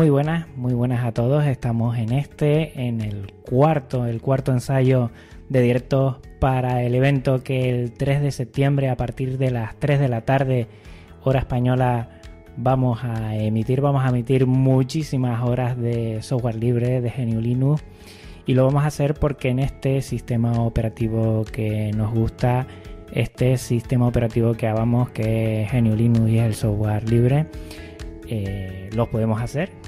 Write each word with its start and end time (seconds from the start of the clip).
Muy 0.00 0.08
buenas, 0.08 0.46
muy 0.56 0.72
buenas 0.72 1.04
a 1.04 1.12
todos. 1.12 1.44
Estamos 1.44 1.98
en 1.98 2.14
este, 2.14 2.86
en 2.86 3.02
el 3.02 3.34
cuarto, 3.42 4.06
el 4.06 4.22
cuarto 4.22 4.50
ensayo 4.50 5.10
de 5.50 5.60
directos 5.60 6.16
para 6.38 6.82
el 6.82 6.94
evento 6.94 7.42
que 7.42 7.68
el 7.68 7.92
3 7.92 8.22
de 8.22 8.30
septiembre 8.30 8.88
a 8.88 8.96
partir 8.96 9.36
de 9.36 9.50
las 9.50 9.78
3 9.78 10.00
de 10.00 10.08
la 10.08 10.22
tarde, 10.22 10.68
hora 11.22 11.40
española, 11.40 12.22
vamos 12.56 13.04
a 13.04 13.36
emitir. 13.36 13.82
Vamos 13.82 14.02
a 14.02 14.08
emitir 14.08 14.46
muchísimas 14.46 15.46
horas 15.46 15.76
de 15.76 16.22
software 16.22 16.56
libre 16.56 17.02
de 17.02 17.10
GNU 17.10 17.42
Linux 17.42 17.84
y 18.46 18.54
lo 18.54 18.64
vamos 18.64 18.84
a 18.84 18.86
hacer 18.86 19.12
porque 19.12 19.50
en 19.50 19.58
este 19.58 20.00
sistema 20.00 20.62
operativo 20.62 21.44
que 21.44 21.90
nos 21.94 22.10
gusta, 22.14 22.66
este 23.12 23.58
sistema 23.58 24.08
operativo 24.08 24.54
que 24.54 24.66
amamos, 24.66 25.10
que 25.10 25.64
es 25.64 25.70
GNU 25.70 25.94
Linux 25.94 26.30
y 26.30 26.38
es 26.38 26.44
el 26.46 26.54
software 26.54 27.06
libre, 27.06 27.48
eh, 28.28 28.88
los 28.94 29.06
podemos 29.08 29.42
hacer 29.42 29.79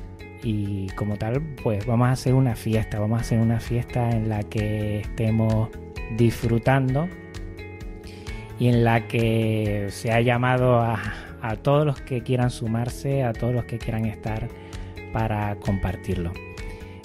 y 0.42 0.88
como 0.90 1.16
tal 1.16 1.40
pues 1.62 1.86
vamos 1.86 2.08
a 2.08 2.12
hacer 2.12 2.34
una 2.34 2.56
fiesta, 2.56 2.98
vamos 2.98 3.18
a 3.18 3.20
hacer 3.22 3.38
una 3.38 3.60
fiesta 3.60 4.10
en 4.10 4.28
la 4.28 4.42
que 4.42 5.00
estemos 5.00 5.68
disfrutando 6.16 7.08
y 8.58 8.68
en 8.68 8.84
la 8.84 9.06
que 9.08 9.88
se 9.90 10.12
ha 10.12 10.20
llamado 10.20 10.80
a, 10.80 11.00
a 11.40 11.56
todos 11.56 11.86
los 11.86 12.00
que 12.00 12.22
quieran 12.22 12.50
sumarse, 12.50 13.24
a 13.24 13.32
todos 13.32 13.54
los 13.54 13.64
que 13.64 13.78
quieran 13.78 14.06
estar 14.06 14.48
para 15.12 15.56
compartirlo. 15.56 16.32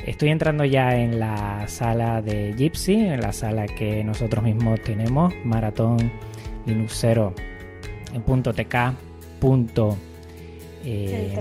Estoy 0.06 0.30
entrando 0.30 0.64
ya 0.64 0.96
en 0.96 1.20
la 1.20 1.68
sala 1.68 2.22
de 2.22 2.54
Gypsy, 2.54 2.94
en 2.94 3.20
la 3.20 3.34
sala 3.34 3.66
que 3.66 4.04
nosotros 4.04 4.44
mismos 4.44 4.82
tenemos, 4.82 5.34
maratón 5.44 6.12
linuxero 6.66 7.34
en 8.14 8.22
punto 8.22 8.54
.tk 8.54 8.76
eh, 10.86 11.36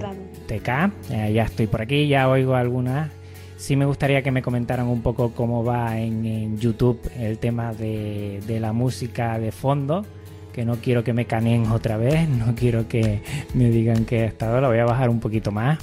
TK. 0.46 0.68
Eh, 1.10 1.32
ya 1.34 1.44
estoy 1.44 1.66
por 1.66 1.82
aquí, 1.82 2.08
ya 2.08 2.28
oigo 2.28 2.54
algunas. 2.54 3.10
Sí 3.56 3.74
me 3.76 3.86
gustaría 3.86 4.22
que 4.22 4.30
me 4.30 4.42
comentaran 4.42 4.86
un 4.86 5.02
poco 5.02 5.32
cómo 5.32 5.64
va 5.64 5.98
en, 5.98 6.58
YouTube 6.58 7.00
el 7.18 7.38
tema 7.38 7.72
de, 7.72 8.40
la 8.60 8.72
música 8.72 9.38
de 9.38 9.50
fondo, 9.50 10.04
que 10.52 10.64
no 10.64 10.76
quiero 10.76 11.02
que 11.04 11.12
me 11.12 11.24
caneen 11.24 11.70
otra 11.70 11.96
vez, 11.96 12.28
no 12.28 12.54
quiero 12.54 12.86
que 12.86 13.22
me 13.54 13.70
digan 13.70 14.04
que 14.04 14.20
he 14.20 14.24
estado, 14.26 14.60
lo 14.60 14.68
voy 14.68 14.78
a 14.78 14.84
bajar 14.84 15.08
un 15.08 15.20
poquito 15.20 15.52
más 15.52 15.78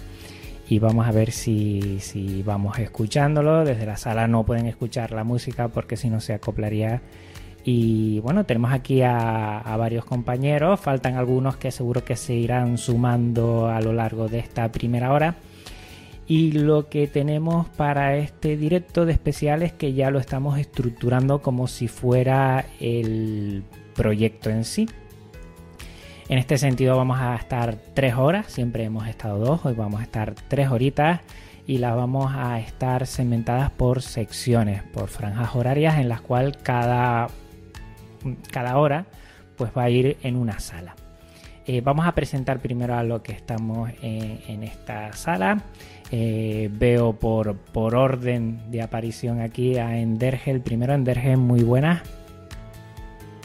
y 0.70 0.80
vamos 0.80 1.08
a 1.08 1.11
ver 1.11 1.31
si, 1.31 2.00
si 2.00 2.44
vamos 2.44 2.80
escuchándolo. 2.80 3.66
Desde 3.66 3.86
la 3.86 3.98
sala 3.98 4.27
no 4.27 4.44
pueden 4.45 4.67
escuchar 4.67 5.11
la 5.11 5.23
música 5.23 5.67
porque 5.67 5.98
si 5.98 6.09
no 6.09 6.22
se 6.22 6.33
acoplaría 6.33 7.02
y 7.66 8.19
bueno, 8.19 8.45
tenemos 8.45 8.73
aquí 8.73 9.02
a, 9.03 9.75
varios 9.78 10.03
compañeros, 10.03 10.80
faltan 10.80 11.16
algunos 11.16 11.56
que 11.56 11.72
seguro 11.72 12.03
que 12.03 12.17
se 12.17 12.33
irán 12.33 12.78
sumando 12.78 13.67
a 13.67 13.80
lo 13.80 13.94
largo 13.94 14.28
de 14.28 14.39
esta 14.39 14.70
primera 14.72 15.14
hora. 15.14 15.36
Y 16.28 16.53
lo 16.53 16.89
que 16.89 17.08
tenemos 17.08 17.67
para 17.70 18.17
este 18.17 18.58
directo 18.58 19.05
de 19.05 19.14
especial 19.14 19.61
es 19.61 19.73
que 19.73 19.93
ya 19.93 20.10
lo 20.10 20.20
estamos 20.20 20.58
estructurando 20.58 21.42
como 21.42 21.67
si 21.67 21.87
fuera 21.87 22.65
el 22.80 23.64
proyecto 23.95 24.49
en 24.49 24.66
sí. 24.66 24.87
En 26.30 26.37
este 26.37 26.58
sentido 26.58 26.98
vamos 26.98 27.20
a 27.20 27.36
estar 27.36 27.76
tres 27.93 28.16
horas, 28.16 28.48
siempre 28.48 28.86
hemos 28.86 29.08
estado 29.08 29.37
dos, 29.39 29.66
hoy 29.66 29.73
vamos 29.73 29.99
a 29.99 30.04
estar 30.04 30.33
tres 30.48 30.70
horitas 30.70 31.20
y 31.67 31.77
las 31.77 31.95
vamos 31.95 32.32
a 32.33 32.60
estar 32.60 33.05
segmentadas 33.05 33.71
por 33.71 34.02
secciones, 34.02 34.83
por 34.83 35.10
franjas 35.10 35.55
horarias 35.55 35.98
en 35.98 36.10
las 36.10 36.21
cuales 36.21 36.58
cada 36.64 37.27
cada 38.52 38.78
hora 38.78 39.06
pues 39.58 39.72
va 39.78 39.84
a 39.84 39.89
ir 39.89 40.17
en 40.23 40.36
una 40.36 40.60
sala. 40.60 40.95
Eh, 41.66 41.82
vamos 41.82 42.06
a 42.06 42.14
presentar 42.14 42.60
primero 42.60 42.95
a 42.95 43.04
lo 43.04 43.23
que 43.23 43.32
estamos 43.32 43.89
en, 44.02 44.64
esta 44.64 45.14
sala. 45.14 45.64
Eh, 46.11 46.70
veo 46.72 47.14
por, 47.14 47.56
por, 47.56 47.95
orden 47.95 48.70
de 48.70 48.82
aparición 48.82 49.39
aquí 49.39 49.78
a 49.78 49.98
Endergel. 49.98 50.61
Primero, 50.61 50.94
Endergel, 50.94 51.38
muy 51.38 51.64
buenas. 51.64 52.02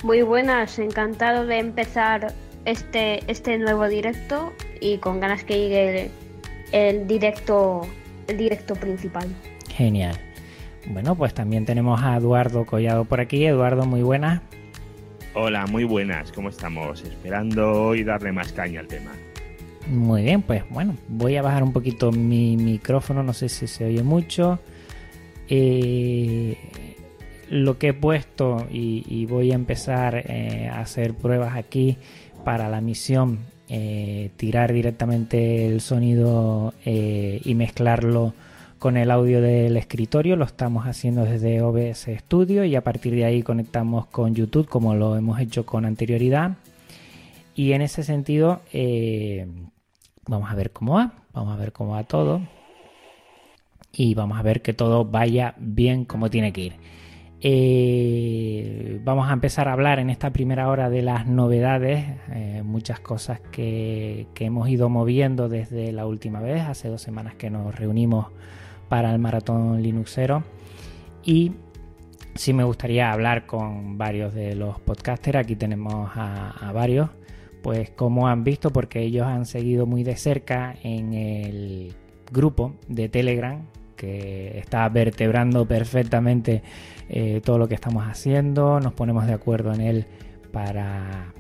Muy 0.03 0.23
buenas, 0.23 0.79
encantado 0.79 1.47
de 1.47 1.59
empezar 1.59 2.33
este, 2.65 3.21
este 3.31 3.59
nuevo 3.59 3.89
directo 3.89 4.53
y 4.81 4.99
con 4.99 5.21
ganas 5.21 5.45
que 5.45 5.59
llegue 5.59 6.11
el 6.73 7.07
directo, 7.07 7.83
el 8.27 8.37
directo 8.37 8.75
principal. 8.75 9.29
Genial. 9.71 10.17
Bueno, 10.87 11.15
pues 11.15 11.35
también 11.35 11.67
tenemos 11.67 12.03
a 12.03 12.17
Eduardo 12.17 12.65
Collado 12.65 13.05
por 13.05 13.21
aquí. 13.21 13.45
Eduardo, 13.45 13.87
muy 13.87 14.03
buenas. 14.03 14.41
Hola, 15.41 15.67
muy 15.67 15.85
buenas, 15.85 16.33
¿cómo 16.33 16.49
estamos? 16.49 17.01
Esperando 17.01 17.85
hoy 17.85 18.03
darle 18.03 18.33
más 18.33 18.53
caña 18.53 18.81
al 18.81 18.89
tema. 18.89 19.13
Muy 19.87 20.23
bien, 20.25 20.43
pues 20.43 20.65
bueno, 20.69 20.97
voy 21.07 21.37
a 21.37 21.43
bajar 21.43 21.63
un 21.63 21.73
poquito 21.73 22.11
mi 22.11 22.57
micrófono, 22.57 23.23
no 23.23 23.33
sé 23.33 23.49
si 23.49 23.69
se 23.69 23.85
oye 23.85 24.03
mucho. 24.03 24.59
Eh, 25.49 26.57
lo 27.51 27.79
que 27.79 27.91
he 27.91 27.95
puesto 27.95 28.67
y, 28.69 29.27
voy 29.27 29.53
a 29.53 29.55
empezar 29.55 30.25
eh, 30.29 30.69
a 30.73 30.81
hacer 30.81 31.15
pruebas 31.15 31.57
aquí 31.57 31.99
para 32.45 32.69
la 32.69 32.81
misión, 32.81 33.39
eh, 33.69 34.33
tirar 34.37 34.73
directamente 34.73 35.69
el 35.69 35.81
sonido 35.81 36.75
y 36.85 37.55
mezclarlo 37.55 38.35
con 38.79 38.97
el 38.97 39.11
audio 39.11 39.41
del 39.41 39.77
escritorio. 39.77 40.37
Lo 40.37 40.45
estamos 40.45 40.87
haciendo 40.87 41.25
desde 41.25 41.63
OBS 41.63 42.09
Studio 42.19 42.65
y 42.65 42.77
a 42.77 42.83
partir 42.83 43.15
de 43.15 43.25
ahí 43.25 43.43
conectamos 43.43 44.07
con 44.07 44.35
YouTube 44.35 44.69
como 44.69 44.95
lo 44.95 45.17
hemos 45.17 45.41
hecho 45.41 45.67
con 45.67 45.85
anterioridad. 45.85 46.57
Y 47.55 47.73
en 47.73 47.83
ese 47.83 48.05
sentido, 48.05 48.61
eh, 48.73 49.47
vamos 50.27 50.51
a 50.51 50.55
ver 50.55 50.71
cómo 50.71 50.95
va. 50.95 51.13
Vamos 51.33 51.55
a 51.55 51.61
ver 51.61 51.73
cómo 51.73 51.93
va 51.93 52.05
todo. 52.05 52.41
Y 53.93 54.15
vamos 54.15 54.39
a 54.39 54.43
ver 54.43 54.63
que 54.63 54.73
todo 54.73 55.05
vaya 55.05 55.55
bien 55.59 56.05
como 56.05 56.31
tiene 56.31 56.53
que 56.53 56.61
ir. 56.61 56.75
Eh, 57.41 59.01
vamos 59.05 59.29
a 59.29 59.33
empezar 59.33 59.69
a 59.69 59.73
hablar 59.73 59.99
en 60.01 60.11
esta 60.11 60.31
primera 60.31 60.69
hora 60.69 60.91
de 60.91 61.03
las 61.03 61.27
novedades, 61.27 62.05
eh, 62.33 62.63
muchas 62.65 62.99
cosas 62.99 63.41
que, 63.53 64.27
que, 64.35 64.47
hemos 64.47 64.69
ido 64.69 64.89
moviendo 64.89 65.49
desde 65.49 65.93
la 65.93 66.05
última 66.05 66.41
vez, 66.41 66.63
hace 66.63 66.89
dos 66.89 67.01
semanas 67.01 67.37
que 67.37 67.49
nos 67.49 67.77
reunimos 67.77 68.27
para 68.89 69.13
el 69.13 69.19
maratón 69.19 69.83
Linuxero. 69.83 70.43
Y 71.25 71.53
sí 72.35 72.53
me 72.53 72.65
gustaría 72.65 73.13
hablar 73.13 73.47
con 73.47 73.99
varios 73.99 74.35
de 74.35 74.55
los 74.55 74.81
podcasters. 74.81 75.39
Aquí 75.39 75.57
tenemos 75.57 76.11
a, 76.15 76.73
varios. 76.73 77.11
Pues 77.63 77.91
como 77.91 78.29
han 78.29 78.45
visto, 78.45 78.71
porque 78.71 79.03
ellos 79.03 79.27
han 79.27 79.45
seguido 79.45 79.85
muy 79.85 80.05
de 80.05 80.17
cerca 80.17 80.77
en 80.83 81.13
el 81.13 81.95
grupo 82.31 82.75
de 82.87 83.09
Telegram 83.09 83.63
que 83.97 84.59
está 84.59 84.89
vertebrando 84.89 85.67
perfectamente 85.67 86.63
eh, 87.09 87.41
todo 87.45 87.59
lo 87.59 87.69
que 87.69 87.75
estamos 87.75 88.05
haciendo. 88.07 88.79
Nos 88.79 88.93
ponemos 88.93 89.27
de 89.27 89.33
acuerdo 89.33 89.75
en 89.75 89.81
él 89.81 90.07
para 90.53 91.35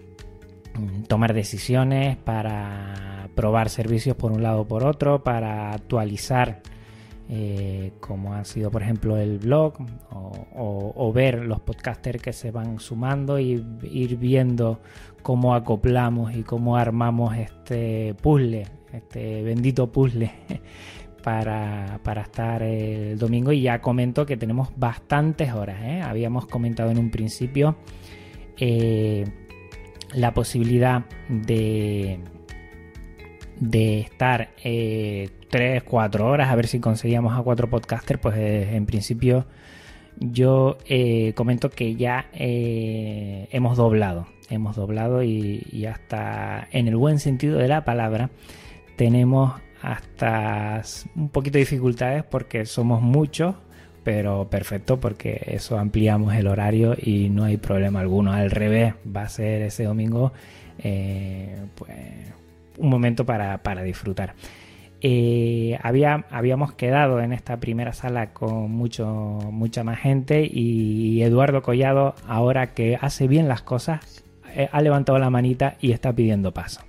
mm, 0.75 1.05
tomar 1.05 1.35
decisiones, 1.35 2.17
para 2.17 3.29
probar 3.37 3.71
servicios 3.71 4.17
por 4.17 4.33
un 4.33 4.43
lado 4.43 4.63
o 4.63 4.67
por 4.67 4.85
otro, 4.85 5.23
para 5.23 5.73
actualizar 5.73 6.63
eh, 7.31 7.93
como 8.01 8.33
ha 8.33 8.43
sido 8.45 8.71
por 8.71 8.83
ejemplo 8.83 9.19
el 9.19 9.39
blog 9.39 9.75
o, 10.11 11.13
ver 11.13 11.45
los 11.45 11.61
podcasters 11.61 12.23
que 12.23 12.33
se 12.33 12.51
van 12.51 12.81
sumando 12.81 13.39
y 13.39 13.63
ir 13.83 14.17
viendo 14.17 14.81
cómo 15.23 15.55
acoplamos 15.55 16.35
y 16.35 16.43
cómo 16.43 16.77
armamos 16.77 17.37
este 17.37 18.15
puzzle, 18.23 18.67
este 18.93 19.43
bendito 19.43 19.93
puzzle 19.93 20.31
para, 21.23 22.01
estar 22.23 22.63
el 22.63 23.19
domingo 23.19 23.53
y 23.53 23.61
ya 23.63 23.83
comento 23.83 24.25
que 24.25 24.39
tenemos 24.39 24.71
bastantes 24.77 25.53
horas. 25.53 25.83
¿eh? 25.83 26.01
Habíamos 26.01 26.47
comentado 26.47 26.91
en 26.91 26.99
un 26.99 27.11
principio 27.11 27.77
eh, 28.57 29.27
la 30.15 30.33
posibilidad 30.33 31.05
de, 31.29 32.21
de 33.61 34.01
estar 34.01 34.51
3, 35.49 35.83
4 35.83 36.27
horas 36.27 36.51
a 36.51 36.57
ver 36.57 36.67
si 36.67 36.81
conseguíamos 36.81 37.39
a 37.39 37.43
cuatro 37.43 37.69
podcasters, 37.69 38.21
pues 38.21 38.37
eh, 38.37 38.77
en 38.77 38.87
principio 38.87 39.47
yo 40.19 40.79
eh, 40.87 41.33
comento 41.35 41.71
que 41.71 41.95
ya 41.95 42.27
eh, 42.33 43.49
hemos 43.51 43.77
doblado, 43.77 44.27
hemos 44.51 44.77
doblado 44.77 45.23
y, 45.23 45.87
hasta 45.87 46.67
en 46.73 46.89
el 46.89 46.97
buen 46.97 47.19
sentido 47.19 47.59
de 47.59 47.69
la 47.69 47.85
palabra 47.85 48.31
tenemos 48.97 49.55
hasta 49.81 50.83
un 51.15 51.29
poquito 51.29 51.55
de 51.55 51.61
dificultades 51.61 52.25
porque 52.25 52.67
somos 52.67 53.01
muchos, 53.01 53.55
pero 54.03 54.49
perfecto 54.51 54.99
porque 54.99 55.41
eso 55.47 55.79
ampliamos 55.79 56.35
el 56.35 56.49
horario 56.49 56.97
y 57.01 57.29
no 57.29 57.45
hay 57.45 57.59
problema 57.59 58.01
alguno. 58.01 58.33
Al 58.33 58.51
revés, 58.51 58.95
va 59.07 59.23
a 59.23 59.29
ser 59.29 59.63
ese 59.63 59.85
domingo 59.85 60.33
pues, 60.83 61.93
un 62.79 62.89
momento 62.89 63.25
para, 63.25 63.63
para 63.63 63.85
disfrutar. 63.85 64.35
Eh, 65.01 65.79
había, 65.83 66.25
habíamos 66.31 66.73
quedado 66.75 67.21
en 67.21 67.33
esta 67.33 67.59
primera 67.59 67.93
sala 67.93 68.33
con 68.33 68.71
mucho, 68.71 69.07
mucha 69.07 69.85
más 69.85 70.01
gente 70.01 70.49
y 70.51 71.23
Eduardo 71.23 71.63
Collado, 71.63 72.15
ahora 72.27 72.75
que 72.75 72.99
hace 73.01 73.29
bien 73.29 73.47
las 73.47 73.63
cosas, 73.63 74.25
eh, 74.55 74.69
ha 74.73 74.83
levantado 74.83 75.19
la 75.19 75.31
manita 75.31 75.77
y 75.81 75.93
está 75.93 76.13
pidiendo 76.13 76.53
paso. 76.53 76.83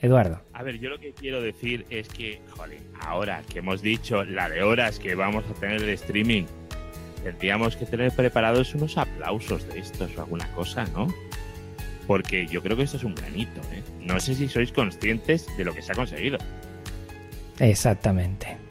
Eduardo. 0.00 0.40
A 0.52 0.62
ver, 0.64 0.80
yo 0.80 0.90
lo 0.90 0.98
que 0.98 1.12
quiero 1.12 1.40
decir 1.40 1.86
es 1.88 2.08
que, 2.08 2.40
joder, 2.50 2.80
ahora 3.00 3.42
que 3.52 3.60
hemos 3.60 3.82
dicho 3.82 4.24
la 4.24 4.48
de 4.48 4.62
horas 4.62 4.98
que 4.98 5.14
vamos 5.14 5.44
a 5.48 5.54
tener 5.54 5.80
de 5.82 5.92
streaming, 5.92 6.44
tendríamos 7.22 7.76
que 7.76 7.86
tener 7.86 8.10
preparados 8.10 8.74
unos 8.74 8.98
aplausos 8.98 9.68
de 9.68 9.78
estos 9.78 10.16
o 10.16 10.22
alguna 10.22 10.50
cosa, 10.54 10.86
¿no? 10.86 11.06
Porque 12.08 12.48
yo 12.48 12.62
creo 12.62 12.76
que 12.76 12.82
esto 12.82 12.96
es 12.96 13.04
un 13.04 13.14
granito, 13.14 13.60
¿eh? 13.72 13.82
No 14.00 14.18
sé 14.18 14.34
si 14.34 14.48
sois 14.48 14.72
conscientes 14.72 15.46
de 15.56 15.64
lo 15.64 15.72
que 15.72 15.82
se 15.82 15.92
ha 15.92 15.94
conseguido. 15.94 16.38
Exactamente. 17.58 18.62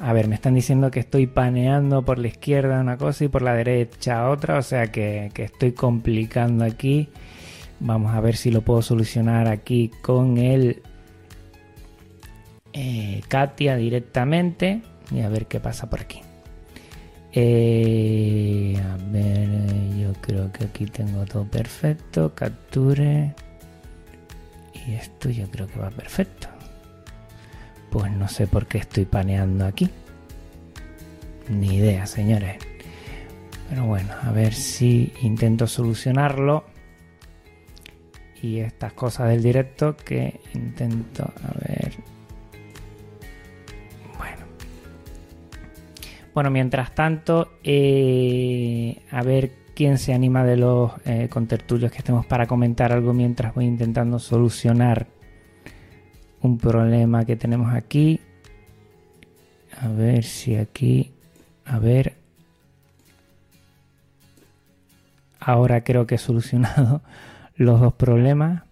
A 0.00 0.14
ver, 0.14 0.28
me 0.28 0.34
están 0.34 0.54
diciendo 0.54 0.90
que 0.90 1.00
estoy 1.00 1.26
paneando 1.26 2.02
por 2.02 2.18
la 2.18 2.28
izquierda 2.28 2.80
una 2.80 2.96
cosa 2.96 3.24
y 3.24 3.28
por 3.28 3.42
la 3.42 3.52
derecha 3.54 4.30
otra, 4.30 4.56
o 4.56 4.62
sea 4.62 4.90
que, 4.90 5.30
estoy 5.36 5.72
complicando 5.72 6.64
aquí. 6.64 7.10
Vamos 7.80 8.14
a 8.14 8.20
ver 8.20 8.36
si 8.36 8.50
lo 8.50 8.62
puedo 8.62 8.80
solucionar 8.80 9.46
aquí 9.46 9.90
con 10.00 10.38
el 10.38 10.82
eh, 12.72 13.20
Katia 13.28 13.76
directamente 13.76 14.80
y 15.10 15.20
a 15.20 15.28
ver 15.28 15.46
qué 15.46 15.60
pasa 15.60 15.90
por 15.90 16.00
aquí. 16.00 16.22
Eh, 17.32 18.80
a 18.82 18.96
ver, 19.12 19.48
yo 19.98 20.12
creo 20.20 20.50
que 20.50 20.64
aquí 20.64 20.86
tengo 20.86 21.24
todo 21.26 21.44
perfecto. 21.44 22.34
Capture. 22.34 23.34
Y 24.86 24.94
esto 24.94 25.28
yo 25.30 25.48
creo 25.50 25.66
que 25.66 25.78
va 25.78 25.90
perfecto. 25.90 26.49
Pues 27.90 28.12
no 28.12 28.28
sé 28.28 28.46
por 28.46 28.66
qué 28.66 28.78
estoy 28.78 29.04
paneando 29.04 29.66
aquí. 29.66 29.90
Ni 31.48 31.76
idea, 31.76 32.06
señores. 32.06 32.56
Pero 33.68 33.84
bueno, 33.84 34.12
a 34.22 34.30
ver 34.30 34.54
si 34.54 35.12
intento 35.22 35.66
solucionarlo. 35.66 36.64
Y 38.42 38.60
estas 38.60 38.92
cosas 38.94 39.28
del 39.28 39.42
directo 39.42 39.96
que 39.96 40.40
intento, 40.54 41.24
a 41.24 41.52
ver. 41.68 41.92
Bueno. 44.16 44.46
Bueno, 46.32 46.50
mientras 46.50 46.94
tanto, 46.94 47.58
eh, 47.64 49.02
a 49.10 49.22
ver 49.22 49.52
quién 49.74 49.98
se 49.98 50.14
anima 50.14 50.44
de 50.44 50.56
los 50.56 50.92
eh, 51.04 51.28
contertulios 51.28 51.90
que 51.90 51.98
estemos 51.98 52.24
para 52.26 52.46
comentar 52.46 52.92
algo 52.92 53.12
mientras 53.12 53.54
voy 53.54 53.66
intentando 53.66 54.18
solucionar 54.18 55.06
un 56.42 56.58
problema 56.58 57.24
que 57.24 57.36
tenemos 57.36 57.74
aquí. 57.74 58.20
A 59.80 59.88
ver 59.88 60.24
si 60.24 60.56
aquí, 60.56 61.12
a 61.64 61.78
ver. 61.78 62.14
Ahora 65.38 65.82
creo 65.82 66.06
que 66.06 66.16
he 66.16 66.18
solucionado 66.18 67.02
los 67.56 67.80
dos 67.80 67.94
problemas. 67.94 68.62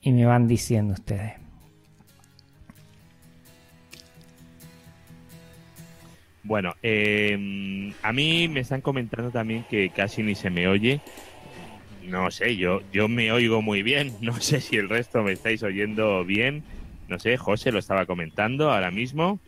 Y 0.00 0.12
me 0.12 0.26
van 0.26 0.48
diciendo 0.48 0.94
ustedes. 0.94 1.34
Bueno, 6.44 6.74
eh, 6.82 7.92
a 8.02 8.12
mí 8.12 8.48
me 8.48 8.60
están 8.60 8.80
comentando 8.80 9.30
también 9.30 9.64
que 9.70 9.90
casi 9.90 10.22
ni 10.22 10.34
se 10.34 10.50
me 10.50 10.66
oye. 10.66 11.00
No 12.04 12.30
sé, 12.30 12.56
yo, 12.56 12.80
yo 12.92 13.08
me 13.08 13.32
oigo 13.32 13.62
muy 13.62 13.82
bien. 13.82 14.12
No 14.20 14.40
sé 14.40 14.60
si 14.60 14.76
el 14.76 14.88
resto 14.88 15.22
me 15.22 15.32
estáis 15.32 15.62
oyendo 15.62 16.24
bien. 16.24 16.62
No 17.08 17.18
sé, 17.18 17.36
José 17.36 17.72
lo 17.72 17.78
estaba 17.78 18.06
comentando 18.06 18.70
ahora 18.70 18.90
mismo. 18.90 19.38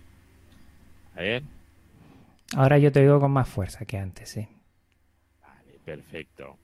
A 1.16 1.20
ver. 1.20 1.42
Ahora 2.56 2.78
yo 2.78 2.92
te 2.92 3.00
oigo 3.00 3.20
con 3.20 3.30
más 3.30 3.48
fuerza 3.48 3.84
que 3.84 3.98
antes, 3.98 4.28
sí. 4.28 4.46
Vale, 5.42 5.78
perfecto. 5.84 6.56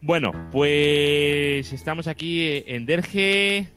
Bueno, 0.00 0.32
pues 0.50 1.72
estamos 1.72 2.08
aquí 2.08 2.64
en 2.66 2.86
Derge. 2.86 3.68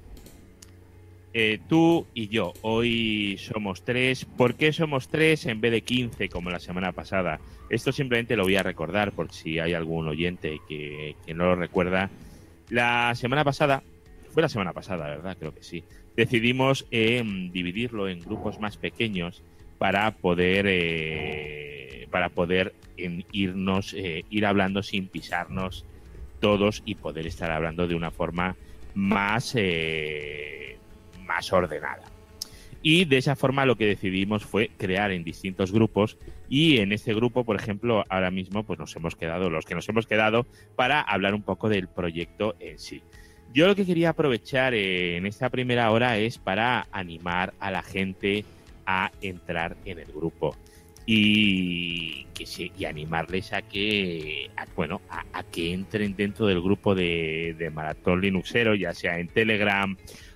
Eh, 1.38 1.60
tú 1.68 2.08
y 2.14 2.30
yo. 2.30 2.54
Hoy 2.62 3.38
somos 3.38 3.84
tres. 3.84 4.24
¿Por 4.24 4.56
qué 4.56 4.72
somos 4.72 5.10
tres 5.10 5.46
en 5.48 5.60
vez 5.60 5.74
de 5.74 5.82
15 5.82 6.30
como 6.30 6.50
la 6.50 6.62
semana 6.62 6.94
pasada? 6.94 7.42
Esto 7.70 7.92
simplemente 7.92 8.38
lo 8.38 8.44
voy 8.44 8.56
a 8.56 8.64
recordar 8.64 9.12
por 9.12 9.34
si 9.34 9.60
hay 9.60 9.74
algún 9.74 10.08
oyente 10.08 10.62
que, 10.66 11.18
no 11.36 11.44
lo 11.44 11.56
recuerda. 11.58 12.10
La 12.70 13.14
semana 13.16 13.44
pasada, 13.44 13.84
fue 14.32 14.44
la 14.44 14.48
semana 14.48 14.72
pasada, 14.72 15.10
¿verdad? 15.10 15.36
Creo 15.38 15.54
que 15.54 15.62
sí. 15.62 15.84
Decidimos 16.16 16.88
em, 16.90 17.52
dividirlo 17.52 18.08
en 18.08 18.22
grupos 18.22 18.62
más 18.62 18.78
pequeños 18.78 19.44
para 19.78 20.12
poder, 20.12 20.68
eh, 20.70 22.08
para 22.12 22.30
poder 22.30 22.74
irnos, 23.34 23.94
eh, 23.94 24.24
ir 24.30 24.46
hablando 24.46 24.84
sin 24.84 25.10
pisarnos 25.10 25.84
todos 26.40 26.82
y 26.86 26.96
poder 26.96 27.28
estar 27.28 27.52
hablando 27.52 27.90
de 27.90 27.96
una 27.96 28.12
forma 28.12 28.56
más 28.94 29.54
más 31.26 31.52
ordenada. 31.52 32.04
Y 32.88 33.06
de 33.06 33.18
esa 33.18 33.36
forma 33.36 33.66
lo 33.66 33.78
que 33.78 33.88
decidimos 33.88 34.46
fue 34.46 34.70
crear 34.78 35.12
en 35.12 35.24
distintos 35.24 35.72
grupos 35.72 36.20
y 36.48 36.78
en 36.78 36.92
este 36.92 37.16
grupo, 37.16 37.44
por 37.44 37.56
ejemplo, 37.56 38.06
ahora 38.10 38.30
mismo 38.30 38.62
pues 38.64 38.78
nos 38.78 38.96
hemos 38.96 39.16
quedado, 39.16 39.50
los 39.50 39.66
que 39.66 39.74
nos 39.74 39.90
hemos 39.90 40.06
quedado, 40.06 40.46
para 40.76 41.02
hablar 41.02 41.34
un 41.34 41.42
poco 41.42 41.68
del 41.68 41.88
proyecto 41.88 42.56
en 42.60 42.78
sí. 42.78 43.02
Yo 43.56 43.66
lo 43.66 43.76
que 43.76 43.88
quería 43.88 44.10
aprovechar 44.10 44.76
en 44.76 45.26
esta 45.26 45.50
primera 45.50 45.90
hora 45.90 46.20
es 46.20 46.38
para 46.38 46.88
animar 46.92 47.56
a 47.60 47.72
la 47.72 47.82
gente 47.82 48.46
a 48.86 49.12
entrar 49.20 49.78
en 49.86 49.98
el 49.98 50.12
grupo 50.14 50.56
y 51.08 52.26
que 52.36 52.72
y 52.78 52.86
animarles 52.86 53.52
a 53.54 53.64
que 53.64 54.52
bueno 54.76 55.02
a, 55.10 55.44
que 55.44 55.74
entren 55.74 56.16
dentro 56.16 56.46
del 56.48 56.62
grupo 56.62 56.94
de 56.94 57.72
Maratón 57.74 58.22
Linuxero 58.22 58.76
ya 58.76 58.94
sea 58.94 59.20
en 59.20 59.28
Telegram 59.28 59.96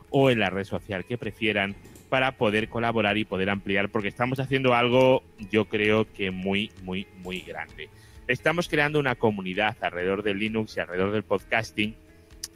o 0.09 0.29
en 0.29 0.39
la 0.39 0.49
red 0.49 0.63
social 0.63 1.05
que 1.05 1.17
prefieran 1.17 1.75
para 2.09 2.33
poder 2.33 2.69
colaborar 2.69 3.17
y 3.17 3.25
poder 3.25 3.49
ampliar, 3.49 3.89
porque 3.89 4.07
estamos 4.07 4.39
haciendo 4.39 4.73
algo, 4.73 5.23
yo 5.51 5.65
creo 5.65 6.11
que 6.11 6.31
muy, 6.31 6.71
muy, 6.83 7.07
muy 7.23 7.41
grande. 7.41 7.89
Estamos 8.27 8.67
creando 8.67 8.99
una 8.99 9.15
comunidad 9.15 9.77
alrededor 9.81 10.23
del 10.23 10.39
Linux 10.39 10.75
y 10.75 10.79
alrededor 10.79 11.11
del 11.11 11.23
podcasting, 11.23 11.95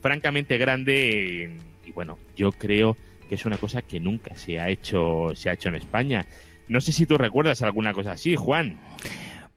francamente 0.02 0.58
grande, 0.58 1.58
y 1.86 1.92
bueno, 1.92 2.18
yo 2.36 2.52
creo 2.52 2.98
que 3.30 3.36
es 3.36 3.46
una 3.46 3.58
cosa 3.58 3.82
que 3.82 4.00
nunca 4.00 4.36
se 4.36 4.60
ha 4.60 4.70
hecho, 4.70 5.32
se 5.36 5.50
ha 5.50 5.54
hecho 5.54 5.70
en 5.70 5.76
España. 5.76 6.26
No 6.68 6.82
sé 6.82 6.92
si 6.92 7.06
tú 7.06 7.18
recuerdas 7.18 7.62
alguna 7.62 7.94
cosa 7.94 8.14
así, 8.14 8.36
Juan. 8.36 8.80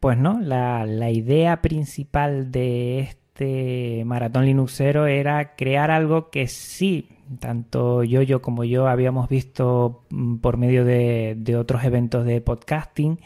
Pues 0.00 0.18
no, 0.18 0.40
la, 0.40 0.84
la 0.84 1.10
idea 1.10 1.62
principal 1.62 2.50
de 2.50 3.00
este 3.00 4.02
maratón 4.04 4.44
Linuxero 4.44 5.06
era 5.06 5.56
crear 5.56 5.90
algo 5.90 6.30
que 6.30 6.46
sí 6.48 7.15
tanto 7.38 8.02
yo, 8.04 8.42
como 8.42 8.64
yo 8.64 8.88
habíamos 8.88 9.28
visto 9.28 10.04
mm, 10.10 10.36
por 10.36 10.56
medio 10.56 10.84
de, 10.84 11.56
otros 11.58 11.84
eventos 11.84 12.24
de 12.24 12.40
podcasting, 12.40 13.20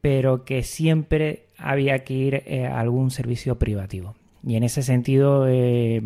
pero 0.00 0.44
que 0.44 0.62
siempre 0.62 1.46
había 1.56 2.04
que 2.04 2.14
ir 2.14 2.42
eh, 2.46 2.66
a 2.66 2.80
algún 2.80 3.10
servicio 3.10 3.58
privativo. 3.58 4.14
Y 4.46 4.56
en 4.56 4.62
ese 4.62 4.82
sentido, 4.82 5.46
eh, 5.48 6.00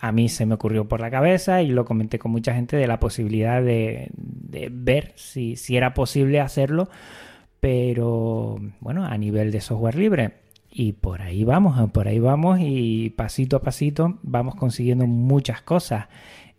a 0.00 0.12
mí 0.12 0.28
se 0.28 0.46
me 0.46 0.54
ocurrió 0.54 0.88
por 0.88 1.00
la 1.00 1.10
cabeza 1.10 1.62
y 1.62 1.68
lo 1.68 1.84
comenté 1.84 2.18
con 2.18 2.32
mucha 2.32 2.54
gente 2.54 2.76
de 2.76 2.86
la 2.86 2.98
posibilidad 2.98 3.62
de, 3.62 4.10
ver 4.70 5.12
si, 5.16 5.56
si, 5.56 5.76
era 5.76 5.92
posible 5.92 6.40
hacerlo, 6.40 6.88
pero 7.60 8.58
bueno, 8.80 9.04
a 9.04 9.16
nivel 9.18 9.52
de 9.52 9.60
software 9.60 9.96
libre. 9.96 10.46
Y 10.78 10.92
por 10.92 11.22
ahí 11.22 11.44
vamos, 11.44 11.90
por 11.90 12.06
ahí 12.06 12.18
vamos 12.18 12.58
y 12.60 13.10
pasito 13.10 13.56
a 13.56 13.62
pasito 13.62 14.18
vamos 14.22 14.56
consiguiendo 14.56 15.06
muchas 15.06 15.62
cosas. 15.62 16.06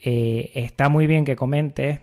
Eh, 0.01 0.51
está 0.56 0.89
muy 0.89 1.08
bien 1.08 1.25
que 1.25 1.36
comentes, 1.36 2.00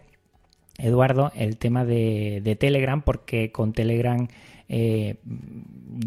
Eduardo, 0.79 1.31
el 1.37 1.57
tema 1.57 1.85
de, 1.85 2.57
Telegram, 2.59 3.03
porque 3.03 3.53
con 3.53 3.73
Telegram 3.73 4.27
eh, 4.69 5.17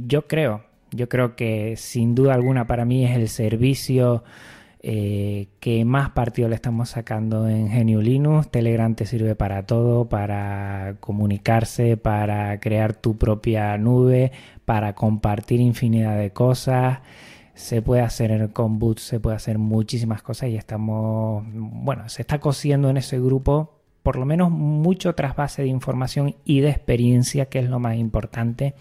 yo 0.07 0.27
creo, 0.27 0.63
yo 0.91 1.07
creo 1.07 1.35
que 1.35 1.75
sin 1.77 2.15
duda 2.15 2.33
alguna 2.33 2.67
para 2.67 2.85
mí 2.85 3.05
es 3.05 3.15
el 3.15 3.29
servicio 3.29 4.23
eh, 4.83 5.47
que 5.59 5.85
más 5.85 6.11
partido 6.11 6.49
le 6.49 6.55
estamos 6.55 6.89
sacando 6.89 7.47
en 7.47 7.69
Genio 7.69 8.01
Linux. 8.01 8.49
Telegram 8.49 8.93
te 8.95 9.05
sirve 9.05 9.35
para 9.35 9.63
todo, 9.63 10.07
para 10.07 10.95
comunicarse, 10.99 11.97
para 11.97 12.59
crear 12.59 12.93
tu 12.93 13.17
propia 13.17 13.77
nube, 13.77 14.31
para 14.65 14.93
compartir 14.93 15.59
infinidad 15.61 16.17
de 16.17 16.31
cosas 16.31 16.99
se 17.57 17.81
puede 17.81 18.01
hacer 18.01 18.51
con 18.53 18.77
Boot, 18.77 18.99
se 18.99 19.19
puede 19.19 19.35
hacer 19.35 19.57
muchísimas 19.57 20.21
cosas 20.21 20.49
y 20.49 20.55
estamos, 20.55 21.43
bueno, 21.51 22.07
se 22.07 22.21
está 22.21 22.39
cosiendo 22.39 22.89
en 22.89 22.97
ese 22.97 23.19
grupo 23.19 23.73
por 24.03 24.15
lo 24.15 24.25
menos 24.25 24.51
mucho 24.51 25.15
trasvase 25.15 25.63
de 25.63 25.67
información 25.67 26.35
y 26.45 26.61
de 26.61 26.69
experiencia, 26.69 27.47
que 27.47 27.59
es 27.59 27.67
lo 27.67 27.79
más 27.79 27.97
importante. 27.97 28.75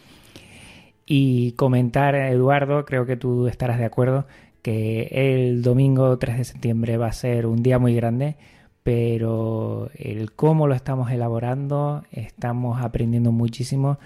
Y 1.06 1.52
comentar, 1.52 2.14
Eduardo, 2.14 2.84
creo 2.84 3.06
que 3.06 3.16
tú 3.16 3.48
estarás 3.48 3.78
de 3.78 3.86
acuerdo, 3.86 4.26
que 4.60 5.08
el 5.10 5.62
domingo 5.62 6.16
3 6.18 6.36
de 6.36 6.44
septiembre 6.44 6.96
va 6.98 7.06
a 7.06 7.12
ser 7.12 7.46
un 7.46 7.62
día 7.62 7.78
muy 7.78 7.94
grande, 7.94 8.36
pero 8.82 9.90
el 9.94 10.32
cómo 10.32 10.68
lo 10.68 10.74
estamos 10.74 11.10
elaborando, 11.10 12.04
estamos 12.12 12.80
aprendiendo 12.80 13.32
muchísimo 13.32 13.98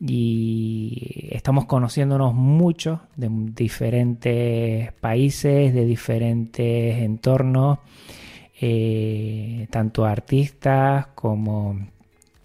y 0.00 1.28
estamos 1.30 1.66
conociéndonos 1.66 2.34
mucho 2.34 3.02
de 3.16 3.28
diferentes 3.30 4.92
países, 4.94 5.74
de 5.74 5.84
diferentes 5.84 6.98
entornos, 6.98 7.78
eh, 8.60 9.66
tanto 9.70 10.06
artistas 10.06 11.08
como 11.14 11.78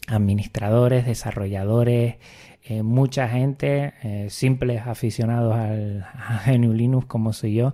administradores, 0.08 1.06
desarrolladores, 1.06 2.16
eh, 2.64 2.84
mucha 2.84 3.30
gente, 3.30 3.94
eh, 4.04 4.28
simples 4.30 4.86
aficionados 4.86 5.56
al, 5.56 6.04
a 6.14 6.44
GNU 6.46 6.74
Linux 6.74 7.06
como 7.06 7.32
soy 7.32 7.54
yo, 7.54 7.74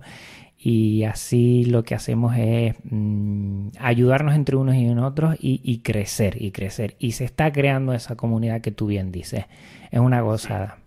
y 0.64 1.02
así 1.02 1.64
lo 1.64 1.82
que 1.82 1.96
hacemos 1.96 2.36
es 2.38 2.76
mm, 2.84 3.70
ayudarnos 3.80 4.36
entre 4.36 4.54
unos 4.54 4.76
y 4.76 4.88
otros 4.90 5.34
y, 5.40 5.78
crecer 5.78 6.40
y 6.40 6.52
crecer. 6.52 6.94
Y 7.00 7.12
se 7.12 7.24
está 7.24 7.52
creando 7.52 7.94
esa 7.94 8.16
comunidad 8.16 8.60
que 8.60 8.70
tú 8.70 8.86
bien 8.86 9.10
dices. 9.10 9.46
Es 9.90 9.98
una 9.98 10.20
gozada. 10.20 10.78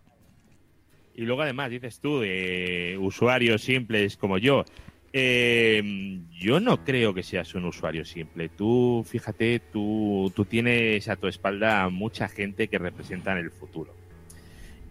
Y 1.13 1.23
luego 1.23 1.41
además 1.41 1.71
dices 1.71 1.99
tú, 1.99 2.21
de 2.21 2.97
usuarios 3.01 3.63
simples 3.63 4.15
como 4.15 4.37
yo. 4.37 4.63
Eh, 5.11 6.21
yo 6.39 6.61
no 6.61 6.85
creo 6.85 7.13
que 7.13 7.23
seas 7.23 7.53
un 7.53 7.65
usuario 7.65 8.05
simple. 8.05 8.47
Tú, 8.47 9.05
fíjate, 9.05 9.59
tú, 9.59 10.31
tú 10.33 10.45
tienes 10.45 11.09
a 11.09 11.17
tu 11.17 11.27
espalda 11.27 11.89
mucha 11.89 12.29
gente 12.29 12.69
que 12.69 12.77
representan 12.77 13.37
el 13.39 13.51
futuro 13.51 14.04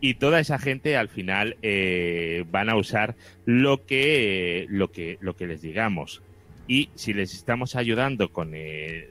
y 0.04 0.12
toda 0.12 0.38
esa 0.38 0.58
gente 0.58 0.99
al 0.99 1.08
final 1.08 1.56
eh, 1.62 2.44
van 2.50 2.68
a 2.68 2.76
usar 2.76 3.16
lo 3.46 3.87
que, 3.87 4.66
lo, 4.68 4.92
que, 4.92 5.16
lo 5.23 5.34
que 5.34 5.46
les 5.46 5.62
digamos. 5.62 6.20
Y 6.68 6.90
si 6.94 7.14
les 7.14 7.32
estamos 7.32 7.75
ayudando 7.75 8.30
con 8.30 8.50
eh, 8.52 9.08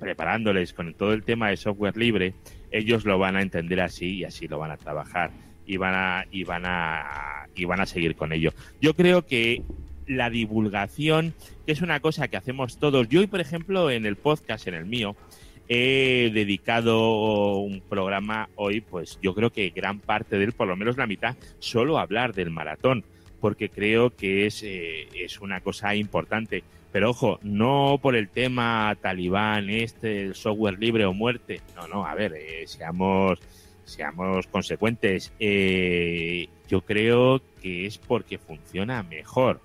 preparándoles 0.00 0.72
con 0.72 0.94
todo 0.94 1.12
el 1.12 1.22
tema 1.22 1.48
de 1.48 1.56
software 1.56 1.96
libre, 1.96 2.34
ellos 2.72 3.04
lo 3.04 3.20
van 3.20 3.36
a 3.36 3.42
entender 3.42 3.80
así 3.80 4.16
y 4.16 4.24
así 4.24 4.48
lo 4.48 4.58
van 4.58 4.72
a 4.72 4.76
trabajar 4.76 5.30
y 5.64 5.76
van 5.76 5.94
a 5.94 6.26
y 6.32 6.42
van 6.42 6.64
a 6.66 7.46
y 7.54 7.64
van 7.64 7.78
a 7.78 7.86
seguir 7.86 8.16
con 8.16 8.32
ello. 8.32 8.52
Yo 8.80 8.94
creo 8.94 9.24
que 9.24 9.62
la 10.08 10.28
divulgación, 10.28 11.34
que 11.66 11.72
es 11.72 11.82
una 11.82 12.00
cosa 12.00 12.26
que 12.26 12.36
hacemos 12.36 12.78
todos. 12.78 13.08
Yo 13.08 13.20
hoy, 13.20 13.28
por 13.28 13.40
ejemplo, 13.40 13.92
en 13.92 14.06
el 14.06 14.16
podcast, 14.16 14.66
en 14.66 14.74
el 14.74 14.86
mío, 14.86 15.14
he 15.72 16.30
dedicado 16.30 17.56
un 17.56 17.80
programa 17.80 18.50
hoy, 18.56 18.82
pues 18.82 19.18
yo 19.22 19.34
creo 19.34 19.50
que 19.50 19.70
gran 19.70 20.00
parte 20.00 20.36
de 20.36 20.44
él, 20.44 20.52
por 20.52 20.68
lo 20.68 20.76
menos 20.76 20.98
la 20.98 21.06
mitad, 21.06 21.34
solo 21.60 21.98
hablar 21.98 22.34
del 22.34 22.50
maratón, 22.50 23.04
porque 23.40 23.70
creo 23.70 24.14
que 24.14 24.46
es, 24.46 24.62
eh, 24.62 25.08
es 25.14 25.40
una 25.40 25.60
cosa 25.60 25.94
importante. 25.94 26.62
Pero 26.92 27.10
ojo, 27.10 27.38
no 27.42 27.98
por 28.02 28.16
el 28.16 28.28
tema 28.28 28.94
talibán, 29.00 29.70
este, 29.70 30.20
el 30.20 30.34
software 30.34 30.78
libre 30.78 31.06
o 31.06 31.14
muerte. 31.14 31.62
No, 31.74 31.88
no, 31.88 32.06
a 32.06 32.14
ver, 32.14 32.34
eh, 32.34 32.66
seamos, 32.66 33.38
seamos 33.84 34.46
consecuentes. 34.48 35.32
Eh, 35.40 36.48
yo 36.68 36.82
creo 36.82 37.40
que 37.62 37.86
es 37.86 37.96
porque 37.96 38.36
funciona 38.36 39.02
mejor. 39.02 39.60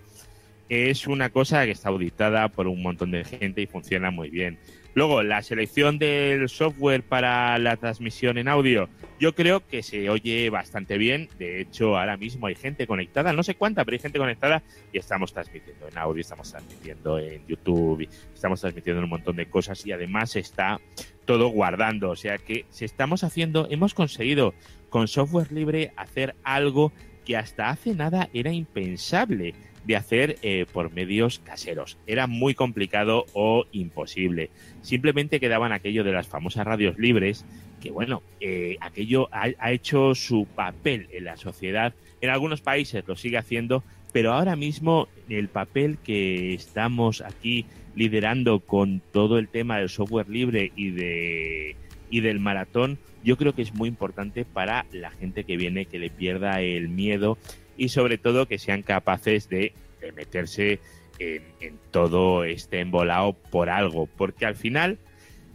Es 0.69 1.05
una 1.05 1.29
cosa 1.29 1.65
que 1.65 1.71
está 1.71 1.89
auditada 1.89 2.47
por 2.47 2.67
un 2.67 2.81
montón 2.81 3.11
de 3.11 3.25
gente 3.25 3.61
y 3.61 3.67
funciona 3.67 4.09
muy 4.09 4.29
bien. 4.29 4.57
Luego, 4.94 5.22
la 5.22 5.44
selección 5.44 6.00
del 6.00 6.50
software 6.50 7.03
para 7.03 7.58
la 7.60 7.77
transmisión 7.77 8.38
en 8.38 8.48
audio, 8.48 8.89
yo 9.20 9.36
creo 9.36 9.65
que 9.65 9.84
se 9.84 10.10
oye 10.10 10.50
bastante 10.50 10.98
bien. 10.98 11.29
De 11.38 11.62
hecho, 11.62 11.98
ahora 11.98 12.17
mismo 12.17 12.48
hay 12.48 12.56
gente 12.56 12.88
conectada, 12.88 13.34
no 13.34 13.44
sé 13.44 13.56
cuánta, 13.56 13.86
pero 13.86 13.96
hay 13.96 14.00
gente 14.00 14.17
conectada 14.17 14.63
y 14.91 14.98
estamos 14.98 15.34
transmitiendo 15.34 15.88
en 15.88 15.98
audio, 15.98 16.22
estamos 16.22 16.50
transmitiendo 16.50 17.20
en 17.20 17.46
YouTube, 17.48 18.08
estamos 18.34 18.62
transmitiendo 18.62 19.03
un 19.03 19.10
montón 19.10 19.36
de 19.36 19.48
cosas 19.48 19.86
y 19.86 19.91
además 19.91 20.36
está 20.36 20.79
todo 21.25 21.50
guardando. 21.50 22.10
O 22.10 22.15
sea 22.15 22.38
que 22.38 22.65
si 22.70 22.86
estamos 22.86 23.24
haciendo, 23.24 23.67
hemos 23.70 23.94
conseguido 23.94 24.53
con 24.89 25.08
software 25.08 25.51
libre 25.51 25.91
hacer 25.96 26.36
algo 26.44 26.91
que 27.25 27.38
hasta 27.38 27.70
hace 27.70 27.94
nada 27.94 28.29
era 28.34 28.51
impensable 28.53 29.53
de 29.88 29.96
hacer 29.96 30.38
eh, 30.41 30.65
por 30.72 30.91
medios 30.91 31.39
caseros. 31.39 31.98
Era 32.06 32.27
muy 32.27 32.53
complicado 32.53 33.25
o 33.34 33.65
imposible. 33.72 34.50
Simplemente 34.82 35.39
quedaban 35.39 35.72
aquello 35.72 36.03
de 36.03 36.12
las 36.12 36.27
famosas 36.27 36.67
radios 36.67 37.00
libres, 37.00 37.46
que 37.82 37.89
bueno, 37.89 38.22
eh, 38.41 38.75
aquello 38.82 39.29
ha, 39.32 39.48
ha, 39.58 39.72
hecho 39.72 40.13
su 40.13 40.46
papel 40.46 41.08
en 41.13 41.24
la 41.24 41.38
sociedad. 41.38 41.94
En 42.20 42.29
algunos 42.29 42.60
países 42.60 43.08
lo 43.08 43.15
sigue 43.15 43.38
haciendo, 43.38 43.82
pero 44.12 44.34
ahora 44.34 44.58
mismo 44.58 45.08
el 45.29 45.48
papel 45.48 45.98
que 46.03 46.53
estamos 46.53 47.22
aquí 47.22 47.65
liderando 47.96 48.60
con 48.60 49.01
todo 49.13 49.39
el 49.39 49.48
tema 49.48 49.79
del 49.79 49.88
software 49.88 50.27
libre 50.27 50.74
y 50.75 50.91
de 50.91 51.75
y 52.10 52.22
del 52.22 52.39
maratón, 52.39 52.98
yo 53.24 53.38
creo 53.38 53.53
que 53.53 53.62
es 53.62 53.74
muy 53.74 53.89
importante 53.89 54.46
para 54.46 54.86
la 54.91 55.12
gente 55.12 55.44
que 55.44 55.58
viene 55.58 55.86
que 55.86 56.00
le 56.00 56.10
pierda 56.10 56.62
el 56.62 56.88
miedo 56.88 57.38
y 57.77 57.89
sobre 57.89 58.17
todo 58.17 58.48
que 58.48 58.57
sean 58.57 58.81
capaces 58.81 59.50
de, 59.50 59.74
meterse 60.15 60.79
en, 61.19 61.43
todo 61.91 62.43
este 62.43 62.79
embolado 62.79 63.34
por 63.34 63.69
algo, 63.69 64.07
porque 64.17 64.46
al 64.46 64.55
final 64.55 64.98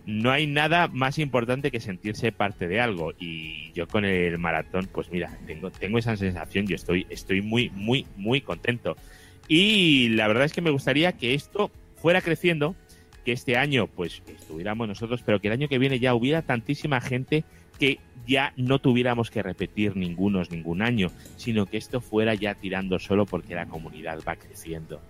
no 0.07 0.31
hay 0.31 0.47
nada 0.47 0.89
más 0.89 1.19
importante 1.19 1.71
que 1.71 1.81
sentirse 1.81 2.33
parte 2.33 2.69
de 2.69 2.81
algo. 2.81 3.13
Y 3.19 3.73
yo 3.73 3.87
con 3.87 4.05
el 4.05 4.39
maratón 4.39 4.89
pues 4.93 5.11
mira 5.11 5.39
tengo 5.47 5.71
tengo 5.71 5.99
esa 5.99 6.17
sensación 6.17 6.67
y 6.69 6.75
estoy 6.75 7.07
estoy 7.11 7.43
muy 7.43 7.71
muy 7.71 8.07
muy 8.17 8.41
contento. 8.41 8.97
Y 9.49 10.09
la 10.11 10.29
verdad 10.29 10.45
es 10.45 10.53
que 10.53 10.61
me 10.61 10.71
gustaría 10.71 11.13
que 11.13 11.35
esto 11.35 11.71
fuera 11.97 12.21
creciendo 12.21 12.75
que 13.25 13.33
este 13.33 13.57
año 13.57 13.87
pues 13.87 14.23
estuviéramos 14.27 14.89
nosotros 14.89 15.23
pero 15.25 15.41
que 15.41 15.49
el 15.49 15.53
año 15.53 15.69
que 15.69 15.79
viene 15.79 16.01
ya 16.01 16.15
hubiera 16.15 16.43
tantísima 16.43 17.01
gente 17.01 17.45
que 17.79 17.99
ya 18.27 18.53
no 18.57 18.79
tuviéramos 18.79 19.31
que 19.31 19.43
repetir 19.43 19.97
ningunos 19.97 20.51
ningún 20.51 20.83
año, 20.83 21.11
sino 21.37 21.67
que 21.67 21.77
esto 21.77 22.01
fuera 22.01 22.35
ya 22.35 22.55
tirando 22.55 22.99
solo 22.99 23.27
porque 23.27 23.55
la 23.55 23.67
comunidad 23.67 24.21
va 24.27 24.37
creciendo. 24.37 25.01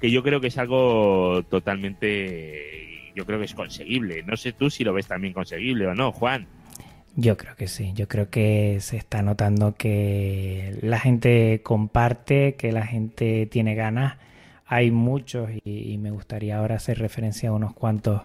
Que 0.00 0.10
yo 0.10 0.22
creo 0.22 0.40
que 0.40 0.48
es 0.48 0.58
algo 0.58 1.42
totalmente, 1.48 3.12
yo 3.14 3.26
creo 3.26 3.38
que 3.38 3.44
es 3.44 3.54
conseguible. 3.54 4.22
No 4.22 4.36
sé 4.36 4.52
tú 4.52 4.70
si 4.70 4.84
lo 4.84 4.92
ves 4.92 5.06
también 5.06 5.32
conseguible 5.32 5.86
o 5.86 5.94
no, 5.94 6.12
Juan. 6.12 6.46
Yo 7.16 7.36
creo 7.36 7.56
que 7.56 7.66
sí, 7.66 7.92
yo 7.94 8.06
creo 8.08 8.30
que 8.30 8.78
se 8.80 8.96
está 8.96 9.20
notando 9.22 9.74
que 9.74 10.78
la 10.80 10.98
gente 11.00 11.60
comparte, 11.62 12.54
que 12.54 12.72
la 12.72 12.86
gente 12.86 13.46
tiene 13.46 13.74
ganas. 13.74 14.16
Hay 14.64 14.92
muchos 14.92 15.50
y, 15.64 15.92
y 15.92 15.98
me 15.98 16.12
gustaría 16.12 16.58
ahora 16.58 16.76
hacer 16.76 16.98
referencia 16.98 17.48
a 17.48 17.52
unos 17.52 17.74
cuantos 17.74 18.22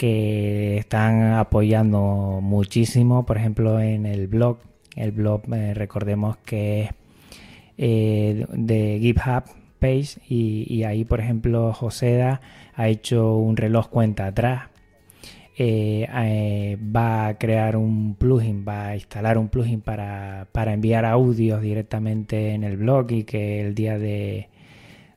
que 0.00 0.78
están 0.78 1.34
apoyando 1.34 2.38
muchísimo, 2.40 3.26
por 3.26 3.36
ejemplo, 3.36 3.80
en 3.80 4.06
el 4.06 4.28
blog. 4.28 4.56
El 4.96 5.12
blog, 5.12 5.42
eh, 5.52 5.74
recordemos 5.74 6.38
que 6.38 6.84
es 6.84 6.90
eh, 7.76 8.46
de 8.50 8.98
GitHub 8.98 9.44
Page 9.78 10.22
y, 10.26 10.84
ahí, 10.84 11.04
por 11.04 11.20
ejemplo, 11.20 11.74
Joseda 11.74 12.40
ha 12.74 12.88
hecho 12.88 13.36
un 13.36 13.58
reloj 13.58 13.90
cuenta 13.90 14.24
atrás. 14.24 14.70
Eh, 15.58 16.78
va 16.96 17.26
a 17.26 17.36
crear 17.36 17.76
un 17.76 18.14
plugin, 18.14 18.64
va 18.66 18.86
a 18.86 18.94
instalar 18.94 19.36
un 19.36 19.50
plugin 19.50 19.82
para, 19.82 20.48
para, 20.52 20.72
enviar 20.72 21.04
audios 21.04 21.60
directamente 21.60 22.54
en 22.54 22.64
el 22.64 22.78
blog 22.78 23.12
y 23.12 23.24
que 23.24 23.60
el 23.60 23.74
día 23.74 23.98
de, 23.98 24.48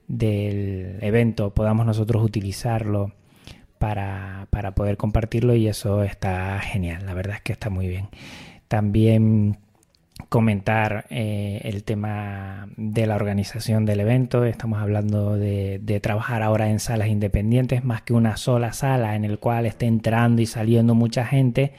del 0.10 0.98
evento 1.00 1.54
podamos 1.54 1.86
nosotros 1.86 2.22
utilizarlo 2.22 3.14
para, 3.84 4.48
para 4.50 4.76
poder 4.76 4.96
compartirlo 4.96 5.56
y 5.56 5.68
eso 5.68 6.04
está 6.04 6.58
genial, 6.62 7.06
la 7.06 7.14
verdad 7.14 7.36
es 7.36 7.42
que 7.42 7.52
está 7.52 7.70
muy 7.70 7.90
bien. 7.90 8.08
También 8.70 9.58
comentar 10.30 11.06
eh, 11.10 11.60
el 11.66 11.84
tema 11.84 12.70
de 12.78 13.06
la 13.08 13.16
organización 13.18 13.84
del 13.84 14.00
evento. 14.00 14.46
Estamos 14.46 14.82
hablando 14.82 15.36
de, 15.36 16.00
trabajar 16.02 16.44
ahora 16.44 16.70
en 16.70 16.80
salas 16.80 17.10
independientes, 17.10 17.84
más 17.84 18.02
que 18.04 18.14
una 18.14 18.38
sola 18.38 18.72
sala 18.72 19.18
en 19.18 19.26
el 19.26 19.38
cual 19.38 19.66
esté 19.66 19.86
entrando 19.86 20.42
y 20.42 20.46
saliendo 20.46 20.96
mucha 20.96 21.26
gente. 21.26 21.74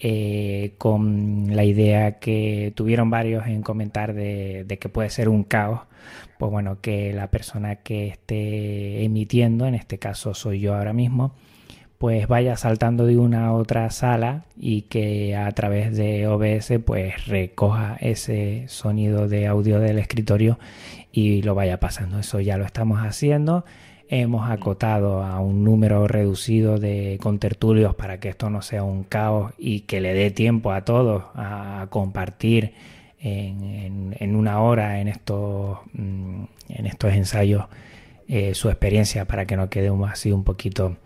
Eh, 0.00 0.74
con 0.78 1.56
la 1.56 1.64
idea 1.64 2.20
que 2.20 2.72
tuvieron 2.76 3.10
varios 3.10 3.48
en 3.48 3.62
comentar 3.62 4.14
de, 4.14 4.78
que 4.80 4.88
puede 4.88 5.10
ser 5.10 5.28
un 5.28 5.42
caos, 5.42 5.80
pues 6.38 6.52
bueno, 6.52 6.80
que 6.80 7.12
la 7.12 7.30
persona 7.32 7.76
que 7.76 8.06
esté 8.06 9.02
emitiendo, 9.04 9.66
en 9.66 9.74
este 9.74 9.98
caso 9.98 10.34
soy 10.34 10.60
yo 10.60 10.76
ahora 10.76 10.92
mismo, 10.92 11.34
pues 11.98 12.28
vaya 12.28 12.56
saltando 12.56 13.06
de 13.06 13.18
una 13.18 13.46
a 13.46 13.52
otra 13.52 13.90
sala 13.90 14.44
y 14.56 14.82
que 14.82 15.34
a 15.34 15.50
través 15.50 15.96
de 15.96 16.28
OBS 16.28 16.74
pues 16.86 17.26
recoja 17.26 17.96
ese 18.00 18.66
sonido 18.68 19.26
de 19.26 19.48
audio 19.48 19.80
del 19.80 19.98
escritorio 19.98 20.60
y 21.10 21.42
lo 21.42 21.56
vaya 21.56 21.80
pasando. 21.80 22.20
Eso 22.20 22.38
ya 22.38 22.56
lo 22.56 22.64
estamos 22.64 23.00
haciendo. 23.00 23.64
Hemos 24.08 24.50
acotado 24.50 25.22
a 25.22 25.38
un 25.40 25.64
número 25.64 26.08
reducido 26.08 26.78
de 26.78 27.18
contertulios 27.20 27.94
para 27.94 28.20
que 28.20 28.30
esto 28.30 28.48
no 28.50 28.62
sea 28.62 28.82
un 28.82 29.04
caos 29.04 29.52
y 29.58 29.80
que 29.80 30.00
le 30.00 30.14
dé 30.14 30.30
tiempo 30.30 30.72
a 30.72 30.84
todos 30.84 31.24
a 31.34 31.86
compartir 31.90 32.72
en, 33.20 34.36
una 34.36 34.60
hora 34.60 35.00
en 35.00 35.08
estos, 35.08 35.78
mm, 35.92 36.44
en 36.68 36.86
estos 36.86 37.12
ensayos 37.12 37.66
eh, 38.28 38.54
su 38.54 38.68
experiencia 38.68 39.26
para 39.26 39.46
que 39.46 39.56
no 39.56 39.68
quede 39.68 39.90
así 40.06 40.32
un 40.32 40.44
poquito 40.44 40.96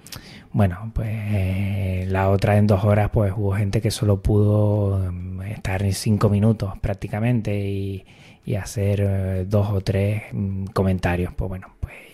bueno, 0.52 0.90
pues 0.94 1.08
eh, 1.10 2.06
la 2.08 2.28
otra 2.28 2.58
en 2.58 2.66
dos 2.66 2.84
horas, 2.84 3.08
pues 3.10 3.32
hubo 3.34 3.52
gente 3.52 3.80
que 3.80 3.90
solo 3.90 4.20
pudo 4.20 4.98
mm, 5.10 5.42
estar 5.42 5.82
en 5.82 5.94
cinco 5.94 6.28
minutos 6.28 6.78
prácticamente 6.80 7.58
y, 7.58 8.04
hacer 8.60 9.00
eh, 9.02 9.44
dos 9.48 9.70
o 9.70 9.80
tres 9.80 10.24
mm, 10.32 10.66
comentarios. 10.66 11.32
Pues 11.32 11.48
bueno, 11.48 11.68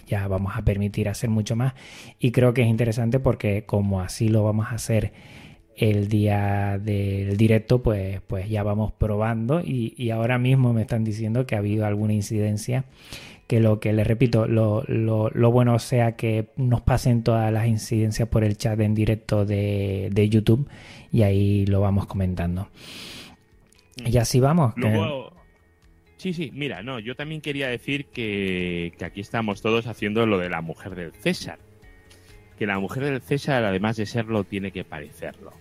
ya 0.09 0.27
vamos 0.29 0.55
a 0.57 0.63
permitir 0.63 1.09
hacer 1.09 1.31
mucho 1.31 1.57
más 1.57 1.75
y 2.19 2.33
creo 2.33 2.55
que 2.55 2.63
es 2.63 2.69
interesante 2.69 3.21
porque 3.21 3.65
como 3.65 4.01
así 4.01 4.29
lo 4.29 4.43
vamos 4.45 4.67
a 4.67 4.75
hacer 4.75 5.13
el 5.77 6.09
día 6.09 6.79
del 6.83 7.37
directo, 7.37 7.83
pues, 7.83 8.21
pues 8.27 8.49
ya 8.51 8.65
vamos 8.65 8.93
probando 8.93 9.61
y, 9.61 9.95
y 9.97 10.11
ahora 10.11 10.37
mismo 10.37 10.73
me 10.73 10.83
están 10.83 11.05
diciendo 11.05 11.47
que 11.47 11.55
ha 11.55 11.59
habido 11.59 11.87
alguna 11.87 12.15
incidencia 12.15 12.85
que 13.49 13.61
lo 13.61 13.81
que 13.81 13.95
les 13.95 14.07
repito, 14.07 14.47
lo, 14.47 14.85
lo, 14.87 15.51
bueno 15.51 15.79
sea 15.79 16.13
que 16.17 16.51
nos 16.57 16.83
pasen 16.83 17.23
todas 17.23 17.51
las 17.51 17.67
incidencias 17.67 18.29
por 18.29 18.45
el 18.45 18.59
chat 18.59 18.79
en 18.79 18.95
directo 18.95 19.47
de, 19.47 20.29
YouTube 20.31 20.69
y 21.11 21.23
ahí 21.23 21.65
lo 21.65 21.81
vamos 21.81 22.07
comentando. 22.07 22.69
Y 24.05 24.19
así 24.19 24.39
vamos. 24.39 24.75
Sí, 26.19 26.35
sí, 26.35 26.51
mira, 26.53 26.83
no, 26.83 26.99
yo 26.99 27.15
también 27.15 27.41
quería 27.41 27.69
decir 27.69 28.05
que, 28.07 28.93
que 28.99 29.05
aquí 29.05 29.21
estamos 29.21 29.63
todos 29.63 29.87
haciendo 29.87 30.27
lo 30.27 30.39
de 30.39 30.51
la 30.51 30.61
mujer 30.61 30.95
del 30.95 31.13
César. 31.13 31.59
Que 32.59 32.67
la 32.67 32.79
mujer 32.79 33.05
del 33.05 33.23
César, 33.23 33.65
además 33.65 33.97
de 33.97 34.05
serlo, 34.05 34.45
tiene 34.45 34.71
que 34.71 34.85
parecerlo. 34.85 35.53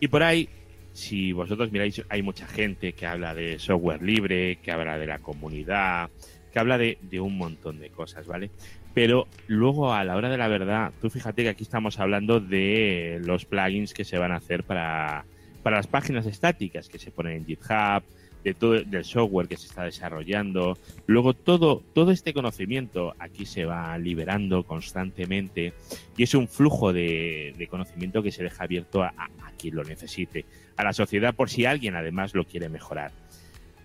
Y 0.00 0.08
por 0.08 0.22
ahí 0.22 0.48
si 0.92 1.32
vosotros 1.32 1.72
miráis, 1.72 2.02
hay 2.08 2.22
mucha 2.22 2.46
gente 2.46 2.92
que 2.92 3.06
habla 3.06 3.34
de 3.34 3.58
software 3.58 4.02
libre, 4.02 4.56
que 4.56 4.72
habla 4.72 4.98
de 4.98 5.06
la 5.06 5.18
comunidad, 5.18 6.10
que 6.52 6.58
habla 6.58 6.78
de, 6.78 6.98
un 7.20 7.36
montón 7.36 7.78
de 7.78 7.90
cosas, 7.90 8.26
¿vale? 8.26 8.50
Pero 8.92 9.28
luego 9.46 9.92
a 9.94 10.04
la 10.04 10.16
hora 10.16 10.28
de 10.28 10.36
la 10.36 10.48
verdad, 10.48 10.92
tú 11.00 11.10
fíjate 11.10 11.42
que 11.42 11.50
aquí 11.50 11.62
estamos 11.62 12.00
hablando 12.00 12.40
de 12.40 13.20
los 13.24 13.44
plugins 13.44 13.94
que 13.94 14.04
se 14.04 14.18
van 14.18 14.32
a 14.32 14.36
hacer 14.36 14.64
para, 14.64 15.24
para 15.62 15.76
las 15.76 15.86
páginas 15.86 16.26
estáticas 16.26 16.88
que 16.88 16.98
se 16.98 17.12
ponen 17.12 17.36
en 17.36 17.46
GitHub, 17.46 18.02
de 18.44 18.54
todo 18.54 18.82
del 18.82 19.04
software 19.04 19.48
que 19.48 19.56
se 19.56 19.66
está 19.66 19.84
desarrollando. 19.84 20.78
Luego 21.06 21.34
todo, 21.34 21.82
todo 21.94 22.10
este 22.10 22.32
conocimiento 22.32 23.14
aquí 23.18 23.46
se 23.46 23.64
va 23.64 23.96
liberando 23.98 24.62
constantemente 24.64 25.72
y 26.16 26.22
es 26.22 26.34
un 26.34 26.48
flujo 26.48 26.92
de, 26.92 27.66
conocimiento 27.70 28.22
que 28.22 28.32
se 28.32 28.42
deja 28.42 28.64
abierto 28.64 29.02
a, 29.02 29.08
a, 29.16 29.52
quien 29.58 29.76
lo 29.76 29.84
necesite, 29.84 30.44
a 30.76 30.84
la 30.84 30.92
sociedad 30.92 31.34
por 31.34 31.50
si 31.50 31.66
alguien 31.66 31.94
además 31.94 32.34
lo 32.34 32.44
quiere 32.44 32.68
mejorar. 32.68 33.12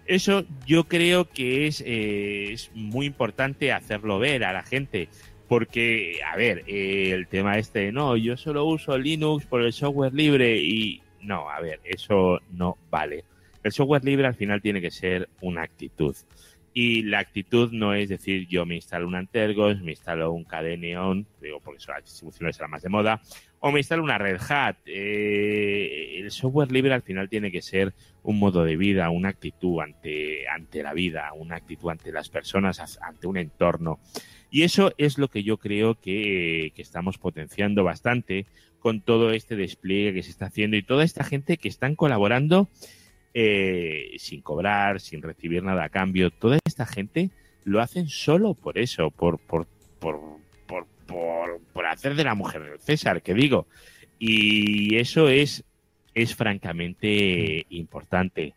Eso 0.05 0.45
yo 0.67 0.83
creo 0.83 1.25
que 1.29 1.67
es, 1.67 1.81
eh, 1.81 2.53
es 2.53 2.71
muy 2.75 3.07
importante 3.07 3.71
hacerlo 3.71 4.19
ver 4.19 4.43
a 4.43 4.53
la 4.53 4.63
gente. 4.63 5.09
Porque, 5.47 6.21
a 6.25 6.35
ver, 6.37 6.63
el 6.67 7.27
tema 7.27 7.59
este, 7.59 7.91
no, 7.91 8.17
yo 8.17 8.35
solo 8.35 8.65
uso 8.65 8.97
Linux 8.97 9.45
por 9.45 9.61
el 9.61 9.73
software 9.73 10.11
libre 10.11 10.57
y 10.57 11.01
no, 11.21 11.49
a 11.49 11.59
ver, 11.59 11.79
eso 11.83 12.39
no 12.51 12.77
vale. 12.89 13.25
El 13.65 13.71
software 13.71 14.05
libre 14.05 14.27
al 14.27 14.35
final 14.35 14.61
tiene 14.61 14.79
que 14.79 14.91
ser 14.91 15.27
una 15.41 15.63
actitud. 15.63 16.15
Y 16.71 17.01
la 17.01 17.17
actitud 17.17 17.71
no 17.71 17.95
es 17.95 18.09
decir, 18.09 18.47
yo 18.47 18.63
me 18.63 18.75
instalo 18.75 19.07
un 19.07 19.15
Antergos, 19.15 19.81
me 19.81 19.93
instalo 19.93 20.31
un 20.33 20.43
KDE 20.43 20.77
digo, 21.41 21.59
porque 21.63 21.79
son 21.79 21.95
las 21.95 22.03
distribuciones 22.03 22.59
la 22.59 22.67
más 22.67 22.83
de 22.83 22.89
moda, 22.89 23.23
o 23.61 23.71
me 23.71 23.79
instalo 23.79 24.03
una 24.03 24.19
Red 24.19 24.39
Hat. 24.47 24.75
Eh, 24.85 26.19
el 26.19 26.29
software 26.29 26.71
libre 26.71 26.93
al 26.93 27.01
final 27.01 27.27
tiene 27.27 27.51
que 27.51 27.63
ser 27.63 27.95
un 28.21 28.37
modo 28.37 28.63
de 28.63 28.77
vida, 28.77 29.09
una 29.09 29.29
actitud 29.29 29.81
ante, 29.81 30.47
ante 30.47 30.83
la 30.83 30.93
vida, 30.93 31.33
una 31.33 31.55
actitud 31.55 31.89
ante 31.89 32.11
las 32.11 32.29
personas, 32.29 32.99
ante 33.01 33.25
un 33.25 33.37
entorno. 33.37 33.99
Y 34.51 34.61
eso 34.61 34.93
es 34.99 35.17
lo 35.17 35.27
que 35.27 35.41
yo 35.41 35.57
creo 35.57 35.95
que, 35.95 36.71
que 36.75 36.83
estamos 36.83 37.17
potenciando 37.17 37.83
bastante 37.83 38.45
con 38.77 39.01
todo 39.01 39.31
este 39.31 39.55
despliegue 39.55 40.13
que 40.13 40.21
se 40.21 40.29
está 40.29 40.45
haciendo 40.45 40.77
y 40.77 40.83
toda 40.83 41.03
esta 41.03 41.23
gente 41.23 41.57
que 41.57 41.67
están 41.67 41.95
colaborando 41.95 42.69
eh, 43.37 44.15
sin 44.17 44.41
cobrar, 44.41 45.01
sin 45.01 45.21
recibir 45.21 45.61
nada 45.61 45.83
a 45.83 45.89
cambio. 45.89 46.31
Toda 46.31 46.57
esta 46.65 46.85
gente 46.85 47.31
lo 47.65 47.81
hacen 47.81 48.07
solo 48.07 48.53
por 48.53 48.77
eso, 48.77 49.11
por, 49.11 49.39
por, 49.39 49.67
por, 49.99 50.17
por, 50.65 50.87
por, 51.73 51.85
hacer 51.85 52.15
de 52.15 52.23
la 52.23 52.33
mujer 52.33 52.63
del 52.63 52.79
César, 52.79 53.21
que 53.21 53.33
digo. 53.33 53.67
Y 54.19 54.95
eso 54.95 55.27
es, 55.27 55.65
es 56.13 56.33
francamente 56.33 57.65
importante. 57.71 58.53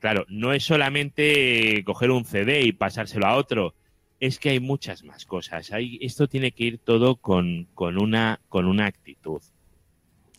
Claro, 0.00 0.26
no 0.28 0.52
es 0.52 0.64
solamente 0.64 1.84
coger 1.84 2.10
un 2.10 2.24
CD 2.24 2.62
y 2.62 2.72
pasárselo 2.72 3.26
a 3.26 3.36
otro, 3.36 3.74
es 4.18 4.40
que 4.40 4.50
hay 4.50 4.58
muchas 4.58 5.04
más 5.04 5.24
cosas. 5.24 5.70
Hay, 5.70 5.98
esto 6.00 6.26
tiene 6.26 6.50
que 6.50 6.64
ir 6.64 6.78
todo 6.78 7.14
con, 7.14 7.68
con, 7.74 7.96
una, 7.96 8.40
con 8.48 8.66
una 8.66 8.86
actitud. 8.86 9.40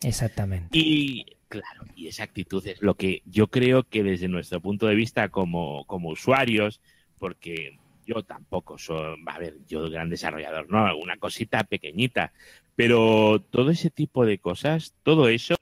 Exactamente. 0.04 0.78
Y 0.78 1.37
Claro, 1.49 1.86
y 1.95 2.07
esa 2.07 2.23
actitud 2.23 2.65
es 2.67 2.81
lo 2.81 2.95
que 2.95 3.21
yo 3.25 3.47
creo 3.47 3.83
que 3.83 4.03
desde 4.03 4.27
nuestro 4.27 4.60
punto 4.62 4.88
de 4.88 4.95
vista 4.95 5.29
como, 5.29 5.86
como 5.86 6.10
usuarios, 6.10 6.81
porque 7.19 7.77
yo 8.05 8.23
tampoco 8.23 8.77
soy, 8.77 9.17
a 9.25 9.39
ver, 9.39 9.55
yo 9.67 9.89
gran 9.89 10.10
desarrollador, 10.10 10.69
no, 10.69 10.97
una 10.97 11.17
cosita 11.17 11.63
pequeñita, 11.63 12.33
pero 12.75 13.41
todo 13.49 13.71
ese 13.71 13.89
tipo 13.89 14.25
de 14.25 14.39
cosas, 14.39 14.93
todo 15.03 15.29
eso 15.29 15.55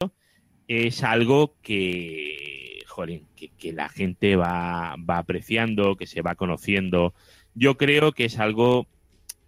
es 0.68 1.04
algo 1.04 1.56
que, 1.62 2.80
jolín, 2.88 3.28
que, 3.36 3.74
la 3.74 3.90
gente 3.90 4.36
va, 4.36 4.96
va 4.98 5.20
apreciando, 5.20 5.96
que 5.98 6.08
se 6.08 6.22
va 6.24 6.36
conociendo. 6.36 7.14
Yo 7.54 7.78
creo 7.78 8.12
que 8.12 8.26
es 8.26 8.40
algo 8.40 8.88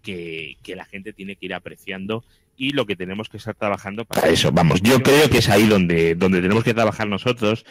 que, 0.02 0.56
que 0.62 0.76
la 0.76 0.84
gente 0.84 1.12
tiene 1.12 1.36
que 1.36 1.46
ir 1.46 1.54
apreciando 1.54 2.24
y 2.58 2.72
lo 2.72 2.84
que 2.84 2.96
tenemos 2.96 3.28
que 3.28 3.38
estar 3.38 3.54
trabajando 3.54 4.04
para 4.04 4.28
eso. 4.28 4.52
Vamos, 4.52 4.82
yo 4.82 5.00
creo 5.02 5.30
que 5.30 5.38
es 5.38 5.48
ahí 5.48 5.66
donde, 5.66 6.14
donde 6.16 6.42
tenemos 6.42 6.64
que 6.64 6.74
trabajar 6.74 7.08
nosotros 7.08 7.64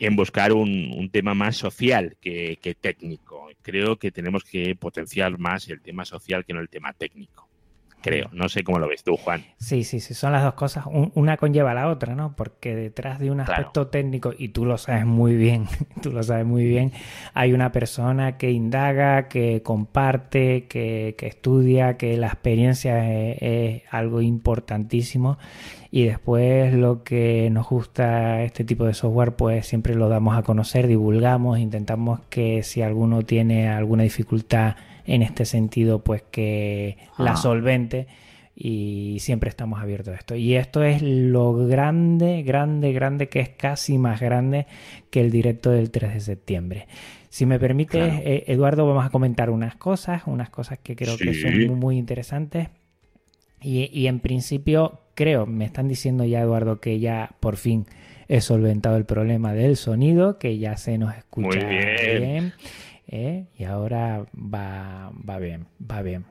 en 0.00 0.16
buscar 0.16 0.52
un, 0.52 0.92
un 0.92 1.08
tema 1.08 1.34
más 1.34 1.56
social 1.56 2.16
que, 2.20 2.58
que 2.60 2.74
técnico. 2.74 3.48
Creo 3.62 3.96
que 3.96 4.10
tenemos 4.10 4.44
que 4.44 4.74
potenciar 4.74 5.38
más 5.38 5.68
el 5.68 5.80
tema 5.80 6.04
social 6.04 6.44
que 6.44 6.52
no 6.52 6.60
el 6.60 6.68
tema 6.68 6.92
técnico 6.92 7.48
creo. 8.04 8.28
No 8.32 8.50
sé 8.50 8.62
cómo 8.64 8.78
lo 8.78 8.86
ves 8.86 9.02
tú, 9.02 9.16
Juan. 9.16 9.42
Sí, 9.56 9.82
sí, 9.82 9.98
sí, 9.98 10.12
son 10.12 10.32
las 10.32 10.42
dos 10.42 10.52
cosas. 10.52 10.84
una 11.14 11.38
conlleva 11.38 11.70
a 11.70 11.74
la 11.74 11.88
otra, 11.88 12.14
¿no? 12.14 12.36
Porque 12.36 12.74
detrás 12.76 13.18
de 13.18 13.30
un 13.30 13.40
aspecto 13.40 13.86
técnico, 13.86 14.34
y 14.36 14.48
tú 14.48 14.66
lo 14.66 14.76
sabes 14.76 15.06
muy 15.06 15.36
bien, 15.36 15.66
tú 16.02 16.12
lo 16.12 16.22
sabes 16.22 16.44
muy 16.44 16.66
bien, 16.66 16.92
hay 17.32 17.54
una 17.54 17.72
persona 17.72 18.36
que 18.36 18.50
indaga, 18.50 19.28
que 19.28 19.62
comparte, 19.62 20.66
que, 20.66 21.16
estudia, 21.18 21.96
que 21.96 22.18
la 22.18 22.26
experiencia 22.26 23.10
es, 23.10 23.82
algo 23.90 24.20
importantísimo. 24.20 25.38
Y 25.90 26.04
después 26.04 26.74
lo 26.74 27.04
que 27.04 27.48
nos 27.50 27.68
gusta 27.68 28.42
este 28.42 28.64
tipo 28.64 28.84
de 28.84 28.92
software, 28.92 29.32
pues 29.32 29.66
siempre 29.66 29.94
lo 29.94 30.10
damos 30.10 30.36
a 30.36 30.42
conocer, 30.42 30.88
divulgamos, 30.88 31.58
intentamos 31.58 32.20
que 32.28 32.62
si 32.64 32.82
alguno 32.82 33.22
tiene 33.22 33.68
alguna 33.68 34.02
dificultad 34.02 34.76
en 35.06 35.22
este 35.22 35.44
sentido, 35.44 36.02
pues 36.02 36.22
que 36.22 36.96
la 37.18 37.32
ah. 37.32 37.36
solvente 37.36 38.06
y 38.56 39.16
siempre 39.20 39.50
estamos 39.50 39.80
abiertos 39.80 40.14
a 40.14 40.16
esto. 40.16 40.36
Y 40.36 40.54
esto 40.54 40.82
es 40.82 41.02
lo 41.02 41.54
grande, 41.66 42.42
grande, 42.42 42.92
grande, 42.92 43.28
que 43.28 43.40
es 43.40 43.48
casi 43.48 43.98
más 43.98 44.20
grande 44.20 44.66
que 45.10 45.20
el 45.20 45.30
directo 45.30 45.70
del 45.70 45.90
3 45.90 46.14
de 46.14 46.20
septiembre. 46.20 46.86
Si 47.30 47.46
me 47.46 47.58
permite, 47.58 47.98
eh, 47.98 48.44
Eduardo, 48.46 48.86
vamos 48.86 49.04
a 49.04 49.10
comentar 49.10 49.50
unas 49.50 49.74
cosas, 49.74 50.22
unas 50.26 50.50
cosas 50.50 50.78
que 50.78 50.94
creo 50.94 51.16
que 51.16 51.34
son 51.34 51.78
muy, 51.78 51.98
interesantes. 51.98 52.68
Y, 53.60 53.90
y, 53.92 54.06
en 54.06 54.20
principio, 54.20 55.00
creo, 55.14 55.46
me 55.46 55.64
están 55.64 55.88
diciendo 55.88 56.24
ya, 56.24 56.40
Eduardo, 56.40 56.80
que 56.80 57.00
ya 57.00 57.34
por 57.40 57.56
fin 57.56 57.86
he 58.28 58.40
solventado 58.40 58.96
el 58.96 59.04
problema 59.04 59.52
del 59.52 59.76
sonido, 59.76 60.38
que 60.38 60.58
ya 60.58 60.76
se 60.76 60.96
nos 60.96 61.16
escucha 61.16 61.66
bien 61.66 62.52
¿eh? 63.08 63.46
y 63.58 63.64
ahora 63.64 64.26
va, 64.34 65.10
va 65.28 65.38
bien, 65.38 65.66
va 65.90 66.02
bien. 66.02 66.24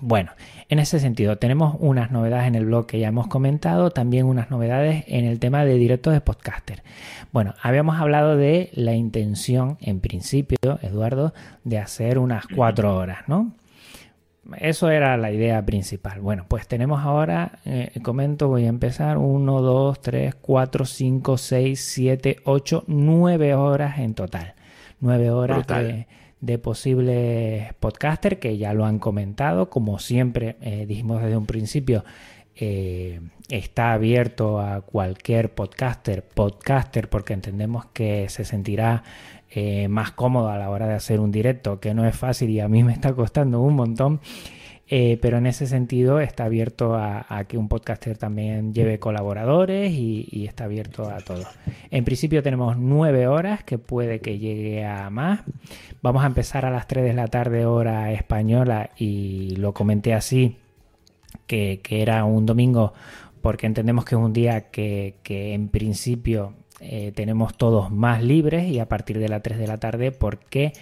Bueno, 0.00 0.32
en 0.68 0.78
ese 0.78 0.98
sentido, 1.00 1.36
tenemos 1.36 1.76
unas 1.78 2.10
novedades 2.10 2.48
en 2.48 2.54
el 2.54 2.64
blog 2.64 2.86
que 2.86 2.98
ya 2.98 3.08
hemos 3.08 3.26
comentado, 3.28 3.90
también 3.90 4.26
unas 4.26 4.50
novedades 4.50 5.04
en 5.06 5.26
el 5.26 5.38
tema 5.38 5.64
de 5.64 5.74
directos 5.74 6.14
de 6.14 6.20
podcaster. 6.20 6.82
Bueno, 7.30 7.54
habíamos 7.62 8.00
hablado 8.00 8.36
de 8.36 8.70
la 8.72 8.94
intención, 8.94 9.76
en 9.80 10.00
principio, 10.00 10.56
Eduardo, 10.80 11.34
de 11.64 11.78
hacer 11.78 12.18
unas 12.18 12.46
cuatro 12.46 12.96
horas, 12.96 13.28
¿no? 13.28 13.52
Eso 14.58 14.90
era 14.90 15.16
la 15.16 15.30
idea 15.30 15.64
principal. 15.64 16.20
Bueno, 16.20 16.46
pues 16.48 16.66
tenemos 16.66 17.02
ahora, 17.02 17.60
eh, 17.64 17.92
comento, 18.02 18.48
voy 18.48 18.64
a 18.64 18.70
empezar, 18.70 19.18
1, 19.18 19.60
2, 19.60 20.00
3, 20.00 20.34
4, 20.34 20.84
5, 20.84 21.38
6, 21.38 21.80
7, 21.80 22.36
8, 22.44 22.84
9 22.88 23.54
horas 23.54 23.98
en 23.98 24.14
total 24.14 24.54
nueve 25.02 25.30
horas 25.30 25.66
de, 26.40 26.58
posibles 26.58 27.74
podcaster 27.74 28.38
que 28.38 28.56
ya 28.56 28.72
lo 28.72 28.86
han 28.86 28.98
comentado. 28.98 29.68
Como 29.68 29.98
siempre 29.98 30.56
eh, 30.62 30.86
dijimos 30.86 31.20
desde 31.20 31.36
un 31.36 31.46
principio, 31.46 32.04
eh, 32.56 33.20
está 33.48 33.92
abierto 33.92 34.60
a 34.60 34.80
cualquier 34.80 35.54
podcaster, 35.54 36.24
podcaster, 36.24 37.08
porque 37.10 37.34
entendemos 37.34 37.86
que 37.92 38.28
se 38.28 38.44
sentirá 38.44 39.04
eh, 39.50 39.88
más 39.88 40.12
cómodo 40.12 40.48
a 40.48 40.56
la 40.56 40.70
hora 40.70 40.86
de 40.86 40.94
hacer 40.94 41.20
un 41.20 41.30
directo, 41.30 41.80
que 41.80 41.92
no 41.92 42.06
es 42.06 42.16
fácil 42.16 42.50
y 42.50 42.60
a 42.60 42.68
mí 42.68 42.82
me 42.82 42.92
está 42.92 43.12
costando 43.12 43.60
un 43.60 43.74
montón. 43.74 44.20
Eh, 44.94 45.18
pero 45.22 45.38
en 45.38 45.46
ese 45.46 45.66
sentido 45.66 46.20
está 46.20 46.44
abierto 46.44 46.96
a, 46.96 47.46
que 47.48 47.56
un 47.56 47.66
podcaster 47.66 48.18
también 48.18 48.74
lleve 48.74 48.98
colaboradores 48.98 49.90
y, 49.90 50.44
está 50.44 50.64
abierto 50.64 51.08
a 51.08 51.22
todo. 51.22 51.44
En 51.90 52.04
principio 52.04 52.42
tenemos 52.42 52.76
nueve 52.76 53.26
horas, 53.26 53.64
que 53.64 53.78
puede 53.78 54.20
que 54.20 54.38
llegue 54.38 54.84
a 54.84 55.08
más. 55.08 55.44
Vamos 56.02 56.24
a 56.24 56.26
empezar 56.26 56.66
a 56.66 56.70
las 56.70 56.88
3 56.88 57.04
de 57.04 57.14
la 57.14 57.26
tarde 57.28 57.64
hora 57.64 58.12
española 58.12 58.90
y 58.98 59.56
lo 59.56 59.72
comenté 59.72 60.12
así, 60.12 60.58
que, 61.46 61.80
era 61.88 62.26
un 62.26 62.44
domingo 62.44 62.92
porque 63.40 63.64
entendemos 63.64 64.04
que 64.04 64.14
es 64.14 64.20
un 64.20 64.34
día 64.34 64.68
que, 64.70 65.16
en 65.24 65.68
principio 65.68 66.52
eh, 66.80 67.12
tenemos 67.14 67.56
todos 67.56 67.90
más 67.90 68.22
libres 68.22 68.68
y 68.68 68.78
a 68.78 68.90
partir 68.90 69.18
de 69.18 69.30
las 69.30 69.42
3 69.42 69.56
de 69.56 69.66
la 69.68 69.78
tarde 69.78 70.12
porque 70.12 70.74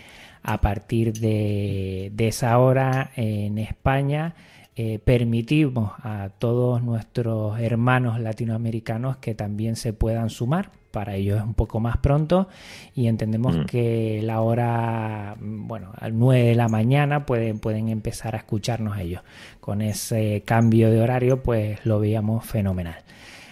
a 0.43 0.61
partir 0.61 1.13
de, 1.15 2.13
esa 2.19 2.59
hora 2.59 3.11
en 3.17 3.59
España 3.59 4.35
eh, 4.77 4.99
permitimos 4.99 5.93
a 6.03 6.31
todos 6.39 6.83
nuestros 6.83 7.59
hermanos 7.61 8.21
latinoamericanos 8.21 9.19
que 9.19 9.35
también 9.35 9.77
se 9.77 9.93
puedan 9.93 10.31
sumar. 10.31 10.71
Para 10.91 11.15
ellos 11.15 11.39
es 11.39 11.45
un 11.45 11.55
poco 11.55 11.79
más 11.79 11.99
pronto 11.99 12.49
y 12.97 13.07
entendemos 13.07 13.57
mm. 13.57 13.65
que 13.67 14.21
la 14.25 14.41
hora, 14.41 15.37
bueno, 15.39 15.93
a 15.97 16.09
9 16.09 16.43
de 16.43 16.55
la 16.57 16.69
mañana 16.69 17.27
pueden, 17.27 17.61
pueden 17.61 17.91
empezar 17.91 18.35
a 18.35 18.39
escucharnos 18.39 18.99
ellos. 18.99 19.23
Con 19.61 19.83
ese 19.83 20.43
cambio 20.45 20.91
de 20.91 21.01
horario, 21.01 21.45
pues 21.45 21.85
lo 21.87 22.01
veíamos 22.01 22.45
fenomenal. 22.45 22.97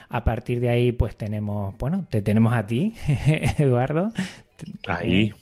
A 0.09 0.25
partir 0.25 0.59
de 0.61 0.71
ahí, 0.71 0.91
pues 0.91 1.17
tenemos, 1.17 1.77
bueno, 1.79 2.07
te 2.09 2.23
tenemos 2.23 2.55
a 2.55 2.67
ti, 2.67 2.95
Eduardo. 3.59 4.13
Ahí. 4.87 5.33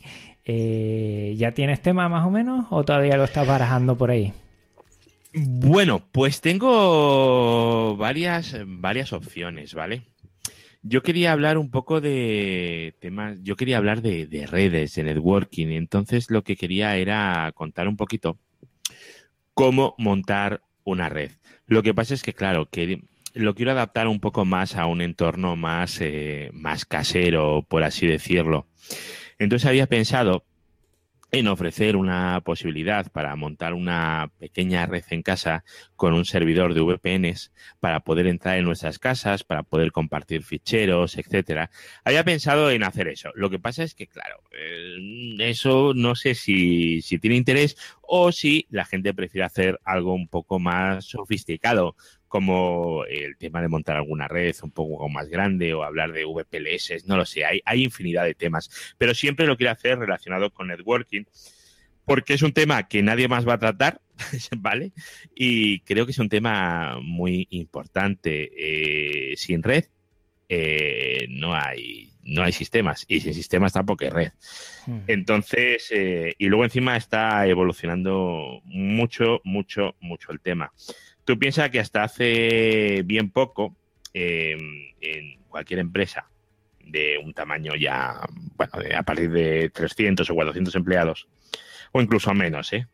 Eh, 0.48 1.34
¿Ya 1.36 1.52
tienes 1.52 1.82
tema 1.82 2.08
más 2.08 2.24
o 2.24 2.30
menos 2.30 2.66
o 2.70 2.84
todavía 2.84 3.16
lo 3.16 3.24
estás 3.24 3.46
barajando 3.46 3.98
por 3.98 4.10
ahí? 4.12 4.32
Bueno, 5.34 6.02
pues 6.12 6.40
tengo 6.40 7.96
varias, 7.96 8.56
varias 8.64 9.12
opciones, 9.12 9.74
¿vale? 9.74 10.02
Yo 10.82 11.02
quería 11.02 11.32
hablar 11.32 11.58
un 11.58 11.70
poco 11.70 12.00
de 12.00 12.94
temas, 13.00 13.42
yo 13.42 13.56
quería 13.56 13.76
hablar 13.76 14.02
de, 14.02 14.46
redes, 14.48 14.94
de 14.94 15.02
networking, 15.02 15.66
entonces 15.68 16.30
lo 16.30 16.44
que 16.44 16.56
quería 16.56 16.96
era 16.96 17.50
contar 17.56 17.88
un 17.88 17.96
poquito 17.96 18.38
cómo 19.52 19.96
montar 19.98 20.62
una 20.84 21.08
red. 21.08 21.32
Lo 21.66 21.82
que 21.82 21.92
pasa 21.92 22.14
es 22.14 22.22
que, 22.22 22.34
claro, 22.34 22.66
que 22.70 23.02
lo 23.34 23.56
quiero 23.56 23.72
adaptar 23.72 24.06
un 24.06 24.20
poco 24.20 24.44
más 24.44 24.76
a 24.76 24.86
un 24.86 25.00
entorno 25.00 25.56
más, 25.56 26.00
eh, 26.00 26.50
más 26.52 26.84
casero, 26.84 27.66
por 27.68 27.82
así 27.82 28.06
decirlo. 28.06 28.68
Entonces 29.38 29.68
había 29.68 29.86
pensado 29.86 30.44
en 31.32 31.48
ofrecer 31.48 31.96
una 31.96 32.40
posibilidad 32.40 33.10
para 33.10 33.34
montar 33.36 33.74
una 33.74 34.30
pequeña 34.38 34.86
red 34.86 35.04
en 35.10 35.22
casa 35.22 35.64
con 35.96 36.14
un 36.14 36.24
servidor 36.24 36.72
de 36.72 36.80
VPNs 36.80 37.52
para 37.80 38.00
poder 38.00 38.26
entrar 38.26 38.58
en 38.58 38.64
nuestras 38.64 38.98
casas, 38.98 39.42
para 39.42 39.62
poder 39.62 39.90
compartir 39.92 40.44
ficheros, 40.44 41.18
etcétera. 41.18 41.70
Había 42.04 42.24
pensado 42.24 42.70
en 42.70 42.84
hacer 42.84 43.08
eso. 43.08 43.30
Lo 43.34 43.50
que 43.50 43.58
pasa 43.58 43.82
es 43.82 43.94
que, 43.94 44.06
claro, 44.06 44.40
eh, 44.52 45.34
eso 45.40 45.92
no 45.94 46.14
sé 46.14 46.34
si, 46.34 47.02
si 47.02 47.18
tiene 47.18 47.36
interés 47.36 47.76
o 48.02 48.30
si 48.30 48.66
la 48.70 48.84
gente 48.84 49.12
prefiere 49.12 49.44
hacer 49.44 49.80
algo 49.84 50.14
un 50.14 50.28
poco 50.28 50.60
más 50.60 51.06
sofisticado, 51.06 51.96
como 52.28 53.04
el 53.04 53.36
tema 53.36 53.62
de 53.62 53.68
montar 53.68 53.96
alguna 53.96 54.28
red 54.28 54.54
un 54.62 54.70
poco 54.70 55.08
más 55.08 55.28
grande 55.28 55.74
o 55.74 55.82
hablar 55.82 56.12
de 56.12 56.24
VPLS, 56.24 57.06
no 57.06 57.16
lo 57.16 57.24
sé, 57.24 57.44
hay, 57.44 57.60
hay 57.64 57.84
infinidad 57.84 58.24
de 58.24 58.34
temas, 58.34 58.94
pero 58.98 59.14
siempre 59.14 59.46
lo 59.46 59.56
quiero 59.56 59.72
hacer 59.72 59.98
relacionado 59.98 60.50
con 60.50 60.68
networking 60.68 61.24
porque 62.06 62.34
es 62.34 62.42
un 62.42 62.52
tema 62.52 62.88
que 62.88 63.02
nadie 63.02 63.28
más 63.28 63.46
va 63.46 63.54
a 63.54 63.58
tratar, 63.58 64.00
¿vale? 64.56 64.92
Y 65.34 65.80
creo 65.80 66.06
que 66.06 66.12
es 66.12 66.18
un 66.18 66.28
tema 66.28 66.98
muy 67.02 67.48
importante. 67.50 68.50
Eh, 68.56 69.36
sin 69.36 69.62
red 69.62 69.84
eh, 70.48 71.26
no 71.28 71.54
hay 71.54 72.12
no 72.22 72.42
hay 72.42 72.52
sistemas 72.52 73.04
y 73.08 73.20
sin 73.20 73.34
sistemas 73.34 73.72
tampoco 73.72 74.04
hay 74.04 74.10
red. 74.10 74.32
Hmm. 74.86 75.00
Entonces, 75.06 75.88
eh, 75.90 76.34
y 76.38 76.46
luego 76.46 76.64
encima 76.64 76.96
está 76.96 77.46
evolucionando 77.46 78.60
mucho, 78.64 79.40
mucho, 79.44 79.94
mucho 80.00 80.32
el 80.32 80.40
tema. 80.40 80.72
Tú 81.26 81.40
piensas 81.40 81.70
que 81.70 81.80
hasta 81.80 82.04
hace 82.04 83.02
bien 83.04 83.30
poco, 83.30 83.76
em, 84.14 84.92
en 85.00 85.40
cualquier 85.48 85.80
empresa 85.80 86.30
de 86.78 87.18
un 87.18 87.34
tamaño 87.34 87.74
ya, 87.74 88.20
bueno, 88.56 88.72
a 88.96 89.02
partir 89.02 89.32
de 89.32 89.68
300 89.70 90.30
o 90.30 90.34
400 90.36 90.76
empleados, 90.76 91.26
o 91.90 92.00
incluso 92.00 92.32
menos, 92.32 92.72
¿eh? 92.72 92.86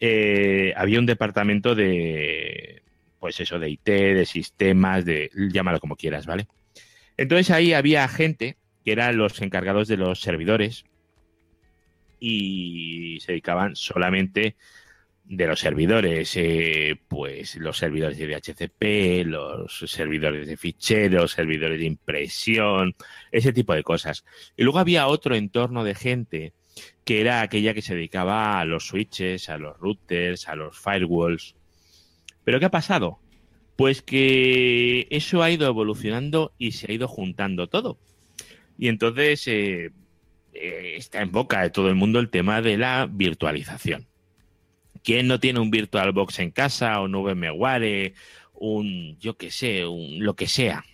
¿eh? 0.00 0.74
había 0.76 0.98
un 0.98 1.06
departamento 1.06 1.76
de, 1.76 2.82
pues 3.20 3.38
eso, 3.38 3.60
de 3.60 3.70
IT, 3.70 3.84
de 3.84 4.26
sistemas, 4.26 5.04
de, 5.04 5.30
llámalo 5.52 5.78
como 5.78 5.94
quieras, 5.94 6.26
¿vale? 6.26 6.48
Entonces 7.16 7.52
ahí 7.52 7.72
había 7.72 8.08
gente 8.08 8.56
que 8.84 8.90
eran 8.90 9.16
los 9.16 9.40
encargados 9.42 9.86
de 9.86 9.96
los 9.96 10.20
servidores 10.20 10.84
y 12.18 13.20
se 13.20 13.30
dedicaban 13.30 13.76
solamente 13.76 14.56
de 15.30 15.46
los 15.46 15.60
servidores, 15.60 16.32
eh, 16.34 17.00
pues 17.06 17.54
los 17.54 17.78
servidores 17.78 18.18
de 18.18 18.26
DHCP, 18.26 19.26
los 19.28 19.84
servidores 19.86 20.48
de 20.48 20.56
ficheros, 20.56 21.30
servidores 21.30 21.78
de 21.78 21.86
impresión, 21.86 22.96
ese 23.30 23.52
tipo 23.52 23.72
de 23.72 23.84
cosas. 23.84 24.24
Y 24.56 24.64
luego 24.64 24.80
había 24.80 25.06
otro 25.06 25.36
entorno 25.36 25.84
de 25.84 25.94
gente 25.94 26.52
que 27.04 27.20
era 27.20 27.42
aquella 27.42 27.74
que 27.74 27.82
se 27.82 27.94
dedicaba 27.94 28.58
a 28.58 28.64
los 28.64 28.88
switches, 28.88 29.48
a 29.48 29.56
los 29.56 29.78
routers, 29.78 30.48
a 30.48 30.56
los 30.56 30.76
firewalls. 30.76 31.54
¿Pero 32.42 32.58
qué 32.58 32.66
ha 32.66 32.70
pasado? 32.72 33.20
Pues 33.76 34.02
que 34.02 35.06
eso 35.10 35.44
ha 35.44 35.50
ido 35.52 35.68
evolucionando 35.68 36.54
y 36.58 36.72
se 36.72 36.90
ha 36.90 36.94
ido 36.94 37.06
juntando 37.06 37.68
todo. 37.68 38.00
Y 38.78 38.88
entonces 38.88 39.46
eh, 39.46 39.92
eh, 40.54 40.94
está 40.96 41.22
en 41.22 41.30
boca 41.30 41.62
de 41.62 41.70
todo 41.70 41.88
el 41.88 41.94
mundo 41.94 42.18
el 42.18 42.30
tema 42.30 42.62
de 42.62 42.78
la 42.78 43.08
virtualización. 43.08 44.09
¿Quién 45.02 45.28
no 45.28 45.40
tiene 45.40 45.60
un 45.60 45.70
VirtualBox 45.70 46.40
en 46.40 46.50
casa 46.50 47.00
o 47.00 47.04
un 47.04 47.12
VMware, 47.12 48.14
un, 48.54 49.18
yo 49.18 49.36
qué 49.36 49.50
sé, 49.50 49.86
un, 49.86 50.24
lo 50.24 50.34
que 50.34 50.46
sea? 50.46 50.84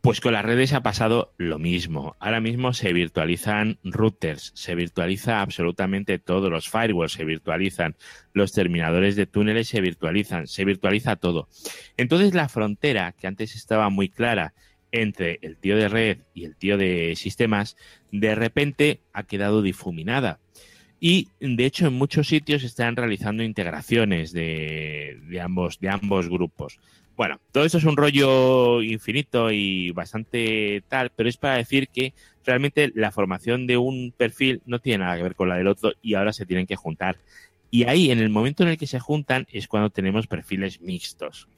Pues 0.00 0.20
con 0.20 0.32
las 0.32 0.44
redes 0.44 0.72
ha 0.72 0.82
pasado 0.82 1.34
lo 1.38 1.58
mismo. 1.58 2.16
Ahora 2.20 2.40
mismo 2.40 2.72
se 2.72 2.92
virtualizan 2.92 3.78
routers, 3.82 4.52
se 4.54 4.74
virtualiza 4.74 5.40
absolutamente 5.40 6.18
todo, 6.18 6.50
los 6.50 6.68
firewalls 6.68 7.12
se 7.12 7.24
virtualizan, 7.24 7.96
los 8.32 8.52
terminadores 8.52 9.16
de 9.16 9.26
túneles 9.26 9.68
se 9.68 9.80
virtualizan, 9.80 10.46
se 10.46 10.64
virtualiza 10.64 11.16
todo. 11.16 11.48
Entonces 11.96 12.34
la 12.34 12.48
frontera, 12.48 13.12
que 13.12 13.26
antes 13.26 13.56
estaba 13.56 13.90
muy 13.90 14.08
clara 14.08 14.54
entre 14.92 15.38
el 15.42 15.58
tío 15.58 15.76
de 15.76 15.88
red 15.88 16.18
y 16.32 16.44
el 16.44 16.56
tío 16.56 16.78
de 16.78 17.14
sistemas, 17.16 17.76
de 18.10 18.34
repente 18.34 19.02
ha 19.12 19.24
quedado 19.24 19.62
difuminada 19.62 20.40
y 21.00 21.28
de 21.40 21.64
hecho 21.64 21.86
en 21.86 21.94
muchos 21.94 22.28
sitios 22.28 22.64
están 22.64 22.96
realizando 22.96 23.42
integraciones 23.42 24.32
de, 24.32 25.40
ambos, 25.42 25.78
de 25.80 25.88
ambos 25.88 26.28
grupos. 26.28 26.78
Bueno, 27.16 27.40
todo 27.52 27.64
esto 27.64 27.78
es 27.78 27.84
un 27.84 27.96
rollo 27.96 28.80
infinito 28.82 29.50
y 29.50 29.90
bastante 29.90 30.84
tal, 30.88 31.10
pero 31.14 31.28
es 31.28 31.36
para 31.36 31.56
decir 31.56 31.88
que 31.88 32.14
realmente 32.44 32.92
la 32.94 33.10
formación 33.10 33.66
de 33.66 33.76
un 33.76 34.14
perfil 34.16 34.62
no 34.66 34.78
tiene 34.78 35.04
nada 35.04 35.16
que 35.16 35.24
ver 35.24 35.34
con 35.34 35.48
la 35.48 35.56
del 35.56 35.66
otro 35.66 35.92
y 36.00 36.14
ahora 36.14 36.32
se 36.32 36.46
tienen 36.46 36.66
que 36.66 36.76
juntar. 36.76 37.18
Y 37.70 37.84
ahí, 37.84 38.10
en 38.10 38.20
el 38.20 38.30
momento 38.30 38.62
en 38.62 38.70
el 38.70 38.78
que 38.78 38.86
se 38.86 39.00
juntan, 39.00 39.46
es 39.52 39.68
cuando 39.68 39.90
tenemos 39.90 40.26
perfiles 40.26 40.80
mixtos. 40.80 41.48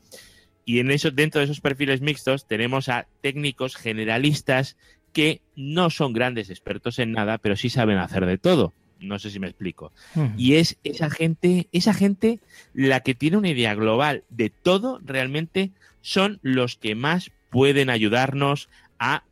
Y 0.64 0.81
en 0.81 0.90
eso, 0.90 1.11
dentro 1.11 1.40
de 1.40 1.44
esos 1.44 1.61
perfiles 1.61 2.00
mixtos, 2.00 2.46
tenemos 2.46 2.88
a 2.88 3.07
técnicos 3.20 3.76
generalistas 3.76 4.76
que 5.12 5.42
no 5.57 5.90
son 5.90 6.12
grandes 6.12 6.50
expertos 6.50 6.98
en 6.98 7.12
nada, 7.12 7.38
pero 7.38 7.57
sí 7.57 7.70
saben 7.70 7.98
hacer 7.98 8.26
de 8.26 8.38
todo. 8.38 8.72
No 9.00 9.18
sé 9.18 9.30
si 9.30 9.38
me 9.38 9.48
explico. 9.48 9.92
Y 10.36 10.54
es 10.54 10.78
esa 10.84 11.10
gente, 11.10 11.68
esa 11.72 11.94
gente 11.94 12.40
la 12.74 13.00
que 13.00 13.14
tiene 13.14 13.36
una 13.36 13.48
idea 13.48 13.74
global 13.74 14.24
de 14.28 14.50
todo, 14.50 15.00
realmente 15.02 15.72
son 16.02 16.38
los 16.42 16.76
que 16.76 16.94
más 16.94 17.30
pueden 17.50 17.90
ayudarnos 17.90 18.68
a 18.98 19.24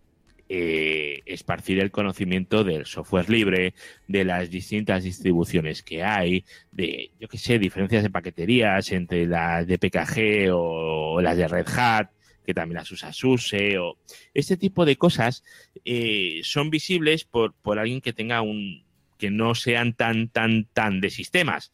eh, 0.51 1.21
esparcir 1.27 1.79
el 1.79 1.91
conocimiento 1.91 2.65
del 2.65 2.87
software 2.87 3.29
libre, 3.29 3.75
de 4.07 4.25
las 4.25 4.49
distintas 4.49 5.05
distribuciones 5.05 5.83
que 5.83 6.03
hay, 6.03 6.47
de, 6.73 7.11
yo 7.21 7.29
qué 7.29 7.37
sé, 7.37 7.59
diferencias 7.59 8.03
de 8.03 8.09
paqueterías 8.09 8.91
entre 8.93 9.27
las 9.27 9.67
de 9.67 9.77
PKG 9.77 10.51
o, 10.55 11.21
las 11.21 11.37
de 11.37 11.49
Red 11.49 11.69
Hat, 11.77 12.09
que 12.47 12.55
también 12.55 12.79
las 12.79 12.91
usa 12.91 13.13
SUSE, 13.13 13.77
o 13.77 13.99
este 14.33 14.57
tipo 14.57 14.87
de 14.87 14.97
cosas 14.97 15.45
eh, 15.85 16.41
son 16.45 16.71
visibles 16.71 17.25
por, 17.25 17.53
por 17.53 17.79
alguien 17.79 18.01
que 18.01 18.15
tenga 18.15 18.41
un, 18.41 18.88
que 19.19 19.31
no 19.31 19.55
sean 19.55 19.93
tan, 19.95 20.29
tan, 20.29 20.65
tan 20.73 21.01
de 21.01 21.11
sistemas. 21.11 21.73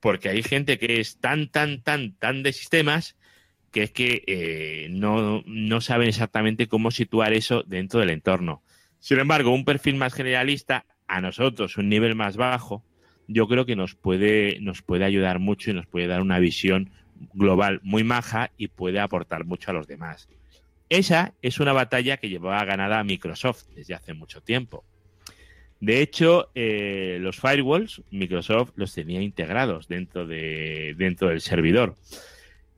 Porque 0.00 0.28
hay 0.28 0.42
gente 0.42 0.78
que 0.78 1.00
es 1.00 1.18
tan, 1.18 1.48
tan, 1.48 1.82
tan, 1.82 2.14
tan 2.14 2.42
de 2.42 2.52
sistemas 2.52 3.16
que 3.70 3.82
es 3.84 3.90
que 3.90 4.24
eh, 4.26 4.88
no, 4.90 5.42
no 5.46 5.80
saben 5.80 6.08
exactamente 6.08 6.68
cómo 6.68 6.90
situar 6.90 7.32
eso 7.32 7.62
dentro 7.64 8.00
del 8.00 8.10
entorno. 8.10 8.62
Sin 8.98 9.18
embargo, 9.18 9.52
un 9.52 9.64
perfil 9.64 9.96
más 9.96 10.14
generalista, 10.14 10.86
a 11.06 11.20
nosotros, 11.20 11.76
un 11.76 11.88
nivel 11.88 12.14
más 12.14 12.36
bajo, 12.36 12.84
yo 13.26 13.48
creo 13.48 13.66
que 13.66 13.76
nos 13.76 13.94
puede, 13.94 14.58
nos 14.60 14.82
puede 14.82 15.04
ayudar 15.04 15.38
mucho 15.38 15.70
y 15.70 15.74
nos 15.74 15.86
puede 15.86 16.06
dar 16.06 16.20
una 16.20 16.38
visión 16.38 16.90
global 17.32 17.80
muy 17.82 18.04
maja 18.04 18.52
y 18.56 18.68
puede 18.68 19.00
aportar 19.00 19.44
mucho 19.44 19.70
a 19.70 19.74
los 19.74 19.86
demás. 19.86 20.28
Esa 20.88 21.34
es 21.42 21.60
una 21.60 21.72
batalla 21.72 22.16
que 22.16 22.28
llevaba 22.28 22.64
ganada 22.64 23.04
Microsoft 23.04 23.64
desde 23.74 23.94
hace 23.94 24.14
mucho 24.14 24.40
tiempo. 24.40 24.84
De 25.80 26.02
hecho, 26.02 26.50
eh, 26.54 27.18
los 27.20 27.38
firewalls, 27.38 28.02
Microsoft 28.10 28.72
los 28.74 28.92
tenía 28.92 29.22
integrados 29.22 29.86
dentro, 29.86 30.26
de, 30.26 30.94
dentro 30.96 31.28
del 31.28 31.40
servidor. 31.40 31.96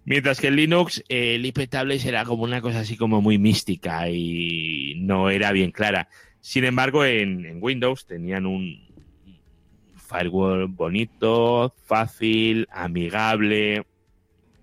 Mientras 0.04 0.40
que 0.40 0.48
en 0.48 0.56
Linux, 0.56 1.02
eh, 1.08 1.36
el 1.36 1.46
IP 1.46 1.68
Tables 1.68 2.04
era 2.04 2.24
como 2.24 2.42
una 2.42 2.60
cosa 2.60 2.80
así 2.80 2.96
como 2.96 3.22
muy 3.22 3.38
mística 3.38 4.08
y 4.10 4.94
no 4.98 5.30
era 5.30 5.52
bien 5.52 5.70
clara. 5.70 6.08
Sin 6.40 6.64
embargo, 6.64 7.04
en, 7.04 7.58
Windows 7.62 8.06
tenían 8.06 8.46
un 8.46 8.88
firewall 9.94 10.66
bonito, 10.66 11.74
fácil, 11.84 12.66
amigable. 12.70 13.86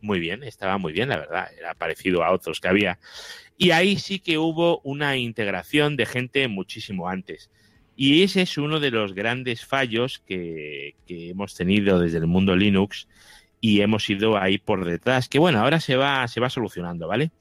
Muy 0.01 0.19
bien, 0.19 0.43
estaba 0.43 0.77
muy 0.77 0.93
bien, 0.93 1.09
la 1.09 1.17
verdad. 1.17 1.47
Era 1.57 1.73
parecido 1.75 2.23
a 2.23 2.31
otros 2.31 2.59
que 2.59 2.67
había. 2.67 2.99
Y 3.57 3.71
ahí 3.71 3.97
sí 3.97 4.19
que 4.19 4.37
hubo 4.37 4.81
una 4.83 5.17
integración 5.17 5.95
de 5.95 6.05
gente 6.05 6.47
muchísimo 6.47 7.09
antes. 7.09 7.49
Y 7.99 8.21
ese 8.21 8.43
es 8.43 8.59
uno 8.59 8.79
de 8.79 8.91
los 8.91 9.13
grandes 9.13 9.65
fallos 9.65 10.19
que, 10.19 10.93
hemos 11.07 11.55
tenido 11.55 11.99
desde 11.99 12.19
el 12.19 12.27
mundo 12.27 12.55
Linux 12.55 13.07
y 13.59 13.81
hemos 13.81 14.07
ido 14.07 14.37
ahí 14.37 14.59
por 14.59 14.85
detrás, 14.85 15.27
que 15.27 15.39
bueno, 15.39 15.59
ahora 15.59 15.79
se 15.79 15.95
va, 15.95 16.27
se 16.27 16.39
va 16.39 16.51
solucionando, 16.51 17.07
¿vale? 17.07 17.31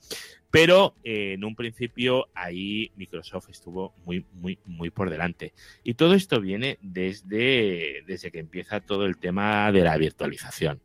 Pero 0.50 0.94
eh, 1.04 1.34
en 1.34 1.44
un 1.44 1.54
principio 1.54 2.28
ahí 2.34 2.90
Microsoft 2.96 3.50
estuvo 3.50 3.92
muy, 4.06 4.24
muy, 4.32 4.58
muy 4.64 4.88
por 4.88 5.10
delante. 5.10 5.52
Y 5.84 5.92
todo 5.92 6.14
esto 6.14 6.40
viene 6.40 6.78
desde, 6.80 8.02
desde 8.06 8.30
que 8.30 8.38
empieza 8.38 8.80
todo 8.80 9.04
el 9.04 9.18
tema 9.18 9.70
de 9.72 9.82
la 9.82 9.98
virtualización. 9.98 10.80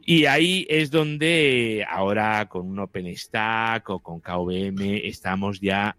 Y 0.00 0.24
ahí 0.24 0.66
es 0.70 0.90
donde 0.90 1.84
ahora 1.86 2.48
con 2.48 2.66
un 2.66 2.78
OpenStack 2.78 3.90
o 3.90 3.98
con 3.98 4.20
KVM 4.20 5.02
estamos 5.04 5.60
ya 5.60 5.98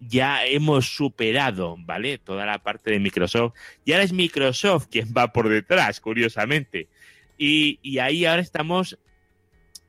ya 0.00 0.46
hemos 0.46 0.94
superado, 0.94 1.76
¿vale? 1.80 2.18
Toda 2.18 2.46
la 2.46 2.58
parte 2.58 2.90
de 2.90 2.98
Microsoft. 2.98 3.54
Y 3.84 3.92
ahora 3.92 4.04
es 4.04 4.12
Microsoft 4.12 4.88
quien 4.90 5.12
va 5.16 5.32
por 5.32 5.48
detrás, 5.48 6.00
curiosamente. 6.00 6.88
Y, 7.36 7.98
ahí 7.98 8.24
ahora 8.24 8.42
estamos 8.42 8.98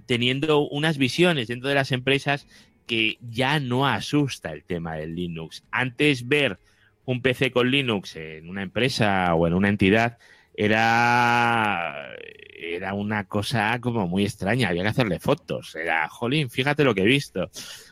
teniendo 0.06 0.68
unas 0.68 0.98
visiones 0.98 1.48
dentro 1.48 1.70
de 1.70 1.76
las 1.76 1.92
empresas 1.92 2.48
que 2.88 3.18
ya 3.22 3.60
no 3.60 3.88
asusta 3.88 4.52
el 4.52 4.64
tema 4.64 4.96
del 4.96 5.16
Linux. 5.16 5.64
Antes 5.72 6.28
ver 6.28 6.60
un 7.06 7.22
PC 7.22 7.52
con 7.52 7.72
Linux 7.72 8.16
en 8.16 8.50
una 8.50 8.64
empresa 8.64 9.34
o 9.36 9.48
en 9.48 9.54
una 9.54 9.70
entidad 9.70 10.18
era, 10.54 12.14
era 12.58 12.94
una 12.94 13.26
cosa 13.26 13.80
como 13.80 14.08
muy 14.08 14.26
extraña, 14.26 14.70
había 14.70 14.84
que 14.84 14.90
hacerle 14.90 15.20
fotos. 15.20 15.76
Era, 15.76 16.08
jolín, 16.10 16.50
fíjate 16.50 16.84
lo 16.84 16.94
que 16.94 17.02
he 17.02 17.06
visto 17.06 17.50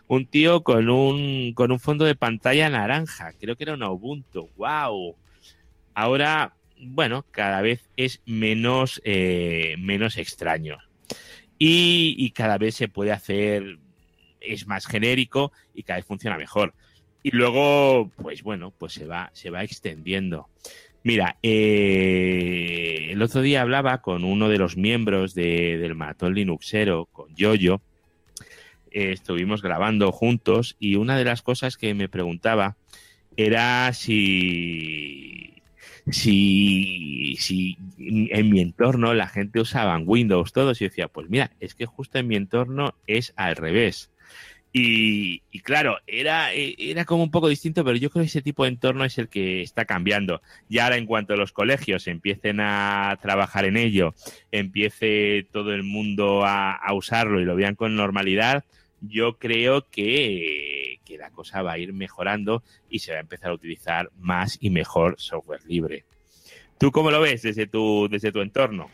un 0.09 0.25
tío 0.25 0.63
con 0.63 0.89
un, 0.89 1.53
con 1.53 1.71
un 1.71 1.79
fondo 1.79 2.03
de 2.03 2.15
pantalla 2.15 2.67
naranja. 2.67 3.31
Creo 3.39 3.55
que 3.55 3.63
era 3.63 3.75
un 3.75 3.83
Ubuntu. 3.83 4.49
¡Wow! 4.57 5.15
Ahora, 5.93 6.55
bueno, 6.81 7.25
cada 7.29 7.61
vez 7.61 7.87
es 7.95 8.19
menos, 8.25 8.99
eh, 9.05 9.75
menos 9.77 10.17
extraño. 10.17 10.79
Y, 11.59 12.31
cada 12.31 12.57
vez 12.57 12.73
se 12.73 12.87
puede 12.87 13.11
hacer, 13.11 13.77
es 14.41 14.65
más 14.65 14.87
genérico 14.87 15.51
y 15.75 15.83
cada 15.83 15.97
vez 15.99 16.05
funciona 16.05 16.37
mejor. 16.37 16.73
Y 17.21 17.29
luego, 17.31 18.09
pues 18.15 18.41
bueno, 18.41 18.73
pues 18.75 18.93
se 18.93 19.05
va, 19.05 19.29
se 19.33 19.51
va 19.51 19.63
extendiendo. 19.63 20.47
Mira, 21.03 21.37
eh, 21.43 23.09
el 23.11 23.21
otro 23.21 23.41
día 23.41 23.61
hablaba 23.61 24.01
con 24.01 24.23
uno 24.23 24.49
de 24.49 24.57
los 24.57 24.75
miembros 24.75 25.35
del 25.35 25.93
Maratón 25.93 26.33
Linuxero, 26.33 27.05
con 27.11 27.35
Yoyo, 27.35 27.81
estuvimos 28.91 29.62
grabando 29.62 30.12
juntos 30.12 30.75
y 30.80 30.95
una 30.95 31.17
de 31.17 31.25
las 31.25 31.41
cosas 31.41 31.78
que 31.78 31.93
me 31.93 32.10
preguntaba 32.10 32.78
era 33.38 33.93
si, 33.93 35.54
si, 36.12 37.36
si 37.39 37.78
en 37.97 38.49
mi 38.49 38.62
entorno 38.62 39.13
la 39.13 39.28
gente 39.28 39.60
usaba 39.60 39.97
Windows 39.97 40.52
todos 40.52 40.82
y 40.82 40.86
decía, 40.86 41.08
pues 41.08 41.30
mira, 41.30 41.52
es 41.60 41.75
que 41.75 41.86
justo 41.86 42.19
en 42.19 42.28
mi 42.28 42.36
entorno 42.36 42.95
es 43.08 43.34
al 43.36 43.56
revés. 43.56 44.12
Y, 44.71 45.39
claro, 45.63 45.97
era, 46.06 46.52
era 46.54 47.04
como 47.06 47.23
un 47.23 47.32
poco 47.32 47.47
distinto, 47.47 47.84
pero 47.84 47.97
yo 47.97 48.12
creo 48.12 48.23
que 48.23 48.28
ese 48.28 48.43
tipo 48.43 48.63
de 48.63 48.69
entorno 48.69 49.04
es 49.04 49.17
el 49.17 49.28
que 49.28 49.62
está 49.62 49.86
cambiando. 49.86 50.41
Y 50.69 50.78
ahora 50.78 50.97
en 50.97 51.08
cuanto 51.08 51.36
los 51.36 51.52
colegios 51.52 52.08
empiecen 52.08 52.60
a 52.60 53.17
trabajar 53.21 53.65
en 53.65 53.78
ello, 53.78 54.13
empiece 54.52 55.47
todo 55.52 55.73
el 55.73 55.84
mundo 55.84 56.45
a, 56.45 56.73
a 56.75 56.93
usarlo 56.93 57.41
y 57.41 57.45
lo 57.45 57.56
vean 57.56 57.75
con 57.75 57.95
normalidad, 57.95 58.63
yo 59.01 59.38
creo 59.38 59.88
que, 59.89 60.99
la 61.17 61.31
cosa 61.31 61.63
va 61.63 61.73
a 61.73 61.77
ir 61.77 61.91
mejorando 61.91 62.63
y 62.89 62.99
se 62.99 63.12
va 63.12 63.17
a 63.17 63.21
empezar 63.21 63.49
a 63.49 63.55
utilizar 63.55 64.09
más 64.17 64.57
y 64.62 64.69
mejor 64.69 65.15
software 65.17 65.62
libre. 65.65 66.05
¿Tú 66.77 66.91
cómo 66.91 67.12
lo 67.12 67.19
ves 67.19 67.41
desde 67.41 67.67
tu, 67.67 68.07
desde 68.09 68.31
tu 68.31 68.41
entorno? 68.41 68.89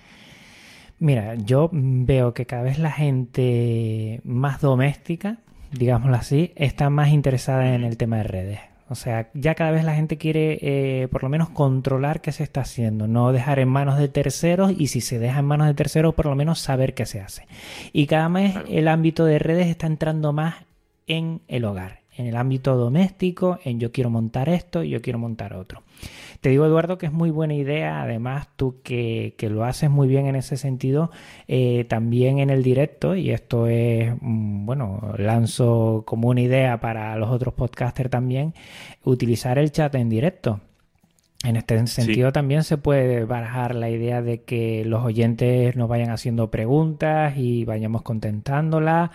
Mira, 0.97 1.35
yo 1.35 1.69
veo 1.71 2.33
que 2.33 2.45
cada 2.45 2.63
vez 2.63 2.79
la 2.79 2.91
gente 2.91 4.21
más 4.23 4.61
doméstica, 4.61 5.39
digámoslo 5.71 6.15
así, 6.15 6.53
está 6.55 6.89
más 6.89 7.09
interesada 7.09 7.75
en 7.75 7.83
el 7.83 7.97
tema 7.97 8.17
de 8.17 8.23
redes. 8.23 8.59
O 8.87 8.93
sea, 8.93 9.29
ya 9.33 9.55
cada 9.55 9.71
vez 9.71 9.83
la 9.83 9.95
gente 9.95 10.17
quiere 10.17 10.59
eh, 10.61 11.07
por 11.07 11.23
lo 11.23 11.29
menos 11.29 11.49
controlar 11.49 12.21
qué 12.21 12.31
se 12.31 12.43
está 12.43 12.61
haciendo, 12.61 13.07
no 13.07 13.31
dejar 13.31 13.57
en 13.57 13.67
manos 13.67 13.97
de 13.97 14.09
terceros 14.09 14.73
y 14.77 14.87
si 14.87 15.01
se 15.01 15.17
deja 15.17 15.39
en 15.39 15.45
manos 15.45 15.67
de 15.67 15.73
terceros 15.73 16.13
por 16.13 16.27
lo 16.27 16.35
menos 16.35 16.59
saber 16.59 16.93
qué 16.93 17.07
se 17.07 17.19
hace. 17.19 17.47
Y 17.93 18.05
cada 18.05 18.27
vez 18.29 18.55
el 18.69 18.87
ámbito 18.87 19.25
de 19.25 19.39
redes 19.39 19.67
está 19.67 19.87
entrando 19.87 20.33
más 20.33 20.65
en 21.07 21.41
el 21.47 21.65
hogar, 21.65 22.01
en 22.17 22.27
el 22.27 22.35
ámbito 22.35 22.75
doméstico, 22.75 23.59
en 23.63 23.79
yo 23.79 23.91
quiero 23.91 24.09
montar 24.09 24.49
esto, 24.49 24.83
yo 24.83 25.01
quiero 25.01 25.19
montar 25.19 25.53
otro. 25.53 25.83
Te 26.41 26.49
digo, 26.49 26.65
Eduardo, 26.65 26.97
que 26.97 27.07
es 27.07 27.11
muy 27.11 27.31
buena 27.31 27.55
idea, 27.55 28.01
además 28.01 28.47
tú 28.55 28.81
que, 28.83 29.35
lo 29.49 29.63
haces 29.63 29.89
muy 29.89 30.07
bien 30.07 30.27
en 30.27 30.35
ese 30.35 30.57
sentido, 30.57 31.11
eh, 31.47 31.85
también 31.89 32.39
en 32.39 32.49
el 32.49 32.63
directo, 32.63 33.15
y 33.15 33.31
esto 33.31 33.67
es, 33.67 34.13
mm, 34.21 34.65
bueno, 34.65 35.13
lanzo 35.17 36.03
como 36.05 36.29
una 36.29 36.41
idea 36.41 36.79
para 36.79 37.15
los 37.17 37.29
otros 37.29 37.53
podcasters 37.53 38.09
también, 38.09 38.53
utilizar 39.03 39.57
el 39.57 39.71
chat 39.71 39.95
en 39.95 40.09
directo. 40.09 40.61
En 41.43 41.57
este 41.57 41.85
sentido 41.85 42.31
también 42.31 42.63
se 42.63 42.77
puede 42.77 43.23
barajar 43.25 43.75
la 43.75 43.89
idea 43.89 44.23
de 44.23 44.41
que 44.41 44.83
los 44.83 45.03
oyentes 45.03 45.75
nos 45.75 45.87
vayan 45.87 46.09
haciendo 46.09 46.49
preguntas 46.49 47.37
y 47.37 47.65
vayamos 47.65 48.01
contentándolas 48.01 49.11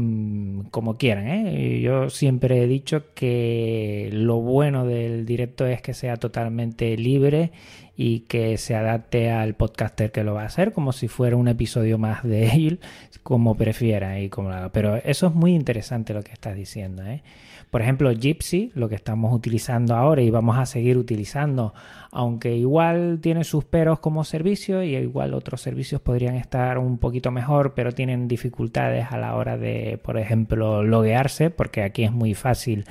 mm, 0.00 0.68
como 0.70 0.96
quieran. 0.96 1.28
¿eh? 1.28 1.80
Yo 1.80 2.10
siempre 2.10 2.62
he 2.62 2.66
dicho 2.66 3.12
que 3.14 4.10
lo 4.12 4.40
bueno 4.40 4.86
del 4.86 5.26
directo 5.26 5.66
es 5.66 5.82
que 5.82 5.94
sea 5.94 6.16
totalmente 6.16 6.96
libre 6.96 7.52
y 7.96 8.20
que 8.20 8.56
se 8.56 8.74
adapte 8.74 9.30
al 9.30 9.54
podcaster 9.54 10.10
que 10.10 10.24
lo 10.24 10.34
va 10.34 10.42
a 10.42 10.46
hacer 10.46 10.72
como 10.72 10.92
si 10.92 11.08
fuera 11.08 11.36
un 11.36 11.48
episodio 11.48 11.98
más 11.98 12.22
de 12.22 12.48
él, 12.48 12.80
como 13.22 13.56
prefiera 13.56 14.20
y 14.20 14.28
como 14.28 14.50
Pero 14.72 14.96
eso 14.96 15.26
es 15.26 15.34
muy 15.34 15.54
interesante 15.54 16.14
lo 16.14 16.22
que 16.22 16.32
estás 16.32 16.56
diciendo. 16.56 17.02
¿eh? 17.04 17.22
Por 17.70 17.82
ejemplo, 17.82 18.10
Gypsy, 18.12 18.72
lo 18.74 18.88
que 18.88 18.96
estamos 18.96 19.32
utilizando 19.32 19.94
ahora 19.94 20.22
y 20.22 20.30
vamos 20.30 20.58
a 20.58 20.66
seguir 20.66 20.98
utilizando, 20.98 21.72
aunque 22.10 22.56
igual 22.56 23.20
tiene 23.22 23.44
sus 23.44 23.64
peros 23.64 24.00
como 24.00 24.24
servicio 24.24 24.82
y 24.82 24.96
igual 24.96 25.34
otros 25.34 25.60
servicios 25.62 26.00
podrían 26.00 26.34
estar 26.34 26.78
un 26.78 26.98
poquito 26.98 27.30
mejor, 27.30 27.74
pero 27.74 27.92
tienen 27.92 28.26
dificultades 28.26 29.06
a 29.12 29.18
la 29.18 29.36
hora 29.36 29.56
de, 29.56 30.00
por 30.02 30.18
ejemplo, 30.18 30.82
loguearse, 30.82 31.50
porque 31.50 31.84
aquí 31.84 32.02
es 32.02 32.12
muy 32.12 32.34
fácil. 32.34 32.84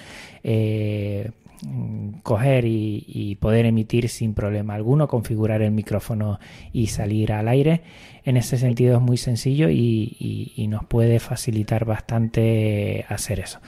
Eh, 0.45 1.31
coger 2.23 2.63
y, 2.65 3.37
poder 3.41 3.65
emitir 3.65 4.07
sin 4.07 4.33
problema 4.33 4.75
alguno, 4.75 5.09
configurar 5.09 5.61
el 5.61 5.71
micrófono 5.71 6.39
y 6.71 6.87
salir 6.87 7.33
al 7.33 7.49
aire. 7.49 7.81
En 8.23 8.37
ese 8.37 8.57
sentido 8.57 8.95
es 8.95 9.01
muy 9.01 9.17
sencillo 9.17 9.69
y 9.69 10.65
nos 10.69 10.85
puede 10.85 11.19
facilitar 11.19 11.83
bastante 11.83 13.05
hacer 13.09 13.41
eso 13.41 13.59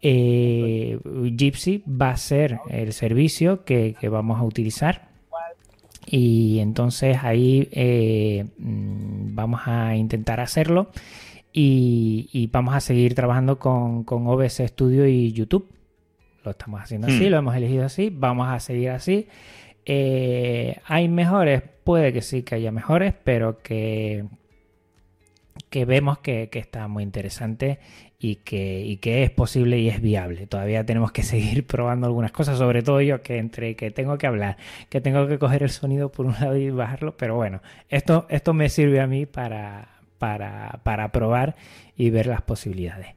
eh, 0.00 0.98
Gypsy 1.36 1.82
va 1.86 2.10
a 2.10 2.16
ser 2.16 2.60
el 2.70 2.92
servicio 2.92 3.64
que, 3.64 3.96
vamos 4.10 4.38
a 4.38 4.44
utilizar 4.44 5.08
y 6.06 6.60
entonces 6.60 7.18
ahí 7.22 7.68
eh, 7.72 8.46
mm, 8.58 9.34
vamos 9.34 9.62
a 9.66 9.94
intentar 9.96 10.40
hacerlo 10.40 10.90
y, 11.52 12.48
vamos 12.52 12.74
a 12.74 12.80
seguir 12.80 13.14
trabajando 13.14 13.58
con, 13.58 14.04
OBS 14.08 14.62
Studio 14.66 15.06
y 15.06 15.32
YouTube. 15.32 15.68
Lo 16.44 16.52
estamos 16.52 16.80
haciendo 16.80 17.08
así, 17.08 17.26
hmm. 17.26 17.30
lo 17.30 17.38
hemos 17.38 17.56
elegido 17.56 17.84
así, 17.84 18.10
vamos 18.14 18.48
a 18.48 18.60
seguir 18.60 18.90
así. 18.90 19.26
Eh, 19.84 20.76
¿Hay 20.86 21.08
mejores? 21.08 21.62
Puede 21.82 22.12
que 22.12 22.22
sí 22.22 22.42
que 22.42 22.54
haya 22.54 22.70
mejores, 22.70 23.14
pero 23.24 23.58
que, 23.60 24.24
que 25.70 25.84
vemos 25.84 26.18
que, 26.18 26.48
está 26.52 26.88
muy 26.88 27.02
interesante 27.02 27.78
y 28.20 28.36
que, 28.36 28.98
que 29.00 29.22
es 29.22 29.30
posible 29.30 29.78
y 29.78 29.88
es 29.88 30.00
viable. 30.00 30.46
Todavía 30.46 30.84
tenemos 30.84 31.12
que 31.12 31.22
seguir 31.24 31.66
probando 31.66 32.06
algunas 32.06 32.32
cosas, 32.32 32.58
sobre 32.58 32.82
todo 32.82 33.00
yo 33.00 33.22
que 33.22 33.38
entre 33.38 33.76
que 33.76 33.90
tengo 33.90 34.18
que 34.18 34.26
hablar, 34.26 34.56
que 34.88 35.00
tengo 35.00 35.26
que 35.26 35.38
coger 35.38 35.62
el 35.62 35.70
sonido 35.70 36.10
por 36.10 36.26
un 36.26 36.32
lado 36.40 36.56
y 36.56 36.70
bajarlo, 36.70 37.16
pero 37.16 37.36
bueno, 37.36 37.60
esto, 37.88 38.26
esto 38.28 38.54
me 38.54 38.68
sirve 38.68 39.00
a 39.00 39.06
mí 39.06 39.26
para, 39.26 39.88
para, 40.18 40.80
para 40.82 41.12
probar 41.12 41.56
y 41.96 42.10
ver 42.10 42.26
las 42.26 42.42
posibilidades. 42.42 43.14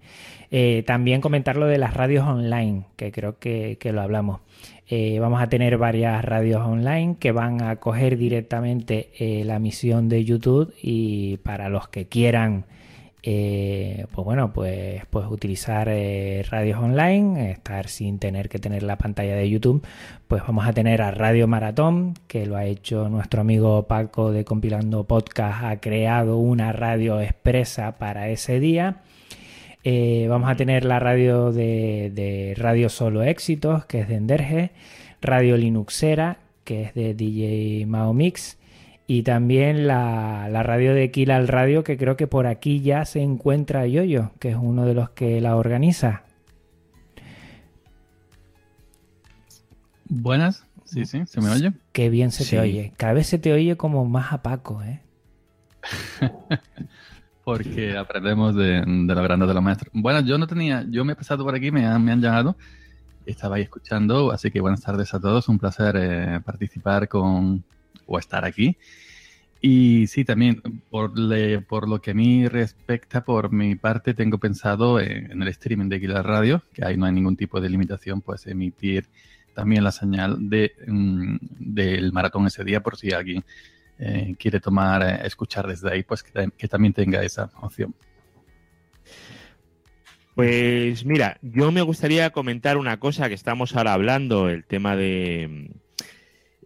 Eh, 0.54 0.84
también 0.86 1.22
comentar 1.22 1.56
lo 1.56 1.66
de 1.66 1.78
las 1.78 1.94
radios 1.94 2.28
online, 2.28 2.84
que 2.98 3.12
creo 3.14 3.40
que, 3.40 3.78
lo 3.94 4.02
hablamos. 4.02 4.42
Eh, 4.90 5.18
vamos 5.20 5.42
a 5.42 5.48
tener 5.48 5.78
varias 5.78 6.24
radios 6.26 6.62
online 6.62 7.16
que 7.18 7.32
van 7.32 7.62
a 7.62 7.78
coger 7.78 8.18
directamente 8.18 9.12
eh, 9.18 9.46
la 9.46 9.60
misión 9.60 10.10
de 10.10 10.26
YouTube 10.26 10.74
y 10.82 11.38
para 11.38 11.70
los 11.70 11.88
que 11.88 12.08
quieran 12.08 12.66
pues 13.24 14.26
bueno, 14.26 14.52
pues, 14.54 15.04
pues 15.10 15.28
utilizar 15.30 15.88
radios 16.50 16.80
online, 16.80 17.52
estar 17.52 17.88
sin 17.88 18.20
tener 18.20 18.50
que 18.50 18.60
tener 18.60 18.84
la 18.84 18.98
pantalla 18.98 19.36
de 19.36 19.50
YouTube, 19.50 19.86
pues 20.28 20.44
vamos 20.48 20.66
a 20.66 20.74
tener 20.74 21.02
a 21.02 21.12
Radio 21.12 21.48
Maratón, 21.48 22.16
que 22.28 22.46
lo 22.46 22.56
ha 22.56 22.66
hecho 22.66 23.10
nuestro 23.10 23.42
amigo 23.42 23.84
Paco 23.88 24.32
de 24.32 24.46
Compilando 24.46 25.04
Podcast, 25.04 25.64
ha 25.64 25.80
creado 25.80 26.38
una 26.38 26.72
radio 26.72 27.20
expresa 27.22 27.98
para 27.98 28.30
ese 28.30 28.60
día. 28.60 29.02
Eh, 29.84 30.28
vamos 30.30 30.50
a 30.50 30.56
tener 30.56 30.86
la 30.86 31.00
radio 31.00 31.52
de, 31.52 32.54
Radio 32.58 32.90
Solo 32.90 33.24
Éxitos, 33.24 33.86
que 33.86 34.02
es 34.02 34.08
de 34.08 34.16
Enderge, 34.16 34.72
Radio 35.22 35.58
Linuxera, 35.58 36.38
que 36.64 36.84
es 36.84 36.94
de 36.94 37.14
DJ 37.16 37.86
Mao 37.88 38.14
Mix, 38.14 38.58
y 39.14 39.24
también 39.24 39.88
la, 39.88 40.48
radio 40.64 40.94
de 40.94 41.12
Kilal 41.12 41.50
Radio, 41.50 41.84
que 41.84 41.98
creo 41.98 42.16
que 42.16 42.28
por 42.28 42.48
aquí 42.48 42.80
ya 42.80 43.04
se 43.04 43.22
encuentra 43.22 43.86
Yoyo, 43.86 44.32
que 44.40 44.52
es 44.52 44.56
uno 44.56 44.86
de 44.86 44.94
los 44.94 45.10
que 45.10 45.42
la 45.42 45.58
organiza. 45.58 46.24
Buenas, 50.08 50.66
sí, 50.86 51.06
sí, 51.06 51.26
¿se 51.26 51.42
me 51.42 51.50
oye? 51.50 51.74
Qué 51.92 52.10
bien 52.10 52.32
se 52.32 52.46
te 52.46 52.58
oye. 52.58 52.94
Cada 52.96 53.12
vez 53.12 53.28
se 53.28 53.38
te 53.38 53.52
oye 53.52 53.76
como 53.76 54.06
más 54.06 54.32
a 54.32 54.42
Paco, 54.42 54.82
¿eh? 54.82 55.02
porque 57.44 57.98
aprendemos 57.98 58.56
de, 58.56 58.82
de 58.86 59.14
la 59.16 59.22
grandeza 59.22 59.50
de 59.50 59.54
los 59.56 59.64
maestros. 59.64 59.92
Bueno, 59.94 60.22
yo 60.22 60.38
no 60.38 60.48
tenía, 60.48 60.86
yo 60.90 61.04
me 61.04 61.12
he 61.12 61.16
pasado 61.18 61.44
por 61.44 61.54
aquí, 61.54 61.70
me 61.70 61.86
han, 61.86 62.02
me 62.02 62.14
han 62.14 62.22
llamado, 62.22 62.56
estaba 63.26 63.58
ahí 63.58 63.64
escuchando, 63.64 64.32
así 64.32 64.52
que 64.52 64.62
buenas 64.62 64.80
tardes 64.80 65.14
a 65.14 65.20
todos, 65.20 65.50
un 65.50 65.60
placer 65.60 65.98
eh, 65.98 66.40
participar 66.46 67.10
con 67.10 67.66
o 68.06 68.18
estar 68.18 68.46
aquí. 68.46 68.78
Y 69.64 70.08
sí, 70.08 70.26
también 70.26 70.60
por, 70.90 71.14
por 71.68 71.88
lo 71.88 72.02
que 72.02 72.12
a 72.12 72.14
mí 72.16 72.48
respecta, 72.48 73.24
por 73.24 73.52
mi 73.52 73.76
parte, 73.76 74.16
tengo 74.16 74.40
pensado 74.40 75.00
en, 75.00 75.40
el 75.40 75.48
streaming 75.50 75.88
de 75.88 76.00
Guilar 76.00 76.26
Radio, 76.26 76.64
que 76.74 76.84
ahí 76.84 76.98
no 76.98 77.06
hay 77.06 77.12
ningún 77.14 77.38
tipo 77.38 77.62
de 77.62 77.70
limitación, 77.70 78.22
pues 78.22 78.48
emitir 78.48 79.08
también 79.54 79.84
la 79.84 79.92
señal 79.92 80.50
de, 80.50 80.74
mm, 80.88 81.36
del 81.60 82.12
maratón 82.12 82.48
ese 82.48 82.64
día, 82.64 82.82
por 82.82 82.98
si 82.98 83.12
alguien 83.12 83.44
eh, 84.00 84.36
quiere 84.40 84.60
tomar, 84.60 85.04
eh, 85.04 85.28
escuchar 85.28 85.68
desde 85.68 85.92
ahí, 85.92 86.02
pues 86.02 86.24
que, 86.24 86.68
también 86.68 86.94
tenga 86.94 87.22
esa 87.22 87.52
opción. 87.62 87.94
Pues 90.34 91.06
mira, 91.06 91.38
yo 91.44 91.72
me 91.72 91.84
gustaría 91.84 92.32
comentar 92.32 92.78
una 92.78 93.00
cosa 93.00 93.28
que 93.28 93.36
estamos 93.36 93.76
ahora 93.76 93.94
hablando, 93.94 94.50
el 94.50 94.64
tema 94.64 94.96
de 94.96 95.70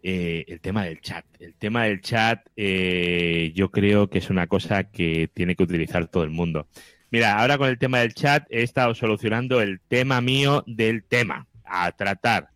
eh, 0.08 0.46
el 0.48 0.62
tema 0.62 0.86
del 0.86 1.02
chat. 1.02 1.26
El 1.40 1.56
tema 1.56 1.86
del 1.86 2.02
chat 2.02 2.48
yo 2.56 3.72
creo 3.72 4.10
que 4.10 4.20
es 4.20 4.30
una 4.30 4.48
cosa 4.48 4.86
que 4.86 5.30
tiene 5.34 5.56
que 5.56 5.64
utilizar 5.64 6.08
todo 6.08 6.24
el 6.24 6.30
mundo. 6.30 6.68
Mira, 7.12 7.40
ahora 7.40 7.58
con 7.58 7.70
el 7.70 7.78
tema 7.78 8.00
del 8.00 8.14
chat 8.14 8.46
he 8.50 8.62
estado 8.62 8.94
solucionando 8.94 9.62
el 9.62 9.80
tema 9.80 10.22
mío 10.22 10.64
del 10.68 11.04
tema 11.04 11.48
a 11.64 11.92
tratar. 11.92 12.50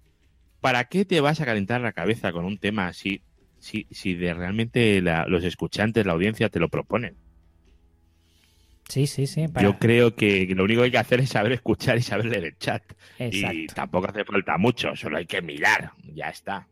¿Para 0.62 0.84
qué 0.86 1.06
te 1.06 1.22
vas 1.22 1.42
a 1.42 1.46
calentar 1.46 1.82
la 1.82 1.94
cabeza 1.94 2.32
con 2.32 2.46
un 2.46 2.58
tema 2.58 2.88
así 2.88 3.22
si, 3.60 3.88
si 3.92 4.16
de 4.16 4.34
realmente 4.34 5.02
los 5.02 5.44
escuchantes, 5.44 6.06
la 6.06 6.14
audiencia 6.14 6.50
te 6.50 6.60
lo 6.60 6.70
proponen. 6.70 7.16
Sí, 8.88 9.06
sí, 9.06 9.28
sí. 9.28 9.46
Yo 9.62 9.78
creo 9.78 10.16
que 10.16 10.48
lo 10.56 10.64
único 10.64 10.82
que 10.82 10.86
hay 10.86 10.92
que 10.92 10.98
hacer 10.98 11.20
es 11.20 11.30
saber 11.30 11.52
escuchar 11.52 11.98
y 11.98 12.02
saber 12.02 12.26
leer 12.26 12.46
el 12.46 12.58
chat. 12.58 12.84
Y 13.20 13.68
tampoco 13.68 14.08
hace 14.08 14.26
falta 14.26 14.58
mucho, 14.58 14.96
solo 14.96 15.18
hay 15.18 15.28
que 15.28 15.42
mirar, 15.42 15.92
ya 16.14 16.30
está. 16.30 16.68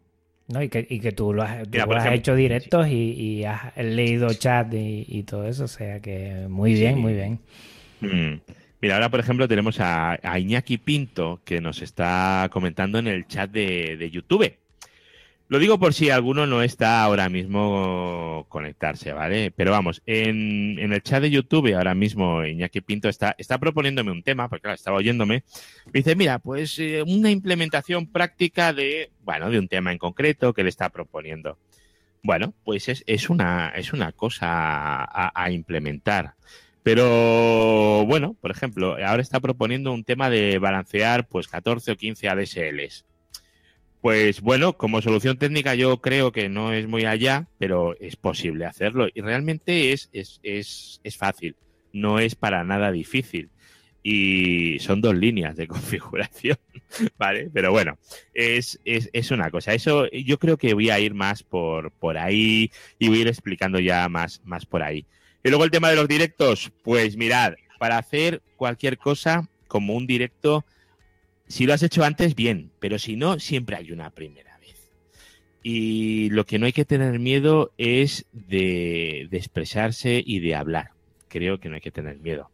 No, 0.48 0.64
y, 0.64 0.70
que, 0.70 0.88
y 0.90 1.00
que 1.00 1.12
tú 1.12 1.34
lo 1.34 1.44
has, 1.44 1.68
hecho 2.12 2.34
directos 2.34 2.88
y, 2.88 3.44
has 3.44 3.76
leído 3.76 4.34
chat 4.34 4.74
y, 4.74 5.24
todo 5.24 5.46
eso, 5.46 5.66
o 5.66 5.68
sea 5.68 6.00
que 6.00 6.48
muy 6.50 6.74
bien, 6.74 7.00
muy 7.00 7.14
bien. 7.14 7.40
Mm. 8.00 8.40
Mira, 8.80 8.96
ahora 8.96 9.10
por 9.10 9.20
ejemplo 9.20 9.48
tenemos 9.48 9.78
a, 9.80 10.18
Iñaki 10.38 10.78
Pinto 10.78 11.42
que 11.44 11.60
nos 11.60 11.82
está 11.82 12.48
comentando 12.52 13.00
en 13.00 13.08
el 13.08 13.28
chat 13.28 13.52
de, 13.52 13.98
de 13.98 14.10
YouTube. 14.10 14.54
Lo 15.50 15.60
digo 15.60 15.80
por 15.80 15.94
si 15.94 16.10
alguno 16.10 16.46
no 16.46 16.62
está 16.62 17.02
ahora 17.02 17.30
mismo 17.30 18.46
conectarse, 18.50 19.14
¿vale? 19.14 19.50
Pero 19.52 19.72
vamos, 19.72 20.02
en, 20.06 20.78
el 20.78 21.02
chat 21.02 21.22
de 21.22 21.32
YouTube 21.32 21.74
ahora 21.74 21.96
mismo 21.96 22.44
Iñaki 22.44 22.82
Pinto 22.82 23.08
está, 23.08 23.34
proponiéndome 23.58 24.12
un 24.12 24.24
tema, 24.24 24.50
porque 24.50 24.64
claro, 24.64 24.76
estaba 24.76 24.98
oyéndome. 24.98 25.46
Me 25.86 26.00
dice, 26.02 26.18
mira, 26.18 26.40
pues 26.40 26.78
eh, 26.80 27.02
una 27.08 27.32
implementación 27.32 28.08
práctica 28.12 28.74
de, 28.74 29.12
bueno, 29.24 29.50
de 29.50 29.60
un 29.60 29.70
tema 29.70 29.94
en 29.94 29.98
concreto 30.00 30.54
que 30.54 30.64
le 30.64 30.70
está 30.70 30.90
proponiendo. 30.90 31.58
Bueno, 32.24 32.54
pues 32.66 32.90
es, 32.90 33.06
es, 33.08 33.30
una, 33.30 33.70
es 33.70 33.94
una 33.94 34.12
cosa 34.12 34.48
a, 34.50 35.32
a 35.34 35.52
implementar. 35.52 36.34
Pero 36.84 38.06
bueno, 38.06 38.36
por 38.42 38.52
ejemplo, 38.52 38.98
ahora 39.06 39.22
está 39.22 39.40
proponiendo 39.40 39.94
un 39.94 40.04
tema 40.04 40.30
de 40.30 40.60
balancear 40.60 41.26
pues 41.28 41.48
14 41.48 41.92
o 41.94 41.96
15 41.96 42.28
ADSLs. 42.28 43.07
Pues 44.02 44.42
bueno, 44.42 44.74
como 44.78 45.02
solución 45.02 45.38
técnica 45.38 45.76
yo 45.76 46.02
creo 46.02 46.32
que 46.32 46.50
no 46.50 46.72
es 46.72 46.88
muy 46.88 47.06
allá, 47.06 47.48
pero 47.58 47.98
es 48.00 48.16
posible 48.16 48.66
hacerlo 48.66 49.08
y 49.14 49.22
realmente 49.22 49.92
es, 49.92 50.10
es, 50.14 50.40
es, 50.44 51.02
es 51.04 51.18
fácil, 51.18 51.56
no 51.94 52.20
es 52.20 52.36
para 52.36 52.64
nada 52.64 52.92
difícil 52.92 53.50
y 54.10 54.80
son 54.80 55.02
dos 55.02 55.16
líneas 55.16 55.58
de 55.58 55.68
configuración, 55.68 56.58
¿vale? 57.18 57.50
Pero 57.54 57.72
bueno, 57.72 57.98
es, 58.34 58.80
es, 58.86 59.32
una 59.32 59.52
cosa. 59.52 59.74
Eso 59.74 60.10
yo 60.12 60.40
creo 60.40 60.58
que 60.58 60.74
voy 60.74 60.90
a 60.90 61.00
ir 61.00 61.14
más 61.14 61.44
por, 61.44 61.92
por 61.92 62.18
ahí 62.18 62.72
y 63.00 63.10
voy 63.10 63.18
a 63.18 63.22
ir 63.22 63.28
explicando 63.28 63.80
ya 63.80 64.08
más, 64.08 64.42
más 64.46 64.66
por 64.66 64.82
ahí. 64.82 65.06
Y 65.44 65.50
luego 65.50 65.66
el 65.66 65.72
tema 65.72 65.90
de 65.90 65.98
los 65.98 66.08
directos, 66.08 66.72
pues 66.84 67.18
mirad, 67.18 67.56
para 67.80 67.98
hacer 67.98 68.42
cualquier 68.56 68.98
cosa 68.98 69.50
como 69.68 69.94
un 69.94 70.08
directo 70.08 70.66
si 71.48 71.66
lo 71.66 71.74
has 71.74 71.84
hecho 71.84 72.04
antes, 72.04 72.36
bien, 72.36 72.72
pero 72.80 73.00
si 73.00 73.16
no, 73.16 73.40
siempre 73.40 73.78
hay 73.78 73.92
una 73.92 74.10
primera 74.10 74.58
vez. 74.60 74.92
Y 75.64 76.30
lo 76.30 76.46
que 76.46 76.60
no 76.60 76.66
hay 76.66 76.74
que 76.74 76.86
tener 76.86 77.20
miedo 77.20 77.72
es 77.78 78.26
de, 78.32 79.28
expresarse 79.32 80.22
y 80.26 80.40
de 80.40 80.56
hablar. 80.56 80.92
Creo 81.28 81.60
que 81.60 81.70
no 81.70 81.76
hay 81.76 81.82
que 81.82 81.92
tener 81.92 82.20
miedo. 82.20 82.50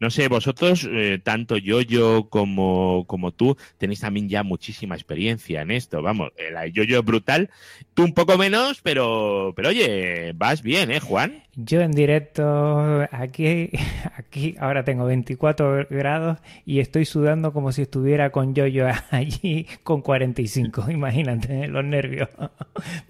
No 0.00 0.10
sé, 0.10 0.28
vosotros, 0.28 0.88
eh, 0.90 1.20
tanto 1.22 1.56
yo, 1.56 1.80
yo 1.80 2.28
como, 2.28 3.04
como 3.06 3.30
tú, 3.30 3.56
tenéis 3.78 4.00
también 4.00 4.28
ya 4.28 4.42
muchísima 4.42 4.94
experiencia 4.94 5.62
en 5.62 5.70
esto. 5.70 6.02
Vamos, 6.02 6.32
el 6.36 6.72
yo-yo 6.72 6.98
es 6.98 7.04
brutal. 7.04 7.50
Tú 7.94 8.04
un 8.04 8.12
poco 8.12 8.36
menos, 8.36 8.80
pero, 8.82 9.52
pero 9.54 9.68
oye, 9.68 10.32
vas 10.34 10.62
bien, 10.62 10.90
¿eh, 10.90 11.00
Juan? 11.00 11.44
Yo 11.54 11.82
en 11.82 11.92
directo, 11.92 13.06
aquí, 13.12 13.70
aquí 14.16 14.56
ahora 14.58 14.84
tengo 14.84 15.04
24 15.04 15.86
grados 15.90 16.38
y 16.64 16.80
estoy 16.80 17.04
sudando 17.04 17.52
como 17.52 17.72
si 17.72 17.82
estuviera 17.82 18.30
con 18.30 18.54
yo-yo 18.54 18.86
allí 19.10 19.66
con 19.82 20.02
45. 20.02 20.86
Imagínate 20.90 21.68
los 21.68 21.84
nervios. 21.84 22.28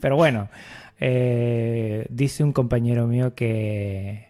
Pero 0.00 0.16
bueno, 0.16 0.48
eh, 1.00 2.06
dice 2.10 2.44
un 2.44 2.52
compañero 2.52 3.06
mío 3.06 3.34
que 3.34 4.28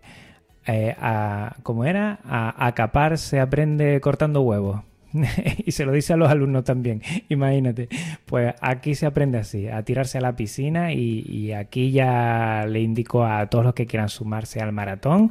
eh, 0.66 0.94
a, 0.98 1.56
¿cómo 1.62 1.84
era? 1.84 2.20
A, 2.24 2.66
acapar 2.66 3.18
se 3.18 3.40
aprende 3.40 4.00
cortando 4.00 4.42
huevos. 4.42 4.82
y 5.66 5.72
se 5.72 5.84
lo 5.84 5.92
dice 5.92 6.14
a 6.14 6.16
los 6.16 6.30
alumnos 6.30 6.64
también, 6.64 7.02
imagínate. 7.28 7.88
Pues 8.26 8.54
aquí 8.60 8.94
se 8.94 9.06
aprende 9.06 9.38
así, 9.38 9.68
a 9.68 9.82
tirarse 9.84 10.18
a 10.18 10.20
la 10.20 10.36
piscina 10.36 10.92
y, 10.92 11.52
aquí 11.52 11.90
ya 11.90 12.64
le 12.68 12.80
indico 12.80 13.24
a 13.24 13.46
todos 13.46 13.64
los 13.64 13.74
que 13.74 13.86
quieran 13.86 14.08
sumarse 14.08 14.60
al 14.60 14.72
maratón 14.72 15.30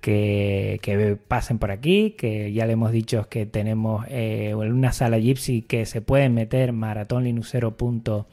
que, 0.00 0.78
que, 0.82 1.16
pasen 1.16 1.58
por 1.58 1.72
aquí, 1.72 2.12
que 2.12 2.52
ya 2.52 2.66
le 2.66 2.74
hemos 2.74 2.92
dicho 2.92 3.28
que 3.28 3.46
tenemos 3.46 4.06
eh, 4.08 4.54
una 4.54 4.92
sala 4.92 5.18
Gypsy 5.18 5.62
que 5.62 5.86
se 5.86 6.00
puede 6.00 6.28
meter 6.28 6.72
maratonlinuxero.com 6.72 8.24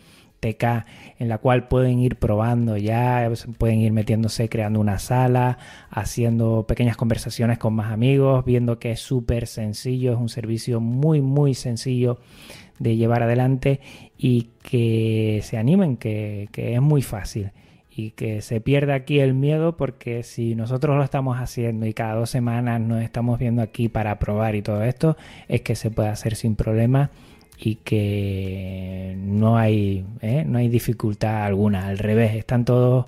En 1.20 1.30
la 1.30 1.38
cual 1.38 1.68
pueden 1.68 2.00
ir 2.00 2.18
probando 2.18 2.78
ya, 2.78 3.30
pueden 3.58 3.80
ir 3.80 3.92
metiéndose, 3.92 4.50
creando 4.50 4.80
una 4.80 5.00
sala, 5.00 5.58
haciendo 5.90 6.66
pequeñas 6.68 6.98
conversaciones 6.98 7.58
con 7.58 7.74
más 7.74 7.92
amigos, 7.92 8.44
viendo 8.46 8.80
que 8.80 8.92
es 8.92 9.00
súper 9.00 9.48
sencillo, 9.48 10.14
es 10.14 10.20
un 10.20 10.30
servicio 10.30 10.80
muy, 10.80 11.22
muy 11.22 11.54
sencillo 11.54 12.20
de 12.80 12.96
llevar 12.98 13.24
adelante 13.24 13.80
y 14.18 14.50
que 14.62 15.42
se 15.44 15.58
animen, 15.58 15.98
que, 15.98 16.50
es 16.54 16.82
muy 16.82 17.02
fácil 17.02 17.52
y 17.96 18.12
que 18.12 18.42
se 18.42 18.60
pierda 18.60 18.96
aquí 18.96 19.20
el 19.20 19.34
miedo 19.36 19.78
porque 19.78 20.24
si 20.24 20.56
nosotros 20.56 20.98
lo 20.98 21.04
estamos 21.04 21.38
haciendo 21.38 21.86
y 21.86 21.94
cada 21.94 22.16
dos 22.16 22.30
semanas 22.32 22.82
nos 22.82 23.04
estamos 23.04 23.38
viendo 23.38 23.62
aquí 23.62 23.88
para 23.88 24.18
probar 24.18 24.56
y 24.56 24.64
todo 24.64 24.84
esto, 24.84 25.16
es 25.48 25.62
que 25.62 25.76
se 25.76 25.92
puede 25.92 26.10
hacer 26.10 26.36
sin 26.36 26.56
problema 26.56 27.12
y 27.58 27.76
que 27.76 29.16
no 29.18 29.58
hay, 29.58 30.06
¿eh? 30.22 30.44
no 30.46 30.58
hay 30.58 30.70
dificultad 30.70 31.44
alguna. 31.44 31.88
Al 31.88 31.98
revés, 31.98 32.36
están 32.36 32.66
todos 32.66 33.06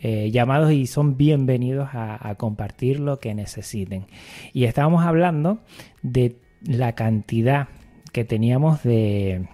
eh, 0.00 0.30
llamados 0.30 0.72
y 0.72 0.86
son 0.86 1.16
bienvenidos 1.16 1.88
a, 1.92 2.34
compartir 2.36 3.00
lo 3.00 3.18
que 3.18 3.34
necesiten. 3.34 4.06
Y 4.52 4.64
estábamos 4.64 5.04
hablando 5.04 5.60
de 6.02 6.36
la 6.62 6.94
cantidad 6.94 7.68
que 8.12 8.24
teníamos 8.24 8.82
de, 8.82 9.48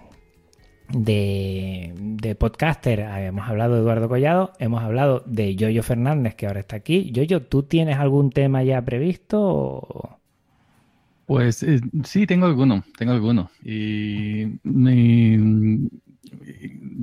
de, 0.89 1.93
de 1.95 2.35
podcaster. 2.35 2.99
Hemos 2.99 3.47
hablado 3.47 3.75
de 3.75 3.81
Eduardo 3.81 4.09
Collado, 4.09 4.51
hemos 4.59 4.83
hablado 4.83 5.23
de 5.25 5.55
Yoyo 5.55 5.83
Fernández, 5.83 6.35
que 6.35 6.47
ahora 6.47 6.59
está 6.59 6.75
aquí. 6.75 7.11
Yoyo, 7.11 7.43
¿tú 7.43 7.63
tienes 7.63 7.97
algún 7.97 8.29
tema 8.29 8.63
ya 8.63 8.81
previsto? 8.83 10.19
Pues 11.25 11.63
eh, 11.63 11.79
sí, 12.03 12.27
tengo 12.27 12.45
alguno, 12.45 12.83
tengo 12.97 13.13
alguno. 13.13 13.49
Y, 13.63 14.45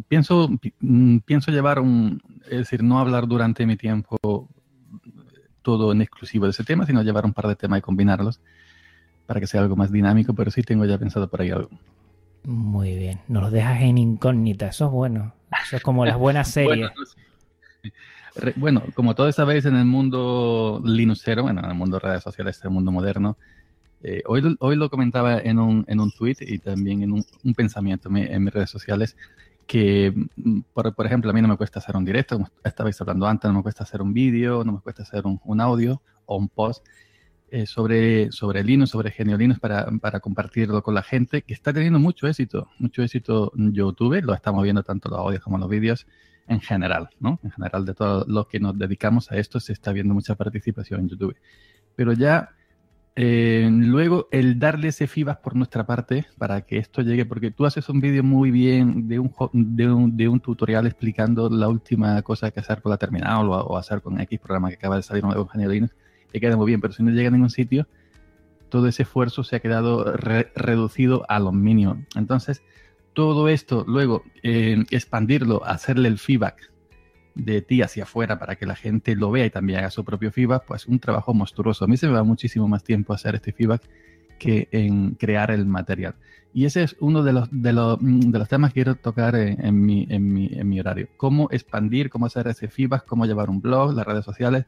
pienso, 0.08 0.50
mm, 0.80 1.18
pienso 1.18 1.50
llevar 1.50 1.78
un, 1.78 2.20
es 2.44 2.58
decir, 2.58 2.82
no 2.82 2.98
hablar 2.98 3.26
durante 3.26 3.64
mi 3.66 3.76
tiempo 3.76 4.48
todo 5.62 5.92
en 5.92 6.02
exclusivo 6.02 6.44
de 6.46 6.50
ese 6.50 6.64
tema, 6.64 6.86
sino 6.86 7.02
llevar 7.02 7.24
un 7.24 7.32
par 7.32 7.46
de 7.46 7.56
temas 7.56 7.78
y 7.78 7.82
combinarlos 7.82 8.40
para 9.26 9.40
que 9.40 9.46
sea 9.46 9.60
algo 9.60 9.76
más 9.76 9.92
dinámico, 9.92 10.34
pero 10.34 10.50
sí 10.50 10.62
tengo 10.62 10.84
ya 10.84 10.98
pensado 10.98 11.28
por 11.28 11.40
ahí 11.40 11.50
algo. 11.50 11.70
Muy 12.44 12.96
bien, 12.96 13.20
nos 13.28 13.42
lo 13.42 13.50
dejas 13.50 13.82
en 13.82 13.98
incógnita, 13.98 14.68
eso 14.68 14.86
es 14.86 14.92
bueno. 14.92 15.34
Eso 15.62 15.76
es 15.76 15.82
como 15.82 16.04
las 16.04 16.16
buenas 16.16 16.48
series. 16.52 16.90
bueno, 18.56 18.82
como 18.94 19.14
todos 19.14 19.34
sabéis, 19.34 19.66
en 19.66 19.76
el 19.76 19.84
mundo 19.84 20.82
linuxero, 20.84 21.42
bueno, 21.42 21.60
en 21.60 21.70
el 21.70 21.74
mundo 21.74 21.98
de 21.98 22.08
redes 22.08 22.22
sociales, 22.22 22.58
en 22.62 22.68
el 22.68 22.74
mundo 22.74 22.90
moderno, 22.90 23.36
eh, 24.02 24.22
hoy, 24.26 24.56
hoy 24.60 24.76
lo 24.76 24.88
comentaba 24.88 25.38
en 25.38 25.58
un, 25.58 25.84
en 25.88 26.00
un 26.00 26.10
tweet 26.10 26.36
y 26.40 26.58
también 26.58 27.02
en 27.02 27.12
un, 27.12 27.24
pensamiento 27.54 28.08
en, 28.14 28.42
mis 28.42 28.52
redes 28.52 28.70
sociales 28.70 29.16
que, 29.66 30.12
mm, 30.36 30.60
por, 30.72 30.94
por, 30.94 31.06
ejemplo, 31.06 31.30
a 31.30 31.34
mí 31.34 31.42
no 31.42 31.48
me 31.48 31.56
cuesta 31.56 31.78
hacer 31.80 31.96
un 31.96 32.04
directo, 32.04 32.36
como 32.36 32.48
estabais 32.64 33.00
hablando 33.00 33.26
antes, 33.26 33.50
no 33.50 33.58
me 33.58 33.62
cuesta 33.62 33.84
hacer 33.84 34.00
un 34.02 34.12
vídeo, 34.12 34.64
no 34.64 34.72
me 34.72 34.80
cuesta 34.80 35.02
hacer 35.02 35.26
un, 35.26 35.40
un 35.44 35.60
audio 35.60 36.00
o 36.26 36.36
un 36.36 36.48
post 36.48 36.84
eh, 37.50 37.66
sobre, 37.66 38.30
sobre 38.30 38.62
Linux, 38.62 38.90
sobre 38.90 39.10
Genio 39.10 39.36
Linux 39.36 39.58
para, 39.58 39.86
para, 40.00 40.20
compartirlo 40.20 40.82
con 40.82 40.94
la 40.94 41.02
gente, 41.02 41.42
que 41.42 41.52
está 41.52 41.72
teniendo 41.72 41.98
mucho 41.98 42.28
éxito, 42.28 42.68
mucho 42.78 43.02
éxito 43.02 43.52
en 43.56 43.72
YouTube, 43.72 44.22
lo 44.22 44.34
estamos 44.34 44.62
viendo 44.62 44.84
tanto 44.84 45.08
los 45.08 45.18
audios 45.18 45.42
como 45.42 45.58
los 45.58 45.68
vídeos 45.68 46.06
en 46.46 46.60
general, 46.60 47.10
¿no? 47.18 47.40
En 47.42 47.50
general 47.50 47.84
de 47.84 47.94
todos 47.94 48.28
los 48.28 48.46
que 48.46 48.60
nos 48.60 48.78
dedicamos 48.78 49.30
a 49.32 49.36
esto 49.36 49.60
se 49.60 49.72
está 49.72 49.92
viendo 49.92 50.14
mucha 50.14 50.36
participación 50.36 51.00
en 51.00 51.08
YouTube. 51.08 51.36
Pero 51.96 52.12
ya 52.12 52.50
eh, 53.16 53.68
luego, 53.70 54.28
el 54.30 54.58
darle 54.58 54.88
ese 54.88 55.06
feedback 55.06 55.40
por 55.40 55.56
nuestra 55.56 55.84
parte 55.84 56.26
para 56.38 56.62
que 56.62 56.78
esto 56.78 57.02
llegue, 57.02 57.26
porque 57.26 57.50
tú 57.50 57.66
haces 57.66 57.88
un 57.88 58.00
vídeo 58.00 58.22
muy 58.22 58.50
bien 58.50 59.08
de 59.08 59.18
un, 59.18 59.32
de 59.52 60.28
un, 60.28 60.40
tutorial 60.40 60.86
explicando 60.86 61.50
la 61.50 61.68
última 61.68 62.22
cosa 62.22 62.50
que 62.50 62.60
hacer 62.60 62.80
con 62.82 62.90
la 62.90 62.98
terminal 62.98 63.48
o, 63.48 63.76
hacer 63.76 64.00
con 64.00 64.20
X 64.20 64.38
programa 64.38 64.68
que 64.68 64.76
acaba 64.76 64.96
de 64.96 65.02
salir 65.02 65.24
nuevo 65.24 65.48
en 65.54 65.68
Linux, 65.68 65.94
y 66.32 66.40
queda 66.40 66.56
muy 66.56 66.66
bien, 66.66 66.80
pero 66.80 66.92
si 66.92 67.02
no 67.02 67.10
llega 67.10 67.28
a 67.28 67.32
ningún 67.32 67.50
sitio, 67.50 67.88
todo 68.68 68.86
ese 68.86 69.02
esfuerzo 69.02 69.42
se 69.42 69.56
ha 69.56 69.60
quedado 69.60 70.04
reducido 70.04 71.26
a 71.28 71.40
lo 71.40 71.50
mínimo. 71.50 72.04
Entonces, 72.14 72.62
todo 73.12 73.48
esto, 73.48 73.84
luego, 73.88 74.22
eh, 74.44 74.84
expandirlo, 74.90 75.64
hacerle 75.64 76.08
el 76.08 76.18
feedback 76.18 76.70
de 77.34 77.62
ti 77.62 77.82
hacia 77.82 78.04
afuera 78.04 78.38
para 78.38 78.56
que 78.56 78.66
la 78.66 78.76
gente 78.76 79.14
lo 79.14 79.30
vea 79.30 79.46
y 79.46 79.50
también 79.50 79.80
haga 79.80 79.90
su 79.90 80.04
propio 80.04 80.32
feedback, 80.32 80.64
pues 80.66 80.86
un 80.86 80.98
trabajo 80.98 81.34
monstruoso. 81.34 81.84
A 81.84 81.88
mí 81.88 81.96
se 81.96 82.06
me 82.06 82.14
va 82.14 82.24
muchísimo 82.24 82.68
más 82.68 82.84
tiempo 82.84 83.12
hacer 83.12 83.34
este 83.34 83.52
feedback 83.52 83.82
que 84.38 84.68
en 84.72 85.14
crear 85.14 85.50
el 85.50 85.66
material. 85.66 86.14
Y 86.52 86.64
ese 86.64 86.82
es 86.82 86.96
uno 86.98 87.22
de 87.22 87.32
los, 87.32 87.48
de 87.52 87.72
los, 87.72 87.98
de 88.00 88.38
los 88.38 88.48
temas 88.48 88.70
que 88.70 88.82
quiero 88.82 88.96
tocar 88.96 89.36
en, 89.36 89.84
mi, 89.84 90.06
en, 90.10 90.32
mi, 90.32 90.48
en, 90.52 90.68
mi, 90.68 90.80
horario. 90.80 91.08
Cómo 91.16 91.48
expandir, 91.52 92.10
cómo 92.10 92.26
hacer 92.26 92.48
ese 92.48 92.68
feedback, 92.68 93.06
cómo 93.06 93.24
llevar 93.24 93.50
un 93.50 93.60
blog, 93.60 93.94
las 93.94 94.04
redes 94.04 94.24
sociales, 94.24 94.64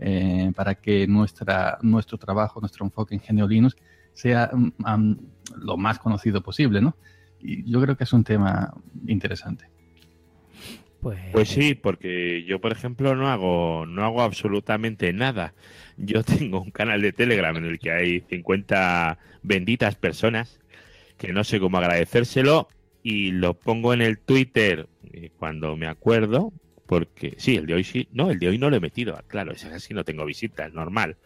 eh, 0.00 0.52
para 0.56 0.74
que 0.74 1.06
nuestra, 1.06 1.78
nuestro 1.82 2.18
trabajo, 2.18 2.58
nuestro 2.60 2.84
enfoque 2.84 3.14
en 3.14 3.20
Genio 3.20 3.46
Linux 3.46 3.76
sea 4.12 4.50
mm, 4.52 5.14
lo 5.58 5.76
más 5.76 6.00
conocido 6.00 6.42
posible, 6.42 6.80
¿no? 6.80 6.96
Y 7.38 7.70
yo 7.70 7.80
creo 7.80 7.96
que 7.96 8.04
es 8.04 8.12
un 8.12 8.24
tema 8.24 8.74
interesante. 9.06 9.70
Pues... 11.02 11.20
pues... 11.32 11.48
sí, 11.48 11.74
porque 11.74 12.44
yo, 12.44 12.60
por 12.60 12.72
ejemplo, 12.72 13.14
no 13.14 13.28
hago, 13.28 13.84
no 13.86 14.04
hago 14.04 14.22
absolutamente 14.22 15.12
nada. 15.12 15.52
Yo 15.98 16.22
tengo 16.24 16.60
un 16.62 16.70
canal 16.70 17.02
de 17.02 17.12
Telegram 17.12 17.54
en 17.56 17.66
el 17.66 17.78
que 17.78 17.90
hay 17.90 18.20
50 18.20 19.18
benditas 19.42 19.96
personas 19.96 20.60
que 21.18 21.32
no 21.32 21.44
sé 21.44 21.60
cómo 21.60 21.78
agradecérselo 21.78 22.68
y 23.02 23.32
lo 23.32 23.54
pongo 23.54 23.92
en 23.92 24.02
el 24.02 24.18
Twitter 24.18 24.88
eh, 25.12 25.30
cuando 25.38 25.76
me 25.76 25.86
acuerdo, 25.86 26.52
porque 26.86 27.34
sí, 27.38 27.56
el 27.56 27.66
de 27.66 27.74
hoy 27.74 27.84
sí, 27.84 28.08
no, 28.12 28.30
el 28.30 28.38
de 28.38 28.48
hoy 28.48 28.58
no 28.58 28.70
lo 28.70 28.76
he 28.76 28.80
metido, 28.80 29.20
claro, 29.26 29.52
es 29.52 29.64
así, 29.64 29.94
no 29.94 30.04
tengo 30.04 30.24
visitas, 30.24 30.72
normal. 30.72 31.16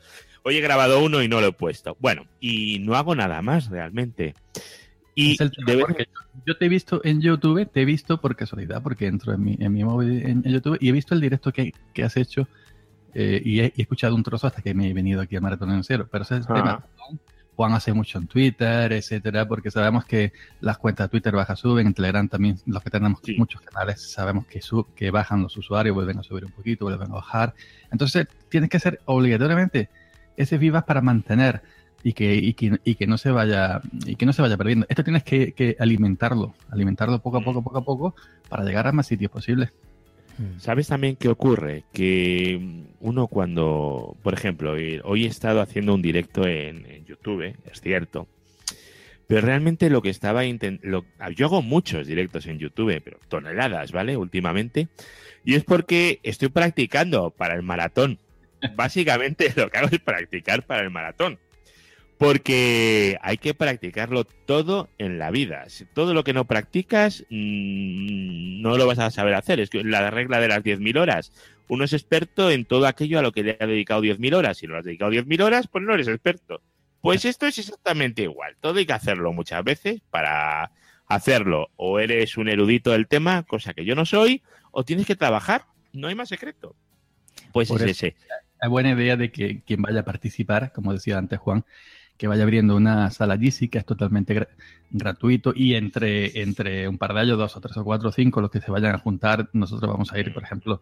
Hoy 0.42 0.56
he 0.58 0.60
grabado 0.60 1.02
uno 1.02 1.22
y 1.22 1.28
no 1.28 1.40
lo 1.40 1.48
he 1.48 1.52
puesto. 1.52 1.96
Bueno, 1.98 2.26
y 2.40 2.78
no 2.78 2.94
hago 2.94 3.14
nada 3.16 3.42
más 3.42 3.68
realmente. 3.68 4.34
Y 5.18 5.38
yo 5.38 6.56
te 6.58 6.66
he 6.66 6.68
visto 6.68 7.00
en 7.02 7.22
YouTube, 7.22 7.66
te 7.72 7.80
he 7.80 7.84
visto 7.86 8.20
por 8.20 8.36
casualidad, 8.36 8.82
porque 8.82 9.06
entro 9.06 9.32
en 9.32 9.42
mi, 9.42 9.56
en 9.58 9.72
mi 9.72 9.82
móvil 9.82 10.22
en, 10.26 10.42
YouTube 10.42 10.76
y 10.78 10.90
he 10.90 10.92
visto 10.92 11.14
el 11.14 11.22
directo 11.22 11.52
que, 11.52 11.72
que 11.94 12.04
has 12.04 12.18
hecho 12.18 12.46
eh, 13.14 13.40
y, 13.42 13.60
he, 13.60 13.72
escuchado 13.78 14.14
un 14.14 14.22
trozo 14.22 14.46
hasta 14.46 14.60
que 14.60 14.74
me 14.74 14.90
he 14.90 14.92
venido 14.92 15.22
aquí 15.22 15.36
a 15.36 15.40
Maratón 15.40 15.70
en 15.70 15.82
Cero. 15.84 16.06
Pero 16.12 16.22
ese 16.22 16.36
es 16.36 16.40
el 16.46 16.54
tema. 16.54 16.84
Juan 17.54 17.72
hace 17.72 17.94
mucho 17.94 18.18
en 18.18 18.26
Twitter, 18.26 18.92
etcétera, 18.92 19.48
porque 19.48 19.70
sabemos 19.70 20.04
que 20.04 20.34
las 20.60 20.76
cuentas 20.76 21.06
de 21.06 21.12
Twitter 21.12 21.34
bajan, 21.34 21.56
suben, 21.56 21.86
en 21.86 21.94
Telegram 21.94 22.28
también, 22.28 22.58
los 22.66 22.82
que 22.82 22.90
tenemos 22.90 23.22
muchos 23.38 23.62
canales, 23.62 24.12
sabemos 24.12 24.46
que, 24.46 24.60
sub, 24.60 24.92
que 24.94 25.10
bajan 25.10 25.42
los 25.42 25.56
usuarios, 25.56 25.94
vuelven 25.94 26.18
a 26.18 26.22
subir 26.22 26.44
un 26.44 26.52
poquito, 26.52 26.84
vuelven 26.84 27.10
a 27.10 27.14
bajar. 27.14 27.54
Entonces, 27.90 28.28
tienes 28.50 28.68
que 28.68 28.76
hacer 28.76 29.00
obligatoriamente 29.06 29.88
ese 30.36 30.58
vivas 30.58 30.84
para 30.84 31.00
mantener 31.00 31.62
y 32.02 32.12
que, 32.12 32.34
y 32.34 32.54
que, 32.54 32.78
y 32.84 32.94
que, 32.94 33.06
no 33.06 33.18
se 33.18 33.30
vaya 33.30 33.80
y 34.06 34.16
que 34.16 34.26
no 34.26 34.32
se 34.32 34.42
vaya 34.42 34.56
perdiendo. 34.56 34.86
Esto 34.88 35.04
tienes 35.04 35.24
que, 35.24 35.52
que, 35.52 35.76
alimentarlo, 35.78 36.54
alimentarlo 36.70 37.20
poco 37.20 37.38
a 37.38 37.40
poco, 37.40 37.62
poco 37.62 37.78
a 37.78 37.84
poco, 37.84 38.14
para 38.48 38.64
llegar 38.64 38.86
a 38.86 38.92
más 38.92 39.06
sitios 39.06 39.30
posibles. 39.30 39.72
Mm. 40.38 40.60
¿Sabes 40.60 40.88
también 40.88 41.16
qué 41.16 41.28
ocurre? 41.28 41.84
Que 41.92 42.84
uno 43.00 43.26
cuando, 43.26 44.16
por 44.22 44.34
ejemplo, 44.34 44.72
hoy 45.04 45.24
he 45.24 45.28
estado 45.28 45.60
haciendo 45.60 45.94
un 45.94 46.02
directo 46.02 46.46
en, 46.46 47.04
YouTube, 47.06 47.54
es 47.64 47.80
cierto, 47.80 48.26
pero 49.26 49.40
realmente 49.40 49.90
lo 49.90 50.02
que 50.02 50.10
estaba 50.10 50.44
intentando, 50.44 51.04
yo 51.34 51.46
hago 51.46 51.62
muchos 51.62 52.06
directos 52.06 52.46
en 52.46 52.58
YouTube, 52.58 53.00
pero 53.02 53.18
toneladas, 53.28 53.92
¿vale? 53.92 54.16
Últimamente, 54.16 54.88
y 55.44 55.54
es 55.54 55.64
porque 55.64 56.20
estoy 56.22 56.48
practicando 56.48 57.30
para 57.30 57.54
el 57.54 57.62
maratón. 57.62 58.18
Básicamente 58.76 59.52
lo 59.56 59.70
que 59.70 59.78
hago 59.78 59.88
es 59.90 60.00
practicar 60.00 60.64
para 60.64 60.82
el 60.82 60.90
maratón. 60.90 61.38
Porque 62.18 63.18
hay 63.20 63.36
que 63.36 63.52
practicarlo 63.52 64.24
todo 64.24 64.88
en 64.98 65.18
la 65.18 65.30
vida. 65.30 65.68
Si 65.68 65.84
todo 65.84 66.14
lo 66.14 66.24
que 66.24 66.32
no 66.32 66.46
practicas 66.46 67.24
mm, 67.28 68.62
no 68.62 68.78
lo 68.78 68.86
vas 68.86 68.98
a 68.98 69.10
saber 69.10 69.34
hacer. 69.34 69.60
Es 69.60 69.70
que 69.70 69.84
la 69.84 70.10
regla 70.10 70.40
de 70.40 70.48
las 70.48 70.62
10.000 70.62 70.98
horas. 70.98 71.32
Uno 71.68 71.84
es 71.84 71.92
experto 71.92 72.50
en 72.50 72.64
todo 72.64 72.86
aquello 72.86 73.18
a 73.18 73.22
lo 73.22 73.32
que 73.32 73.42
le 73.42 73.56
ha 73.60 73.66
dedicado 73.66 74.02
10.000 74.02 74.34
horas. 74.34 74.58
Si 74.58 74.66
no 74.66 74.74
le 74.74 74.78
has 74.78 74.84
dedicado 74.84 75.12
10.000 75.12 75.42
horas, 75.42 75.68
pues 75.68 75.84
no 75.84 75.94
eres 75.94 76.08
experto. 76.08 76.62
Pues 77.00 77.24
esto 77.24 77.46
es 77.46 77.58
exactamente 77.58 78.22
igual. 78.22 78.56
Todo 78.60 78.78
hay 78.78 78.86
que 78.86 78.92
hacerlo 78.92 79.32
muchas 79.32 79.62
veces 79.62 80.00
para 80.10 80.72
hacerlo. 81.06 81.70
O 81.76 82.00
eres 82.00 82.36
un 82.36 82.48
erudito 82.48 82.92
del 82.92 83.06
tema, 83.08 83.42
cosa 83.42 83.74
que 83.74 83.84
yo 83.84 83.94
no 83.94 84.06
soy, 84.06 84.42
o 84.70 84.84
tienes 84.84 85.06
que 85.06 85.16
trabajar. 85.16 85.66
No 85.92 86.08
hay 86.08 86.14
más 86.14 86.28
secreto. 86.28 86.74
Pues 87.52 87.70
es 87.70 87.82
ese. 87.82 88.16
Es 88.60 88.68
buena 88.68 88.90
idea 88.90 89.16
de 89.16 89.30
que 89.30 89.60
quien 89.62 89.82
vaya 89.82 90.00
a 90.00 90.04
participar, 90.04 90.72
como 90.72 90.92
decía 90.92 91.18
antes 91.18 91.38
Juan, 91.38 91.64
que 92.16 92.28
vaya 92.28 92.42
abriendo 92.42 92.76
una 92.76 93.10
sala 93.10 93.36
GC 93.36 93.70
que 93.70 93.78
es 93.78 93.84
totalmente 93.84 94.48
gratuito 94.90 95.52
y 95.54 95.74
entre, 95.74 96.42
entre 96.42 96.88
un 96.88 96.98
par 96.98 97.14
de 97.14 97.20
años, 97.20 97.38
dos 97.38 97.56
o 97.56 97.60
tres 97.60 97.76
o 97.76 97.84
cuatro 97.84 98.08
o 98.08 98.12
cinco, 98.12 98.40
los 98.40 98.50
que 98.50 98.60
se 98.60 98.70
vayan 98.70 98.94
a 98.94 98.98
juntar, 98.98 99.48
nosotros 99.52 99.90
vamos 99.90 100.12
a 100.12 100.18
ir, 100.18 100.32
por 100.32 100.42
ejemplo, 100.42 100.80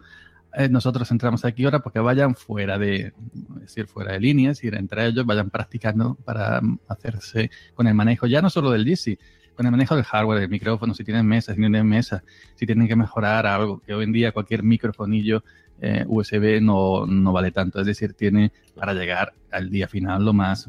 eh, 0.56 0.68
nosotros 0.68 1.10
entramos 1.10 1.44
aquí 1.44 1.64
ahora 1.64 1.80
porque 1.80 1.98
vayan 1.98 2.34
fuera 2.36 2.78
de, 2.78 3.12
es 3.56 3.60
decir, 3.60 3.86
fuera 3.86 4.12
de 4.12 4.20
líneas, 4.20 4.62
ir 4.62 4.74
entre 4.76 5.06
ellos, 5.06 5.26
vayan 5.26 5.50
practicando 5.50 6.14
para 6.24 6.60
hacerse 6.88 7.50
con 7.74 7.88
el 7.88 7.94
manejo, 7.94 8.26
ya 8.26 8.40
no 8.40 8.50
solo 8.50 8.70
del 8.70 8.84
GC, 8.84 9.18
con 9.56 9.66
el 9.66 9.72
manejo 9.72 9.96
del 9.96 10.04
hardware, 10.04 10.40
del 10.40 10.50
micrófono, 10.50 10.94
si 10.94 11.04
tienen 11.04 11.26
mesa, 11.26 11.54
si 11.54 11.60
tienen 11.60 11.86
mesa, 11.86 12.22
si 12.54 12.66
tienen 12.66 12.86
que 12.86 12.96
mejorar 12.96 13.46
algo, 13.46 13.80
que 13.80 13.94
hoy 13.94 14.04
en 14.04 14.12
día 14.12 14.32
cualquier 14.32 14.62
microfonillo 14.62 15.42
eh, 15.80 16.04
USB 16.06 16.60
no, 16.60 17.04
no 17.06 17.32
vale 17.32 17.50
tanto, 17.50 17.80
es 17.80 17.86
decir, 17.86 18.14
tiene 18.14 18.52
para 18.76 18.94
llegar 18.94 19.34
al 19.50 19.70
día 19.70 19.88
final 19.88 20.24
lo 20.24 20.32
más 20.32 20.68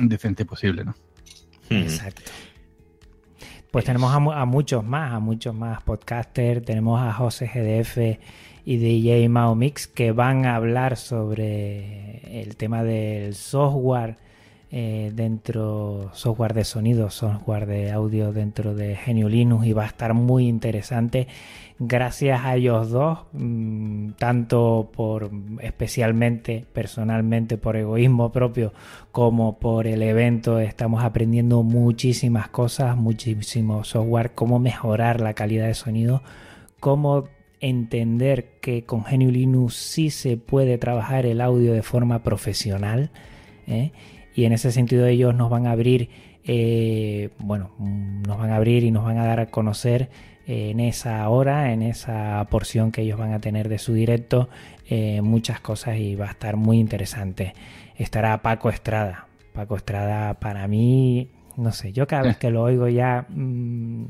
decente 0.00 0.44
posible, 0.44 0.84
¿no? 0.84 0.94
Hmm. 1.70 1.82
Exacto. 1.82 2.30
Pues 3.70 3.86
tenemos 3.86 4.14
a, 4.14 4.44
muchos 4.44 4.84
más, 4.84 5.14
a 5.14 5.18
muchos 5.18 5.54
más 5.54 5.82
podcasters, 5.82 6.62
tenemos 6.62 7.00
a 7.00 7.10
José 7.14 7.46
GDF 7.46 8.20
y 8.66 8.76
DJ 8.76 9.28
Mao 9.30 9.54
Mix 9.54 9.86
que 9.86 10.12
van 10.12 10.44
a 10.44 10.56
hablar 10.56 10.98
sobre 10.98 12.42
el 12.42 12.56
tema 12.56 12.84
del 12.84 13.34
software 13.34 14.18
eh, 14.70 15.10
dentro, 15.14 16.10
software 16.12 16.52
de 16.52 16.64
sonido, 16.64 17.08
software 17.08 17.64
de 17.64 17.90
audio 17.90 18.34
dentro 18.34 18.74
de 18.74 18.94
Genio 18.94 19.30
Linux 19.30 19.66
y 19.66 19.72
va 19.72 19.84
a 19.84 19.86
estar 19.86 20.12
muy 20.12 20.48
interesante 20.48 21.28
gracias 21.78 22.44
a 22.44 22.56
ellos 22.56 22.90
dos, 22.90 23.20
mm, 23.32 24.12
tanto 24.12 24.90
por 24.94 25.30
especialmente 25.60 26.64
personalmente 26.72 27.58
por 27.58 27.76
egoísmo 27.76 28.32
propio 28.32 28.72
como 29.10 29.58
por 29.58 29.86
el 29.86 30.02
evento, 30.02 30.58
estamos 30.58 31.04
aprendiendo 31.04 31.62
muchísimas 31.62 32.48
cosas, 32.48 32.96
muchísimo 32.96 33.84
software, 33.84 34.32
cómo 34.34 34.58
mejorar 34.58 35.20
la 35.20 35.34
calidad 35.34 35.66
de 35.66 35.74
sonido, 35.74 36.22
cómo 36.80 37.24
entender 37.62 38.58
que 38.60 38.84
con 38.84 39.04
Genio 39.04 39.30
Linux 39.30 39.74
sí 39.74 40.10
se 40.10 40.36
puede 40.36 40.78
trabajar 40.78 41.26
el 41.26 41.40
audio 41.40 41.72
de 41.72 41.82
forma 41.82 42.22
profesional. 42.22 43.10
¿eh? 43.66 43.92
Y 44.34 44.44
en 44.44 44.52
ese 44.52 44.72
sentido 44.72 45.06
ellos 45.06 45.34
nos 45.34 45.48
van 45.48 45.66
a 45.66 45.70
abrir, 45.70 46.10
eh, 46.44 47.30
bueno, 47.38 47.70
nos 47.78 48.36
van 48.36 48.50
a 48.50 48.56
abrir 48.56 48.82
y 48.82 48.90
nos 48.90 49.04
van 49.04 49.18
a 49.18 49.24
dar 49.24 49.40
a 49.40 49.46
conocer 49.46 50.10
en 50.52 50.80
esa 50.80 51.28
hora, 51.28 51.72
en 51.72 51.82
esa 51.82 52.46
porción 52.50 52.92
que 52.92 53.02
ellos 53.02 53.18
van 53.18 53.32
a 53.32 53.40
tener 53.40 53.68
de 53.68 53.78
su 53.78 53.94
directo, 53.94 54.48
eh, 54.88 55.22
muchas 55.22 55.60
cosas 55.60 55.96
y 55.96 56.14
va 56.14 56.26
a 56.26 56.30
estar 56.30 56.56
muy 56.56 56.78
interesante. 56.78 57.54
Estará 57.96 58.42
Paco 58.42 58.68
Estrada. 58.68 59.28
Paco 59.54 59.76
Estrada 59.76 60.34
para 60.34 60.68
mí, 60.68 61.30
no 61.56 61.72
sé, 61.72 61.92
yo 61.92 62.06
cada 62.06 62.22
vez 62.22 62.36
que 62.36 62.50
lo 62.50 62.62
oigo 62.62 62.88
ya, 62.88 63.26
mm, 63.28 64.04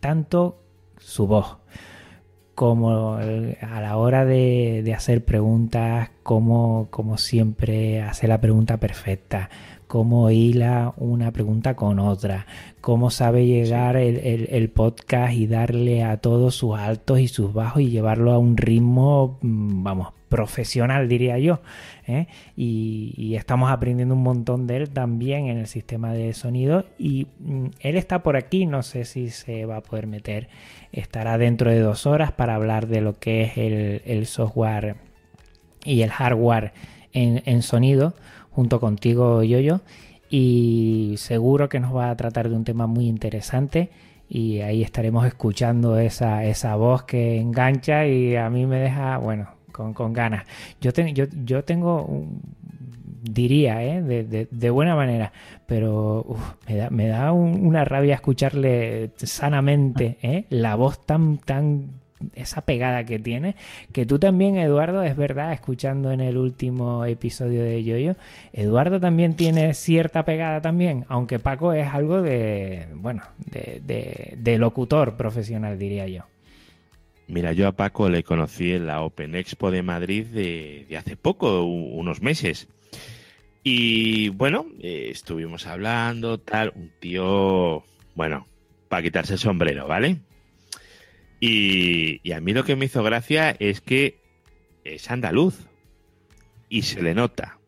tanto 0.00 0.62
su 0.98 1.26
voz 1.26 1.58
como 2.54 3.14
a 3.14 3.80
la 3.80 3.96
hora 3.96 4.24
de, 4.24 4.92
hacer 4.94 5.24
preguntas, 5.24 6.10
como, 6.22 6.88
como 6.90 7.16
siempre 7.16 8.02
hace 8.02 8.28
la 8.28 8.40
pregunta 8.40 8.76
perfecta, 8.76 9.48
cómo 9.90 10.30
hila 10.30 10.94
una 10.98 11.32
pregunta 11.32 11.74
con 11.74 11.98
otra, 11.98 12.46
cómo 12.80 13.10
sabe 13.10 13.46
llegar 13.46 13.96
el, 13.96 14.70
podcast 14.70 15.34
y 15.34 15.48
darle 15.48 16.04
a 16.04 16.18
todos 16.18 16.54
sus 16.54 16.78
altos 16.78 17.18
y 17.18 17.26
sus 17.26 17.52
bajos 17.52 17.82
y 17.82 17.90
llevarlo 17.90 18.30
a 18.30 18.38
un 18.38 18.56
ritmo, 18.56 19.40
mm, 19.42 19.82
vamos, 19.82 20.12
profesional 20.28 21.08
diría 21.08 21.38
yo. 21.38 21.58
¿eh? 22.06 22.28
Y, 22.56 23.34
estamos 23.34 23.68
aprendiendo 23.72 24.14
un 24.14 24.22
montón 24.22 24.68
de 24.68 24.76
él 24.76 24.90
también 24.90 25.48
en 25.48 25.58
el 25.58 25.66
sistema 25.66 26.12
de 26.12 26.34
sonido 26.34 26.84
y 26.96 27.26
mm, 27.40 27.66
él 27.80 27.96
está 27.96 28.22
por 28.22 28.36
aquí, 28.36 28.66
no 28.66 28.84
sé 28.84 29.04
si 29.04 29.28
se 29.30 29.66
va 29.66 29.78
a 29.78 29.82
poder 29.82 30.06
meter, 30.06 30.46
estará 30.92 31.36
dentro 31.36 31.68
de 31.68 31.80
dos 31.80 32.06
horas 32.06 32.30
para 32.30 32.54
hablar 32.54 32.86
de 32.86 33.00
lo 33.00 33.18
que 33.18 33.42
es 33.42 33.58
el, 34.06 34.26
software 34.26 34.94
y 35.84 36.02
el 36.02 36.10
hardware 36.10 36.74
en, 37.12 37.42
en 37.44 37.62
sonido 37.62 38.14
junto 38.60 38.78
contigo, 38.78 39.42
Yoyo. 39.42 39.80
Y 40.28 41.14
seguro 41.16 41.70
que 41.70 41.80
nos 41.80 41.96
va 41.96 42.10
a 42.10 42.16
tratar 42.16 42.50
de 42.50 42.56
un 42.56 42.64
tema 42.64 42.86
muy 42.86 43.06
interesante. 43.06 43.88
Y 44.28 44.60
ahí 44.60 44.82
estaremos 44.82 45.26
escuchando 45.26 45.98
esa, 45.98 46.44
esa 46.44 46.76
voz 46.76 47.04
que 47.04 47.40
engancha 47.40 48.06
y 48.06 48.36
a 48.36 48.50
mí 48.50 48.66
me 48.66 48.78
deja, 48.78 49.16
bueno, 49.16 49.48
con, 49.72 49.94
con 49.94 50.12
ganas. 50.12 50.44
Yo, 50.78 50.90
yo, 50.92 51.24
yo 51.42 51.64
tengo, 51.64 52.26
diría, 53.22 53.82
¿eh? 53.82 54.02
de, 54.02 54.46
de, 54.50 54.70
buena 54.70 54.94
manera, 54.94 55.32
pero 55.66 56.26
me 56.68 56.76
da, 56.76 56.90
me 56.90 57.08
da 57.08 57.32
una 57.32 57.86
rabia 57.86 58.14
escucharle 58.14 59.12
sanamente 59.16 60.18
¿eh? 60.20 60.44
la 60.50 60.74
voz 60.74 61.04
tan, 61.06 61.38
tan 61.38 61.99
esa 62.34 62.62
pegada 62.62 63.04
que 63.04 63.18
tiene, 63.18 63.56
que 63.92 64.06
tú 64.06 64.18
también, 64.18 64.56
Eduardo, 64.56 65.02
es 65.02 65.16
verdad, 65.16 65.52
escuchando 65.52 66.12
en 66.12 66.20
el 66.20 66.36
último 66.36 67.04
episodio 67.04 67.62
de 67.62 67.82
Yoyo, 67.82 68.16
Eduardo 68.52 69.00
también 69.00 69.34
tiene 69.34 69.74
cierta 69.74 70.24
pegada 70.24 70.60
también, 70.60 71.04
aunque 71.08 71.38
Paco 71.38 71.72
es 71.72 71.88
algo 71.88 72.22
de, 72.22 72.86
bueno, 72.94 73.22
de, 73.46 74.58
locutor 74.58 75.16
profesional, 75.16 75.78
diría 75.78 76.06
yo. 76.06 76.24
Mira, 77.28 77.52
yo 77.52 77.68
a 77.68 77.72
Paco 77.72 78.08
le 78.08 78.24
conocí 78.24 78.72
en 78.72 78.86
la 78.86 79.02
Open 79.02 79.34
Expo 79.36 79.70
de 79.70 79.82
Madrid 79.82 80.26
de, 80.26 80.86
hace 80.98 81.16
poco, 81.16 81.62
unos 81.62 82.20
meses. 82.20 82.68
Y 83.62 84.30
bueno, 84.30 84.66
eh, 84.80 85.08
estuvimos 85.10 85.66
hablando, 85.66 86.38
tal, 86.38 86.72
un 86.74 86.90
tío, 86.98 87.84
bueno, 88.14 88.46
para 88.88 89.02
quitarse 89.02 89.34
el 89.34 89.38
sombrero, 89.38 89.86
¿vale? 89.86 90.18
Y, 91.40 92.32
a 92.32 92.40
mí 92.40 92.52
lo 92.52 92.64
que 92.64 92.76
me 92.76 92.84
hizo 92.84 93.02
gracia 93.02 93.56
es 93.58 93.80
que 93.80 94.20
es 94.84 95.10
andaluz 95.10 95.66
y 96.68 96.82
se 96.82 97.02
le 97.02 97.14
nota. 97.14 97.58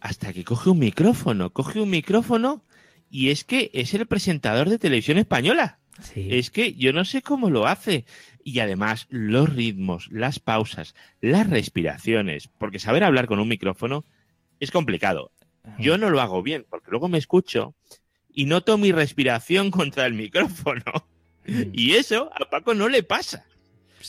Hasta 0.00 0.32
que 0.32 0.44
coge 0.44 0.70
un 0.70 0.78
micrófono, 0.78 1.50
coge 1.50 1.80
un 1.80 1.90
micrófono 1.90 2.62
y 3.10 3.30
es 3.30 3.44
que 3.44 3.70
es 3.72 3.94
el 3.94 4.06
presentador 4.06 4.68
de 4.68 4.78
televisión 4.78 5.16
española. 5.16 5.80
Es 6.14 6.50
que 6.50 6.74
yo 6.74 6.92
no 6.92 7.04
sé 7.04 7.22
cómo 7.22 7.50
lo 7.50 7.66
hace. 7.66 8.04
Y 8.44 8.60
además 8.60 9.06
los 9.10 9.52
ritmos, 9.52 10.08
las 10.12 10.38
pausas, 10.38 10.94
las 11.20 11.50
respiraciones, 11.50 12.48
porque 12.58 12.78
saber 12.78 13.02
hablar 13.02 13.26
con 13.26 13.40
un 13.40 13.48
micrófono 13.48 14.04
es 14.60 14.70
complicado. 14.70 15.32
Yo 15.78 15.98
no 15.98 16.08
lo 16.08 16.20
hago 16.20 16.42
bien, 16.42 16.64
porque 16.68 16.90
luego 16.90 17.08
me 17.08 17.18
escucho 17.18 17.74
y 18.32 18.44
noto 18.44 18.78
mi 18.78 18.92
respiración 18.92 19.70
contra 19.72 20.06
el 20.06 20.14
micrófono. 20.14 21.08
Mm. 21.48 21.62
Y 21.72 21.92
eso 21.92 22.30
a 22.34 22.48
Paco 22.48 22.74
no 22.74 22.88
le 22.88 23.02
pasa. 23.02 23.44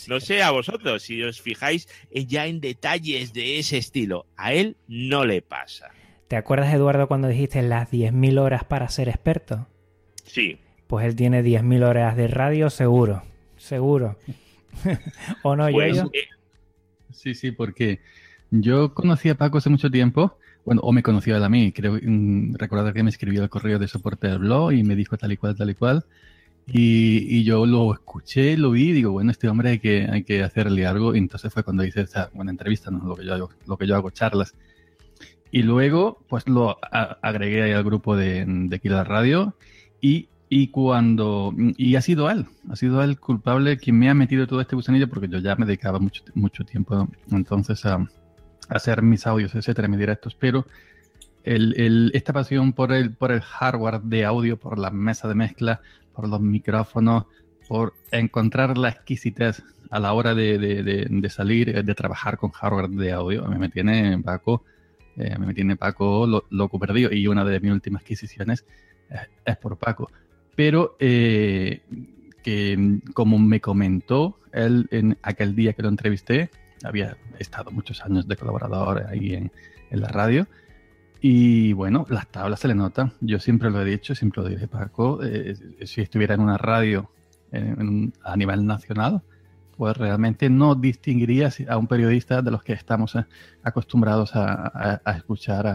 No 0.08 0.20
sé 0.20 0.44
a 0.44 0.52
vosotros, 0.52 1.02
si 1.02 1.24
os 1.24 1.42
fijáis 1.42 1.88
ya 2.12 2.46
en 2.46 2.62
detalles 2.62 3.34
de 3.34 3.58
ese 3.60 3.78
estilo, 3.78 4.28
a 4.38 4.54
él 4.54 4.78
no 4.88 5.26
le 5.26 5.42
pasa. 5.42 5.92
¿Te 6.28 6.36
acuerdas, 6.36 6.74
Eduardo, 6.74 7.08
cuando 7.08 7.28
dijiste 7.28 7.62
las 7.64 7.90
10.000 7.92 8.40
horas 8.40 8.64
para 8.64 8.88
ser 8.90 9.10
experto? 9.10 9.68
Sí. 10.26 10.60
Pues 10.86 11.08
él 11.08 11.16
tiene 11.16 11.44
10.000 11.44 11.84
horas 11.84 12.16
de 12.16 12.28
radio 12.28 12.70
seguro, 12.70 13.24
seguro. 13.58 14.18
¿O 15.44 15.56
no, 15.56 15.68
pues, 15.72 15.98
yo? 15.98 16.04
Eh, 16.14 16.28
sí, 17.12 17.34
sí, 17.34 17.52
porque 17.52 18.00
yo 18.52 18.94
conocí 18.94 19.30
a 19.30 19.36
Paco 19.36 19.58
hace 19.58 19.72
mucho 19.72 19.90
tiempo, 19.90 20.38
bueno, 20.66 20.82
o 20.84 20.92
me 20.92 21.02
conoció 21.02 21.36
él 21.36 21.44
a 21.44 21.50
mí, 21.50 21.72
creo, 21.72 22.00
mm, 22.02 22.56
recordar 22.56 22.94
que 22.94 23.02
me 23.02 23.10
escribió 23.10 23.42
el 23.42 23.50
correo 23.50 23.80
de 23.80 23.88
soporte 23.88 24.28
del 24.28 24.40
blog 24.40 24.74
y 24.74 24.84
me 24.84 24.96
dijo 24.96 25.18
tal 25.18 25.32
y 25.32 25.38
cual, 25.38 25.56
tal 25.56 25.72
y 25.72 25.76
cual. 25.76 26.06
Y, 26.72 27.43
yo 27.43 27.65
lo 27.65 27.93
escuché, 27.93 28.57
lo 28.57 28.72
vi 28.72 28.89
y 28.89 28.93
digo, 28.93 29.11
bueno, 29.11 29.32
este 29.32 29.49
hombre 29.49 29.72
hay 29.72 29.80
que, 29.80 30.07
hay 30.11 30.24
que 30.24 30.43
hacerle 30.43 30.86
algo. 30.86 31.15
Y 31.15 31.17
entonces 31.17 31.51
fue 31.51 31.63
cuando 31.63 31.84
hice 31.84 32.01
esa 32.01 32.30
buena 32.34 32.51
entrevista, 32.51 32.91
¿no? 32.91 33.05
lo, 33.05 33.15
que 33.15 33.26
yo 33.26 33.34
hago, 33.34 33.49
lo 33.65 33.78
que 33.78 33.88
yo 33.88 33.95
hago, 33.95 34.11
charlas. 34.11 34.53
Y 35.51 35.63
luego, 35.63 36.24
pues 36.28 36.47
lo 36.47 36.78
agregué 36.91 37.63
ahí 37.63 37.72
al 37.72 37.84
grupo 37.84 38.15
de, 38.15 38.45
de 38.45 38.80
Kila 38.80 39.03
Radio. 39.03 39.55
Y, 39.99 40.30
y 40.47 40.67
cuando. 40.67 41.53
Y 41.78 41.95
ha 41.95 42.01
sido 42.01 42.30
él, 42.30 42.45
ha 42.70 42.76
sido 42.76 43.03
él 43.03 43.20
culpable 43.20 43.78
quien 43.78 43.97
me 43.97 44.09
ha 44.09 44.13
metido 44.13 44.45
todo 44.45 44.61
este 44.61 44.76
gusanillo, 44.76 45.09
porque 45.09 45.28
yo 45.28 45.39
ya 45.39 45.55
me 45.55 45.65
dedicaba 45.65 45.99
mucho, 45.99 46.24
mucho 46.36 46.63
tiempo 46.65 47.07
entonces 47.32 47.84
a, 47.86 47.95
a 47.95 48.07
hacer 48.70 49.01
mis 49.01 49.26
audios, 49.26 49.55
etcétera, 49.55 49.88
mis 49.88 49.99
directos. 49.99 50.36
Pero 50.36 50.67
el, 51.43 51.74
el, 51.80 52.11
esta 52.13 52.34
pasión 52.34 52.74
por 52.74 52.91
el, 52.91 53.11
por 53.11 53.32
el 53.32 53.41
hardware 53.41 54.01
de 54.01 54.26
audio, 54.26 54.57
por 54.57 54.78
la 54.78 54.91
mesa 54.91 55.28
de 55.28 55.36
mezcla, 55.36 55.82
por 56.20 56.28
los 56.28 56.41
micrófonos, 56.41 57.28
por 57.65 57.93
encontrar 58.11 58.78
la 58.78 58.89
exquisitez 58.89 59.63
a 59.89 60.01
la 60.01 60.11
hora 60.11 60.36
de, 60.36 60.57
de, 60.57 61.30
salir, 61.30 61.70
eh, 61.70 61.82
de 61.82 61.95
trabajar 61.95 62.38
con 62.38 62.51
hardware 62.51 62.89
de 62.89 63.13
audio. 63.13 63.45
Me 63.45 63.70
tiene 63.70 64.20
Paco, 64.22 64.65
eh, 65.15 65.38
me 65.39 65.53
tiene 65.53 65.78
Paco 65.78 66.43
loco 66.49 66.78
perdido 66.78 67.09
y 67.13 67.26
una 67.28 67.45
de 67.45 67.61
mis 67.61 67.72
últimas 67.72 68.01
adquisiciones 68.01 68.65
es, 69.45 69.55
por 69.57 69.78
Paco. 69.78 70.11
Pero 70.57 70.97
eh, 70.99 71.84
que 72.43 72.99
como 73.13 73.39
me 73.39 73.61
comentó 73.61 74.39
él 74.51 74.89
en 74.91 75.17
aquel 75.22 75.55
día 75.55 75.72
que 75.72 75.84
lo 75.84 75.88
entrevisté, 75.88 76.49
había 76.84 77.15
estado 77.38 77.72
muchos 77.72 78.03
años 78.03 78.28
de 78.28 78.36
colaborador 78.36 79.05
ahí 79.07 79.36
en, 79.36 79.53
en 79.89 80.01
la 80.01 80.09
radio, 80.09 80.47
y 81.22 81.74
bueno, 81.74 82.05
las 82.09 82.28
tablas 82.28 82.59
se 82.59 82.67
le 82.67 82.76
notan. 82.76 83.13
Yo 83.20 83.39
siempre 83.39 83.70
lo 83.70 83.82
he 83.82 83.86
dicho, 83.86 84.15
siempre 84.15 84.41
lo 84.41 84.49
dije, 84.49 84.67
Paco, 84.67 85.20
eh, 85.24 85.55
si 85.86 86.01
estuviera 86.01 86.36
en 86.36 86.41
una 86.41 86.57
radio 86.57 87.09
a 88.24 88.38
nivel 88.38 88.65
nacional, 88.65 89.24
pues 89.76 89.97
realmente 89.97 90.49
no 90.49 90.76
distinguiría 90.76 91.49
a 91.67 91.78
un 91.78 91.88
periodista 91.88 92.41
de 92.41 92.51
los 92.51 92.63
que 92.63 92.74
estamos 92.74 93.15
eh, 93.15 93.26
acostumbrados 93.63 94.32
a, 94.36 95.01
escuchar 95.17 95.67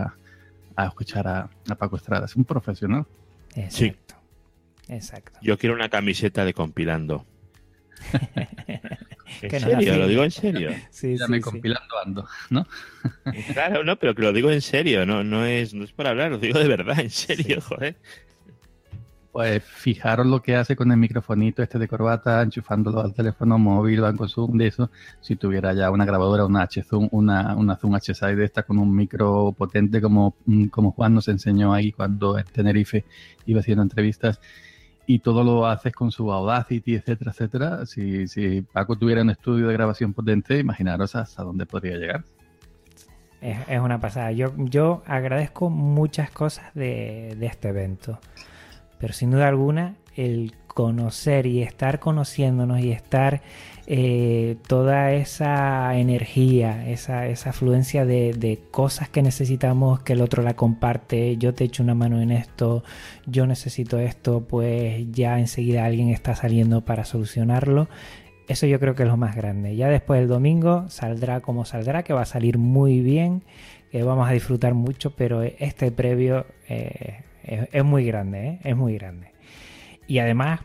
a, 0.76 0.84
escuchar 0.86 1.26
a, 1.26 1.50
Paco 1.76 1.96
Estrada. 1.96 2.26
Es 2.26 2.36
un 2.36 2.44
profesional. 2.44 3.06
Exacto. 3.56 4.14
Exacto. 4.88 5.38
Yo 5.42 5.56
quiero 5.58 5.74
una 5.74 5.88
camiseta 5.88 6.44
de 6.44 6.52
compilando. 6.52 7.24
¿En 9.42 9.60
serio? 9.60 9.96
Lo 9.96 10.06
digo 10.06 10.24
en 10.24 10.30
serio. 10.30 10.70
Sí, 10.90 11.16
ya 11.16 11.28
me 11.28 11.40
compilando 11.40 11.98
ando, 12.04 12.26
¿no? 12.50 12.66
claro, 13.52 13.84
no, 13.84 13.96
pero 13.96 14.14
que 14.14 14.22
lo 14.22 14.32
digo 14.32 14.50
en 14.50 14.60
serio, 14.60 15.04
no, 15.06 15.24
no, 15.24 15.44
es, 15.44 15.74
no 15.74 15.84
es 15.84 15.92
para 15.92 16.10
hablar, 16.10 16.30
lo 16.30 16.38
digo 16.38 16.58
de 16.58 16.68
verdad, 16.68 17.00
en 17.00 17.10
serio, 17.10 17.60
joder. 17.60 17.96
Pues 19.34 19.64
fijaros 19.64 20.26
lo 20.26 20.40
que 20.40 20.54
hace 20.54 20.76
con 20.76 20.92
el 20.92 20.96
microfonito 20.96 21.60
este 21.60 21.76
de 21.80 21.88
corbata, 21.88 22.40
enchufándolo 22.40 23.00
al 23.00 23.14
teléfono 23.14 23.58
móvil, 23.58 24.00
banco 24.00 24.28
Zoom, 24.28 24.56
de 24.56 24.68
eso. 24.68 24.90
Si 25.20 25.34
tuviera 25.34 25.74
ya 25.74 25.90
una 25.90 26.04
grabadora, 26.04 26.46
una 26.46 26.62
H-Zoom, 26.62 27.08
una, 27.10 27.56
una 27.56 27.74
Zoom 27.74 27.96
H-Side 27.96 28.36
de 28.36 28.44
esta 28.44 28.62
con 28.62 28.78
un 28.78 28.94
micro 28.94 29.52
potente 29.58 30.00
como, 30.00 30.36
como 30.70 30.92
Juan 30.92 31.14
nos 31.14 31.26
enseñó 31.26 31.74
ahí 31.74 31.90
cuando 31.90 32.38
en 32.38 32.44
Tenerife 32.44 33.04
iba 33.44 33.58
haciendo 33.58 33.82
entrevistas 33.82 34.38
y 35.06 35.18
todo 35.18 35.44
lo 35.44 35.66
haces 35.66 35.92
con 35.92 36.10
su 36.10 36.32
Audacity, 36.32 36.94
etcétera, 36.94 37.30
etcétera. 37.32 37.86
Si, 37.86 38.26
si 38.28 38.62
Paco 38.62 38.96
tuviera 38.96 39.22
un 39.22 39.30
estudio 39.30 39.68
de 39.68 39.72
grabación 39.74 40.12
potente, 40.12 40.58
imaginaros 40.58 41.14
hasta 41.14 41.42
dónde 41.42 41.66
podría 41.66 41.96
llegar. 41.96 42.24
Es, 43.40 43.58
es 43.68 43.80
una 43.80 44.00
pasada. 44.00 44.32
Yo, 44.32 44.52
yo 44.56 45.02
agradezco 45.06 45.70
muchas 45.70 46.30
cosas 46.30 46.72
de, 46.74 47.36
de 47.38 47.46
este 47.46 47.68
evento 47.68 48.18
pero 49.04 49.12
sin 49.12 49.30
duda 49.30 49.48
alguna 49.48 49.96
el 50.16 50.54
conocer 50.66 51.44
y 51.44 51.62
estar 51.62 52.00
conociéndonos 52.00 52.80
y 52.80 52.90
estar 52.90 53.42
eh, 53.86 54.56
toda 54.66 55.12
esa 55.12 55.96
energía, 55.98 56.88
esa, 56.88 57.26
esa 57.26 57.50
afluencia 57.50 58.04
de, 58.04 58.32
de, 58.32 58.58
cosas 58.70 59.08
que 59.08 59.22
necesitamos 59.22 60.00
que 60.00 60.14
el 60.14 60.22
otro 60.22 60.42
la 60.42 60.54
comparte, 60.54 61.36
yo 61.36 61.52
te 61.54 61.64
echo 61.64 61.82
una 61.82 61.94
mano 61.94 62.20
en 62.20 62.30
esto, 62.30 62.82
yo 63.26 63.46
necesito 63.46 63.98
esto, 63.98 64.46
pues 64.48 65.06
ya 65.10 65.38
enseguida 65.38 65.84
alguien 65.84 66.08
está 66.08 66.34
saliendo 66.34 66.82
para 66.82 67.04
solucionarlo. 67.04 67.88
Eso 68.48 68.66
yo 68.66 68.78
creo 68.78 68.94
que 68.94 69.04
es 69.04 69.08
lo 69.08 69.16
más 69.16 69.36
grande. 69.36 69.76
Ya 69.76 69.88
después 69.88 70.20
del 70.20 70.28
domingo 70.28 70.88
saldrá 70.88 71.40
como 71.40 71.64
saldrá, 71.64 72.02
que 72.02 72.12
va 72.12 72.22
a 72.22 72.26
salir 72.26 72.58
muy 72.58 73.00
bien, 73.00 73.42
que 73.90 74.02
vamos 74.02 74.28
a 74.28 74.32
disfrutar 74.32 74.74
mucho, 74.74 75.14
pero 75.14 75.42
este 75.42 75.90
previo 75.90 76.46
eh, 76.68 77.22
es, 77.44 77.84
muy 77.84 78.04
grande, 78.04 78.46
¿eh? 78.46 78.60
es 78.64 78.76
muy 78.76 78.94
grande. 78.94 79.28
Y 80.06 80.18
además, 80.18 80.60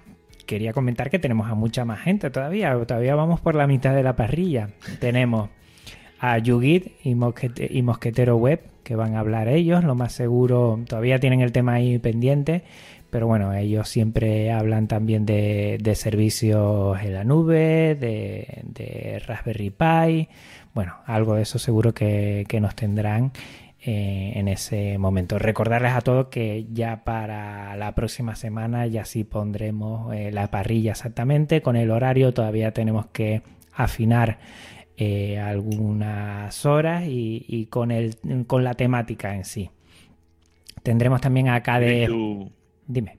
quería 0.50 0.74
comentar 0.74 1.12
que 1.12 1.20
tenemos 1.20 1.48
a 1.48 1.54
mucha 1.54 1.86
más 1.86 2.00
gente 2.00 2.32
todavía. 2.32 2.74
Todavía 2.88 3.14
vamos 3.14 3.40
por 3.40 3.54
la 3.54 3.68
mitad 3.68 3.94
de 3.94 4.02
la 4.02 4.16
parrilla. 4.16 4.70
Tenemos 5.00 5.52
a 6.20 6.40
Yugit 6.40 6.88
y, 7.04 7.14
Mosquete, 7.14 7.68
y 7.70 7.84
Mosquetero 7.84 8.36
Web, 8.36 8.62
que 8.84 8.96
van 8.96 9.14
a 9.14 9.20
hablar 9.20 9.48
ellos. 9.48 9.84
Lo 9.84 9.94
más 9.94 10.12
seguro, 10.12 10.80
todavía 10.88 11.20
tienen 11.20 11.42
el 11.42 11.52
tema 11.52 11.74
ahí 11.74 12.00
pendiente. 12.00 12.64
Pero 13.12 13.28
bueno, 13.28 13.54
ellos 13.54 13.90
siempre 13.90 14.52
hablan 14.52 14.88
también 14.88 15.24
de, 15.24 15.78
de 15.80 15.94
servicios 15.94 17.00
en 17.00 17.14
la 17.14 17.24
nube, 17.24 17.94
de, 17.94 18.64
de, 18.64 19.22
Raspberry 19.28 19.70
Pi. 19.70 20.30
Bueno, 20.74 20.96
algo 21.06 21.36
de 21.36 21.44
eso 21.44 21.60
seguro 21.60 21.94
que, 21.94 22.46
que 22.48 22.60
nos 22.60 22.74
tendrán 22.74 23.34
eh, 23.82 24.34
en 24.36 24.48
ese 24.48 24.98
momento. 24.98 25.40
Recordarles 25.40 25.94
a 25.94 26.02
todos 26.02 26.28
que 26.28 26.68
ya 26.72 27.04
para 27.04 27.76
la 27.78 27.96
próxima 27.96 28.36
semana 28.36 28.88
ya 28.88 29.06
sí 29.06 29.24
pondremos 29.24 30.14
eh, 30.14 30.32
la 30.32 30.52
parrilla 30.52 30.92
exactamente 30.92 31.62
con 31.62 31.76
el 31.76 31.92
horario. 31.92 32.34
Todavía 32.34 32.74
tenemos 32.74 33.08
que 33.08 33.42
afinar 33.72 34.40
eh, 34.98 35.40
algunas 35.40 36.66
horas 36.66 37.06
y, 37.08 37.46
y, 37.48 37.68
con, 37.68 37.92
el, 37.92 38.18
con 38.48 38.66
la 38.66 38.74
temática 38.74 39.34
en 39.34 39.46
sí. 39.46 39.70
Tendremos 40.84 41.22
también 41.22 41.48
acá 41.48 41.80
de... 41.80 42.08
Tu... 42.08 42.52
Dime. 42.86 43.18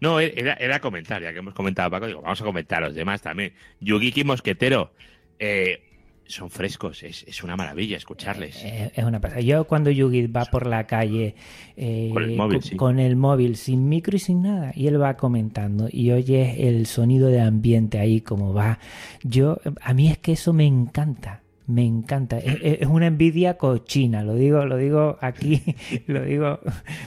No, 0.00 0.20
era, 0.20 0.54
era 0.54 0.80
comentar, 0.80 1.22
ya 1.22 1.32
que 1.32 1.40
hemos 1.40 1.54
comentado 1.54 1.90
Paco, 1.90 2.06
digo, 2.06 2.22
vamos 2.22 2.40
a 2.40 2.44
comentar 2.44 2.82
a 2.82 2.86
los 2.86 2.94
demás 2.94 3.20
también. 3.20 3.52
Yugiki 3.80 4.24
Mosquetero, 4.24 4.92
eh, 5.38 5.89
son 6.30 6.50
frescos, 6.50 7.02
es, 7.02 7.24
es, 7.26 7.42
una 7.42 7.56
maravilla 7.56 7.96
escucharles. 7.96 8.64
Es, 8.64 8.92
es 8.94 9.04
una 9.04 9.20
pasada. 9.20 9.40
Yo 9.40 9.64
cuando 9.64 9.90
Yugi 9.90 10.26
va 10.28 10.44
por 10.44 10.66
la 10.66 10.86
calle 10.86 11.34
eh, 11.76 12.10
con, 12.12 12.22
el 12.22 12.36
móvil, 12.36 12.58
con, 12.58 12.62
sí. 12.62 12.76
con, 12.76 12.98
el 12.98 13.16
móvil, 13.16 13.56
sin 13.56 13.88
micro 13.88 14.16
y 14.16 14.20
sin 14.20 14.42
nada, 14.42 14.72
y 14.74 14.86
él 14.86 15.00
va 15.00 15.16
comentando 15.16 15.88
y 15.90 16.12
oyes 16.12 16.56
el 16.58 16.86
sonido 16.86 17.28
de 17.28 17.40
ambiente 17.40 17.98
ahí 17.98 18.20
como 18.20 18.54
va. 18.54 18.78
Yo, 19.22 19.58
a 19.82 19.92
mí 19.92 20.08
es 20.08 20.18
que 20.18 20.32
eso 20.32 20.52
me 20.52 20.66
encanta. 20.66 21.42
Me 21.66 21.84
encanta. 21.84 22.38
Es, 22.38 22.58
es, 22.62 22.88
una 22.88 23.06
envidia 23.06 23.56
cochina, 23.56 24.24
lo 24.24 24.34
digo, 24.34 24.64
lo 24.64 24.76
digo 24.76 25.18
aquí, 25.20 25.62
lo 26.08 26.24
digo 26.24 26.58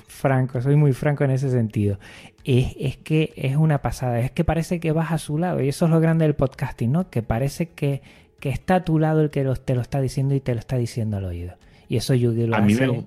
franco, 0.08 0.62
soy 0.62 0.78
muy 0.78 0.94
franco 0.94 1.26
en 1.26 1.32
ese 1.32 1.50
sentido. 1.50 2.00
Es, 2.46 2.74
es, 2.80 2.98
que 2.98 3.34
es 3.36 3.56
una 3.58 3.82
pasada, 3.82 4.20
es 4.22 4.32
que 4.32 4.44
parece 4.44 4.80
que 4.80 4.92
vas 4.94 5.12
a 5.12 5.18
su 5.18 5.38
lado, 5.38 5.62
y 5.62 5.68
eso 5.68 5.86
es 5.86 5.92
lo 5.92 6.00
grande 6.00 6.24
del 6.24 6.36
podcasting, 6.36 6.92
¿no? 6.92 7.10
Que 7.10 7.22
parece 7.22 7.70
que 7.70 8.02
que 8.44 8.50
está 8.50 8.76
a 8.76 8.84
tu 8.84 9.00
lado 9.00 9.22
el 9.22 9.30
que 9.30 9.46
lo, 9.46 9.56
te 9.56 9.74
lo 9.74 9.80
está 9.80 10.02
diciendo 10.02 10.36
y 10.36 10.42
te 10.42 10.54
lo 10.54 10.60
está 10.60 10.76
diciendo 10.76 11.16
al 11.16 11.24
oído. 11.24 11.56
Y 11.88 11.96
eso 11.96 12.14
Yugi 12.14 12.46
lo 12.46 12.58
a 12.58 12.60
hace. 12.60 12.66
Mí 12.66 12.76
me, 12.76 13.06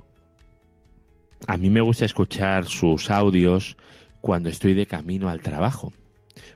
a 1.47 1.57
mí 1.59 1.69
me 1.69 1.83
gusta 1.83 2.07
escuchar 2.07 2.65
sus 2.65 3.11
audios 3.11 3.77
cuando 4.23 4.49
estoy 4.49 4.73
de 4.73 4.87
camino 4.87 5.29
al 5.29 5.43
trabajo. 5.43 5.93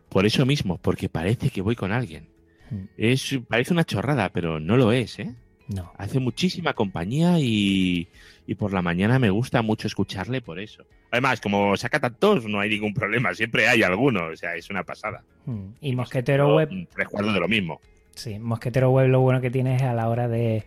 Por 0.08 0.24
eso 0.24 0.46
mismo, 0.46 0.78
porque 0.78 1.10
parece 1.10 1.50
que 1.50 1.60
voy 1.60 1.76
con 1.76 1.92
alguien. 1.92 2.30
Hmm. 2.70 2.84
Es, 2.96 3.38
parece 3.50 3.74
una 3.74 3.84
chorrada, 3.84 4.30
pero 4.30 4.60
no 4.60 4.78
lo 4.78 4.92
es, 4.92 5.18
¿eh? 5.18 5.34
No. 5.68 5.92
Hace 5.98 6.18
muchísima 6.18 6.72
compañía 6.72 7.38
y, 7.38 8.08
y, 8.46 8.54
por 8.54 8.72
la 8.72 8.80
mañana 8.80 9.18
me 9.18 9.28
gusta 9.28 9.60
mucho 9.60 9.88
escucharle 9.88 10.40
por 10.40 10.58
eso. 10.58 10.86
Además, 11.10 11.42
como 11.42 11.76
saca 11.76 12.00
tantos, 12.00 12.46
no 12.46 12.60
hay 12.60 12.70
ningún 12.70 12.94
problema, 12.94 13.34
siempre 13.34 13.68
hay 13.68 13.82
alguno, 13.82 14.28
o 14.28 14.36
sea, 14.36 14.56
es 14.56 14.70
una 14.70 14.84
pasada. 14.84 15.22
Hmm. 15.44 15.72
Y 15.82 15.94
Mosquetero 15.94 16.56
Web. 16.56 16.88
Recuerdo 16.94 17.34
de 17.34 17.40
lo 17.40 17.46
mismo. 17.46 17.78
Sí, 18.20 18.38
Mosquetero 18.38 18.90
Web 18.90 19.08
lo 19.08 19.20
bueno 19.22 19.40
que 19.40 19.50
tiene 19.50 19.76
es 19.76 19.82
a 19.82 19.94
la 19.94 20.10
hora 20.10 20.28
de, 20.28 20.64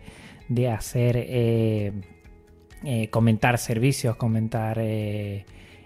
de 0.48 0.68
hacer, 0.68 1.16
eh, 1.16 1.92
eh, 2.82 3.08
comentar 3.10 3.58
servicios, 3.58 4.16
comentar 4.16 4.78
eh, 4.80 5.44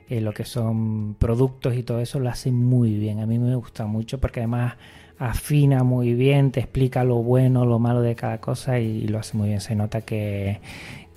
lo 0.08 0.32
que 0.32 0.44
son 0.44 1.14
productos 1.18 1.76
y 1.76 1.82
todo 1.82 2.00
eso, 2.00 2.20
lo 2.20 2.30
hace 2.30 2.50
muy 2.52 2.94
bien. 2.94 3.20
A 3.20 3.26
mí 3.26 3.38
me 3.38 3.54
gusta 3.54 3.84
mucho 3.84 4.18
porque 4.18 4.40
además 4.40 4.76
afina 5.18 5.82
muy 5.84 6.14
bien, 6.14 6.52
te 6.52 6.60
explica 6.60 7.04
lo 7.04 7.16
bueno, 7.16 7.66
lo 7.66 7.78
malo 7.78 8.00
de 8.00 8.14
cada 8.14 8.40
cosa 8.40 8.78
y 8.78 9.06
lo 9.06 9.18
hace 9.18 9.36
muy 9.36 9.48
bien. 9.48 9.60
Se 9.60 9.74
nota 9.74 10.00
que, 10.00 10.62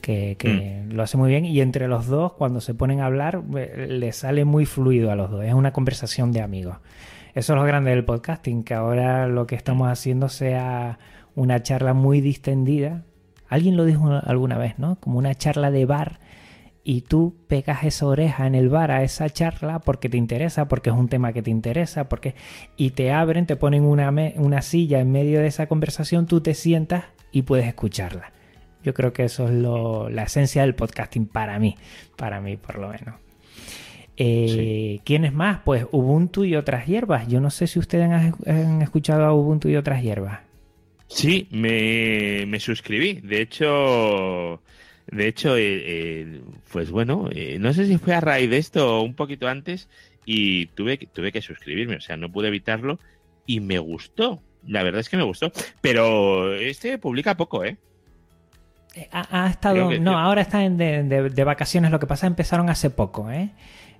que, 0.01 0.35
que 0.37 0.83
mm. 0.85 0.91
lo 0.91 1.03
hace 1.03 1.15
muy 1.15 1.29
bien 1.29 1.45
y 1.45 1.61
entre 1.61 1.87
los 1.87 2.07
dos, 2.07 2.33
cuando 2.33 2.59
se 2.59 2.73
ponen 2.73 2.99
a 2.99 3.05
hablar, 3.05 3.41
le 3.45 4.11
sale 4.11 4.43
muy 4.43 4.65
fluido 4.65 5.11
a 5.11 5.15
los 5.15 5.31
dos. 5.31 5.45
Es 5.45 5.53
una 5.53 5.71
conversación 5.71 6.33
de 6.33 6.41
amigos. 6.41 6.75
Eso 7.33 7.53
es 7.53 7.59
lo 7.59 7.65
grande 7.65 7.91
del 7.91 8.03
podcasting, 8.03 8.63
que 8.63 8.73
ahora 8.73 9.27
lo 9.27 9.47
que 9.47 9.55
estamos 9.55 9.87
haciendo 9.87 10.27
sea 10.27 10.99
una 11.33 11.63
charla 11.63 11.93
muy 11.93 12.19
distendida. 12.19 13.05
Alguien 13.47 13.77
lo 13.77 13.85
dijo 13.85 14.09
alguna 14.09 14.57
vez, 14.57 14.77
¿no? 14.79 14.99
Como 14.99 15.17
una 15.17 15.33
charla 15.35 15.71
de 15.71 15.85
bar 15.85 16.19
y 16.83 17.01
tú 17.01 17.35
pegas 17.47 17.83
esa 17.83 18.05
oreja 18.07 18.47
en 18.47 18.55
el 18.55 18.67
bar 18.67 18.91
a 18.91 19.03
esa 19.03 19.29
charla 19.29 19.79
porque 19.79 20.09
te 20.09 20.17
interesa, 20.17 20.67
porque 20.67 20.89
es 20.89 20.95
un 20.95 21.07
tema 21.07 21.31
que 21.31 21.41
te 21.41 21.51
interesa, 21.51 22.09
porque 22.09 22.35
y 22.75 22.91
te 22.91 23.13
abren, 23.13 23.45
te 23.45 23.55
ponen 23.55 23.83
una, 23.83 24.11
una 24.35 24.61
silla 24.61 24.99
en 24.99 25.11
medio 25.11 25.39
de 25.39 25.47
esa 25.47 25.67
conversación, 25.67 26.25
tú 26.25 26.41
te 26.41 26.53
sientas 26.53 27.05
y 27.31 27.43
puedes 27.43 27.67
escucharla. 27.67 28.33
Yo 28.83 28.93
creo 28.93 29.13
que 29.13 29.23
eso 29.23 29.45
es 29.45 29.51
lo, 29.51 30.09
la 30.09 30.23
esencia 30.23 30.63
del 30.63 30.75
podcasting 30.75 31.27
para 31.27 31.59
mí, 31.59 31.77
para 32.17 32.41
mí 32.41 32.57
por 32.57 32.77
lo 32.77 32.89
menos. 32.89 33.30
Eh, 34.23 34.47
sí. 34.47 35.01
¿Quiénes 35.03 35.33
más? 35.33 35.61
Pues 35.65 35.85
Ubuntu 35.91 36.43
y 36.43 36.55
otras 36.55 36.85
hierbas. 36.85 37.27
Yo 37.27 37.41
no 37.41 37.49
sé 37.49 37.67
si 37.67 37.79
ustedes 37.79 38.09
han, 38.09 38.35
han 38.45 38.81
escuchado 38.81 39.25
a 39.25 39.33
Ubuntu 39.33 39.67
y 39.67 39.75
otras 39.75 40.03
hierbas. 40.03 40.41
Sí, 41.07 41.47
me, 41.51 42.45
me 42.47 42.59
suscribí. 42.59 43.15
De 43.15 43.41
hecho, 43.41 44.61
de 45.11 45.27
hecho, 45.27 45.57
eh, 45.57 45.81
eh, 45.83 46.41
pues 46.71 46.89
bueno, 46.89 47.29
eh, 47.31 47.57
no 47.59 47.73
sé 47.73 47.85
si 47.85 47.97
fue 47.97 48.13
a 48.13 48.21
raíz 48.21 48.49
de 48.49 48.57
esto 48.57 48.99
o 48.99 49.01
un 49.01 49.13
poquito 49.13 49.47
antes 49.47 49.89
y 50.25 50.67
tuve, 50.67 50.97
tuve 50.97 51.31
que 51.31 51.41
suscribirme, 51.41 51.97
o 51.97 52.01
sea, 52.01 52.15
no 52.15 52.31
pude 52.31 52.47
evitarlo 52.47 52.99
y 53.45 53.59
me 53.59 53.79
gustó. 53.79 54.41
La 54.65 54.83
verdad 54.83 55.01
es 55.01 55.09
que 55.09 55.17
me 55.17 55.23
gustó. 55.23 55.51
Pero 55.81 56.53
este 56.53 56.97
publica 56.97 57.35
poco, 57.35 57.63
¿eh? 57.65 57.77
Ha, 59.11 59.45
ha 59.45 59.49
estado, 59.49 59.89
que, 59.89 59.99
no, 59.99 60.17
ahora 60.17 60.41
están 60.41 60.77
de, 60.77 61.03
de, 61.03 61.29
de, 61.29 61.43
vacaciones. 61.43 61.91
Lo 61.91 61.99
que 61.99 62.07
pasa 62.07 62.27
empezaron 62.27 62.69
hace 62.69 62.89
poco, 62.89 63.31
¿eh? 63.31 63.49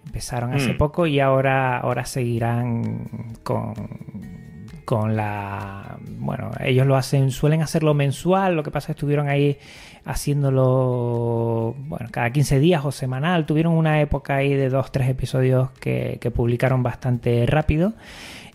Empezaron 0.06 0.54
hace 0.54 0.74
mm. 0.74 0.78
poco 0.78 1.08
y 1.08 1.20
ahora, 1.20 1.78
ahora 1.78 2.06
seguirán 2.06 3.36
con, 3.44 3.74
con 4.86 5.16
la. 5.16 5.98
Bueno, 6.20 6.52
ellos 6.60 6.86
lo 6.86 6.96
hacen, 6.96 7.32
suelen 7.32 7.62
hacerlo 7.62 7.94
mensual. 7.94 8.56
Lo 8.56 8.64
que 8.64 8.72
pasa 8.72 8.86
es 8.86 8.88
que 8.88 9.00
estuvieron 9.00 9.30
ahí 9.30 9.58
haciéndolo, 10.06 11.76
bueno, 11.78 12.10
cada 12.12 12.32
15 12.32 12.60
días 12.60 12.84
o 12.84 12.92
semanal. 12.92 13.46
Tuvieron 13.46 13.74
una 13.74 14.02
época 14.02 14.36
ahí 14.36 14.54
de 14.54 14.70
dos, 14.70 14.92
tres 14.92 15.10
episodios 15.10 15.72
que, 15.80 16.18
que 16.20 16.32
publicaron 16.32 16.84
bastante 16.84 17.46
rápido 17.46 17.94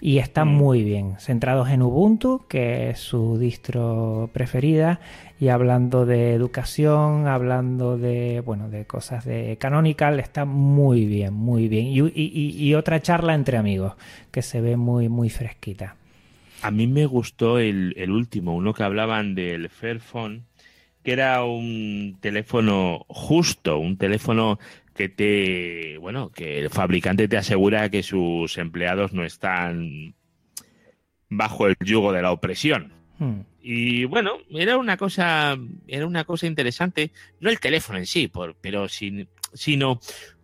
y 0.00 0.18
están 0.18 0.48
mm. 0.48 0.56
muy 0.56 0.84
bien, 0.84 1.14
centrados 1.18 1.68
en 1.70 1.82
Ubuntu, 1.82 2.44
que 2.48 2.90
es 2.90 2.98
su 2.98 3.38
distro 3.38 4.30
preferida, 4.32 5.00
y 5.38 5.48
hablando 5.48 6.06
de 6.06 6.32
educación, 6.32 7.26
hablando 7.26 7.98
de, 7.98 8.40
bueno, 8.40 8.68
de 8.70 8.86
cosas 8.86 9.24
de 9.24 9.56
Canonical, 9.58 10.20
está 10.20 10.44
muy 10.44 11.06
bien, 11.06 11.34
muy 11.34 11.68
bien. 11.68 11.86
Y, 11.86 12.00
y, 12.14 12.56
y 12.56 12.74
otra 12.74 13.00
charla 13.00 13.34
entre 13.34 13.56
amigos, 13.56 13.94
que 14.30 14.42
se 14.42 14.60
ve 14.60 14.76
muy, 14.76 15.08
muy 15.08 15.30
fresquita. 15.30 15.96
A 16.62 16.70
mí 16.70 16.86
me 16.86 17.06
gustó 17.06 17.58
el, 17.58 17.92
el 17.96 18.10
último, 18.10 18.54
uno 18.54 18.72
que 18.72 18.82
hablaban 18.82 19.34
del 19.34 19.68
Fairphone, 19.68 20.42
que 21.02 21.12
era 21.12 21.44
un 21.44 22.16
teléfono 22.20 23.04
justo, 23.08 23.78
un 23.78 23.96
teléfono 23.96 24.58
que 24.96 25.08
te, 25.08 25.98
bueno, 25.98 26.30
que 26.30 26.58
el 26.58 26.70
fabricante 26.70 27.28
te 27.28 27.36
asegura 27.36 27.90
que 27.90 28.02
sus 28.02 28.58
empleados 28.58 29.12
no 29.12 29.24
están 29.24 30.14
bajo 31.28 31.66
el 31.66 31.76
yugo 31.84 32.12
de 32.12 32.22
la 32.22 32.32
opresión. 32.32 32.92
Hmm. 33.18 33.40
Y 33.62 34.04
bueno, 34.04 34.38
era 34.50 34.78
una 34.78 34.96
cosa, 34.96 35.56
era 35.86 36.06
una 36.06 36.24
cosa 36.24 36.46
interesante, 36.46 37.12
no 37.40 37.50
el 37.50 37.60
teléfono 37.60 37.98
en 37.98 38.06
sí, 38.06 38.28
por, 38.28 38.56
pero 38.60 38.88
sin, 38.88 39.28
sino 39.52 40.00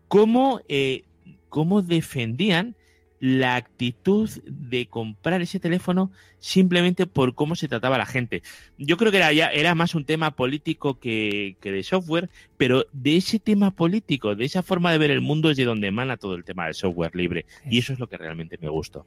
cómo, 0.09 0.61
eh, 0.69 1.05
cómo 1.49 1.83
defendían 1.83 2.77
la 3.23 3.55
actitud 3.55 4.29
de 4.47 4.87
comprar 4.87 5.43
ese 5.43 5.61
teléfono 5.61 6.11
simplemente 6.41 7.07
por 7.07 7.37
cómo 7.37 7.55
se 7.55 7.69
trataba 7.69 7.97
la 7.97 8.05
gente. 8.05 8.43
Yo 8.79 8.97
creo 8.97 9.13
que 9.13 9.19
era, 9.19 9.33
ya, 9.33 9.47
era 9.47 9.77
más 9.77 9.95
un 9.95 10.05
tema 10.05 10.33
político 10.33 10.99
que, 10.99 11.57
que, 11.61 11.71
de 11.71 11.85
software, 11.85 12.31
pero 12.57 12.85
de 12.93 13.17
ese 13.17 13.39
tema 13.39 13.71
político, 13.71 14.35
de 14.35 14.45
esa 14.45 14.65
forma 14.65 14.91
de 14.91 14.99
ver 14.99 15.13
el 15.13 15.21
mundo 15.21 15.53
es 15.53 15.57
de 15.57 15.65
donde 15.65 15.87
emana 15.87 16.17
todo 16.17 16.35
el 16.35 16.43
tema 16.43 16.65
del 16.65 16.75
software 16.75 17.15
libre. 17.15 17.47
Y 17.65 17.79
eso 17.79 17.93
es 17.93 18.01
lo 18.01 18.09
que 18.09 18.17
realmente 18.17 18.59
me 18.61 18.69
gustó. 18.69 19.07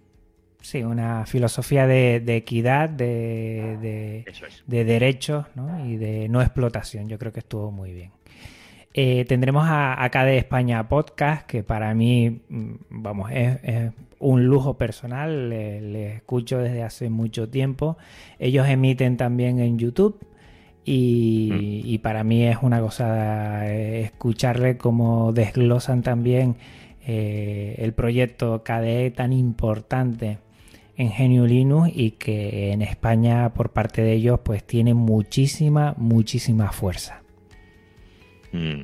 Sí, 0.62 0.82
una 0.82 1.26
filosofía 1.26 1.86
de, 1.86 2.24
equidad, 2.38 2.88
de, 2.88 4.24
de, 4.66 4.86
derechos 4.86 5.46
y 5.86 5.98
de 5.98 6.30
no 6.30 6.42
explotación. 6.42 7.10
Yo 7.10 7.20
creo 7.20 7.34
que 7.34 7.42
estuvo 7.42 7.70
muy 7.70 7.92
bien. 7.92 8.12
Eh, 8.98 9.26
tendremos 9.26 9.68
acá 9.68 10.24
de 10.24 10.38
España 10.38 10.88
Podcast, 10.88 11.46
que 11.46 11.64
para 11.64 11.94
mí, 11.94 12.40
mm, 12.48 12.76
vamos, 12.90 13.30
es, 13.30 13.92
un 14.20 14.46
lujo 14.46 14.78
personal. 14.78 15.50
Les 15.50 16.16
escucho 16.16 16.60
desde 16.60 16.84
hace 16.84 17.10
mucho 17.10 17.50
tiempo. 17.50 17.98
Ellos 18.40 18.68
emiten 18.68 19.18
también 19.18 19.60
en 19.60 19.78
YouTube. 19.78 20.20
Y, 20.88 21.98
mm. 21.98 22.02
para 22.02 22.24
mí 22.24 22.44
es 22.44 22.58
una 22.62 22.80
cosa 22.80 23.68
eh, 23.68 24.02
escucharle 24.02 24.78
cómo 24.78 25.34
desglosan 25.34 26.04
también 26.04 26.58
eh, 27.08 27.76
el 27.80 27.94
proyecto 27.94 28.64
KDE 28.64 29.10
tan 29.10 29.34
importante 29.34 30.38
en 30.96 31.10
Genio 31.10 31.46
Linux 31.46 31.92
y 31.94 32.12
que 32.12 32.72
en 32.72 32.82
España 32.82 33.54
por 33.54 33.72
parte 33.72 34.02
de 34.02 34.14
ellos 34.14 34.40
pues 34.44 34.64
tiene 34.64 34.94
muchísima, 34.94 35.96
muchísima 35.98 36.72
fuerza. 36.72 37.22
Mm. 38.52 38.84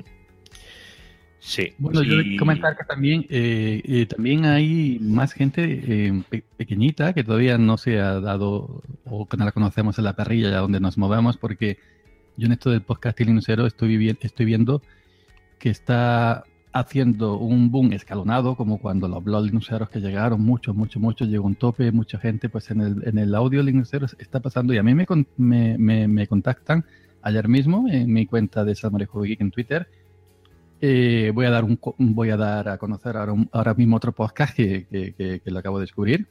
Sí. 1.44 1.74
Bueno, 1.80 2.04
yo 2.04 2.18
comentar 2.38 2.78
que 2.78 2.84
también, 2.84 3.26
eh, 3.28 3.82
eh, 3.84 4.06
también 4.06 4.46
hay 4.46 5.00
más 5.02 5.34
gente 5.34 5.64
eh, 5.64 6.24
pequeñita 6.56 7.14
que 7.14 7.24
todavía 7.24 7.58
no 7.58 7.78
se 7.78 8.00
ha 8.00 8.20
dado 8.20 8.84
o 9.06 9.28
que 9.28 9.38
no 9.38 9.46
la 9.46 9.52
conocemos 9.52 9.98
en 9.98 10.04
la 10.04 10.16
parrilla 10.16 10.60
donde 10.60 10.80
nos 10.80 11.00
movemos 11.00 11.38
porque 11.38 11.80
yo 12.38 12.46
en 12.46 12.52
esto 12.52 12.70
del 12.70 12.84
podcast 12.84 13.20
Linuxero 13.20 13.66
estoy, 13.66 14.16
estoy 14.22 14.46
viendo 14.46 14.84
que 15.58 15.72
está 15.72 16.44
haciendo 16.74 17.38
un 17.38 17.72
boom 17.72 17.92
escalonado, 17.94 18.56
como 18.56 18.80
cuando 18.80 19.08
los 19.08 19.24
blogs 19.24 19.48
linuxeros 19.48 19.90
que 19.90 20.00
llegaron, 20.00 20.42
muchos, 20.42 20.76
muchos, 20.76 21.02
muchos, 21.02 21.28
llegó 21.28 21.48
un 21.48 21.56
tope, 21.56 21.92
mucha 21.92 22.20
gente, 22.20 22.50
pues 22.50 22.70
en 22.70 22.82
el, 22.82 23.08
en 23.08 23.18
el 23.18 23.34
audio 23.34 23.64
linuxero 23.64 24.06
está 24.20 24.40
pasando, 24.40 24.76
y 24.76 24.78
a 24.78 24.84
mí 24.84 24.94
me, 24.94 25.08
me, 25.38 26.08
me, 26.08 26.28
contactan 26.28 26.86
ayer 27.24 27.48
mismo 27.48 27.88
en 27.90 28.14
mi 28.14 28.28
cuenta 28.28 28.64
de 28.64 28.76
Salmorejo 28.76 29.22
Geek 29.24 29.42
en 29.42 29.52
Twitter. 29.52 29.88
Eh, 30.84 31.32
voy 31.34 31.46
a 31.46 31.52
dar 31.52 31.64
un 31.64 31.80
voy 32.00 32.32
a 32.32 32.38
dar 32.38 32.68
a 32.68 32.78
conocer 32.80 33.16
ahora, 33.16 33.36
ahora 33.52 33.74
mismo 33.76 33.98
otro 33.98 34.14
podcast 34.14 34.56
que, 34.56 34.88
que, 34.88 35.40
que, 35.40 35.52
lo 35.52 35.60
acabo 35.60 35.78
de 35.78 35.84
descubrir. 35.84 36.28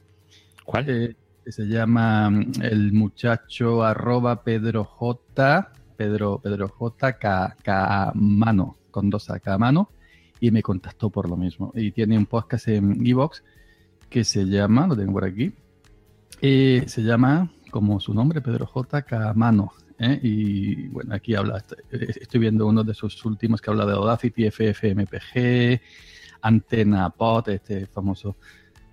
¿Cuál? 0.65 0.89
Eh, 0.89 1.15
se 1.47 1.63
llama 1.63 2.29
mm, 2.29 2.51
el 2.61 2.91
muchacho 2.91 3.83
arroba 3.83 4.43
Pedro 4.43 4.83
J. 4.83 5.71
Pedro, 5.95 6.39
Pedro 6.39 6.67
J. 6.67 7.13
K, 7.13 7.55
K 7.63 8.11
mano, 8.15 8.77
con 8.91 9.09
dos 9.09 9.29
A, 9.29 9.39
K 9.39 9.57
mano 9.57 9.89
y 10.41 10.51
me 10.51 10.61
contactó 10.61 11.09
por 11.09 11.29
lo 11.29 11.37
mismo. 11.37 11.71
Y 11.73 11.91
tiene 11.91 12.17
un 12.17 12.25
podcast 12.25 12.67
en 12.67 13.05
Evox 13.05 13.43
que 14.09 14.25
se 14.25 14.43
llama, 14.45 14.87
lo 14.87 14.97
tengo 14.97 15.13
por 15.13 15.23
aquí, 15.23 15.53
eh, 16.41 16.83
se 16.87 17.03
llama 17.03 17.51
como 17.69 17.99
su 18.01 18.13
nombre, 18.13 18.41
Pedro 18.41 18.65
J. 18.65 19.03
Camano. 19.03 19.71
¿Eh? 20.01 20.19
Y 20.23 20.87
bueno, 20.87 21.13
aquí 21.15 21.35
habla, 21.35 21.63
estoy 21.91 22.39
viendo 22.39 22.67
uno 22.67 22.83
de 22.83 22.93
sus 22.93 23.23
últimos 23.25 23.61
que 23.61 23.69
habla 23.69 23.85
de 23.85 23.93
Audacity, 23.93 24.49
FFmpg, 24.49 25.81
Antena 26.41 27.09
Pod, 27.11 27.49
este 27.49 27.85
famoso 27.85 28.35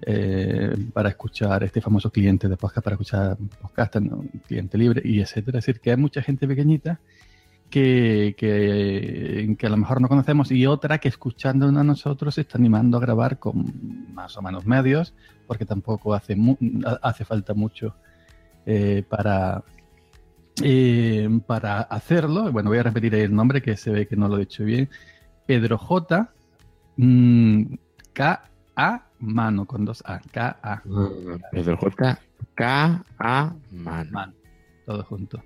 eh, 0.02 0.76
para 0.92 1.08
escuchar, 1.08 1.64
este 1.64 1.80
famoso 1.80 2.10
cliente 2.10 2.48
de 2.48 2.56
podcast 2.56 2.84
para 2.84 2.94
escuchar 2.94 3.36
podcast, 3.60 3.96
cliente 4.46 4.78
libre 4.78 5.02
y 5.04 5.20
etcétera. 5.20 5.58
Es 5.58 5.66
decir, 5.66 5.80
que 5.80 5.90
hay 5.90 5.96
mucha 5.96 6.22
gente 6.22 6.46
pequeñita 6.46 7.00
que, 7.70 8.34
que, 8.38 9.66
a 9.66 9.70
lo 9.70 9.76
mejor 9.76 10.00
no 10.00 10.08
conocemos 10.08 10.50
y 10.50 10.66
otra 10.66 10.98
que 10.98 11.08
escuchándonos 11.08 11.80
a 11.80 11.84
nosotros 11.84 12.34
se 12.34 12.42
está 12.42 12.58
animando 12.58 12.96
a 12.96 13.00
grabar 13.00 13.38
con 13.38 14.12
más 14.14 14.36
o 14.36 14.42
menos 14.42 14.66
medios, 14.66 15.14
porque 15.46 15.64
tampoco 15.64 16.14
hace, 16.14 16.36
hace 17.02 17.24
falta 17.24 17.54
mucho 17.54 17.94
eh, 18.66 19.02
para, 19.08 19.64
eh, 20.62 21.28
para 21.46 21.80
hacerlo. 21.82 22.50
Bueno, 22.52 22.70
voy 22.70 22.78
a 22.78 22.82
repetir 22.82 23.14
el 23.14 23.34
nombre 23.34 23.62
que 23.62 23.76
se 23.76 23.90
ve 23.90 24.06
que 24.06 24.16
no 24.16 24.28
lo 24.28 24.36
he 24.36 24.40
dicho 24.40 24.64
bien. 24.64 24.88
Pedro 25.46 25.78
J. 25.78 26.30
Mm, 26.96 27.74
K. 28.12 28.44
A. 28.76 29.04
Mano, 29.20 29.64
con 29.64 29.84
dos 29.84 30.02
A. 30.06 30.20
K. 30.20 30.58
A. 30.62 30.82
Pedro 31.50 31.76
J. 31.76 32.18
K. 32.54 33.04
A. 33.18 33.54
Mano. 33.72 34.32
Todo 34.86 35.04
junto. 35.04 35.42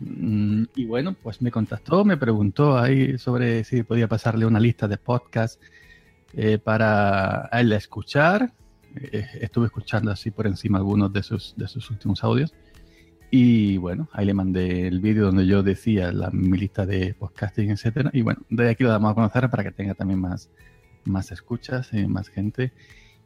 Mm, 0.00 0.64
y 0.74 0.84
bueno, 0.84 1.14
pues 1.14 1.40
me 1.40 1.50
contactó, 1.50 2.04
me 2.04 2.16
preguntó 2.16 2.78
ahí 2.78 3.18
sobre 3.18 3.64
si 3.64 3.82
podía 3.82 4.06
pasarle 4.06 4.46
una 4.46 4.60
lista 4.60 4.86
de 4.86 4.98
podcasts 4.98 5.58
eh, 6.34 6.58
para 6.58 7.48
él 7.52 7.72
escuchar. 7.72 8.52
Eh, 8.96 9.26
estuve 9.40 9.66
escuchando 9.66 10.10
así 10.10 10.30
por 10.30 10.46
encima 10.46 10.78
algunos 10.78 11.12
de 11.12 11.22
sus, 11.22 11.54
de 11.56 11.68
sus 11.68 11.90
últimos 11.90 12.22
audios. 12.22 12.54
Y 13.30 13.76
bueno, 13.76 14.08
ahí 14.12 14.24
le 14.24 14.32
mandé 14.32 14.86
el 14.86 15.00
vídeo 15.00 15.26
donde 15.26 15.46
yo 15.46 15.62
decía 15.62 16.12
la, 16.12 16.30
mi 16.30 16.56
lista 16.56 16.86
de 16.86 17.12
podcasting, 17.14 17.70
etcétera. 17.70 18.10
Y 18.14 18.22
bueno, 18.22 18.40
de 18.48 18.70
aquí 18.70 18.84
lo 18.84 18.90
damos 18.90 19.12
a 19.12 19.14
conocer 19.14 19.50
para 19.50 19.62
que 19.64 19.70
tenga 19.70 19.94
también 19.94 20.20
más, 20.20 20.50
más 21.04 21.30
escuchas, 21.30 21.92
y 21.92 22.06
más 22.06 22.28
gente. 22.28 22.72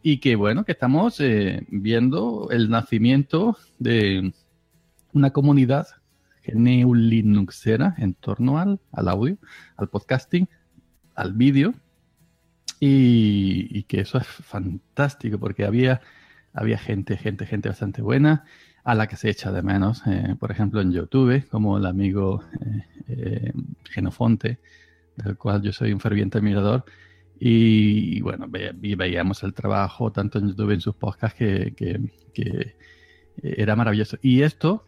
Y 0.02 0.18
que 0.18 0.34
bueno, 0.34 0.64
que 0.64 0.72
estamos 0.72 1.20
eh, 1.20 1.64
viendo 1.68 2.48
el 2.50 2.68
nacimiento 2.68 3.56
de 3.78 4.32
una 5.12 5.30
comunidad 5.30 5.86
GNU 6.44 6.94
Linuxera 6.94 7.94
en 7.98 8.14
torno 8.14 8.58
al, 8.58 8.80
al 8.90 9.08
audio, 9.08 9.38
al 9.76 9.88
podcasting, 9.88 10.48
al 11.14 11.32
vídeo. 11.34 11.74
Y, 12.80 13.84
que 13.84 14.00
eso 14.00 14.18
es 14.18 14.26
fantástico 14.26 15.38
porque 15.38 15.64
había, 15.64 16.00
había 16.52 16.78
gente, 16.78 17.16
gente, 17.16 17.46
gente 17.46 17.68
bastante 17.68 18.02
buena 18.02 18.44
a 18.84 18.94
la 18.94 19.06
que 19.06 19.16
se 19.16 19.30
echa 19.30 19.52
de 19.52 19.62
menos, 19.62 20.02
eh, 20.06 20.34
por 20.38 20.50
ejemplo 20.50 20.80
en 20.80 20.92
YouTube, 20.92 21.46
como 21.48 21.78
el 21.78 21.86
amigo 21.86 22.42
eh, 22.60 22.84
eh, 23.08 23.52
Genofonte, 23.84 24.58
del 25.16 25.36
cual 25.36 25.62
yo 25.62 25.72
soy 25.72 25.92
un 25.92 26.00
ferviente 26.00 26.38
admirador. 26.38 26.84
Y, 27.44 28.20
bueno, 28.20 28.46
veíamos 28.48 29.42
el 29.42 29.52
trabajo 29.52 30.12
tanto 30.12 30.38
en 30.38 30.48
YouTube 30.48 30.70
en 30.70 30.80
sus 30.80 30.94
podcasts 30.94 31.36
que, 31.36 31.74
que 32.32 32.76
era 33.42 33.74
maravilloso. 33.74 34.16
Y 34.22 34.42
esto 34.42 34.84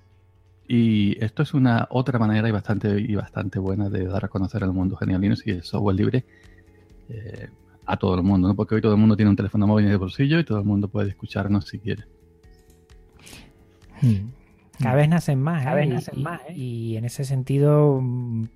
y 0.67 1.23
esto 1.23 1.43
es 1.43 1.53
una 1.53 1.87
otra 1.91 2.19
manera 2.19 2.49
y 2.49 2.53
bastante, 2.53 2.99
y 3.01 3.15
bastante 3.15 3.59
buena 3.59 3.91
de 3.91 4.07
dar 4.07 4.25
a 4.25 4.29
conocer 4.29 4.65
al 4.65 4.73
mundo 4.73 4.97
Genial 4.97 5.21
Linux 5.21 5.47
y 5.47 5.51
el 5.51 5.63
software 5.63 5.97
libre 5.97 6.25
eh, 7.11 7.49
a 7.85 7.97
todo 7.99 8.15
el 8.15 8.23
mundo, 8.23 8.49
¿no? 8.49 8.57
porque 8.57 8.75
hoy 8.75 8.81
todo 8.81 8.93
el 8.93 8.99
mundo 8.99 9.15
tiene 9.17 9.29
un 9.31 9.37
teléfono 9.37 9.67
móvil 9.67 9.87
en 9.87 9.93
el 9.93 9.99
bolsillo 9.99 10.39
y 10.39 10.45
todo 10.45 10.59
el 10.59 10.65
mundo 10.65 10.89
puede 10.89 11.11
escucharnos 11.11 11.67
si 11.67 11.79
quiere. 11.79 12.05
Hmm. 14.05 14.31
Cada 14.81 14.97
vez 14.97 15.09
nacen 15.09 15.41
más, 15.41 15.65
¿eh? 15.65 15.87
nacen 15.87 16.19
y, 16.19 16.23
más 16.23 16.41
¿eh? 16.49 16.53
y 16.55 16.97
en 16.97 17.05
ese 17.05 17.25
sentido 17.25 18.03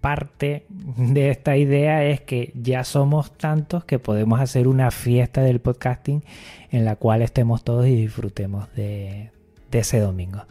parte 0.00 0.66
de 0.68 1.30
esta 1.30 1.56
idea 1.56 2.04
es 2.04 2.20
que 2.22 2.52
ya 2.56 2.82
somos 2.82 3.38
tantos 3.38 3.84
que 3.84 4.00
podemos 4.00 4.40
hacer 4.40 4.66
una 4.66 4.90
fiesta 4.90 5.42
del 5.42 5.60
podcasting 5.60 6.24
en 6.72 6.84
la 6.84 6.96
cual 6.96 7.22
estemos 7.22 7.62
todos 7.62 7.86
y 7.86 7.94
disfrutemos 7.94 8.66
de, 8.74 9.30
de 9.70 9.78
ese 9.78 10.00
domingo. 10.00 10.42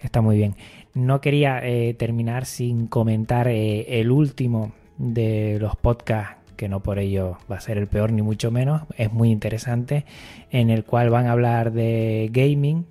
Está 0.00 0.20
muy 0.20 0.36
bien. 0.36 0.56
No 0.94 1.20
quería 1.20 1.60
eh, 1.66 1.94
terminar 1.94 2.44
sin 2.44 2.86
comentar 2.86 3.48
eh, 3.48 4.00
el 4.00 4.10
último 4.10 4.72
de 4.98 5.58
los 5.60 5.74
podcasts, 5.76 6.36
que 6.56 6.68
no 6.68 6.80
por 6.80 6.98
ello 6.98 7.38
va 7.50 7.56
a 7.56 7.60
ser 7.60 7.78
el 7.78 7.88
peor 7.88 8.12
ni 8.12 8.22
mucho 8.22 8.50
menos. 8.50 8.82
Es 8.96 9.12
muy 9.12 9.30
interesante, 9.30 10.04
en 10.50 10.70
el 10.70 10.84
cual 10.84 11.10
van 11.10 11.26
a 11.26 11.32
hablar 11.32 11.72
de 11.72 12.28
gaming. 12.32 12.86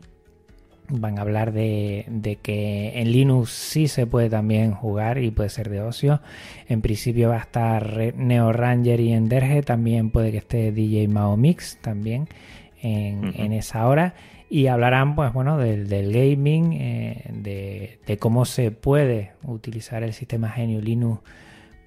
Van 0.90 1.18
a 1.18 1.22
hablar 1.22 1.54
de, 1.54 2.06
de 2.08 2.36
que 2.36 3.00
en 3.00 3.12
Linux 3.12 3.52
sí 3.52 3.88
se 3.88 4.06
puede 4.06 4.30
también 4.30 4.74
jugar 4.74 5.18
y 5.18 5.32
puede 5.32 5.50
ser 5.50 5.70
de 5.70 5.82
ocio. 5.82 6.22
En 6.68 6.82
principio 6.82 7.30
va 7.30 7.38
a 7.38 7.42
estar 7.42 8.14
Neo 8.16 8.52
Ranger 8.54 9.00
y 9.00 9.14
Enderge. 9.14 9.64
También 9.64 10.10
puede 10.10 10.32
que 10.32 10.38
esté 10.38 10.72
DJ 10.72 11.08
Mao 11.08 11.38
Mix 11.38 11.78
también 11.82 12.28
en, 12.82 13.34
en 13.38 13.54
esa 13.54 13.88
hora 13.88 14.14
y 14.54 14.68
hablarán 14.68 15.16
pues 15.16 15.34
bueno 15.34 15.58
del, 15.58 15.88
gaming, 16.14 16.74
eh, 16.74 17.98
de, 18.06 18.18
cómo 18.20 18.46
se 18.46 18.70
puede 18.70 19.32
utilizar 19.42 20.04
el 20.04 20.14
sistema 20.14 20.48
Genio 20.48 20.80
Linux 20.80 21.22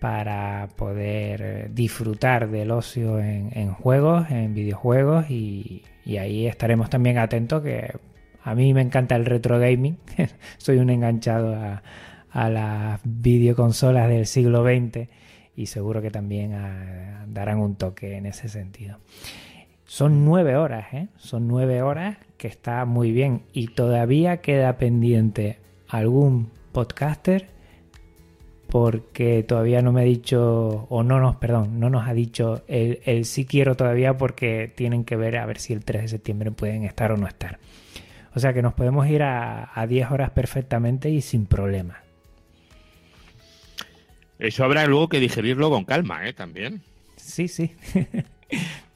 para 0.00 0.68
poder 0.74 1.42
eh, 1.42 1.70
disfrutar 1.72 2.50
del 2.50 2.72
ocio 2.72 3.20
en, 3.20 3.70
juegos, 3.70 4.28
en 4.32 4.52
videojuegos 4.52 5.30
y, 5.30 5.84
ahí 6.18 6.48
estaremos 6.48 6.90
también 6.90 7.18
atentos 7.18 7.62
que 7.62 7.94
a 8.46 8.54
mí 8.54 8.72
me 8.72 8.80
encanta 8.80 9.16
el 9.16 9.26
retro 9.26 9.58
gaming, 9.58 9.98
soy 10.56 10.78
un 10.78 10.88
enganchado 10.88 11.52
a, 11.54 11.82
las 12.48 13.00
videoconsolas 13.02 14.08
del 14.08 14.26
siglo 14.26 14.62
XX 14.62 15.08
y 15.56 15.66
seguro 15.66 16.00
que 16.00 16.10
también 16.10 16.52
darán 17.28 17.58
un 17.58 17.74
toque 17.74 18.16
en 18.16 18.26
ese 18.26 18.48
sentido. 18.48 18.98
Son 19.84 20.24
nueve 20.24 20.54
horas, 20.54 20.92
¿eh? 20.92 21.08
Son 21.16 21.48
nueve 21.48 21.82
horas 21.82 22.18
que 22.36 22.46
está 22.46 22.84
muy 22.84 23.10
bien. 23.10 23.42
Y 23.54 23.68
todavía 23.68 24.42
queda 24.42 24.76
pendiente 24.76 25.58
algún 25.88 26.50
podcaster 26.72 27.48
porque 28.68 29.42
todavía 29.42 29.80
no 29.82 29.92
me 29.92 30.02
ha 30.02 30.04
dicho, 30.04 30.86
o 30.90 31.02
no 31.02 31.18
nos, 31.18 31.36
perdón, 31.36 31.80
no 31.80 31.88
nos 31.88 32.06
ha 32.06 32.12
dicho 32.12 32.62
el, 32.68 33.24
sí 33.24 33.46
quiero 33.46 33.76
todavía 33.76 34.18
porque 34.18 34.70
tienen 34.72 35.04
que 35.04 35.16
ver 35.16 35.38
a 35.38 35.46
ver 35.46 35.58
si 35.58 35.72
el 35.72 35.84
3 35.84 36.02
de 36.02 36.08
septiembre 36.08 36.50
pueden 36.50 36.84
estar 36.84 37.10
o 37.12 37.16
no 37.16 37.26
estar. 37.26 37.58
O 38.36 38.40
sea 38.40 38.52
que 38.52 38.60
nos 38.60 38.74
podemos 38.74 39.08
ir 39.08 39.22
a, 39.22 39.70
a 39.74 39.86
10 39.86 40.10
horas 40.10 40.30
perfectamente 40.30 41.08
y 41.08 41.22
sin 41.22 41.46
problema. 41.46 42.02
Eso 44.38 44.62
habrá 44.62 44.86
luego 44.86 45.08
que 45.08 45.20
digerirlo 45.20 45.70
con 45.70 45.86
calma, 45.86 46.28
¿eh? 46.28 46.34
También. 46.34 46.82
Sí, 47.16 47.48
sí. 47.48 47.74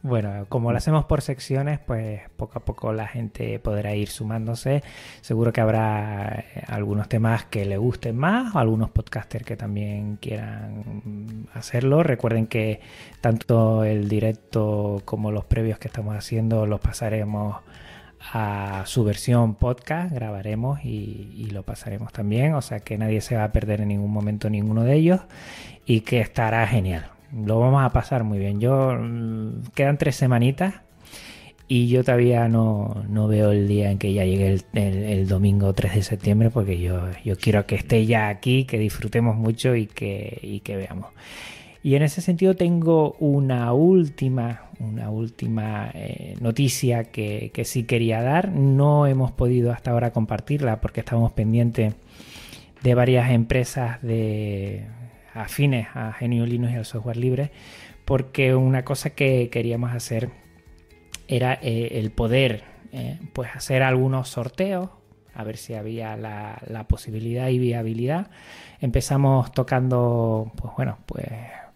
Bueno, 0.02 0.46
como 0.48 0.72
lo 0.72 0.78
hacemos 0.78 1.04
por 1.04 1.20
secciones, 1.20 1.78
pues 1.78 2.22
poco 2.36 2.58
a 2.58 2.64
poco 2.64 2.90
la 2.94 3.06
gente 3.06 3.58
podrá 3.58 3.94
ir 3.94 4.08
sumándose. 4.08 4.82
Seguro 5.20 5.52
que 5.52 5.60
habrá 5.60 6.46
eh, 6.54 6.62
algunos 6.68 7.06
temas 7.06 7.44
que 7.44 7.66
le 7.66 7.76
gusten 7.76 8.16
más, 8.16 8.56
algunos 8.56 8.90
podcasters 8.90 9.44
que 9.44 9.56
también 9.58 10.16
quieran 10.16 11.48
hacerlo. 11.52 12.02
Recuerden 12.02 12.46
que 12.46 12.80
tanto 13.20 13.84
el 13.84 14.08
directo 14.08 15.02
como 15.04 15.32
los 15.32 15.44
previos 15.44 15.78
que 15.78 15.88
estamos 15.88 16.16
haciendo 16.16 16.64
los 16.64 16.80
pasaremos 16.80 17.56
a 18.32 18.82
su 18.86 19.04
versión 19.04 19.54
podcast, 19.54 20.12
grabaremos 20.12 20.84
y, 20.84 21.32
y, 21.36 21.50
lo 21.50 21.62
pasaremos 21.62 22.12
también, 22.12 22.54
o 22.54 22.62
sea 22.62 22.80
que 22.80 22.98
nadie 22.98 23.20
se 23.20 23.36
va 23.36 23.44
a 23.44 23.52
perder 23.52 23.80
en 23.80 23.88
ningún 23.88 24.12
momento 24.12 24.50
ninguno 24.50 24.84
de 24.84 24.94
ellos 24.94 25.20
y 25.86 26.02
que 26.02 26.20
estará 26.20 26.66
genial 26.66 27.10
lo 27.32 27.60
vamos 27.60 27.82
a 27.82 27.90
pasar 27.90 28.24
muy 28.24 28.38
bien. 28.38 28.60
Yo 28.60 28.96
mm, 28.98 29.70
quedan 29.74 29.98
tres 29.98 30.16
semanitas 30.16 30.74
y 31.68 31.88
yo 31.88 32.02
todavía 32.02 32.48
no, 32.48 33.04
veo 33.28 33.52
el 33.52 33.68
día 33.68 33.90
en 33.90 33.98
que 33.98 34.12
ya 34.12 34.24
llegue 34.24 34.60
el, 34.72 35.28
domingo 35.28 35.72
3 35.72 35.94
de 35.94 36.02
septiembre 36.02 36.50
porque 36.50 36.80
yo, 36.80 37.00
yo 37.24 37.36
quiero 37.36 37.64
que 37.66 37.76
esté 37.76 38.06
ya 38.06 38.28
aquí, 38.28 38.64
que 38.64 38.78
disfrutemos 38.78 39.36
mucho 39.36 39.76
y 39.76 39.86
que, 39.86 40.60
que 40.64 40.76
veamos. 40.76 41.10
Y 41.82 41.94
en 41.94 42.02
ese 42.02 42.20
sentido 42.20 42.56
tengo 42.56 43.16
una 43.20 43.72
última, 43.72 44.69
una 44.80 45.10
última 45.10 45.90
eh, 45.94 46.34
noticia 46.40 47.04
que, 47.04 47.50
que, 47.54 47.64
sí 47.64 47.84
quería 47.84 48.22
dar. 48.22 48.50
No 48.50 49.06
hemos 49.06 49.30
podido 49.30 49.72
hasta 49.72 49.92
ahora 49.92 50.12
compartirla 50.12 50.80
porque 50.80 51.00
estábamos 51.00 51.32
pendientes 51.32 51.94
de 52.82 52.94
varias 52.94 53.30
empresas 53.30 54.02
de 54.02 54.86
afines 55.34 55.88
a 55.94 56.12
Genio 56.12 56.46
Linux 56.46 56.72
y 56.72 56.76
al 56.76 56.84
software 56.84 57.16
libre, 57.16 57.52
porque 58.04 58.54
una 58.54 58.84
cosa 58.84 59.10
que 59.10 59.50
queríamos 59.50 59.92
hacer 59.92 60.30
era 61.28 61.54
eh, 61.62 61.98
el 61.98 62.10
poder 62.10 62.64
eh, 62.92 63.18
pues 63.32 63.50
hacer 63.54 63.82
algunos 63.82 64.28
sorteos, 64.28 64.90
a 65.34 65.44
ver 65.44 65.56
si 65.56 65.74
había 65.74 66.16
la, 66.16 66.86
posibilidad 66.88 67.48
y 67.48 67.58
viabilidad. 67.58 68.30
Empezamos 68.80 69.52
tocando, 69.52 70.50
pues 70.56 70.74
bueno, 70.76 70.98
pues, 71.06 71.28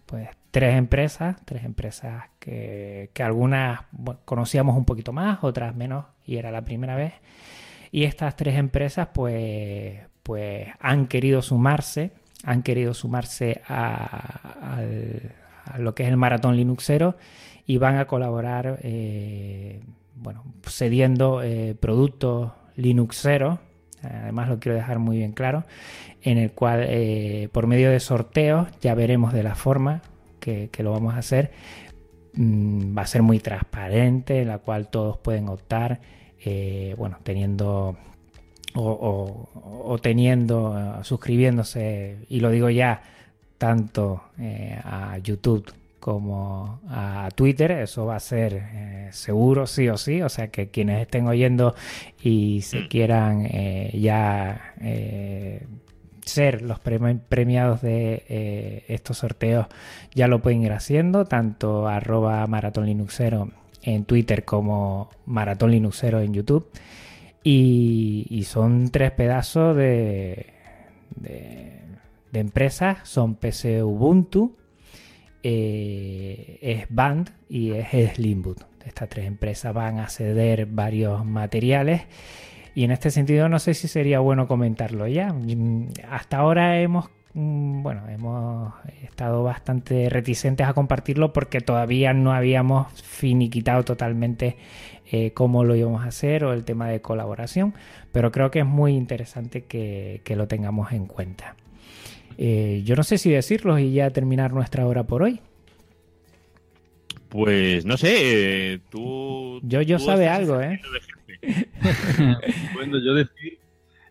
pues 0.07 0.29
tres 0.55 0.77
empresas, 0.77 1.35
tres 1.45 1.65
empresas 1.65 2.27
que, 2.39 3.11
algunas 3.19 3.81
conocíamos 4.25 4.77
un 4.77 4.85
poquito 4.85 5.13
más, 5.13 5.43
otras 5.43 5.75
menos, 5.75 6.05
y 6.25 6.37
era 6.37 6.53
la 6.53 6.65
primera 6.65 6.95
vez. 6.95 7.13
Y 7.91 8.05
estas 8.05 8.37
tres 8.37 8.57
empresas 8.57 9.09
pues, 9.13 9.99
pues 10.23 10.69
han 10.79 11.09
querido 11.09 11.43
sumarse 11.43 12.13
han 12.45 12.63
querido 12.63 12.95
sumarse 12.95 13.63
a, 13.67 14.79
lo 15.79 15.93
que 15.97 16.05
es 16.05 16.09
el 16.09 16.17
maratón 16.17 16.57
Linuxero 16.57 17.17
y 17.67 17.79
van 17.79 17.97
a 17.97 18.05
colaborar, 18.05 18.79
eh, 18.83 19.81
bueno, 20.15 20.45
cediendo 20.69 21.43
eh, 21.43 21.75
productos 21.75 22.53
Linuxeros, 22.77 23.59
además 24.03 24.51
lo 24.51 24.61
quiero 24.61 24.77
dejar 24.77 25.01
muy 25.01 25.17
bien 25.17 25.33
claro, 25.33 25.65
en 26.23 26.39
el 26.39 26.53
cual 26.53 26.85
eh, 26.87 27.49
por 27.51 27.67
medio 27.67 27.91
de 27.91 27.99
sorteos, 27.99 28.69
ya 28.81 28.95
veremos 28.95 29.33
de 29.33 29.43
la 29.43 29.57
forma 29.57 30.03
que, 30.45 30.83
lo 30.83 30.93
vamos 30.93 31.15
a 31.15 31.19
hacer, 31.19 31.53
mm, 32.35 32.97
va 32.97 33.03
a 33.03 33.07
ser 33.07 33.23
muy 33.23 33.41
transparente, 33.41 34.43
en 34.43 34.49
la 34.49 34.59
cual 34.59 34.89
todos 34.89 35.19
pueden 35.19 35.49
optar, 35.49 36.01
bueno, 36.97 37.19
teniendo 37.23 37.97
o, 38.75 39.99
teniendo, 40.03 40.77
eh, 40.79 41.05
suscribiéndose, 41.05 42.19
y 42.29 42.41
lo 42.41 42.51
digo 42.51 42.71
ya, 42.71 43.03
tanto 43.59 44.25
eh, 44.39 44.79
a 44.83 45.19
YouTube 45.19 45.73
como 46.01 46.81
a 46.89 47.31
Twitter, 47.35 47.71
eso 47.71 48.05
va 48.05 48.17
a 48.17 48.21
ser 48.21 48.53
eh, 48.55 49.09
seguro 49.11 49.67
sí 49.67 49.89
o 49.89 49.97
sí, 49.97 50.21
o 50.21 50.29
sea 50.29 50.49
que 50.49 50.69
quienes 50.69 51.01
estén 51.01 51.27
oyendo 51.27 51.75
y 52.23 52.61
se 52.61 52.89
quieran 52.89 53.49
ya 53.95 54.75
ser 56.25 56.63
los 56.63 56.79
premiados 56.81 57.83
de 57.83 58.85
estos 58.89 59.19
sorteos 59.19 59.67
ya 60.15 60.29
lo 60.29 60.41
pueden 60.41 60.63
ir 60.63 60.73
haciendo, 60.73 61.25
tanto 61.25 61.89
arroba 61.89 62.47
Maratón 62.47 62.87
Linuxero 62.87 63.51
en 63.85 64.05
Twitter 64.05 64.45
como 64.45 65.11
Maratón 65.27 65.71
Linuxero 65.71 66.21
en 66.21 66.35
YouTube. 66.35 66.69
Y, 67.47 68.45
son 68.47 68.89
tres 68.89 69.11
pedazos 69.11 69.77
de, 69.77 70.47
de, 71.17 72.41
empresas. 72.41 72.99
Son 73.05 73.35
PC 73.35 73.83
Ubuntu, 73.83 74.57
eh, 75.43 76.59
es 76.63 76.87
Band 76.89 77.31
y 77.51 77.73
es 77.73 78.15
Slimboot. 78.15 78.65
Estas 78.87 79.09
tres 79.11 79.27
empresas 79.27 79.75
van 79.75 79.99
a 79.99 80.09
ceder 80.09 80.67
varios 80.67 81.25
materiales. 81.25 82.03
Y 82.75 82.85
en 82.85 82.91
este 82.91 83.11
sentido 83.11 83.49
no 83.49 83.59
sé 83.59 83.75
si 83.75 83.89
sería 83.89 84.21
bueno 84.21 84.49
comentarlo 84.49 85.07
ya. 85.07 85.35
Hasta 86.11 86.39
ahora 86.39 86.81
hemos 86.81 87.09
mm, 87.35 87.83
bueno, 87.83 88.09
hemos 88.09 88.75
estado 89.03 89.45
bastante 89.45 90.09
reticentes 90.09 90.67
a 90.67 90.75
compartirlo 90.75 91.33
porque 91.33 91.61
todavía 91.61 92.13
no 92.13 92.33
habíamos 92.33 93.03
finiquitado 93.03 93.85
totalmente 93.85 94.57
eh, 95.13 95.33
cómo 95.33 95.65
lo 95.65 95.77
íbamos 95.77 96.03
a 96.03 96.09
hacer 96.09 96.45
o 96.45 96.53
el 96.53 96.65
tema 96.65 96.89
de 96.89 97.01
colaboración, 97.01 97.75
pero 98.11 98.33
creo 98.33 98.51
que 98.51 98.61
es 98.61 98.67
muy 98.67 98.95
interesante 98.95 99.65
que, 99.65 100.23
lo 100.35 100.49
tengamos 100.49 100.93
en 100.93 101.07
cuenta. 101.07 101.57
Eh, 102.39 102.83
yo 102.85 102.97
no 102.97 103.05
sé 103.05 103.19
si 103.19 103.31
decirlo 103.31 103.79
y 103.79 103.93
ya 103.93 104.11
terminar 104.11 104.53
nuestra 104.53 104.87
hora 104.87 105.05
por 105.05 105.23
hoy. 105.23 105.41
Pues 107.29 107.85
no 107.85 107.97
sé, 107.97 108.81
tú. 108.91 109.61
Yo, 109.63 109.83
yo 109.83 109.99
sabe 109.99 110.29
algo, 110.29 110.61
¿eh? 110.61 110.81
bueno, 112.75 112.99
yo 112.99 113.15
decir. 113.15 113.59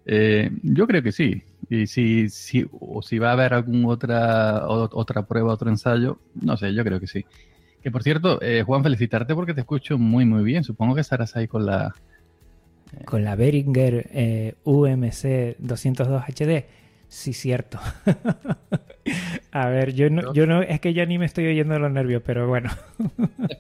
Eh, 0.05 0.51
yo 0.61 0.85
creo 0.87 1.01
que 1.01 1.11
sí. 1.11 1.43
Y 1.69 1.87
si, 1.87 2.29
si, 2.29 2.65
o 2.71 3.01
si 3.01 3.19
va 3.19 3.29
a 3.29 3.33
haber 3.33 3.53
alguna 3.53 3.87
otra, 3.87 4.67
otra 4.67 5.25
prueba, 5.25 5.53
otro 5.53 5.69
ensayo, 5.69 6.19
no 6.41 6.57
sé, 6.57 6.73
yo 6.73 6.83
creo 6.83 6.99
que 6.99 7.07
sí. 7.07 7.25
Que 7.81 7.91
por 7.91 8.03
cierto, 8.03 8.41
eh, 8.41 8.63
Juan, 8.63 8.83
felicitarte 8.83 9.35
porque 9.35 9.53
te 9.53 9.61
escucho 9.61 9.97
muy, 9.97 10.25
muy 10.25 10.43
bien. 10.43 10.63
Supongo 10.63 10.95
que 10.95 11.01
estarás 11.01 11.35
ahí 11.35 11.47
con 11.47 11.65
la. 11.65 11.93
Eh, 12.93 13.03
con 13.03 13.23
la 13.23 13.35
Behringer 13.35 14.09
eh, 14.13 14.55
UMC 14.63 15.57
202 15.59 16.23
HD. 16.23 16.65
Sí, 17.13 17.31
cierto. 17.33 17.79
A 19.51 19.67
ver, 19.67 19.93
yo 19.93 20.09
no, 20.09 20.33
yo 20.33 20.47
no, 20.47 20.63
es 20.63 20.79
que 20.81 20.95
ya 20.95 21.05
ni 21.05 21.19
me 21.19 21.27
estoy 21.27 21.45
oyendo 21.45 21.77
los 21.77 21.91
nervios, 21.91 22.23
pero 22.25 22.47
bueno. 22.47 22.71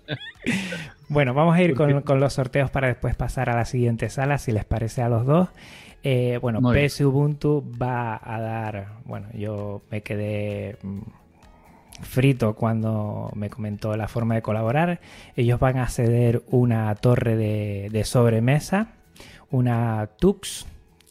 bueno, 1.07 1.35
vamos 1.35 1.55
a 1.55 1.61
ir 1.61 1.75
con, 1.75 2.19
los 2.19 2.33
sorteos 2.33 2.71
para 2.71 2.87
después 2.87 3.15
pasar 3.15 3.51
a 3.51 3.55
la 3.55 3.65
siguiente 3.65 4.09
sala, 4.09 4.39
si 4.39 4.51
les 4.51 4.65
parece 4.65 5.03
a 5.03 5.07
los 5.07 5.27
dos. 5.27 5.49
bueno, 6.41 6.61
PS 6.61 7.01
Ubuntu 7.01 7.63
va 7.79 8.19
a 8.23 8.41
dar, 8.41 8.87
bueno, 9.05 9.27
yo 9.33 9.83
me 9.91 10.01
quedé 10.01 10.77
mm, 10.81 11.01
frito 12.01 12.55
cuando 12.55 13.29
me 13.35 13.51
comentó 13.51 13.95
la 13.95 14.07
forma 14.07 14.33
de 14.33 14.41
colaborar. 14.41 14.99
Ellos 15.35 15.59
van 15.59 15.77
a 15.77 15.87
ceder 15.89 16.41
una 16.47 16.93
torre 16.95 17.35
de, 17.35 18.03
sobremesa, 18.03 18.87
una 19.51 20.09
Tux, 20.17 20.65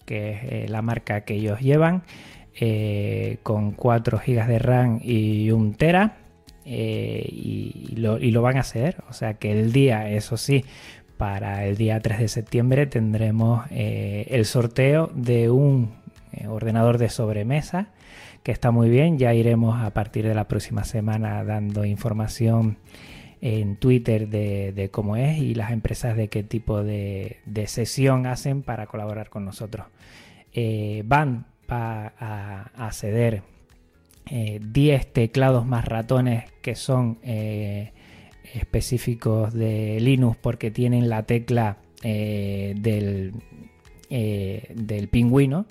que 0.04 0.32
es 0.32 0.38
eh, 0.44 0.66
la 0.68 0.82
marca 0.82 1.22
que 1.22 1.34
ellos 1.34 1.60
llevan, 1.60 2.02
eh, 2.58 3.38
con 3.42 3.72
4 3.72 4.20
GB 4.24 4.46
de 4.46 4.58
RAM 4.58 5.00
y 5.02 5.50
un 5.50 5.74
Tera. 5.74 6.18
Eh, 6.64 7.26
y, 7.28 7.96
lo, 7.96 8.42
van 8.42 8.56
a 8.56 8.60
hacer, 8.60 9.02
o 9.10 9.12
sea 9.12 9.34
que 9.34 9.50
el 9.50 9.72
día, 9.72 10.08
eso 10.08 10.36
sí, 10.36 10.64
para 11.16 11.66
el 11.66 11.76
día 11.76 11.98
3 12.00 12.20
de 12.20 12.28
septiembre 12.28 12.86
tendremos 12.86 13.64
el 13.70 14.44
sorteo 14.44 15.10
de 15.14 15.50
un 15.50 15.90
ordenador 16.48 16.98
de 16.98 17.08
sobremesa 17.08 17.88
que 18.42 18.52
está 18.52 18.70
muy 18.70 18.88
bien. 18.90 19.18
Ya 19.18 19.34
iremos 19.34 19.80
a 19.80 19.90
partir 19.90 20.26
de 20.26 20.34
la 20.34 20.48
próxima 20.48 20.84
semana 20.84 21.44
dando 21.44 21.84
información 21.84 22.76
en 23.42 23.76
Twitter 23.76 24.28
de, 24.28 24.88
cómo 24.90 25.16
es 25.16 25.38
y 25.38 25.54
las 25.54 25.70
empresas 25.72 26.16
de 26.16 26.28
qué 26.28 26.42
tipo 26.42 26.82
de, 26.82 27.40
sesión 27.66 28.26
hacen 28.26 28.62
para 28.62 28.86
colaborar 28.86 29.28
con 29.28 29.44
nosotros. 29.44 29.86
Eh, 30.54 31.02
van 31.04 31.44
a, 31.68 32.70
a, 32.74 32.92
ceder 32.92 33.42
10 34.30 35.12
teclados 35.12 35.66
más 35.66 35.84
ratones 35.84 36.44
que 36.62 36.74
son 36.74 37.18
específicos 38.54 39.52
de 39.52 39.98
Linux 40.00 40.36
porque 40.40 40.70
tienen 40.70 41.08
la 41.08 41.24
tecla 41.24 41.78
eh, 42.02 42.74
del, 42.76 43.32
eh, 44.10 44.72
del 44.74 45.08
pingüino. 45.08 45.66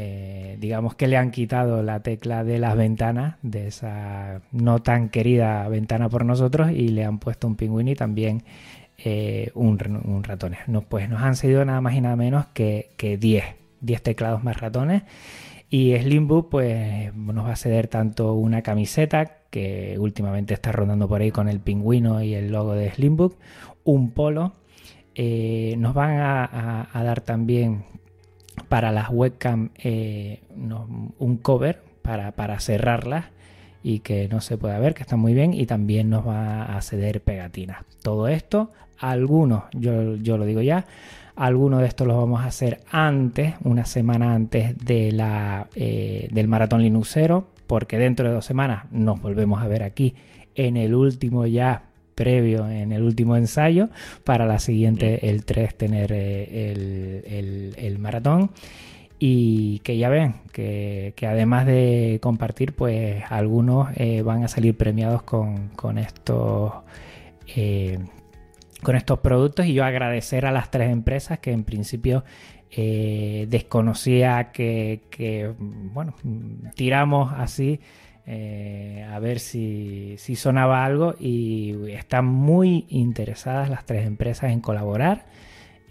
¿Eh? 0.00 0.56
digamos 0.60 0.94
que 0.94 1.06
le 1.08 1.16
han 1.16 1.30
quitado 1.30 1.82
la 1.82 2.00
tecla 2.00 2.44
de 2.44 2.58
las 2.58 2.76
ventanas, 2.76 3.36
de 3.42 3.68
esa 3.68 4.42
no 4.52 4.80
tan 4.80 5.08
querida 5.08 5.68
ventana 5.68 6.08
por 6.08 6.24
nosotros, 6.24 6.70
y 6.70 6.88
le 6.88 7.04
han 7.04 7.18
puesto 7.18 7.46
un 7.46 7.56
pingüino 7.56 7.90
y 7.90 7.94
también 7.94 8.44
un, 9.54 10.02
un, 10.04 10.24
ratones. 10.24 10.60
No, 10.66 10.82
pues 10.82 11.08
nos 11.08 11.22
han 11.22 11.34
cedido 11.34 11.64
nada 11.64 11.80
más 11.80 11.94
y 11.94 12.02
nada 12.02 12.16
menos 12.16 12.46
que, 12.52 12.90
que 12.98 13.16
10, 13.16 13.44
10 13.80 14.02
teclados 14.02 14.44
más 14.44 14.60
ratones. 14.60 15.02
Y 15.70 15.96
Slimbook 15.96 16.50
pues 16.50 17.14
nos 17.14 17.46
va 17.46 17.52
a 17.52 17.56
ceder 17.56 17.86
tanto 17.86 18.34
una 18.34 18.60
camiseta 18.62 19.36
que 19.50 19.96
últimamente 19.98 20.52
está 20.52 20.72
rondando 20.72 21.08
por 21.08 21.20
ahí 21.20 21.30
con 21.30 21.48
el 21.48 21.60
pingüino 21.60 22.22
y 22.22 22.34
el 22.34 22.50
logo 22.50 22.74
de 22.74 22.90
Slimbook, 22.90 23.36
un 23.84 24.10
polo. 24.10 24.52
Eh, 25.14 25.74
nos 25.78 25.94
van 25.94 26.18
a, 26.18 26.88
dar 26.92 27.20
también 27.20 27.84
para 28.62 28.92
las 28.92 29.10
webcam 29.10 29.70
eh, 29.78 30.42
un 31.18 31.36
cover 31.38 31.82
para, 32.02 32.32
para 32.32 32.60
cerrarlas 32.60 33.26
y 33.82 34.00
que 34.00 34.28
no 34.28 34.40
se 34.40 34.58
pueda 34.58 34.78
ver, 34.78 34.94
que 34.94 35.02
está 35.02 35.16
muy 35.16 35.34
bien, 35.34 35.54
y 35.54 35.66
también 35.66 36.10
nos 36.10 36.26
va 36.26 36.76
a 36.76 36.82
ceder 36.82 37.22
pegatinas. 37.22 37.84
Todo 38.02 38.28
esto, 38.28 38.72
algunos, 38.98 39.64
yo, 39.72 40.16
yo 40.16 40.36
lo 40.36 40.44
digo 40.44 40.60
ya, 40.60 40.84
algunos 41.36 41.80
de 41.80 41.86
estos 41.86 42.06
los 42.06 42.16
vamos 42.16 42.42
a 42.42 42.46
hacer 42.46 42.80
antes, 42.90 43.54
una 43.64 43.86
semana 43.86 44.34
antes 44.34 44.76
de 44.76 45.12
la, 45.12 45.68
eh, 45.74 46.28
del 46.30 46.48
maratón 46.48 46.82
Linuxero, 46.82 47.48
porque 47.66 47.98
dentro 47.98 48.28
de 48.28 48.34
dos 48.34 48.44
semanas 48.44 48.84
nos 48.90 49.22
volvemos 49.22 49.62
a 49.62 49.68
ver 49.68 49.82
aquí 49.82 50.14
en 50.54 50.76
el 50.76 50.94
último 50.94 51.46
ya 51.46 51.84
previo, 52.20 52.68
en 52.68 52.92
el 52.92 53.02
último 53.02 53.34
ensayo, 53.34 53.88
para 54.24 54.44
la 54.44 54.58
siguiente, 54.58 55.30
el 55.30 55.46
3, 55.46 55.74
tener 55.74 56.12
eh, 56.12 57.74
el, 57.78 57.98
maratón. 57.98 58.50
Y 59.18 59.78
que 59.78 59.96
ya 59.96 60.10
ven, 60.10 60.34
que, 60.52 61.14
además 61.26 61.64
de 61.64 62.18
compartir, 62.20 62.74
pues 62.74 63.22
algunos 63.30 63.88
eh, 63.96 64.20
van 64.20 64.44
a 64.44 64.48
salir 64.48 64.76
premiados 64.76 65.22
con, 65.22 65.70
estos 65.96 66.72
eh, 67.56 67.98
con 68.82 68.96
estos 68.96 69.20
productos 69.20 69.64
y 69.64 69.72
yo 69.72 69.84
agradecer 69.84 70.44
a 70.44 70.52
las 70.52 70.70
tres 70.70 70.90
empresas 70.90 71.38
que 71.38 71.52
en 71.52 71.64
principio 71.64 72.24
eh, 72.70 73.46
desconocía 73.48 74.52
que, 74.52 75.54
bueno, 75.58 76.14
tiramos 76.74 77.32
así 77.34 77.80
eh, 78.32 79.04
a 79.10 79.18
ver 79.18 79.40
si, 79.40 80.16
sonaba 80.36 80.84
algo 80.84 81.16
y 81.18 81.74
están 81.90 82.26
muy 82.26 82.86
interesadas 82.88 83.68
las 83.68 83.84
tres 83.84 84.06
empresas 84.06 84.52
en 84.52 84.60
colaborar. 84.60 85.26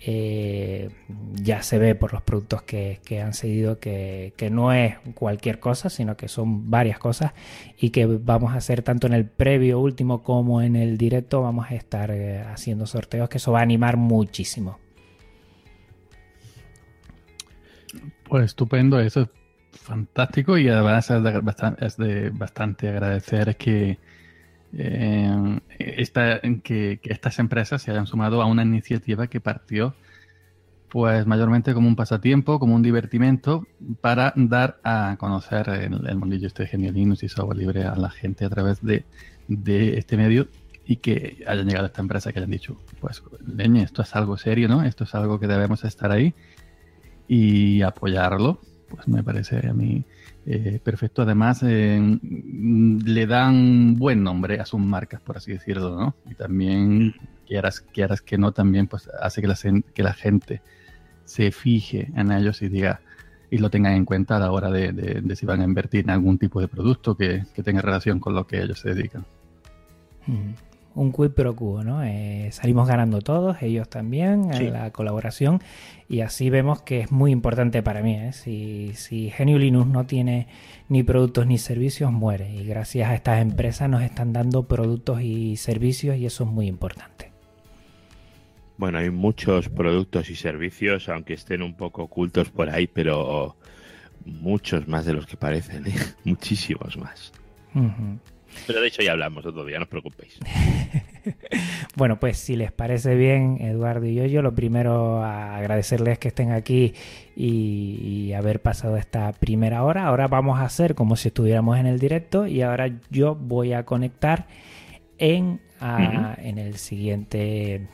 Eh, 0.06 0.90
ya 1.34 1.62
se 1.62 1.78
ve 1.78 1.96
por 1.96 2.14
los 2.14 2.22
productos 2.22 2.62
que, 2.62 3.02
han 3.22 3.34
seguido 3.34 3.80
que, 3.82 4.50
no 4.50 4.72
es 4.72 4.96
cualquier 5.16 5.60
cosa, 5.60 5.90
sino 5.90 6.16
que 6.16 6.30
son 6.30 6.72
varias 6.72 6.98
cosas 6.98 7.34
y 7.78 7.90
que 7.90 8.06
vamos 8.06 8.54
a 8.54 8.56
hacer 8.56 8.84
tanto 8.84 9.08
en 9.08 9.16
el 9.16 9.26
previo 9.26 9.78
último 9.82 10.24
como 10.24 10.62
en 10.62 10.78
el 10.78 10.98
directo, 10.98 11.42
vamos 11.42 11.70
a 11.70 11.76
estar 11.76 12.10
haciendo 12.54 12.86
sorteos, 12.86 13.28
que 13.28 13.40
eso 13.40 13.52
va 13.52 13.60
a 13.60 13.64
animar 13.64 13.98
muchísimo. 13.98 14.80
Pues 18.30 18.46
estupendo, 18.46 18.98
eso 19.02 19.24
es 19.24 19.28
fantástico 19.82 20.58
y 20.58 20.70
además 20.70 21.10
es 21.10 21.98
de 21.98 22.30
bastante, 22.32 22.90
agradecer 22.90 23.58
que, 23.58 23.98
eh, 24.74 25.60
que, 26.64 27.00
estas 27.04 27.40
empresas 27.40 27.82
se 27.82 27.92
hayan 27.92 28.08
sumado 28.08 28.42
a 28.42 28.46
una 28.46 28.64
iniciativa 28.64 29.28
que 29.28 29.40
partió 29.40 29.96
pues 30.90 31.28
mayormente 31.28 31.74
como 31.74 31.88
un 31.88 31.96
pasatiempo, 31.96 32.60
como 32.60 32.76
un 32.76 32.82
divertimento 32.82 33.68
para 34.02 34.34
dar 34.36 34.80
a 34.84 35.16
conocer 35.20 35.70
el, 35.70 36.16
mundillo 36.18 36.48
este 36.48 36.66
Genio 36.66 36.92
Linux 36.92 37.24
y 37.24 37.30
software 37.30 37.58
libre 37.58 37.84
a 37.84 37.96
la 37.96 38.10
gente 38.10 38.44
a 38.44 38.50
través 38.50 38.84
de, 38.84 39.06
de 39.48 40.00
este 40.00 40.18
medio 40.18 40.48
y 40.86 40.96
que 40.96 41.44
hayan 41.46 41.68
llegado 41.68 41.86
a 41.86 41.88
esta 41.90 42.02
empresa 42.02 42.34
que 42.34 42.40
hayan 42.40 42.50
dicho, 42.50 42.76
pues 43.00 43.22
leñe, 43.46 43.84
esto 43.84 44.02
es 44.02 44.16
algo 44.16 44.38
serio, 44.38 44.68
¿no? 44.68 44.84
Esto 44.84 45.04
es 45.04 45.14
algo 45.14 45.40
que 45.40 45.46
debemos 45.46 45.84
estar 45.84 46.12
ahí 46.12 46.34
y 47.28 47.84
apoyarlo, 47.84 48.60
pues 48.90 49.08
me 49.08 49.24
parece 49.24 49.68
a 49.68 49.74
mí 49.74 50.04
eh, 50.46 50.80
perfecto. 50.84 51.22
Además, 51.22 51.64
eh, 51.64 52.20
le 52.22 53.28
dan 53.28 53.96
buen 53.96 54.24
nombre 54.24 54.60
a 54.60 54.66
sus 54.66 54.80
marcas, 54.80 55.22
por 55.22 55.38
así 55.38 55.52
decirlo, 55.52 55.98
¿no? 55.98 56.16
Y 56.30 56.36
también, 56.36 57.14
quieras, 57.48 57.82
quieras 57.82 58.22
que 58.22 58.38
no, 58.38 58.52
también 58.52 58.88
pues 58.88 59.10
hace 59.22 59.42
que 59.42 59.48
la, 59.48 59.58
que 59.94 60.04
la 60.04 60.14
gente 60.14 60.62
se 61.26 61.52
fije 61.52 62.12
en 62.16 62.32
ellos 62.32 62.62
y 62.62 62.70
diga 62.70 63.02
y 63.52 63.58
lo 63.58 63.70
tengan 63.70 63.94
en 63.94 64.06
cuenta 64.06 64.38
a 64.38 64.40
la 64.40 64.52
hora 64.52 64.70
de, 64.70 65.24
si 65.36 65.46
van 65.46 65.62
a 65.62 65.64
invertir 65.64 66.06
en 66.06 66.12
algún 66.12 66.38
tipo 66.38 66.62
de 66.62 66.68
producto 66.68 67.16
que, 67.16 67.44
tenga 67.64 67.82
relación 67.82 68.20
con 68.20 68.36
lo 68.36 68.46
que 68.46 68.62
ellos 68.62 68.80
se 68.80 68.94
dedican. 68.94 69.26
Mm 70.28 70.69
un 71.00 71.14
quid 71.14 71.32
pro 71.32 71.56
quo, 71.56 71.84
¿no? 71.84 72.04
Eh, 72.04 72.50
salimos 72.52 72.88
ganando 72.88 73.22
todos, 73.22 73.62
ellos 73.62 73.90
también, 73.90 74.54
en 74.54 74.74
la 74.74 74.92
colaboración, 74.92 75.62
y 76.10 76.22
así 76.22 76.50
vemos 76.50 76.82
que 76.82 77.00
es 77.00 77.12
muy 77.12 77.32
importante 77.32 77.82
para 77.82 78.02
mí. 78.02 78.16
¿eh? 78.16 78.34
Si, 78.34 78.92
si 78.96 79.30
Genio 79.30 79.58
Linux 79.58 79.88
no 79.88 80.06
tiene 80.06 80.48
ni 80.90 81.04
productos 81.04 81.48
ni 81.48 81.58
servicios, 81.58 82.12
muere, 82.12 82.54
y 82.54 82.66
gracias 82.66 83.10
a 83.10 83.16
estas 83.16 83.42
empresas 83.42 83.90
nos 83.90 84.02
están 84.02 84.34
dando 84.34 84.68
productos 84.68 85.22
y 85.22 85.56
servicios, 85.56 86.18
y 86.18 86.26
eso 86.26 86.44
es 86.44 86.50
muy 86.50 86.68
importante. 86.68 87.32
Bueno, 88.78 88.98
hay 88.98 89.10
muchos 89.10 89.70
productos 89.70 90.30
y 90.30 90.36
servicios, 90.36 91.08
aunque 91.08 91.34
estén 91.34 91.62
un 91.62 91.76
poco 91.76 92.04
ocultos 92.04 92.50
por 92.50 92.70
ahí, 92.70 92.88
pero 92.88 93.56
muchos 94.26 94.88
más 94.88 95.06
de 95.06 95.14
los 95.14 95.26
que 95.26 95.38
parecen, 95.38 95.88
¿eh? 95.88 95.96
muchísimos 96.26 96.98
más. 96.98 97.32
Pero 98.68 98.82
de 98.82 98.88
hecho 98.88 99.02
ya 99.02 99.14
hablamos 99.14 99.46
otro 99.46 99.66
día, 99.66 99.78
no 99.78 99.84
os 99.84 99.90
preocupéis. 99.90 100.40
bueno, 101.96 102.20
pues 102.20 102.38
si 102.38 102.56
les 102.56 102.72
parece 102.72 103.16
bien, 103.16 103.58
Eduardo 103.62 104.06
y 104.06 104.16
yo, 104.16 104.26
yo 104.26 104.42
lo 104.42 104.54
primero 104.54 105.24
agradecerles 105.24 106.20
que 106.20 106.30
estén 106.30 106.52
aquí 106.52 106.94
y, 107.36 108.34
haber 108.34 108.62
pasado 108.62 108.96
esta 108.96 109.34
primera 109.34 109.84
hora. 109.84 110.06
Ahora 110.06 110.28
vamos 110.28 110.60
a 110.60 110.64
hacer 110.64 110.96
como 110.96 111.16
si 111.16 111.30
estuviéramos 111.30 111.78
en 111.78 111.88
el 111.88 112.00
directo 112.00 112.48
y 112.48 112.62
ahora 112.62 112.90
yo 113.10 113.36
voy 113.36 113.74
a 113.74 113.84
conectar 113.86 114.48
en, 115.18 115.60
en 115.82 116.58
el 116.58 116.78
siguiente 116.78 117.88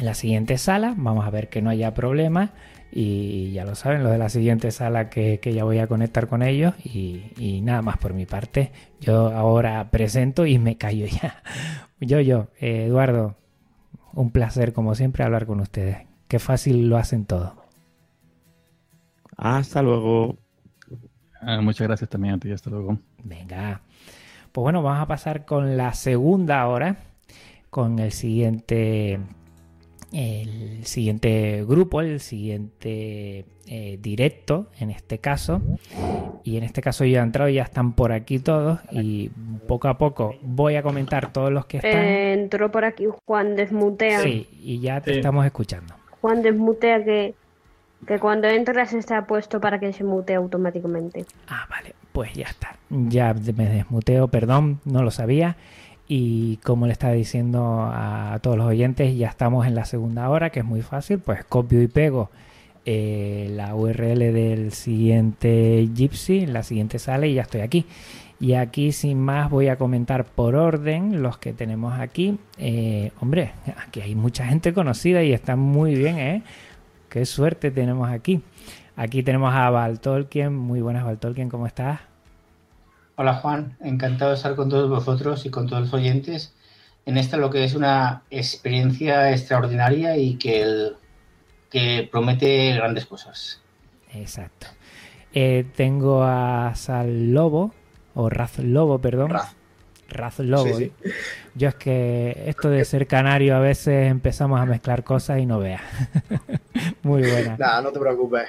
en 0.00 0.06
la 0.06 0.14
siguiente 0.14 0.58
sala. 0.58 0.94
Vamos 0.96 1.26
a 1.26 1.30
ver 1.30 1.48
que 1.48 1.62
no 1.62 1.70
haya 1.70 1.94
problema. 1.94 2.52
Y 2.92 3.52
ya 3.52 3.64
lo 3.64 3.74
saben, 3.74 4.02
los 4.02 4.10
de 4.10 4.18
la 4.18 4.28
siguiente 4.28 4.70
sala 4.72 5.10
que, 5.10 5.38
ya 5.42 5.64
voy 5.64 5.78
a 5.78 5.86
conectar 5.86 6.26
con 6.26 6.42
ellos. 6.42 6.74
Y, 6.84 7.60
nada 7.62 7.82
más 7.82 7.98
por 7.98 8.14
mi 8.14 8.26
parte. 8.26 8.72
Yo 9.00 9.28
ahora 9.28 9.90
presento 9.90 10.46
y 10.46 10.58
me 10.58 10.76
callo 10.76 11.06
ya. 11.06 11.42
Yo, 12.02 12.18
yo, 12.18 12.48
eh, 12.58 12.86
Eduardo, 12.86 13.36
un 14.14 14.30
placer 14.30 14.72
como 14.72 14.94
siempre 14.94 15.22
hablar 15.22 15.44
con 15.44 15.60
ustedes. 15.60 15.98
Qué 16.28 16.38
fácil 16.38 16.88
lo 16.88 16.96
hacen 16.96 17.26
todo. 17.26 17.62
Hasta 19.36 19.82
luego. 19.82 20.38
Ah, 21.42 21.60
muchas 21.60 21.86
gracias 21.86 22.08
también 22.08 22.34
a 22.34 22.38
ti. 22.38 22.50
Hasta 22.50 22.70
luego. 22.70 22.98
Venga. 23.22 23.82
Pues 24.50 24.62
bueno, 24.62 24.82
vamos 24.82 25.02
a 25.02 25.06
pasar 25.06 25.44
con 25.44 25.76
la 25.76 25.92
segunda 25.92 26.66
hora. 26.68 26.96
Con 27.68 27.98
el 27.98 28.12
siguiente 28.12 29.20
el 30.12 30.84
siguiente 30.84 31.64
grupo, 31.66 32.00
el 32.00 32.20
siguiente 32.20 33.44
eh, 33.66 33.98
directo 34.00 34.66
en 34.78 34.90
este 34.90 35.18
caso. 35.18 35.62
Y 36.42 36.56
en 36.56 36.64
este 36.64 36.80
caso 36.82 37.04
yo 37.04 37.18
he 37.18 37.22
entrado 37.22 37.48
y 37.48 37.54
ya 37.54 37.62
están 37.62 37.92
por 37.92 38.12
aquí 38.12 38.38
todos 38.38 38.80
y 38.90 39.30
poco 39.68 39.88
a 39.88 39.98
poco 39.98 40.34
voy 40.42 40.76
a 40.76 40.82
comentar 40.82 41.32
todos 41.32 41.52
los 41.52 41.66
que 41.66 41.78
están. 41.78 41.92
Eh, 41.92 42.32
entró 42.32 42.70
por 42.70 42.84
aquí 42.84 43.06
Juan 43.26 43.56
Desmutea. 43.56 44.20
Sí, 44.20 44.48
y 44.60 44.80
ya 44.80 45.00
te 45.00 45.12
estamos 45.12 45.44
escuchando. 45.46 45.94
Juan 46.20 46.42
Desmutea 46.42 47.04
que, 47.04 47.34
que 48.06 48.18
cuando 48.18 48.48
entras 48.48 48.92
está 48.92 49.26
puesto 49.26 49.60
para 49.60 49.78
que 49.78 49.92
se 49.92 50.02
mute 50.02 50.34
automáticamente. 50.34 51.26
Ah, 51.46 51.66
vale, 51.70 51.94
pues 52.12 52.32
ya 52.32 52.46
está. 52.46 52.76
Ya 52.88 53.34
me 53.34 53.66
desmuteo, 53.68 54.28
perdón, 54.28 54.80
no 54.84 55.02
lo 55.02 55.10
sabía. 55.10 55.56
Y 56.12 56.56
como 56.64 56.88
le 56.88 56.92
estaba 56.92 57.12
diciendo 57.12 57.88
a 57.88 58.36
todos 58.42 58.56
los 58.56 58.66
oyentes, 58.66 59.16
ya 59.16 59.28
estamos 59.28 59.64
en 59.68 59.76
la 59.76 59.84
segunda 59.84 60.28
hora, 60.28 60.50
que 60.50 60.58
es 60.58 60.64
muy 60.64 60.82
fácil, 60.82 61.20
pues 61.20 61.44
copio 61.44 61.80
y 61.80 61.86
pego 61.86 62.30
eh, 62.84 63.48
la 63.52 63.76
URL 63.76 64.18
del 64.18 64.72
siguiente 64.72 65.88
Gypsy, 65.94 66.46
la 66.46 66.64
siguiente 66.64 66.98
sale 66.98 67.28
y 67.28 67.34
ya 67.34 67.42
estoy 67.42 67.60
aquí. 67.60 67.86
Y 68.40 68.54
aquí 68.54 68.90
sin 68.90 69.20
más 69.20 69.50
voy 69.50 69.68
a 69.68 69.76
comentar 69.76 70.24
por 70.24 70.56
orden 70.56 71.22
los 71.22 71.38
que 71.38 71.52
tenemos 71.52 71.96
aquí. 72.00 72.40
Eh, 72.58 73.12
hombre, 73.20 73.52
aquí 73.86 74.00
hay 74.00 74.16
mucha 74.16 74.44
gente 74.46 74.74
conocida 74.74 75.22
y 75.22 75.32
está 75.32 75.54
muy 75.54 75.94
bien, 75.94 76.18
¿eh? 76.18 76.42
Qué 77.08 77.24
suerte 77.24 77.70
tenemos 77.70 78.10
aquí. 78.10 78.42
Aquí 78.96 79.22
tenemos 79.22 79.54
a 79.54 79.70
Val 79.70 80.00
Tolkien. 80.00 80.56
Muy 80.56 80.80
buenas, 80.80 81.04
Val 81.04 81.20
Tolkien, 81.20 81.48
¿cómo 81.48 81.68
estás? 81.68 82.09
Hola 83.22 83.34
Juan, 83.34 83.76
encantado 83.82 84.30
de 84.30 84.38
estar 84.38 84.56
con 84.56 84.70
todos 84.70 84.88
vosotros 84.88 85.44
y 85.44 85.50
con 85.50 85.66
todos 85.66 85.82
los 85.82 85.92
oyentes 85.92 86.54
en 87.04 87.18
esta 87.18 87.36
lo 87.36 87.50
que 87.50 87.64
es 87.64 87.74
una 87.74 88.22
experiencia 88.30 89.30
extraordinaria 89.30 90.16
y 90.16 90.36
que, 90.36 90.62
el, 90.62 90.96
que 91.68 92.08
promete 92.10 92.72
grandes 92.72 93.04
cosas. 93.04 93.60
Exacto. 94.14 94.68
Eh, 95.34 95.66
tengo 95.76 96.22
a 96.24 96.74
Sal 96.74 97.34
Lobo, 97.34 97.74
o 98.14 98.30
Raz 98.30 98.58
Lobo, 98.60 99.00
perdón. 99.00 99.28
Raz. 99.28 99.54
Raz 100.10 100.38
Lobo. 100.40 100.78
Yo 101.54 101.68
es 101.68 101.74
que 101.74 102.42
esto 102.46 102.70
de 102.70 102.84
ser 102.84 103.06
canario 103.06 103.56
a 103.56 103.60
veces 103.60 104.10
empezamos 104.10 104.60
a 104.60 104.66
mezclar 104.66 105.04
cosas 105.04 105.40
y 105.40 105.46
no 105.46 105.58
veas. 105.58 105.82
Muy 107.02 107.22
buena. 107.22 107.56
Nada, 107.56 107.82
no 107.82 107.92
te 107.92 108.00
preocupes. 108.00 108.48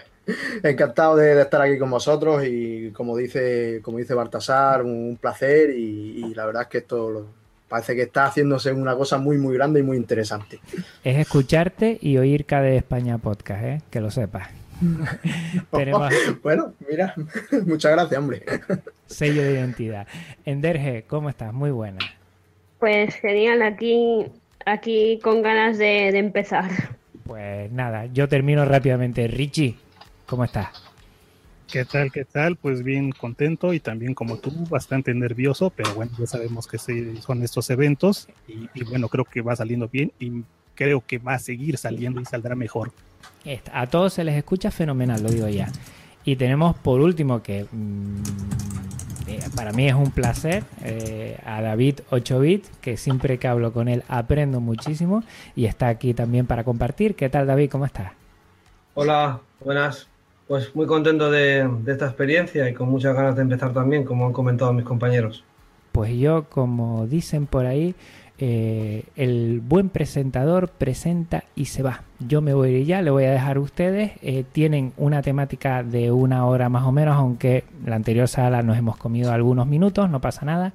Encantado 0.63 1.15
de, 1.15 1.35
de, 1.35 1.41
estar 1.41 1.61
aquí 1.61 1.77
con 1.77 1.89
vosotros 1.89 2.43
y 2.45 2.91
como 2.91 3.17
dice, 3.17 3.79
como 3.81 3.97
dice 3.97 4.13
Baltasar, 4.13 4.83
un 4.83 5.17
placer 5.19 5.71
y, 5.71 6.25
y 6.25 6.33
la 6.35 6.45
verdad 6.45 6.63
es 6.63 6.67
que 6.67 6.77
esto 6.79 7.09
lo, 7.09 7.41
parece 7.71 7.95
que 7.95 8.01
está 8.01 8.25
haciéndose 8.25 8.73
una 8.73 8.95
cosa 8.97 9.17
muy 9.17 9.37
muy 9.37 9.55
grande 9.55 9.79
y 9.79 9.83
muy 9.83 9.95
interesante. 9.95 10.59
Es 11.05 11.17
escucharte 11.17 11.97
y 12.01 12.17
oír 12.17 12.45
KD 12.45 12.75
España 12.75 13.17
Podcast, 13.17 13.63
¿eh? 13.63 13.81
que 13.89 14.01
lo 14.01 14.11
sepas. 14.11 14.60
Tenemos... 15.71 16.13
bueno, 16.41 16.73
mira, 16.89 17.13
muchas 17.65 17.91
gracias, 17.91 18.19
hombre. 18.19 18.43
Sello 19.05 19.43
de 19.43 19.53
identidad. 19.53 20.07
Enderge, 20.45 21.03
¿cómo 21.07 21.29
estás? 21.29 21.53
Muy 21.53 21.71
buena. 21.71 21.99
Pues 22.79 23.15
genial, 23.15 23.61
aquí, 23.61 24.25
aquí 24.65 25.19
con 25.21 25.41
ganas 25.41 25.77
de, 25.77 26.11
de 26.11 26.17
empezar. 26.17 26.69
Pues 27.25 27.71
nada, 27.71 28.07
yo 28.07 28.27
termino 28.27 28.65
rápidamente. 28.65 29.27
Richie, 29.27 29.75
¿cómo 30.25 30.43
estás? 30.43 30.69
¿Qué 31.71 31.85
tal? 31.85 32.11
¿Qué 32.11 32.25
tal? 32.25 32.57
Pues 32.57 32.83
bien 32.83 33.11
contento 33.11 33.73
y 33.73 33.79
también 33.79 34.13
como 34.13 34.37
tú, 34.37 34.51
bastante 34.69 35.13
nervioso, 35.13 35.69
pero 35.69 35.93
bueno, 35.93 36.11
ya 36.19 36.25
sabemos 36.25 36.67
que 36.67 36.77
son 36.77 37.43
estos 37.43 37.69
eventos 37.69 38.27
y, 38.47 38.67
y 38.73 38.83
bueno, 38.83 39.07
creo 39.07 39.23
que 39.23 39.41
va 39.41 39.55
saliendo 39.55 39.87
bien 39.87 40.11
y 40.19 40.43
creo 40.75 41.01
que 41.05 41.17
va 41.17 41.35
a 41.35 41.39
seguir 41.39 41.77
saliendo 41.77 42.19
y 42.19 42.25
saldrá 42.25 42.55
mejor. 42.55 42.91
A 43.73 43.87
todos 43.87 44.13
se 44.13 44.23
les 44.23 44.35
escucha 44.35 44.71
fenomenal, 44.71 45.21
lo 45.23 45.29
digo 45.29 45.47
ya. 45.47 45.69
Y 46.23 46.35
tenemos 46.35 46.75
por 46.75 47.01
último 47.01 47.41
que 47.41 47.65
mmm, 47.71 48.21
eh, 49.27 49.39
para 49.55 49.71
mí 49.71 49.87
es 49.87 49.95
un 49.95 50.11
placer 50.11 50.63
eh, 50.83 51.37
a 51.45 51.61
David 51.61 52.01
8bit, 52.11 52.63
que 52.81 52.97
siempre 52.97 53.37
que 53.37 53.47
hablo 53.47 53.71
con 53.71 53.87
él 53.87 54.03
aprendo 54.07 54.59
muchísimo 54.59 55.23
y 55.55 55.65
está 55.65 55.87
aquí 55.87 56.13
también 56.13 56.45
para 56.45 56.63
compartir. 56.63 57.15
¿Qué 57.15 57.29
tal 57.29 57.47
David? 57.47 57.69
¿Cómo 57.71 57.85
estás? 57.85 58.11
Hola, 58.93 59.39
buenas. 59.63 60.07
Pues 60.47 60.75
muy 60.75 60.85
contento 60.85 61.31
de, 61.31 61.65
de 61.83 61.91
esta 61.93 62.07
experiencia 62.07 62.67
y 62.69 62.73
con 62.73 62.89
muchas 62.89 63.15
ganas 63.15 63.35
de 63.37 63.43
empezar 63.43 63.73
también, 63.73 64.03
como 64.03 64.25
han 64.25 64.33
comentado 64.33 64.73
mis 64.73 64.83
compañeros. 64.83 65.45
Pues 65.93 66.13
yo, 66.13 66.45
como 66.49 67.07
dicen 67.07 67.45
por 67.45 67.65
ahí, 67.65 67.95
eh, 68.43 69.03
el 69.15 69.59
buen 69.59 69.89
presentador 69.89 70.69
presenta 70.69 71.43
y 71.55 71.65
se 71.65 71.83
va. 71.83 72.01
Yo 72.17 72.41
me 72.41 72.55
voy 72.55 72.85
ya, 72.85 73.03
le 73.03 73.11
voy 73.11 73.25
a 73.25 73.31
dejar 73.31 73.57
a 73.57 73.59
ustedes. 73.59 74.13
Eh, 74.23 74.43
tienen 74.51 74.93
una 74.97 75.21
temática 75.21 75.83
de 75.83 76.11
una 76.11 76.43
hora 76.47 76.67
más 76.67 76.83
o 76.85 76.91
menos, 76.91 77.15
aunque 77.15 77.65
la 77.85 77.95
anterior 77.95 78.27
sala 78.27 78.63
nos 78.63 78.79
hemos 78.79 78.97
comido 78.97 79.31
algunos 79.31 79.67
minutos, 79.67 80.09
no 80.09 80.21
pasa 80.21 80.43
nada, 80.43 80.73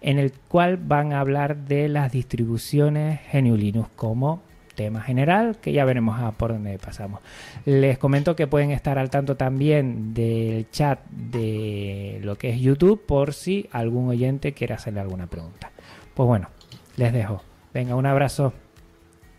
en 0.00 0.20
el 0.20 0.32
cual 0.46 0.76
van 0.76 1.12
a 1.12 1.18
hablar 1.18 1.56
de 1.56 1.88
las 1.88 2.12
distribuciones 2.12 3.18
GNU 3.32 3.56
Linux 3.56 3.88
como 3.96 4.40
tema 4.76 5.00
general, 5.00 5.56
que 5.60 5.72
ya 5.72 5.84
veremos 5.84 6.20
a 6.20 6.30
por 6.30 6.52
dónde 6.52 6.78
pasamos. 6.78 7.20
Les 7.64 7.98
comento 7.98 8.36
que 8.36 8.46
pueden 8.46 8.70
estar 8.70 8.96
al 8.96 9.10
tanto 9.10 9.36
también 9.36 10.14
del 10.14 10.70
chat 10.70 11.00
de 11.10 12.20
lo 12.22 12.36
que 12.36 12.50
es 12.50 12.60
YouTube 12.60 13.04
por 13.04 13.34
si 13.34 13.68
algún 13.72 14.08
oyente 14.08 14.52
quiere 14.52 14.74
hacerle 14.74 15.00
alguna 15.00 15.26
pregunta. 15.26 15.72
Pues 16.14 16.28
bueno, 16.28 16.48
les 16.96 17.12
dejo. 17.12 17.42
Venga, 17.72 17.94
un 17.94 18.06
abrazo. 18.06 18.52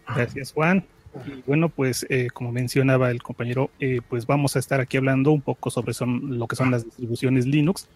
Gracias, 0.08 0.54
Juan. 0.54 0.86
Y 1.28 1.44
bueno, 1.46 1.70
pues 1.70 2.06
eh, 2.10 2.30
como 2.34 2.52
mencionaba 2.52 3.12
el 3.12 3.22
compañero, 3.22 3.70
eh, 3.80 4.02
pues 4.08 4.26
vamos 4.26 4.56
a 4.56 4.60
estar 4.60 4.80
aquí 4.82 4.98
hablando 4.98 5.32
un 5.32 5.42
poco 5.42 5.70
sobre 5.70 5.94
lo 6.00 6.48
que 6.48 6.56
son 6.56 6.72
las 6.72 6.86
distribuciones 6.86 7.46
Linux, 7.46 7.88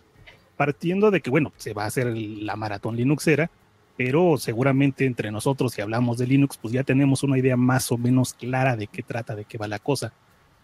partiendo 0.56 1.10
de 1.10 1.22
que, 1.22 1.30
bueno, 1.30 1.52
se 1.58 1.74
va 1.74 1.84
a 1.84 1.88
hacer 1.88 2.16
la 2.16 2.56
maratón 2.56 2.96
Linuxera, 2.96 3.50
pero 3.98 4.38
seguramente 4.38 5.06
entre 5.06 5.32
nosotros, 5.32 5.74
si 5.74 5.82
hablamos 5.82 6.20
de 6.20 6.28
Linux, 6.28 6.58
pues 6.58 6.72
ya 6.72 6.84
tenemos 6.84 7.24
una 7.24 7.40
idea 7.40 7.58
más 7.58 7.92
o 7.92 7.98
menos 7.98 8.34
clara 8.34 8.76
de 8.76 8.86
qué 8.86 9.02
trata, 9.02 9.36
de 9.36 9.46
qué 9.46 9.58
va 9.58 9.68
la 9.68 9.80
cosa. 9.80 10.14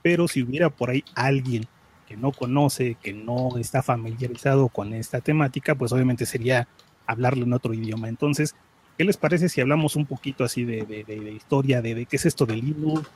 Pero 0.04 0.28
si 0.28 0.44
hubiera 0.44 0.70
por 0.70 0.92
ahí 0.92 1.04
alguien 1.16 1.66
que 2.08 2.16
no 2.16 2.32
conoce, 2.32 2.96
que 3.02 3.14
no 3.14 3.58
está 3.58 3.82
familiarizado 3.82 4.68
con 4.68 4.94
esta 4.94 5.22
temática, 5.22 5.74
pues 5.74 5.92
obviamente 5.92 6.28
sería 6.28 6.68
hablarle 7.08 7.46
en 7.46 7.54
otro 7.54 7.74
idioma. 7.74 8.10
Entonces, 8.10 8.56
¿qué 8.98 9.04
les 9.04 9.18
parece 9.18 9.50
si 9.50 9.62
hablamos 9.62 9.96
un 9.96 10.06
poquito 10.06 10.44
así 10.44 10.66
de, 10.66 10.86
de, 10.86 11.32
historia, 11.32 11.82
de, 11.82 12.06
qué 12.06 12.16
es 12.16 12.26
esto 12.26 12.46
de 12.46 12.56
Linux, 12.56 13.10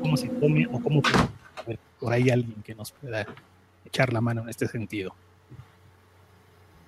cómo 0.00 0.16
se 0.16 0.28
come 0.28 0.66
o 0.70 0.80
cómo... 0.80 1.02
A 1.56 1.62
ver, 1.62 1.78
por 1.98 2.12
ahí 2.12 2.30
alguien 2.30 2.62
que 2.62 2.74
nos 2.74 2.92
pueda 2.92 3.26
echar 3.84 4.12
la 4.12 4.20
mano 4.20 4.42
en 4.42 4.48
este 4.48 4.66
sentido. 4.66 5.14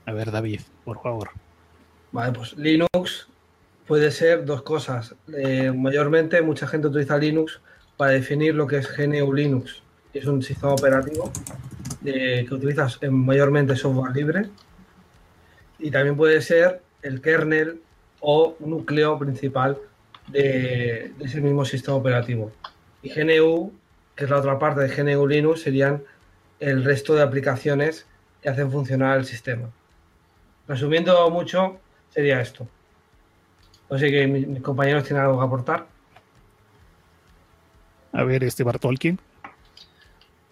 A 0.07 0.13
ver, 0.13 0.31
David, 0.31 0.61
por 0.85 1.03
favor. 1.03 1.31
Vale, 2.13 2.33
pues 2.33 2.57
Linux 2.57 3.29
puede 3.87 4.11
ser 4.11 4.45
dos 4.45 4.63
cosas. 4.63 5.15
Eh, 5.37 5.73
mayormente 5.73 6.41
mucha 6.43 6.67
gente 6.67 6.89
utiliza 6.89 7.19
Linux 7.19 7.61
para 7.97 8.13
definir 8.13 8.55
lo 8.55 8.67
que 8.67 8.79
es 8.79 8.97
GNU 8.97 9.33
Linux. 9.33 9.83
Es 10.13 10.27
un 10.27 10.43
sistema 10.43 10.73
operativo 10.73 11.31
eh, 12.05 12.45
que 12.49 12.55
utilizas 12.55 12.99
en 13.01 13.15
mayormente 13.15 13.77
software 13.77 14.15
libre. 14.15 14.49
Y 15.79 15.91
también 15.91 16.17
puede 16.17 16.41
ser 16.43 16.83
el 17.03 17.21
kernel 17.21 17.81
o 18.21 18.57
núcleo 18.61 19.19
principal 19.19 19.79
de, 20.29 21.13
de, 21.17 21.25
ese 21.25 21.41
mismo 21.41 21.65
sistema 21.65 21.97
operativo. 21.97 22.53
Y 23.03 23.11
GNU, 23.11 23.73
que 24.15 24.25
es 24.25 24.31
la 24.31 24.39
otra 24.39 24.59
parte 24.59 24.81
de 24.83 24.89
GNU 24.89 25.27
Linux, 25.27 25.63
serían 25.63 26.03
el 26.59 26.85
resto 26.85 27.15
de 27.15 27.23
aplicaciones 27.23 28.07
que 28.43 28.49
hacen 28.49 28.71
funcionar 28.71 29.19
el 29.19 29.25
sistema. 29.25 29.71
Resumiendo 30.69 31.29
mucho, 31.31 31.79
sería 32.11 32.41
esto. 32.41 32.69
No 33.89 33.99
sé 33.99 34.11
que 34.11 34.27
mis, 34.27 34.47
mis 34.47 34.63
compañeros 34.63 35.05
tienen 35.05 35.25
algo 35.25 35.39
que 35.39 35.47
aportar. 35.47 35.87
A 38.13 38.25
ver, 38.25 38.45
este 38.45 38.63
Bartolkin. 38.63 39.19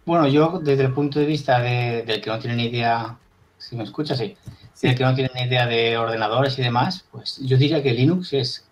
Bueno, 0.04 0.26
yo 0.26 0.58
desde 0.62 0.84
el 0.84 0.92
punto 0.92 1.18
de 1.18 1.26
vista 1.26 1.60
de, 1.60 2.02
del 2.06 2.20
que 2.22 2.30
no 2.30 2.38
tiene 2.38 2.56
ni 2.56 2.66
idea, 2.66 3.18
si 3.58 3.76
me 3.76 3.84
escucha, 3.84 4.14
sí, 4.14 4.36
del 4.80 4.96
que 4.96 5.04
no 5.04 5.14
tiene 5.14 5.30
ni 5.34 5.42
idea 5.42 5.66
de 5.66 5.96
ordenadores 5.96 6.58
y 6.58 6.62
demás, 6.62 7.04
pues 7.10 7.38
yo 7.38 7.56
diría 7.56 7.82
que 7.82 7.92
Linux 7.92 8.32
es 8.32 8.68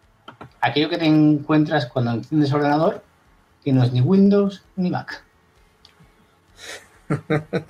aquello 0.61 0.89
que 0.89 0.99
te 0.99 1.07
encuentras 1.07 1.87
cuando 1.87 2.13
enciendes 2.13 2.53
ordenador, 2.53 3.03
que 3.65 3.73
no 3.73 3.83
es 3.83 3.93
ni 3.93 4.01
Windows 4.01 4.63
ni 4.77 4.91
Mac. 4.91 5.25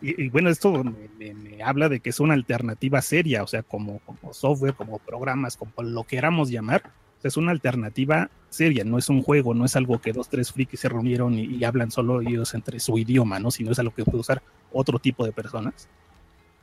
Y, 0.00 0.26
y, 0.26 0.28
bueno, 0.28 0.48
esto 0.48 0.84
me, 0.84 1.08
me, 1.18 1.34
me, 1.34 1.60
habla 1.60 1.88
de 1.88 1.98
que 1.98 2.10
es 2.10 2.20
una 2.20 2.34
alternativa 2.34 3.02
seria, 3.02 3.42
o 3.42 3.48
sea, 3.48 3.64
como, 3.64 3.98
como 4.06 4.32
software, 4.32 4.74
como 4.74 5.00
programas, 5.00 5.56
como 5.56 5.72
lo 5.82 6.04
queramos 6.04 6.50
llamar, 6.50 6.92
es 7.24 7.36
una 7.36 7.50
alternativa 7.50 8.30
seria, 8.48 8.84
no 8.84 8.96
es 8.96 9.08
un 9.08 9.22
juego, 9.22 9.54
no 9.54 9.64
es 9.64 9.74
algo 9.74 10.00
que 10.00 10.12
dos, 10.12 10.28
tres 10.28 10.52
frikis 10.52 10.80
se 10.80 10.88
reunieron 10.88 11.34
y, 11.34 11.46
y, 11.46 11.64
hablan 11.64 11.90
solo 11.90 12.20
ellos 12.20 12.54
entre 12.54 12.78
su 12.78 12.96
idioma, 12.96 13.40
¿no? 13.40 13.50
Sino 13.50 13.72
es 13.72 13.78
algo 13.80 13.92
que 13.92 14.04
puede 14.04 14.18
usar 14.18 14.40
otro 14.72 15.00
tipo 15.00 15.24
de 15.24 15.32
personas. 15.32 15.88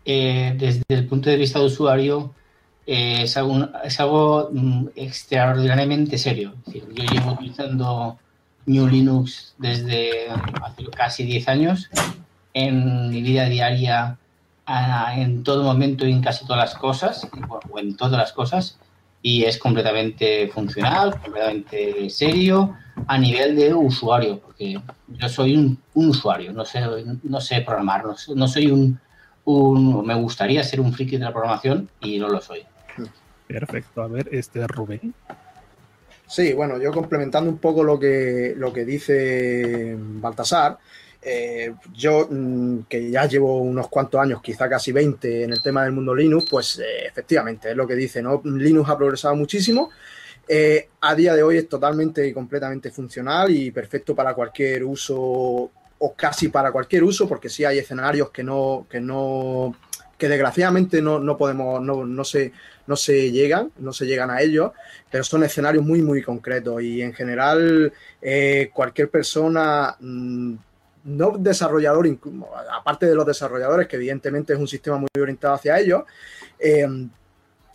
Eh, 0.05 0.55
desde 0.57 0.83
el 0.89 1.07
punto 1.07 1.29
de 1.29 1.37
vista 1.37 1.59
de 1.59 1.65
usuario, 1.65 2.33
eh, 2.85 3.23
es, 3.23 3.35
algo, 3.37 3.67
es 3.83 3.99
algo 3.99 4.49
mm, 4.51 4.87
extraordinariamente 4.95 6.17
serio. 6.17 6.53
Es 6.59 6.73
decir, 6.73 6.87
yo 6.93 7.03
llevo 7.03 7.31
utilizando 7.33 8.19
New 8.67 8.87
Linux 8.87 9.55
desde 9.57 10.29
hace 10.61 10.85
casi 10.95 11.23
10 11.23 11.47
años 11.47 11.89
en 12.53 13.09
mi 13.09 13.21
vida 13.21 13.45
diaria 13.45 14.17
en 15.15 15.43
todo 15.43 15.63
momento 15.63 16.07
y 16.07 16.11
en 16.11 16.21
casi 16.21 16.45
todas 16.45 16.59
las 16.59 16.75
cosas, 16.75 17.27
o 17.69 17.79
en 17.79 17.95
todas 17.95 18.17
las 18.17 18.33
cosas, 18.33 18.79
y 19.21 19.43
es 19.43 19.59
completamente 19.59 20.47
funcional, 20.47 21.19
completamente 21.19 22.09
serio 22.09 22.75
a 23.07 23.17
nivel 23.17 23.55
de 23.55 23.73
usuario, 23.73 24.39
porque 24.39 24.79
yo 25.07 25.29
soy 25.29 25.55
un, 25.55 25.77
un 25.93 26.09
usuario, 26.09 26.51
no 26.51 26.65
sé, 26.65 26.81
no 27.23 27.41
sé 27.41 27.61
programar, 27.61 28.05
no, 28.05 28.15
no 28.35 28.47
soy 28.47 28.71
un, 28.71 28.99
un, 29.45 30.05
me 30.05 30.15
gustaría 30.15 30.63
ser 30.63 30.81
un 30.81 30.93
friki 30.93 31.17
de 31.17 31.25
la 31.25 31.31
programación 31.33 31.89
y 32.01 32.19
no 32.19 32.29
lo 32.29 32.41
soy. 32.41 32.65
Perfecto. 33.47 34.01
A 34.01 34.07
ver, 34.07 34.29
este 34.31 34.65
Rubén. 34.67 35.13
Sí, 36.27 36.53
bueno, 36.53 36.79
yo 36.79 36.91
complementando 36.91 37.49
un 37.49 37.59
poco 37.59 37.83
lo 37.83 37.99
que, 37.99 38.53
lo 38.57 38.73
que 38.73 38.83
dice 38.83 39.95
Baltasar, 39.97 40.77
eh, 41.21 41.73
yo 41.93 42.27
mm, 42.29 42.81
que 42.89 43.09
ya 43.09 43.25
llevo 43.25 43.59
unos 43.61 43.87
cuantos 43.89 44.19
años, 44.19 44.41
quizá 44.41 44.67
casi 44.67 44.91
20 44.91 45.43
en 45.43 45.53
el 45.53 45.61
tema 45.61 45.83
del 45.83 45.91
mundo 45.91 46.15
Linux, 46.15 46.47
pues 46.49 46.79
eh, 46.79 47.07
efectivamente 47.07 47.71
es 47.71 47.75
lo 47.75 47.87
que 47.87 47.95
dice, 47.95 48.21
¿no? 48.21 48.41
Linux 48.43 48.89
ha 48.89 48.97
progresado 48.97 49.35
muchísimo. 49.35 49.89
Eh, 50.47 50.89
a 51.01 51.15
día 51.15 51.35
de 51.35 51.41
hoy 51.41 51.57
es 51.57 51.69
totalmente 51.69 52.27
y 52.27 52.33
completamente 52.33 52.91
funcional 52.91 53.49
y 53.49 53.71
perfecto 53.71 54.15
para 54.15 54.35
cualquier 54.35 54.83
uso 54.83 55.71
o 55.99 56.13
casi 56.13 56.49
para 56.49 56.71
cualquier 56.71 57.03
uso, 57.03 57.27
porque 57.27 57.49
sí 57.49 57.65
hay 57.65 57.79
escenarios 57.79 58.29
que 58.29 58.43
no, 58.43 58.85
que 58.89 58.99
no, 58.99 59.75
que 60.17 60.27
desgraciadamente 60.27 61.01
no, 61.01 61.19
no 61.19 61.37
podemos, 61.37 61.81
no, 61.81 62.05
no 62.05 62.23
se, 62.23 62.51
no 62.87 62.95
se 62.95 63.31
llegan, 63.31 63.71
no 63.77 63.93
se 63.93 64.05
llegan 64.05 64.29
a 64.29 64.41
ellos, 64.41 64.71
pero 65.09 65.23
son 65.23 65.43
escenarios 65.43 65.85
muy, 65.85 66.01
muy 66.01 66.21
concretos. 66.21 66.81
Y 66.81 67.01
en 67.01 67.13
general 67.13 67.93
cualquier 68.73 69.09
persona 69.09 69.95
mm, 69.99 70.55
no 71.05 71.37
desarrollador, 71.37 72.07
aparte 72.71 73.05
de 73.05 73.15
los 73.15 73.25
desarrolladores, 73.25 73.87
que 73.87 73.95
evidentemente 73.95 74.53
es 74.53 74.59
un 74.59 74.67
sistema 74.67 74.97
muy 74.97 75.07
orientado 75.19 75.53
hacia 75.53 75.79
ellos, 75.79 76.03
eh, 76.59 76.87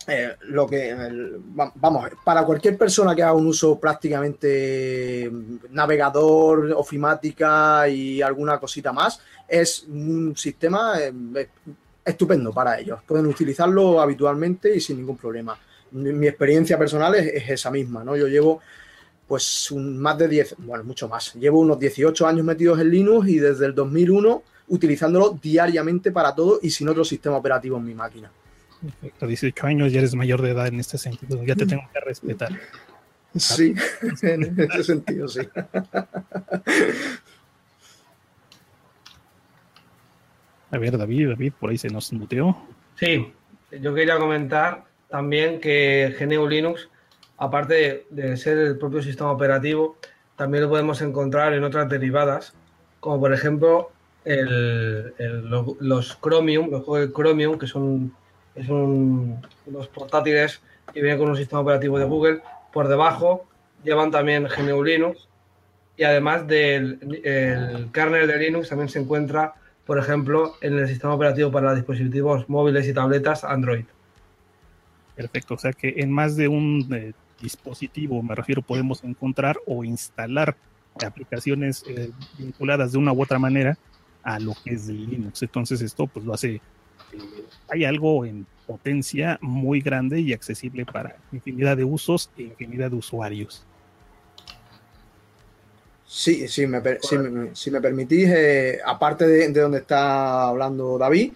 eh, 0.07 0.35
lo 0.41 0.67
que 0.67 0.95
vamos, 1.75 2.09
para 2.23 2.43
cualquier 2.43 2.77
persona 2.77 3.15
que 3.15 3.23
haga 3.23 3.33
un 3.33 3.47
uso 3.47 3.79
prácticamente 3.79 5.31
navegador, 5.69 6.71
ofimática 6.75 7.87
y 7.87 8.21
alguna 8.21 8.59
cosita 8.59 8.91
más, 8.91 9.19
es 9.47 9.85
un 9.87 10.35
sistema 10.35 10.93
eh, 10.99 11.49
estupendo 12.03 12.51
para 12.51 12.79
ellos. 12.79 12.99
Pueden 13.05 13.27
utilizarlo 13.27 14.01
habitualmente 14.01 14.75
y 14.75 14.79
sin 14.79 14.97
ningún 14.97 15.17
problema. 15.17 15.57
Mi, 15.91 16.27
experiencia 16.27 16.77
personal 16.77 17.15
es, 17.15 17.27
es, 17.27 17.49
esa 17.49 17.69
misma, 17.69 18.03
¿no? 18.03 18.15
Yo 18.15 18.27
llevo 18.27 18.61
pues 19.27 19.71
un, 19.71 19.97
más 19.97 20.17
de 20.17 20.27
10, 20.27 20.55
bueno, 20.59 20.83
mucho 20.83 21.07
más. 21.07 21.33
Llevo 21.35 21.59
unos 21.59 21.79
18 21.79 22.27
años 22.27 22.45
metidos 22.45 22.79
en 22.79 22.89
Linux 22.89 23.27
y 23.27 23.39
desde 23.39 23.65
el 23.65 23.75
2001 23.75 24.43
utilizándolo 24.69 25.37
diariamente 25.41 26.11
para 26.11 26.33
todo 26.33 26.59
y 26.61 26.69
sin 26.69 26.87
otro 26.87 27.03
sistema 27.03 27.37
operativo 27.37 27.77
en 27.77 27.85
mi 27.85 27.93
máquina. 27.93 28.31
Perfecto, 28.81 29.27
18 29.27 29.67
años 29.67 29.91
ya 29.91 29.99
eres 29.99 30.15
mayor 30.15 30.41
de 30.41 30.51
edad 30.51 30.67
en 30.67 30.79
este 30.79 30.97
sentido, 30.97 31.43
ya 31.43 31.55
te 31.55 31.65
tengo 31.65 31.83
que 31.93 31.99
respetar. 31.99 32.51
Sí, 33.35 33.75
en 34.23 34.59
ese 34.59 34.83
sentido, 34.83 35.27
sí. 35.27 35.41
A 40.71 40.77
ver, 40.77 40.97
David, 40.97 41.29
David, 41.29 41.53
por 41.59 41.69
ahí 41.69 41.77
se 41.77 41.89
nos 41.89 42.11
muteó. 42.13 42.57
Sí, 42.95 43.31
yo 43.79 43.93
quería 43.93 44.17
comentar 44.17 44.85
también 45.09 45.59
que 45.59 46.15
GNU 46.19 46.47
Linux 46.47 46.89
aparte 47.41 48.05
de, 48.11 48.37
ser 48.37 48.59
el 48.59 48.77
propio 48.77 49.01
sistema 49.01 49.31
operativo, 49.31 49.97
también 50.35 50.63
lo 50.63 50.69
podemos 50.69 51.01
encontrar 51.01 51.53
en 51.53 51.63
otras 51.63 51.89
derivadas, 51.89 52.53
como 52.99 53.19
por 53.19 53.33
ejemplo 53.33 53.89
los, 55.79 56.19
Chromium, 56.21 56.69
los 56.69 56.83
juegos 56.83 57.07
de 57.07 57.13
Chromium, 57.13 57.57
que 57.57 57.65
son, 57.65 58.13
son 58.65 59.41
unos 59.65 59.87
portátiles 59.87 60.61
que 60.93 61.01
vienen 61.01 61.19
con 61.19 61.29
un 61.29 61.37
sistema 61.37 61.61
operativo 61.61 61.97
de 61.97 62.05
Google. 62.05 62.41
Por 62.73 62.87
debajo 62.87 63.45
llevan 63.83 64.11
también 64.11 64.45
GNU 64.45 64.83
Linux 64.83 65.27
y 65.97 66.03
además 66.03 66.47
del 66.47 66.99
kernel 67.93 68.27
de 68.27 68.37
Linux 68.37 68.69
también 68.69 68.89
se 68.89 68.99
encuentra, 68.99 69.53
por 69.85 69.97
ejemplo, 69.97 70.55
en 70.61 70.77
el 70.77 70.87
sistema 70.87 71.13
operativo 71.13 71.51
para 71.51 71.75
dispositivos 71.75 72.49
móviles 72.49 72.87
y 72.87 72.93
tabletas 72.93 73.43
Android. 73.43 73.85
Perfecto, 75.15 75.55
o 75.55 75.57
sea 75.57 75.73
que 75.73 75.95
en 75.97 76.11
más 76.11 76.35
de 76.35 76.47
un 76.47 76.87
eh, 76.93 77.13
dispositivo, 77.41 78.23
me 78.23 78.33
refiero, 78.33 78.61
podemos 78.61 79.03
encontrar 79.03 79.57
o 79.67 79.83
instalar 79.83 80.55
aplicaciones 81.05 81.83
eh, 81.87 82.11
vinculadas 82.37 82.91
de 82.91 82.97
una 82.97 83.13
u 83.13 83.21
otra 83.21 83.39
manera 83.39 83.77
a 84.23 84.39
lo 84.39 84.53
que 84.63 84.73
es 84.73 84.87
Linux. 84.87 85.41
Entonces 85.43 85.81
esto 85.81 86.07
pues 86.07 86.25
lo 86.25 86.33
hace, 86.33 86.61
hay 87.69 87.85
algo 87.85 88.25
en 88.25 88.45
potencia 88.67 89.37
muy 89.41 89.81
grande 89.81 90.19
y 90.19 90.33
accesible 90.33 90.85
para 90.85 91.17
infinidad 91.31 91.77
de 91.77 91.83
usos 91.83 92.29
e 92.37 92.43
infinidad 92.43 92.91
de 92.91 92.97
usuarios. 92.97 93.65
Sí, 96.05 96.47
sí, 96.49 96.67
me, 96.67 96.81
si, 97.53 97.71
me, 97.71 97.81
permitís, 97.81 98.29
eh, 98.29 98.79
aparte 98.85 99.25
de, 99.25 99.47
de, 99.47 99.61
donde 99.61 99.77
está 99.77 100.43
hablando 100.43 100.97
David, 100.97 101.31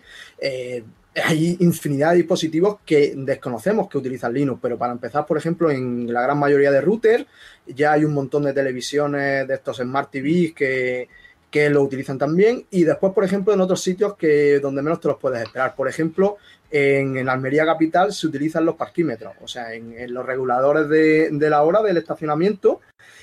hay 1.24 1.56
infinidad 1.62 2.12
de 2.12 2.18
dispositivos 2.18 2.80
que 2.86 3.14
desconocemos 3.16 3.88
que 3.88 3.98
utilizan 3.98 4.34
Linux, 4.34 4.60
pero 4.62 4.78
para 4.78 4.92
empezar, 4.92 5.26
por 5.26 5.38
ejemplo, 5.38 5.72
en 5.72 6.12
la 6.12 6.22
gran 6.22 6.38
mayoría 6.38 6.72
de 6.72 6.82
routers 6.82 7.26
ya 7.66 7.94
hay 7.94 8.04
un 8.04 8.14
montón 8.14 8.44
de 8.44 8.54
televisiones 8.54 9.48
de 9.48 9.54
estos 9.54 9.78
Smart 9.78 10.12
TVs 10.12 10.54
que, 10.54 11.08
que 11.56 11.70
lo 11.70 11.84
utilizan 11.84 12.18
también 12.18 12.66
y 12.70 12.84
después, 12.84 13.14
por 13.14 13.24
ejemplo, 13.24 13.54
en 13.54 13.62
otros 13.62 13.80
sitios 13.80 14.18
que 14.18 14.60
donde 14.60 14.82
menos 14.82 15.00
te 15.00 15.08
los 15.08 15.18
puedes 15.18 15.42
esperar. 15.42 15.74
Por 15.74 15.88
ejemplo, 15.88 16.36
en, 16.70 17.16
en 17.16 17.30
Almería 17.30 17.66
Capital 17.66 18.12
se 18.12 18.28
utilizan 18.28 18.66
los 18.66 18.76
parquímetros, 18.76 19.36
o 19.42 19.48
sea, 19.48 19.74
en, 19.74 20.14
los 20.14 20.26
reguladores 20.26 20.90
de, 20.90 21.50
la 21.50 21.64
hora 21.64 21.82
del 21.82 21.96
estacionamiento 21.96 22.82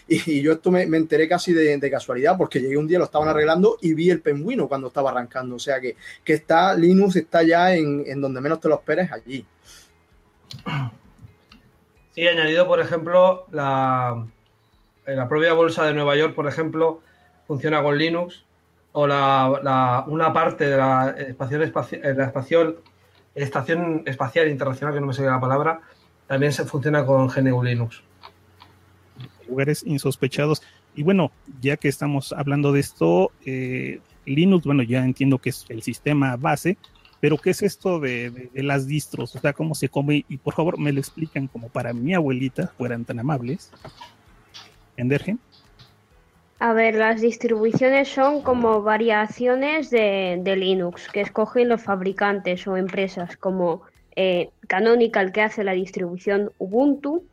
y, 0.09 0.41
yo 0.41 0.53
esto 0.53 0.71
me, 0.71 0.85
enteré 0.85 1.29
casi 1.29 1.53
de, 1.53 1.91
casualidad 1.91 2.39
porque 2.39 2.59
llegué 2.59 2.79
un 2.79 2.89
día, 2.89 2.99
lo 2.99 3.05
estaban 3.05 3.29
arreglando 3.29 3.77
y 3.83 3.93
vi 3.93 4.09
el 4.09 4.23
pingüino 4.23 4.67
cuando 4.67 4.87
estaba 4.87 5.11
arrancando. 5.11 5.57
O 5.57 5.59
sea 5.59 5.79
que, 5.79 5.95
está, 6.25 6.75
Linux 6.75 7.17
está 7.17 7.43
ya 7.43 7.75
en, 7.75 8.19
donde 8.19 8.41
menos 8.41 8.61
te 8.61 8.69
lo 8.71 8.77
esperes 8.77 9.13
allí. 9.13 9.45
Sí, 12.15 12.27
añadido, 12.27 12.67
por 12.67 12.81
ejemplo, 12.81 13.45
la, 13.51 14.27
la 15.05 15.29
propia 15.29 15.53
bolsa 15.53 15.85
de 15.85 15.93
Nueva 15.93 16.17
York, 16.17 16.35
por 16.35 16.49
ejemplo, 16.49 17.03
funciona 17.53 17.83
con 17.83 17.99
Linux 17.99 18.47
o 18.93 19.07
la, 19.07 20.05
una 20.07 20.33
parte 20.33 20.71
de 20.71 20.77
la 20.79 21.11
estación, 21.11 21.63
espacial, 21.63 22.01
la 22.17 22.25
espacial, 22.25 22.77
estación 23.35 24.03
espacial 24.07 24.49
internacional, 24.49 24.95
que 24.95 25.01
no 25.01 25.09
me 25.09 25.13
sé 25.13 25.23
la 25.23 25.39
palabra, 25.39 25.83
también 26.27 26.53
se 26.53 26.65
funciona 26.65 27.05
con 27.05 27.29
GNU 27.29 27.63
Linux 27.63 28.03
lugares 29.53 29.83
insospechados. 29.87 30.63
Y 30.95 31.03
bueno, 31.03 31.31
ya 31.61 31.77
que 31.77 31.89
estamos 31.89 32.33
hablando 32.33 32.73
de 32.73 32.81
esto, 32.81 33.33
eh, 33.45 34.01
Linux, 34.25 34.65
bueno, 34.65 34.83
ya 34.83 35.05
entiendo 35.05 35.39
que 35.39 35.51
es 35.51 35.67
el 35.69 35.83
sistema 35.83 36.37
base, 36.37 36.79
pero 37.21 37.37
¿qué 37.37 37.51
es 37.51 37.63
esto 37.63 38.01
de, 38.01 38.51
las 38.55 38.87
distros? 38.87 39.37
O 39.37 39.41
sea, 39.41 39.53
¿cómo 39.53 39.75
se 39.75 39.91
come? 39.91 40.25
Y 40.29 40.39
por 40.39 40.55
favor, 40.55 40.79
me 40.79 40.91
lo 40.91 41.01
explican 41.01 41.49
como 41.49 41.69
para 41.69 41.93
mi 41.93 42.15
abuelita, 42.15 42.73
fueran 42.79 43.05
tan 43.05 43.19
amables. 43.19 43.71
¿Endergen? 44.97 45.39
A 46.63 46.73
ver, 46.75 46.95
las 46.95 47.21
distribuciones 47.21 48.09
son 48.09 48.41
como 48.41 48.83
variaciones 48.83 49.91
de, 49.91 50.41
Linux 50.57 51.09
que 51.09 51.21
escogen 51.21 51.69
los 51.69 51.83
fabricantes 51.83 52.69
o 52.69 52.77
empresas, 52.77 53.37
como 53.37 53.83
eh, 54.15 54.51
Canonical, 54.69 55.33
que 55.33 55.41
hace 55.41 55.65
la 55.65 55.73
distribución 55.73 56.53
Ubuntu, 56.59 57.25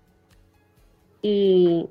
y 1.22 1.88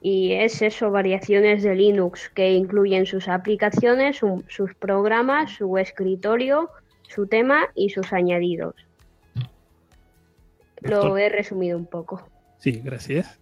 y 0.00 0.32
es 0.32 0.62
eso, 0.62 0.90
variaciones 0.90 1.62
de 1.62 1.76
Linux 1.76 2.28
que 2.30 2.54
incluyen 2.54 3.06
sus 3.06 3.28
aplicaciones, 3.28 4.18
sus 4.48 4.74
programas, 4.74 5.52
su 5.52 5.78
escritorio, 5.78 6.70
su 7.02 7.28
tema 7.28 7.68
y 7.76 7.90
sus 7.90 8.12
añadidos. 8.12 8.74
Lo 10.80 11.16
he 11.16 11.28
resumido 11.28 11.78
un 11.78 11.86
poco. 11.86 12.28
Sí, 12.58 12.80
gracias. 12.82 13.38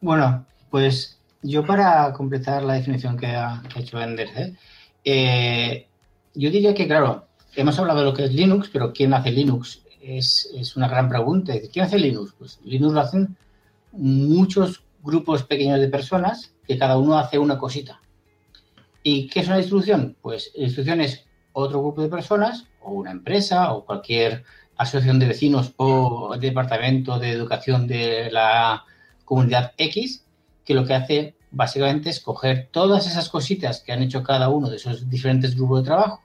Bueno, 0.00 0.46
pues 0.70 1.18
yo 1.42 1.64
para 1.64 2.12
completar 2.12 2.62
la 2.62 2.74
definición 2.74 3.16
que 3.16 3.26
ha 3.26 3.62
hecho 3.76 4.00
Ender, 4.00 4.28
¿eh? 4.36 4.56
Eh, 5.04 5.86
yo 6.34 6.50
diría 6.50 6.74
que, 6.74 6.86
claro, 6.86 7.26
hemos 7.56 7.78
hablado 7.78 8.00
de 8.00 8.04
lo 8.06 8.14
que 8.14 8.24
es 8.24 8.32
Linux, 8.32 8.68
pero 8.72 8.92
¿quién 8.92 9.14
hace 9.14 9.30
Linux? 9.30 9.82
es, 10.16 10.76
una 10.76 10.88
gran 10.88 11.08
pregunta. 11.08 11.54
¿Quién 11.72 11.84
hace 11.84 11.98
Linux? 11.98 12.34
Pues 12.38 12.60
Linux 12.64 12.92
lo 12.92 13.00
hacen 13.00 13.36
muchos 13.92 14.82
grupos 15.02 15.42
pequeños 15.42 15.80
de 15.80 15.88
personas 15.88 16.52
que 16.66 16.78
cada 16.78 16.98
uno 16.98 17.18
hace 17.18 17.38
una 17.38 17.58
cosita. 17.58 18.00
¿Y 19.02 19.28
qué 19.28 19.40
es 19.40 19.46
una 19.46 19.58
distribución? 19.58 20.16
Pues 20.20 20.50
la 20.54 20.64
distribución 20.64 21.00
es 21.00 21.24
otro 21.52 21.80
grupo 21.80 22.02
de 22.02 22.08
personas 22.08 22.66
o 22.80 22.92
una 22.92 23.10
empresa 23.10 23.72
o 23.72 23.84
cualquier 23.84 24.44
asociación 24.76 25.18
de 25.18 25.28
vecinos 25.28 25.72
o 25.76 26.36
departamento 26.38 27.18
de 27.18 27.30
educación 27.30 27.86
de 27.86 28.30
la 28.30 28.84
comunidad 29.28 29.74
X 29.76 30.24
que 30.64 30.72
lo 30.72 30.86
que 30.86 30.94
hace 30.94 31.34
básicamente 31.50 32.08
es 32.08 32.20
coger 32.20 32.68
todas 32.70 33.06
esas 33.06 33.28
cositas 33.28 33.80
que 33.80 33.92
han 33.92 34.02
hecho 34.02 34.22
cada 34.22 34.48
uno 34.48 34.70
de 34.70 34.76
esos 34.76 35.10
diferentes 35.10 35.54
grupos 35.54 35.82
de 35.82 35.86
trabajo, 35.86 36.22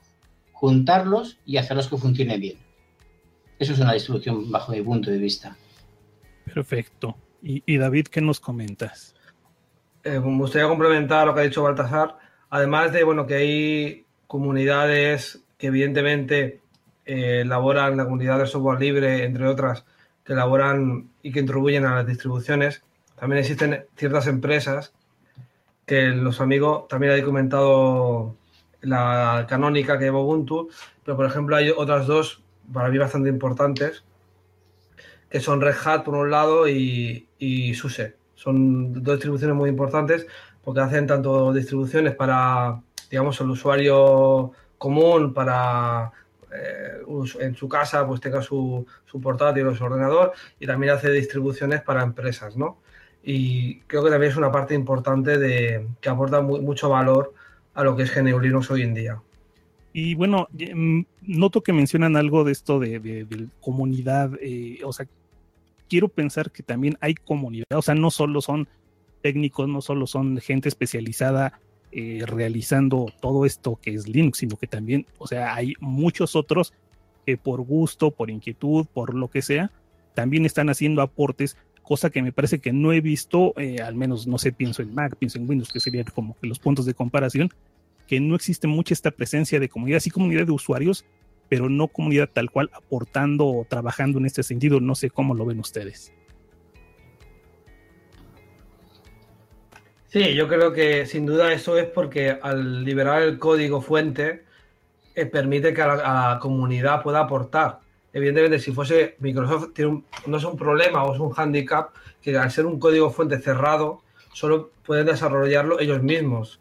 juntarlos 0.54 1.38
y 1.46 1.58
hacerlos 1.58 1.90
que 1.90 1.98
funcionen 1.98 2.40
bien. 2.40 2.58
Eso 3.60 3.74
es 3.74 3.80
una 3.80 3.92
distribución 3.92 4.50
bajo 4.50 4.72
mi 4.72 4.82
punto 4.82 5.12
de 5.12 5.18
vista. 5.18 5.58
Perfecto. 6.46 7.18
Y, 7.42 7.78
David, 7.78 8.08
¿qué 8.08 8.22
nos 8.22 8.40
comentas? 8.40 9.16
Eh, 10.06 10.18
me 10.18 10.38
gustaría 10.38 10.70
complementar 10.70 11.28
lo 11.28 11.34
que 11.34 11.42
ha 11.42 11.44
dicho 11.44 11.64
Baltasar. 11.64 12.18
Además 12.50 12.94
de 12.94 13.04
bueno 13.04 13.28
que 13.28 13.36
hay 13.36 14.06
comunidades 14.28 15.44
que 15.58 15.68
evidentemente 15.68 16.62
eh, 17.06 17.42
elaboran 17.42 17.98
la 17.98 18.06
comunidad 18.06 18.40
de 18.40 18.48
software 18.48 18.80
libre, 18.80 19.26
entre 19.26 19.46
otras, 19.46 19.84
que 20.24 20.32
elaboran 20.32 21.10
y 21.22 21.34
que 21.34 21.42
contribuyen 21.42 21.86
a 21.86 21.96
las 21.96 22.08
distribuciones. 22.08 22.82
También 23.16 23.40
existen 23.40 23.86
ciertas 23.96 24.28
empresas 24.28 24.94
que 25.86 26.10
los 26.10 26.42
amigos 26.42 26.88
también 26.88 27.14
han 27.14 27.22
comentado 27.22 28.36
la 28.82 29.46
canónica 29.50 29.98
que 29.98 30.06
lleva 30.06 30.20
Ubuntu, 30.20 30.70
pero 31.04 31.18
por 31.18 31.26
ejemplo 31.26 31.56
hay 31.56 31.70
otras 31.70 32.08
dos 32.08 32.42
para 32.72 32.90
mí 32.90 32.98
bastante 32.98 33.30
importantes 33.30 34.04
que 35.30 35.40
son 35.40 35.62
Red 35.62 35.76
Hat 35.84 36.04
por 36.04 36.14
un 36.14 36.30
lado 36.30 36.68
y, 36.68 37.28
y 37.40 37.74
SUSE. 37.74 38.16
Son 38.36 38.94
dos 39.02 39.16
distribuciones 39.16 39.56
muy 39.56 39.70
importantes 39.70 40.28
porque 40.64 40.82
hacen 40.82 41.08
tanto 41.08 41.52
distribuciones 41.52 42.14
para, 42.16 42.80
digamos, 43.10 43.42
el 43.42 43.50
usuario 43.50 44.52
común, 44.78 45.34
para 45.34 46.12
eh, 46.54 47.02
en 47.40 47.56
su 47.56 47.68
casa 47.68 48.06
pues 48.06 48.22
tenga 48.22 48.44
su, 48.44 48.86
su, 49.06 49.20
portátil 49.20 49.66
o 49.66 49.76
su 49.76 49.84
ordenador 49.84 50.34
y 50.60 50.68
también 50.68 50.94
hace 50.94 51.10
distribuciones 51.10 51.82
para 51.82 52.04
empresas, 52.04 52.56
¿no? 52.56 52.78
Y 53.24 53.80
creo 53.82 54.04
que 54.04 54.10
también 54.10 54.32
es 54.32 54.38
una 54.38 54.52
parte 54.52 54.76
importante 54.76 55.38
de 55.38 55.88
que 56.02 56.10
aporta 56.10 56.42
mucho 56.42 56.90
valor 56.90 57.34
a 57.74 57.84
lo 57.84 57.96
que 57.96 58.04
es 58.04 58.14
GNU 58.14 58.40
Linux 58.40 58.70
hoy 58.70 58.82
en 58.82 58.94
día. 58.94 59.22
Y 59.94 60.16
bueno, 60.16 60.48
mm, 60.52 61.02
noto 61.22 61.62
que 61.62 61.72
mencionan 61.72 62.16
algo 62.16 62.44
de 62.44 62.52
esto 62.52 62.80
de, 62.80 63.00
de, 63.00 63.48
comunidad, 63.62 64.32
eh, 64.42 64.80
o 64.84 64.92
sea, 64.92 65.08
quiero 65.88 66.10
pensar 66.10 66.52
que 66.52 66.64
también 66.64 66.98
hay 67.00 67.14
comunidad, 67.14 67.68
o 67.76 67.82
sea, 67.82 67.94
no 67.94 68.10
solo 68.10 68.42
son 68.42 68.68
técnicos, 69.22 69.70
no 69.70 69.82
solo 69.82 70.08
son 70.08 70.40
gente 70.40 70.68
especializada 70.68 71.60
eh, 71.92 72.24
realizando 72.26 73.06
todo 73.22 73.46
esto 73.46 73.80
que 73.80 73.94
es 73.94 74.08
Linux, 74.08 74.40
sino 74.40 74.58
que 74.58 74.66
también, 74.66 75.06
o 75.20 75.28
sea, 75.28 75.54
hay 75.54 75.76
muchos 75.80 76.36
otros 76.36 76.74
que 77.24 77.38
por 77.38 77.62
gusto, 77.62 78.10
por 78.10 78.32
inquietud, 78.32 78.88
por 78.92 79.14
lo 79.14 79.30
que 79.30 79.44
sea, 79.44 79.72
también 80.16 80.46
están 80.48 80.70
haciendo 80.70 81.04
aportes, 81.04 81.56
cosa 81.84 82.10
que 82.10 82.22
me 82.24 82.32
parece 82.32 82.60
que 82.60 82.74
no 82.74 82.92
he 82.92 83.02
visto, 83.02 83.54
eh, 83.58 83.78
al 83.82 83.96
menos 83.96 84.26
no 84.26 84.38
sé, 84.40 84.52
pienso 84.52 84.82
en 84.82 84.96
Mac, 84.96 85.16
pienso 85.18 85.38
en 85.38 85.48
Windows, 85.48 85.72
que 85.72 85.80
serían 85.80 86.06
como 86.06 86.36
que 86.40 86.48
los 86.48 86.58
puntos 86.58 86.86
de 86.86 86.96
comparación, 86.96 87.50
que 88.08 88.20
no 88.20 88.36
existe 88.36 88.68
mucha 88.68 88.94
esta 88.94 89.12
presencia 89.12 89.60
de 89.60 89.70
comunidad, 89.70 90.00
sí 90.00 90.10
comunidad 90.10 90.46
de 90.46 90.52
usuarios, 90.52 91.06
pero 91.50 91.70
no 91.70 91.88
comunidad 91.88 92.30
tal 92.34 92.50
cual 92.50 92.72
aportando 92.74 93.46
o 93.46 93.66
trabajando 93.70 94.18
en 94.18 94.26
este 94.26 94.42
sentido. 94.42 94.80
No 94.80 94.96
sé 94.96 95.10
cómo 95.12 95.36
lo 95.36 95.46
ven 95.46 95.60
ustedes. 95.60 96.12
Sí, 100.08 100.36
yo 100.36 100.48
creo 100.48 100.74
que 100.74 101.06
sin 101.06 101.26
duda 101.26 101.54
eso 101.54 101.78
es 101.78 101.86
porque 101.86 102.38
al 102.42 102.84
liberar 102.84 103.24
el 103.24 103.40
código 103.40 103.82
fuente 103.82 104.44
eh, 105.16 105.26
permite 105.26 105.74
que 105.74 105.82
a 105.82 105.96
la, 105.96 106.40
comunidad 106.40 107.02
pueda 107.02 107.22
aportar. 107.22 107.80
Evidentemente, 108.14 108.60
si 108.60 108.72
fuese 108.72 109.16
Microsoft, 109.20 109.70
no 110.28 110.38
es 110.38 110.44
un 110.44 110.56
problema 110.56 111.04
o 111.04 111.14
es 111.14 111.20
un 111.20 111.34
handicap 111.36 111.90
que 112.22 112.38
al 112.38 112.52
ser 112.52 112.68
un 112.68 112.80
código 112.80 113.10
fuente 113.10 113.40
cerrado, 113.40 114.04
solo 114.32 114.72
pueden 114.86 115.08
desarrollarlo 115.08 115.80
ellos 115.80 116.02
mismos, 116.04 116.60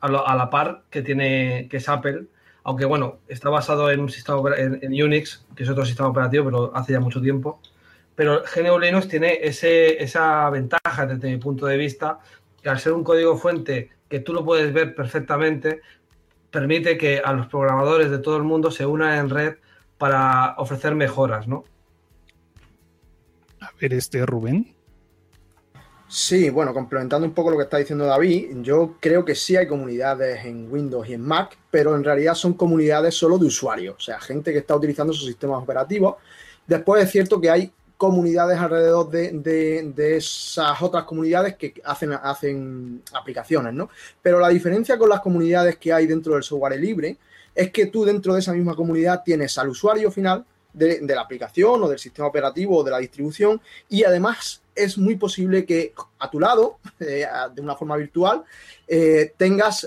a, 0.00 0.06
a 0.06 0.36
la 0.36 0.50
par 0.50 0.82
que 0.90 1.02
tiene 1.02 1.68
que 1.70 1.78
es 1.78 1.88
Apple, 1.88 2.26
aunque 2.64 2.84
bueno, 2.84 3.18
está 3.28 3.48
basado 3.48 3.90
en 3.90 4.00
un 4.00 4.10
sistema 4.10 4.40
en, 4.56 4.78
en, 4.82 5.02
Unix, 5.02 5.46
que 5.56 5.62
es 5.62 5.70
otro 5.70 5.84
sistema 5.84 6.08
operativo, 6.08 6.44
pero 6.44 6.76
hace 6.76 6.92
ya 6.92 7.00
mucho 7.00 7.20
tiempo. 7.20 7.60
Pero 8.14 8.42
GNU 8.54 8.78
Linux 8.78 9.08
tiene 9.08 9.38
ese, 9.42 10.02
esa 10.02 10.50
ventaja 10.50 11.06
desde 11.06 11.30
mi 11.30 11.38
punto 11.38 11.66
de 11.66 11.78
vista 11.78 12.18
que 12.62 12.68
al 12.68 12.78
ser 12.78 12.92
un 12.92 13.02
código 13.02 13.36
fuente 13.38 13.90
que 14.08 14.20
tú 14.20 14.34
lo 14.34 14.44
puedes 14.44 14.72
ver 14.72 14.94
perfectamente, 14.94 15.80
permite 16.50 16.98
que 16.98 17.22
a 17.24 17.32
los 17.32 17.46
programadores 17.46 18.10
de 18.10 18.18
todo 18.18 18.36
el 18.36 18.42
mundo 18.42 18.70
se 18.70 18.84
unan 18.84 19.18
en 19.18 19.30
red 19.30 19.54
para 20.00 20.54
ofrecer 20.56 20.94
mejoras, 20.94 21.46
¿no? 21.46 21.62
A 23.60 23.70
ver, 23.78 23.92
este 23.92 24.24
Rubén. 24.24 24.74
Sí, 26.08 26.48
bueno, 26.48 26.72
complementando 26.72 27.26
un 27.26 27.34
poco 27.34 27.50
lo 27.50 27.58
que 27.58 27.64
está 27.64 27.76
diciendo 27.76 28.06
David, 28.06 28.62
yo 28.62 28.96
creo 28.98 29.26
que 29.26 29.34
sí 29.34 29.56
hay 29.56 29.68
comunidades 29.68 30.46
en 30.46 30.72
Windows 30.72 31.06
y 31.06 31.12
en 31.12 31.20
Mac, 31.20 31.56
pero 31.70 31.94
en 31.94 32.02
realidad 32.02 32.34
son 32.34 32.54
comunidades 32.54 33.14
solo 33.14 33.36
de 33.36 33.44
usuarios, 33.44 33.96
o 33.96 34.00
sea, 34.00 34.18
gente 34.18 34.52
que 34.52 34.60
está 34.60 34.74
utilizando 34.74 35.12
sus 35.12 35.26
sistemas 35.26 35.62
operativos. 35.62 36.16
Después 36.66 37.04
es 37.04 37.10
cierto 37.10 37.38
que 37.38 37.50
hay 37.50 37.70
comunidades 37.98 38.58
alrededor 38.58 39.10
de, 39.10 40.16
esas 40.16 40.80
otras 40.80 41.04
comunidades 41.04 41.56
que 41.56 41.74
hacen, 41.84 42.14
hacen 42.14 43.02
aplicaciones, 43.12 43.74
¿no? 43.74 43.90
Pero 44.22 44.40
la 44.40 44.48
diferencia 44.48 44.96
con 44.96 45.10
las 45.10 45.20
comunidades 45.20 45.76
que 45.76 45.92
hay 45.92 46.06
dentro 46.06 46.32
del 46.32 46.42
software 46.42 46.80
libre 46.80 47.18
es 47.60 47.70
que 47.72 47.86
tú 47.86 48.06
dentro 48.06 48.32
de 48.32 48.40
esa 48.40 48.54
misma 48.54 48.74
comunidad 48.74 49.22
tienes 49.22 49.58
al 49.58 49.68
usuario 49.68 50.10
final 50.10 50.46
de, 50.72 51.02
la 51.02 51.20
aplicación 51.20 51.82
o 51.82 51.88
del 51.88 51.98
sistema 51.98 52.26
operativo 52.26 52.78
o 52.78 52.82
de 52.82 52.90
la 52.90 52.98
distribución 52.98 53.60
y 53.90 54.04
además 54.04 54.62
es 54.74 54.96
muy 54.96 55.16
posible 55.16 55.66
que 55.66 55.92
a 56.18 56.30
tu 56.30 56.40
lado, 56.40 56.78
eh, 57.00 57.26
de 57.54 57.60
una 57.60 57.76
forma 57.76 57.96
virtual, 57.96 58.44
eh, 58.88 59.34
tengas, 59.36 59.86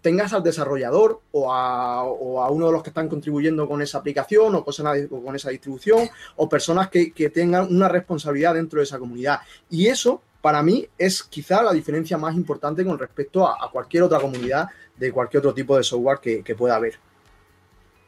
tengas 0.00 0.32
al 0.32 0.42
desarrollador 0.42 1.20
o 1.32 1.52
a, 1.52 2.04
o 2.04 2.42
a, 2.42 2.50
uno 2.50 2.66
de 2.66 2.72
los 2.72 2.82
que 2.82 2.90
están 2.90 3.10
contribuyendo 3.10 3.68
con 3.68 3.82
esa 3.82 3.98
aplicación 3.98 4.54
o, 4.54 4.58
o 4.60 5.22
con 5.22 5.36
esa 5.36 5.50
distribución 5.50 6.08
o 6.36 6.48
personas 6.48 6.88
que, 6.88 7.12
que, 7.12 7.28
tengan 7.28 7.66
una 7.70 7.88
responsabilidad 7.88 8.54
dentro 8.54 8.78
de 8.78 8.84
esa 8.84 8.98
comunidad. 8.98 9.40
Y 9.68 9.88
eso, 9.88 10.22
para 10.46 10.62
mí, 10.62 10.86
es 10.96 11.24
quizá 11.24 11.60
la 11.60 11.72
diferencia 11.72 12.16
más 12.16 12.36
importante 12.36 12.84
con 12.84 12.96
respecto 12.96 13.48
a, 13.48 13.56
a 13.64 13.68
cualquier 13.68 14.04
otra 14.04 14.20
comunidad 14.20 14.68
de 14.96 15.10
cualquier 15.10 15.40
otro 15.40 15.52
tipo 15.52 15.76
de 15.76 15.82
software 15.82 16.20
que, 16.22 16.44
que 16.44 16.54
pueda 16.54 16.76
haber. 16.76 17.00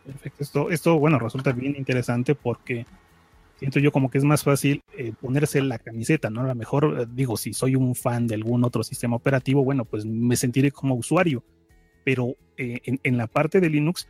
Perfecto. 0.06 0.44
Esto, 0.44 0.70
esto, 0.70 0.98
bueno, 1.01 1.19
resulta 1.19 1.51
bien 1.51 1.74
interesante 1.77 2.36
porque 2.36 2.86
siento 3.56 3.81
yo 3.81 3.90
como 3.90 4.09
que 4.09 4.19
es 4.19 4.24
más 4.24 4.44
fácil 4.44 4.82
eh, 4.97 5.12
ponerse 5.20 5.60
la 5.62 5.81
camiseta, 5.81 6.31
¿no? 6.31 6.43
A 6.43 6.47
lo 6.47 6.55
mejor, 6.55 7.01
eh, 7.01 7.06
digo, 7.12 7.36
si 7.36 7.52
soy 7.55 7.74
un 7.74 7.97
fan 7.97 8.28
de 8.28 8.36
algún 8.36 8.62
otro 8.62 8.85
sistema 8.85 9.16
operativo, 9.16 9.65
bueno, 9.65 9.85
pues 9.85 10.06
me 10.06 10.36
sentiré 10.36 10.70
como 10.70 10.94
usuario, 10.94 11.43
pero 12.05 12.36
eh, 12.56 12.78
en, 12.85 13.01
en, 13.02 13.16
la 13.16 13.27
parte 13.27 13.59
de 13.59 13.69
Linux, 13.69 14.06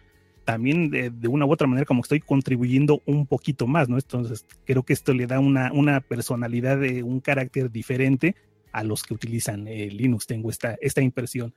también 0.48 0.88
de, 0.88 1.28
una 1.28 1.44
u 1.44 1.52
otra 1.52 1.66
manera 1.66 1.84
como 1.84 2.00
estoy 2.00 2.20
contribuyendo 2.20 3.02
un 3.04 3.26
poquito 3.26 3.66
más, 3.66 3.90
¿no? 3.90 3.96
Entonces, 3.96 4.46
creo 4.64 4.82
que 4.82 4.94
esto 4.94 5.12
le 5.12 5.26
da 5.26 5.40
una, 5.40 5.70
una 5.74 6.00
personalidad, 6.00 6.78
de 6.78 7.02
un 7.02 7.20
carácter 7.20 7.70
diferente 7.70 8.34
a 8.72 8.82
los 8.82 9.02
que 9.02 9.12
utilizan 9.12 9.66
Linux, 9.66 10.26
tengo 10.26 10.48
esta, 10.48 10.78
esta 10.80 11.02
impresión. 11.02 11.52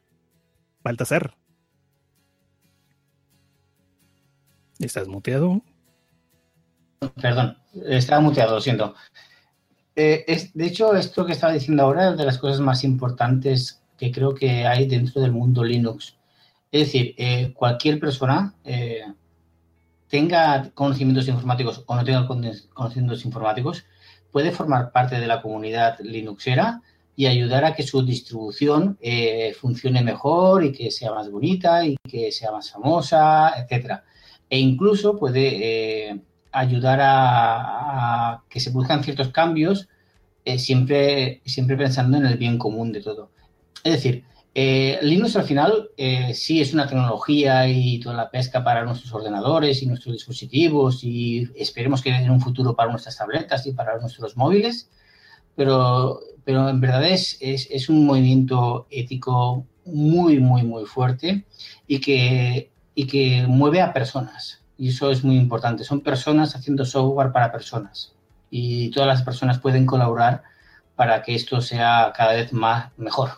Baltasar. 0.84 1.38
¿Estás 4.77 5.07
muteado? 5.07 5.61
Perdón, 7.22 7.55
estaba 7.88 8.19
muteado, 8.19 8.55
lo 8.55 8.59
siento. 8.59 8.93
Eh, 9.95 10.49
de 10.53 10.65
hecho, 10.65 10.97
esto 10.97 11.26
que 11.26 11.31
estaba 11.31 11.53
diciendo 11.53 11.84
ahora 11.84 12.09
es 12.09 12.18
de 12.18 12.26
las 12.26 12.38
cosas 12.38 12.59
más 12.59 12.84
importantes 12.84 13.81
que 13.97 14.11
creo 14.11 14.35
que 14.35 14.68
hay 14.68 14.85
dentro 14.85 15.22
del 15.22 15.31
mundo 15.31 15.63
Linux. 15.63 16.18
Es 16.72 16.88
decir, 16.88 17.14
eh, 17.18 17.52
cualquier 17.53 17.99
persona, 17.99 18.56
eh, 18.64 19.03
tenga 20.07 20.72
conocimientos 20.73 21.27
informáticos 21.27 21.84
o 21.85 21.95
no 21.95 22.06
tenga 22.06 22.26
conocimientos 22.27 23.26
informáticos, 23.26 23.85
puede 24.31 24.52
formar 24.52 24.91
parte 24.91 25.19
de 25.19 25.27
la 25.27 25.41
comunidad 25.41 25.99
Linuxera 25.99 26.81
y 27.15 27.26
ayudar 27.26 27.65
a 27.65 27.73
que 27.76 27.84
su 27.84 28.03
distribución 28.03 28.98
eh, 29.02 29.53
funcione 29.60 30.02
mejor 30.02 30.64
y 30.64 30.72
que 30.72 30.91
sea 30.91 31.14
más 31.14 31.30
bonita 31.30 31.85
y 31.85 31.98
que 32.10 32.31
sea 32.31 32.52
más 32.52 32.72
famosa, 32.72 33.53
etcétera. 33.57 34.06
E 34.49 34.57
incluso 34.57 35.18
puede 35.18 36.22
ayudar 36.53 36.99
a, 37.02 38.43
que 38.49 38.60
se 38.60 38.72
produzcan 38.72 39.03
ciertos 39.03 39.30
cambios, 39.30 39.89
siempre, 40.57 41.41
siempre 41.45 41.77
pensando 41.77 42.18
en 42.18 42.26
el 42.26 42.38
bien 42.38 42.57
común 42.57 42.91
de 42.91 43.02
todo. 43.02 43.31
Es 43.84 43.93
decir, 43.93 44.26
eh, 44.53 44.99
Linux 45.02 45.36
al 45.38 45.44
final 45.44 45.90
eh, 45.95 46.34
sí 46.34 46.60
es 46.60 46.73
una 46.73 46.88
tecnología 46.88 47.68
y 47.69 47.99
toda 47.99 48.15
la 48.15 48.30
pesca 48.30 48.64
para 48.64 48.84
nuestros 48.84 49.14
ordenadores 49.14 49.82
y 49.82 49.86
nuestros 49.86 50.14
dispositivos 50.14 51.03
y 51.03 51.49
esperemos 51.56 52.02
que 52.02 52.10
en 52.10 52.30
un 52.30 52.41
futuro 52.41 52.76
para 52.76 52.91
nuestras 52.91 53.18
tabletas 53.18 53.65
y 53.65 53.72
para 53.72 53.98
nuestros 53.99 54.36
móviles, 54.36 54.90
pero, 55.56 56.19
pero 56.44 56.68
en 56.68 56.82
verdad 56.82 57.06
es, 57.06 57.38
es, 57.40 57.69
es 57.72 57.88
un 57.88 58.06
movimiento 58.06 58.88
ético 58.90 59.65
muy, 59.86 60.40
muy, 60.40 60.64
muy 60.64 60.86
fuerte 60.86 61.45
y 61.88 61.99
que, 61.99 62.72
y 62.94 63.07
que 63.07 63.45
mueve 63.48 63.82
a 63.82 63.94
personas 63.94 64.61
y 64.82 64.90
eso 64.90 65.11
es 65.11 65.23
muy 65.23 65.38
importante. 65.38 65.84
Son 65.84 66.02
personas 66.02 66.56
haciendo 66.56 66.86
software 66.86 67.32
para 67.32 67.52
personas 67.52 68.15
y 68.49 68.90
todas 68.90 69.07
las 69.07 69.22
personas 69.22 69.60
pueden 69.60 69.86
colaborar 69.86 70.41
para 70.95 71.22
que 71.22 71.36
esto 71.36 71.61
sea 71.61 72.11
cada 72.18 72.34
vez 72.34 72.52
más 72.52 72.90
mejor. 72.98 73.30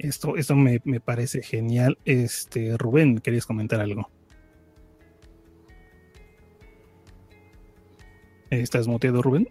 Esto, 0.00 0.36
esto 0.36 0.56
me, 0.56 0.80
me 0.84 0.98
parece 0.98 1.42
genial. 1.42 1.98
Este, 2.06 2.78
Rubén, 2.78 3.18
¿querías 3.18 3.44
comentar 3.44 3.80
algo? 3.80 4.08
¿Estás 8.48 8.88
muteado, 8.88 9.20
Rubén? 9.20 9.48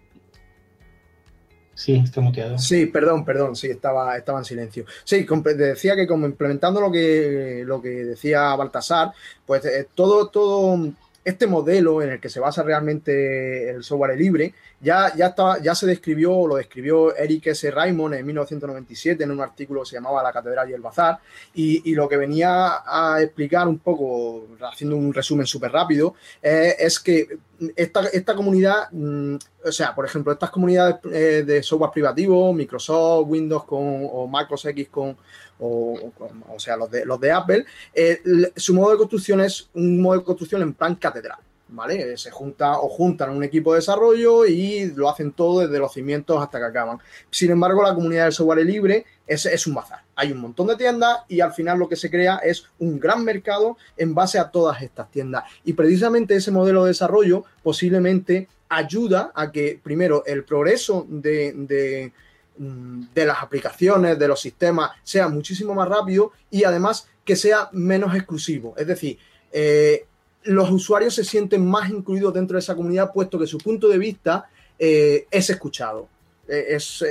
Sí, 1.74 2.02
está 2.04 2.20
muteado. 2.20 2.58
Sí, 2.58 2.86
perdón, 2.86 3.24
perdón, 3.24 3.54
sí, 3.54 3.68
estaba, 3.68 4.16
estaba 4.16 4.40
en 4.40 4.44
silencio. 4.44 4.84
Sí, 5.04 5.24
decía 5.56 5.94
que 5.94 6.08
como 6.08 6.26
implementando 6.26 6.80
lo 6.80 6.90
que, 6.90 7.62
lo 7.64 7.80
que 7.80 8.04
decía 8.04 8.54
Baltasar, 8.56 9.12
pues 9.46 9.64
eh, 9.64 9.86
todo, 9.94 10.30
todo 10.30 10.92
este 11.24 11.46
modelo 11.46 12.02
en 12.02 12.10
el 12.10 12.20
que 12.20 12.28
se 12.28 12.40
basa 12.40 12.64
realmente 12.64 13.70
el 13.70 13.84
software 13.84 14.18
libre 14.18 14.52
ya, 14.80 15.14
ya, 15.14 15.34
ya 15.62 15.74
se 15.74 15.86
describió, 15.86 16.46
lo 16.46 16.56
describió 16.56 17.14
Eric 17.14 17.48
S. 17.48 17.70
Raymond 17.70 18.14
en 18.14 18.26
1997 18.26 19.24
en 19.24 19.30
un 19.30 19.40
artículo 19.40 19.82
que 19.82 19.90
se 19.90 19.96
llamaba 19.96 20.22
La 20.22 20.32
Catedral 20.32 20.70
y 20.70 20.72
el 20.72 20.80
Bazar, 20.80 21.18
y, 21.54 21.94
lo 21.94 22.08
que 22.08 22.16
venía 22.16 22.82
a 22.86 23.20
explicar 23.20 23.68
un 23.68 23.78
poco, 23.78 24.46
haciendo 24.60 24.96
un 24.96 25.12
resumen 25.12 25.46
súper 25.46 25.72
rápido, 25.72 26.14
eh, 26.42 26.76
es 26.78 26.98
que 26.98 27.38
esta, 27.76 28.06
esta 28.08 28.34
comunidad, 28.34 28.90
mm, 28.90 29.36
o 29.66 29.72
sea, 29.72 29.94
por 29.94 30.06
ejemplo, 30.06 30.32
estas 30.32 30.50
comunidades 30.50 30.96
eh, 31.12 31.44
de 31.46 31.62
software 31.62 31.90
privativo, 31.90 32.52
Microsoft, 32.54 33.26
Windows 33.28 33.64
con, 33.64 34.08
o 34.10 34.26
MacOS 34.26 34.66
X 34.66 34.88
con, 34.90 35.16
o, 35.58 36.12
o, 36.48 36.58
sea, 36.58 36.76
los 36.76 36.90
de, 36.90 37.04
los 37.04 37.20
de 37.20 37.32
Apple, 37.32 37.66
eh, 37.92 38.22
su 38.56 38.74
modo 38.74 38.92
de 38.92 38.96
construcción 38.96 39.42
es 39.42 39.68
un 39.74 40.00
modo 40.00 40.18
de 40.18 40.24
construcción 40.24 40.62
en 40.62 40.72
plan 40.72 40.94
catedral. 40.94 41.38
¿Vale? 41.72 42.16
Se 42.16 42.30
junta 42.30 42.78
o 42.80 42.88
juntan 42.88 43.30
un 43.30 43.44
equipo 43.44 43.72
de 43.72 43.78
desarrollo 43.78 44.44
y 44.44 44.92
lo 44.94 45.08
hacen 45.08 45.32
todo 45.32 45.60
desde 45.60 45.78
los 45.78 45.92
cimientos 45.92 46.42
hasta 46.42 46.58
que 46.58 46.64
acaban. 46.64 46.98
Sin 47.30 47.50
embargo, 47.50 47.82
la 47.82 47.94
comunidad 47.94 48.24
del 48.24 48.32
software 48.32 48.64
libre 48.64 49.04
es, 49.26 49.46
es 49.46 49.66
un 49.66 49.74
bazar. 49.74 50.02
Hay 50.16 50.32
un 50.32 50.38
montón 50.38 50.66
de 50.66 50.76
tiendas 50.76 51.20
y 51.28 51.40
al 51.40 51.52
final 51.52 51.78
lo 51.78 51.88
que 51.88 51.96
se 51.96 52.10
crea 52.10 52.38
es 52.38 52.64
un 52.78 52.98
gran 52.98 53.24
mercado 53.24 53.76
en 53.96 54.14
base 54.14 54.38
a 54.38 54.50
todas 54.50 54.82
estas 54.82 55.10
tiendas. 55.10 55.44
Y 55.64 55.74
precisamente 55.74 56.34
ese 56.34 56.50
modelo 56.50 56.84
de 56.84 56.88
desarrollo 56.88 57.44
posiblemente 57.62 58.48
ayuda 58.68 59.32
a 59.34 59.50
que, 59.52 59.80
primero, 59.82 60.24
el 60.26 60.44
progreso 60.44 61.06
de 61.08 62.12
Mm, 62.60 63.14
de 63.14 63.24
las 63.24 63.42
aplicaciones, 63.42 64.18
de 64.18 64.28
los 64.28 64.38
sistemas, 64.38 64.90
sea 65.02 65.28
muchísimo 65.28 65.74
más 65.74 65.88
rápido 65.88 66.32
y 66.50 66.64
además 66.64 67.08
que 67.24 67.34
sea 67.34 67.70
menos 67.72 68.14
exclusivo. 68.14 68.74
Es 68.76 68.86
decir, 68.86 69.18
eh, 69.50 70.04
los 70.44 70.70
usuarios 70.70 71.14
se 71.14 71.24
sienten 71.24 71.66
más 71.66 71.90
incluidos 71.90 72.34
dentro 72.34 72.54
de 72.54 72.60
esa 72.60 72.74
comunidad, 72.74 73.12
puesto 73.12 73.38
que 73.38 73.46
su 73.46 73.58
punto 73.58 73.88
de 73.88 73.98
vista 73.98 74.48
eh, 74.78 75.26
es 75.30 75.50
escuchado. 75.50 76.08
Eh, 76.48 76.66
es, 76.70 77.04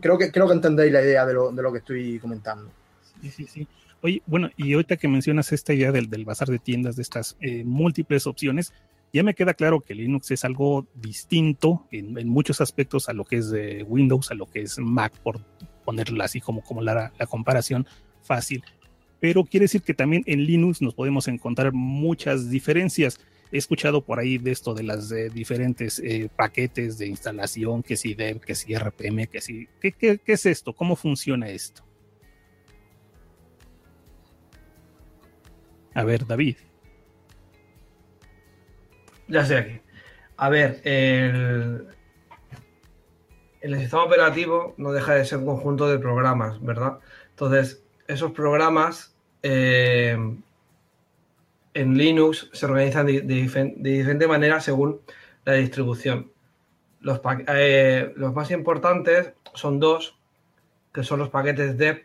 creo, 0.00 0.18
que, 0.18 0.30
creo 0.30 0.46
que 0.46 0.54
entendéis 0.54 0.92
la 0.92 1.02
idea 1.02 1.24
de 1.26 1.34
lo, 1.34 1.50
de 1.50 1.62
lo 1.62 1.72
que 1.72 1.78
estoy 1.78 2.18
comentando. 2.18 2.70
Sí, 3.22 3.30
sí, 3.30 3.46
sí. 3.46 3.68
Oye, 4.02 4.22
bueno, 4.26 4.50
y 4.56 4.74
ahorita 4.74 4.96
que 4.96 5.08
mencionas 5.08 5.50
esta 5.52 5.72
idea 5.72 5.90
del, 5.90 6.10
del 6.10 6.26
bazar 6.26 6.48
de 6.48 6.58
tiendas, 6.58 6.96
de 6.96 7.02
estas 7.02 7.36
múltiples 7.64 8.26
opciones, 8.26 8.74
ya 9.14 9.22
me 9.22 9.34
queda 9.34 9.54
claro 9.54 9.80
que 9.80 9.94
Linux 9.94 10.32
es 10.32 10.44
algo 10.44 10.88
distinto 10.96 11.86
en, 11.92 12.28
muchos 12.28 12.60
aspectos 12.60 13.08
a 13.08 13.12
lo 13.12 13.24
que 13.24 13.36
es 13.36 13.54
Windows, 13.86 14.32
a 14.32 14.34
lo 14.34 14.46
que 14.46 14.62
es 14.62 14.76
Mac, 14.80 15.12
por 15.22 15.40
ponerla 15.84 16.24
así 16.24 16.40
como, 16.40 16.62
como 16.62 16.82
la, 16.82 17.12
comparación 17.30 17.86
fácil. 18.22 18.64
Pero 19.20 19.44
quiere 19.44 19.64
decir 19.64 19.82
que 19.82 19.94
también 19.94 20.22
en 20.26 20.44
Linux 20.44 20.82
nos 20.82 20.94
podemos 20.94 21.28
encontrar 21.28 21.72
muchas 21.72 22.50
diferencias. 22.50 23.20
He 23.52 23.58
escuchado 23.58 24.04
por 24.04 24.18
ahí 24.18 24.38
de 24.38 24.50
esto 24.50 24.74
de 24.74 24.82
las 24.82 25.10
diferentes 25.32 25.98
eh, 26.00 26.28
paquetes 26.34 26.98
de 26.98 27.06
instalación, 27.06 27.82
que 27.82 27.96
si 27.96 28.14
dev, 28.14 28.40
que 28.40 28.54
si 28.54 28.74
RPM, 28.74 29.26
que 29.28 29.40
si... 29.40 29.68
¿Qué, 29.80 29.92
qué, 29.92 30.18
qué 30.18 30.32
es 30.32 30.46
esto? 30.46 30.72
¿Cómo 30.72 30.96
funciona 30.96 31.48
esto? 31.48 31.84
A 35.94 36.02
ver, 36.02 36.26
David. 36.26 36.56
Ya 39.28 39.40
estoy 39.42 39.56
aquí. 39.56 39.80
A 40.36 40.48
ver, 40.48 40.80
el, 40.84 41.86
el 43.60 43.78
sistema 43.78 44.04
operativo 44.04 44.74
no 44.76 44.92
deja 44.92 45.14
de 45.14 45.24
ser 45.24 45.38
un 45.38 45.46
conjunto 45.46 45.88
de 45.88 45.98
programas, 45.98 46.60
¿verdad? 46.60 46.98
Entonces, 47.30 47.83
esos 48.06 48.32
programas 48.32 49.14
eh, 49.42 50.16
en 51.74 51.98
Linux 51.98 52.50
se 52.52 52.66
organizan 52.66 53.06
de, 53.06 53.20
diferente 53.20 54.26
manera 54.26 54.60
según 54.60 55.00
la 55.44 55.54
distribución. 55.54 56.30
Los, 57.00 57.20
eh, 57.48 58.12
los, 58.16 58.32
más 58.32 58.50
importantes 58.50 59.32
son 59.54 59.80
dos, 59.80 60.18
que 60.92 61.02
son 61.02 61.18
los 61.18 61.28
paquetes 61.28 61.76
dev 61.76 62.04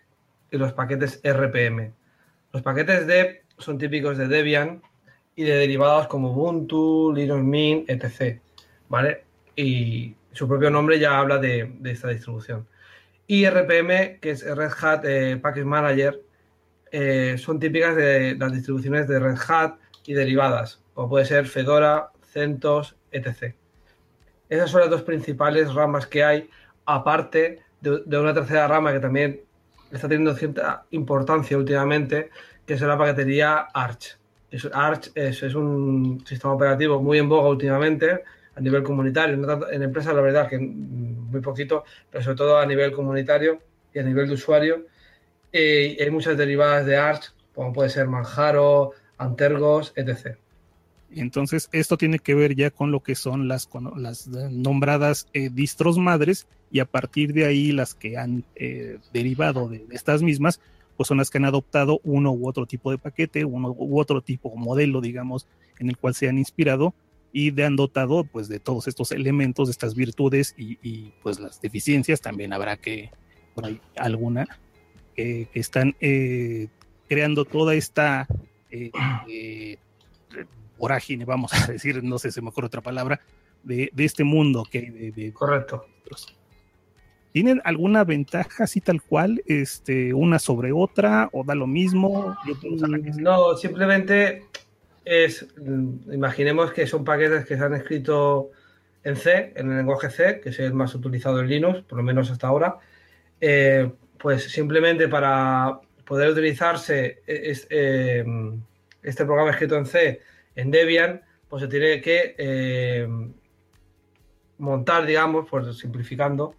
y 0.51 0.57
los 0.57 0.73
paquetes 0.73 1.21
RPM. 1.23 1.93
Los 2.51 2.61
paquetes 2.63 3.07
dev 3.07 3.43
son 3.57 3.77
típicos 3.77 4.17
de 4.17 4.27
Debian 4.27 4.81
y 5.35 5.43
de 5.43 5.55
derivados 5.55 6.07
como 6.07 6.31
Ubuntu, 6.31 7.13
Linux 7.13 7.43
Mint, 7.43 7.89
etc. 7.89 8.41
¿Vale? 8.89 9.23
Y 9.55 10.15
su 10.33 10.47
propio 10.47 10.69
nombre 10.69 10.99
ya 10.99 11.19
habla 11.19 11.37
de, 11.37 11.77
esta 11.85 12.09
distribución. 12.09 12.67
Y 13.31 13.45
RPM, 13.47 14.19
que 14.19 14.31
es 14.31 14.43
Red 14.43 14.71
Hat 14.81 15.05
eh, 15.05 15.37
Package 15.37 15.63
Manager, 15.63 16.19
eh, 16.91 17.35
son 17.37 17.59
típicas 17.59 17.95
de 17.95 18.35
las 18.35 18.51
distribuciones 18.51 19.07
de 19.07 19.19
Red 19.19 19.37
Hat 19.47 19.75
y 20.07 20.13
derivadas, 20.13 20.81
como 20.95 21.09
puede 21.09 21.25
ser 21.25 21.45
Fedora, 21.45 22.09
CentOS, 22.33 22.95
etc. 23.11 23.53
Esas 24.49 24.71
son 24.71 24.81
las 24.81 24.89
dos 24.89 25.03
principales 25.03 25.71
ramas 25.75 26.07
que 26.07 26.23
hay, 26.23 26.49
aparte 26.87 27.59
de, 27.81 28.17
una 28.17 28.33
tercera 28.33 28.67
rama 28.67 28.93
que 28.93 28.99
también 28.99 29.41
está 29.91 30.07
teniendo 30.07 30.33
cierta 30.33 30.85
importancia 30.89 31.55
últimamente, 31.55 32.31
que 32.65 32.73
es 32.73 32.81
la 32.81 32.97
paquetería 32.97 33.67
Arch. 33.75 34.17
Arch 34.73 35.11
es, 35.13 35.43
un 35.53 36.25
sistema 36.25 36.55
operativo 36.55 36.99
muy 36.99 37.19
en 37.19 37.29
boga 37.29 37.49
últimamente 37.49 38.23
a 38.59 38.61
nivel 38.61 38.83
comunitario, 38.83 39.35
en 39.71 39.83
empresas 39.83 40.13
la 40.13 40.21
verdad 40.21 40.49
que 40.49 40.59
muy 40.59 41.39
poquito, 41.39 41.85
pero 42.11 42.21
sobre 42.21 42.35
todo 42.35 42.57
a 42.57 42.65
nivel 42.65 42.91
comunitario 42.91 43.59
y 43.93 43.99
a 43.99 44.03
nivel 44.03 44.27
de 44.27 44.33
usuario. 44.33 44.85
Eh, 45.53 45.97
hay 45.99 46.11
muchas 46.11 46.37
derivadas 46.37 46.85
de 46.85 46.97
Arch, 46.97 47.33
como 47.55 47.71
puede 47.71 47.89
ser 47.89 48.07
Manjaro, 48.07 48.91
Antergos, 49.17 49.93
etc. 49.95 50.35
Entonces, 51.15 51.69
esto 51.71 51.97
tiene 51.97 52.19
que 52.19 52.35
ver 52.35 52.53
ya 52.53 52.69
con 52.69 52.91
lo 52.91 52.99
que 52.99 53.15
son 53.15 53.47
las, 53.47 53.69
nombradas 54.51 55.27
eh, 55.33 55.49
distros 55.49 55.97
madres 55.97 56.45
y 56.69 56.81
a 56.81 56.85
partir 56.85 57.33
de 57.33 57.45
ahí 57.45 57.71
las 57.71 57.95
que 57.95 58.17
han 58.17 58.43
eh, 58.55 58.99
derivado 59.13 59.69
de, 59.69 59.85
estas 59.91 60.21
mismas, 60.21 60.59
pues 60.97 61.07
son 61.07 61.17
las 61.17 61.29
que 61.29 61.37
han 61.37 61.45
adoptado 61.45 62.01
uno 62.03 62.33
u 62.33 62.45
otro 62.45 62.65
tipo 62.65 62.91
de 62.91 62.97
paquete, 62.97 63.45
uno 63.45 63.71
u 63.71 63.99
otro 64.01 64.21
tipo 64.21 64.49
de 64.49 64.57
modelo, 64.57 64.99
digamos, 64.99 65.47
en 65.79 65.87
el 65.87 65.97
cual 65.97 66.13
se 66.13 66.27
han 66.27 66.37
inspirado 66.37 66.93
y 67.31 67.51
de 67.51 67.65
han 67.65 67.75
dotado 67.75 68.23
pues 68.23 68.47
de 68.47 68.59
todos 68.59 68.87
estos 68.87 69.11
elementos, 69.11 69.67
de 69.67 69.71
estas 69.71 69.95
virtudes 69.95 70.55
y, 70.57 71.13
pues 71.21 71.39
las 71.39 71.61
deficiencias, 71.61 72.21
también 72.21 72.53
habrá 72.53 72.77
que, 72.77 73.11
por 73.53 73.65
ahí 73.65 73.79
alguna, 73.95 74.47
que, 75.15 75.47
están 75.53 75.95
eh, 75.99 76.67
creando 77.07 77.45
toda 77.45 77.75
esta 77.75 78.27
eh, 78.71 78.91
eh, 79.27 79.77
vorágine, 80.77 81.25
vamos 81.25 81.53
a 81.53 81.67
decir, 81.71 82.03
no 82.03 82.17
sé, 82.17 82.31
se 82.31 82.41
me 82.41 82.49
ocurre 82.49 82.67
otra 82.67 82.81
palabra, 82.81 83.19
de, 83.63 83.91
este 83.97 84.23
mundo 84.23 84.63
que 84.69 85.13
de, 85.15 85.33
Correcto. 85.33 85.85
¿Tienen 87.31 87.61
alguna 87.63 88.03
ventaja 88.03 88.63
así 88.63 88.81
tal 88.81 89.03
cual, 89.03 89.43
este, 89.45 90.13
una 90.15 90.39
sobre 90.39 90.71
otra, 90.71 91.29
o 91.31 91.43
da 91.43 91.53
lo 91.53 91.67
mismo? 91.67 92.35
No, 93.19 93.55
simplemente 93.55 94.47
es, 95.09 95.47
imaginemos 96.11 96.71
que 96.71 96.85
son 96.85 97.03
paquetes 97.03 97.43
que 97.45 97.57
se 97.57 97.63
han 97.63 97.73
escrito 97.73 98.51
en 99.03 99.15
C, 99.15 99.53
en 99.55 99.71
el 99.71 99.77
lenguaje 99.77 100.11
C, 100.11 100.39
que 100.39 100.49
es 100.49 100.59
el 100.59 100.73
más 100.73 100.93
utilizado 100.93 101.39
en 101.39 101.47
Linux, 101.47 101.81
por 101.81 101.97
lo 101.97 102.03
menos 102.03 102.29
hasta 102.29 102.47
ahora. 102.47 102.77
Eh, 103.41 103.91
pues 104.19 104.43
simplemente 104.43 105.07
para 105.07 105.79
poder 106.05 106.29
utilizarse 106.29 107.23
e, 107.25 107.57
eh, 107.69 108.25
este 109.01 109.25
programa 109.25 109.51
escrito 109.51 109.77
en 109.77 109.85
C 109.87 110.21
en 110.55 110.69
Debian, 110.69 111.21
pues 111.47 111.63
se 111.63 111.69
tiene 111.69 112.01
que 112.01 112.35
eh, 112.37 113.07
montar, 114.59 115.07
digamos, 115.07 115.47
pues 115.49 115.75
simplificando, 115.75 116.53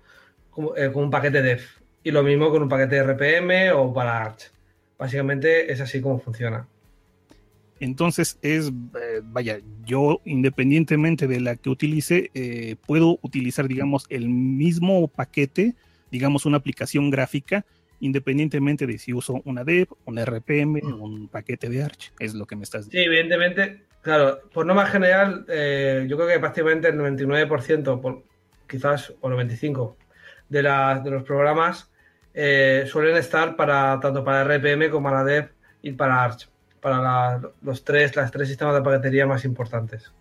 con 0.51 0.74
un 1.05 1.10
paquete 1.10 1.40
dev. 1.40 1.60
Y 2.02 2.10
lo 2.10 2.24
mismo 2.24 2.51
con 2.51 2.62
un 2.62 2.68
paquete 2.68 2.97
de 2.97 3.02
RPM 3.05 3.72
o 3.77 3.94
para 3.94 4.24
Arch. 4.24 4.51
Básicamente 4.98 5.70
es 5.70 5.81
así 5.81 6.01
como 6.01 6.18
funciona. 6.18 6.66
Entonces 7.81 8.39
es, 8.43 8.69
eh, 8.69 9.20
vaya, 9.24 9.59
yo 9.85 10.20
independientemente 10.24 11.27
de 11.27 11.40
la 11.40 11.57
que 11.57 11.70
utilice, 11.70 12.31
eh, 12.35 12.77
puedo 12.86 13.19
utilizar, 13.23 13.66
digamos, 13.66 14.07
el 14.09 14.28
mismo 14.28 15.09
paquete, 15.09 15.74
digamos, 16.11 16.47
una 16.47 16.59
aplicación 16.59 17.11
gráfica, 17.11 17.65
independientemente 17.98 18.86
de 18.86 18.98
si 18.98 19.12
uso 19.12 19.43
una 19.44 19.65
dev, 19.65 19.89
un 20.05 20.19
RPM, 20.19 20.81
o 20.85 21.05
un 21.05 21.28
paquete 21.28 21.69
de 21.69 21.82
Arch. 21.82 22.12
Es 22.19 22.35
lo 22.35 22.47
que 22.47 22.57
me 22.57 22.62
estás 22.62 22.86
diciendo. 22.86 23.11
Sí, 23.11 23.19
evidentemente, 23.19 23.82
claro, 24.02 24.40
por 24.55 24.65
norma 24.65 24.86
general, 24.86 25.44
yo 25.47 26.16
creo 26.16 26.28
que 26.28 26.39
prácticamente 26.39 26.89
el 26.89 26.97
99%, 26.97 28.01
por, 28.01 28.24
quizás, 28.66 29.12
o 29.20 29.28
el 29.28 29.48
95%, 29.51 29.94
de, 30.51 30.62
de 30.62 31.11
los 31.11 31.23
programas 31.23 31.90
eh, 32.35 32.85
suelen 32.86 33.16
estar 33.16 33.57
para 33.57 33.98
tanto 34.01 34.23
para 34.23 34.44
RPM 34.44 34.90
como 34.90 35.09
para 35.09 35.24
Dev 35.24 35.51
y 35.82 35.93
para 35.93 36.23
Arch, 36.23 36.48
para 36.81 37.40
los 37.62 37.85
tres, 37.85 38.16
las 38.16 38.31
tres 38.31 38.48
sistemas 38.48 38.74
de 38.74 38.82
paquetería 38.82 39.27
más 39.27 39.44
importantes. 39.44 40.12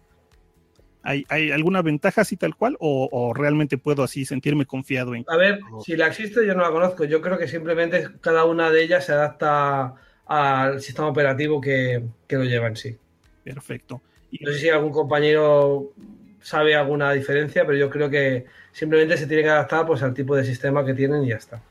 ¿Hay, 1.02 1.26
¿Hay, 1.30 1.52
alguna 1.52 1.81
ventaja 1.81 2.22
así 2.22 2.36
tal 2.36 2.56
cual 2.56 2.76
o, 2.80 3.07
o, 3.11 3.34
realmente 3.34 3.77
puedo 3.77 4.03
así 4.03 4.26
sentirme 4.26 4.65
confiado 4.65 5.15
en... 5.15 5.23
A 5.30 5.38
ver, 5.38 5.60
si 5.84 5.95
la 5.95 6.07
existe 6.07 6.45
yo 6.45 6.53
no 6.53 6.61
la 6.61 6.72
conozco. 6.72 7.06
Yo 7.06 7.22
creo 7.22 7.38
que 7.38 7.48
simplemente 7.48 8.10
cada 8.19 8.44
una 8.44 8.69
de 8.69 8.84
ellas 8.84 9.06
se 9.06 9.14
adapta 9.14 9.95
al 10.26 10.81
sistema 10.81 11.07
operativo 11.07 11.61
que, 11.61 12.03
que 12.27 12.36
lo 12.36 12.44
lleva 12.44 12.68
en 12.68 12.76
sí. 12.76 12.98
Perfecto. 13.44 14.02
Y 14.30 14.44
no 14.44 14.52
sé 14.52 14.60
si 14.60 14.69
algún 14.69 14.91
compañero 14.91 15.94
sabe 16.41 16.76
alguna 16.76 17.11
diferencia, 17.14 17.65
pero 17.65 17.77
yo 17.77 17.90
creo 17.90 18.10
que 18.10 18.45
simplemente 18.72 19.18
se 19.18 19.27
tiene 19.27 19.44
que 19.44 19.49
adaptar 19.49 19.86
pues, 19.86 20.03
al 20.03 20.14
tipo 20.14 20.36
de 20.36 20.44
sistema 20.44 20.86
que 20.86 20.94
tienen 20.94 21.23
y 21.23 21.30
ya 21.30 21.38
está. 21.38 21.61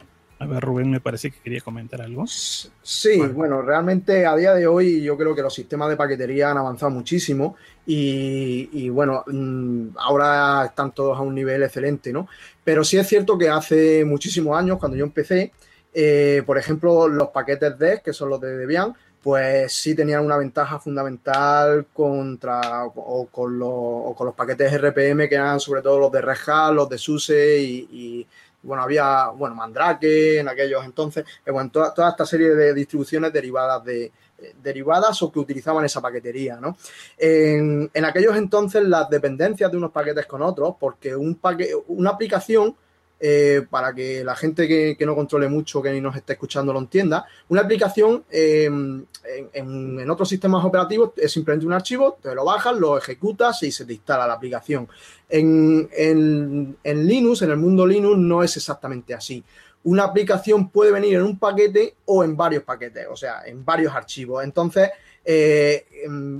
A 0.40 0.46
ver, 0.46 0.62
Rubén, 0.62 0.90
me 0.90 1.00
parece 1.00 1.32
que 1.32 1.40
quería 1.40 1.60
comentar 1.60 2.00
algo. 2.00 2.24
Sí, 2.28 3.16
bueno. 3.16 3.34
bueno, 3.34 3.62
realmente 3.62 4.24
a 4.24 4.36
día 4.36 4.54
de 4.54 4.68
hoy 4.68 5.02
yo 5.02 5.16
creo 5.16 5.34
que 5.34 5.42
los 5.42 5.52
sistemas 5.52 5.88
de 5.88 5.96
paquetería 5.96 6.50
han 6.50 6.58
avanzado 6.58 6.90
muchísimo 6.90 7.56
y, 7.84 8.68
y, 8.72 8.88
bueno, 8.88 9.24
mm, 9.26 9.96
ahora 9.96 10.66
están 10.66 10.92
todos 10.92 11.18
a 11.18 11.22
un 11.22 11.34
nivel 11.34 11.64
excelente, 11.64 12.12
¿no? 12.12 12.28
Pero 12.62 12.84
sí 12.84 12.98
es 12.98 13.08
cierto 13.08 13.36
que 13.36 13.48
hace 13.48 14.04
muchísimos 14.04 14.56
años, 14.56 14.78
cuando 14.78 14.96
yo 14.96 15.04
empecé, 15.04 15.52
eh, 15.92 16.42
por 16.46 16.56
ejemplo, 16.56 17.08
los 17.08 17.28
paquetes 17.28 17.76
DES, 17.76 18.02
que 18.02 18.12
son 18.12 18.28
los 18.28 18.40
de 18.40 18.56
Debian, 18.56 18.94
pues 19.20 19.72
sí 19.72 19.96
tenían 19.96 20.24
una 20.24 20.36
ventaja 20.36 20.78
fundamental 20.78 21.86
contra 21.92 22.84
o 22.84 23.26
con, 23.26 23.58
los, 23.58 23.68
o 23.72 24.14
con 24.16 24.26
los 24.26 24.34
paquetes 24.34 24.72
RPM 24.72 25.28
que 25.28 25.34
eran 25.34 25.58
sobre 25.58 25.82
todo 25.82 25.98
los 25.98 26.12
de 26.12 26.20
Red 26.20 26.36
Hat, 26.46 26.72
los 26.72 26.88
de 26.88 26.98
SUSE 26.98 27.58
y, 27.58 27.88
y 27.90 28.26
bueno, 28.62 28.82
había, 28.82 29.28
bueno, 29.28 29.54
Mandrake 29.54 30.38
en 30.38 30.48
aquellos 30.48 30.84
entonces, 30.84 31.24
bueno, 31.46 31.70
toda, 31.70 31.94
toda, 31.94 32.10
esta 32.10 32.26
serie 32.26 32.50
de 32.50 32.74
distribuciones 32.74 33.32
derivadas 33.32 33.84
de 33.84 34.12
eh, 34.40 34.54
derivadas 34.62 35.20
o 35.22 35.32
que 35.32 35.40
utilizaban 35.40 35.84
esa 35.84 36.00
paquetería, 36.00 36.56
¿no? 36.60 36.76
En, 37.16 37.90
en, 37.92 38.04
aquellos 38.04 38.36
entonces 38.36 38.84
las 38.84 39.10
dependencias 39.10 39.70
de 39.70 39.76
unos 39.76 39.90
paquetes 39.90 40.26
con 40.26 40.42
otros, 40.42 40.74
porque 40.78 41.16
un 41.16 41.36
paquete, 41.36 41.74
una 41.88 42.10
aplicación 42.10 42.76
eh, 43.20 43.66
para 43.68 43.92
que 43.92 44.22
la 44.22 44.36
gente 44.36 44.68
que, 44.68 45.06
no 45.06 45.14
controle 45.14 45.48
mucho, 45.48 45.82
que 45.82 46.00
nos 46.00 46.16
esté 46.16 46.34
escuchando, 46.34 46.72
lo 46.72 46.78
entienda. 46.78 47.26
Una 47.48 47.62
aplicación 47.62 48.24
eh, 48.30 48.64
en, 48.66 49.06
en, 49.52 50.00
en, 50.00 50.10
otros 50.10 50.28
sistemas 50.28 50.64
operativos 50.64 51.12
es 51.16 51.32
simplemente 51.32 51.66
un 51.66 51.72
archivo, 51.72 52.18
te 52.22 52.34
lo 52.34 52.44
bajas, 52.44 52.76
lo 52.76 52.96
ejecutas 52.96 53.62
y 53.62 53.72
se 53.72 53.84
te 53.84 53.94
instala 53.94 54.26
la 54.26 54.34
aplicación. 54.34 54.88
En, 55.28 55.88
en 55.92 57.06
Linux, 57.06 57.42
en 57.42 57.50
el 57.50 57.56
mundo 57.56 57.86
Linux, 57.86 58.18
no 58.18 58.42
es 58.42 58.56
exactamente 58.56 59.14
así. 59.14 59.42
Una 59.84 60.04
aplicación 60.04 60.70
puede 60.70 60.92
venir 60.92 61.14
en 61.14 61.22
un 61.22 61.38
paquete 61.38 61.96
o 62.06 62.24
en 62.24 62.36
varios 62.36 62.62
paquetes, 62.62 63.06
o 63.10 63.16
sea, 63.16 63.42
en 63.46 63.64
varios 63.64 63.94
archivos. 63.94 64.44
Entonces, 64.44 64.90
eh, 65.24 65.86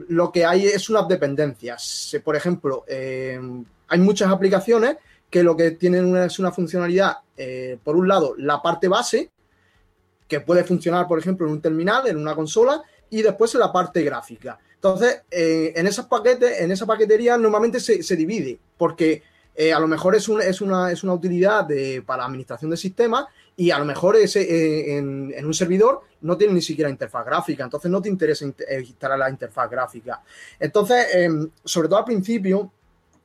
lo 0.08 0.32
que 0.32 0.44
hay 0.44 0.66
es 0.66 0.88
unas 0.88 1.06
dependencias. 1.08 2.16
Por 2.24 2.36
ejemplo, 2.36 2.84
eh, 2.88 3.40
hay 3.88 3.98
muchas 3.98 4.30
aplicaciones 4.30 4.96
que 5.30 5.42
lo 5.42 5.56
que 5.56 5.72
tienen 5.72 6.04
una, 6.04 6.24
es 6.24 6.38
una 6.38 6.52
funcionalidad, 6.52 7.18
eh, 7.36 7.78
por 7.82 7.96
un 7.96 8.08
lado, 8.08 8.34
la 8.38 8.62
parte 8.62 8.88
base, 8.88 9.30
que 10.26 10.40
puede 10.40 10.64
funcionar, 10.64 11.06
por 11.06 11.18
ejemplo, 11.18 11.46
en 11.46 11.52
un 11.52 11.60
terminal, 11.60 12.06
en 12.06 12.16
una 12.16 12.34
consola, 12.34 12.82
y 13.10 13.22
después 13.22 13.54
la 13.54 13.72
parte 13.72 14.02
gráfica. 14.02 14.58
Entonces, 14.74 15.22
eh, 15.30 15.72
en 15.74 15.86
esos 15.86 16.06
paquetes, 16.06 16.60
en 16.60 16.70
esa 16.70 16.86
paquetería, 16.86 17.36
normalmente 17.36 17.80
se, 17.80 18.16
divide, 18.16 18.58
porque 18.76 19.22
eh, 19.54 19.72
a 19.72 19.80
lo 19.80 19.88
mejor 19.88 20.14
es, 20.14 20.28
es, 20.28 20.60
una, 20.60 20.92
es 20.92 21.02
una 21.02 21.14
utilidad 21.14 21.64
de, 21.64 22.02
para 22.06 22.24
administración 22.24 22.70
de 22.70 22.76
sistemas 22.76 23.26
y 23.56 23.72
a 23.72 23.78
lo 23.78 23.84
mejor 23.84 24.14
ese, 24.14 24.96
en, 24.96 25.34
en, 25.34 25.44
un 25.44 25.52
servidor 25.52 26.02
no 26.20 26.36
tiene 26.36 26.54
ni 26.54 26.62
siquiera 26.62 26.88
interfaz 26.88 27.26
gráfica, 27.26 27.64
entonces 27.64 27.90
no 27.90 28.00
te 28.00 28.08
interesa 28.08 28.44
instalar 28.44 29.18
la 29.18 29.30
interfaz 29.30 29.68
gráfica. 29.68 30.22
Entonces, 30.60 31.06
eh, 31.12 31.28
sobre 31.64 31.88
todo 31.88 31.98
al 31.98 32.04
principio, 32.04 32.70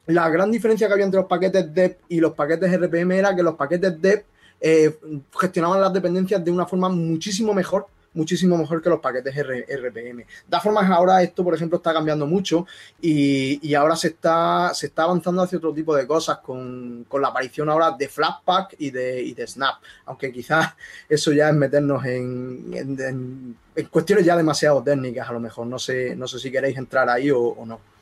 la 0.08 0.30
gran 0.30 0.52
diferencia 0.52 0.88
que 0.88 0.94
había 0.94 1.06
entre 1.06 1.22
los 1.22 1.30
paquetes 1.30 1.74
DEP 1.74 2.00
y 2.10 2.20
los 2.20 2.34
paquetes 2.34 2.72
RPM 2.78 3.12
era 3.12 3.36
que 3.36 3.44
los 3.44 3.56
paquetes 3.56 4.02
DEP 4.02 4.26
eh, 4.60 4.98
gestionaban 5.40 5.82
las 5.82 5.94
dependencias 5.94 6.44
de 6.44 6.52
una 6.52 6.66
forma 6.66 6.90
muchísimo 6.90 7.54
mejor, 7.54 7.88
muchísimo 8.14 8.58
mejor 8.58 8.82
que 8.82 8.90
los 8.90 9.00
paquetes 9.00 9.36
R 9.36 9.66
RPM. 9.66 10.18
De 10.18 10.26
todas 10.50 10.64
formas, 10.64 10.90
ahora 10.90 11.24
esto, 11.24 11.44
por 11.44 11.56
ejemplo, 11.56 11.78
está 11.78 11.94
cambiando 11.94 12.28
mucho 12.28 12.66
y, 13.02 13.66
y, 13.66 13.76
ahora 13.76 13.96
se 13.96 14.10
está, 14.10 14.74
se 14.74 14.88
está 14.88 15.04
avanzando 15.04 15.42
hacia 15.42 15.58
otro 15.58 15.74
tipo 15.74 15.96
de 15.96 16.06
cosas 16.06 16.40
con, 16.40 17.06
con 17.08 17.22
la 17.22 17.30
aparición 17.30 17.70
ahora 17.70 17.92
de 17.92 18.08
Flatpak 18.10 18.76
y 18.80 18.92
de, 18.92 19.22
y 19.22 19.34
de 19.34 19.48
Snap, 19.48 19.76
aunque 20.06 20.32
quizás 20.32 20.74
eso 21.10 21.32
ya 21.32 21.50
es 21.50 21.56
meternos 21.56 22.06
en, 22.06 22.72
en, 22.74 23.58
cuestiones 23.90 24.26
ya 24.26 24.36
demasiado 24.36 24.84
técnicas, 24.84 25.30
a 25.30 25.34
lo 25.34 25.40
mejor. 25.40 25.66
No 25.68 25.80
sé, 25.80 26.16
no 26.16 26.28
sé 26.28 26.40
si 26.40 26.52
queréis 26.52 26.78
entrar 26.78 27.10
ahí 27.10 27.32
o 27.32 27.66
no. 27.66 27.93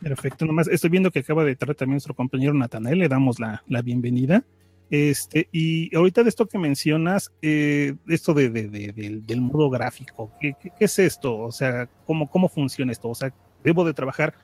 Perfecto, 0.00 0.46
nomás 0.46 0.68
estoy 0.68 0.90
viendo 0.90 1.10
que 1.10 1.20
acaba 1.20 1.44
de 1.44 1.52
entrar 1.52 1.74
también 1.74 1.94
nuestro 1.94 2.14
compañero 2.14 2.54
Natanael, 2.54 2.98
le 2.98 3.08
damos 3.08 3.38
la, 3.40 3.62
bienvenida. 3.82 4.44
Este, 4.90 5.48
y 5.52 5.94
ahorita 5.94 6.22
de 6.22 6.30
esto 6.30 6.46
que 6.46 6.56
mencionas, 6.56 7.32
eh, 7.42 7.94
esto 8.06 8.32
de, 8.32 8.48
de, 8.48 8.68
de, 8.68 9.20
del, 9.26 9.40
modo 9.40 9.68
gráfico, 9.68 10.30
¿qué, 10.40 10.54
¿qué, 10.58 10.70
¿qué, 10.78 10.84
es 10.84 10.98
esto? 10.98 11.36
O 11.36 11.52
sea, 11.52 11.88
¿cómo, 12.06 12.30
¿cómo 12.30 12.48
funciona 12.48 12.92
esto? 12.92 13.08
O 13.08 13.14
sea, 13.14 13.34
¿debo 13.62 13.84
de 13.84 13.92
trabajar 13.92 14.34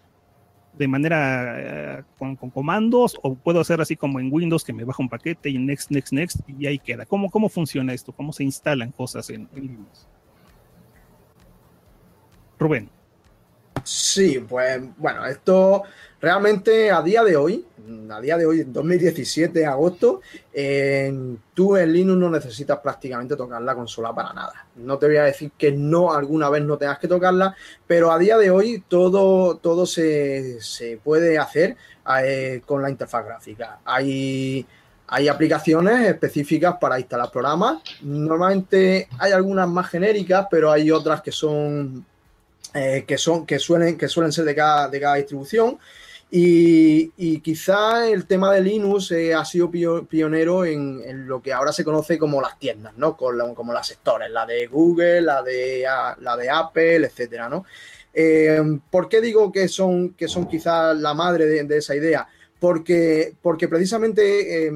de 0.76 0.88
manera 0.88 2.04
uh, 2.18 2.36
con, 2.36 2.50
comandos 2.50 3.16
o 3.22 3.36
puedo 3.36 3.60
hacer 3.60 3.80
así 3.80 3.96
como 3.96 4.20
en 4.20 4.32
Windows 4.32 4.64
que 4.64 4.72
me 4.72 4.84
baja 4.84 5.02
un 5.02 5.08
paquete 5.08 5.48
y 5.48 5.58
next, 5.58 5.90
next, 5.90 6.12
next 6.12 6.40
y 6.48 6.66
ahí 6.66 6.78
queda? 6.78 7.06
¿Cómo, 7.06 7.30
cómo 7.30 7.48
funciona 7.48 7.94
esto? 7.94 8.12
¿Cómo 8.12 8.32
se 8.32 8.44
instalan 8.44 8.90
cosas 8.90 9.30
en, 9.30 9.48
en 9.54 9.62
Linux? 9.62 10.08
Rubén. 12.58 12.90
Sí, 13.82 14.44
pues 14.48 14.80
bueno, 14.96 15.26
esto 15.26 15.82
realmente 16.20 16.90
a 16.90 17.02
día 17.02 17.22
de 17.22 17.36
hoy, 17.36 17.66
a 18.10 18.20
día 18.20 18.38
de 18.38 18.46
hoy, 18.46 18.60
en 18.60 18.72
2017, 18.72 19.58
de 19.58 19.66
agosto, 19.66 20.22
tú 21.52 21.76
en 21.76 21.92
Linux 21.92 22.18
no 22.18 22.30
necesitas 22.30 22.78
prácticamente 22.78 23.36
tocar 23.36 23.60
la 23.60 23.74
consola 23.74 24.14
para 24.14 24.32
nada. 24.32 24.66
No 24.76 24.96
te 24.96 25.06
voy 25.06 25.18
a 25.18 25.24
decir 25.24 25.52
que 25.58 25.72
no 25.72 26.12
alguna 26.12 26.48
vez 26.48 26.62
no 26.64 26.78
tengas 26.78 26.98
que 26.98 27.08
tocarla, 27.08 27.54
pero 27.86 28.10
a 28.10 28.18
día 28.18 28.38
de 28.38 28.50
hoy 28.50 28.82
todo, 28.88 29.58
todo 29.58 29.84
se, 29.84 30.60
se 30.62 30.96
puede 30.96 31.38
hacer 31.38 31.76
eh, 32.22 32.62
con 32.64 32.80
la 32.80 32.88
interfaz 32.88 33.26
gráfica. 33.26 33.80
Hay, 33.84 34.66
hay 35.08 35.28
aplicaciones 35.28 36.08
específicas 36.08 36.76
para 36.80 36.98
instalar 36.98 37.30
programas. 37.30 37.82
Normalmente 38.00 39.08
hay 39.18 39.32
algunas 39.32 39.68
más 39.68 39.88
genéricas, 39.88 40.46
pero 40.50 40.70
hay 40.70 40.90
otras 40.90 41.20
que 41.20 41.32
son 41.32 42.06
eh, 42.74 43.04
que, 43.06 43.18
son, 43.18 43.46
que, 43.46 43.58
suelen, 43.58 43.96
que 43.96 44.08
suelen 44.08 44.32
ser 44.32 44.44
de 44.44 44.54
cada, 44.54 44.88
de 44.88 45.00
cada 45.00 45.14
distribución. 45.14 45.78
Y, 46.30 47.12
y, 47.16 47.38
quizá 47.40 48.08
el 48.08 48.26
tema 48.26 48.52
de 48.52 48.60
Linux 48.60 49.12
eh, 49.12 49.34
ha 49.34 49.44
sido 49.44 49.70
pionero 49.70 50.64
en, 50.64 51.00
en, 51.04 51.28
lo 51.28 51.40
que 51.40 51.52
ahora 51.52 51.72
se 51.72 51.84
conoce 51.84 52.18
como 52.18 52.40
las 52.40 52.58
tiendas, 52.58 52.96
¿no? 52.96 53.16
Con 53.16 53.54
como 53.54 53.72
las 53.72 53.86
sectores, 53.86 54.30
la 54.30 54.44
de 54.44 54.66
Google, 54.66 55.20
la 55.20 55.42
de, 55.42 55.84
la 56.18 56.36
de 56.36 56.50
Apple, 56.50 57.06
etcétera, 57.06 57.48
¿no? 57.48 57.64
Eh, 58.12 58.60
¿Por 58.90 59.08
qué 59.08 59.20
digo 59.20 59.50
que 59.50 59.68
son, 59.68 60.14
que 60.14 60.28
son 60.28 60.48
quizás 60.48 60.96
la 60.96 61.14
madre 61.14 61.46
de, 61.46 61.76
esa 61.76 61.94
idea? 61.94 62.26
Porque, 62.58 63.34
porque 63.42 63.68
precisamente 63.68 64.66
eh, 64.66 64.72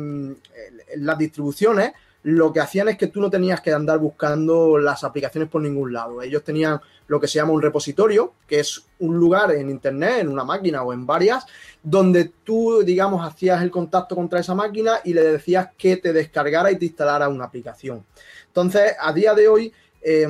las 0.96 1.16
distribuciones 1.16 1.92
lo 2.30 2.52
que 2.52 2.60
hacían 2.60 2.90
es 2.90 2.98
que 2.98 3.06
tú 3.06 3.22
no 3.22 3.30
tenías 3.30 3.62
que 3.62 3.72
andar 3.72 3.98
buscando 3.98 4.76
las 4.76 5.02
aplicaciones 5.02 5.48
por 5.48 5.62
ningún 5.62 5.94
lado. 5.94 6.20
Ellos 6.20 6.44
tenían 6.44 6.78
lo 7.06 7.18
que 7.18 7.26
se 7.26 7.36
llama 7.36 7.52
un 7.52 7.62
repositorio, 7.62 8.34
que 8.46 8.60
es 8.60 8.84
un 8.98 9.16
lugar 9.16 9.50
en 9.52 9.70
Internet, 9.70 10.18
en 10.20 10.28
una 10.28 10.44
máquina 10.44 10.82
o 10.82 10.92
en 10.92 11.06
varias, 11.06 11.46
donde 11.82 12.30
tú, 12.44 12.82
digamos, 12.84 13.26
hacías 13.26 13.62
el 13.62 13.70
contacto 13.70 14.14
contra 14.14 14.40
esa 14.40 14.54
máquina 14.54 15.00
y 15.04 15.14
le 15.14 15.22
decías 15.22 15.70
que 15.78 15.96
te 15.96 16.12
descargara 16.12 16.70
y 16.70 16.76
te 16.76 16.84
instalara 16.84 17.30
una 17.30 17.46
aplicación. 17.46 18.04
Entonces, 18.48 18.92
a 19.00 19.10
día 19.14 19.32
de 19.32 19.48
hoy, 19.48 19.72
eh, 20.02 20.28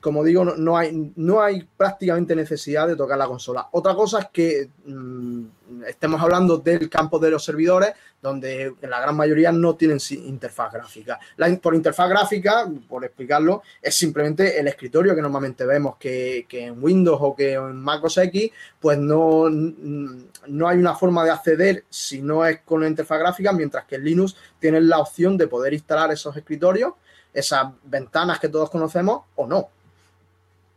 como 0.00 0.22
digo, 0.22 0.44
no, 0.44 0.76
hay, 0.76 1.12
no 1.16 1.42
hay 1.42 1.68
prácticamente 1.76 2.36
necesidad 2.36 2.86
de 2.86 2.94
tocar 2.94 3.18
la 3.18 3.26
consola. 3.26 3.68
Otra 3.72 3.96
cosa 3.96 4.20
es 4.20 4.26
que 4.32 4.68
mmm, 4.86 5.42
estemos 5.86 6.20
hablando 6.20 6.58
del 6.58 6.88
campo 6.88 7.18
de 7.18 7.30
los 7.30 7.44
servidores, 7.44 7.92
donde 8.20 8.74
la 8.82 9.00
gran 9.00 9.16
mayoría 9.16 9.50
no 9.52 9.74
tienen 9.74 9.98
interfaz 10.10 10.72
gráfica. 10.72 11.18
La, 11.36 11.54
por 11.56 11.74
interfaz 11.74 12.08
gráfica, 12.08 12.70
por 12.88 13.04
explicarlo, 13.04 13.62
es 13.80 13.94
simplemente 13.94 14.58
el 14.58 14.68
escritorio 14.68 15.14
que 15.14 15.22
normalmente 15.22 15.66
vemos 15.66 15.96
que, 15.96 16.46
en 16.50 16.82
Windows 16.82 17.18
o 17.20 17.34
que 17.34 17.54
en 17.54 17.76
Mac 17.76 18.04
OS 18.04 18.18
X, 18.18 18.50
pues 18.80 18.98
no, 18.98 19.50
no 19.50 20.68
hay 20.68 20.78
una 20.78 20.94
forma 20.94 21.24
de 21.24 21.30
acceder 21.30 21.84
si 21.90 22.22
no 22.22 22.44
es 22.46 22.60
con 22.60 22.80
la 22.80 22.88
interfaz 22.88 23.18
gráfica, 23.18 23.52
mientras 23.52 23.84
que 23.84 23.96
en 23.96 24.04
Linux 24.04 24.36
tienes 24.58 24.82
la 24.84 24.98
opción 24.98 25.36
de 25.36 25.48
poder 25.48 25.72
instalar 25.72 26.12
esos 26.12 26.36
escritorios 26.36 26.94
esas 27.32 27.68
ventanas 27.84 28.38
que 28.38 28.48
todos 28.48 28.70
conocemos 28.70 29.22
o 29.36 29.46
no. 29.46 29.68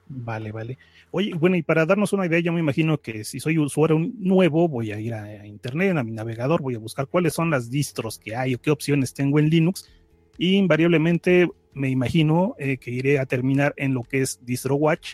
Vale, 0.07 0.51
vale. 0.51 0.77
Oye, 1.17 1.33
bueno, 1.33 1.55
y 1.55 1.63
para 1.63 1.85
darnos 1.85 2.11
una 2.11 2.25
idea, 2.25 2.41
yo 2.41 2.51
me 2.51 2.59
imagino 2.59 2.97
que 2.97 3.23
si 3.23 3.39
soy 3.39 3.57
usuario 3.57 3.97
nuevo, 4.17 4.67
voy 4.67 4.91
a 4.91 4.99
ir 4.99 5.13
a, 5.13 5.47
internet, 5.47 5.95
a 5.95 6.03
mi 6.03 6.11
navegador, 6.11 6.61
voy 6.61 6.75
a 6.75 6.77
buscar 6.77 7.07
cuáles 7.07 7.33
son 7.33 7.49
las 7.49 7.71
distros 7.71 8.19
que 8.19 8.35
hay 8.35 8.53
o 8.53 8.59
qué 8.59 8.69
opciones 8.69 9.13
tengo 9.13 9.39
en 9.39 9.49
Linux. 9.49 9.89
Y 10.37 10.55
invariablemente 10.57 11.47
me 11.71 11.87
imagino 11.87 12.53
eh, 12.59 12.75
que 12.79 12.91
iré 12.91 13.19
a 13.19 13.25
terminar 13.27 13.73
en 13.77 13.93
lo 13.93 14.03
que 14.03 14.23
es 14.23 14.45
DistroWatch, 14.45 15.13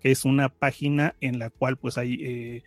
que 0.00 0.12
es 0.12 0.24
una 0.24 0.48
página 0.48 1.14
en 1.20 1.38
la 1.38 1.50
cual 1.50 1.76
pues 1.76 1.98
hay 1.98 2.16
eh, 2.22 2.62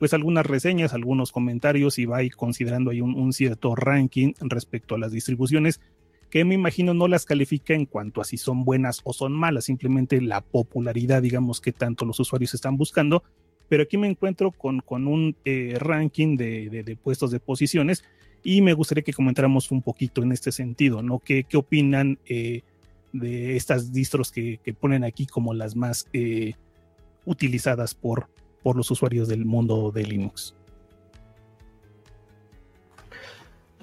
pues 0.00 0.12
algunas 0.12 0.44
reseñas, 0.44 0.94
algunos 0.94 1.30
comentarios 1.30 1.96
y 2.00 2.06
va 2.06 2.18
considerando 2.36 2.90
ahí 2.90 3.02
un, 3.02 3.32
cierto 3.32 3.76
ranking 3.76 4.32
respecto 4.40 4.96
a 4.96 4.98
las 4.98 5.12
distribuciones 5.12 5.80
que 6.30 6.44
me 6.44 6.54
imagino 6.54 6.94
no 6.94 7.08
las 7.08 7.24
califica 7.24 7.74
en 7.74 7.86
cuanto 7.86 8.20
a 8.20 8.24
si 8.24 8.36
son 8.36 8.64
buenas 8.64 9.00
o 9.04 9.12
son 9.12 9.32
malas, 9.32 9.64
simplemente 9.64 10.20
la 10.20 10.40
popularidad, 10.40 11.22
digamos, 11.22 11.60
que 11.60 11.72
tanto 11.72 12.04
los 12.04 12.20
usuarios 12.20 12.54
están 12.54 12.76
buscando. 12.76 13.22
Pero 13.68 13.82
aquí 13.82 13.96
me 13.96 14.08
encuentro 14.08 14.52
con, 14.52 14.80
con 14.80 15.08
un 15.08 15.36
eh, 15.44 15.76
ranking 15.78 16.36
de, 16.36 16.84
de, 16.84 16.96
puestos 16.96 17.30
de 17.30 17.40
posiciones 17.40 18.04
y 18.44 18.62
me 18.62 18.74
gustaría 18.74 19.02
que 19.02 19.12
comentáramos 19.12 19.72
un 19.72 19.82
poquito 19.82 20.22
en 20.22 20.30
este 20.30 20.52
sentido, 20.52 21.02
¿no? 21.02 21.18
¿Qué, 21.18 21.44
qué 21.44 21.56
opinan 21.56 22.18
eh, 22.26 22.62
de 23.12 23.56
estas 23.56 23.92
distros 23.92 24.30
que, 24.30 24.60
que, 24.62 24.72
ponen 24.72 25.02
aquí 25.02 25.26
como 25.26 25.54
las 25.54 25.74
más 25.74 26.06
eh, 26.12 26.54
utilizadas 27.24 27.94
por, 27.94 28.28
por 28.62 28.76
los 28.76 28.90
usuarios 28.90 29.28
del 29.28 29.44
mundo 29.44 29.90
de 29.92 30.04
Linux. 30.04 30.54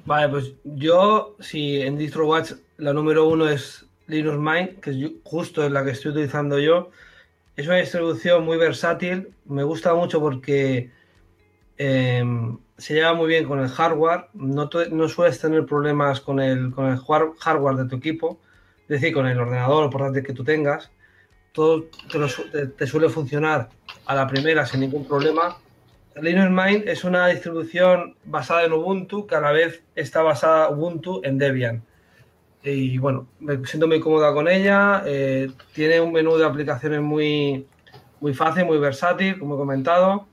Vale, 0.06 0.30
pues 0.30 0.54
yo, 0.64 1.36
si 1.40 1.82
en 1.82 1.98
DistroWatch 1.98 2.54
la 2.78 2.94
número 2.94 3.28
uno 3.28 3.48
es 3.48 3.86
Linux 4.08 4.38
Mint, 4.38 4.80
que 4.82 5.16
justo 5.24 5.66
es 5.66 5.72
la 5.72 5.84
que 5.84 5.92
estoy 5.92 6.12
utilizando 6.12 6.60
yo, 6.60 6.90
es 7.56 7.68
una 7.68 7.78
distribución 7.78 8.44
muy 8.44 8.58
versátil, 8.58 9.34
me 9.46 9.64
gusta 9.64 9.94
mucho 9.94 10.20
porque 10.20 10.92
em, 11.78 12.58
se 12.78 12.96
lleva 12.96 13.14
muy 13.14 13.28
bien 13.28 13.46
con 13.46 13.60
el 13.60 13.70
hardware, 13.70 14.26
no, 14.34 14.70
no 14.92 15.08
sueles 15.08 15.40
tener 15.40 15.66
problemas 15.66 16.20
con 16.20 16.40
el, 16.40 16.72
con 16.72 16.88
el 16.88 16.98
hardware 16.98 17.76
de 17.78 17.86
tu 17.86 17.96
equipo, 17.96 18.40
es 18.82 18.90
decir, 18.90 19.14
con 19.14 19.28
el 19.28 19.40
ordenador 19.40 19.86
o 19.86 19.90
portátil 19.90 20.24
que 20.24 20.34
tú 20.34 20.44
tengas, 20.44 20.92
todo 21.54 21.86
te, 22.78 22.88
suele 22.88 23.10
funcionar 23.10 23.70
a 24.06 24.16
la 24.16 24.28
primera 24.28 24.66
sin 24.66 24.82
ningún 24.82 25.08
problema. 25.08 25.58
Linux 26.22 26.52
Mint 26.52 26.88
es 26.88 27.04
una 27.04 27.28
distribución 27.28 28.16
basada 28.26 28.64
en 28.64 28.74
Ubuntu 28.74 29.26
que 29.26 29.36
a 29.36 29.42
la 29.42 29.52
vez 29.52 29.84
está 29.96 30.22
basada 30.22 30.70
Ubuntu 30.70 31.22
en 31.24 31.38
Debian. 31.38 31.84
Y 32.64 32.98
bueno, 32.98 33.28
me 33.40 33.66
siento 33.66 33.88
muy 33.88 34.00
cómoda 34.00 34.34
con 34.34 34.48
ella. 34.48 35.04
Eh, 35.06 35.52
tiene 35.74 36.00
un 36.00 36.14
menú 36.14 36.38
de 36.38 36.46
aplicaciones 36.46 37.02
muy, 37.02 37.68
muy 38.22 38.34
fácil, 38.34 38.66
muy 38.66 38.78
versátil, 38.78 39.38
como 39.38 39.56
he 39.56 39.58
comentado. 39.58 40.28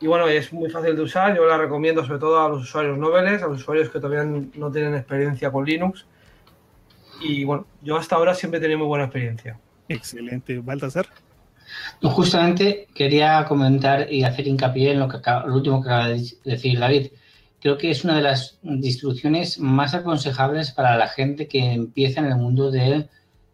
Y 0.00 0.06
bueno, 0.06 0.28
es 0.28 0.52
muy 0.52 0.70
fácil 0.70 0.94
de 0.94 1.02
usar. 1.02 1.34
Yo 1.34 1.46
la 1.46 1.56
recomiendo 1.56 2.04
sobre 2.04 2.20
todo 2.20 2.40
a 2.40 2.48
los 2.48 2.62
usuarios 2.62 2.98
noveles, 2.98 3.42
a 3.42 3.48
los 3.48 3.60
usuarios 3.60 3.88
que 3.88 3.98
todavía 3.98 4.24
no 4.24 4.70
tienen 4.70 4.94
experiencia 4.94 5.50
con 5.50 5.64
Linux. 5.64 6.06
Y 7.20 7.44
bueno, 7.44 7.66
yo 7.82 7.96
hasta 7.96 8.16
ahora 8.16 8.34
siempre 8.34 8.58
he 8.58 8.60
tenido 8.60 8.78
muy 8.78 8.88
buena 8.88 9.04
experiencia. 9.04 9.58
Excelente, 9.88 10.58
Baltasar. 10.60 11.06
Justamente 12.02 12.88
quería 12.94 13.44
comentar 13.46 14.12
y 14.12 14.24
hacer 14.24 14.46
hincapié 14.46 14.92
en 14.92 15.00
lo, 15.00 15.08
que 15.08 15.18
lo 15.46 15.54
último 15.54 15.82
que 15.82 15.88
acaba 15.88 16.08
de 16.08 16.22
decir 16.44 16.78
David. 16.78 17.08
Creo 17.60 17.78
que 17.78 17.90
es 17.90 18.04
una 18.04 18.16
de 18.16 18.22
las 18.22 18.58
distribuciones 18.62 19.58
más 19.58 19.94
aconsejables 19.94 20.70
para 20.70 20.96
la 20.98 21.08
gente 21.08 21.48
que 21.48 21.72
empieza 21.72 22.20
en 22.20 22.26
el 22.26 22.36
mundo 22.36 22.70
de, 22.70 23.08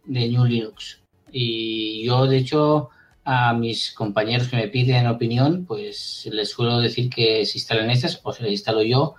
de 0.05 0.29
New 0.29 0.45
Linux. 0.45 1.01
Y 1.31 2.03
yo, 2.03 2.27
de 2.27 2.37
hecho, 2.37 2.89
a 3.23 3.53
mis 3.53 3.93
compañeros 3.93 4.49
que 4.49 4.57
me 4.57 4.67
piden 4.67 5.07
opinión, 5.07 5.65
pues 5.65 6.27
les 6.31 6.49
suelo 6.49 6.79
decir 6.79 7.09
que 7.09 7.45
se 7.45 7.57
instalen 7.57 7.89
estas 7.89 8.19
o 8.23 8.33
se 8.33 8.43
las 8.43 8.51
instalo 8.51 8.83
yo 8.83 9.15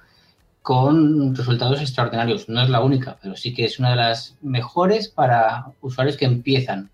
con 0.61 1.35
resultados 1.35 1.81
extraordinarios. 1.81 2.49
No 2.49 2.63
es 2.63 2.69
la 2.69 2.81
única, 2.81 3.19
pero 3.21 3.37
sí 3.37 3.53
que 3.55 3.65
es 3.65 3.79
una 3.79 3.91
de 3.91 3.97
las 3.97 4.37
mejores 4.43 5.09
para 5.09 5.73
usuarios 5.81 6.17
que 6.17 6.25
empiezan 6.25 6.91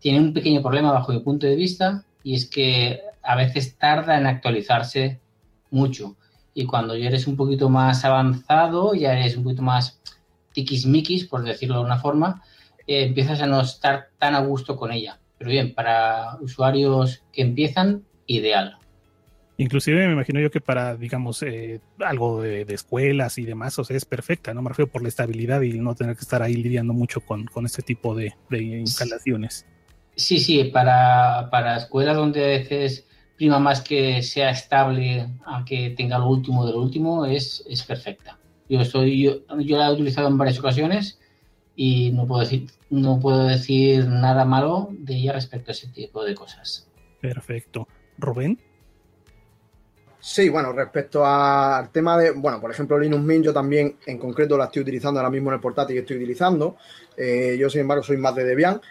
tiene 0.00 0.18
un 0.18 0.32
pequeño 0.32 0.62
problema 0.62 0.92
bajo 0.92 1.12
mi 1.12 1.20
punto 1.20 1.46
de 1.46 1.54
vista 1.54 2.04
y 2.22 2.34
es 2.34 2.46
que 2.46 3.00
a 3.22 3.36
veces 3.36 3.76
tarda 3.76 4.18
en 4.18 4.26
actualizarse 4.26 5.20
mucho. 5.70 6.16
Y 6.54 6.66
cuando 6.66 6.96
ya 6.96 7.08
eres 7.08 7.26
un 7.26 7.36
poquito 7.36 7.68
más 7.68 8.04
avanzado, 8.04 8.94
ya 8.94 9.12
eres 9.18 9.36
un 9.36 9.44
poquito 9.44 9.62
más 9.62 10.00
tiquismiquis, 10.52 11.26
por 11.26 11.44
decirlo 11.44 11.76
de 11.76 11.84
una 11.84 11.98
forma, 11.98 12.42
eh, 12.86 13.04
empiezas 13.04 13.40
a 13.40 13.46
no 13.46 13.60
estar 13.60 14.08
tan 14.18 14.34
a 14.34 14.40
gusto 14.40 14.76
con 14.76 14.90
ella. 14.90 15.20
Pero 15.38 15.50
bien, 15.50 15.74
para 15.74 16.36
usuarios 16.40 17.22
que 17.32 17.42
empiezan, 17.42 18.02
ideal. 18.26 18.76
Inclusive 19.56 20.06
me 20.06 20.12
imagino 20.14 20.40
yo 20.40 20.50
que 20.50 20.60
para, 20.60 20.96
digamos, 20.96 21.42
eh, 21.42 21.80
algo 21.98 22.40
de, 22.40 22.62
escuelas 22.68 23.36
y 23.36 23.44
demás, 23.44 23.78
o 23.78 23.84
sea, 23.84 23.96
es 23.96 24.06
perfecta, 24.06 24.54
¿no? 24.54 24.62
Me 24.62 24.70
refiero 24.70 24.90
por 24.90 25.02
la 25.02 25.08
estabilidad 25.08 25.60
y 25.60 25.78
no 25.78 25.94
tener 25.94 26.16
que 26.16 26.22
estar 26.22 26.42
ahí 26.42 26.54
lidiando 26.54 26.94
mucho 26.94 27.20
con, 27.20 27.46
este 27.64 27.82
tipo 27.82 28.14
de, 28.14 28.34
de 28.48 28.62
instalaciones. 28.62 29.66
Sí, 30.20 30.38
sí, 30.38 30.64
para, 30.64 31.48
para 31.50 31.76
escuelas 31.76 32.14
donde 32.14 32.44
a 32.44 32.58
veces 32.58 33.06
prima 33.36 33.58
más 33.58 33.80
que 33.80 34.22
sea 34.22 34.50
estable, 34.50 35.26
aunque 35.46 35.94
tenga 35.96 36.18
lo 36.18 36.28
último 36.28 36.66
de 36.66 36.72
lo 36.72 36.82
último, 36.82 37.24
es, 37.24 37.64
es 37.66 37.82
perfecta. 37.84 38.38
Yo, 38.68 38.84
soy, 38.84 39.22
yo, 39.22 39.78
la 39.78 39.88
he 39.88 39.92
utilizado 39.94 40.28
en 40.28 40.36
varias 40.36 40.58
ocasiones 40.58 41.18
y 41.74 42.12
no 42.12 42.26
puedo 42.26 42.42
decir, 42.42 42.66
no 42.90 43.18
puedo 43.18 43.44
decir 43.44 44.06
nada 44.08 44.44
malo 44.44 44.90
de 44.92 45.16
ella 45.16 45.32
respecto 45.32 45.70
a 45.70 45.72
ese 45.72 45.88
tipo 45.88 46.22
de 46.22 46.34
cosas. 46.34 46.86
Perfecto. 47.22 47.88
Rubén. 48.18 48.60
Sí, 50.20 50.50
bueno, 50.50 50.74
respecto 50.74 51.24
al 51.24 51.90
tema 51.90 52.18
de, 52.18 52.32
bueno, 52.32 52.60
por 52.60 52.70
ejemplo, 52.70 52.98
Linux 52.98 53.24
Mint, 53.24 53.46
yo 53.46 53.54
también 53.54 53.96
en 54.04 54.18
concreto 54.18 54.58
la 54.58 54.66
estoy 54.66 54.82
utilizando 54.82 55.18
ahora 55.18 55.30
mismo 55.30 55.48
en 55.48 55.54
el 55.54 55.60
portátil 55.60 55.94
que 55.94 56.00
estoy 56.00 56.18
utilizando. 56.18 56.76
Eh, 57.16 57.56
yo, 57.58 57.70
sin 57.70 57.80
embargo, 57.80 58.02
soy 58.02 58.18
más 58.18 58.34
de 58.34 58.44
Debian. 58.44 58.82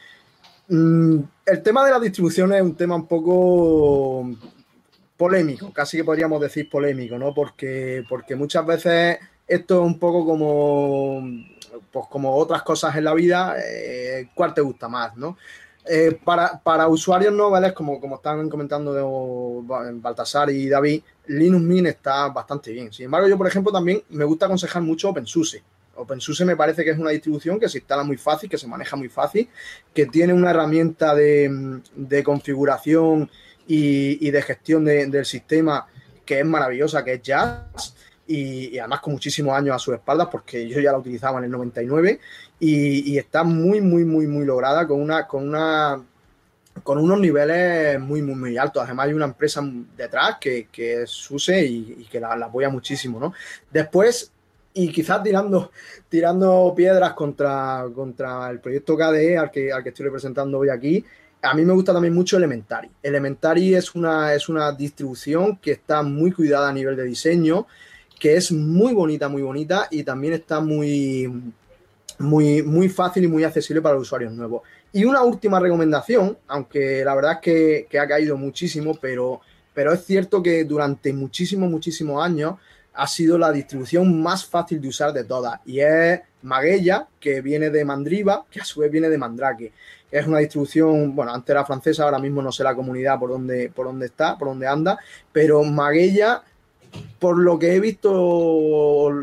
Mm, 0.70 1.20
el 1.48 1.64
tema 1.64 1.84
de 1.84 1.92
la 1.92 2.00
distribución 2.00 2.54
es 2.54 2.62
un 2.62 2.76
tema 2.76 2.96
un 2.96 3.08
poco 3.08 4.30
polémico, 5.18 5.74
casi 5.74 5.98
que 5.98 6.04
podríamos 6.04 6.40
decir 6.40 6.70
polémico, 6.70 7.18
¿no? 7.18 7.34
Porque, 7.34 8.04
porque 8.08 8.36
muchas 8.36 8.66
veces 8.66 9.18
esto 9.48 9.82
es 9.82 9.86
un 9.86 9.98
poco 10.00 10.26
como, 10.26 11.24
pues 11.92 12.06
como 12.10 12.36
otras 12.36 12.62
cosas 12.62 12.96
en 12.96 13.04
la 13.04 13.16
vida, 13.16 13.56
eh, 13.58 14.30
¿cuál 14.36 14.54
te 14.54 14.62
gusta 14.62 14.88
más, 14.88 15.18
no? 15.18 15.38
Eh, 15.86 16.20
para, 16.24 16.88
usuarios 16.88 17.34
noveles, 17.34 17.74
como, 17.74 18.00
como 18.00 18.18
están 18.18 18.48
comentando 18.48 19.64
Baltasar 19.64 20.52
y 20.52 20.70
David, 20.70 21.02
Linux 21.28 21.64
Mint 21.64 21.88
está 21.88 22.28
bastante 22.30 22.72
bien. 22.72 22.94
Sin 22.94 23.06
embargo, 23.06 23.28
yo, 23.28 23.38
por 23.40 23.48
ejemplo, 23.48 23.72
también 23.72 24.04
me 24.10 24.24
gusta 24.24 24.46
aconsejar 24.46 24.84
mucho 24.84 25.10
OpenSUSE. 25.10 25.64
OpenSUSE 26.00 26.46
me 26.46 26.56
parece 26.56 26.84
que 26.84 26.92
es 26.92 26.98
una 26.98 27.12
distribución 27.12 27.60
que 27.60 27.70
se 27.70 27.80
instala 27.80 28.04
muy 28.04 28.18
fácil, 28.18 28.50
que 28.50 28.58
se 28.58 28.68
maneja 28.68 28.96
muy 28.96 29.10
fácil, 29.10 29.50
que 29.94 30.06
tiene 30.06 30.34
una 30.34 30.52
herramienta 30.52 31.14
de, 31.14 31.82
configuración 32.24 33.30
y, 33.68 34.30
de 34.30 34.42
gestión 34.42 34.86
del 34.86 35.26
sistema 35.26 35.88
que 36.26 36.40
es 36.40 36.46
maravillosa, 36.46 37.04
que 37.04 37.14
es 37.14 37.22
Jazz. 37.22 37.96
Y, 38.28 38.78
además 38.78 39.02
con 39.02 39.14
muchísimos 39.14 39.54
años 39.58 39.76
a 39.76 39.80
sus 39.80 39.96
espaldas, 39.96 40.28
porque 40.32 40.68
yo 40.68 40.80
ya 40.80 40.92
la 40.92 41.00
utilizaba 41.00 41.40
en 41.40 41.46
el 41.46 41.52
99 41.52 42.20
y, 42.60 43.18
está 43.18 43.44
muy, 43.44 43.82
muy, 43.82 44.06
muy, 44.06 44.28
muy 44.28 44.46
lograda 44.46 44.88
con 44.88 45.02
una, 45.02 45.28
con 45.28 45.48
una, 45.48 46.02
con 46.84 46.98
unos 47.00 47.20
niveles 47.20 48.00
muy, 48.00 48.22
muy, 48.22 48.36
muy 48.36 48.58
altos. 48.58 48.84
Además 48.84 49.08
hay 49.08 49.14
una 49.14 49.26
empresa 49.26 49.62
detrás 49.98 50.38
que, 50.40 50.68
es 50.78 51.10
SUSE 51.10 51.66
y, 51.66 52.08
que 52.12 52.20
la, 52.20 52.36
la, 52.36 52.46
apoya 52.46 52.70
muchísimo, 52.70 53.20
¿no? 53.20 53.34
Después 53.72 54.32
y 54.80 54.92
quizás 54.92 55.22
tirando, 55.22 55.72
tirando 56.08 56.74
piedras 56.76 57.14
contra, 57.14 57.86
contra 57.94 58.50
el 58.50 58.60
proyecto 58.60 58.96
KDE 58.96 59.38
al 59.38 59.52
que, 59.52 59.74
al 59.74 59.84
que 59.84 59.90
estoy 59.90 60.06
representando 60.06 60.58
hoy 60.58 60.70
aquí, 60.70 61.04
a 61.42 61.54
mí 61.54 61.66
me 61.66 61.74
gusta 61.74 61.92
también 61.92 62.14
mucho 62.14 62.38
Elementary. 62.38 62.90
Elementary 63.04 63.76
es 63.76 63.94
una, 63.94 64.34
es 64.34 64.48
una 64.48 64.72
distribución 64.72 65.58
que 65.58 65.72
está 65.72 66.02
muy 66.02 66.32
cuidada 66.32 66.70
a 66.70 66.74
nivel 66.74 66.96
de 66.96 67.04
diseño, 67.04 67.68
que 68.18 68.38
es 68.38 68.54
muy 68.54 68.94
bonita, 68.94 69.28
muy 69.28 69.42
bonita 69.42 69.88
y 69.92 70.04
también 70.04 70.34
está 70.34 70.62
muy, 70.62 71.30
muy, 72.20 72.64
muy 72.64 72.88
fácil 72.88 73.26
y 73.26 73.28
muy 73.28 73.44
accesible 73.44 73.82
para 73.82 73.96
los 73.96 74.04
usuarios 74.04 74.32
nuevos. 74.32 74.62
Y 74.94 75.04
una 75.04 75.24
última 75.24 75.60
recomendación, 75.60 76.38
aunque 76.48 77.04
la 77.04 77.16
verdad 77.16 77.34
es 77.34 77.40
que, 77.40 77.88
que 77.90 78.00
ha 78.00 78.08
caído 78.08 78.38
muchísimo, 78.38 78.98
pero, 79.02 79.42
pero 79.74 79.92
es 79.92 80.06
cierto 80.06 80.42
que 80.42 80.64
durante 80.64 81.12
muchísimos, 81.12 81.70
muchísimos 81.70 82.24
años 82.24 82.56
ha 82.94 83.08
sido 83.08 83.38
la 83.38 83.52
distribución 83.52 84.22
más 84.22 84.46
fácil 84.46 84.82
de 84.82 84.88
usar 84.88 85.14
de 85.14 85.24
todas 85.24 85.60
y 85.66 85.80
es 85.80 86.22
Maguella, 86.42 87.08
que 87.20 87.42
viene 87.42 87.70
de 87.70 87.84
Mandriva, 87.86 88.46
que 88.50 88.62
a 88.62 88.66
su 88.66 88.80
vez 88.80 88.92
viene 88.92 89.10
de 89.10 89.18
Mandrake. 89.18 89.74
Es 90.12 90.26
una 90.26 90.40
distribución, 90.40 91.16
bueno, 91.16 91.34
antes 91.34 91.50
era 91.50 91.66
francesa, 91.66 92.04
ahora 92.04 92.20
mismo 92.20 92.42
no 92.42 92.52
sé 92.52 92.64
la 92.64 92.76
comunidad 92.76 93.20
por 93.20 93.30
dónde, 93.30 93.70
por 93.70 93.88
dónde 93.88 94.08
está, 94.08 94.38
por 94.38 94.48
dónde 94.48 94.68
anda, 94.68 94.98
pero 95.32 95.64
Maguella, 95.64 96.42
por 97.20 97.38
lo 97.38 97.60
que 97.60 97.76
he 97.76 97.80
visto 97.80 99.14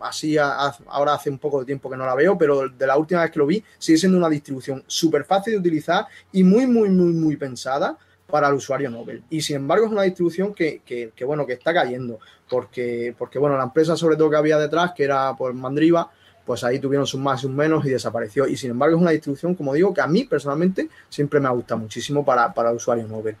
así 0.00 0.36
ahora 0.38 1.14
hace 1.14 1.30
un 1.30 1.38
poco 1.38 1.60
de 1.60 1.66
tiempo 1.66 1.88
que 1.88 1.96
no 1.96 2.04
la 2.04 2.14
veo, 2.14 2.36
pero 2.36 2.68
de 2.68 2.86
la 2.86 2.96
última 2.96 3.22
vez 3.22 3.30
que 3.30 3.38
lo 3.38 3.46
vi, 3.46 3.62
sigue 3.78 3.98
siendo 3.98 4.18
una 4.18 4.28
distribución 4.28 4.82
súper 4.86 5.24
fácil 5.24 5.52
de 5.52 5.60
utilizar 5.60 6.06
y 6.32 6.42
muy, 6.42 6.66
muy, 6.66 6.88
muy, 6.88 7.12
muy 7.12 7.36
pensada 7.36 7.96
para 8.26 8.48
el 8.48 8.54
usuario 8.54 8.90
Nobel. 8.90 9.22
Y 9.30 9.40
sin 9.40 9.56
embargo 9.56 9.86
es 9.86 9.92
una 9.92 10.02
distribución 10.02 10.54
que, 10.54 10.80
que, 10.84 11.24
bueno, 11.24 11.46
que 11.46 11.54
está 11.54 11.72
cayendo, 11.72 12.18
porque, 12.48 13.14
porque 13.16 13.38
bueno, 13.38 13.56
la 13.56 13.64
empresa 13.64 13.96
sobre 13.96 14.16
todo 14.16 14.30
que 14.30 14.36
había 14.36 14.58
detrás, 14.58 14.92
que 14.92 15.04
era 15.04 15.34
por 15.36 15.52
Mandriva, 15.54 16.10
pues 16.44 16.62
ahí 16.62 16.78
tuvieron 16.78 17.06
sus 17.06 17.20
más 17.20 17.40
y 17.40 17.42
sus 17.42 17.50
menos 17.50 17.84
y 17.86 17.90
desapareció. 17.90 18.46
Y 18.46 18.56
sin 18.56 18.70
embargo 18.70 18.96
es 18.96 19.02
una 19.02 19.10
distribución, 19.10 19.54
como 19.54 19.74
digo, 19.74 19.92
que 19.92 20.00
a 20.00 20.06
mí 20.06 20.24
personalmente 20.24 20.88
siempre 21.08 21.40
me 21.40 21.48
ha 21.48 21.52
gustado 21.52 21.80
muchísimo 21.80 22.24
para, 22.24 22.52
para 22.54 22.70
el 22.70 22.76
usuario 22.76 23.06
Nobel. 23.06 23.36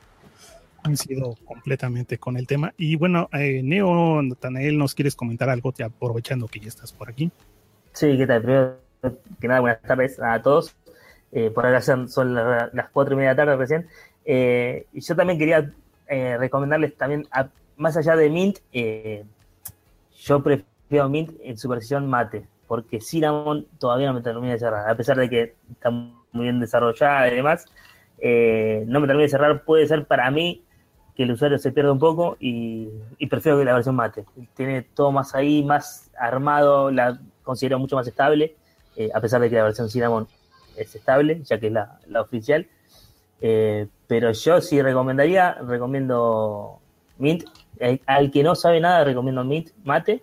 coincido 0.82 1.36
completamente 1.44 2.18
con 2.18 2.36
el 2.36 2.46
tema. 2.46 2.72
Y 2.76 2.96
bueno, 2.96 3.28
eh, 3.32 3.60
Neo, 3.62 4.22
Natanael, 4.22 4.78
¿nos 4.78 4.94
quieres 4.94 5.14
comentar 5.14 5.48
algo 5.48 5.72
te 5.72 5.84
aprovechando 5.84 6.48
que 6.48 6.60
ya 6.60 6.68
estás 6.68 6.92
por 6.92 7.08
aquí? 7.08 7.30
Sí, 7.92 8.16
¿qué 8.16 8.26
tal? 8.26 8.42
Primero 8.42 8.76
que 9.40 9.48
nada, 9.48 9.60
buenas 9.60 9.82
tardes 9.82 10.20
a 10.20 10.40
todos. 10.42 10.74
Eh, 11.32 11.50
por 11.50 11.66
ahora 11.66 11.80
son, 11.82 12.08
son 12.08 12.34
las 12.34 12.90
cuatro 12.92 13.14
y 13.14 13.16
media 13.18 13.30
de 13.30 13.36
la 13.36 13.44
tarde 13.44 13.56
recién. 13.56 13.86
Eh, 14.26 14.86
y 14.92 15.00
yo 15.00 15.14
también 15.14 15.38
quería 15.38 15.72
eh, 16.08 16.36
recomendarles 16.36 16.96
también, 16.96 17.26
más 17.76 17.96
allá 17.96 18.16
de 18.16 18.28
Mint, 18.28 18.58
eh, 18.72 19.24
yo 20.18 20.42
prefiero 20.42 21.08
Mint 21.08 21.30
en 21.44 21.56
su 21.56 21.68
versión 21.68 22.08
mate, 22.10 22.44
porque 22.66 23.00
Cinnamon 23.00 23.66
todavía 23.78 24.08
no 24.08 24.14
me 24.14 24.22
termina 24.22 24.52
de 24.52 24.58
cerrar, 24.58 24.90
a 24.90 24.96
pesar 24.96 25.16
de 25.16 25.30
que 25.30 25.54
está 25.70 25.90
muy 25.90 26.16
bien 26.32 26.58
desarrollada 26.58 27.28
y 27.28 27.36
demás, 27.36 27.66
no 28.18 29.00
me 29.00 29.06
termina 29.06 29.22
de 29.22 29.28
cerrar, 29.28 29.62
puede 29.62 29.86
ser 29.86 30.06
para 30.06 30.28
mí 30.32 30.64
que 31.14 31.22
el 31.22 31.30
usuario 31.30 31.58
se 31.58 31.70
pierda 31.70 31.92
un 31.92 31.98
poco 32.00 32.36
y, 32.40 32.88
prefiero 33.30 33.58
que 33.58 33.64
la 33.64 33.74
versión 33.74 33.94
mate. 33.94 34.24
Tiene 34.54 34.82
todo 34.82 35.12
más 35.12 35.34
ahí, 35.34 35.62
más 35.62 36.10
armado, 36.18 36.90
la 36.90 37.18
considero 37.42 37.78
mucho 37.78 37.94
más 37.94 38.06
estable, 38.08 38.56
a 39.14 39.20
pesar 39.20 39.40
de 39.40 39.48
que 39.48 39.56
la 39.56 39.62
versión 39.62 39.88
Cinnamon 39.88 40.26
es 40.76 40.94
estable, 40.94 41.42
ya 41.44 41.60
que 41.60 41.68
es 41.68 41.72
la, 41.72 42.00
oficial. 42.20 42.66
Pero 44.06 44.32
yo 44.32 44.60
sí 44.60 44.80
recomendaría, 44.80 45.54
recomiendo 45.54 46.78
Mint. 47.18 47.44
Eh, 47.78 48.00
al 48.06 48.30
que 48.30 48.42
no 48.42 48.54
sabe 48.54 48.80
nada, 48.80 49.04
recomiendo 49.04 49.44
Mint 49.44 49.70
Mate. 49.84 50.22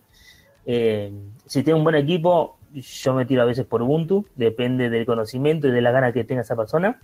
Eh, 0.65 1.11
si 1.45 1.63
tiene 1.63 1.77
un 1.77 1.83
buen 1.83 1.95
equipo, 1.95 2.57
yo 2.73 3.13
me 3.13 3.25
tiro 3.25 3.41
a 3.41 3.45
veces 3.45 3.65
por 3.65 3.81
Ubuntu, 3.81 4.25
depende 4.35 4.89
del 4.89 5.05
conocimiento 5.05 5.67
y 5.67 5.71
de 5.71 5.81
la 5.81 5.91
gana 5.91 6.13
que 6.13 6.23
tenga 6.23 6.41
esa 6.41 6.55
persona. 6.55 6.99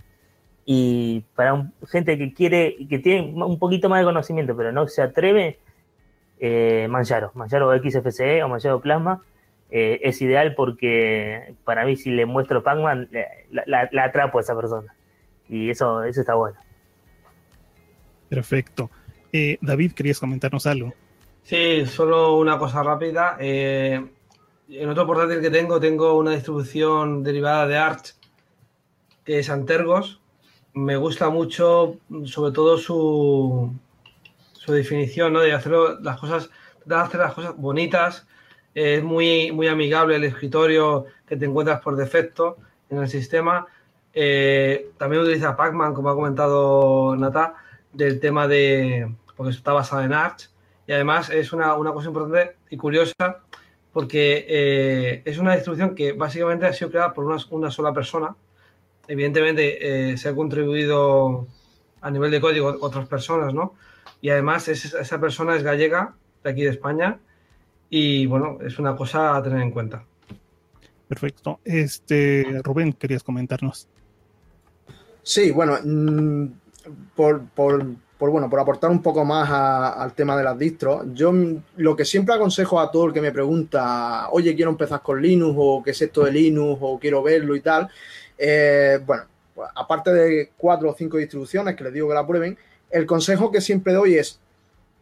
Y 0.64 1.24
para 1.34 1.70
gente 1.88 2.16
que 2.16 2.32
quiere, 2.32 2.76
que 2.88 2.98
tiene 2.98 3.32
un 3.44 3.58
poquito 3.58 3.88
más 3.88 4.00
de 4.00 4.04
conocimiento, 4.06 4.56
pero 4.56 4.72
no 4.72 4.86
se 4.88 5.02
atreve, 5.02 5.58
eh, 6.38 6.86
Manjaro, 6.88 7.32
Manjaro 7.34 7.72
XFCE 7.78 8.42
o 8.42 8.48
Manjaro 8.48 8.80
Plasma, 8.80 9.22
es 9.72 10.20
ideal 10.20 10.56
porque 10.56 11.54
para 11.62 11.84
mí 11.84 11.94
si 11.94 12.10
le 12.10 12.26
muestro 12.26 12.64
Pacman, 12.64 13.08
la, 13.50 13.88
la 13.92 14.04
atrapo 14.04 14.38
a 14.38 14.40
esa 14.40 14.56
persona 14.56 14.92
y 15.48 15.70
eso, 15.70 16.02
eso 16.02 16.20
está 16.20 16.34
bueno. 16.34 16.56
Perfecto. 18.30 18.90
Eh, 19.32 19.58
David, 19.60 19.92
¿querías 19.92 20.18
comentarnos 20.18 20.66
algo? 20.66 20.94
Sí, 21.42 21.84
solo 21.84 22.36
una 22.36 22.58
cosa 22.58 22.82
rápida. 22.82 23.36
Eh, 23.38 24.02
en 24.70 24.88
otro 24.88 25.06
portátil 25.06 25.42
que 25.42 25.50
tengo, 25.50 25.78
tengo 25.78 26.16
una 26.16 26.30
distribución 26.30 27.22
derivada 27.22 27.66
de 27.66 27.76
Arch, 27.76 28.14
que 29.24 29.40
es 29.40 29.50
Antergos. 29.50 30.20
Me 30.72 30.96
gusta 30.96 31.28
mucho, 31.28 31.98
sobre 32.24 32.52
todo 32.52 32.78
su, 32.78 33.74
su 34.52 34.72
definición, 34.72 35.34
¿no? 35.34 35.40
De 35.40 35.52
hacer 35.52 35.72
las 36.00 36.18
cosas, 36.18 36.48
de 36.86 36.94
hacer 36.94 37.20
las 37.20 37.34
cosas 37.34 37.54
bonitas. 37.56 38.26
Es 38.72 39.02
muy, 39.02 39.52
muy 39.52 39.66
amigable 39.66 40.16
el 40.16 40.24
escritorio 40.24 41.04
que 41.26 41.36
te 41.36 41.44
encuentras 41.44 41.80
por 41.80 41.96
defecto 41.96 42.56
en 42.88 42.98
el 42.98 43.08
sistema 43.08 43.66
eh, 44.12 44.90
también 44.98 45.22
utiliza 45.22 45.56
Pacman, 45.56 45.94
como 45.94 46.10
ha 46.10 46.14
comentado 46.14 47.14
Nata, 47.16 47.54
del 47.92 48.20
tema 48.20 48.48
de. 48.48 49.12
porque 49.36 49.52
está 49.52 49.72
basada 49.72 50.04
en 50.04 50.12
Arch. 50.12 50.50
Y 50.86 50.92
además 50.92 51.30
es 51.30 51.52
una, 51.52 51.74
cosa 51.74 52.08
importante 52.08 52.56
y 52.68 52.76
curiosa 52.76 53.42
porque 53.92 54.44
eh, 54.48 55.22
es 55.24 55.38
una 55.38 55.54
distribución 55.54 55.94
que 55.94 56.12
básicamente 56.12 56.66
ha 56.66 56.72
sido 56.72 56.90
creada 56.90 57.12
por 57.12 57.24
una, 57.24 57.70
sola 57.70 57.92
persona. 57.92 58.34
Evidentemente 59.06 60.10
eh, 60.12 60.16
se 60.16 60.28
ha 60.28 60.34
contribuido 60.34 61.46
a 62.00 62.10
nivel 62.10 62.30
de 62.30 62.40
código 62.40 62.76
otras 62.80 63.06
personas, 63.08 63.54
¿no? 63.54 63.74
Y 64.20 64.30
además 64.30 64.68
esa 64.68 65.20
persona 65.20 65.56
es 65.56 65.62
gallega, 65.62 66.14
de 66.42 66.50
aquí 66.50 66.62
de 66.62 66.70
España, 66.70 67.18
y 67.88 68.26
bueno, 68.26 68.58
es 68.64 68.78
una 68.78 68.96
cosa 68.96 69.36
a 69.36 69.42
tener 69.42 69.60
en 69.60 69.70
cuenta. 69.72 70.04
Perfecto. 71.08 71.58
Este, 71.64 72.60
Rubén, 72.62 72.92
querías 72.92 73.24
comentarnos. 73.24 73.88
Sí, 75.22 75.50
bueno, 75.50 75.76
mm, 75.82 76.46
por, 77.14 77.42
por, 77.48 77.86
bueno, 78.18 78.50
por 78.50 78.60
aportar 78.60 78.90
un 78.90 79.02
poco 79.02 79.24
más 79.24 79.50
al 79.50 80.12
tema 80.14 80.36
de 80.36 80.44
las 80.44 80.58
distros, 80.58 81.04
yo 81.14 81.32
lo 81.76 81.96
que 81.96 82.04
siempre 82.04 82.34
aconsejo 82.34 82.80
a 82.80 82.90
todo 82.90 83.06
el 83.06 83.12
que 83.12 83.20
me 83.20 83.32
pregunta, 83.32 84.28
oye, 84.30 84.54
quiero 84.54 84.70
empezar 84.70 85.02
con 85.02 85.20
Linux 85.20 85.54
o 85.58 85.82
qué 85.82 85.90
es 85.92 86.02
esto 86.02 86.24
de 86.24 86.32
Linux 86.32 86.78
o 86.82 86.98
quiero 86.98 87.22
verlo 87.22 87.56
y 87.56 87.60
tal, 87.60 87.88
eh, 88.36 88.98
bueno, 89.04 89.24
pues, 89.54 89.68
aparte 89.74 90.12
de 90.12 90.50
cuatro 90.56 90.90
o 90.90 90.94
cinco 90.94 91.16
distribuciones 91.16 91.76
que 91.76 91.84
les 91.84 91.92
digo 91.92 92.08
que 92.08 92.14
la 92.14 92.26
prueben, 92.26 92.56
el 92.90 93.06
consejo 93.06 93.50
que 93.50 93.60
siempre 93.60 93.92
doy 93.92 94.16
es 94.16 94.40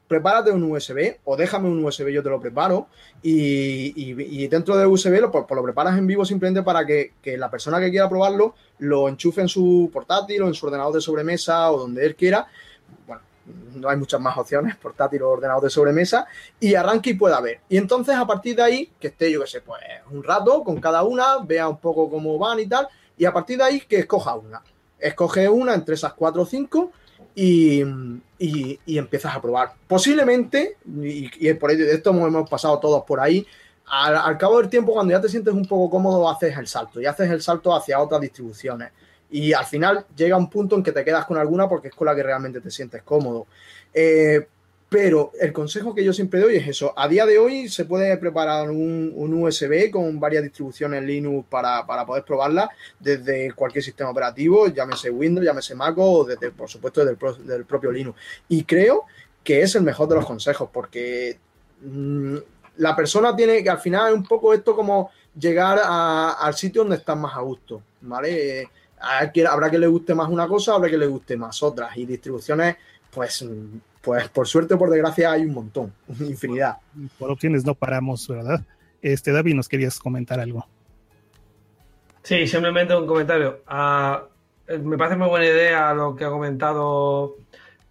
prepárate 0.09 0.51
un 0.51 0.65
USB 0.65 1.19
o 1.25 1.37
déjame 1.37 1.69
un 1.69 1.85
USB, 1.85 2.09
yo 2.09 2.23
te 2.23 2.31
lo 2.31 2.41
preparo 2.41 2.89
y, 3.23 4.49
dentro 4.49 4.77
de 4.77 4.87
USB 4.87 5.21
lo, 5.21 5.31
pues, 5.31 5.45
pues, 5.47 5.57
lo 5.57 5.63
preparas 5.63 5.97
en 5.99 6.07
vivo 6.07 6.25
simplemente 6.25 6.63
para 6.63 6.85
que, 6.87 7.13
la 7.37 7.51
persona 7.51 7.79
que 7.79 7.91
quiera 7.91 8.09
probarlo 8.09 8.55
lo 8.79 9.09
enchufe 9.09 9.43
en 9.43 9.49
su 9.49 9.91
portátil 9.93 10.43
o 10.43 10.49
en 10.49 10.55
su 10.55 10.67
ordenador 10.67 10.95
de 10.95 11.01
sobremesa 11.01 11.71
o 11.71 11.79
donde 11.79 12.07
él 12.07 12.17
quiera. 12.17 12.47
Bueno, 13.07 13.23
no 13.75 13.89
hay 13.89 13.97
muchas 13.97 14.21
más 14.21 14.37
opciones, 14.39 14.77
portátil 14.83 15.23
o 15.23 15.31
ordenador 15.31 15.63
de 15.63 15.71
sobremesa, 15.71 16.27
y 16.59 16.75
arranque 16.75 17.11
y 17.11 17.15
pueda 17.15 17.41
ver. 17.41 17.61
Y 17.69 17.77
entonces 17.77 18.17
a 18.17 18.27
partir 18.27 18.57
de 18.57 18.63
ahí, 18.63 18.93
que 18.99 19.09
esté 19.09 19.31
yo 19.31 19.43
que 19.43 19.47
sé, 19.47 19.61
pues 19.61 19.81
un 20.11 20.25
rato 20.25 20.65
con 20.65 20.81
cada 20.81 21.03
una, 21.03 21.39
vea 21.45 21.69
un 21.69 21.79
poco 21.79 22.09
cómo 22.09 22.39
van 22.39 22.61
y 22.61 22.67
tal, 22.67 22.89
y 23.17 23.25
a 23.27 23.33
partir 23.33 23.59
de 23.59 23.65
ahí 23.65 23.81
que 23.81 23.99
escoja 23.99 24.35
una. 24.35 24.63
Escoge 24.99 25.49
una 25.49 25.75
entre 25.75 25.95
esas 25.95 26.15
cuatro 26.15 26.43
o 26.43 26.47
cinco 26.47 26.93
y, 27.35 27.83
y, 28.39 28.99
empiezas 28.99 29.35
a 29.35 29.41
probar. 29.41 29.75
Posiblemente, 29.87 30.77
y, 31.03 31.53
por 31.55 31.71
ello 31.71 31.87
de 31.87 31.95
esto 31.95 32.11
hemos 32.11 32.49
pasado 32.49 32.79
todos 32.79 33.05
por 33.05 33.21
ahí, 33.21 33.47
al, 33.87 34.37
cabo 34.37 34.59
del 34.59 34.69
tiempo, 34.69 34.93
cuando 34.93 35.13
ya 35.13 35.21
te 35.21 35.29
sientes 35.29 35.55
un 35.55 35.67
poco 35.67 35.91
cómodo, 35.91 36.29
haces 36.29 36.57
el 36.57 36.67
salto 36.67 37.01
y 37.01 37.07
haces 37.07 37.31
el 37.31 37.41
salto 37.41 37.75
hacia 37.75 38.01
otras 38.01 38.21
distribuciones. 38.21 38.93
Y 39.31 39.53
al 39.53 39.67
final 39.67 40.07
llega 40.17 40.37
un 40.37 40.49
punto 40.49 40.77
en 40.77 40.83
que 40.83 40.93
te 40.93 41.05
quedas 41.05 41.27
con 41.27 41.37
alguna 41.37 41.69
porque 41.69 41.89
es 41.89 41.95
con 41.95 42.07
la 42.07 42.15
que 42.15 42.23
realmente 42.23 42.61
te 42.61 42.71
sientes 42.71 43.03
cómodo. 43.03 43.47
Eh, 43.93 44.47
pero 44.89 45.33
el 45.39 45.53
consejo 45.53 45.95
que 45.95 46.03
yo 46.03 46.13
siempre 46.13 46.41
doy 46.41 46.57
es 46.57 46.67
eso. 46.67 46.95
A 46.97 47.09
día 47.09 47.27
de 47.27 47.39
hoy 47.39 47.69
se 47.69 47.85
puede 47.85 48.17
preparar 48.17 48.71
un, 48.71 49.13
USB 49.15 49.91
con 49.91 50.19
varias 50.19 50.43
distribuciones 50.43 51.03
Linux 51.03 51.47
para, 51.49 51.85
poder 52.07 52.25
probarla 52.25 52.71
desde 52.99 53.53
cualquier 53.53 53.85
sistema 53.85 54.11
operativo, 54.11 54.69
llámese 54.69 55.11
Windows, 55.11 55.45
llámese 55.45 55.75
Mac 55.75 55.95
o 55.99 56.25
desde, 56.25 56.51
por 56.53 56.71
supuesto, 56.71 57.05
desde 57.05 57.55
el, 57.57 57.65
propio 57.67 57.93
Linux. 57.93 58.19
Y 58.49 58.65
creo 58.65 59.05
que 59.45 59.61
es 59.61 59.75
el 59.75 59.83
mejor 59.83 60.09
de 60.09 60.15
los 60.15 60.27
consejos 60.27 60.71
porque 60.73 61.39
mm, 61.83 62.37
la 62.79 62.97
persona 62.97 63.37
tiene 63.37 63.63
que 63.63 63.71
al 63.71 63.81
final 63.81 64.09
es 64.09 64.15
un 64.15 64.25
poco 64.25 64.55
esto 64.55 64.75
como 64.75 65.11
llegar 65.39 65.79
al 65.85 66.55
sitio 66.55 66.83
donde 66.83 66.97
estás 66.97 67.17
más 67.17 67.37
a 67.37 67.41
gusto, 67.41 67.83
¿vale? 68.01 68.69
habrá 69.01 69.71
que 69.71 69.79
le 69.79 69.87
guste 69.87 70.15
más 70.15 70.29
una 70.29 70.49
cosa, 70.49 70.75
habrá 70.75 70.91
que 70.91 70.99
le 70.99 71.07
guste 71.07 71.37
más 71.37 71.63
otras 71.63 71.97
y 71.97 72.05
distribuciones 72.05 72.77
pues 73.11 73.45
pues 74.03 74.29
por 74.29 74.47
suerte 74.47 74.75
o 74.75 74.79
por 74.79 74.91
desgracia 74.91 75.33
hay 75.33 75.45
un 75.45 75.55
montón, 75.55 75.93
infinidad. 76.21 76.79
Por 77.19 77.31
opciones 77.31 77.65
no 77.65 77.75
paramos, 77.75 78.27
¿verdad? 78.29 78.63
Este, 79.03 79.33
David, 79.33 79.55
¿nos 79.55 79.69
querías 79.69 79.99
comentar 79.99 80.41
algo? 80.41 80.67
Sí, 82.23 82.47
simplemente 82.47 82.95
un 82.95 83.07
comentario. 83.07 83.63
Ah, 83.67 84.25
eh, 84.67 84.79
me 84.79 84.99
parece 84.99 85.17
muy 85.17 85.29
buena 85.29 85.47
idea 85.47 85.95
lo 85.95 86.15
que 86.15 86.25
ha 86.25 86.31
comentado, 86.31 87.37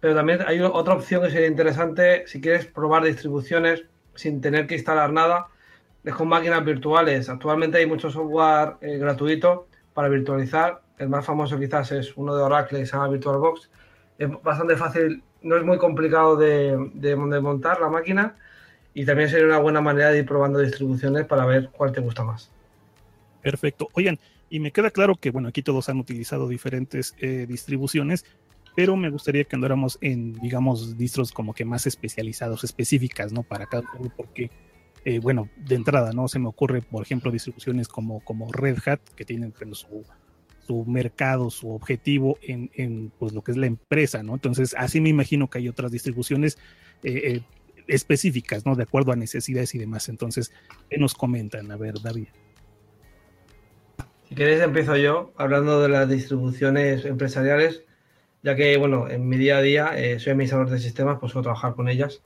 pero 0.00 0.14
también 0.14 0.40
hay 0.46 0.60
otra 0.60 0.94
opción 0.94 1.22
que 1.22 1.30
sería 1.30 1.48
interesante 1.48 2.26
si 2.26 2.40
quieres 2.40 2.66
probar 2.66 3.04
distribuciones 3.04 3.84
sin 4.14 4.40
tener 4.40 4.66
que 4.66 4.74
instalar 4.74 5.12
nada, 5.12 5.48
es 6.04 6.14
con 6.14 6.28
máquinas 6.28 6.64
virtuales. 6.64 7.28
Actualmente 7.28 7.78
hay 7.78 7.86
mucho 7.86 8.10
software 8.10 8.74
eh, 8.80 8.98
gratuito 8.98 9.68
para 9.94 10.08
virtualizar. 10.08 10.82
El 10.98 11.08
más 11.08 11.24
famoso 11.24 11.58
quizás 11.58 11.92
es 11.92 12.16
uno 12.16 12.34
de 12.34 12.42
Oracle 12.42 12.80
que 12.80 12.86
se 12.86 12.92
llama 12.92 13.08
VirtualBox. 13.08 13.70
Es 14.18 14.28
bastante 14.42 14.76
fácil 14.76 15.22
no 15.42 15.56
es 15.56 15.64
muy 15.64 15.78
complicado 15.78 16.36
de, 16.36 17.16
montar 17.16 17.80
la 17.80 17.88
máquina 17.88 18.36
y 18.94 19.04
también 19.04 19.28
sería 19.28 19.46
una 19.46 19.58
buena 19.58 19.80
manera 19.80 20.10
de 20.10 20.18
ir 20.18 20.26
probando 20.26 20.58
distribuciones 20.58 21.26
para 21.26 21.46
ver 21.46 21.70
cuál 21.70 21.92
te 21.92 22.00
gusta 22.00 22.24
más. 22.24 22.50
Perfecto. 23.42 23.88
Oigan, 23.92 24.18
y 24.50 24.60
me 24.60 24.72
queda 24.72 24.90
claro 24.90 25.14
que, 25.14 25.30
bueno, 25.30 25.48
aquí 25.48 25.62
todos 25.62 25.88
han 25.88 25.98
utilizado 25.98 26.48
diferentes 26.48 27.14
eh, 27.18 27.46
distribuciones, 27.48 28.24
pero 28.74 28.96
me 28.96 29.10
gustaría 29.10 29.44
que 29.44 29.54
andáramos 29.54 29.98
en, 30.00 30.34
digamos, 30.34 30.96
distros 30.96 31.32
como 31.32 31.54
que 31.54 31.64
más 31.64 31.86
especializados, 31.86 32.64
específicas, 32.64 33.32
¿no? 33.32 33.42
Para 33.42 33.66
cada 33.66 33.84
uno, 33.98 34.12
porque, 34.16 34.50
eh, 35.04 35.20
bueno, 35.20 35.48
de 35.56 35.76
entrada, 35.76 36.12
¿no? 36.12 36.26
Se 36.28 36.38
me 36.38 36.48
ocurre, 36.48 36.82
por 36.82 37.02
ejemplo, 37.02 37.30
distribuciones 37.30 37.88
como, 37.88 38.20
como 38.20 38.52
Red 38.52 38.78
Hat, 38.86 39.00
que 39.14 39.24
tienen 39.24 39.54
su, 39.72 40.04
su 40.68 40.84
mercado, 40.84 41.48
su 41.48 41.70
objetivo 41.70 42.38
en, 42.42 42.70
en, 42.74 43.10
pues, 43.18 43.32
lo 43.32 43.42
que 43.42 43.52
es 43.52 43.56
la 43.56 43.66
empresa, 43.66 44.22
¿no? 44.22 44.34
Entonces, 44.34 44.76
así 44.76 45.00
me 45.00 45.08
imagino 45.08 45.48
que 45.48 45.58
hay 45.58 45.68
otras 45.68 45.90
distribuciones 45.90 46.58
eh, 47.02 47.22
eh, 47.24 47.40
específicas, 47.86 48.66
¿no? 48.66 48.76
De 48.76 48.82
acuerdo 48.82 49.12
a 49.12 49.16
necesidades 49.16 49.74
y 49.74 49.78
demás. 49.78 50.10
Entonces, 50.10 50.52
¿qué 50.90 50.98
nos 50.98 51.14
comentan? 51.14 51.70
A 51.70 51.76
ver, 51.78 51.94
David. 52.02 52.28
Si 54.28 54.34
queréis, 54.34 54.60
empiezo 54.60 54.94
yo 54.98 55.32
hablando 55.38 55.80
de 55.80 55.88
las 55.88 56.06
distribuciones 56.06 57.06
empresariales. 57.06 57.84
ya 58.42 58.54
que, 58.54 58.76
bueno, 58.76 59.08
en 59.08 59.26
mi 59.26 59.38
día 59.38 59.56
a 59.56 59.62
día 59.62 59.92
eh, 59.96 60.18
soy 60.20 60.32
administrador 60.32 60.68
de 60.68 60.78
sistemas, 60.78 61.16
pues 61.18 61.32
suelo 61.32 61.44
trabajar 61.44 61.74
con 61.74 61.88
ellas. 61.88 62.22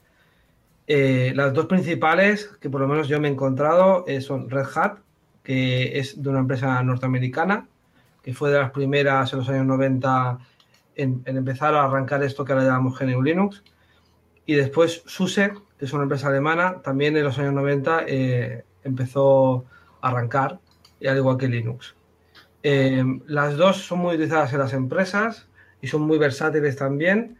Eh, 0.88 1.32
las 1.36 1.54
dos 1.54 1.66
principales 1.66 2.50
que 2.60 2.68
por 2.68 2.80
lo 2.80 2.88
menos 2.88 3.06
yo 3.06 3.20
me 3.20 3.28
he 3.28 3.30
encontrado 3.30 4.04
eh, 4.08 4.20
son 4.20 4.50
Red 4.50 4.66
Hat, 4.74 4.98
que 5.44 5.98
es 5.98 6.20
de 6.20 6.28
una 6.28 6.40
empresa 6.40 6.82
norteamericana, 6.82 7.68
que 8.22 8.34
fue 8.34 8.50
de 8.50 8.58
las 8.58 8.70
primeras 8.70 9.32
en 9.32 9.40
los 9.40 9.48
años 9.48 9.66
90 9.66 10.38
en, 10.96 11.22
empezar 11.24 11.74
a 11.74 11.84
arrancar 11.84 12.22
esto 12.22 12.44
que 12.44 12.52
ahora 12.52 12.64
llamamos 12.64 12.98
GNU 12.98 13.22
Linux. 13.22 13.62
Y 14.46 14.54
después 14.54 15.02
SUSE, 15.06 15.52
que 15.78 15.84
es 15.84 15.92
una 15.92 16.04
empresa 16.04 16.28
alemana, 16.28 16.82
también 16.82 17.16
en 17.16 17.24
los 17.24 17.38
años 17.38 17.54
90 17.54 18.04
eh, 18.06 18.64
empezó 18.84 19.64
a 20.00 20.08
arrancar, 20.08 20.58
al 21.06 21.16
igual 21.16 21.36
que 21.36 21.48
Linux. 21.48 21.94
Eh, 22.62 23.04
las 23.26 23.56
dos 23.56 23.78
son 23.78 24.00
muy 24.00 24.14
utilizadas 24.14 24.52
en 24.52 24.60
las 24.60 24.72
empresas 24.72 25.48
y 25.80 25.88
son 25.88 26.02
muy 26.02 26.18
versátiles 26.18 26.76
también. 26.76 27.38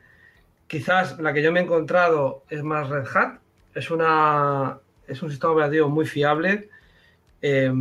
Quizás 0.67 1.19
la 1.19 1.33
que 1.33 1.43
yo 1.43 1.53
me 1.53 1.61
he 1.61 1.63
encontrado 1.63 2.45
es 2.49 2.63
más 2.63 2.89
Red 2.89 3.07
Hat. 3.15 3.39
Es, 3.75 3.91
una, 3.91 4.79
es 5.07 5.23
un 5.23 5.31
sistema 5.31 5.53
operativo 5.53 5.89
muy 5.89 6.07
fiable. 6.07 6.71
Eh, 7.41 7.73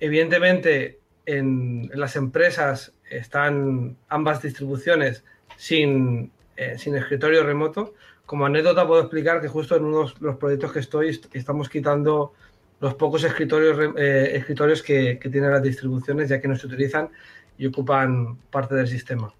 evidentemente, 0.00 1.00
en, 1.26 1.90
las 1.92 2.16
empresas 2.16 2.94
están 3.10 3.96
ambas 4.08 4.42
distribuciones 4.42 5.24
sin, 5.56 6.32
eh, 6.56 6.78
sin 6.78 6.96
escritorio 6.96 7.44
remoto. 7.44 7.94
Como 8.24 8.46
anécdota 8.46 8.86
puedo 8.86 9.02
explicar 9.02 9.40
que 9.40 9.48
justo 9.48 9.76
en 9.76 9.84
uno 9.84 10.06
de 10.06 10.14
los 10.20 10.36
proyectos 10.36 10.72
que 10.72 10.78
estoy 10.78 11.20
estamos 11.32 11.68
quitando 11.68 12.32
los 12.80 12.94
pocos 12.94 13.24
escritorios, 13.24 13.94
eh, 13.96 14.32
escritorios 14.34 14.82
que, 14.82 15.18
que, 15.18 15.28
tienen 15.28 15.50
las 15.50 15.62
distribuciones, 15.62 16.28
ya 16.28 16.40
que 16.40 16.48
no 16.48 16.56
se 16.56 16.66
utilizan 16.66 17.08
y 17.56 17.66
ocupan 17.66 18.36
parte 18.50 18.74
del 18.74 18.86
sistema. 18.86 19.32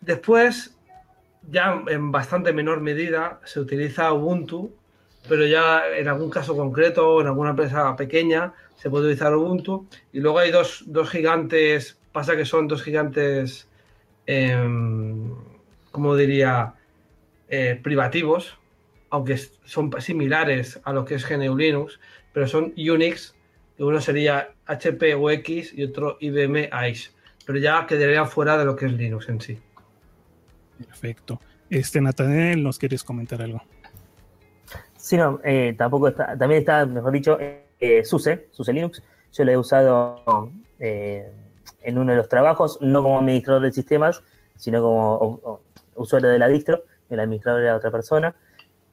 Después, 0.00 0.76
ya 1.50 1.82
en 1.88 2.12
bastante 2.12 2.52
menor 2.52 2.80
medida, 2.80 3.40
se 3.44 3.60
utiliza 3.60 4.12
Ubuntu, 4.12 4.72
pero 5.28 5.46
ya 5.46 5.82
en 5.96 6.08
algún 6.08 6.30
caso 6.30 6.56
concreto, 6.56 7.20
en 7.20 7.26
alguna 7.26 7.50
empresa 7.50 7.94
pequeña, 7.96 8.52
se 8.76 8.90
puede 8.90 9.04
utilizar 9.04 9.34
Ubuntu. 9.34 9.86
Y 10.12 10.20
luego 10.20 10.38
hay 10.38 10.50
dos, 10.50 10.84
dos 10.86 11.10
gigantes, 11.10 11.98
pasa 12.12 12.36
que 12.36 12.44
son 12.44 12.68
dos 12.68 12.82
gigantes, 12.82 13.68
eh, 14.26 14.56
como 15.90 16.16
diría, 16.16 16.74
privativos, 17.82 18.58
aunque 19.10 19.36
son 19.36 19.92
similares 20.00 20.80
a 20.82 20.92
lo 20.92 21.04
que 21.04 21.14
es 21.14 21.28
GNU 21.28 21.56
Linux, 21.56 22.00
pero 22.32 22.48
son 22.48 22.74
Unix, 22.76 23.36
que 23.76 23.84
uno 23.84 24.00
sería 24.00 24.50
HP 24.66 25.14
UX 25.14 25.72
y 25.72 25.84
otro 25.84 26.16
IBM 26.20 26.68
AIS, 26.72 27.14
pero 27.46 27.58
ya 27.58 27.86
quedarían 27.86 28.28
fuera 28.28 28.58
de 28.58 28.64
lo 28.64 28.74
que 28.74 28.86
es 28.86 28.92
Linux 28.92 29.28
en 29.28 29.40
sí. 29.40 29.58
Perfecto. 30.84 31.40
Este 31.70 32.00
Nathaniel, 32.00 32.62
¿nos 32.62 32.78
quieres 32.78 33.04
comentar 33.04 33.40
algo? 33.40 33.62
Sí, 35.04 35.18
no, 35.18 35.38
eh, 35.44 35.74
tampoco 35.76 36.08
está, 36.08 36.34
también 36.38 36.60
está, 36.60 36.86
mejor 36.86 37.12
dicho, 37.12 37.36
eh, 37.38 38.02
SUSE, 38.04 38.48
SUSE 38.50 38.72
Linux. 38.72 39.02
Yo 39.34 39.44
lo 39.44 39.52
he 39.52 39.56
usado 39.58 40.50
eh, 40.78 41.30
en 41.82 41.98
uno 41.98 42.12
de 42.12 42.16
los 42.16 42.28
trabajos, 42.30 42.78
no 42.80 43.02
como 43.02 43.18
administrador 43.18 43.60
de 43.60 43.70
sistemas, 43.70 44.22
sino 44.56 44.80
como 44.80 45.60
usuario 45.94 46.30
de 46.30 46.38
la 46.38 46.48
distro, 46.48 46.84
el 47.10 47.20
administrador 47.20 47.60
era 47.60 47.76
otra 47.76 47.90
persona. 47.90 48.34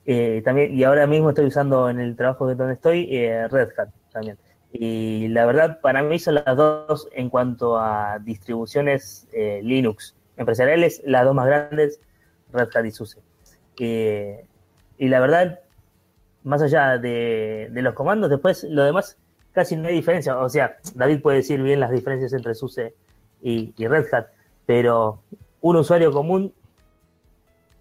Eh, 0.06 0.42
también, 0.44 0.78
y 0.78 0.84
ahora 0.84 1.08
mismo 1.08 1.30
estoy 1.30 1.46
usando 1.46 1.90
en 1.90 2.02
el 2.02 2.18
trabajo 2.18 2.54
donde 2.56 2.74
estoy 2.74 3.08
eh, 3.16 3.48
Red 3.48 3.70
Hat 3.78 3.92
también. 4.12 4.38
Y 4.74 5.30
la 5.30 5.46
verdad, 5.46 5.80
para 5.80 6.04
mí 6.04 6.20
son 6.20 6.36
las 6.36 6.58
dos 6.58 7.08
en 7.14 7.30
cuanto 7.30 7.78
a 7.78 8.20
distribuciones 8.20 9.30
eh, 9.32 9.62
Linux 9.64 10.14
empresariales, 10.36 11.02
las 11.06 11.24
dos 11.24 11.34
más 11.34 11.46
grandes, 11.46 12.02
Red 12.52 12.68
Hat 12.76 12.84
y 12.84 12.92
SUSE. 12.92 13.22
y 13.78 15.08
la 15.08 15.22
verdad, 15.22 15.62
más 16.44 16.62
allá 16.62 16.98
de, 16.98 17.70
los 17.72 17.94
comandos, 17.94 18.30
después 18.30 18.64
lo 18.64 18.84
demás 18.84 19.18
casi 19.52 19.76
no 19.76 19.88
hay 19.88 19.96
diferencia. 19.96 20.38
O 20.38 20.50
sea, 20.50 20.78
David 20.96 21.22
puede 21.22 21.38
decir 21.38 21.62
bien 21.62 21.80
las 21.80 21.92
diferencias 21.92 22.34
entre 22.34 22.56
SUSE 22.56 22.94
y, 23.42 23.74
y 23.78 23.88
Red 23.88 24.14
Hat, 24.14 24.28
pero 24.66 25.22
un 25.62 25.76
usuario 25.76 26.12
común 26.12 26.54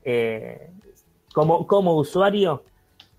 eh, 0.05 0.71
como, 1.33 1.67
como 1.67 1.97
usuario, 1.97 2.65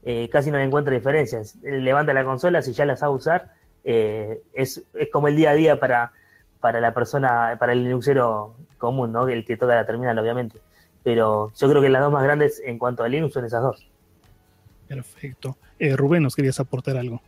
eh, 0.03 0.29
casi 0.31 0.51
no 0.51 0.59
encuentra 0.59 0.93
diferencias. 0.93 1.55
Levanta 1.61 2.13
la 2.13 2.23
consola, 2.23 2.61
si 2.61 2.73
ya 2.73 2.85
la 2.85 2.97
sabe 2.97 3.13
usar, 3.13 3.53
eh, 3.83 4.41
es, 4.53 4.83
es, 4.93 5.09
como 5.11 5.27
el 5.27 5.35
día 5.35 5.51
a 5.51 5.53
día 5.53 5.79
para, 5.79 6.11
para 6.59 6.81
la 6.81 6.93
persona, 6.93 7.55
para 7.59 7.73
el 7.73 7.83
Linuxero 7.83 8.55
común, 8.77 9.11
¿no? 9.11 9.27
El 9.27 9.45
que 9.45 9.57
toca 9.57 9.75
la 9.75 9.85
terminal, 9.85 10.17
obviamente. 10.19 10.59
Pero 11.03 11.51
yo 11.55 11.69
creo 11.69 11.81
que 11.81 11.89
las 11.89 12.01
dos 12.01 12.11
más 12.11 12.23
grandes 12.23 12.61
en 12.63 12.77
cuanto 12.77 13.03
a 13.03 13.07
Linux 13.07 13.33
son 13.33 13.45
esas 13.45 13.61
dos. 13.63 13.90
Perfecto. 14.91 15.57
Eh, 15.79 15.95
Rubén, 15.95 16.21
¿nos 16.21 16.35
querías 16.35 16.59
aportar 16.59 16.97
algo? 16.97 17.21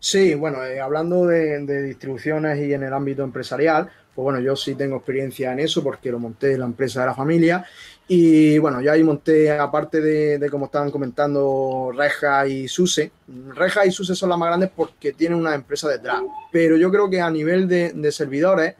Sí, 0.00 0.34
bueno, 0.34 0.64
eh, 0.64 0.80
hablando 0.80 1.26
de, 1.26 1.82
distribuciones 1.82 2.58
y 2.66 2.72
en 2.72 2.84
el 2.84 2.94
ámbito 2.94 3.22
empresarial, 3.22 3.90
pues 4.14 4.24
bueno, 4.24 4.40
yo 4.40 4.56
sí 4.56 4.74
tengo 4.74 4.96
experiencia 4.96 5.52
en 5.52 5.60
eso 5.60 5.82
porque 5.82 6.10
lo 6.10 6.18
monté 6.18 6.54
en 6.54 6.60
la 6.60 6.64
empresa 6.64 7.00
de 7.00 7.06
la 7.06 7.14
familia 7.14 7.66
y 8.06 8.56
bueno, 8.56 8.80
ya 8.80 8.92
ahí 8.92 9.02
monté, 9.02 9.50
aparte 9.50 10.00
de, 10.00 10.38
de 10.38 10.48
como 10.48 10.66
estaban 10.66 10.90
comentando, 10.90 11.92
Reja 11.94 12.46
y 12.46 12.66
Suse. 12.66 13.12
Reja 13.54 13.84
y 13.84 13.90
Suse 13.90 14.14
son 14.14 14.30
las 14.30 14.38
más 14.38 14.48
grandes 14.48 14.70
porque 14.74 15.12
tienen 15.12 15.38
una 15.38 15.54
empresa 15.54 15.86
detrás. 15.86 16.22
Pero 16.50 16.78
yo 16.78 16.90
creo 16.90 17.10
que 17.10 17.20
a 17.20 17.30
nivel 17.30 17.68
de, 17.68 18.10
servidores 18.10 18.74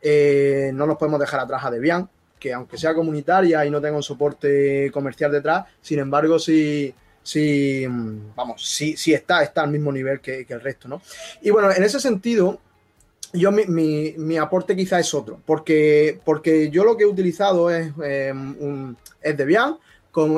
eh, 0.00 0.70
no 0.72 0.86
nos 0.86 0.98
podemos 0.98 1.18
dejar 1.18 1.40
atrás 1.40 1.64
a 1.64 1.70
Debian, 1.72 2.08
que 2.38 2.52
aunque 2.52 2.78
sea 2.78 2.94
comunitaria 2.94 3.66
y 3.66 3.70
no 3.70 3.80
tenga 3.80 3.96
un 3.96 4.04
soporte 4.04 4.90
comercial 4.92 5.32
detrás, 5.32 5.66
sin 5.80 5.98
embargo 5.98 6.38
sí, 6.38 6.94
sí 7.28 7.86
vamos, 8.34 8.66
sí, 8.66 8.96
sí 8.96 9.12
está, 9.12 9.42
está 9.42 9.62
al 9.62 9.70
mismo 9.70 9.92
nivel 9.92 10.20
que, 10.20 10.46
el 10.48 10.60
resto, 10.62 10.88
¿no? 10.88 11.02
Y 11.42 11.50
bueno, 11.50 11.70
en 11.70 11.82
ese 11.84 12.00
sentido, 12.00 12.58
yo 13.34 13.52
mi, 13.52 13.66
mi, 13.66 14.14
mi, 14.16 14.38
aporte 14.38 14.74
quizá 14.74 14.98
es 14.98 15.12
otro, 15.12 15.38
porque, 15.44 16.18
porque 16.24 16.70
yo 16.70 16.84
lo 16.84 16.96
que 16.96 17.04
he 17.04 17.06
utilizado 17.06 17.70
es, 17.70 17.92
eh, 18.02 18.32
un, 18.32 18.96
es 19.20 19.36
Debian 19.36 19.76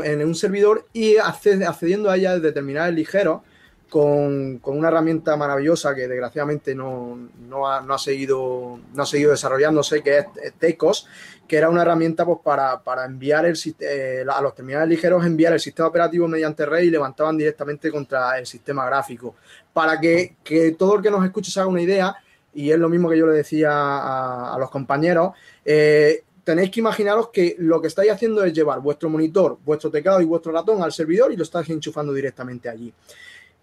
en 0.04 0.26
un 0.26 0.34
servidor 0.34 0.86
y 0.92 1.16
acced, 1.16 1.62
accediendo 1.62 2.10
a 2.10 2.16
ella 2.16 2.34
desde 2.34 2.52
terminales 2.52 2.94
ligeros 2.94 3.42
con, 3.90 4.60
una 4.64 4.88
herramienta 4.88 5.36
maravillosa 5.36 5.94
que 5.94 6.08
desgraciadamente 6.08 6.74
no, 6.74 7.18
ha, 7.66 7.98
seguido, 7.98 8.78
no 8.94 9.02
ha 9.02 9.06
seguido 9.06 9.32
desarrollándose, 9.32 10.02
que 10.02 10.18
es, 10.18 10.26
Tecos, 10.58 11.06
que 11.46 11.56
era 11.56 11.68
una 11.68 11.82
herramienta 11.82 12.24
pues, 12.24 12.38
para, 12.42 13.04
enviar 13.04 13.44
el, 13.44 13.58
eh, 13.80 14.24
a 14.26 14.40
los 14.40 14.54
terminales 14.54 14.88
ligeros, 14.88 15.26
enviar 15.26 15.52
el 15.52 15.60
sistema 15.60 15.88
operativo 15.88 16.28
mediante 16.28 16.64
red 16.64 16.82
y 16.84 16.90
levantaban 16.90 17.36
directamente 17.36 17.90
contra 17.90 18.38
el 18.38 18.46
sistema 18.46 18.86
gráfico. 18.86 19.34
Para 19.72 20.00
que, 20.00 20.36
todo 20.78 20.96
el 20.96 21.02
que 21.02 21.10
nos 21.10 21.24
escuche 21.24 21.50
se 21.50 21.60
haga 21.60 21.68
una 21.68 21.82
idea, 21.82 22.16
y 22.54 22.70
es 22.70 22.78
lo 22.78 22.88
mismo 22.88 23.10
que 23.10 23.18
yo 23.18 23.26
le 23.26 23.34
decía 23.34 23.70
a, 23.72 24.54
a 24.54 24.58
los 24.58 24.70
compañeros, 24.70 25.32
eh, 25.64 26.24
tenéis 26.44 26.70
que 26.70 26.80
imaginaros 26.80 27.28
que 27.28 27.56
lo 27.58 27.80
que 27.80 27.88
estáis 27.88 28.10
haciendo 28.10 28.42
es 28.44 28.52
llevar 28.52 28.80
vuestro 28.80 29.08
monitor, 29.08 29.58
vuestro 29.64 29.90
teclado 29.90 30.20
y 30.20 30.24
vuestro 30.24 30.52
ratón 30.52 30.82
al 30.82 30.92
servidor 30.92 31.32
y 31.32 31.36
lo 31.36 31.42
estáis 31.42 31.68
enchufando 31.70 32.12
directamente 32.12 32.68
allí. 32.68 32.92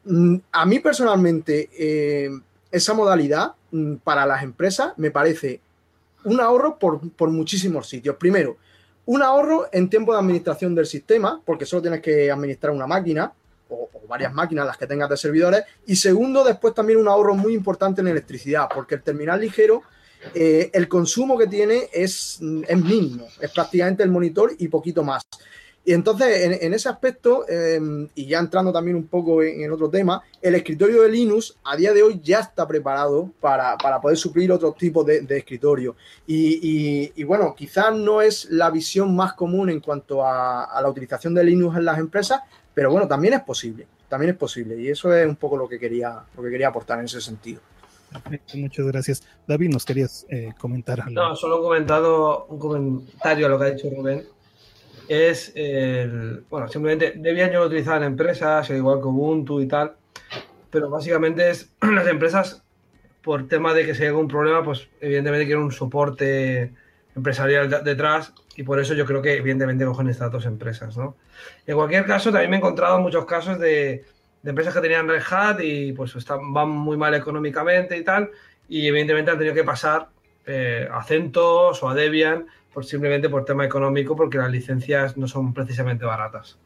Mm, 0.06 0.38
a 0.52 0.65
mí 0.65 0.80
personalmente, 0.80 1.69
eh, 1.78 2.30
esa 2.72 2.94
modalidad 2.94 3.53
mm, 3.72 3.95
para 3.95 4.26
las 4.26 4.44
empresas 4.44 4.94
me 4.98 5.11
parece 5.11 5.61
un 6.24 6.40
ahorro 6.40 6.78
por, 6.78 7.10
por 7.11 7.30
muchísimos 7.30 7.88
sitios. 7.88 8.15
Primero, 8.18 8.57
un 9.07 9.24
ahorro 9.24 9.69
en 9.72 9.90
tiempo 9.90 10.14
de 10.14 10.19
administración 10.19 10.76
del 10.76 10.86
sistema, 10.86 11.41
porque 11.45 11.65
solo 11.65 11.82
tienes 11.82 12.02
que 12.02 12.30
administrar 12.30 12.74
una 12.74 12.88
máquina, 12.88 13.32
o, 13.69 13.90
varias 14.07 14.34
máquinas, 14.34 14.65
las 14.65 14.78
que 14.78 14.88
tengas 14.88 15.10
de 15.10 15.18
servidores. 15.18 15.64
Y 15.86 15.95
segundo, 15.95 16.44
después 16.44 16.74
también 16.74 16.99
un 16.99 17.07
ahorro 17.07 17.36
muy 17.36 17.53
importante 17.53 18.02
en 18.02 18.07
electricidad, 18.07 18.68
porque 18.74 18.95
el 18.95 19.03
terminal 19.03 19.40
ligero, 19.40 19.84
eh, 20.34 20.69
el 20.74 20.88
consumo 20.88 21.38
que 21.38 21.48
tiene 21.48 21.90
es, 21.94 22.40
es, 22.68 22.78
mínimo, 22.78 23.28
es 23.40 23.52
prácticamente 23.52 24.03
el 24.03 24.11
monitor 24.11 24.53
y 24.57 24.68
poquito 24.68 25.03
más. 25.03 25.24
Y 25.88 25.93
entonces, 25.93 26.43
en, 26.43 26.57
en 26.59 26.73
ese 26.73 26.89
aspecto, 26.89 27.45
eh, 27.47 27.80
y 28.14 28.26
ya 28.26 28.39
entrando 28.39 28.73
también 28.73 28.97
un 28.97 29.07
poco 29.07 29.41
en, 29.41 29.61
en, 29.61 29.72
otro 29.72 29.89
tema, 29.89 30.22
el 30.41 30.53
escritorio 30.55 31.03
de 31.03 31.09
Linux 31.09 31.55
a 31.64 31.77
día 31.77 31.93
de 31.93 32.03
hoy 32.03 32.19
ya 32.22 32.41
está 32.41 32.68
preparado 32.68 33.31
para, 33.39 33.77
para 33.77 34.01
poder 34.01 34.18
suplir 34.18 34.51
otro 34.51 34.73
tipo 34.73 35.05
de, 35.05 35.22
de 35.22 35.38
escritorio. 35.38 35.95
Y, 36.26 36.59
y, 36.61 37.14
y, 37.15 37.23
bueno, 37.23 37.55
quizás 37.55 37.95
no 37.95 38.22
es 38.22 38.49
la 38.51 38.69
visión 38.69 39.15
más 39.15 39.31
común 39.31 39.69
en 39.69 39.80
cuanto 39.80 40.26
a, 40.26 40.65
a 40.65 40.81
la 40.81 40.89
utilización 40.89 41.34
de 41.34 41.45
Linux 41.45 41.77
en 41.77 41.85
las 41.85 41.99
empresas, 41.99 42.41
pero 42.73 42.91
bueno, 42.91 43.07
también 43.07 43.35
es 43.35 43.43
posible, 43.43 43.88
también 44.09 44.31
es 44.31 44.38
posible. 44.38 44.76
Y 44.81 44.89
eso 44.89 45.14
es 45.14 45.26
un 45.26 45.38
poco 45.38 45.55
lo 45.55 45.69
que 45.69 45.80
quería, 45.80 46.22
lo 46.35 46.43
que 46.43 46.49
quería 46.49 46.68
aportar 46.68 46.99
en 46.99 47.05
ese 47.05 47.22
sentido. 47.22 47.61
Perfecto, 48.11 48.57
muchas 48.57 48.85
gracias. 48.88 49.23
David, 49.47 49.69
¿nos 49.69 49.85
querías 49.85 50.26
eh, 50.27 50.53
comentar 50.59 50.99
algo? 50.99 51.14
No, 51.14 51.34
solo 51.38 51.59
he 51.59 51.61
comentado 51.61 52.45
un 52.47 52.59
comentario 52.59 53.45
a 53.45 53.49
lo 53.49 53.57
que 53.57 53.65
ha 53.65 53.69
dicho 53.69 53.89
Rubén. 53.89 54.26
Es, 55.07 55.53
el, 55.55 56.43
bueno, 56.49 56.67
simplemente 56.67 57.13
Debian 57.15 57.51
yo 57.51 57.59
lo 57.61 57.67
utilizaba 57.67 57.97
en 57.97 58.03
empresas, 58.03 58.69
igual 58.69 58.99
que 58.99 59.07
Ubuntu 59.07 59.61
y 59.61 59.67
tal, 59.67 59.93
pero 60.69 60.89
básicamente 60.89 61.49
es 61.49 61.73
las 61.81 62.07
empresas, 62.07 62.63
por 63.21 63.47
tema 63.47 63.73
de 63.73 63.85
que 63.85 63.95
si 63.95 64.03
hay 64.03 64.09
algún 64.09 64.27
problema, 64.27 64.63
pues 64.63 64.88
evidentemente 65.01 65.45
quieren 65.45 65.63
un 65.63 65.71
soporte 65.71 66.71
empresarial 67.15 67.69
de- 67.69 67.81
detrás 67.81 68.34
y 68.55 68.63
por 68.63 68.79
eso 68.79 68.93
yo 68.93 69.05
creo 69.05 69.21
que 69.21 69.35
evidentemente 69.38 69.85
cogen 69.85 70.07
estas 70.09 70.31
dos 70.31 70.45
empresas, 70.45 70.95
¿no? 70.97 71.15
En 71.65 71.75
cualquier 71.75 72.05
caso, 72.05 72.31
también 72.31 72.49
me 72.51 72.57
he 72.57 72.59
encontrado 72.59 72.99
muchos 72.99 73.25
casos 73.25 73.59
de, 73.59 74.05
de 74.43 74.49
empresas 74.49 74.73
que 74.73 74.81
tenían 74.81 75.07
Red 75.07 75.23
Hat 75.29 75.59
y 75.61 75.91
pues 75.93 76.15
están, 76.15 76.53
van 76.53 76.69
muy 76.69 76.95
mal 76.97 77.13
económicamente 77.15 77.97
y 77.97 78.03
tal, 78.03 78.29
y 78.69 78.88
evidentemente 78.88 79.31
han 79.31 79.38
tenido 79.38 79.55
que 79.55 79.63
pasar 79.63 80.07
eh, 80.45 80.88
a 80.91 81.03
CentOS 81.03 81.84
o 81.84 81.89
a 81.89 81.93
Debian 81.93 82.45
por, 82.77 82.85
simplemente 82.85 83.27
por 83.27 83.43
tema 83.43 83.65
económico, 83.65 84.15
porque 84.15 84.37
las 84.37 84.51
licencias 84.51 85.17
no 85.17 85.27
son 85.27 85.51
precisamente 85.51 86.05
baratas. 86.05 86.59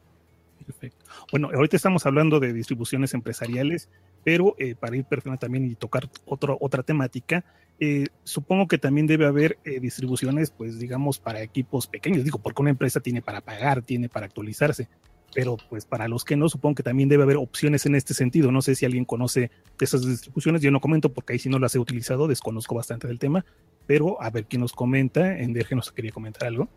Perfecto. 0.65 1.05
Bueno, 1.31 1.49
ahorita 1.53 1.77
estamos 1.77 2.05
hablando 2.05 2.41
de 2.41 2.51
distribuciones 2.51 3.13
empresariales, 3.13 3.88
pero 4.21 4.53
eh, 4.59 4.75
para 4.75 4.97
ir 4.97 5.05
perfectamente 5.05 5.45
también 5.45 5.71
y 5.71 5.75
tocar 5.75 6.09
otro, 6.25 6.57
otra 6.59 6.83
temática, 6.83 7.45
eh, 7.79 8.07
supongo 8.25 8.67
que 8.67 8.77
también 8.77 9.07
debe 9.07 9.25
haber 9.25 9.57
eh, 9.63 9.79
distribuciones, 9.79 10.51
pues 10.51 10.79
digamos, 10.79 11.17
para 11.17 11.41
equipos 11.43 11.88
pequeños. 11.88 12.25
Digo, 12.25 12.39
porque 12.39 12.61
una 12.61 12.71
empresa 12.71 12.99
tiene 12.99 13.21
para 13.21 13.39
pagar, 13.39 13.81
tiene 13.81 14.09
para 14.09 14.25
actualizarse, 14.25 14.89
pero 15.33 15.55
pues 15.69 15.85
para 15.85 16.09
los 16.09 16.25
que 16.25 16.35
no, 16.35 16.49
supongo 16.49 16.75
que 16.75 16.83
también 16.83 17.07
debe 17.07 17.23
haber 17.23 17.38
opciones 17.38 17.85
en 17.85 17.95
este 17.95 18.13
sentido. 18.13 18.51
No 18.51 18.61
sé 18.61 18.75
si 18.75 18.85
alguien 18.85 19.05
conoce 19.05 19.49
de 19.79 19.85
esas 19.85 20.05
distribuciones, 20.05 20.61
yo 20.61 20.71
no 20.71 20.81
comento 20.81 21.13
porque 21.13 21.31
ahí 21.31 21.39
sí 21.39 21.47
no 21.47 21.57
las 21.57 21.73
he 21.73 21.79
utilizado, 21.79 22.27
desconozco 22.27 22.75
bastante 22.75 23.07
del 23.07 23.17
tema, 23.17 23.45
pero 23.88 24.22
a 24.22 24.30
ver 24.30 24.45
quién 24.45 24.62
nos 24.62 24.74
comenta. 24.74 25.38
En 25.38 25.53
Derge 25.53 25.76
nos 25.76 25.91
quería 25.91 26.12
comentar 26.12 26.48
algo. 26.48 26.68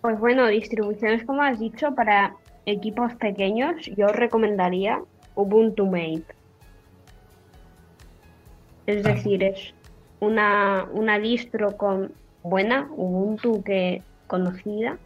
Pues 0.00 0.18
bueno, 0.18 0.46
distribuciones 0.48 1.24
como 1.24 1.42
has 1.42 1.58
dicho 1.58 1.94
para 1.94 2.36
equipos 2.66 3.14
pequeños, 3.14 3.86
yo 3.96 4.08
recomendaría 4.08 5.00
Ubuntu 5.34 5.86
Mate. 5.86 6.26
Es 8.86 9.02
decir, 9.02 9.42
es 9.42 9.74
una, 10.20 10.86
una 10.92 11.18
distro 11.18 11.76
con 11.76 12.12
buena, 12.42 12.88
Ubuntu 12.96 13.62
que 13.62 14.02
conocida, 14.26 14.98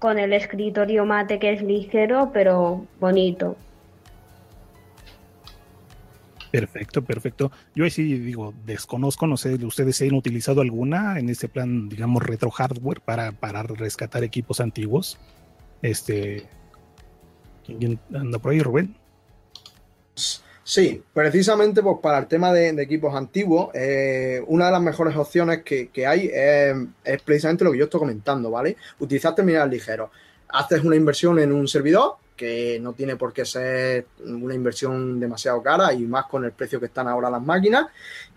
con 0.00 0.18
el 0.18 0.32
escritorio 0.32 1.04
mate 1.04 1.38
que 1.38 1.52
es 1.52 1.62
ligero 1.62 2.30
pero 2.32 2.84
bonito. 2.98 3.56
Perfecto, 6.50 7.02
perfecto. 7.02 7.52
Yo 7.74 7.84
ahí 7.84 7.90
sí 7.90 8.18
digo, 8.18 8.52
desconozco, 8.64 9.26
no 9.26 9.36
sé, 9.36 9.54
¿ustedes 9.64 9.96
si 9.96 10.08
han 10.08 10.14
utilizado 10.14 10.60
alguna 10.60 11.18
en 11.18 11.28
este 11.28 11.48
plan, 11.48 11.88
digamos, 11.88 12.22
retro 12.22 12.50
hardware 12.50 13.00
para, 13.00 13.32
para 13.32 13.62
rescatar 13.62 14.24
equipos 14.24 14.60
antiguos? 14.60 15.18
Este. 15.82 16.46
¿Quién 17.64 18.00
anda 18.12 18.38
por 18.38 18.52
ahí, 18.52 18.60
Rubén? 18.60 18.96
Sí, 20.64 21.02
precisamente 21.12 21.82
pues, 21.82 21.98
para 22.02 22.18
el 22.18 22.26
tema 22.26 22.52
de, 22.52 22.70
equipos 22.82 23.14
antiguos, 23.14 23.70
eh, 23.74 24.42
una 24.46 24.66
de 24.66 24.72
las 24.72 24.82
mejores 24.82 25.16
opciones 25.16 25.62
que, 25.62 25.88
que 25.88 26.06
hay 26.06 26.30
es, 26.32 26.76
es 27.04 27.22
precisamente 27.22 27.64
lo 27.64 27.72
que 27.72 27.78
yo 27.78 27.84
estoy 27.84 28.00
comentando, 28.00 28.50
¿vale? 28.50 28.76
Utilizar 28.98 29.34
terminales 29.34 29.72
ligeros. 29.72 30.10
Haces 30.48 30.82
una 30.82 30.96
inversión 30.96 31.38
en 31.38 31.52
un 31.52 31.68
servidor, 31.68 32.16
que 32.40 32.80
no 32.80 32.94
tiene 32.94 33.16
por 33.16 33.34
qué 33.34 33.44
ser 33.44 34.06
una 34.24 34.54
inversión 34.54 35.20
demasiado 35.20 35.62
cara 35.62 35.92
y 35.92 36.06
más 36.06 36.24
con 36.24 36.42
el 36.42 36.52
precio 36.52 36.80
que 36.80 36.86
están 36.86 37.06
ahora 37.06 37.28
las 37.28 37.42
máquinas, 37.42 37.88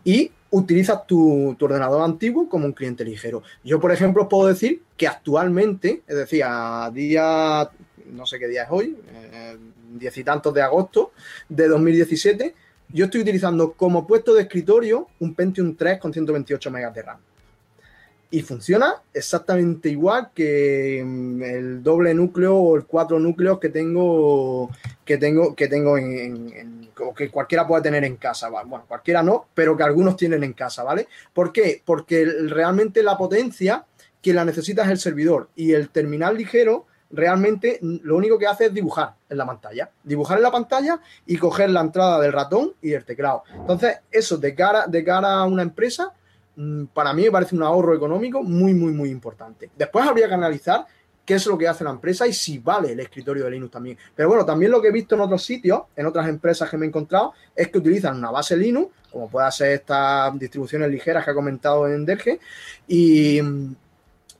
y 0.04 0.30
utilizas 0.50 1.08
tu, 1.08 1.56
ordenador 1.58 2.02
antiguo 2.02 2.50
como 2.50 2.66
un 2.66 2.74
cliente 2.74 3.06
ligero. 3.06 3.44
Yo, 3.64 3.80
por 3.80 3.94
ejemplo, 3.94 4.24
os 4.24 4.28
puedo 4.28 4.50
decir 4.50 4.82
que 4.98 5.08
actualmente, 5.08 6.02
es 6.06 6.18
decir, 6.18 6.44
a 6.46 6.92
día, 6.94 7.70
no 8.12 8.26
sé 8.26 8.40
qué 8.40 8.50
día 8.50 8.64
es 8.64 8.70
hoy, 8.72 8.98
eh, 9.08 9.58
diez 9.94 10.18
y 10.18 10.24
tantos 10.26 10.54
de 10.54 10.62
agosto 10.62 11.14
de 11.48 11.70
2017, 11.70 12.56
yo 12.90 13.06
estoy 13.06 13.22
utilizando 13.22 13.72
como 13.72 14.06
puesto 14.06 14.34
de 14.34 14.42
escritorio 14.42 15.08
un 15.22 15.34
Pentium 15.34 15.78
3 15.78 15.98
con 15.98 16.12
128 16.12 16.72
megas 16.72 16.94
de 16.94 17.04
RAM. 17.04 17.20
Y 18.34 18.42
funciona 18.42 18.96
exactamente 19.14 19.90
igual 19.90 20.32
que 20.34 21.04
mm, 21.06 21.44
el 21.44 21.84
doble 21.84 22.16
núcleo 22.16 22.56
o 22.56 22.76
el 22.76 22.86
cuatro 22.86 23.20
núcleos 23.20 23.60
que 23.60 23.70
tengo 23.70 24.72
que 25.06 25.20
tengo 25.20 25.54
que 25.56 25.68
tengo 25.68 26.00
en, 26.00 26.90
o 27.00 27.14
que 27.14 27.30
cualquiera 27.30 27.68
puede 27.68 27.84
tener 27.84 28.04
en 28.04 28.16
casa. 28.16 28.50
Bueno, 28.50 28.86
cualquiera 28.88 29.22
no, 29.22 29.46
pero 29.54 29.78
que 29.78 29.84
algunos 29.84 30.18
tienen 30.18 30.44
en 30.44 30.54
casa, 30.54 30.82
¿vale? 30.82 31.08
¿Por 31.32 31.54
qué? 31.54 31.84
Porque 31.86 32.26
realmente 32.48 33.04
la 33.04 33.20
potencia 33.20 33.86
que 34.20 34.34
la 34.34 34.46
necesita 34.46 34.82
es 34.82 34.90
el 34.90 34.98
servidor 34.98 35.50
y 35.56 35.74
el 35.74 35.90
terminal 35.90 36.36
ligero 36.36 36.88
realmente 37.12 37.78
lo 37.82 38.16
único 38.16 38.40
que 38.40 38.48
hace 38.48 38.66
es 38.66 38.74
dibujar 38.74 39.14
en 39.30 39.38
la 39.38 39.46
pantalla. 39.46 39.92
Dibujar 40.04 40.38
en 40.38 40.44
la 40.44 40.52
pantalla 40.52 41.00
y 41.28 41.38
coger 41.38 41.70
la 41.70 41.82
entrada 41.82 42.20
del 42.20 42.34
ratón 42.34 42.74
y 42.82 42.94
el 42.94 43.06
teclado. 43.06 43.44
Entonces, 43.54 44.00
eso 44.12 44.38
de 44.38 44.56
cara, 44.56 44.88
de 44.88 45.04
cara 45.04 45.34
a 45.36 45.44
una 45.44 45.62
empresa, 45.62 46.14
para 46.94 47.14
mí 47.14 47.24
me 47.24 47.32
parece 47.32 47.56
un 47.56 47.64
ahorro 47.64 47.96
económico 47.96 48.44
muy, 48.44 48.74
muy, 48.74 48.92
muy 48.92 49.10
importante. 49.10 49.72
Después 49.76 50.06
habría 50.06 50.28
que 50.28 50.34
analizar 50.36 50.86
qué 51.26 51.36
es 51.36 51.46
lo 51.48 51.58
que 51.58 51.68
hace 51.68 51.84
la 51.84 51.90
empresa 51.90 52.28
y 52.28 52.34
si 52.34 52.60
vale 52.60 52.92
el 52.92 53.00
escritorio 53.00 53.46
de 53.46 53.52
Linux 53.52 53.72
también. 53.72 53.98
Pero 54.16 54.30
bueno, 54.30 54.46
también 54.46 54.72
lo 54.72 54.82
que 54.82 54.90
he 54.90 54.92
visto 54.92 55.16
en 55.16 55.22
otros 55.22 55.44
sitios, 55.44 55.84
en 55.96 56.06
otras 56.06 56.28
empresas 56.28 56.70
que 56.70 56.78
me 56.78 56.86
he 56.86 56.90
encontrado, 56.90 57.34
es 57.56 57.70
que 57.70 57.78
utilizan 57.78 58.18
una 58.18 58.32
base 58.32 58.58
Linux, 58.58 58.92
como 59.12 59.30
pueda 59.30 59.50
ser 59.52 59.72
estas 59.72 60.38
distribuciones 60.38 60.90
ligeras 60.90 61.24
que 61.24 61.32
ha 61.32 61.36
comentado 61.36 61.88
en 61.88 62.06
Derge, 62.06 62.40
y, 62.88 63.40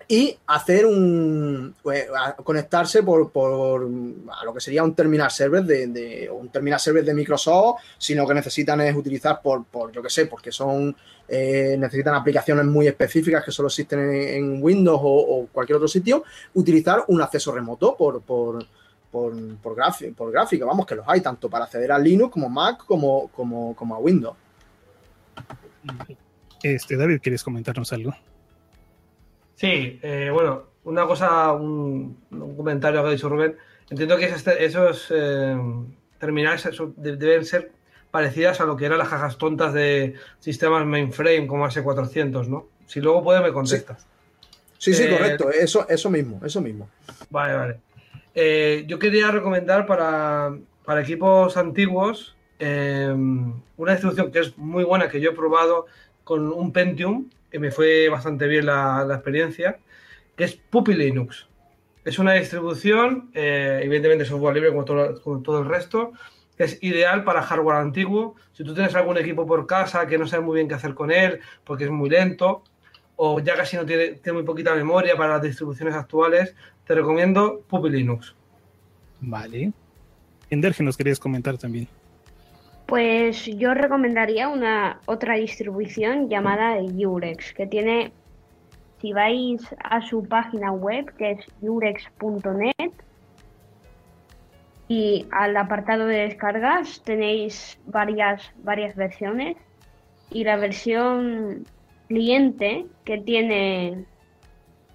y 0.08 0.38
hacer 0.48 0.86
un 0.86 1.76
a- 2.16 2.36
conectarse 2.36 3.04
por, 3.04 3.32
por 3.32 3.84
a 4.32 4.46
lo 4.46 4.54
que 4.54 4.60
sería 4.60 4.84
un 4.84 4.94
terminal 4.94 5.32
server 5.32 5.64
de, 5.64 6.30
un 6.32 6.50
terminal 6.50 6.80
server 6.80 7.04
de 7.04 7.14
Microsoft, 7.14 7.82
si 7.98 8.16
lo 8.16 8.28
que 8.28 8.34
necesitan 8.34 8.82
es 8.82 8.96
utilizar 8.96 9.42
por, 9.42 9.64
por 9.66 9.92
yo 9.92 10.02
que 10.02 10.10
sé, 10.10 10.26
porque 10.26 10.52
son 10.52 10.96
eh, 11.28 11.76
necesitan 11.80 12.16
aplicaciones 12.16 12.66
muy 12.66 12.88
específicas 12.88 13.44
que 13.44 13.52
solo 13.52 13.68
existen 13.68 14.00
en, 14.14 14.64
Windows 14.64 15.00
o, 15.02 15.48
cualquier 15.52 15.78
otro 15.78 15.88
sitio, 15.88 16.24
utilizar 16.54 17.06
un 17.08 17.22
acceso 17.22 17.52
remoto 17.52 17.96
por, 17.96 18.22
por, 18.22 18.66
por, 19.12 19.34
por, 19.58 19.76
por 20.16 20.32
gráfica, 20.32 20.66
vamos, 20.66 20.86
que 20.86 20.96
los 20.96 21.06
hay 21.08 21.22
tanto 21.22 21.50
para 21.50 21.66
acceder 21.66 21.92
a 21.92 22.00
Linux 22.00 22.32
como 22.32 22.50
Mac 22.50 22.86
como, 22.86 23.30
como, 23.30 23.76
como 23.76 23.96
a 23.96 24.00
Windows. 24.00 24.36
Este, 26.62 26.96
David, 26.96 27.20
¿quieres 27.22 27.44
comentarnos 27.44 27.92
algo? 27.94 28.14
Sí, 29.64 29.98
eh, 30.04 30.30
bueno, 30.30 30.64
una 30.84 31.06
cosa, 31.08 31.54
un, 31.54 32.18
un 32.32 32.58
comentario 32.58 33.02
que 33.02 33.08
ha 33.08 33.12
dicho 33.14 33.30
Rubén. 33.30 33.56
Entiendo 33.90 34.18
que 34.18 34.26
esos 34.26 35.08
eh, 35.10 35.58
terminales 36.20 36.66
eso, 36.66 36.92
de- 36.98 37.16
deben 37.16 37.46
ser 37.46 37.72
parecidas 38.12 38.60
a 38.60 38.66
lo 38.66 38.76
que 38.76 38.86
eran 38.88 38.98
las 38.98 39.08
cajas 39.08 39.38
tontas 39.38 39.74
de 39.74 40.16
sistemas 40.42 40.86
mainframe 40.86 41.48
como 41.48 41.66
AS400, 41.66 42.48
¿no? 42.48 42.68
Si 42.88 43.00
luego 43.00 43.24
puedes, 43.24 43.42
me 43.42 43.54
contestas. 43.54 44.06
Sí, 44.78 44.94
sí, 44.94 45.04
Eh, 45.04 45.10
correcto, 45.10 45.50
eso, 45.50 45.88
eso 45.88 46.10
mismo, 46.10 46.42
eso 46.46 46.60
mismo. 46.60 46.90
Vale, 47.30 47.54
vale. 47.54 47.80
Eh, 48.36 48.84
yo 48.86 49.00
quería 49.00 49.32
recomendar 49.32 49.86
para, 49.86 50.58
para 50.84 51.02
equipos 51.04 51.56
antiguos 51.56 52.36
eh, 52.60 53.16
una 53.78 53.92
distribución 53.94 54.30
que 54.30 54.40
es 54.40 54.58
muy 54.58 54.84
buena, 54.84 55.08
que 55.08 55.22
yo 55.22 55.30
he 55.32 55.34
probado 55.34 55.86
con 56.26 56.52
un 56.52 56.74
Pentium, 56.74 57.30
me 57.60 57.72
fue 57.72 58.10
bastante 58.10 58.48
bien 58.48 58.66
la, 58.66 59.06
la 59.06 59.16
experiencia, 59.16 59.80
que 60.36 60.44
es 60.44 60.56
Puppy 60.56 60.94
Linux. 60.94 61.48
Es 62.06 62.20
una 62.20 62.34
distribución, 62.34 63.32
eh, 63.34 63.80
evidentemente 63.84 64.26
software 64.26 64.56
libre 64.56 64.70
como 64.70 64.84
todo, 64.84 65.22
como 65.22 65.42
todo 65.42 65.60
el 65.60 65.66
resto, 65.66 66.12
que 66.58 66.66
es 66.66 66.84
ideal 66.84 67.24
para 67.24 67.42
hardware 67.42 67.78
antiguo. 67.78 68.36
Si 68.52 68.64
tú 68.64 68.74
tienes 68.74 68.94
algún 68.96 69.18
equipo 69.18 69.48
por 69.48 69.66
casa 69.66 70.06
que 70.08 70.18
no 70.18 70.28
sabes 70.28 70.46
muy 70.46 70.56
bien 70.56 70.68
qué 70.68 70.76
hacer 70.76 70.94
con 70.94 71.12
él, 71.12 71.40
porque 71.64 71.86
es 71.86 71.90
muy 71.90 72.10
lento, 72.10 72.64
o 73.16 73.40
ya 73.40 73.56
casi 73.56 73.78
no 73.78 73.86
tiene, 73.86 74.16
tiene 74.16 74.38
muy 74.38 74.44
poquita 74.44 74.76
memoria 74.76 75.16
para 75.16 75.34
las 75.34 75.42
distribuciones 75.42 75.96
actuales, 75.96 76.56
te 76.86 76.94
recomiendo 76.94 77.62
Puppy 77.68 77.90
Linux. 77.90 78.36
Vale. 79.22 79.72
En 80.50 80.62
Derge 80.62 80.84
nos 80.84 80.98
querías 80.98 81.20
comentar 81.20 81.58
también. 81.58 81.88
Pues 82.86 83.46
yo 83.46 83.74
recomendaría 83.74 84.50
una 84.50 85.00
otra 85.06 85.36
distribución 85.36 86.30
llamada 86.30 86.78
Eurex, 86.78 87.54
que 87.54 87.66
tiene, 87.66 88.12
si 89.02 89.14
vais 89.14 89.62
a 89.84 90.02
su 90.02 90.24
página 90.28 90.72
web, 90.72 91.14
que 91.18 91.32
es 91.32 91.46
eurex.net, 91.62 92.92
y 94.90 95.26
al 95.32 95.56
apartado 95.58 96.06
de 96.06 96.18
descargas 96.18 97.02
tenéis 97.04 97.80
varias, 97.86 98.52
varias 98.64 98.96
versiones, 98.96 99.58
y 100.30 100.44
la 100.44 100.58
versión 100.58 101.66
cliente 102.08 102.86
que 103.06 103.18
tiene, 103.20 104.06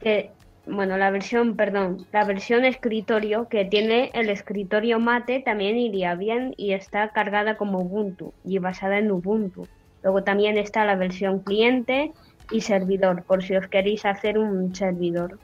que, 0.00 0.30
bueno, 0.70 0.96
la 0.96 1.10
versión, 1.10 1.56
perdón, 1.56 2.06
la 2.12 2.24
versión 2.24 2.64
escritorio 2.64 3.48
que 3.48 3.64
tiene 3.64 4.10
el 4.14 4.28
escritorio 4.30 5.00
mate 5.00 5.40
también 5.40 5.76
iría 5.76 6.14
bien 6.14 6.54
y 6.56 6.72
está 6.72 7.10
cargada 7.10 7.56
como 7.56 7.80
Ubuntu 7.80 8.32
y 8.44 8.58
basada 8.58 8.98
en 8.98 9.10
Ubuntu. 9.10 9.66
Luego 10.02 10.22
también 10.22 10.58
está 10.58 10.84
la 10.84 10.96
versión 10.96 11.40
cliente 11.40 12.12
y 12.50 12.60
servidor, 12.60 13.24
por 13.24 13.42
si 13.42 13.56
os 13.56 13.66
queréis 13.68 14.04
hacer 14.04 14.38
un 14.38 14.74
servidor 14.74 15.38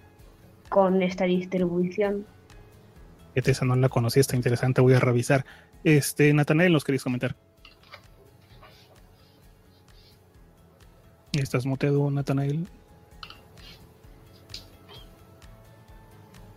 con 0.69 1.03
esta 1.03 1.25
distribución. 1.25 2.27
Esa 3.35 3.65
no 3.65 3.75
la 3.75 3.89
conocía, 3.89 4.21
está 4.21 4.37
interesante, 4.37 4.81
voy 4.81 4.95
a 4.95 5.01
revisar. 5.01 5.45
Este, 5.83 6.33
Natanael, 6.33 6.73
¿nos 6.73 6.85
queréis 6.85 7.03
comentar? 7.03 7.35
¿Estás 11.33 11.67
muteado, 11.67 12.11
Natanael? 12.11 12.69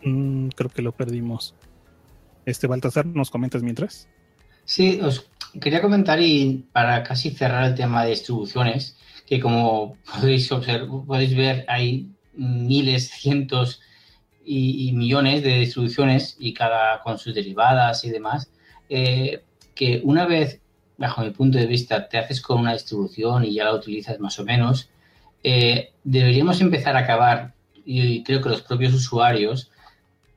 Mm, 0.03 0.49
creo 0.49 0.69
que 0.69 0.81
lo 0.81 0.91
perdimos. 0.91 1.55
Este 2.45 2.67
Baltasar, 2.67 3.05
¿nos 3.05 3.29
comentas 3.29 3.63
mientras? 3.63 4.07
Sí, 4.65 4.99
os 5.01 5.29
quería 5.59 5.81
comentar 5.81 6.21
y 6.21 6.65
para 6.71 7.03
casi 7.03 7.31
cerrar 7.31 7.65
el 7.65 7.75
tema 7.75 8.03
de 8.03 8.11
distribuciones, 8.11 8.97
que 9.25 9.39
como 9.39 9.97
podéis 10.13 10.51
observar, 10.51 10.87
podéis 11.05 11.35
ver, 11.35 11.65
hay 11.67 12.11
miles, 12.33 13.09
cientos 13.09 13.81
y, 14.45 14.93
millones 14.93 15.43
de 15.43 15.59
distribuciones 15.59 16.37
y 16.39 16.53
cada 16.53 17.01
con 17.01 17.17
sus 17.17 17.33
derivadas 17.33 18.05
y 18.05 18.09
demás, 18.09 18.49
eh, 18.89 19.43
que 19.75 20.01
una 20.03 20.25
vez, 20.25 20.61
bajo 20.97 21.21
mi 21.21 21.31
punto 21.31 21.57
de 21.57 21.65
vista, 21.65 22.07
te 22.07 22.17
haces 22.17 22.41
con 22.41 22.59
una 22.59 22.73
distribución 22.73 23.43
y 23.43 23.53
ya 23.53 23.65
la 23.65 23.73
utilizas 23.73 24.19
más 24.19 24.39
o 24.39 24.45
menos, 24.45 24.89
eh, 25.43 25.93
deberíamos 26.03 26.61
empezar 26.61 26.95
a 26.95 26.99
acabar, 26.99 27.53
y 27.85 28.23
creo 28.23 28.41
que 28.41 28.49
los 28.49 28.61
propios 28.61 28.93
usuarios, 28.93 29.71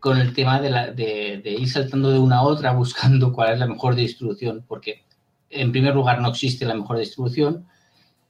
con 0.01 0.19
el 0.19 0.33
tema 0.33 0.61
de, 0.61 1.43
ir 1.45 1.71
saltando 1.71 2.11
de 2.11 2.19
una 2.19 2.39
a 2.39 2.43
otra 2.43 2.73
buscando 2.83 3.33
cuál 3.33 3.53
es 3.53 3.59
la 3.61 3.67
mejor 3.67 3.95
distribución, 3.95 4.65
porque 4.67 5.05
en 5.51 5.71
primer 5.71 5.95
lugar 5.95 6.21
no 6.21 6.31
existe 6.31 6.65
la 6.65 6.75
mejor 6.75 6.99
distribución 6.99 7.67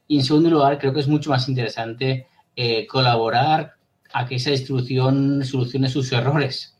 y 0.07 0.17
en 0.17 0.25
segundo 0.25 0.49
lugar 0.49 0.77
creo 0.77 0.93
que 0.93 0.99
es 0.99 1.07
mucho 1.07 1.29
más 1.29 1.47
interesante 1.47 2.27
eh, 2.55 2.85
colaborar 2.85 3.75
a 4.13 4.25
que 4.25 4.35
esa 4.35 4.51
distribución 4.51 5.45
solucione 5.45 5.87
sus 5.87 6.11
errores. 6.11 6.77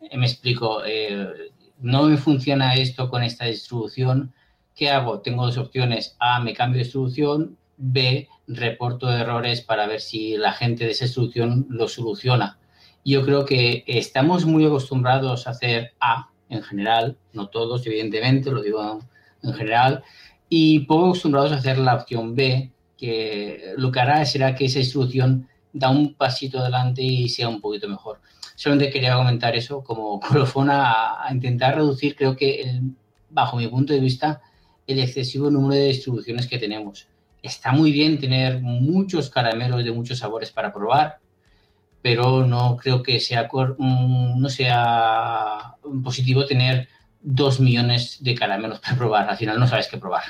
Eh, 0.00 0.18
me 0.18 0.26
explico, 0.26 0.82
eh, 0.84 1.52
no 1.78 2.02
me 2.04 2.16
funciona 2.16 2.74
esto 2.74 3.08
con 3.08 3.22
esta 3.22 3.44
distribución, 3.44 4.34
¿qué 4.74 4.90
hago? 4.90 5.20
Tengo 5.20 5.46
dos 5.46 5.58
opciones, 5.58 6.16
A, 6.18 6.40
me 6.40 6.54
cambio 6.54 6.78
de 6.78 6.84
distribución, 6.84 7.56
B, 7.76 8.28
reporto 8.48 9.12
errores 9.12 9.60
para 9.60 9.86
ver 9.86 10.00
si 10.00 10.36
la 10.36 10.52
gente 10.52 10.84
de 10.84 10.90
esa 10.90 11.04
distribución 11.04 11.66
lo 11.68 11.86
soluciona 11.86 12.58
yo 13.04 13.24
creo 13.24 13.44
que 13.44 13.84
estamos 13.86 14.46
muy 14.46 14.64
acostumbrados 14.64 15.46
a 15.46 15.50
hacer 15.50 15.92
A 16.00 16.30
en 16.48 16.62
general, 16.62 17.16
no 17.32 17.48
todos, 17.48 17.86
evidentemente, 17.86 18.50
lo 18.50 18.62
digo 18.62 19.00
en 19.42 19.52
general, 19.52 20.02
y 20.48 20.80
poco 20.80 21.06
acostumbrados 21.06 21.52
a 21.52 21.56
hacer 21.56 21.78
la 21.78 21.96
opción 21.96 22.34
B, 22.34 22.70
que 22.96 23.74
lo 23.76 23.90
que 23.90 24.00
hará 24.00 24.24
será 24.24 24.54
que 24.54 24.66
esa 24.66 24.78
instrucción 24.78 25.48
da 25.72 25.90
un 25.90 26.14
pasito 26.14 26.60
adelante 26.60 27.02
y 27.02 27.28
sea 27.28 27.48
un 27.48 27.60
poquito 27.60 27.88
mejor. 27.88 28.20
Solamente 28.54 28.90
quería 28.90 29.16
comentar 29.16 29.56
eso 29.56 29.82
como 29.82 30.20
colofón 30.28 30.68
a, 30.70 31.26
intentar 31.30 31.74
reducir, 31.74 32.14
creo 32.16 32.36
que 32.36 32.80
bajo 33.30 33.56
mi 33.56 33.66
punto 33.68 33.92
de 33.92 34.00
vista, 34.00 34.40
el 34.86 35.00
excesivo 35.00 35.50
número 35.50 35.74
de 35.74 35.88
distribuciones 35.88 36.46
que 36.46 36.58
tenemos. 36.58 37.08
Está 37.42 37.72
muy 37.72 37.90
bien 37.92 38.18
tener 38.18 38.60
muchos 38.62 39.28
caramelos 39.28 39.84
de 39.84 39.92
muchos 39.92 40.18
sabores 40.18 40.50
para 40.50 40.72
probar, 40.72 41.18
pero 42.04 42.46
no 42.46 42.76
creo 42.76 43.02
que 43.02 43.18
sea, 43.18 43.48
mm, 43.78 44.38
no 44.38 44.50
sea 44.50 45.76
positivo 46.04 46.44
tener 46.44 46.86
dos 47.22 47.60
millones 47.60 48.18
de 48.20 48.34
caramelos 48.34 48.78
para 48.80 48.98
probar. 48.98 49.30
Al 49.30 49.38
final 49.38 49.58
no 49.58 49.66
sabes 49.66 49.88
qué 49.88 49.96
probar. 49.96 50.22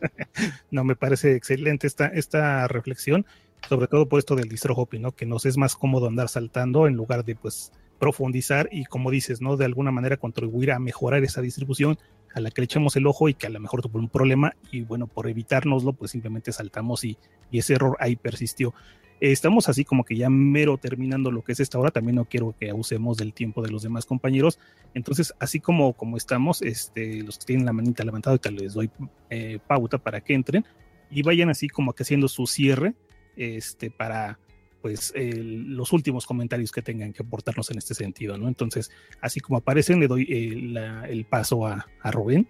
no, 0.70 0.84
me 0.84 0.96
parece 0.96 1.34
excelente 1.34 1.86
esta, 1.86 2.08
esta 2.08 2.68
reflexión, 2.68 3.24
sobre 3.70 3.86
todo 3.86 4.06
por 4.06 4.18
esto 4.18 4.36
del 4.36 4.50
distro 4.50 4.74
hopping, 4.74 5.00
¿no? 5.00 5.12
Que 5.12 5.24
nos 5.24 5.46
es 5.46 5.56
más 5.56 5.76
cómodo 5.76 6.08
andar 6.08 6.28
saltando 6.28 6.86
en 6.86 6.92
lugar 6.92 7.24
de, 7.24 7.36
pues, 7.36 7.72
profundizar 7.98 8.68
y, 8.70 8.84
como 8.84 9.10
dices, 9.10 9.40
¿no? 9.40 9.56
De 9.56 9.64
alguna 9.64 9.92
manera 9.92 10.18
contribuir 10.18 10.72
a 10.72 10.78
mejorar 10.78 11.24
esa 11.24 11.40
distribución 11.40 11.98
a 12.34 12.40
la 12.40 12.50
que 12.50 12.60
le 12.60 12.66
echamos 12.66 12.96
el 12.96 13.06
ojo 13.06 13.30
y 13.30 13.34
que 13.34 13.46
a 13.46 13.50
lo 13.50 13.60
mejor 13.60 13.80
tuvo 13.80 13.98
un 13.98 14.10
problema 14.10 14.52
y, 14.70 14.82
bueno, 14.82 15.06
por 15.06 15.26
evitárnoslo, 15.26 15.94
pues 15.94 16.10
simplemente 16.10 16.52
saltamos 16.52 17.02
y, 17.02 17.16
y 17.50 17.60
ese 17.60 17.76
error 17.76 17.96
ahí 17.98 18.14
persistió 18.14 18.74
estamos 19.20 19.68
así 19.68 19.84
como 19.84 20.04
que 20.04 20.16
ya 20.16 20.28
mero 20.30 20.78
terminando 20.78 21.30
lo 21.30 21.42
que 21.42 21.52
es 21.52 21.60
esta 21.60 21.78
hora, 21.78 21.90
también 21.90 22.16
no 22.16 22.24
quiero 22.24 22.54
que 22.58 22.70
abusemos 22.70 23.16
del 23.16 23.32
tiempo 23.32 23.62
de 23.62 23.70
los 23.70 23.82
demás 23.82 24.06
compañeros. 24.06 24.58
Entonces, 24.94 25.34
así 25.38 25.60
como, 25.60 25.92
como 25.94 26.16
estamos, 26.16 26.62
este, 26.62 27.22
los 27.22 27.38
que 27.38 27.46
tienen 27.46 27.66
la 27.66 27.72
manita 27.72 28.04
levantada, 28.04 28.38
les 28.50 28.74
doy 28.74 28.90
eh, 29.30 29.58
pauta 29.66 29.98
para 29.98 30.20
que 30.20 30.34
entren 30.34 30.64
y 31.10 31.22
vayan 31.22 31.50
así 31.50 31.68
como 31.68 31.92
que 31.92 32.02
haciendo 32.02 32.28
su 32.28 32.46
cierre 32.46 32.94
este, 33.36 33.90
para 33.90 34.38
pues 34.82 35.14
los 35.16 35.94
últimos 35.94 36.26
comentarios 36.26 36.70
que 36.70 36.82
tengan 36.82 37.14
que 37.14 37.22
aportarnos 37.22 37.70
en 37.70 37.78
este 37.78 37.94
sentido, 37.94 38.36
¿no? 38.36 38.48
Entonces, 38.48 38.90
así 39.22 39.40
como 39.40 39.56
aparecen, 39.56 39.98
le 39.98 40.08
doy 40.08 40.26
eh, 40.28 41.08
el 41.08 41.24
paso 41.24 41.66
a, 41.66 41.86
a 42.02 42.10
Rubén. 42.10 42.46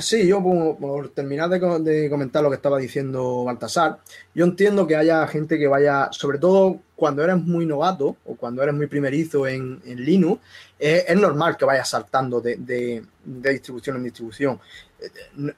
Sí, 0.00 0.28
yo 0.28 0.40
por, 0.78 1.08
terminar 1.08 1.50
de, 1.50 2.08
comentar 2.08 2.40
lo 2.40 2.50
que 2.50 2.54
estaba 2.54 2.78
diciendo 2.78 3.42
Baltasar, 3.42 3.98
yo 4.32 4.44
entiendo 4.44 4.86
que 4.86 4.94
haya 4.94 5.26
gente 5.26 5.58
que 5.58 5.66
vaya, 5.66 6.08
sobre 6.12 6.38
todo 6.38 6.78
cuando 6.94 7.24
eres 7.24 7.38
muy 7.38 7.66
novato 7.66 8.16
o 8.24 8.36
cuando 8.36 8.62
eres 8.62 8.76
muy 8.76 8.86
primerizo 8.86 9.44
en, 9.48 9.82
Linux, 9.84 10.40
es 10.78 11.16
normal 11.16 11.56
que 11.56 11.64
vayas 11.64 11.88
saltando 11.88 12.40
de, 12.40 13.02
distribución 13.24 13.96
en 13.96 14.04
distribución. 14.04 14.60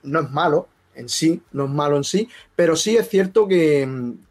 No, 0.02 0.20
es 0.20 0.30
malo 0.30 0.68
en 0.94 1.10
sí, 1.10 1.42
no 1.52 1.66
es 1.66 1.70
malo 1.70 1.98
en 1.98 2.04
sí, 2.04 2.26
pero 2.56 2.76
sí 2.76 2.96
es 2.96 3.06
cierto 3.10 3.46
que, 3.46 3.86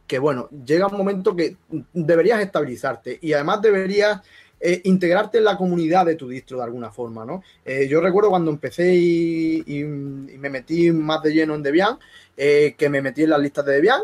que 0.08 0.18
bueno, 0.18 0.50
llega 0.66 0.88
un 0.88 0.98
momento 0.98 1.36
que 1.36 1.58
deberías 1.94 2.42
estabilizarte 2.42 3.20
y 3.22 3.34
además 3.34 3.62
deberías 3.62 4.22
eh, 4.66 4.80
integrarte 4.86 5.40
en 5.40 5.44
la 5.44 5.58
comunidad 5.58 6.06
de 6.06 6.16
tu 6.16 6.30
distro 6.30 6.60
de 6.60 6.64
alguna 6.64 6.90
forma, 6.90 7.26
¿no? 7.26 7.44
Eh, 7.66 7.86
yo 7.90 8.00
recuerdo 8.00 8.30
cuando 8.30 8.50
empecé 8.50 8.96
y, 8.96 9.84
me 9.84 10.50
metí 10.50 10.90
más 10.90 11.22
de 11.22 11.34
lleno 11.34 11.56
en 11.56 11.64
Debian, 11.64 12.00
eh, 12.38 12.74
que 12.78 12.88
me 12.88 13.02
metí 13.02 13.24
en 13.24 13.32
las 13.32 13.42
listas 13.42 13.66
de 13.66 13.74
Debian 13.74 14.04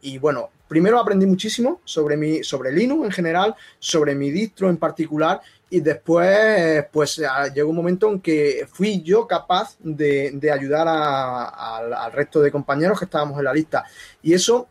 y 0.00 0.18
bueno, 0.18 0.50
primero 0.66 0.98
aprendí 0.98 1.26
muchísimo 1.26 1.80
sobre, 1.84 2.16
mi, 2.16 2.42
sobre 2.42 2.72
Linux 2.72 3.04
en 3.04 3.12
general, 3.12 3.54
sobre 3.78 4.16
mi 4.16 4.32
distro 4.32 4.68
en 4.68 4.78
particular 4.78 5.40
y 5.70 5.78
después 5.78 6.84
pues 6.90 7.22
llegó 7.54 7.70
un 7.70 7.76
momento 7.76 8.10
en 8.10 8.18
que 8.18 8.66
fui 8.68 9.00
yo 9.02 9.28
capaz 9.28 9.76
de, 9.78 10.50
ayudar 10.52 10.88
al 10.88 12.10
resto 12.10 12.40
de 12.40 12.50
compañeros 12.50 12.98
que 12.98 13.04
estábamos 13.04 13.38
en 13.38 13.44
la 13.44 13.54
lista 13.54 13.84
y 14.24 14.34
eso 14.34 14.66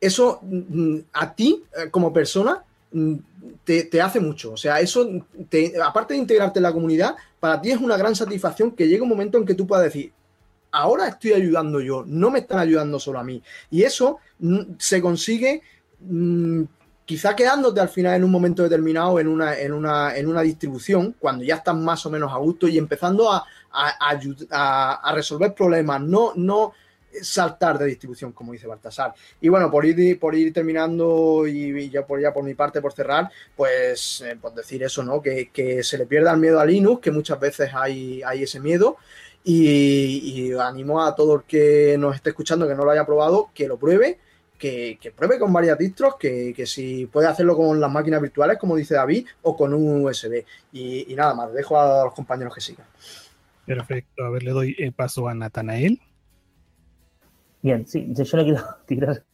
eso 0.00 0.40
mm, 0.42 0.98
a 1.12 1.34
ti 1.34 1.62
eh, 1.76 1.90
como 1.90 2.12
persona 2.12 2.62
mm, 2.92 3.14
te, 3.64 4.02
hace 4.02 4.20
mucho. 4.20 4.52
O 4.52 4.56
sea, 4.56 4.80
eso, 4.80 5.08
aparte 5.84 6.14
de 6.14 6.20
integrarte 6.20 6.58
en 6.58 6.64
la 6.64 6.72
comunidad, 6.72 7.14
para 7.38 7.60
ti 7.60 7.70
es 7.70 7.80
una 7.80 7.96
gran 7.96 8.16
satisfacción 8.16 8.72
que 8.72 8.88
llegue 8.88 9.02
un 9.02 9.08
momento 9.08 9.38
en 9.38 9.44
que 9.44 9.54
tú 9.54 9.66
puedas 9.66 9.84
decir, 9.84 10.12
ahora 10.72 11.08
estoy 11.08 11.32
ayudando 11.32 11.80
yo, 11.80 12.04
no 12.06 12.30
me 12.30 12.40
están 12.40 12.58
ayudando 12.58 12.98
solo 12.98 13.18
a 13.20 13.24
mí. 13.24 13.42
Y 13.70 13.82
eso 13.82 14.18
mm, 14.38 14.60
se 14.78 15.00
consigue 15.00 15.62
quizá 17.04 17.36
quedándote 17.36 17.78
al 17.80 17.90
final 17.90 18.14
en 18.14 18.24
un 18.24 18.30
momento 18.30 18.62
determinado 18.62 19.20
en 19.20 19.28
una, 19.28 19.58
en 19.58 19.74
una, 19.74 20.16
en 20.16 20.26
una 20.26 20.40
distribución, 20.40 21.14
cuando 21.18 21.44
ya 21.44 21.56
estás 21.56 21.76
más 21.76 22.06
o 22.06 22.10
menos 22.10 22.32
a 22.32 22.38
gusto 22.38 22.66
y 22.68 22.78
empezando 22.78 23.30
a, 23.30 23.44
a 23.70 25.12
resolver 25.14 25.52
problemas, 25.54 26.00
no, 26.00 26.32
no 26.36 26.72
saltar 27.22 27.78
de 27.78 27.86
distribución, 27.86 28.32
como 28.32 28.52
dice 28.52 28.66
Baltasar. 28.66 29.14
Y 29.40 29.48
bueno, 29.48 29.70
por 29.70 29.84
ir, 29.84 30.18
por 30.18 30.34
ir 30.34 30.52
terminando 30.52 31.46
y, 31.46 31.90
ya, 31.90 32.06
por, 32.06 32.20
ya 32.20 32.32
por 32.32 32.44
mi 32.44 32.54
parte, 32.54 32.80
por 32.80 32.92
cerrar, 32.92 33.30
pues, 33.56 34.22
eh, 34.22 34.38
decir 34.54 34.82
eso, 34.82 35.02
¿no? 35.02 35.20
Que, 35.20 35.50
se 35.82 35.98
le 35.98 36.06
pierda 36.06 36.32
el 36.32 36.40
miedo 36.40 36.60
a 36.60 36.66
Linux, 36.66 37.00
que 37.00 37.10
muchas 37.10 37.38
veces 37.40 37.70
hay, 37.74 38.22
hay 38.22 38.42
ese 38.42 38.60
miedo. 38.60 38.96
Y, 39.42 40.52
animo 40.60 41.02
a 41.02 41.14
todo 41.14 41.36
el 41.36 41.42
que 41.44 41.96
nos 41.98 42.14
esté 42.14 42.30
escuchando 42.30 42.68
que 42.68 42.74
no 42.74 42.84
lo 42.84 42.90
haya 42.90 43.06
probado, 43.06 43.50
que 43.54 43.66
lo 43.66 43.78
pruebe, 43.78 44.18
que, 44.58 44.98
pruebe 45.16 45.38
con 45.38 45.52
varias 45.52 45.78
distros, 45.78 46.16
que, 46.16 46.54
si 46.66 47.06
puede 47.06 47.28
hacerlo 47.28 47.56
con 47.56 47.80
las 47.80 47.90
máquinas 47.90 48.20
virtuales, 48.20 48.58
como 48.58 48.76
dice 48.76 48.94
David, 48.94 49.26
o 49.42 49.56
con 49.56 49.72
un 49.72 50.04
USB. 50.04 50.44
Y, 50.72 51.14
nada 51.16 51.34
más, 51.34 51.52
dejo 51.52 51.80
a 51.80 52.04
los 52.04 52.14
compañeros 52.14 52.54
que 52.54 52.60
sigan. 52.60 52.86
Perfecto, 53.64 54.24
a 54.24 54.30
ver, 54.30 54.42
le 54.42 54.50
doy 54.50 54.90
paso 54.94 55.28
a 55.28 55.34
Natanael. 55.34 56.00
Bien, 57.62 57.86
sí, 57.86 58.06
yo 58.14 58.36
no 58.36 58.44
quiero 58.44 58.62
tirar 58.86 59.24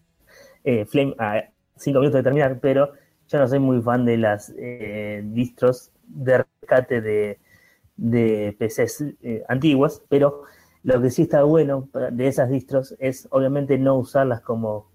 eh, 0.65 0.85
Flame 0.87 1.15
a 1.19 1.45
cinco 1.77 2.01
minutos 2.01 2.19
de 2.21 2.25
terminar, 2.25 2.59
pero 2.61 2.93
yo 3.29 3.39
no 3.39 3.49
soy 3.49 3.59
muy 3.61 3.83
fan 3.83 4.05
de 4.05 4.19
las 4.19 4.53
eh, 4.59 5.23
distros 5.27 5.93
de 6.09 6.39
rescate 6.61 7.01
de, 7.01 7.39
de 7.97 8.57
PCs 8.59 9.03
eh, 9.23 9.45
antiguas, 9.49 10.03
pero 10.09 10.43
lo 10.83 11.01
que 11.03 11.11
sí 11.11 11.23
está 11.23 11.43
bueno 11.45 11.89
de 12.13 12.29
esas 12.29 12.51
distros 12.51 12.95
es 13.01 13.29
obviamente 13.31 13.79
no 13.79 13.97
usarlas 13.97 14.41
como, 14.43 14.89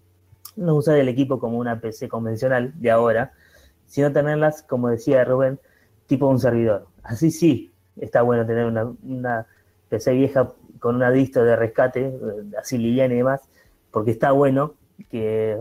no 0.56 0.76
usar 0.76 0.98
el 0.98 1.10
equipo 1.10 1.40
como 1.40 1.58
una 1.58 1.80
PC 1.80 2.08
convencional 2.10 2.74
de 2.80 2.92
ahora, 2.92 3.34
sino 3.88 4.12
tenerlas, 4.12 4.64
como 4.64 4.90
decía 4.90 5.24
Rubén, 5.26 5.60
tipo 6.08 6.28
un 6.28 6.40
servidor. 6.40 6.88
Así 7.04 7.32
sí, 7.32 7.74
está 7.98 8.22
bueno 8.22 8.46
tener 8.46 8.66
una, 8.66 8.94
una 9.04 9.48
PC 9.90 10.14
vieja 10.14 10.54
con 10.82 10.96
una 10.96 11.12
distro 11.12 11.46
de 11.46 11.56
rescate, 11.56 12.08
eh, 12.08 12.18
así 12.60 12.78
liviana 12.80 13.14
y 13.14 13.18
demás, 13.18 13.42
porque 13.92 14.10
está 14.10 14.32
bueno 14.32 14.74
que, 15.12 15.56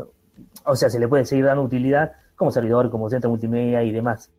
o 0.64 0.74
sea, 0.74 0.88
se 0.88 0.98
le 0.98 1.06
puede 1.06 1.26
seguir 1.26 1.44
dando 1.44 1.62
utilidad 1.62 2.12
como 2.36 2.51
servidor, 2.51 2.90
como 2.90 3.10
centro 3.10 3.28
multimedia 3.28 3.84
y 3.84 3.92
demás. 3.92 4.30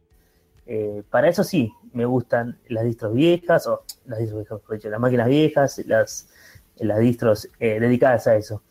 Eh, 0.66 1.04
para 1.12 1.30
eso 1.30 1.44
sí, 1.44 1.72
me 1.94 2.06
gustan 2.06 2.58
las 2.68 2.84
distros 2.84 3.14
viejas, 3.14 3.68
o 3.68 3.84
las 4.08 4.18
distros 4.18 4.42
viejas, 4.42 4.60
por 4.66 4.76
hecho, 4.76 4.90
las 4.90 5.00
máquinas 5.00 5.28
viejas, 5.28 5.82
las, 5.86 6.30
las 6.78 6.98
distros 6.98 7.48
eh, 7.60 7.80
dedicadas 7.80 8.26
a 8.26 8.36
eso. 8.36 8.64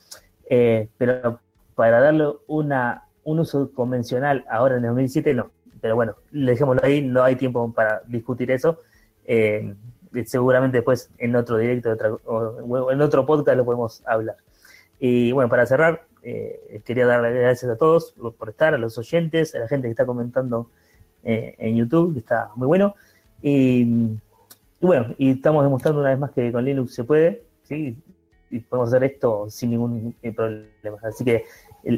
pero 0.99 1.39
para 1.77 2.01
darle 2.01 2.27
una, 2.49 3.05
un 3.23 3.39
uso 3.39 3.71
convencional 3.73 4.45
ahora 4.51 4.79
en 4.79 4.85
el 4.85 4.89
2007, 4.89 5.33
no. 5.35 5.53
Pero 5.81 5.95
bueno, 5.95 6.17
dejémoslo 6.33 6.83
ahí, 6.85 7.03
no 7.03 7.23
hay 7.23 7.37
tiempo 7.37 7.73
para 7.73 8.03
discutir 8.09 8.51
eso. 8.51 8.81
Eh, 9.25 9.77
seguramente 10.25 10.79
después 10.79 11.11
en 11.19 11.37
otro 11.37 11.57
directo 11.57 11.97
o 12.25 12.91
en 12.91 13.01
otro 13.01 13.27
podcast 13.27 13.57
lo 13.57 13.65
podemos 13.65 14.03
hablar. 14.07 14.37
Y 14.99 15.33
bueno, 15.33 15.49
para 15.49 15.65
cerrar, 15.65 16.07
eh, 16.23 16.83
quería 16.85 17.07
darle 17.07 17.33
gracias 17.33 17.71
a 17.71 17.77
todos 17.77 18.15
por 18.39 18.51
estar, 18.51 18.75
a 18.75 18.79
los 18.79 18.99
oyentes, 18.99 19.55
a 19.55 19.61
la 19.61 19.69
gente 19.69 19.89
que 19.89 19.93
está 19.93 20.05
comentando 20.05 20.71
eh, 21.25 21.55
en 21.59 21.77
YouTube, 21.77 22.13
que 22.13 22.21
está 22.21 22.51
muy 22.55 22.67
bueno. 22.67 22.95
Y, 23.41 24.19
bueno, 24.81 25.15
y 25.17 25.31
estamos 25.31 25.65
demostrando 25.65 26.01
una 26.01 26.11
vez 26.11 26.19
más 26.19 26.31
que 26.33 26.53
con 26.53 26.65
Linux 26.65 26.95
se 26.95 27.05
puede, 27.05 27.45
¿sí? 27.63 27.97
Y 28.51 28.61
podemos 28.61 28.89
hacer 28.89 29.05
esto 29.05 29.49
sin 29.49 29.71
ningún 29.71 30.15
eh, 30.23 30.33
problema. 30.33 30.99
Así 31.03 31.25
que 31.25 31.45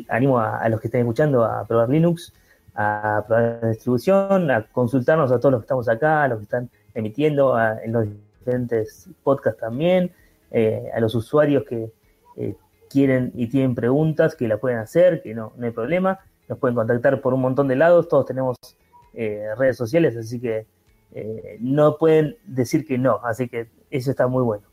animo 0.09 0.39
a, 0.39 0.69
los 0.69 0.81
que 0.81 0.87
estén 0.87 1.01
escuchando 1.01 1.45
a 1.45 1.67
probar 1.67 1.89
Linux, 1.89 2.33
a 2.75 3.25
probar 3.27 3.59
la 3.63 3.69
distribución, 3.71 4.51
a 4.51 4.67
consultarnos 4.69 5.33
a 5.33 5.41
todos 5.41 5.53
los 5.53 5.61
que 5.63 5.65
estamos 5.65 5.89
acá, 5.89 6.25
a 6.25 6.29
los 6.29 6.39
que 6.39 6.45
están 6.45 6.71
emitiendo 6.95 7.59
en 7.59 7.93
los 7.93 8.07
diferentes 8.39 9.09
podcasts 9.23 9.61
también, 9.61 10.13
a 10.95 11.01
los 11.01 11.15
usuarios 11.15 11.65
que 11.65 11.91
quieren 12.93 13.33
y 13.35 13.47
tienen 13.47 13.75
preguntas 13.75 14.37
que 14.37 14.47
la 14.47 14.59
pueden 14.59 14.79
hacer, 14.79 15.23
que 15.23 15.35
no, 15.35 15.53
no 15.57 15.67
hay 15.67 15.73
problema. 15.73 16.21
Nos 16.49 16.59
pueden 16.59 16.75
contactar 16.75 17.23
por 17.23 17.33
un 17.33 17.41
montón 17.41 17.67
de 17.69 17.77
lados, 17.77 18.07
todos 18.09 18.27
tenemos 18.27 18.57
eh, 19.15 19.47
redes 19.57 19.77
sociales, 19.77 20.17
así 20.17 20.39
que 20.39 20.67
eh, 21.15 21.57
no 21.61 21.97
pueden 21.97 22.37
decir 22.45 22.87
que 22.87 22.99
no, 22.99 23.21
así 23.25 23.49
que 23.49 23.69
eso 23.91 24.11
está 24.11 24.27
muy 24.27 24.43
bueno. 24.43 24.65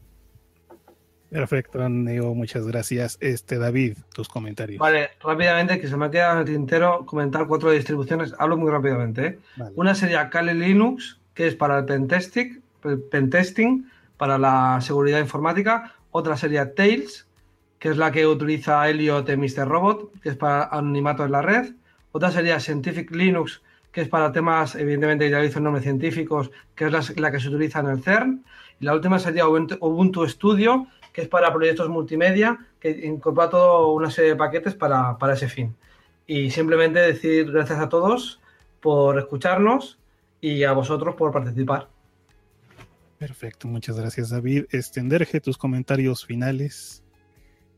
Perfecto, 1.30 1.88
Neo, 1.88 2.34
muchas 2.34 2.66
gracias. 2.66 3.18
Este 3.22 3.60
David, 3.60 3.98
tus 4.14 4.28
comentarios. 4.28 4.80
Vale, 4.80 5.12
rápidamente, 5.22 5.80
que 5.80 5.88
se 5.88 5.96
me 5.96 6.06
ha 6.06 6.12
quedado 6.12 6.34
en 6.34 6.40
el 6.40 6.46
tintero 6.46 7.06
comentar 7.06 7.46
cuatro 7.48 7.70
distribuciones. 7.72 8.34
Hablo 8.40 8.58
muy 8.58 8.72
rápidamente. 8.72 9.26
¿eh? 9.26 9.40
Una 9.76 9.94
sería 9.94 10.30
Kali 10.30 10.56
Linux, 10.56 11.19
que 11.40 11.48
es 11.48 11.56
para 11.56 11.78
el 11.78 11.86
pentesting, 11.86 12.62
pentesting, 13.10 13.90
para 14.18 14.38
la 14.38 14.80
seguridad 14.82 15.20
informática. 15.22 15.96
Otra 16.12 16.36
sería 16.36 16.76
Tails, 16.76 17.30
que 17.80 17.88
es 17.88 17.96
la 17.96 18.12
que 18.12 18.28
utiliza 18.28 18.90
Elliot 18.90 19.26
de 19.26 19.38
Mr. 19.38 19.66
Robot, 19.66 20.12
que 20.22 20.28
es 20.28 20.36
para 20.36 20.66
anonimato 20.66 21.24
en 21.24 21.32
la 21.32 21.42
red. 21.42 21.76
Otra 22.12 22.30
sería 22.30 22.60
Scientific 22.60 23.10
Linux, 23.12 23.62
que 23.94 24.02
es 24.02 24.10
para 24.10 24.34
temas, 24.34 24.76
evidentemente, 24.76 25.30
ya 25.30 25.42
hizo 25.42 25.62
nombres 25.62 25.86
científicos, 25.86 26.52
que 26.76 26.88
es 26.88 27.18
la, 27.18 27.32
que 27.32 27.40
se 27.40 27.48
utiliza 27.48 27.80
en 27.80 27.88
el 27.88 28.04
CERN. 28.04 28.44
Y 28.82 28.84
la 28.84 28.94
última 28.94 29.18
sería 29.18 29.48
Ubuntu 29.48 30.28
Studio, 30.28 30.88
que 31.14 31.22
es 31.22 31.30
para 31.30 31.54
proyectos 31.54 31.88
multimedia, 31.88 32.60
que 32.82 32.90
incorpora 33.06 33.50
toda 33.50 33.88
una 33.94 34.12
serie 34.12 34.32
de 34.32 34.36
paquetes 34.36 34.76
para, 34.76 35.18
para 35.18 35.36
ese 35.36 35.48
fin. 35.48 35.74
Y 36.28 36.52
simplemente 36.52 37.00
decir 37.00 37.50
gracias 37.50 37.80
a 37.80 37.88
todos 37.88 38.42
por 38.82 39.18
escucharnos 39.18 39.99
y 40.42 40.64
a 40.64 40.74
vosotros 40.74 41.16
por 41.16 41.32
participar. 41.32 41.90
Perfecto, 43.18 43.68
muchas 43.68 44.00
gracias 44.00 44.30
David. 44.30 44.66
Estenderge 44.72 45.42
tus 45.42 45.58
comentarios 45.58 46.26
finales. 46.26 47.04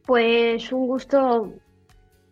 Pues 0.06 0.72
un 0.72 0.88
gusto, 0.88 1.54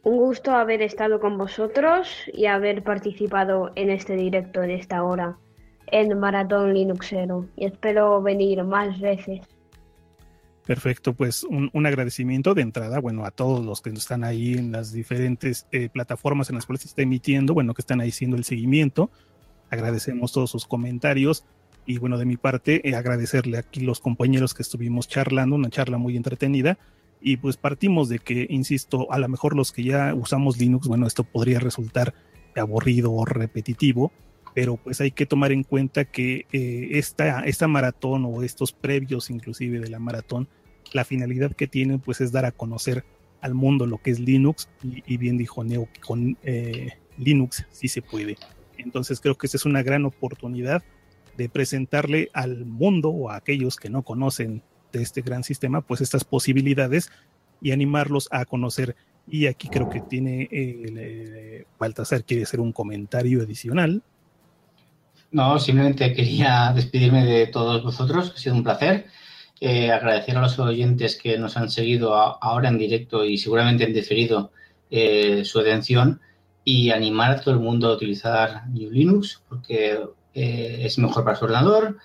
un 0.03 0.18
gusto 0.18 0.51
haber 0.51 0.81
estado 0.81 1.19
con 1.19 1.38
vosotros 1.38 2.10
y 2.31 2.45
haber 2.45 2.84
participado 2.84 3.72
en 3.76 3.89
este 3.89 4.15
directo 4.15 4.61
de 4.61 4.76
esta 4.76 5.03
hora 5.03 5.38
en 5.88 6.19
Maratón 6.19 6.73
Linuxero 6.73 7.47
y 7.56 7.65
espero 7.65 8.22
venir 8.22 8.64
más 8.64 8.99
veces. 8.99 9.41
Perfecto, 10.65 11.14
pues 11.14 11.43
un, 11.43 11.85
agradecimiento 11.88 12.53
de 12.53 12.61
entrada, 12.61 12.99
bueno, 12.99 13.26
a 13.26 13.31
todos 13.31 13.65
los 13.65 13.81
que 13.81 13.89
están 13.89 14.23
ahí 14.23 14.53
en 14.53 14.72
las 14.72 14.93
diferentes 14.93 15.65
eh, 15.72 15.89
plataformas 15.89 16.49
en 16.49 16.57
las 16.57 16.68
cuales 16.68 16.84
se 16.84 16.89
está 16.89 17.01
emitiendo, 17.01 17.56
bueno, 17.56 17.73
que 17.73 17.81
están 17.81 18.01
ahí 18.01 18.10
haciendo 18.10 18.38
el 18.38 18.43
seguimiento. 18.43 19.10
Agradecemos 19.70 20.32
todos 20.32 20.52
sus 20.52 20.66
comentarios 20.66 21.46
y 21.86 21.98
bueno, 21.98 22.18
de 22.18 22.26
mi 22.26 22.38
parte, 22.38 22.88
eh, 22.88 22.96
agradecerle 22.96 23.58
aquí 23.58 23.80
los 23.82 24.00
compañeros 24.00 24.54
que 24.54 24.62
estuvimos 24.62 25.08
charlando, 25.08 25.56
una 25.56 25.70
charla 25.70 25.98
muy 25.98 26.16
entretenida 26.16 26.78
y 27.22 27.38
pues 27.38 27.58
partimos 27.58 28.10
de 28.10 28.20
que, 28.20 28.48
insisto, 28.50 29.12
a 29.12 29.20
lo 29.20 29.28
mejor 29.28 29.56
los 29.56 29.72
que 29.72 29.84
ya 29.84 30.14
usamos 30.14 30.58
Linux, 30.58 30.88
bueno, 30.88 31.08
esto 31.08 31.24
podría 31.24 31.60
resultar 31.60 32.14
aburrido 32.56 33.12
o 33.12 33.26
repetitivo, 33.26 34.12
pero 34.54 34.78
pues 34.78 35.02
hay 35.02 35.12
que 35.12 35.26
tomar 35.26 35.52
en 35.52 35.64
cuenta 35.64 36.06
que 36.06 36.46
eh, 36.52 36.90
esta, 36.91 37.41
esta 37.41 37.68
maratón 37.68 38.26
o 38.26 38.44
estos 38.44 38.72
previos 38.72 39.30
inclusive 39.30 39.80
de 39.80 39.90
la 39.90 40.00
maratón, 40.00 40.48
la 40.94 41.06
finalidad 41.06 41.54
que 41.54 41.68
tienen 41.68 42.00
pues 42.00 42.22
es 42.22 42.32
dar 42.32 42.46
a 42.46 42.52
conocer 42.52 43.04
al 43.41 43.54
mundo 43.54 43.86
lo 43.86 44.00
que 44.00 44.12
es 44.12 44.20
Linux 44.20 44.70
y, 44.84 45.18
bien 45.18 45.38
dijo 45.38 45.64
Neo 45.64 45.88
que 45.94 46.02
con 46.02 46.38
eh, 46.44 46.94
Linux 47.18 47.66
sí 47.72 47.88
se 47.88 48.02
puede. 48.02 48.38
Entonces 48.80 49.19
creo 49.19 49.35
que 49.35 49.47
esta 49.47 49.57
es 49.57 49.65
una 49.65 49.84
gran 49.84 50.06
oportunidad 50.06 50.84
de 51.38 51.49
presentarle 51.49 52.30
al 52.34 52.65
mundo 52.65 53.10
o 53.10 53.30
a 53.30 53.38
aquellos 53.38 53.77
que 53.77 53.89
no 53.89 54.03
conocen 54.03 54.61
de 54.91 55.01
este 55.01 55.22
gran 55.22 55.43
sistema, 55.43 55.81
pues 55.81 56.01
estas 56.01 56.23
posibilidades 56.23 57.11
y 57.61 57.72
animarlos 57.72 58.27
a 58.31 58.45
conocer. 58.45 58.95
Y 59.27 59.47
aquí 59.47 59.69
creo 59.69 59.89
que 59.89 60.01
tiene 60.01 60.49
eh, 60.51 61.65
Baltasar, 61.80 62.23
quiere 62.23 62.43
hacer 62.43 62.60
un 62.60 62.73
comentario 62.73 63.41
adicional. 63.41 64.01
No, 65.31 65.60
simplemente 65.60 66.14
quería 66.14 66.73
despedirme 66.73 67.23
de 67.23 67.47
todos 67.47 67.84
vosotros, 67.84 68.34
ha 68.35 68.39
sido 68.39 68.56
un 68.56 68.64
placer. 68.64 69.06
Eh, 69.61 69.91
agradecer 69.91 70.38
a 70.38 70.41
los 70.41 70.57
oyentes 70.57 71.18
que 71.18 71.38
nos 71.38 71.57
han 71.57 71.69
seguido 71.69 72.15
ahora 72.15 72.69
en 72.69 72.77
directo 72.77 73.26
y 73.26 73.38
seguramente 73.38 73.84
en 73.84 73.93
diferido 73.93 74.51
eh, 74.89 75.43
su 75.43 75.60
atención 75.60 76.22
y 76.72 76.91
animar 76.91 77.32
a 77.32 77.41
todo 77.41 77.56
el 77.56 77.60
mundo 77.60 77.88
a 77.88 77.96
utilizar 77.96 78.68
New 78.70 78.91
Linux 78.91 79.41
porque 79.50 80.00
eh, 80.36 80.82
es 80.82 81.00
mejor 81.00 81.24
para 81.24 81.36
su 81.36 81.46
ordenador 81.46 81.98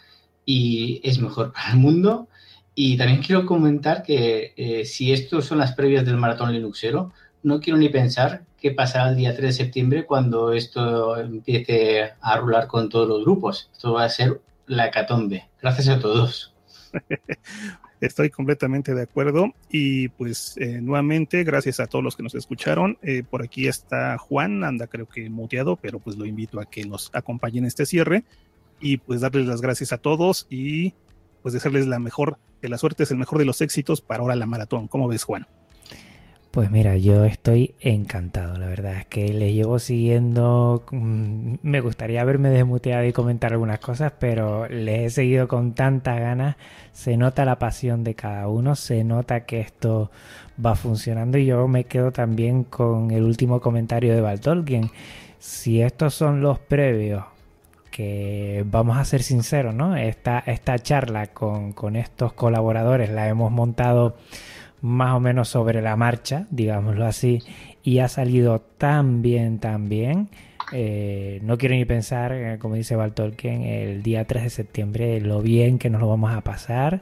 y 0.47 1.03
es 1.05 1.19
mejor 1.19 1.53
para 1.55 1.73
el 1.73 1.77
mundo 1.77 2.29
y 2.75 2.97
también 2.97 3.23
quiero 3.23 3.45
comentar 3.45 4.03
que 4.03 4.55
eh, 4.57 4.87
si 4.87 5.13
estos 5.13 5.45
son 5.45 5.59
las 5.59 5.75
previas 5.75 6.07
del 6.07 6.17
maratón 6.17 6.51
Linuxero, 6.51 7.13
no 7.43 7.61
quiero 7.61 7.79
ni 7.79 7.91
pensar 7.91 8.45
qué 8.59 8.71
pasará 8.71 9.11
el 9.11 9.17
día 9.17 9.37
3 9.37 9.49
de 9.49 9.53
septiembre 9.53 10.07
cuando 10.07 10.55
esto 10.55 11.19
empiece 11.19 12.15
a 12.23 12.37
rular 12.39 12.67
con 12.67 12.89
todos 12.89 13.07
los 13.07 13.23
grupos. 13.23 13.69
Esto 13.71 13.93
va 13.93 14.05
a 14.05 14.09
ser 14.09 14.41
la 14.67 14.87
hecatombe. 14.87 15.51
Gracias 15.61 15.89
a 15.89 16.01
todos. 16.01 16.55
Estoy 18.05 18.29
completamente 18.29 18.95
de 18.95 19.01
acuerdo 19.01 19.55
y 19.71 20.09
pues 20.09 20.59
eh, 20.59 20.83
nuevamente 20.83 21.43
gracias 21.43 21.81
a 21.81 21.87
todos 21.87 22.05
los 22.05 22.17
que 22.17 22.23
nos 22.23 22.35
escucharon. 22.35 22.99
Eh, 23.01 23.23
por 23.23 23.43
aquí 23.43 23.67
está 23.67 24.19
Juan, 24.19 24.63
anda 24.63 24.89
creo 24.89 25.09
que 25.09 25.31
muteado, 25.31 25.77
pero 25.77 26.01
pues 26.01 26.19
lo 26.19 26.27
invito 26.27 26.61
a 26.61 26.67
que 26.67 26.85
nos 26.85 27.11
acompañe 27.15 27.61
en 27.61 27.65
este 27.65 27.87
cierre 27.87 28.25
y 28.79 28.99
pues 28.99 29.23
darles 29.23 29.47
las 29.47 29.63
gracias 29.63 29.95
a 29.95 29.99
todos 29.99 30.47
y 30.51 30.93
pues 31.41 31.55
desearles 31.55 31.87
la 31.87 31.99
mejor, 31.99 32.37
que 32.61 32.69
la 32.69 32.77
suerte 32.77 33.05
es 33.05 33.11
el 33.11 33.17
mejor 33.17 33.39
de 33.39 33.47
los 33.47 33.63
éxitos 33.63 34.03
para 34.03 34.21
ahora 34.21 34.37
la 34.37 34.45
maratón. 34.45 34.87
¿Cómo 34.87 35.09
ves, 35.09 35.25
Juan? 35.25 35.47
Pues 36.55 36.71
mira, 36.71 36.97
yo 36.97 37.25
estoy 37.25 37.75
encantado, 37.81 38.57
la 38.59 38.69
verdad 38.69 38.99
es 38.99 39.07
que 39.07 39.33
les 39.33 39.53
llevo 39.53 39.81
siguiendo, 39.81 40.85
mm, 40.93 41.55
me 41.63 41.81
gustaría 41.81 42.21
haberme 42.21 42.49
desmuteado 42.51 43.05
y 43.05 43.13
comentar 43.13 43.53
algunas 43.53 43.81
cosas, 43.81 44.13
pero 44.21 44.69
les 44.69 45.01
he 45.01 45.11
seguido 45.11 45.49
con 45.49 45.75
tanta 45.75 46.15
ganas, 46.15 46.55
se 46.93 47.17
nota 47.17 47.45
la 47.45 47.59
pasión 47.59 48.05
de 48.05 48.15
cada 48.15 48.47
uno, 48.47 48.77
se 48.77 49.03
nota 49.03 49.47
que 49.47 49.59
esto 49.59 50.13
va 50.65 50.77
funcionando 50.77 51.39
y 51.39 51.47
yo 51.47 51.67
me 51.67 51.87
quedo 51.87 52.13
también 52.13 52.63
con 52.63 53.11
el 53.11 53.25
último 53.25 53.61
comentario 53.61 54.15
de 54.15 54.21
Baltolkien. 54.21 54.93
Si 55.41 55.83
estos 55.83 56.15
son 56.15 56.41
los 56.41 56.61
previos 56.61 57.25
que 57.95 58.65
vamos 58.67 58.97
a 58.99 59.05
ser 59.05 59.23
sinceros, 59.23 59.73
¿no? 59.73 59.97
Esta, 59.97 60.41
esta 60.47 60.81
charla 60.81 61.29
con, 61.29 61.95
estos 61.95 62.33
colaboradores 62.33 63.09
la 63.09 63.29
hemos 63.29 63.53
montado 63.53 64.17
más 64.85 65.15
o 65.15 65.21
menos 65.21 65.49
sobre 65.49 65.81
la 65.81 65.97
marcha, 65.97 66.47
digámoslo 66.51 67.07
así, 67.07 67.41
y 67.83 68.01
ha 68.01 68.09
salido 68.09 68.61
tan 68.61 69.23
bien, 69.23 69.59
tan 69.59 69.89
bien. 69.89 70.29
Eh, 70.73 71.41
no 71.43 71.57
quiero 71.57 71.75
ni 71.75 71.87
pensar, 71.87 72.33
eh, 72.35 72.59
como 72.59 72.75
dice 72.75 72.95
Baltolkien, 72.95 73.63
el 73.63 74.03
día 74.03 74.27
3 74.27 74.43
de 74.43 74.51
septiembre, 74.51 75.21
lo 75.23 75.41
bien 75.41 75.79
que 75.79 75.89
nos 75.89 76.03
lo 76.03 76.09
vamos 76.09 76.35
a 76.35 76.43
pasar. 76.43 77.01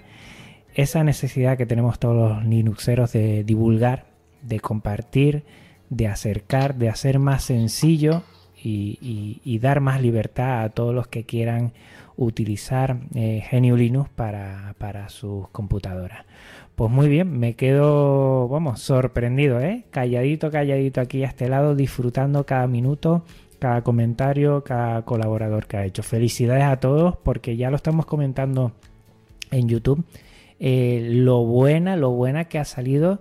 Esa 0.75 1.03
necesidad 1.03 1.59
que 1.59 1.67
tenemos 1.67 1.99
todos 1.99 2.37
los 2.37 2.45
Linuxeros 2.45 3.13
de 3.15 3.43
divulgar, 3.43 4.05
de 4.43 4.61
compartir, 4.61 5.43
de 5.91 6.07
acercar, 6.07 6.77
de 6.77 6.89
hacer 6.89 7.19
más 7.19 7.43
sencillo 7.43 8.23
y, 8.63 9.59
dar 9.61 9.81
más 9.81 10.01
libertad 10.01 10.63
a 10.63 10.69
todos 10.69 10.95
los 10.95 11.09
que 11.09 11.25
quieran 11.25 11.73
utilizar 12.17 12.99
eh, 13.17 13.43
GNU 13.51 13.77
Linux 13.77 14.09
para 14.11 15.09
sus 15.09 15.49
computadoras. 15.49 16.25
Pues 16.75 16.91
muy 16.91 17.09
bien, 17.09 17.39
me 17.39 17.55
quedo, 17.55 18.49
vamos, 18.49 18.81
sorprendido, 18.81 19.61
¿eh? 19.61 19.85
Calladito, 19.91 20.51
calladito 20.51 21.01
aquí 21.01 21.23
a 21.23 21.29
este 21.29 21.49
lado, 21.49 21.75
disfrutando 21.75 22.47
cada 22.47 22.67
minuto, 22.67 23.25
cada 23.59 23.83
comentario, 23.83 24.65
cada 24.65 25.03
colaborador 25.05 25.67
que 25.67 25.77
ha 25.77 25.85
hecho. 25.85 26.03
Felicidades 26.03 26.65
a 26.65 26.81
todos 26.81 27.17
porque 27.23 27.57
ya 27.57 27.71
lo 27.71 27.77
estamos 27.77 28.07
comentando 28.07 28.73
en 29.51 29.69
YouTube. 29.69 30.05
Eh, 30.59 31.09
lo 31.13 31.45
buena, 31.45 31.97
lo 31.97 32.11
buena 32.11 32.47
que 32.47 32.59
ha 32.59 32.65
salido 32.65 33.21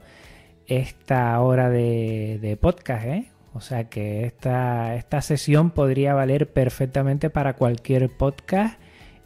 esta 0.67 1.39
hora 1.41 1.69
de, 1.69 2.39
de 2.41 2.55
podcast, 2.55 3.05
¿eh? 3.05 3.31
O 3.53 3.59
sea 3.59 3.89
que 3.89 4.25
esta, 4.25 4.95
esta 4.95 5.21
sesión 5.21 5.71
podría 5.71 6.13
valer 6.13 6.51
perfectamente 6.51 7.29
para 7.29 7.53
cualquier 7.53 8.09
podcast 8.09 8.80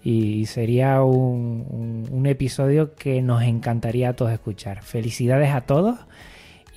y 0.06 0.46
sería 0.46 1.02
un, 1.02 2.06
un, 2.12 2.28
episodio 2.28 2.94
que 2.94 3.24
nos 3.24 3.42
encantaría 3.42 4.10
a 4.10 4.14
todos 4.14 4.32
escuchar. 4.32 4.84
Felicidades 4.84 5.50
a 5.50 5.62
todos 5.62 5.98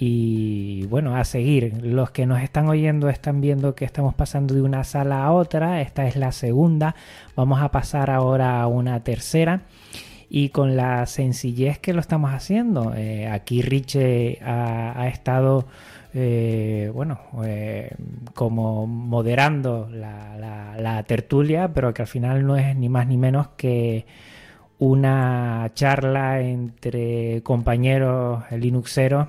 y 0.01 0.87
bueno, 0.87 1.15
a 1.15 1.25
seguir. 1.25 1.85
Los 1.85 2.11
que 2.11 2.25
nos 2.25 2.41
están 2.41 2.71
oyendo 2.71 3.11
están 3.11 3.43
viendo 3.43 3.75
que 3.75 3.85
estamos 3.85 4.15
pasando 4.15 4.55
de 4.55 4.63
una 4.63 4.83
sala 4.83 5.25
a 5.25 5.33
otra. 5.33 5.83
Esta 5.83 6.07
es 6.07 6.17
la 6.17 6.33
segunda. 6.33 6.95
Vamos 7.37 7.61
a 7.61 7.71
pasar 7.71 8.09
ahora 8.09 8.63
a 8.63 8.67
una 8.67 9.05
tercera. 9.05 9.61
Y 10.31 10.49
con 10.49 10.75
la 10.75 11.05
sencillez 11.05 11.79
que 11.79 11.93
lo 11.93 12.01
estamos 12.01 12.31
haciendo. 12.33 12.95
Eh, 12.97 13.29
aquí 13.29 13.61
Riche 13.61 14.39
ha, 14.43 14.99
ha 14.99 15.09
estado 15.09 15.67
eh, 16.15 16.91
bueno, 16.95 17.21
eh, 17.45 17.95
como 18.35 18.87
moderando 18.87 19.89
la, 19.91 21.05
tertulia, 21.07 21.73
pero 21.73 21.95
que 21.95 22.03
al 22.03 22.09
final 22.09 22.47
no 22.47 22.57
es 22.57 22.75
ni 22.77 22.89
más 22.89 23.07
ni 23.07 23.17
menos 23.17 23.49
que 23.57 24.07
una 24.79 25.71
charla 25.75 26.41
entre 26.41 27.43
compañeros 27.43 28.45
linuxeros 28.53 29.29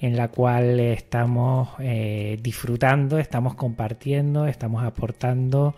en 0.00 0.16
la 0.16 0.28
cual 0.28 0.80
estamos 0.80 1.70
eh, 1.78 2.38
disfrutando, 2.42 3.18
estamos 3.18 3.54
compartiendo, 3.54 4.46
estamos 4.46 4.84
aportando 4.84 5.74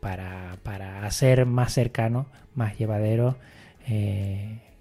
para, 0.00 0.56
para, 0.62 1.04
hacer 1.06 1.46
más 1.46 1.72
cercano, 1.72 2.26
más 2.54 2.76
llevadero 2.76 3.36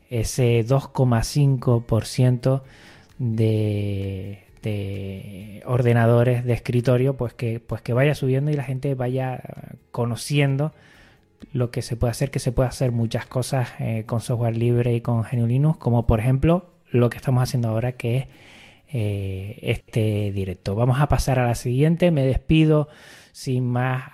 ese 0.10 0.65
2,5% 0.65 2.64
de, 3.17 4.43
ordenadores 5.65 6.43
de 6.43 6.53
escritorio, 6.53 7.15
pues 7.15 7.33
que, 7.33 7.59
pues 7.59 7.81
que 7.81 7.93
vaya 7.93 8.15
subiendo 8.15 8.51
y 8.51 8.55
la 8.55 8.63
gente 8.63 8.95
vaya 8.95 9.41
conociendo 9.91 10.73
lo 11.53 11.71
que 11.71 11.81
se 11.81 11.95
puede 11.95 12.11
hacer, 12.11 12.31
que 12.31 12.39
se 12.39 12.51
puede 12.51 12.69
hacer 12.69 12.91
muchas 12.91 13.25
cosas 13.25 13.69
eh, 13.79 14.03
con 14.05 14.21
software 14.21 14.57
libre 14.57 14.93
y 14.95 15.01
con 15.01 15.23
GNU 15.23 15.47
Linux, 15.47 15.77
como 15.77 16.07
por 16.07 16.19
ejemplo 16.19 16.71
lo 16.89 17.09
que 17.09 17.17
estamos 17.17 17.43
haciendo 17.43 17.69
ahora 17.69 17.93
que 17.93 18.17
es 18.17 18.27
eh, 18.91 19.59
este 19.61 20.31
directo. 20.31 20.75
Vamos 20.75 20.99
a 20.99 21.07
pasar 21.07 21.39
a 21.39 21.45
la 21.45 21.55
siguiente, 21.55 22.11
me 22.11 22.25
despido 22.25 22.87
sin 23.31 23.65
más 23.65 24.11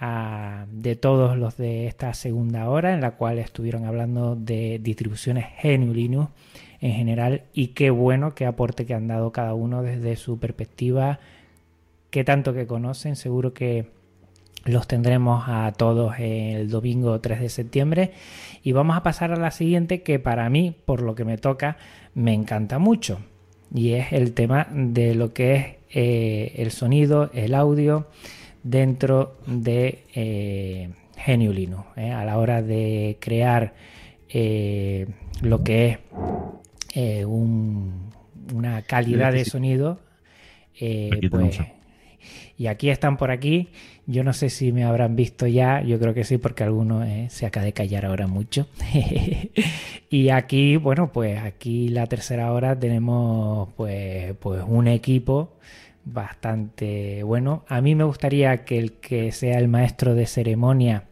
de 0.72 0.96
todos 0.96 1.38
los 1.38 1.56
de 1.56 1.86
esta 1.86 2.14
segunda 2.16 2.68
hora 2.70 2.94
en 2.94 3.02
la 3.02 3.12
cual 3.12 3.38
estuvieron 3.38 3.86
hablando 3.86 4.36
de 4.36 4.80
distribuciones 4.82 5.46
GNU 5.62 5.94
Linux 5.94 6.32
en 6.82 6.94
general 6.94 7.44
y 7.54 7.68
qué 7.68 7.90
bueno 7.90 8.36
qué 8.36 8.46
aporte 8.46 8.86
que 8.86 8.94
han 8.94 9.08
dado 9.08 9.32
cada 9.32 9.54
uno 9.54 9.84
desde 9.84 10.16
su 10.16 10.40
perspectiva, 10.40 11.20
qué 12.10 12.24
tanto 12.24 12.54
que 12.54 12.68
conocen, 12.68 13.16
seguro 13.16 13.54
que 13.54 13.88
los 14.66 14.88
tendremos 14.88 15.46
a 15.48 15.72
todos 15.72 16.16
el 16.20 16.70
domingo 16.70 17.20
3 17.20 17.40
de 17.40 17.50
septiembre. 17.50 18.12
Y 18.64 18.74
vamos 18.74 18.98
a 18.98 19.04
pasar 19.04 19.32
a 19.32 19.38
la 19.38 19.52
siguiente 19.52 20.04
que 20.04 20.20
para 20.20 20.50
mí, 20.50 20.76
por 20.86 21.02
lo 21.02 21.16
que 21.16 21.26
me 21.26 21.38
toca, 21.38 21.78
me 22.14 22.34
encanta 22.34 22.78
mucho. 22.78 23.20
Y 23.74 23.94
es 23.94 24.12
el 24.12 24.34
tema 24.34 24.68
de 24.72 25.16
lo 25.16 25.34
que 25.34 25.56
es 25.56 25.66
eh, 25.90 26.54
el 26.58 26.72
sonido, 26.72 27.32
el 27.34 27.56
audio 27.56 28.08
dentro 28.64 29.38
de 29.48 30.04
eh, 30.14 30.90
eh, 31.28 32.12
a 32.12 32.26
la 32.26 32.38
hora 32.38 32.62
de 32.62 33.18
crear 33.20 33.74
eh, 34.30 35.08
lo 35.42 35.64
que 35.64 35.88
es 35.88 36.00
eh, 36.94 37.26
una 37.26 38.82
calidad 38.84 39.32
de 39.32 39.46
sonido. 39.46 40.00
Eh, 40.80 41.10
pues, 41.30 41.60
y 42.58 42.68
aquí 42.68 42.90
están 42.90 43.18
por 43.18 43.32
aquí. 43.32 43.70
Yo 44.06 44.24
no 44.24 44.34
sé 44.34 44.50
si 44.50 44.72
me 44.72 44.84
habrán 44.84 45.16
visto 45.16 45.48
ya. 45.48 45.82
Yo 45.82 46.00
creo 46.00 46.14
que 46.14 46.24
sí, 46.24 46.38
porque 46.38 46.64
alguno 46.64 47.04
eh, 47.04 47.28
se 47.30 47.46
acaba 47.46 47.66
de 47.66 47.74
callar 47.74 48.06
ahora 48.06 48.28
mucho. 48.28 48.68
y 50.10 50.30
aquí, 50.30 50.78
bueno, 50.78 51.12
pues 51.12 51.40
aquí 51.40 51.90
la 51.90 52.08
tercera 52.08 52.52
hora 52.52 52.78
tenemos 52.78 53.70
pues, 53.76 54.36
pues 54.40 54.64
un 54.68 54.88
equipo 54.88 55.54
bastante 56.04 57.24
bueno. 57.24 57.64
A 57.68 57.82
mí 57.82 57.96
me 57.96 58.04
gustaría 58.04 58.66
que 58.66 58.80
el 58.80 58.94
que 58.94 59.32
sea 59.32 59.58
el 59.58 59.68
maestro 59.68 60.14
de 60.16 60.26
ceremonia 60.26 61.06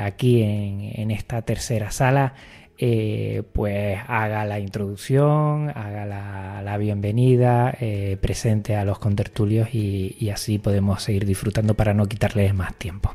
aquí 0.00 0.42
en, 0.42 0.90
en 0.94 1.12
esta 1.12 1.42
tercera 1.42 1.92
sala 1.92 2.34
eh, 2.76 3.44
pues 3.52 3.98
haga 4.08 4.44
la 4.44 4.58
introducción, 4.58 5.70
haga 5.70 6.06
la, 6.06 6.76
bienvenida, 6.76 7.72
eh, 7.80 8.18
presente 8.20 8.74
a 8.74 8.84
los 8.84 8.98
contertulios 8.98 9.72
y, 9.72 10.28
así 10.30 10.58
podemos 10.58 11.02
seguir 11.02 11.24
disfrutando 11.24 11.74
para 11.74 11.94
no 11.94 12.06
quitarles 12.06 12.52
más 12.52 12.74
tiempo. 12.74 13.14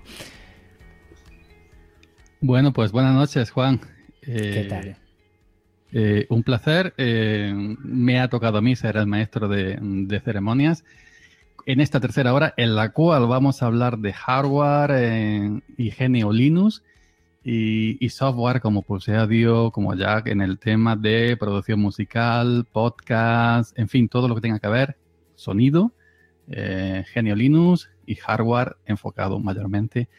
Bueno, 2.39 2.71
pues 2.71 2.93
buenas 2.93 3.13
noches, 3.13 3.51
Juan. 3.51 3.81
¿Qué 4.21 4.65
tal? 4.69 4.95
Eh, 5.91 6.25
un 6.29 6.43
placer. 6.43 6.93
me 6.97 8.19
ha 8.21 8.29
tocado 8.29 8.59
a 8.59 8.61
mí 8.61 8.77
ser 8.77 8.95
el 8.95 9.07
maestro 9.07 9.49
de, 9.49 9.77
de, 9.81 10.19
ceremonias 10.21 10.85
en 11.65 11.81
esta 11.81 11.99
tercera 11.99 12.33
hora, 12.33 12.53
en 12.55 12.75
la 12.75 12.91
cual 12.93 13.27
vamos 13.27 13.61
a 13.61 13.65
hablar 13.65 13.97
de 13.97 14.13
hardware 14.13 15.61
y 15.75 15.91
genio 15.91 16.31
Linux 16.31 16.81
y, 17.43 18.09
software 18.09 18.61
como 18.61 18.81
Pulse 18.81 19.15
Audio, 19.15 19.71
como 19.71 19.95
Jack 19.95 20.27
en 20.27 20.41
el 20.41 20.59
tema 20.59 20.95
de 20.95 21.37
producción 21.37 21.79
musical, 21.79 22.67
podcast, 22.71 23.77
en 23.77 23.87
fin, 23.87 24.09
todo 24.09 24.27
lo 24.27 24.35
que 24.35 24.41
tenga 24.41 24.59
que 24.59 24.67
ver, 24.67 24.97
sonido, 25.35 25.93
eh, 26.47 27.03
Genio 27.07 27.35
Linux 27.35 27.89
y 28.05 28.15
hardware 28.15 28.77
enfocado 28.85 29.39
mayormente 29.39 30.09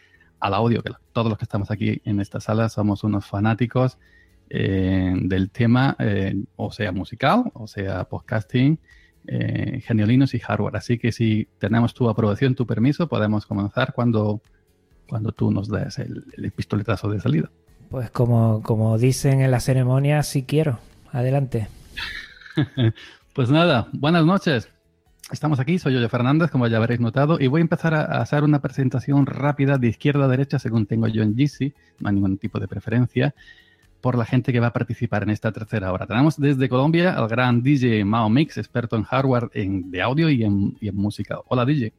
al 0.40 0.54
audio, 0.54 0.82
todos 1.12 1.28
los 1.28 1.38
que 1.38 1.44
estamos 1.44 1.70
aquí 1.70 2.00
en 2.04 2.20
esta 2.20 2.40
sala 2.40 2.68
somos 2.68 3.04
unos 3.04 3.26
fanáticos 3.26 3.98
eh, 4.48 5.12
del 5.16 5.50
tema, 5.50 5.96
eh, 6.00 6.34
o 6.56 6.72
sea 6.72 6.90
musical, 6.90 7.44
o 7.54 7.68
sea 7.68 8.04
podcasting, 8.04 8.80
eh, 9.28 9.80
Genio 9.84 10.06
Linux 10.06 10.34
y 10.34 10.40
hardware. 10.40 10.76
Así 10.76 10.98
que 10.98 11.12
si 11.12 11.48
tenemos 11.58 11.94
tu 11.94 12.08
aprobación, 12.08 12.56
tu 12.56 12.66
permiso, 12.66 13.06
podemos 13.06 13.46
comenzar 13.46 13.92
cuando 13.92 14.40
cuando 15.10 15.32
tú 15.32 15.50
nos 15.50 15.68
des 15.68 15.98
el, 15.98 16.52
pistoletazo 16.54 17.10
de 17.10 17.20
salida. 17.20 17.50
Pues 17.90 18.10
como, 18.12 18.62
como 18.62 18.96
dicen 18.96 19.40
en 19.40 19.50
la 19.50 19.58
ceremonia, 19.58 20.22
sí 20.22 20.44
quiero. 20.44 20.78
Adelante. 21.10 21.66
pues 23.34 23.50
nada, 23.50 23.88
buenas 23.92 24.24
noches. 24.24 24.68
Estamos 25.32 25.58
aquí, 25.58 25.80
soy 25.80 25.94
yo 25.94 26.08
Fernández, 26.08 26.50
como 26.52 26.68
ya 26.68 26.76
habréis 26.76 27.00
notado, 27.00 27.38
y 27.40 27.48
voy 27.48 27.60
a 27.60 27.62
empezar 27.62 27.94
a 27.94 28.20
hacer 28.20 28.44
una 28.44 28.60
presentación 28.60 29.26
rápida 29.26 29.78
de 29.78 29.88
izquierda 29.88 30.24
a 30.24 30.28
derecha, 30.28 30.58
según 30.60 30.86
tengo 30.86 31.08
yo 31.08 31.22
en 31.22 31.34
GC, 31.36 31.72
no 32.00 32.08
hay 32.08 32.14
ningún 32.14 32.38
tipo 32.38 32.58
de 32.58 32.66
preferencia, 32.68 33.34
por 34.00 34.16
la 34.16 34.24
gente 34.24 34.52
que 34.52 34.60
va 34.60 34.68
a 34.68 34.72
participar 34.72 35.24
en 35.24 35.30
esta 35.30 35.52
tercera 35.52 35.92
hora. 35.92 36.06
Tenemos 36.06 36.38
desde 36.38 36.68
Colombia 36.68 37.14
al 37.14 37.28
gran 37.28 37.62
DJ 37.62 38.04
Mao 38.04 38.28
Mix, 38.28 38.58
experto 38.58 38.96
en 38.96 39.04
hardware 39.04 39.50
en, 39.54 39.90
de 39.90 40.02
audio 40.02 40.30
y 40.30 40.44
en, 40.44 40.76
y 40.80 40.88
en 40.88 40.96
música. 40.96 41.38
Hola 41.46 41.64
DJ. 41.64 41.92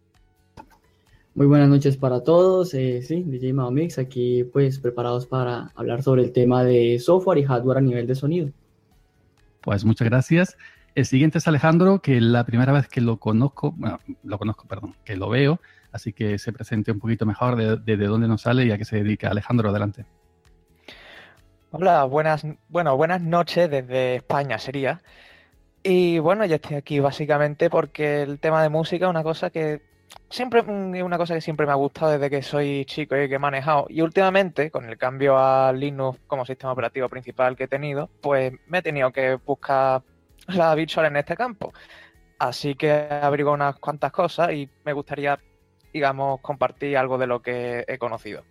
Muy 1.34 1.48
buenas 1.48 1.70
noches 1.70 1.95
para 1.95 2.24
todos. 2.24 2.74
Eh, 2.74 3.02
sí, 3.02 3.24
DJ 3.24 3.53
Mix, 3.53 3.98
aquí 3.98 4.44
pues 4.44 4.80
preparados 4.80 5.26
para 5.26 5.72
hablar 5.76 6.03
sobre 6.03 6.24
el 6.24 6.34
tema 6.34 6.66
de 6.66 6.99
software 6.99 7.38
y 7.38 7.45
hardware 7.45 7.78
a 7.78 7.82
nivel 7.82 8.06
de 8.06 8.16
sonido. 8.16 8.49
Pues 9.62 9.86
muchas 9.86 10.10
gracias. 10.10 10.58
El 10.94 11.06
siguiente 11.06 11.38
es 11.38 11.48
Alejandro, 11.48 12.02
que 12.02 12.20
la 12.20 12.45
primera 12.45 12.74
vez 12.74 12.90
que 12.90 12.99
lo 12.99 13.18
conozco, 13.18 13.72
bueno, 13.78 13.99
lo 14.24 14.38
conozco, 14.38 14.68
perdón, 14.68 14.98
que 15.06 15.16
lo 15.16 15.30
veo, 15.30 15.62
así 15.94 16.12
que 16.12 16.38
se 16.38 16.52
presente 16.52 16.91
un 16.91 16.99
poquito 16.99 17.26
mejor 17.26 17.56
de, 17.56 17.78
de, 17.78 18.06
dónde 18.08 18.28
nos 18.28 18.41
sale 18.41 18.66
y 18.66 18.72
a 18.72 18.78
qué 18.78 18.84
se 18.84 18.98
dedica. 18.98 19.30
Alejandro, 19.30 19.70
adelante. 19.70 20.06
Hola, 21.72 22.03
buenas, 22.03 22.45
bueno, 22.68 22.98
buenas 22.98 23.22
noches 23.22 23.72
desde 23.72 24.16
España 24.16 24.60
sería. 24.60 25.02
Y 25.82 26.20
bueno, 26.20 26.44
yo 26.45 26.56
estoy 26.56 26.76
aquí 26.76 26.99
básicamente 26.99 27.70
porque 27.70 28.24
el 28.24 28.40
tema 28.40 28.62
de 28.62 28.68
música 28.68 29.06
es 29.06 29.10
una 29.10 29.24
cosa 29.24 29.49
que 29.49 29.91
siempre 30.30 30.64
mm, 30.64 30.96
es 30.96 31.04
una 31.04 31.18
cosa 31.18 31.36
que 31.36 31.42
siempre 31.42 31.66
me 31.66 31.72
ha 31.72 31.76
gustado 31.76 32.12
desde 32.12 32.30
que 32.30 32.42
soy 32.42 32.86
chico 32.86 33.16
y 33.16 33.30
que 33.30 33.36
he 33.36 33.40
manejado. 33.40 33.86
Y 33.90 34.02
últimamente, 34.02 34.72
con 34.72 34.86
el 34.90 34.98
cambio 34.98 35.38
a 35.38 35.72
Linux 35.74 36.20
como 36.28 36.46
sistema 36.46 36.74
operativo 36.74 37.10
principal 37.10 37.56
que 37.56 37.66
he 37.66 37.68
tenido, 37.68 38.10
pues 38.22 38.54
me 38.68 38.80
he 38.80 38.82
tenido 38.82 39.12
que 39.12 39.36
buscar 39.36 40.02
la 40.48 40.74
visual 40.76 41.08
en 41.08 41.18
este 41.18 41.36
campo. 41.36 41.74
Así 42.40 42.76
que 42.76 42.92
averiguado 42.92 43.56
unas 43.56 43.76
cuantas 43.78 44.12
cosas 44.12 44.52
y 44.54 44.68
me 44.84 44.94
gustaría, 44.94 45.40
digamos, 45.94 46.40
compartir 46.42 46.98
algo 46.98 47.18
de 47.18 47.28
lo 47.28 47.42
que 47.42 47.86
he 47.88 47.98
conocido. 47.98 48.44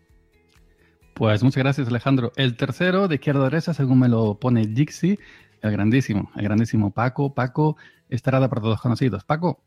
Pues 1.14 1.42
muchas 1.42 1.62
gracias, 1.62 1.88
Alejandro. 1.88 2.32
El 2.36 2.56
tercero, 2.56 3.08
de 3.08 3.16
izquierda 3.16 3.40
a 3.40 3.44
derecha, 3.50 3.74
según 3.74 3.98
me 3.98 4.08
lo 4.08 4.38
pone 4.38 4.64
Jixi, 4.64 5.18
el 5.60 5.72
grandísimo, 5.72 6.30
el 6.36 6.44
grandísimo 6.44 6.92
Paco. 6.92 7.34
Paco 7.34 7.76
estará 8.08 8.40
para 8.48 8.62
todos 8.62 8.80
conocidos. 8.80 9.24
Paco, 9.24 9.60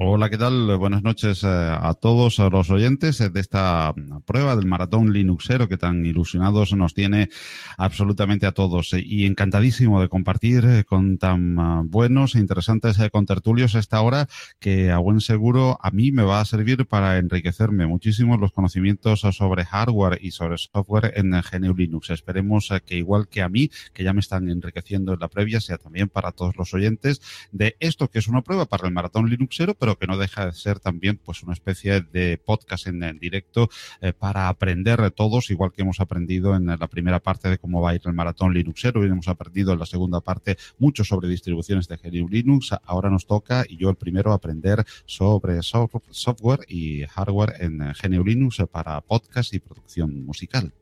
Hola, 0.00 0.30
¿qué 0.30 0.38
tal? 0.38 0.76
Buenas 0.76 1.02
noches 1.02 1.42
eh, 1.42 1.48
a 1.48 1.92
todos 2.00 2.38
los 2.38 2.70
oyentes 2.70 3.18
de 3.18 3.40
esta 3.40 3.92
prueba 4.26 4.54
del 4.54 4.66
maratón 4.66 5.12
Linuxero 5.12 5.68
que 5.68 5.76
tan 5.76 6.06
ilusionados 6.06 6.72
nos 6.72 6.94
tiene 6.94 7.30
absolutamente 7.76 8.46
a 8.46 8.52
todos 8.52 8.92
y 8.94 9.26
encantadísimo 9.26 10.00
de 10.00 10.08
compartir 10.08 10.64
eh, 10.66 10.84
con 10.84 11.18
tan 11.18 11.58
ah, 11.58 11.82
buenos 11.84 12.36
e 12.36 12.38
interesantes 12.38 12.96
eh, 13.00 13.10
contertulios 13.10 13.74
esta 13.74 14.00
hora 14.00 14.28
que 14.60 14.92
a 14.92 14.98
buen 14.98 15.20
seguro 15.20 15.78
a 15.82 15.90
mí 15.90 16.12
me 16.12 16.22
va 16.22 16.40
a 16.40 16.44
servir 16.44 16.86
para 16.86 17.18
enriquecerme 17.18 17.88
muchísimo 17.88 18.36
los 18.36 18.52
conocimientos 18.52 19.22
sobre 19.32 19.64
hardware 19.64 20.20
y 20.22 20.30
sobre 20.30 20.58
software 20.58 21.12
en 21.16 21.32
GNU 21.32 21.74
Linux. 21.74 22.10
Esperemos 22.10 22.68
que 22.86 22.96
igual 22.96 23.26
que 23.26 23.42
a 23.42 23.48
mí, 23.48 23.68
que 23.92 24.04
ya 24.04 24.12
me 24.12 24.20
están 24.20 24.48
enriqueciendo 24.48 25.14
en 25.14 25.18
la 25.18 25.26
previa, 25.26 25.60
sea 25.60 25.76
también 25.76 26.08
para 26.08 26.30
todos 26.30 26.56
los 26.56 26.72
oyentes 26.72 27.20
de 27.50 27.76
esto 27.80 28.06
que 28.06 28.20
es 28.20 28.28
una 28.28 28.42
prueba 28.42 28.66
para 28.66 28.86
el 28.86 28.94
maratón 28.94 29.28
Linuxero, 29.28 29.74
pero 29.74 29.87
que 29.96 30.06
no 30.06 30.18
deja 30.18 30.46
de 30.46 30.52
ser 30.52 30.80
también 30.80 31.18
pues 31.18 31.42
una 31.42 31.52
especie 31.52 32.00
de 32.00 32.38
podcast 32.38 32.86
en, 32.86 33.18
directo 33.18 33.70
eh, 34.00 34.12
para 34.12 34.48
aprender 34.48 35.10
todos, 35.12 35.50
igual 35.50 35.72
que 35.72 35.82
hemos 35.82 36.00
aprendido 36.00 36.56
en 36.56 36.66
la 36.66 36.88
primera 36.88 37.20
parte 37.20 37.48
de 37.48 37.58
cómo 37.58 37.80
va 37.80 37.90
a 37.90 37.94
ir 37.94 38.02
el 38.04 38.12
maratón 38.12 38.54
Linuxero 38.54 39.04
y 39.04 39.08
hemos 39.08 39.28
aprendido 39.28 39.72
en 39.72 39.78
la 39.78 39.86
segunda 39.86 40.20
parte 40.20 40.56
mucho 40.78 41.04
sobre 41.04 41.28
distribuciones 41.28 41.88
de 41.88 41.96
GNU 41.96 42.28
Linux. 42.28 42.74
Ahora 42.84 43.10
nos 43.10 43.26
toca, 43.26 43.64
y 43.68 43.76
yo 43.76 43.90
el 43.90 43.96
primero, 43.96 44.32
aprender 44.32 44.84
sobre 45.06 45.60
software 45.62 46.60
y 46.68 47.04
hardware 47.04 47.54
en 47.60 47.78
GNU 47.78 48.24
Linux 48.24 48.62
para 48.70 49.00
podcast 49.00 49.54
y 49.54 49.60
producción 49.60 50.24
musical. 50.24 50.72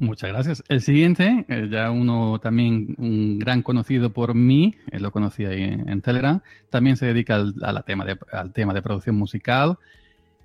Muchas 0.00 0.30
gracias. 0.30 0.62
El 0.68 0.80
siguiente, 0.80 1.44
eh, 1.48 1.66
ya 1.68 1.90
uno 1.90 2.38
también, 2.38 2.94
un 2.98 3.40
gran 3.40 3.62
conocido 3.62 4.12
por 4.12 4.32
mí, 4.34 4.76
él 4.92 5.02
lo 5.02 5.10
conocí 5.10 5.44
ahí 5.44 5.64
en, 5.64 6.00
Telegram, 6.02 6.40
también 6.70 6.96
se 6.96 7.06
dedica 7.06 7.34
al, 7.34 7.56
a 7.62 7.72
la 7.72 7.82
tema, 7.82 8.04
de, 8.04 8.16
al 8.30 8.52
tema 8.52 8.72
de 8.74 8.82
producción 8.82 9.16
musical. 9.16 9.76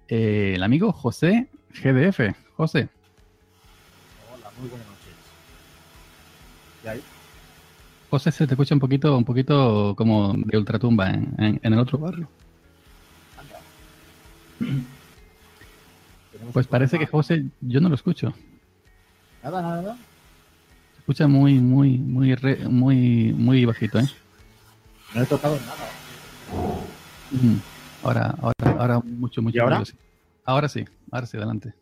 Eh, 0.08 0.54
el 0.56 0.64
amigo 0.64 0.92
José 0.92 1.50
GDF. 1.70 2.36
José. 2.56 2.90
Hola, 4.34 4.50
muy 4.60 4.70
buenas 4.70 4.88
noches. 4.88 5.04
José 8.10 8.32
se 8.32 8.48
te 8.48 8.56
escucha 8.56 8.74
un 8.74 8.80
poquito, 8.80 9.16
un 9.16 9.26
poquito 9.26 9.94
como 9.96 10.34
de 10.34 10.58
ultratumba 10.58 11.12
en, 11.12 11.36
en, 11.38 11.60
en 11.62 11.74
el 11.74 11.80
otro 11.80 12.00
barrio. 12.00 12.28
Pues 16.52 16.68
parece 16.68 17.00
que 17.00 17.06
José, 17.06 17.46
yo 17.62 17.80
no 17.80 17.88
lo 17.88 17.96
escucho. 17.96 18.34
Nada, 19.44 19.62
nada, 19.62 19.82
nada. 19.82 19.98
Se 20.94 21.00
escucha 21.00 21.28
muy, 21.28 21.60
muy, 21.60 21.98
muy, 21.98 22.34
re, 22.34 22.58
muy, 22.70 23.34
muy 23.34 23.66
bajito, 23.66 24.00
¿eh? 24.00 24.08
No 25.14 25.22
he 25.22 25.26
tocado 25.26 25.58
nada. 25.60 26.74
Mm. 27.32 27.58
Ahora, 28.04 28.36
ahora, 28.42 28.80
ahora 28.80 29.00
mucho, 29.00 29.42
mucho. 29.42 29.58
¿Y 29.58 29.60
ahora? 29.60 29.80
mucho, 29.80 29.92
sí. 29.92 29.98
Ahora 30.46 30.70
sí, 30.70 30.86
ahora 31.12 31.26
sí, 31.26 31.38
adelante. 31.38 31.74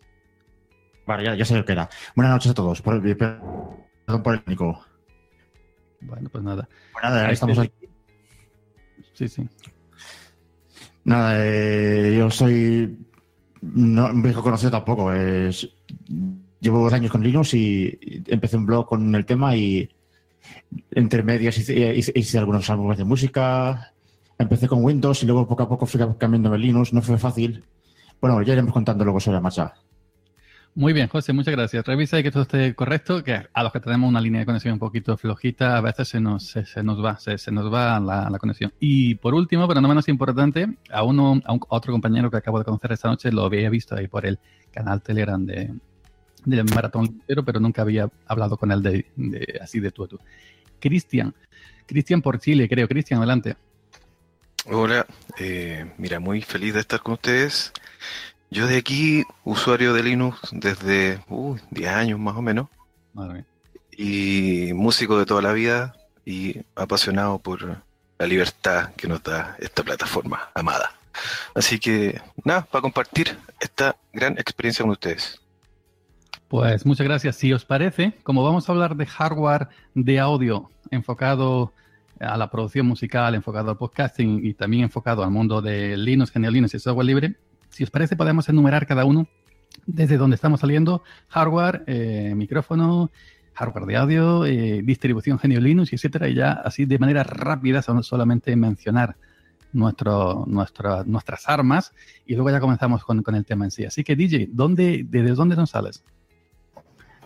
Vale, 1.05 1.23
ya, 1.23 1.35
ya 1.35 1.45
sé 1.45 1.55
lo 1.55 1.63
que 1.63 1.73
era. 1.73 1.89
Buenas 2.15 2.33
noches 2.33 2.51
a 2.51 2.55
todos. 2.55 2.81
Por 2.81 2.95
el, 2.95 3.17
perdón 3.17 4.23
por 4.23 4.33
el 4.33 4.43
único. 4.47 4.83
Bueno, 6.01 6.29
pues 6.29 6.43
nada. 6.43 6.67
Pues 6.93 7.03
nada, 7.03 7.27
Ahí 7.27 7.33
estamos 7.33 7.59
aquí. 7.59 7.87
Sí, 9.13 9.27
sí. 9.27 9.47
Nada, 11.03 11.33
eh, 11.37 12.15
yo 12.17 12.29
soy 12.31 12.97
no 13.61 14.07
un 14.07 14.23
viejo 14.23 14.41
conocido 14.41 14.71
tampoco. 14.71 15.13
Es, 15.13 15.69
llevo 16.61 16.83
dos 16.83 16.93
años 16.93 17.11
con 17.11 17.21
Linux 17.23 17.53
y 17.53 17.99
empecé 18.27 18.55
un 18.55 18.65
blog 18.65 18.87
con 18.87 19.13
el 19.13 19.25
tema 19.25 19.55
y 19.57 19.89
entre 20.91 21.23
medias 21.23 21.57
hice, 21.57 22.37
algunos 22.39 22.69
álbumes 22.69 22.97
de 22.97 23.03
música. 23.03 23.93
Empecé 24.37 24.67
con 24.67 24.83
Windows 24.83 25.21
y 25.23 25.25
luego 25.25 25.47
poco 25.47 25.63
a 25.63 25.69
poco 25.69 25.85
fui 25.85 25.99
cambiando 26.17 26.53
a 26.53 26.57
Linux. 26.57 26.93
No 26.93 27.01
fue 27.01 27.17
fácil. 27.17 27.63
Bueno, 28.21 28.41
ya 28.41 28.53
iremos 28.53 28.73
contando 28.73 29.03
luego 29.03 29.19
sobre 29.19 29.35
la 29.35 29.41
marcha. 29.41 29.73
Muy 30.73 30.93
bien, 30.93 31.09
José, 31.09 31.33
muchas 31.33 31.53
gracias. 31.53 31.85
Revisa 31.85 32.17
y 32.17 32.23
que 32.23 32.31
todo 32.31 32.43
esté 32.43 32.73
correcto, 32.75 33.23
que 33.25 33.41
a 33.51 33.63
los 33.63 33.73
que 33.73 33.81
tenemos 33.81 34.07
una 34.09 34.21
línea 34.21 34.39
de 34.39 34.45
conexión 34.45 34.73
un 34.73 34.79
poquito 34.79 35.17
flojita, 35.17 35.75
a 35.77 35.81
veces 35.81 36.07
se 36.07 36.21
nos, 36.21 36.45
se, 36.45 36.81
nos 36.81 37.03
va, 37.03 37.17
se, 37.19 37.37
se 37.37 37.51
nos 37.51 37.71
va 37.71 37.99
la, 37.99 38.29
la 38.29 38.39
conexión. 38.39 38.71
Y 38.79 39.15
por 39.15 39.33
último, 39.33 39.67
pero 39.67 39.81
no 39.81 39.89
menos 39.89 40.07
importante, 40.07 40.77
a 40.89 41.03
uno, 41.03 41.41
a, 41.43 41.51
un- 41.51 41.59
a 41.69 41.75
otro 41.75 41.91
compañero 41.91 42.31
que 42.31 42.37
acabo 42.37 42.57
de 42.57 42.63
conocer 42.63 42.93
esta 42.93 43.09
noche, 43.09 43.33
lo 43.33 43.43
había 43.43 43.69
visto 43.69 43.95
ahí 43.95 44.07
por 44.07 44.25
el 44.25 44.39
canal 44.71 45.01
Telegram 45.01 45.45
de, 45.45 45.73
de 46.45 46.63
Maratón 46.63 47.21
pero 47.45 47.59
nunca 47.59 47.81
había 47.81 48.09
hablado 48.27 48.57
con 48.57 48.71
él 48.71 48.81
de, 48.81 49.05
de- 49.15 49.59
así 49.61 49.79
de 49.79 49.91
tú 49.91 50.03
a 50.03 50.07
tú. 50.07 50.19
Cristian, 50.79 51.33
Cristian 51.85 52.21
por 52.21 52.39
Chile, 52.39 52.67
creo. 52.69 52.87
Cristian, 52.87 53.19
adelante. 53.19 53.55
Hola, 54.65 55.05
eh, 55.39 55.91
mira, 55.97 56.19
muy 56.19 56.41
feliz 56.41 56.73
de 56.73 56.79
estar 56.81 57.01
con 57.01 57.13
ustedes. 57.13 57.71
Yo 58.49 58.67
de 58.67 58.77
aquí, 58.77 59.23
usuario 59.43 59.93
de 59.93 60.03
Linux 60.03 60.39
desde 60.51 61.19
uh, 61.29 61.57
10 61.71 61.89
años 61.89 62.19
más 62.19 62.35
o 62.35 62.41
menos, 62.41 62.67
Madre 63.13 63.33
mía. 63.33 63.45
y 63.91 64.71
músico 64.73 65.17
de 65.17 65.25
toda 65.25 65.41
la 65.41 65.53
vida 65.53 65.95
y 66.25 66.57
apasionado 66.75 67.39
por 67.39 67.81
la 68.19 68.27
libertad 68.27 68.91
que 68.95 69.07
nos 69.07 69.23
da 69.23 69.55
esta 69.59 69.83
plataforma 69.83 70.49
amada. 70.53 70.91
Así 71.55 71.79
que 71.79 72.21
nada, 72.43 72.61
para 72.61 72.81
compartir 72.83 73.35
esta 73.59 73.95
gran 74.13 74.33
experiencia 74.37 74.83
con 74.83 74.91
ustedes. 74.91 75.40
Pues 76.51 76.85
muchas 76.85 77.05
gracias. 77.07 77.37
Si 77.37 77.53
os 77.53 77.63
parece, 77.63 78.11
como 78.23 78.43
vamos 78.43 78.67
a 78.67 78.73
hablar 78.73 78.97
de 78.97 79.05
hardware 79.05 79.69
de 79.93 80.19
audio 80.19 80.69
enfocado 80.89 81.71
a 82.19 82.35
la 82.35 82.51
producción 82.51 82.85
musical, 82.87 83.35
enfocado 83.35 83.71
al 83.71 83.77
podcasting 83.77 84.45
y 84.45 84.53
también 84.53 84.83
enfocado 84.83 85.23
al 85.23 85.31
mundo 85.31 85.61
de 85.61 85.95
Linux, 85.95 86.33
GNU 86.33 86.51
Linux 86.51 86.73
y 86.73 86.79
software 86.79 87.05
libre, 87.05 87.35
si 87.69 87.85
os 87.85 87.89
parece 87.89 88.17
podemos 88.17 88.49
enumerar 88.49 88.85
cada 88.85 89.05
uno 89.05 89.29
desde 89.85 90.17
donde 90.17 90.35
estamos 90.35 90.59
saliendo, 90.59 91.03
hardware, 91.29 91.85
eh, 91.87 92.33
micrófono, 92.35 93.11
hardware 93.53 93.85
de 93.85 93.95
audio, 93.95 94.45
eh, 94.45 94.81
distribución 94.83 95.39
GNU 95.41 95.61
Linux, 95.61 95.93
etcétera, 95.93 96.27
y 96.27 96.33
ya 96.35 96.51
así 96.51 96.83
de 96.83 96.99
manera 96.99 97.23
rápida 97.23 97.81
solamente 97.81 98.53
mencionar 98.57 99.15
nuestro, 99.71 100.43
nuestra- 100.47 101.05
nuestras 101.05 101.47
armas 101.47 101.93
y 102.25 102.33
luego 102.35 102.49
ya 102.49 102.59
comenzamos 102.59 103.05
con, 103.05 103.23
con 103.23 103.35
el 103.35 103.45
tema 103.45 103.63
en 103.63 103.71
sí. 103.71 103.85
Así 103.85 104.03
que 104.03 104.17
DJ, 104.17 104.49
¿dónde, 104.51 105.05
¿desde 105.07 105.33
dónde 105.33 105.55
nos 105.55 105.69
sales? 105.69 106.03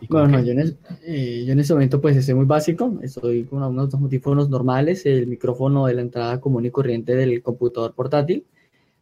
¿Y 0.01 0.07
con 0.07 0.31
Bueno, 0.31 0.45
yo 0.45 0.51
en, 0.51 0.77
eh, 1.03 1.43
yo 1.45 1.53
en 1.53 1.59
este 1.59 1.73
momento 1.73 2.01
pues 2.01 2.17
estoy 2.17 2.35
muy 2.35 2.45
básico, 2.45 2.99
estoy 3.01 3.45
con 3.45 3.63
unos 3.63 3.93
audífonos 3.93 4.49
normales, 4.49 5.05
el 5.05 5.27
micrófono 5.27 5.85
de 5.85 5.93
la 5.93 6.01
entrada 6.01 6.41
común 6.41 6.65
y 6.65 6.71
corriente 6.71 7.15
del 7.15 7.41
computador 7.41 7.93
portátil. 7.93 8.45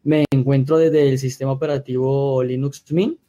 Me 0.03 0.25
encuentro 0.31 0.77
desde 0.77 1.09
el 1.09 1.17
sistema 1.17 1.51
operativo 1.51 2.43
Linux 2.43 2.91
Mint 2.91 3.19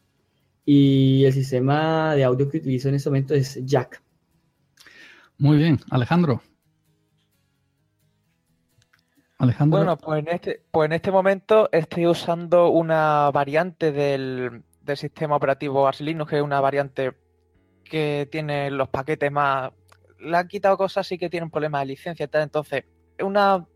y 0.66 1.24
el 1.24 1.32
sistema 1.32 2.14
de 2.14 2.24
audio 2.24 2.48
que 2.48 2.58
utilizo 2.58 2.88
en 2.88 2.96
este 2.96 3.08
momento 3.08 3.34
es 3.34 3.64
Jack. 3.64 4.02
Muy 5.38 5.56
bien, 5.56 5.78
Alejandro. 5.90 6.42
Alejandro. 9.38 9.78
Bueno, 9.78 9.96
pues 9.96 10.20
en 10.20 10.28
este, 10.28 10.62
pues 10.70 10.86
en 10.86 10.92
este 10.92 11.10
momento 11.10 11.68
estoy 11.72 12.06
usando 12.06 12.68
una 12.68 13.30
variante 13.30 13.90
del, 13.90 14.62
del 14.82 14.96
sistema 14.96 15.36
operativo 15.36 15.86
Arch 15.86 16.00
Linux, 16.00 16.30
que 16.30 16.36
es 16.36 16.42
una 16.42 16.60
variante 16.60 17.12
que 17.84 18.28
tiene 18.30 18.70
los 18.70 18.88
paquetes 18.88 19.30
más... 19.30 19.72
Le 20.18 20.36
han 20.36 20.48
quitado 20.48 20.76
cosas, 20.76 21.06
sí 21.06 21.18
que 21.18 21.28
tienen 21.28 21.50
problemas 21.50 21.82
de 21.82 21.86
licencia 21.86 22.24
y 22.24 22.28
tal, 22.28 22.42
entonces 22.42 22.84
es 23.18 23.24
una, 23.24 23.66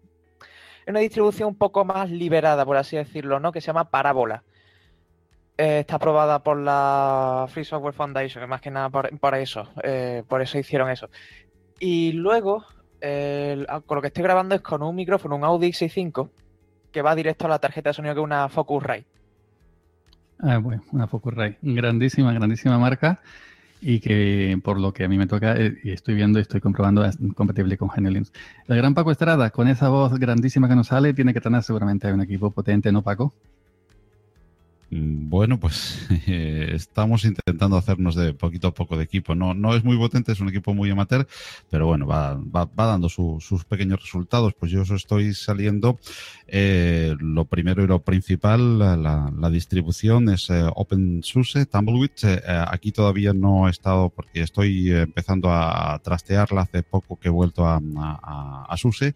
una 0.87 1.01
distribución 1.01 1.51
un 1.51 1.57
poco 1.57 1.85
más 1.85 2.11
liberada, 2.11 2.65
por 2.65 2.77
así 2.77 2.97
decirlo, 2.97 3.39
¿no? 3.39 3.53
Que 3.53 3.61
se 3.61 3.67
llama 3.67 3.91
Parábola. 3.91 4.45
Eh, 5.59 5.81
está 5.81 5.97
aprobada 5.97 6.43
por 6.43 6.57
la 6.57 7.47
Free 7.49 7.65
Software 7.65 7.95
Foundation, 7.95 8.43
que 8.43 8.47
más 8.47 8.61
que 8.61 8.71
nada 8.71 8.89
por, 8.89 9.35
eso, 9.35 9.69
eh, 9.83 10.23
por 10.27 10.41
eso 10.41 10.59
hicieron 10.59 10.89
eso. 10.89 11.11
Y 11.81 12.13
luego, 12.13 12.65
ah, 13.03 13.81
con 13.85 13.97
lo 13.97 14.01
que 14.01 14.09
estoy 14.09 14.23
grabando 14.23 14.55
es 14.55 14.63
con 14.63 14.83
un 14.83 14.95
micrófono, 14.95 15.37
un 15.37 15.45
Audi 15.45 15.69
X65, 15.69 16.31
que 16.93 17.03
va 17.03 17.15
directo 17.15 17.47
a 17.47 17.49
la 17.49 17.59
tarjeta 17.59 17.91
de 17.91 17.95
sonido 17.95 18.15
que 18.15 18.21
es 18.21 18.25
una 18.25 18.49
Focusrite. 18.49 19.07
Ah, 20.41 20.59
bueno, 20.59 20.83
una 20.93 21.07
Focusrite. 21.07 21.59
Grandísima, 21.63 22.33
grandísima 22.33 22.79
marca. 22.79 23.21
Y 23.81 24.01
que 24.01 24.59
por 24.63 24.81
lo 24.81 24.93
que 24.93 25.05
a 25.05 25.09
mí 25.09 25.17
me 25.17 25.27
toca, 25.27 25.57
eh, 25.57 25.79
y 25.85 25.91
estoy 25.91 26.15
viendo 26.15 26.39
y 26.39 26.43
estoy 26.43 26.61
comprobando, 26.61 27.05
es 27.05 27.17
compatible 27.35 27.77
con 27.77 27.89
GNU 27.89 28.11
Linux. 28.11 28.33
El 28.67 28.77
gran 28.77 28.95
Paco 28.95 29.11
Estrada, 29.11 29.51
con 29.51 29.69
esa 29.69 29.89
voz 29.89 30.19
grandísima 30.19 30.69
que 30.69 30.75
nos 30.75 30.89
sale, 30.89 31.15
tiene 31.15 31.33
que 31.33 31.41
tener 31.41 31.63
seguramente 31.63 32.13
un 32.13 32.21
equipo 32.21 32.51
potente, 32.51 32.91
¿no, 32.91 33.03
Paco? 33.03 33.35
Mm, 34.90 35.28
bueno, 35.28 35.60
pues 35.60 36.06
eh, 36.27 36.70
estamos 36.74 37.24
intentando 37.24 37.77
hacernos 37.77 38.15
de 38.15 38.32
poquito 38.32 38.69
a 38.69 38.74
poco 38.74 38.97
de 38.97 39.05
equipo. 39.05 39.35
No, 39.35 39.55
no 39.55 39.74
es 39.74 39.85
muy 39.85 39.97
potente, 39.98 40.32
es 40.32 40.40
un 40.40 40.48
equipo 40.48 40.74
muy 40.74 40.90
amateur, 40.90 41.27
pero 41.70 41.86
bueno, 41.86 42.06
va, 42.06 42.35
va, 42.35 42.65
va 42.65 42.86
dando 42.86 43.09
sus 43.09 43.65
pequeños 43.69 44.01
resultados. 44.01 44.55
Pues 44.55 44.73
yo 44.73 44.82
os 44.82 44.90
estoy 44.90 45.35
saliendo. 45.35 45.98
Eh, 46.47 47.15
lo 47.20 47.44
primero 47.44 47.85
y 47.85 47.86
lo 47.86 48.01
principal, 48.01 48.78
la, 48.78 49.51
distribución 49.51 50.28
es 50.31 50.48
eh, 50.51 50.65
OpenSUSE, 50.74 51.66
Tumbleweed. 51.66 52.10
Eh, 52.23 52.40
aquí 52.69 52.90
todavía 52.93 53.35
no 53.35 53.69
he 53.69 53.70
estado 53.70 54.09
porque 54.09 54.40
estoy 54.40 54.90
empezando 54.90 55.51
a 55.51 56.01
trastearla 56.02 56.62
hace 56.62 56.82
poco 56.82 57.16
que 57.16 57.28
he 57.28 57.31
vuelto 57.31 57.66
a, 57.66 57.81
a, 57.97 58.66
a 58.69 58.77
SUSE 58.77 59.15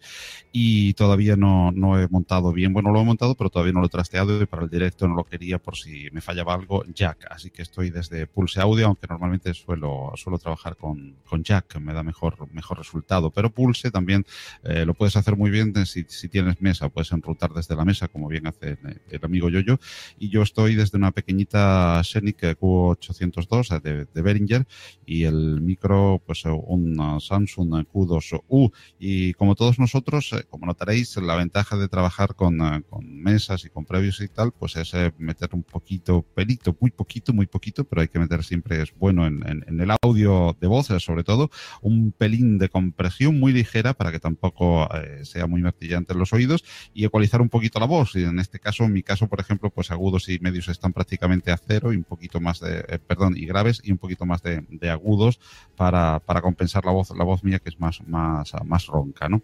y 0.51 0.93
todavía 0.93 1.35
no, 1.35 1.71
no 1.71 1.99
he 1.99 2.07
montado 2.07 2.51
bien. 2.53 2.73
Bueno, 2.73 2.91
lo 2.91 3.01
he 3.01 3.05
montado, 3.05 3.35
pero 3.35 3.49
todavía 3.49 3.73
no 3.73 3.79
lo 3.79 3.87
he 3.87 3.89
trasteado 3.89 4.41
y 4.41 4.45
para 4.45 4.63
el 4.63 4.69
directo 4.69 5.07
no 5.07 5.15
lo 5.15 5.23
quería 5.23 5.59
por 5.63 5.75
si 5.75 6.09
me 6.11 6.21
fallaba 6.21 6.53
algo, 6.53 6.83
Jack. 6.93 7.27
Así 7.29 7.49
que 7.49 7.61
estoy 7.61 7.89
desde 7.89 8.27
Pulse 8.27 8.59
Audio, 8.59 8.87
aunque 8.87 9.07
normalmente 9.07 9.53
suelo, 9.53 10.11
suelo 10.15 10.37
trabajar 10.37 10.75
con, 10.75 11.15
con 11.25 11.43
Jack, 11.43 11.79
me 11.79 11.93
da 11.93 12.03
mejor, 12.03 12.51
mejor 12.53 12.77
resultado. 12.77 13.31
Pero 13.31 13.49
Pulse 13.49 13.91
también 13.91 14.25
eh, 14.63 14.85
lo 14.85 14.93
puedes 14.93 15.15
hacer 15.15 15.35
muy 15.35 15.49
bien 15.49 15.73
si, 15.85 16.03
si, 16.07 16.29
tienes 16.29 16.61
mesa, 16.61 16.89
puedes 16.89 17.11
enrutar 17.11 17.53
desde 17.53 17.75
la 17.75 17.85
mesa, 17.85 18.07
como 18.07 18.27
bien 18.27 18.47
hace 18.47 18.77
el 19.09 19.23
amigo 19.23 19.49
Yoyo. 19.49 19.79
Y 20.19 20.29
yo 20.29 20.41
estoy 20.41 20.75
desde 20.75 20.97
una 20.97 21.11
pequeñita 21.11 22.01
Scenic 22.03 22.41
Q802 22.59 23.81
de, 23.81 24.05
de 24.05 24.21
Behringer 24.21 24.67
y 25.05 25.23
el 25.23 25.61
micro, 25.61 26.21
pues 26.25 26.43
un 26.45 27.19
Samsung 27.19 27.87
Q2U. 27.87 28.71
Y 28.99 29.33
como 29.33 29.55
todos 29.55 29.79
nosotros, 29.79 30.33
eh, 30.33 30.43
como 30.49 30.65
notaréis, 30.65 31.15
la 31.17 31.35
ventaja 31.35 31.77
de 31.77 31.87
trabajar 31.87 32.35
con, 32.35 32.61
eh, 32.61 32.83
con 32.89 33.21
mesas 33.21 33.65
y 33.65 33.69
con 33.69 33.85
previos 33.85 34.19
y 34.21 34.27
tal, 34.27 34.51
pues 34.51 34.75
es 34.75 34.93
meter 35.17 35.52
un 35.53 35.63
poquito, 35.63 36.23
pelito, 36.33 36.75
muy 36.79 36.91
poquito, 36.91 37.33
muy 37.33 37.45
poquito, 37.45 37.83
pero 37.83 38.01
hay 38.01 38.07
que 38.07 38.19
meter 38.19 38.43
siempre, 38.43 38.81
es 38.81 38.93
bueno 38.95 39.25
en, 39.25 39.43
el 39.67 39.91
audio 40.01 40.55
de 40.59 40.67
voces, 40.67 41.03
sobre 41.03 41.23
todo, 41.23 41.49
un 41.81 42.11
pelín 42.11 42.57
de 42.57 42.69
compresión 42.69 43.39
muy 43.39 43.53
ligera 43.53 43.93
para 43.93 44.11
que 44.11 44.19
tampoco 44.19 44.87
eh, 44.95 45.25
sea 45.25 45.47
muy 45.47 45.61
martillante 45.61 46.13
en 46.13 46.19
los 46.19 46.33
oídos 46.33 46.63
y 46.93 47.05
ecualizar 47.05 47.41
un 47.41 47.49
poquito 47.49 47.79
la 47.79 47.85
voz. 47.85 48.15
Y 48.15 48.23
en 48.23 48.39
este 48.39 48.59
caso, 48.59 48.83
en 48.83 48.93
mi 48.93 49.03
caso, 49.03 49.27
por 49.27 49.39
ejemplo, 49.39 49.69
pues 49.69 49.91
agudos 49.91 50.29
y 50.29 50.39
medios 50.39 50.67
están 50.67 50.93
prácticamente 50.93 51.51
a 51.51 51.57
cero 51.57 51.93
y 51.93 51.97
un 51.97 52.03
poquito 52.03 52.39
más 52.39 52.59
de, 52.59 52.85
eh, 52.87 52.99
perdón, 52.99 53.35
y 53.37 53.45
graves 53.45 53.81
y 53.83 53.91
un 53.91 53.97
poquito 53.97 54.25
más 54.25 54.41
de, 54.41 54.63
agudos 54.89 55.39
para, 55.75 56.21
compensar 56.41 56.85
la 56.85 56.91
voz, 56.91 57.11
la 57.17 57.23
voz 57.23 57.43
mía 57.43 57.59
que 57.59 57.69
es 57.69 57.79
más, 57.79 58.01
más, 58.07 58.51
más 58.65 58.85
ronca, 58.87 59.29
¿no? 59.29 59.41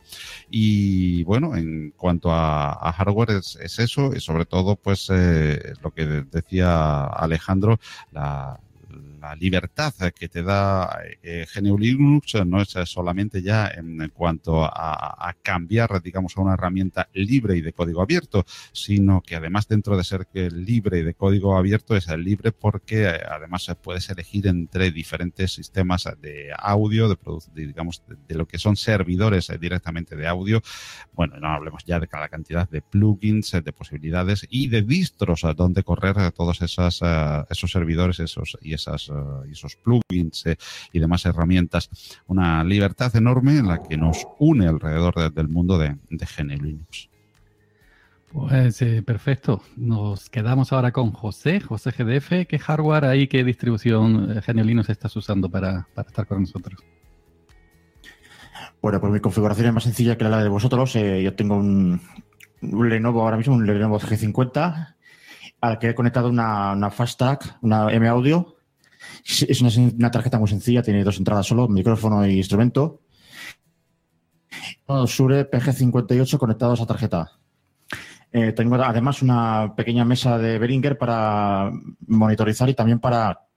Y 0.49 1.23
bueno, 1.23 1.56
en 1.56 1.91
cuanto 1.95 2.31
a, 2.31 2.91
hardware 2.91 3.31
es, 3.31 3.57
es, 3.61 3.80
eso 3.80 4.11
y 4.15 4.19
sobre 4.19 4.45
todo, 4.45 4.76
pues 4.76 5.10
eh, 5.11 5.73
lo 5.81 5.91
que 5.91 5.99
decía 6.06 7.06
Alejandro, 7.06 7.80
la, 8.12 8.60
la 9.20 9.36
libertad 9.36 9.94
que 10.18 10.30
te 10.30 10.44
da 10.44 11.02
eh, 11.22 11.46
GNU 11.54 11.78
Linux 11.78 12.36
no 12.46 12.62
es 12.62 12.76
solamente 12.86 13.41
ya 13.41 13.68
en, 13.68 14.10
cuanto 14.14 14.64
a, 14.64 15.30
a, 15.30 15.34
cambiar, 15.41 16.02
digamos, 16.02 16.38
a 16.38 16.41
una 16.41 16.54
herramienta 16.54 17.10
libre 17.14 17.58
y 17.58 17.62
de 17.62 17.74
código 17.74 18.02
abierto, 18.02 18.46
sino 18.72 19.22
que 19.22 19.36
además 19.36 19.68
dentro 19.68 19.98
de 19.98 20.04
ser 20.04 20.28
que 20.28 20.50
libre 20.50 21.00
y 21.00 21.04
de 21.04 21.14
código 21.14 21.58
abierto 21.58 21.96
es 21.96 22.08
libre 22.18 22.52
porque 22.52 23.04
eh, 23.04 23.22
además 23.30 23.72
puedes 23.82 24.10
elegir 24.10 24.48
entre 24.48 24.91
diferentes 24.91 25.54
sistemas 25.54 26.08
de 26.22 26.52
audio, 26.58 27.10
de, 27.10 27.18
de 27.54 27.68
digamos, 27.68 28.04
de, 28.28 28.36
lo 28.36 28.48
que 28.48 28.58
son 28.58 28.76
servidores 28.76 29.50
eh, 29.50 29.58
directamente 29.58 30.16
de 30.16 30.28
audio. 30.28 30.62
Bueno, 31.14 31.38
no 31.40 31.48
hablemos 31.50 31.84
ya 31.86 32.00
de 32.00 32.08
cada 32.08 32.30
cantidad 32.30 32.70
de 32.70 32.82
plugins, 32.82 33.52
de 33.52 33.74
posibilidades 33.74 34.48
y 34.50 34.68
de 34.68 34.82
distros 34.82 35.46
donde 35.56 35.84
correr 35.84 36.32
todos 36.32 36.62
esas, 36.62 37.02
esos 37.50 37.72
servidores 37.72 38.20
esos, 38.20 38.58
y 38.62 38.74
esas 38.74 39.09
uh, 39.10 39.45
y 39.48 39.52
esos 39.52 39.76
plugins 39.76 40.45
eh, 40.45 40.57
y 40.94 40.99
demás 40.99 41.26
herramientas. 41.26 41.90
Una 42.27 42.64
libertad 42.64 43.15
enorme 43.15 43.57
en 43.57 43.68
la 43.68 43.81
que 43.81 43.98
nos 43.98 44.27
une 44.40 44.68
alrededor 44.68 45.15
de, 45.15 45.30
del 45.30 45.48
mundo 45.48 45.77
de, 45.77 45.98
de 46.10 46.26
GNU 46.26 46.64
Linux. 46.64 47.10
Pues 48.31 48.81
eh, 48.84 49.02
perfecto. 49.02 49.61
Nos 49.76 50.30
quedamos 50.30 50.72
ahora 50.72 50.91
con 50.91 51.11
José, 51.11 51.60
José 51.60 51.91
GDF. 51.91 52.48
¿Qué 52.48 52.60
hardware 52.60 53.06
ahí, 53.06 53.27
qué 53.27 53.44
distribución 53.44 54.38
eh, 54.38 54.41
GNU 54.45 54.64
Linux 54.64 54.90
estás 54.90 55.15
usando 55.15 55.49
para, 55.49 55.88
para 55.95 56.07
estar 56.07 56.27
con 56.27 56.41
nosotros? 56.41 56.80
Bueno, 58.81 59.02
pues 59.02 59.11
mi 59.11 59.19
configuración 59.19 59.68
es 59.68 59.73
más 59.73 59.84
sencilla 59.84 60.18
que 60.18 60.26
la 60.26 60.44
de 60.44 60.49
vosotros. 60.49 60.95
Eh, 60.95 61.23
yo 61.23 61.36
tengo 61.36 61.56
un, 61.56 62.02
un, 62.61 62.90
Lenovo 62.90 63.23
ahora 63.23 63.38
mismo, 63.38 63.56
un 63.56 63.65
Lenovo 63.65 63.99
G50, 63.99 64.95
al 65.61 65.80
que 65.80 65.90
he 65.90 65.95
conectado 65.95 66.30
una, 66.30 66.73
una 66.73 66.91
FastTag, 66.91 67.57
una 67.61 67.91
M 67.91 68.07
Audio, 68.07 68.59
es 69.26 69.62
una, 69.62 69.72
una, 69.96 70.12
tarjeta 70.12 70.40
muy 70.40 70.48
sencilla, 70.48 70.82
tiene 70.82 71.04
dos 71.04 71.18
entradas 71.18 71.48
solo, 71.48 71.68
micrófono 71.68 72.24
e 72.24 72.34
instrumento. 72.34 73.02
Sure 75.06 75.50
PG58 75.50 76.38
conectados 76.38 76.82
a 76.82 76.86
tarjeta. 76.86 77.32
Eh, 78.32 78.54
tengo 78.54 78.76
además 78.76 79.22
una 79.22 79.74
pequeña 79.76 80.06
mesa 80.06 80.38
de 80.38 80.60
Behringer 80.60 80.98
para 80.98 81.72
monitorizar 82.08 82.70
y 82.70 82.74
también 82.74 83.00
para, 83.00 83.48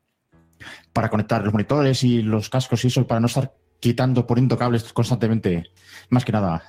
para 0.92 1.10
conectar 1.10 1.42
los 1.42 1.52
monitores 1.52 2.04
y 2.04 2.22
los 2.22 2.48
cascos 2.48 2.84
y 2.84 2.88
eso, 2.88 3.06
para 3.06 3.20
no 3.20 3.26
estar 3.26 3.54
quitando, 3.80 4.26
poniendo 4.26 4.56
cables 4.56 4.92
constantemente, 4.92 5.64
más 6.10 6.24
que 6.24 6.32
nada. 6.32 6.62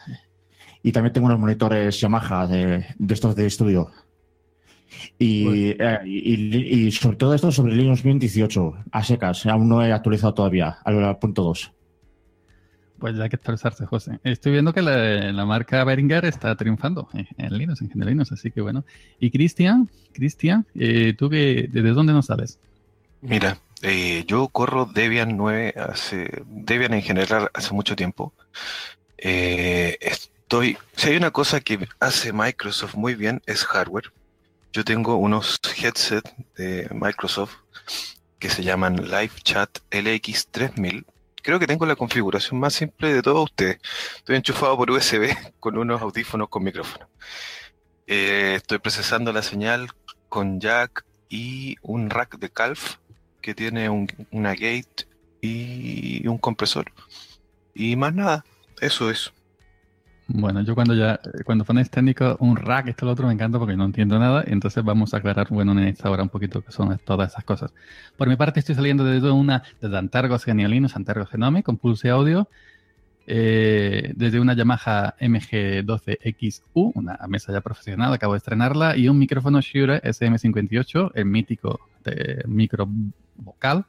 Y 0.81 0.91
también 0.91 1.13
tengo 1.13 1.27
unos 1.27 1.39
monitores 1.39 1.99
Yamaha 1.99 2.47
de 2.47 2.85
estos 3.09 3.35
de 3.35 3.45
estudio. 3.45 3.91
Y, 5.17 5.69
eh, 5.79 5.99
y, 6.05 6.85
y, 6.87 6.91
sobre 6.91 7.17
todo 7.17 7.33
esto 7.33 7.51
sobre 7.51 7.75
Linux 7.75 8.03
Mint 8.03 8.21
18, 8.21 8.73
a 8.91 9.03
secas, 9.03 9.45
aún 9.45 9.69
no 9.69 9.83
he 9.83 9.91
actualizado 9.91 10.33
todavía, 10.33 10.77
al 10.83 11.17
punto 11.19 11.43
2. 11.43 11.71
Pues 13.03 13.17
ya 13.17 13.23
hay 13.23 13.29
que 13.29 13.35
actualizarse, 13.35 13.85
José. 13.85 14.19
Estoy 14.23 14.53
viendo 14.53 14.73
que 14.73 14.81
la, 14.81 15.33
la 15.33 15.45
marca 15.45 15.83
Behringer 15.83 16.23
está 16.23 16.55
triunfando 16.55 17.09
en, 17.13 17.27
en, 17.37 17.57
Linux, 17.57 17.81
en 17.81 17.89
general 17.89 18.13
Linux, 18.13 18.31
así 18.31 18.49
que 18.49 18.61
bueno. 18.61 18.85
Y 19.19 19.29
Cristian, 19.29 19.89
Cristian, 20.13 20.65
eh, 20.73 21.13
¿tú 21.17 21.29
que, 21.29 21.67
desde 21.69 21.89
dónde 21.89 22.13
nos 22.13 22.27
sabes? 22.27 22.59
Mira, 23.19 23.57
eh, 23.81 24.23
yo 24.25 24.47
corro 24.47 24.85
Debian 24.85 25.35
9 25.35 25.73
hace, 25.75 26.43
Debian 26.45 26.93
en 26.93 27.01
general 27.01 27.49
hace 27.53 27.73
mucho 27.73 27.97
tiempo. 27.97 28.33
Eh, 29.17 29.97
estoy, 29.99 30.77
si 30.95 31.09
hay 31.09 31.17
una 31.17 31.31
cosa 31.31 31.59
que 31.59 31.85
hace 31.99 32.31
Microsoft 32.31 32.95
muy 32.95 33.15
bien 33.15 33.41
es 33.45 33.65
hardware 33.65 34.13
yo 34.73 34.83
tengo 34.83 35.17
unos 35.17 35.59
headsets 35.77 36.33
de 36.55 36.89
Microsoft 36.91 37.57
que 38.39 38.49
se 38.49 38.63
llaman 38.63 38.95
Live 38.95 39.33
Chat 39.43 39.69
LX3000. 39.91 41.05
Creo 41.43 41.59
que 41.59 41.67
tengo 41.67 41.85
la 41.85 41.95
configuración 41.95 42.59
más 42.59 42.73
simple 42.73 43.13
de 43.13 43.21
todos 43.21 43.43
ustedes. 43.43 43.77
Estoy 44.17 44.35
enchufado 44.37 44.75
por 44.75 44.89
USB 44.89 45.35
con 45.59 45.77
unos 45.77 46.01
audífonos 46.01 46.49
con 46.49 46.63
micrófono. 46.63 47.07
Eh, 48.07 48.55
estoy 48.55 48.79
procesando 48.79 49.31
la 49.31 49.43
señal 49.43 49.91
con 50.27 50.59
jack 50.59 51.05
y 51.29 51.75
un 51.83 52.09
rack 52.09 52.39
de 52.39 52.49
Calf 52.49 52.97
que 53.41 53.53
tiene 53.53 53.89
un, 53.89 54.07
una 54.31 54.53
gate 54.53 55.07
y 55.39 56.25
un 56.27 56.39
compresor. 56.39 56.91
Y 57.75 57.95
más 57.95 58.15
nada, 58.15 58.43
eso 58.81 59.11
es. 59.11 59.33
Bueno, 60.27 60.61
yo 60.61 60.73
cuando 60.73 60.93
ya, 60.93 61.19
cuando 61.45 61.65
pones 61.65 61.89
técnico, 61.89 62.37
un 62.39 62.55
rack, 62.55 62.87
esto 62.87 63.05
lo 63.05 63.11
otro, 63.11 63.27
me 63.27 63.33
encanta 63.33 63.59
porque 63.59 63.75
no 63.75 63.85
entiendo 63.85 64.17
nada. 64.19 64.43
Entonces 64.47 64.83
vamos 64.83 65.13
a 65.13 65.17
aclarar, 65.17 65.47
bueno, 65.49 65.73
en 65.73 65.79
esta 65.79 66.09
hora 66.09 66.23
un 66.23 66.29
poquito 66.29 66.61
qué 66.61 66.71
son 66.71 66.97
todas 66.99 67.31
esas 67.31 67.43
cosas. 67.43 67.73
Por 68.17 68.29
mi 68.29 68.35
parte, 68.37 68.59
estoy 68.61 68.75
saliendo 68.75 69.03
desde 69.03 69.31
una, 69.31 69.63
desde 69.81 69.97
Antargos 69.97 70.45
Genialinos, 70.45 70.95
Antargos 70.95 71.29
Genome, 71.29 71.61
con 71.61 71.77
Pulse 71.77 72.09
Audio, 72.09 72.47
eh, 73.27 74.13
desde 74.15 74.39
una 74.39 74.53
Yamaha 74.53 75.15
MG12XU, 75.19 76.91
una 76.95 77.19
mesa 77.27 77.51
ya 77.51 77.61
profesional, 77.61 78.13
acabo 78.13 78.33
de 78.33 78.37
estrenarla, 78.37 78.95
y 78.95 79.09
un 79.09 79.19
micrófono 79.19 79.59
Shure 79.61 80.01
SM58, 80.03 81.11
el 81.15 81.25
mítico 81.25 81.81
de 82.03 82.43
micro 82.47 82.87
vocal, 83.35 83.85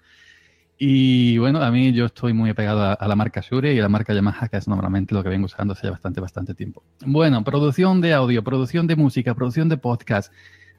y 0.76 1.38
bueno, 1.38 1.62
a 1.62 1.70
mí 1.70 1.92
yo 1.92 2.06
estoy 2.06 2.32
muy 2.32 2.51
apegado 2.51 2.96
a, 2.98 3.09
la 3.09 3.14
marca 3.14 3.40
Shure 3.40 3.74
y 3.74 3.78
a 3.78 3.82
la 3.82 3.88
marca 3.88 4.12
Yamaha, 4.12 4.48
que 4.48 4.56
es 4.56 4.66
normalmente 4.66 5.14
lo 5.14 5.22
que 5.22 5.28
vengo 5.28 5.46
usando 5.46 5.72
hace 5.72 5.88
bastante, 5.88 6.20
bastante 6.20 6.55
tiempo. 6.55 6.82
Bueno, 7.06 7.44
producción 7.44 8.01
de 8.01 8.12
audio, 8.12 8.42
producción 8.42 8.86
de 8.86 8.96
música, 8.96 9.34
producción 9.34 9.68
de 9.68 9.76
podcast. 9.76 10.32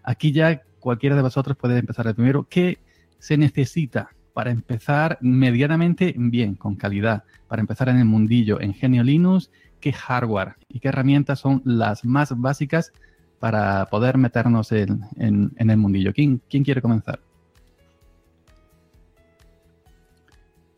Aquí 0.03 0.33
ya 0.33 0.61
cualquiera 0.79 1.15
de 1.15 1.21
vosotros 1.21 1.55
puede 1.55 1.79
empezar 1.79 2.07
el 2.07 2.15
primero. 2.15 2.45
¿Qué 2.49 2.79
se 3.19 3.37
necesita 3.37 4.09
para 4.33 4.51
empezar 4.51 5.17
medianamente 5.21 6.13
bien, 6.17 6.55
con 6.55 6.75
calidad? 6.75 7.23
Para 7.47 7.61
empezar 7.61 7.87
en 7.87 7.97
el 7.97 8.05
mundillo, 8.05 8.59
en 8.59 8.73
Genio 8.73 9.01
Linux, 9.01 9.49
¿qué 9.79 9.93
hardware 9.93 10.55
y 10.67 10.81
qué 10.81 10.89
herramientas 10.89 11.39
son 11.39 11.61
las 11.63 12.03
más 12.03 12.37
básicas 12.37 12.91
para 13.39 13.85
poder 13.85 14.17
meternos 14.17 14.73
en, 14.73 15.05
el 15.17 15.77
mundillo? 15.77 16.11
¿Quién, 16.11 16.41
¿Quién 16.49 16.65
quiere 16.65 16.81
comenzar? 16.81 17.21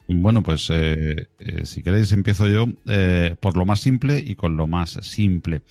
Bueno, 0.08 0.42
pues 0.42 0.70
eh, 0.70 1.28
eh, 1.40 1.66
si 1.66 1.84
queréis 1.84 2.12
empiezo 2.14 2.48
yo 2.48 2.68
eh, 2.88 3.36
por 3.40 3.58
lo 3.58 3.66
más 3.66 3.82
simple 3.82 4.24
y 4.26 4.36
con 4.36 4.56
lo 4.56 4.68
más 4.68 4.92
simple. 5.02 5.62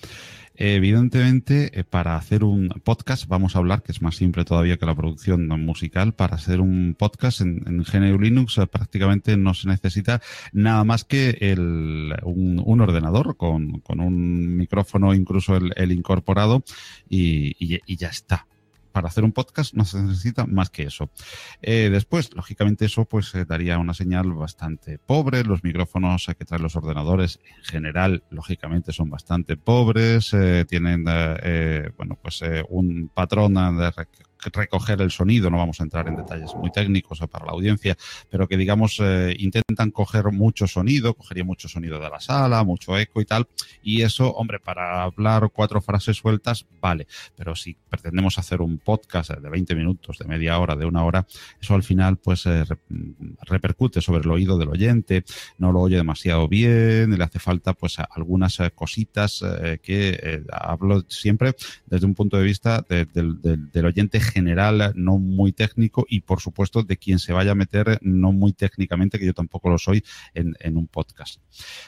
Evidentemente, 0.59 1.79
eh, 1.79 1.83
para 1.83 2.15
hacer 2.15 2.43
un 2.43 2.69
podcast, 2.83 3.27
vamos 3.27 3.55
a 3.55 3.59
hablar, 3.59 3.83
que 3.83 3.91
es 3.91 4.01
más 4.01 4.15
simple 4.15 4.43
todavía 4.43 4.77
que 4.77 4.87
la 4.87 4.95
producción 4.95 5.47
musical, 5.63 6.15
para 6.15 6.35
hacer 6.35 6.61
un 6.61 6.95
podcast 6.97 7.41
en, 7.41 7.63
en 7.67 7.83
GNU 7.83 8.19
Linux 8.19 8.57
eh, 8.57 8.65
prácticamente 8.65 9.37
no 9.37 9.53
se 9.53 9.67
necesita 9.67 10.19
nada 10.53 10.83
más 10.83 11.03
que 11.03 11.37
el, 11.41 12.15
un, 12.23 12.59
un 12.65 12.81
ordenador 12.81 13.37
con, 13.37 13.81
con, 13.81 13.99
un 13.99 14.57
micrófono, 14.57 15.13
incluso 15.13 15.55
el, 15.55 15.91
incorporado, 15.91 16.63
y, 17.07 17.55
y 17.59 17.95
ya 17.95 18.07
está 18.07 18.47
para 18.97 19.09
hacer 19.09 19.23
un 19.23 19.31
podcast 19.31 19.75
no 19.75 19.85
se 19.85 20.01
necesita 20.01 20.47
más 20.47 20.71
que 20.71 20.81
eso. 20.81 21.11
Eh, 21.61 21.89
después, 21.91 22.33
lógicamente, 22.33 22.85
eso 22.85 23.05
pues 23.05 23.35
eh, 23.35 23.45
daría 23.45 23.77
una 23.77 23.93
señal 23.93 24.33
bastante 24.33 24.97
pobre. 24.97 25.43
Los 25.43 25.63
micrófonos 25.63 26.27
eh, 26.27 26.33
que 26.33 26.45
traen 26.45 26.63
los 26.63 26.75
ordenadores 26.75 27.39
en 27.45 27.63
general, 27.63 28.23
lógicamente, 28.31 28.93
son 28.93 29.11
bastante 29.11 29.55
pobres. 29.55 30.33
Eh, 30.33 30.65
tienen, 30.67 31.03
bueno, 31.95 32.17
pues 32.19 32.41
un 32.69 33.11
patrón 33.13 33.53
de 33.53 33.85
recoger 34.53 35.01
el 35.01 35.11
sonido, 35.11 35.49
no 35.49 35.57
vamos 35.57 35.79
a 35.79 35.83
entrar 35.83 36.07
en 36.07 36.15
detalles 36.15 36.53
muy 36.55 36.71
técnicos 36.71 37.19
para 37.29 37.45
la 37.45 37.51
audiencia, 37.51 37.97
pero 38.29 38.47
que 38.47 38.57
digamos 38.57 38.97
eh, 39.01 39.35
intentan 39.39 39.91
coger 39.91 40.31
mucho 40.31 40.67
sonido, 40.67 41.13
cogería 41.13 41.43
mucho 41.43 41.67
sonido 41.67 41.99
de 41.99 42.09
la 42.09 42.19
sala, 42.19 42.63
mucho 42.63 42.97
eco 42.97 43.21
y 43.21 43.25
tal, 43.25 43.47
y 43.81 44.01
eso, 44.01 44.31
hombre, 44.31 44.59
para 44.59 45.03
hablar 45.03 45.49
cuatro 45.53 45.81
frases 45.81 46.17
sueltas, 46.17 46.65
vale, 46.79 47.07
pero 47.35 47.55
si 47.55 47.75
pretendemos 47.89 48.37
hacer 48.37 48.61
un 48.61 48.77
podcast 48.77 49.31
de 49.31 49.49
20 49.49 49.75
minutos, 49.75 50.17
de 50.17 50.25
media 50.25 50.59
hora, 50.59 50.75
de 50.75 50.85
una 50.85 51.03
hora, 51.03 51.25
eso 51.59 51.75
al 51.75 51.83
final 51.83 52.17
pues 52.17 52.45
eh, 52.45 52.63
repercute 53.41 54.01
sobre 54.01 54.21
el 54.21 54.31
oído 54.31 54.57
del 54.57 54.69
oyente, 54.69 55.23
no 55.57 55.71
lo 55.71 55.81
oye 55.81 55.97
demasiado 55.97 56.47
bien, 56.47 57.17
le 57.17 57.23
hace 57.23 57.39
falta 57.39 57.73
pues 57.73 57.97
algunas 57.99 58.59
eh, 58.59 58.71
cositas 58.73 59.43
que 59.81 60.43
hablo 60.51 61.03
siempre 61.07 61.55
desde 61.85 62.05
un 62.05 62.15
punto 62.15 62.37
de 62.37 62.43
vista 62.43 62.85
de, 62.87 63.05
de, 63.05 63.33
de, 63.41 63.57
del 63.57 63.85
oyente 63.85 64.19
general, 64.27 64.93
no 64.95 65.17
muy 65.17 65.53
técnico 65.53 66.05
y 66.07 66.21
por 66.21 66.41
supuesto 66.41 66.83
de 66.83 66.97
quien 66.97 67.19
se 67.19 67.33
vaya 67.33 67.51
a 67.51 67.55
meter 67.55 67.99
no 68.01 68.31
muy 68.31 68.53
técnicamente, 68.53 69.19
que 69.19 69.25
yo 69.25 69.33
tampoco 69.33 69.69
lo 69.69 69.77
soy 69.77 70.03
en, 70.33 70.55
en 70.59 70.77
un 70.77 70.87
podcast. 70.87 71.41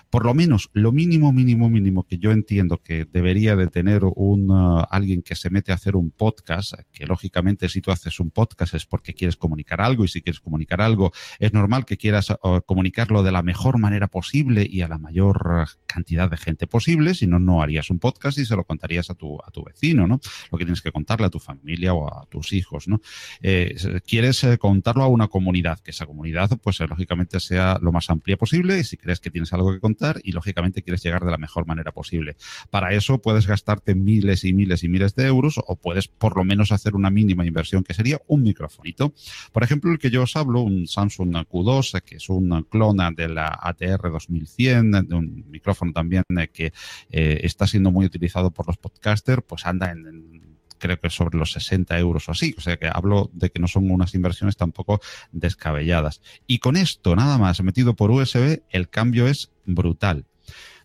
Por 0.09 0.25
lo 0.25 0.33
menos, 0.33 0.69
lo 0.73 0.91
mínimo, 0.91 1.31
mínimo, 1.31 1.69
mínimo 1.69 2.03
que 2.03 2.17
yo 2.17 2.31
entiendo 2.31 2.81
que 2.81 3.05
debería 3.05 3.55
de 3.55 3.67
tener 3.67 4.01
un 4.03 4.49
uh, 4.49 4.83
alguien 4.89 5.21
que 5.21 5.35
se 5.35 5.49
mete 5.49 5.71
a 5.71 5.75
hacer 5.75 5.95
un 5.95 6.11
podcast, 6.11 6.73
que 6.91 7.05
lógicamente 7.05 7.69
si 7.69 7.81
tú 7.81 7.91
haces 7.91 8.19
un 8.19 8.31
podcast 8.31 8.73
es 8.73 8.85
porque 8.85 9.13
quieres 9.13 9.35
comunicar 9.35 9.81
algo 9.81 10.05
y 10.05 10.07
si 10.07 10.21
quieres 10.21 10.39
comunicar 10.39 10.81
algo 10.81 11.11
es 11.39 11.53
normal 11.53 11.85
que 11.85 11.97
quieras 11.97 12.29
uh, 12.31 12.61
comunicarlo 12.65 13.23
de 13.23 13.31
la 13.31 13.43
mejor 13.43 13.77
manera 13.77 14.07
posible 14.07 14.65
y 14.69 14.81
a 14.81 14.87
la 14.87 14.97
mayor 14.97 15.67
cantidad 15.85 16.29
de 16.29 16.37
gente 16.37 16.67
posible, 16.67 17.13
si 17.13 17.27
no, 17.27 17.39
no 17.39 17.61
harías 17.61 17.89
un 17.89 17.99
podcast 17.99 18.37
y 18.37 18.45
se 18.45 18.55
lo 18.55 18.63
contarías 18.63 19.09
a 19.09 19.15
tu, 19.15 19.37
a 19.45 19.51
tu 19.51 19.63
vecino, 19.63 20.07
¿no? 20.07 20.19
Lo 20.51 20.57
que 20.57 20.65
tienes 20.65 20.81
que 20.81 20.91
contarle 20.91 21.27
a 21.27 21.29
tu 21.29 21.39
familia 21.39 21.93
o 21.93 22.07
a 22.07 22.25
tus 22.29 22.53
hijos, 22.53 22.87
¿no? 22.87 23.01
Eh, 23.41 23.75
quieres 24.05 24.43
eh, 24.43 24.57
contarlo 24.57 25.03
a 25.03 25.07
una 25.07 25.27
comunidad, 25.27 25.79
que 25.79 25.91
esa 25.91 26.05
comunidad, 26.05 26.49
pues 26.61 26.79
eh, 26.79 26.87
lógicamente 26.87 27.39
sea 27.39 27.77
lo 27.81 27.91
más 27.91 28.09
amplia 28.09 28.37
posible 28.37 28.83
si 28.83 28.97
crees 28.97 29.19
que 29.19 29.31
tienes 29.31 29.51
algo 29.53 29.71
que 29.73 29.79
contar 29.79 30.19
y 30.23 30.31
lógicamente 30.31 30.81
quieres 30.81 31.03
llegar 31.03 31.23
de 31.25 31.31
la 31.31 31.37
mejor 31.37 31.65
manera 31.65 31.91
posible. 31.91 32.35
Para 32.69 32.93
eso 32.93 33.21
puedes 33.21 33.47
gastarte 33.47 33.95
miles 33.95 34.43
y 34.43 34.53
miles 34.53 34.83
y 34.83 34.89
miles 34.89 35.15
de 35.15 35.25
euros 35.25 35.59
o 35.65 35.75
puedes 35.75 36.07
por 36.07 36.37
lo 36.37 36.43
menos 36.43 36.71
hacer 36.71 36.95
una 36.95 37.09
mínima 37.09 37.45
inversión 37.45 37.83
que 37.83 37.93
sería 37.93 38.21
un 38.27 38.43
microfonito. 38.43 39.13
Por 39.51 39.63
ejemplo, 39.63 39.91
el 39.91 39.99
que 39.99 40.09
yo 40.09 40.23
os 40.23 40.35
hablo, 40.35 40.61
un 40.61 40.87
Samsung 40.87 41.35
Q2, 41.47 42.01
que 42.01 42.17
es 42.17 42.29
un 42.29 42.65
clona 42.69 43.11
de 43.11 43.29
la 43.29 43.57
ATR 43.61 44.11
2100, 44.11 44.91
de 44.91 45.15
un 45.15 45.45
micrófono 45.49 45.91
también 45.93 46.23
que 46.53 46.71
eh, 47.09 47.41
está 47.43 47.67
siendo 47.67 47.91
muy 47.91 48.05
utilizado 48.05 48.51
por 48.51 48.67
los 48.67 48.77
podcasters, 48.77 49.43
pues 49.47 49.65
anda 49.65 49.91
en 49.91 50.38
creo 50.79 50.99
que 50.99 51.09
sobre 51.09 51.37
los 51.37 51.51
60 51.51 51.97
euros 51.99 52.27
o 52.27 52.31
así. 52.31 52.55
O 52.57 52.61
sea 52.61 52.77
que 52.77 52.89
hablo 52.91 53.29
de 53.33 53.51
que 53.51 53.59
no 53.59 53.67
son 53.67 53.91
unas 53.91 54.15
inversiones 54.15 54.57
tampoco 54.57 54.99
descabelladas. 55.31 56.21
Y 56.47 56.59
con 56.59 56.77
esto, 56.77 57.15
nada 57.15 57.37
más, 57.37 57.61
metido 57.61 57.95
por 57.95 58.11
USB, 58.11 58.63
el 58.69 58.89
cambio 58.89 59.27
es 59.27 59.51
brutal. 59.65 60.25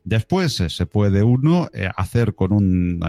Después 0.05 0.61
eh, 0.61 0.69
se 0.69 0.85
puede 0.85 1.23
uno 1.23 1.71
eh, 1.73 1.89
hacer 1.97 2.35
con 2.35 2.53
un 2.53 3.01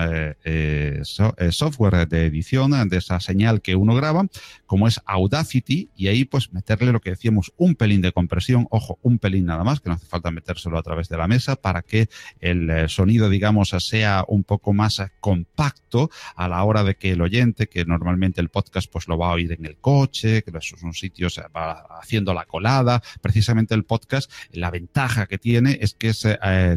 eh, 0.45 1.01
so, 1.03 1.35
software 1.51 2.07
de 2.07 2.25
edición 2.25 2.87
de 2.87 2.97
esa 2.97 3.19
señal 3.19 3.61
que 3.61 3.75
uno 3.75 3.95
graba, 3.95 4.25
como 4.65 4.87
es 4.87 5.01
Audacity, 5.05 5.89
y 5.93 6.07
ahí 6.07 6.23
pues 6.23 6.53
meterle 6.53 6.93
lo 6.93 7.01
que 7.01 7.09
decíamos, 7.09 7.51
un 7.57 7.75
pelín 7.75 8.01
de 8.01 8.13
compresión, 8.13 8.67
ojo, 8.69 8.97
un 9.01 9.19
pelín 9.19 9.45
nada 9.45 9.65
más, 9.65 9.81
que 9.81 9.89
no 9.89 9.95
hace 9.95 10.05
falta 10.05 10.31
metérselo 10.31 10.77
a 10.77 10.83
través 10.83 11.09
de 11.09 11.17
la 11.17 11.27
mesa 11.27 11.57
para 11.57 11.81
que 11.81 12.07
el 12.39 12.87
sonido, 12.87 13.29
digamos, 13.29 13.75
sea 13.79 14.23
un 14.29 14.45
poco 14.45 14.71
más 14.71 15.01
compacto 15.19 16.09
a 16.37 16.47
la 16.47 16.63
hora 16.63 16.85
de 16.85 16.95
que 16.95 17.11
el 17.11 17.21
oyente, 17.21 17.67
que 17.67 17.83
normalmente 17.83 18.39
el 18.39 18.47
podcast 18.47 18.89
pues 18.89 19.09
lo 19.09 19.17
va 19.17 19.31
a 19.31 19.33
oír 19.33 19.51
en 19.51 19.65
el 19.65 19.77
coche, 19.77 20.43
que 20.43 20.57
esos 20.57 20.79
son 20.79 20.93
sitios, 20.93 21.41
va 21.53 21.85
haciendo 22.01 22.33
la 22.33 22.45
colada, 22.45 23.03
precisamente 23.21 23.75
el 23.75 23.83
podcast, 23.83 24.31
la 24.51 24.71
ventaja 24.71 25.27
que 25.27 25.37
tiene 25.37 25.77
es 25.81 25.93
que 25.93 26.09
es, 26.09 26.25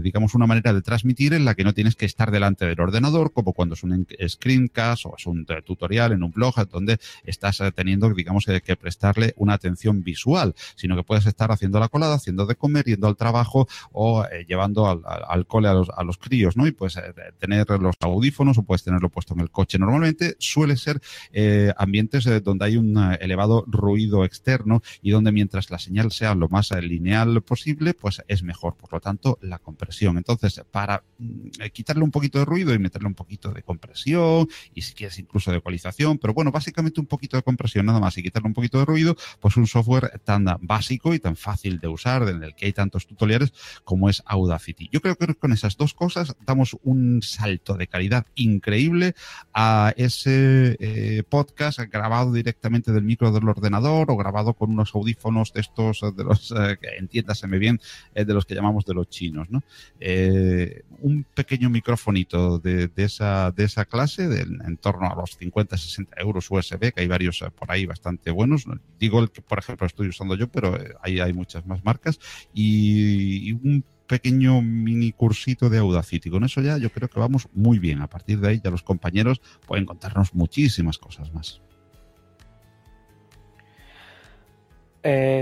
digamos, 0.08 0.34
una 0.34 0.46
manera 0.46 0.72
de 0.72 0.80
transmitir 0.80 1.34
en 1.34 1.44
la 1.44 1.54
que 1.54 1.64
no 1.64 1.74
tienes 1.74 1.94
que 1.94 2.06
estar 2.06 2.30
delante 2.30 2.64
del 2.64 2.80
ordenador, 2.80 3.30
como 3.34 3.52
cuando 3.52 3.74
es 3.74 3.82
un 3.82 4.06
screencast 4.26 5.04
o 5.04 5.14
es 5.18 5.26
un 5.26 5.44
tutorial 5.66 6.12
en 6.12 6.22
un 6.22 6.30
blog 6.30 6.54
donde 6.70 6.98
estás 7.24 7.62
teniendo, 7.74 8.08
digamos, 8.14 8.46
que, 8.46 8.62
que 8.62 8.74
prestarle 8.74 9.34
una 9.36 9.52
atención 9.52 10.02
visual, 10.02 10.54
sino 10.76 10.96
que 10.96 11.02
puedes 11.02 11.26
estar 11.26 11.52
haciendo 11.52 11.78
la 11.78 11.88
colada, 11.88 12.14
haciendo 12.14 12.46
de 12.46 12.56
comer, 12.56 12.86
yendo 12.86 13.06
al 13.06 13.16
trabajo 13.16 13.68
o 13.92 14.24
eh, 14.24 14.46
llevando 14.48 14.86
al, 14.88 15.46
cole 15.46 15.68
a 15.68 15.74
los, 15.74 15.90
a 15.90 16.02
los 16.04 16.16
críos, 16.16 16.56
¿no? 16.56 16.66
Y 16.66 16.72
puedes 16.72 16.96
eh, 16.96 17.02
tener 17.38 17.68
los 17.68 17.96
audífonos 18.00 18.56
o 18.56 18.62
puedes 18.62 18.82
tenerlo 18.82 19.10
puesto 19.10 19.34
en 19.34 19.40
el 19.40 19.50
coche. 19.50 19.78
Normalmente 19.78 20.36
suele 20.38 20.78
ser 20.78 21.02
eh, 21.32 21.70
ambientes 21.76 22.24
donde 22.42 22.64
hay 22.64 22.78
un 22.78 22.96
elevado 23.20 23.64
ruido 23.66 24.24
externo 24.24 24.82
y 25.02 25.10
donde 25.10 25.32
mientras 25.32 25.70
la 25.70 25.78
señal 25.78 26.12
sea 26.12 26.34
lo 26.34 26.48
más 26.48 26.70
lineal 26.70 27.42
posible, 27.42 27.92
pues 27.92 28.22
es 28.26 28.42
mejor. 28.42 28.74
Por 28.74 28.92
lo 28.94 29.00
tanto, 29.00 29.38
la 29.42 29.58
compresión 29.58 29.97
Entonces, 30.00 30.62
para 30.70 31.02
mm, 31.18 31.48
quitarle 31.72 32.04
un 32.04 32.10
poquito 32.10 32.38
de 32.38 32.44
ruido 32.44 32.72
y 32.74 32.78
meterle 32.78 33.08
un 33.08 33.14
poquito 33.14 33.52
de 33.52 33.62
compresión, 33.62 34.48
y 34.74 34.82
si 34.82 34.94
quieres 34.94 35.18
incluso 35.18 35.50
de 35.50 35.58
ecualización, 35.58 36.18
pero 36.18 36.34
bueno, 36.34 36.52
básicamente 36.52 37.00
un 37.00 37.06
poquito 37.06 37.36
de 37.36 37.42
compresión 37.42 37.86
nada 37.86 38.00
más 38.00 38.16
y 38.18 38.22
quitarle 38.22 38.48
un 38.48 38.54
poquito 38.54 38.78
de 38.78 38.84
ruido, 38.84 39.16
pues 39.40 39.56
un 39.56 39.66
software 39.66 40.20
tan 40.24 40.46
básico 40.60 41.14
y 41.14 41.18
tan 41.18 41.36
fácil 41.36 41.78
de 41.80 41.88
usar, 41.88 42.28
en 42.28 42.42
el 42.42 42.54
que 42.54 42.66
hay 42.66 42.72
tantos 42.72 43.06
tutoriales 43.06 43.52
como 43.84 44.08
es 44.08 44.22
Audacity. 44.26 44.88
Yo 44.92 45.00
creo 45.00 45.16
que 45.16 45.34
con 45.34 45.52
esas 45.52 45.76
dos 45.76 45.94
cosas 45.94 46.36
damos 46.46 46.76
un 46.82 47.22
salto 47.22 47.74
de 47.74 47.86
calidad 47.86 48.26
increíble 48.34 49.14
a 49.52 49.92
ese 49.96 50.76
eh, 50.80 51.22
podcast 51.28 51.80
grabado 51.80 52.32
directamente 52.32 52.92
del 52.92 53.04
micro 53.04 53.32
del 53.32 53.48
ordenador 53.48 54.10
o 54.10 54.16
grabado 54.16 54.54
con 54.54 54.70
unos 54.70 54.94
audífonos 54.94 55.52
de 55.52 55.60
estos, 55.60 56.00
de 56.16 56.24
los, 56.24 56.52
eh, 56.52 56.78
entiéndaseme 56.98 57.58
bien, 57.58 57.80
eh, 58.14 58.24
de 58.24 58.34
los 58.34 58.46
que 58.46 58.54
llamamos 58.54 58.84
de 58.84 58.94
los 58.94 59.08
chinos, 59.08 59.48
¿no? 59.50 59.62
Eh, 60.00 60.82
un 61.00 61.24
pequeño 61.34 61.70
microfonito 61.70 62.58
de, 62.58 62.90
esa, 62.96 63.52
de 63.52 63.64
esa 63.64 63.84
clase, 63.84 64.24
en 64.24 64.76
torno 64.76 65.10
a 65.10 65.14
los 65.14 65.38
50-60 65.38 66.08
euros 66.16 66.50
USB, 66.50 66.92
que 66.92 67.00
hay 67.00 67.06
varios 67.06 67.42
eh, 67.42 67.50
por 67.50 67.70
ahí 67.70 67.86
bastante 67.86 68.30
buenos. 68.30 68.64
Digo 68.98 69.20
el 69.20 69.30
que, 69.30 69.42
por 69.42 69.58
ejemplo, 69.58 69.86
estoy 69.86 70.08
usando 70.08 70.34
yo, 70.34 70.48
pero 70.48 70.76
eh, 70.76 70.94
ahí 71.02 71.20
hay 71.20 71.32
muchas 71.32 71.66
más 71.66 71.84
marcas. 71.84 72.18
Y, 72.52 73.52
un 73.52 73.84
pequeño 74.06 74.62
mini 74.62 75.12
cursito 75.12 75.68
de 75.68 75.78
Audacity. 75.78 76.30
Con 76.30 76.42
eso 76.42 76.62
ya 76.62 76.78
yo 76.78 76.90
creo 76.90 77.08
que 77.08 77.20
vamos 77.20 77.46
muy 77.52 77.78
bien. 77.78 78.00
A 78.00 78.08
partir 78.08 78.40
de 78.40 78.48
ahí 78.48 78.60
ya 78.62 78.70
los 78.70 78.82
compañeros 78.82 79.40
pueden 79.66 79.84
contarnos 79.84 80.34
muchísimas 80.34 80.98
cosas 80.98 81.32
más. 81.32 81.60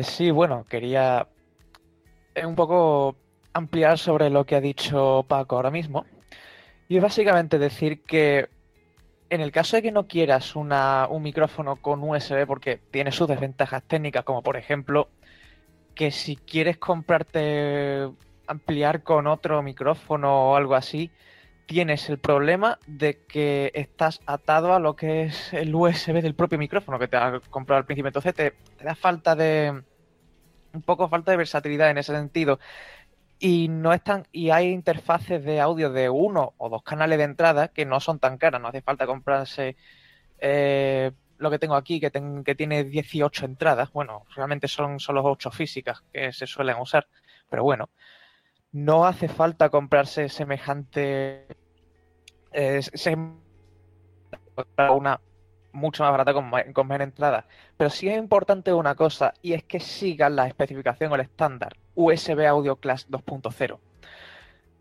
Sí, 0.03 0.31
bueno, 0.31 0.65
quería 0.69 1.27
un 2.45 2.55
poco 2.55 3.17
ampliar 3.57 3.99
sobre 3.99 4.29
lo 4.29 4.45
que 4.45 4.55
ha 4.55 4.61
dicho 4.61 5.25
Paco 5.27 5.57
ahora 5.57 5.71
mismo. 5.71 6.05
Y 6.89 6.97
es 6.97 7.03
básicamente 7.03 7.59
decir 7.59 8.03
que 8.03 8.49
en 9.31 9.41
el 9.41 9.51
caso 9.51 9.77
de 9.77 9.83
que 9.83 9.93
no 9.93 10.07
quieras 10.07 10.55
una, 10.55 11.09
un 11.09 11.23
micrófono 11.23 11.77
con 11.77 12.03
USB 12.03 12.47
porque 12.47 12.79
tiene 12.91 13.11
sus 13.13 13.27
desventajas 13.27 13.83
técnicas, 13.83 14.25
como 14.25 14.43
por 14.43 14.57
ejemplo 14.57 15.09
que 15.95 16.11
si 16.11 16.37
quieres 16.37 16.77
comprarte 16.77 18.09
ampliar 18.47 19.03
con 19.03 19.27
otro 19.27 19.63
micrófono 19.63 20.51
o 20.51 20.57
algo 20.57 20.75
así, 20.75 21.11
tienes 21.65 22.09
el 22.11 22.19
problema 22.19 22.79
de 22.87 23.25
que 23.27 23.73
estás 23.75 24.21
atado 24.27 24.75
a 24.75 24.79
lo 24.79 24.95
que 24.95 25.25
es 25.25 25.53
el 25.55 25.75
USB 25.75 26.21
del 26.23 26.35
propio 26.35 26.59
micrófono 26.59 26.99
que 26.99 27.09
te 27.09 27.17
has 27.17 27.41
comprado 27.49 27.79
al 27.79 27.87
principio. 27.87 28.09
Entonces 28.09 28.35
te, 28.35 28.53
te 28.77 28.85
da 28.85 28.95
falta 28.95 29.35
de. 29.35 29.83
un 30.75 30.83
poco 30.83 31.09
falta 31.09 31.31
de 31.33 31.39
versatilidad 31.39 31.91
en 31.91 31.99
ese 31.99 32.13
sentido 32.13 32.61
y 33.39 33.69
no 33.69 33.93
están 33.93 34.27
y 34.33 34.51
hay 34.51 34.69
interfaces 34.71 35.45
de 35.45 35.61
audio 35.61 35.91
de 35.91 36.09
uno 36.09 36.55
o 36.57 36.69
dos 36.69 36.83
canales 36.83 37.19
de 37.19 37.25
entrada 37.25 37.69
que 37.69 37.85
no 37.85 38.01
son 38.01 38.19
tan 38.19 38.39
caras 38.39 38.61
no 38.61 38.69
hace 38.69 38.83
falta 38.83 39.07
comprarse 39.07 39.77
eh, 40.39 41.13
lo 41.39 41.51
que 41.51 41.59
tengo 41.59 41.75
aquí, 41.75 42.01
que, 42.01 42.11
tiene 42.55 42.85
18 42.85 43.45
entradas, 43.45 43.93
bueno, 43.93 44.25
realmente 44.35 44.69
son 44.69 45.01
solo 45.01 45.23
8 45.25 45.51
físicas 45.51 46.03
que 46.13 46.33
se 46.33 46.47
suelen 46.47 46.79
usar, 46.79 47.09
pero 47.49 47.63
bueno, 47.63 47.91
no 48.73 49.07
hace 49.07 49.29
falta 49.29 49.69
comprarse 49.69 50.29
semejante... 50.29 51.47
eh, 52.53 52.81
una 54.91 55.21
mucho 55.77 56.03
más 56.03 56.11
barata 56.13 56.33
con, 56.33 56.51
con 56.73 56.89
menos 56.89 57.07
entradas. 57.07 57.45
Pero 57.77 57.91
sí 57.91 58.09
es 58.09 58.19
importante 58.19 58.73
una 58.73 58.95
cosa, 58.95 59.35
y 59.43 59.53
es 59.53 59.63
que 59.65 59.81
sigan 59.81 60.37
la 60.37 60.47
especificación 60.47 61.13
o 61.13 61.15
el 61.15 61.21
estándar 61.23 61.77
USB 61.95 62.47
Audio 62.47 62.77
Class 62.77 63.09
2.0. 63.09 63.79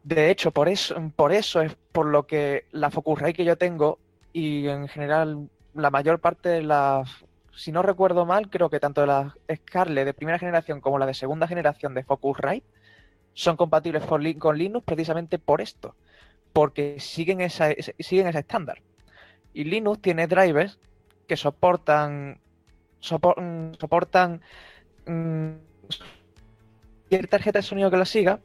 De 0.03 0.30
hecho, 0.30 0.51
por 0.51 0.69
eso, 0.69 0.95
por 1.15 1.32
eso 1.32 1.61
es 1.61 1.75
por 1.91 2.06
lo 2.06 2.27
que 2.27 2.65
la 2.72 2.91
Focusrite 2.91 3.33
que 3.33 3.45
yo 3.45 3.57
tengo 3.57 3.98
y 4.33 4.67
en 4.67 4.88
general 4.88 5.49
la 5.74 5.90
mayor 5.90 6.19
parte 6.19 6.49
de 6.49 6.61
las, 6.61 7.09
si 7.56 7.72
no 7.72 7.82
recuerdo 7.82 8.25
mal, 8.25 8.49
creo 8.49 8.69
que 8.69 8.80
tanto 8.80 9.06
las 9.06 9.33
Scarlett 9.51 10.06
de 10.06 10.14
primera 10.14 10.38
generación 10.38 10.80
como 10.80 10.99
la 10.99 11.07
de 11.07 11.15
segunda 11.15 11.48
generación 11.48 11.95
de 11.95 12.03
Focusrite 12.03 12.67
son 13.33 13.57
compatibles 13.57 14.03
con 14.03 14.57
Linux 14.57 14.85
precisamente 14.85 15.40
por 15.40 15.59
esto, 15.59 15.95
porque 16.53 16.99
siguen, 16.99 17.41
esa, 17.41 17.69
siguen 17.99 18.27
ese 18.27 18.40
estándar. 18.40 18.82
Y 19.56 19.64
Linux 19.64 20.01
tiene 20.01 20.27
drivers 20.27 20.77
que 21.27 21.38
soportan 21.38 22.38
sopor- 23.01 23.42
mm, 23.42 23.75
soportan 23.80 24.42
mm, 25.08 25.50
cualquier 27.09 27.27
tarjeta 27.27 27.59
de 27.59 27.64
sonido 27.64 27.90
que 27.90 27.98
la 27.98 28.06
siga, 28.06 28.40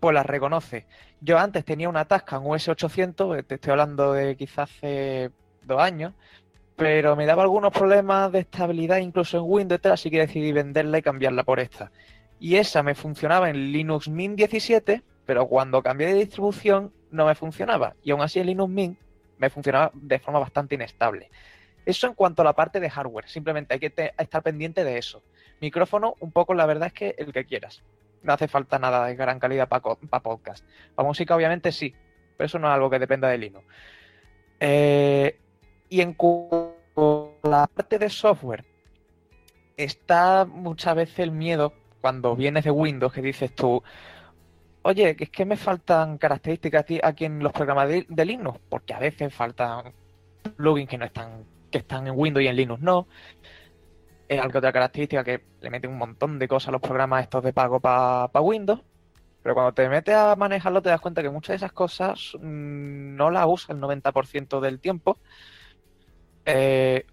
pues 0.00 0.14
la 0.14 0.24
reconoce. 0.24 0.86
Yo 1.20 1.38
antes 1.38 1.64
tenía 1.64 1.88
una 1.88 2.04
Tascam 2.06 2.44
US800, 2.44 3.38
eh, 3.38 3.42
te 3.44 3.54
estoy 3.54 3.70
hablando 3.70 4.12
de 4.12 4.36
quizás 4.36 4.70
hace 4.70 5.30
dos 5.62 5.80
años, 5.80 6.12
pero 6.76 7.14
me 7.14 7.26
daba 7.26 7.42
algunos 7.44 7.72
problemas 7.72 8.32
de 8.32 8.40
estabilidad 8.40 8.96
incluso 8.98 9.38
en 9.38 9.44
Windows, 9.46 9.86
así 9.86 10.10
que 10.10 10.18
decidí 10.18 10.52
venderla 10.52 10.98
y 10.98 11.02
cambiarla 11.02 11.44
por 11.44 11.60
esta. 11.60 11.92
Y 12.40 12.56
esa 12.56 12.82
me 12.82 12.96
funcionaba 12.96 13.50
en 13.50 13.70
Linux 13.72 14.08
Mint 14.08 14.36
17, 14.36 15.02
pero 15.24 15.46
cuando 15.46 15.82
cambié 15.82 16.08
de 16.08 16.14
distribución 16.14 16.92
no 17.12 17.26
me 17.26 17.36
funcionaba. 17.36 17.94
Y 18.02 18.10
aún 18.10 18.22
así 18.22 18.40
en 18.40 18.46
Linux 18.46 18.70
Mint 18.70 18.98
me 19.42 19.50
funcionaba 19.50 19.90
de 19.92 20.20
forma 20.20 20.38
bastante 20.38 20.76
inestable. 20.76 21.28
Eso 21.84 22.06
en 22.06 22.14
cuanto 22.14 22.42
a 22.42 22.44
la 22.44 22.52
parte 22.52 22.78
de 22.78 22.88
hardware, 22.88 23.28
simplemente 23.28 23.74
hay 23.74 23.80
que 23.80 23.92
estar 24.16 24.42
pendiente 24.42 24.84
de 24.84 24.98
eso. 24.98 25.20
Micrófono, 25.60 26.14
un 26.20 26.30
poco 26.30 26.54
la 26.54 26.64
verdad 26.64 26.86
es 26.86 26.92
que 26.92 27.14
el 27.18 27.32
que 27.32 27.44
quieras. 27.44 27.82
No 28.22 28.32
hace 28.32 28.46
falta 28.46 28.78
nada 28.78 29.04
de 29.04 29.16
gran 29.16 29.40
calidad 29.40 29.68
para 29.68 30.22
podcast. 30.22 30.64
Para 30.94 31.08
música, 31.08 31.34
obviamente 31.34 31.72
sí, 31.72 31.92
pero 32.36 32.46
eso 32.46 32.60
no 32.60 32.68
es 32.68 32.74
algo 32.74 32.88
que 32.88 33.00
dependa 33.00 33.28
de 33.28 33.38
Linux. 33.38 33.66
Eh, 34.60 35.40
y 35.88 36.00
en 36.00 36.14
cuanto 36.14 37.36
a 37.42 37.48
la 37.48 37.66
parte 37.66 37.98
de 37.98 38.08
software, 38.08 38.64
está 39.76 40.44
muchas 40.44 40.94
veces 40.94 41.18
el 41.18 41.32
miedo 41.32 41.72
cuando 42.00 42.36
vienes 42.36 42.62
de 42.62 42.70
Windows 42.70 43.12
que 43.12 43.22
dices 43.22 43.52
tú, 43.52 43.82
oye, 44.82 45.16
es 45.18 45.30
que 45.30 45.44
me 45.44 45.56
faltan 45.56 46.18
características 46.18 46.84
aquí- 47.02 47.24
en 47.24 47.40
los 47.40 47.52
programas 47.52 47.88
de, 47.88 48.24
Linux, 48.24 48.60
porque 48.68 48.94
a 48.94 48.98
veces 48.98 49.34
faltan 49.34 49.92
plugins 50.56 50.88
que 50.88 50.98
no 50.98 51.04
están, 51.04 51.44
que 51.70 51.78
están 51.78 52.06
en 52.06 52.14
Windows 52.16 52.44
y 52.44 52.48
en 52.48 52.56
Linux 52.56 52.80
no. 52.82 53.06
Es 54.28 54.40
algo 54.40 54.58
otra 54.58 54.72
característica 54.72 55.24
que 55.24 55.44
le 55.60 55.70
meten 55.70 55.90
un 55.90 55.98
montón 55.98 56.38
de 56.38 56.48
cosas 56.48 56.68
a 56.68 56.72
los 56.72 56.80
programas 56.80 57.22
estos 57.22 57.42
de 57.44 57.52
pago 57.52 57.80
para 57.80 58.40
Windows. 58.40 58.80
Pero 59.42 59.54
cuando 59.54 59.72
te 59.74 59.88
metes 59.88 60.14
a 60.14 60.36
manejarlo 60.36 60.82
te 60.82 60.88
das 60.88 61.00
cuenta 61.00 61.22
que 61.22 61.30
muchas 61.30 61.48
de 61.54 61.56
esas 61.56 61.72
cosas 61.72 62.32
mm, 62.40 63.16
no 63.16 63.30
las 63.30 63.46
usa 63.46 63.74
el 63.74 63.80
90% 63.80 64.60
del 64.60 64.80
tiempo. 64.80 65.18
Eh, 66.44 67.06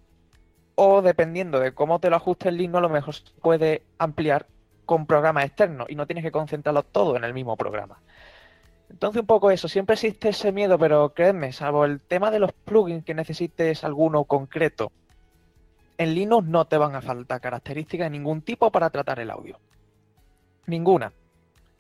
o 0.76 1.02
dependiendo 1.02 1.60
de 1.60 1.74
cómo 1.74 2.00
te 2.00 2.10
lo 2.10 2.16
ajuste 2.16 2.50
el 2.50 2.58
Linux, 2.58 2.78
a 2.78 2.82
lo 2.82 2.90
mejor 2.90 3.16
se 3.16 3.24
puede 3.42 3.84
ampliar 3.98 4.48
con 4.90 5.06
programas 5.06 5.46
externos 5.46 5.88
y 5.88 5.94
no 5.94 6.08
tienes 6.08 6.24
que 6.24 6.32
concentrarlo 6.32 6.82
todo 6.82 7.16
en 7.16 7.24
el 7.24 7.32
mismo 7.32 7.56
programa. 7.56 8.00
Entonces 8.90 9.22
un 9.22 9.28
poco 9.28 9.52
eso, 9.52 9.68
siempre 9.68 9.94
existe 9.94 10.30
ese 10.30 10.52
miedo, 10.52 10.80
pero 10.80 11.14
créeme, 11.14 11.54
salvo 11.54 11.86
el 11.86 12.02
tema 12.02 12.32
de 12.32 12.40
los 12.40 12.52
plugins 12.52 13.06
que 13.06 13.14
necesites 13.14 13.84
alguno 13.84 14.24
concreto, 14.24 14.92
en 16.00 16.16
Linux 16.16 16.48
no 16.48 16.66
te 16.66 16.80
van 16.80 16.96
a 16.96 17.04
faltar 17.04 17.40
características 17.40 18.08
de 18.08 18.10
ningún 18.10 18.42
tipo 18.42 18.72
para 18.72 18.90
tratar 18.90 19.20
el 19.20 19.30
audio. 19.30 19.60
Ninguna. 20.66 21.14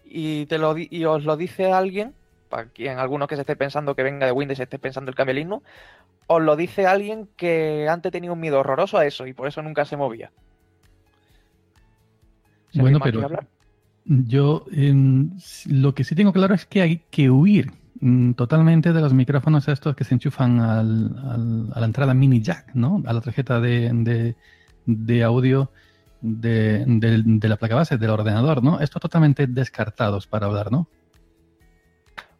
Y, 0.05 0.45
te 0.45 0.59
lo, 0.59 0.75
y 0.77 1.03
os 1.05 1.23
lo 1.23 1.35
dice 1.35 1.71
alguien, 1.71 2.13
para 2.47 2.65
quien 2.65 2.99
algunos 2.99 3.27
que 3.27 3.37
se 3.37 3.41
esté 3.41 3.55
pensando 3.55 3.95
que 3.95 4.03
venga 4.03 4.27
de 4.27 4.33
Windows 4.33 4.59
y 4.59 4.61
esté 4.61 4.77
pensando 4.77 5.09
el 5.09 5.15
cambio 5.15 5.31
a 5.31 5.35
Linux, 5.35 5.65
os 6.27 6.41
lo 6.43 6.55
dice 6.55 6.85
alguien 6.85 7.27
que 7.35 7.87
antes 7.89 8.11
tenía 8.11 8.31
un 8.31 8.39
miedo 8.39 8.59
horroroso 8.59 8.99
a 8.99 9.05
eso 9.07 9.25
y 9.25 9.33
por 9.33 9.47
eso 9.47 9.63
nunca 9.63 9.83
se 9.85 9.97
movía. 9.97 10.31
Bueno, 12.73 12.99
pero 13.01 13.23
hablar. 13.25 13.47
yo 14.05 14.65
lo 15.67 15.93
que 15.95 16.03
sí 16.03 16.15
tengo 16.15 16.33
claro 16.33 16.53
es 16.55 16.65
que 16.65 16.81
hay 16.81 16.97
que 17.09 17.29
huir 17.29 17.71
mm, 18.01 18.33
totalmente 18.33 18.93
de 18.93 19.01
los 19.01 19.13
micrófonos 19.13 19.67
estos 19.67 19.95
que 19.95 20.03
se 20.03 20.13
enchufan 20.15 20.59
al- 20.59 21.17
al- 21.29 21.69
a 21.73 21.79
la 21.79 21.85
entrada 21.85 22.13
mini 22.13 22.41
jack, 22.41 22.71
¿no? 22.75 23.01
A 23.05 23.13
la 23.13 23.21
tarjeta 23.21 23.59
de, 23.59 23.89
de- 23.93 24.35
de 24.85 25.23
audio 25.23 25.71
de, 26.21 26.83
de- 26.85 27.23
de 27.25 27.47
la 27.49 27.57
placa 27.57 27.75
base 27.75 27.97
del 27.97 28.09
ordenador, 28.09 28.63
¿no? 28.63 28.79
Estos 28.79 29.01
totalmente 29.01 29.47
descartados 29.47 30.27
para 30.27 30.47
hablar, 30.47 30.71
¿no? 30.71 30.87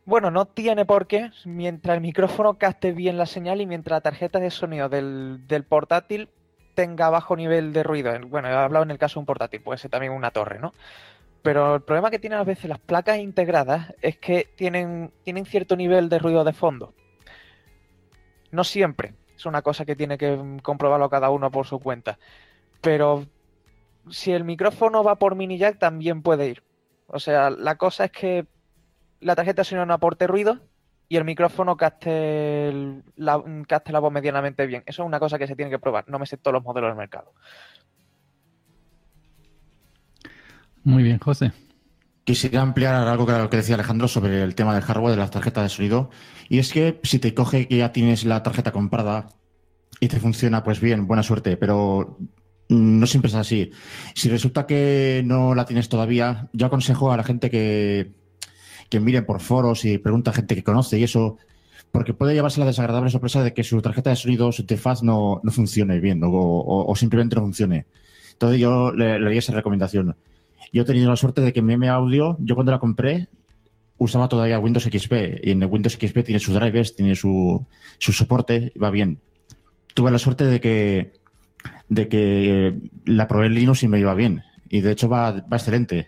Bueno, 0.06 0.32
no 0.32 0.46
tiene 0.46 0.86
por 0.86 1.06
qué, 1.06 1.30
mientras 1.46 1.96
el 1.96 2.02
micrófono 2.02 2.58
capte 2.58 2.94
bien 2.94 3.18
la 3.18 3.28
señal 3.28 3.62
y 3.62 3.68
mientras 3.68 3.98
la 3.98 4.02
tarjeta 4.02 4.40
de 4.40 4.50
sonido 4.50 4.90
del, 4.90 5.42
del 5.48 5.64
portátil 5.66 6.30
tenga 6.80 7.10
bajo 7.10 7.36
nivel 7.36 7.74
de 7.74 7.84
ruido. 7.84 8.18
Bueno, 8.30 8.48
he 8.48 8.54
hablado 8.54 8.84
en 8.84 8.92
el 8.92 8.98
caso 8.98 9.16
de 9.16 9.20
un 9.20 9.26
portátil, 9.26 9.60
puede 9.60 9.78
ser 9.78 9.92
también 9.92 10.14
una 10.14 10.32
torre, 10.32 10.60
¿no? 10.60 10.74
Pero 11.42 11.76
el 11.76 11.82
problema 11.82 12.10
que 12.10 12.20
tienen 12.20 12.40
a 12.40 12.46
veces 12.46 12.70
las 12.70 12.80
placas 12.80 13.18
integradas 13.18 13.94
es 14.02 14.18
que 14.18 14.48
tienen, 14.56 15.12
tienen 15.26 15.46
cierto 15.46 15.76
nivel 15.76 16.08
de 16.08 16.20
ruido 16.20 16.46
de 16.46 16.54
fondo. 16.54 16.94
No 18.52 18.64
siempre, 18.64 19.14
es 19.36 19.46
una 19.46 19.62
cosa 19.62 19.84
que 19.84 19.98
tiene 19.98 20.18
que 20.18 20.38
mm, 20.38 20.60
comprobarlo 20.60 21.10
cada 21.10 21.30
uno 21.32 21.52
por 21.52 21.68
su 21.68 21.80
cuenta. 21.80 22.18
Pero 22.80 23.26
si 24.10 24.32
el 24.32 24.46
micrófono 24.46 25.04
va 25.04 25.16
por 25.16 25.36
mini 25.36 25.58
jack, 25.58 25.80
también 25.80 26.22
puede 26.22 26.48
ir. 26.48 26.64
O 27.08 27.20
sea, 27.20 27.50
la 27.50 27.76
cosa 27.76 28.06
es 28.06 28.12
que 28.12 28.48
la 29.20 29.36
tarjeta 29.36 29.66
sonido 29.66 29.86
no 29.86 29.96
aporte 29.96 30.28
ruido 30.28 30.62
y 31.10 31.18
el 31.18 31.26
micrófono 31.26 31.76
capte, 31.76 32.70
el- 32.70 33.04
la, 33.16 33.44
capte 33.68 33.92
la 33.92 34.00
voz 34.00 34.14
medianamente 34.14 34.66
bien. 34.68 34.84
Eso 34.86 35.02
es 35.04 35.08
una 35.08 35.20
cosa 35.20 35.38
que 35.40 35.48
se 35.48 35.56
tiene 35.56 35.72
que 35.72 35.80
probar. 35.80 36.06
No 36.08 36.20
me 36.20 36.26
sé 36.28 36.38
todos 36.38 36.54
los 36.54 36.64
modelos 36.64 36.90
del 36.92 36.98
mercado. 36.98 37.34
Muy 40.84 41.04
bien, 41.04 41.20
José. 41.20 41.52
Quisiera 42.24 42.62
ampliar 42.62 43.08
algo 43.08 43.26
que, 43.26 43.50
que 43.50 43.58
decía 43.58 43.76
Alejandro 43.76 44.08
sobre 44.08 44.44
el 44.44 44.54
tema 44.56 44.74
del 44.74 44.84
hardware 44.84 45.12
de 45.12 45.18
las 45.18 45.32
tarjetas 45.32 45.64
de 45.64 45.70
sonido. 45.70 46.12
Y 46.48 46.60
es 46.60 46.72
que 46.72 47.00
si 47.04 47.20
te 47.20 47.34
coge 47.34 47.68
que 47.68 47.78
ya 47.78 47.92
tienes 47.92 48.24
la 48.24 48.44
tarjeta 48.44 48.72
comprada 48.72 49.28
y 50.00 50.08
te 50.08 50.20
funciona, 50.20 50.64
pues 50.64 50.80
bien, 50.80 51.08
buena 51.08 51.24
suerte, 51.24 51.58
pero 51.58 52.18
no 52.70 53.08
siempre 53.08 53.30
es 53.30 53.36
así. 53.36 53.72
Si 54.14 54.30
resulta 54.30 54.68
que 54.68 55.24
no 55.26 55.56
la 55.56 55.66
tienes 55.66 55.90
todavía, 55.90 56.50
yo 56.54 56.68
aconsejo 56.68 57.12
a 57.12 57.18
la 57.18 57.24
gente 57.24 57.50
que, 57.50 58.14
que 58.90 59.00
mire 59.00 59.22
por 59.22 59.40
foros 59.42 59.86
y 59.86 59.98
pregunta 59.98 60.32
a 60.32 60.34
gente 60.34 60.56
que 60.56 60.64
conoce 60.64 60.98
y 61.00 61.04
eso, 61.04 61.38
porque 61.92 62.14
puede 62.14 62.34
llevarse 62.34 62.60
la 62.60 62.66
desagradable 62.66 63.10
sorpresa 63.10 63.44
de 63.44 63.54
que 63.54 63.64
su 63.64 63.82
tarjeta 63.82 64.10
de 64.10 64.16
sonido, 64.16 64.52
su 64.52 64.62
interfaz 64.64 65.04
no, 65.04 65.40
no 65.44 65.52
funcione 65.52 66.00
bien 66.00 66.24
o, 66.24 66.30
o- 66.32 66.96
simplemente 66.96 67.36
no 67.36 67.42
funcione. 67.44 67.86
Entonces 68.34 68.60
yo 68.60 68.92
le, 68.92 69.20
le 69.20 69.38
esa 69.38 69.54
recomendación. 69.54 70.16
Yo 70.72 70.84
he 70.84 70.86
tenido 70.86 71.10
la 71.10 71.16
suerte 71.16 71.42
de 71.42 71.52
que 71.54 71.62
mi 71.62 71.74
M 71.74 71.88
Audio, 71.90 72.38
yo 72.40 72.56
cuando 72.56 72.72
la 72.72 72.80
compré, 72.80 73.28
usaba 73.98 74.30
todavía 74.30 74.60
Windows 74.60 74.86
XP. 74.86 75.14
Y 75.44 75.52
en 75.52 75.64
el 75.64 75.70
Windows 75.70 75.94
XP 75.96 76.24
tiene 76.24 76.40
sus 76.40 76.54
drivers, 76.56 76.96
tiene 76.96 77.16
su, 77.16 77.66
su 77.98 78.14
soporte, 78.14 78.72
va 78.82 78.92
bien. 78.92 79.20
Tuve 79.94 80.12
la 80.12 80.20
suerte 80.20 80.46
de 80.46 80.60
que, 80.62 81.14
de 81.90 82.08
que 82.08 82.80
la 83.06 83.28
probé 83.28 83.48
en 83.48 83.56
Linux 83.56 83.84
y 83.84 83.88
me 83.88 84.00
iba 84.00 84.14
bien. 84.14 84.44
Y 84.70 84.82
de 84.82 84.92
hecho 84.92 85.10
va, 85.10 85.32
va 85.32 85.58
excelente. 85.58 86.08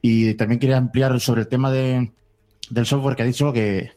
Y 0.00 0.34
también 0.34 0.60
quería 0.60 0.76
ampliar 0.76 1.18
sobre 1.20 1.42
el 1.42 1.48
tema 1.48 1.70
de, 1.72 2.12
del 2.70 2.86
software 2.86 3.16
que 3.16 3.22
ha 3.22 3.26
dicho 3.26 3.52
que, 3.52 3.92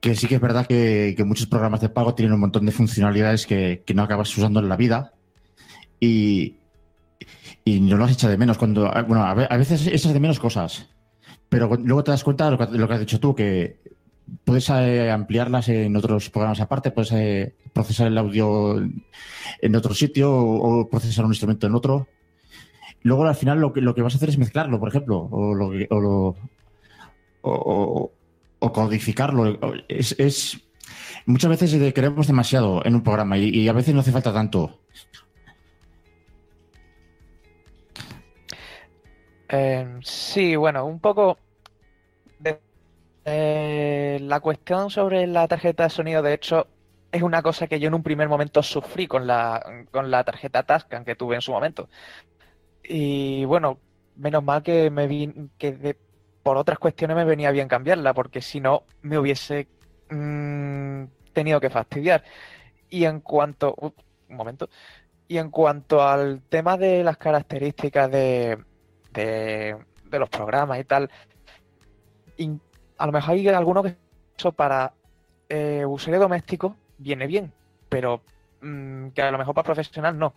que 0.00 0.14
sí 0.14 0.28
que 0.28 0.36
es 0.36 0.40
verdad 0.40 0.66
que, 0.66 1.16
muchos 1.26 1.46
programas 1.46 1.80
de 1.80 1.88
pago 1.88 2.14
tienen 2.14 2.34
un 2.34 2.40
montón 2.40 2.66
de 2.66 2.72
funcionalidades 2.72 3.46
que, 3.46 3.82
no 3.94 4.02
acabas 4.02 4.36
usando 4.36 4.60
en 4.60 4.68
la 4.68 4.76
vida. 4.76 5.12
Y, 5.98 6.56
y 7.64 7.80
no 7.80 7.96
las 7.96 8.12
echa 8.12 8.28
de 8.28 8.36
menos. 8.38 8.58
cuando 8.58 8.90
Bueno, 9.08 9.24
a 9.24 9.34
ve- 9.34 9.48
a 9.50 9.56
veces 9.56 9.86
echas 9.86 10.12
de 10.12 10.20
menos 10.20 10.38
cosas, 10.38 10.88
pero 11.48 11.68
luego 11.76 12.04
te 12.04 12.10
das 12.10 12.22
cuenta 12.22 12.44
de 12.44 12.50
lo 12.52 12.58
que, 12.58 12.78
lo 12.78 12.92
has 12.92 13.00
dicho 13.00 13.18
tú, 13.18 13.34
que 13.34 13.80
puedes 14.44 14.68
eh, 14.70 15.10
ampliarlas 15.10 15.68
en 15.68 15.96
otros 15.96 16.30
programas 16.30 16.60
aparte, 16.60 16.90
puedes 16.90 17.12
eh, 17.12 17.54
procesar 17.72 18.08
el 18.08 18.18
audio 18.18 18.76
en 19.60 19.76
otro 19.76 19.94
sitio 19.94 20.32
o 20.36 20.88
procesar 20.88 21.24
un 21.24 21.32
instrumento 21.32 21.66
en 21.66 21.74
otro. 21.74 22.06
Luego 23.02 23.24
al 23.26 23.34
final 23.36 23.60
lo 23.60 23.72
que, 23.72 23.80
lo 23.80 23.94
que 23.94 24.02
vas 24.02 24.14
a 24.14 24.16
hacer 24.16 24.28
es 24.28 24.38
mezclarlo, 24.38 24.80
por 24.80 24.88
ejemplo, 24.88 25.28
o, 25.30 25.54
lo, 25.54 25.66
o, 25.68 26.00
lo- 26.00 26.28
o- 26.28 26.36
o- 27.42 28.12
o 28.58 28.72
codificarlo. 28.72 29.58
Es, 29.88 30.58
muchas 31.26 31.50
veces 31.50 31.92
queremos 31.94 32.26
demasiado 32.26 32.84
en 32.84 32.94
un 32.94 33.02
programa 33.02 33.38
y, 33.38 33.68
a 33.68 33.72
veces 33.72 33.94
no 33.94 34.00
hace 34.00 34.12
falta 34.12 34.32
tanto. 34.32 34.80
Eh, 39.48 39.98
sí, 40.02 40.56
bueno, 40.56 40.84
un 40.86 40.98
poco 41.00 41.38
eh, 43.24 44.18
la 44.22 44.40
cuestión 44.40 44.90
sobre 44.90 45.26
la 45.26 45.48
tarjeta 45.48 45.84
de 45.84 45.90
sonido, 45.90 46.22
de 46.22 46.34
hecho, 46.34 46.66
es 47.12 47.22
una 47.22 47.42
cosa 47.42 47.66
que 47.66 47.80
yo 47.80 47.88
en 47.88 47.94
un 47.94 48.02
primer 48.02 48.28
momento 48.28 48.62
sufrí 48.62 49.06
con 49.06 49.26
la, 49.26 49.84
con 49.90 50.10
la 50.10 50.24
tarjeta 50.24 50.62
Tascam 50.64 51.04
que 51.04 51.16
tuve 51.16 51.34
en 51.36 51.40
su 51.42 51.52
momento. 51.52 51.88
Y 52.88 53.44
bueno, 53.44 53.78
menos 54.16 54.42
mal 54.44 54.62
que 54.62 54.90
me 54.90 55.06
vi, 55.06 55.32
que 55.58 55.72
de- 55.72 55.98
por 56.42 56.56
otras 56.56 56.78
cuestiones 56.78 57.16
me 57.16 57.24
venía 57.24 57.50
bien 57.50 57.68
cambiarla, 57.68 58.14
porque 58.14 58.40
si 58.40 58.60
no 58.60 58.84
me 59.02 59.18
hubiese 59.18 59.68
mm, 60.10 61.04
tenido 61.32 61.60
que 61.60 61.70
fastidiar. 61.70 62.22
Y 62.88 63.04
en 63.04 63.20
cuanto, 63.20 63.74
uh, 63.78 63.90
un 64.30 64.36
momento, 64.36 64.68
y 65.28 65.38
en 65.38 65.50
cuanto 65.50 66.02
al 66.02 66.42
tema 66.48 66.76
de 66.76 67.04
las 67.04 67.16
características 67.18 68.10
de, 68.10 68.58
de, 69.12 69.76
de 70.04 70.18
los 70.18 70.28
programas 70.30 70.78
y 70.80 70.84
tal, 70.84 71.10
a 72.98 73.06
lo 73.06 73.12
mejor 73.12 73.34
hay 73.34 73.48
algunos 73.48 73.84
que 73.84 73.96
eso 74.38 74.52
para 74.52 74.92
eh, 75.48 75.84
usuario 75.86 76.20
doméstico 76.20 76.76
viene 76.98 77.26
bien, 77.26 77.52
pero 77.88 78.22
mm, 78.60 79.08
que 79.08 79.22
a 79.22 79.30
lo 79.30 79.38
mejor 79.38 79.54
para 79.54 79.64
profesional 79.64 80.18
no. 80.18 80.34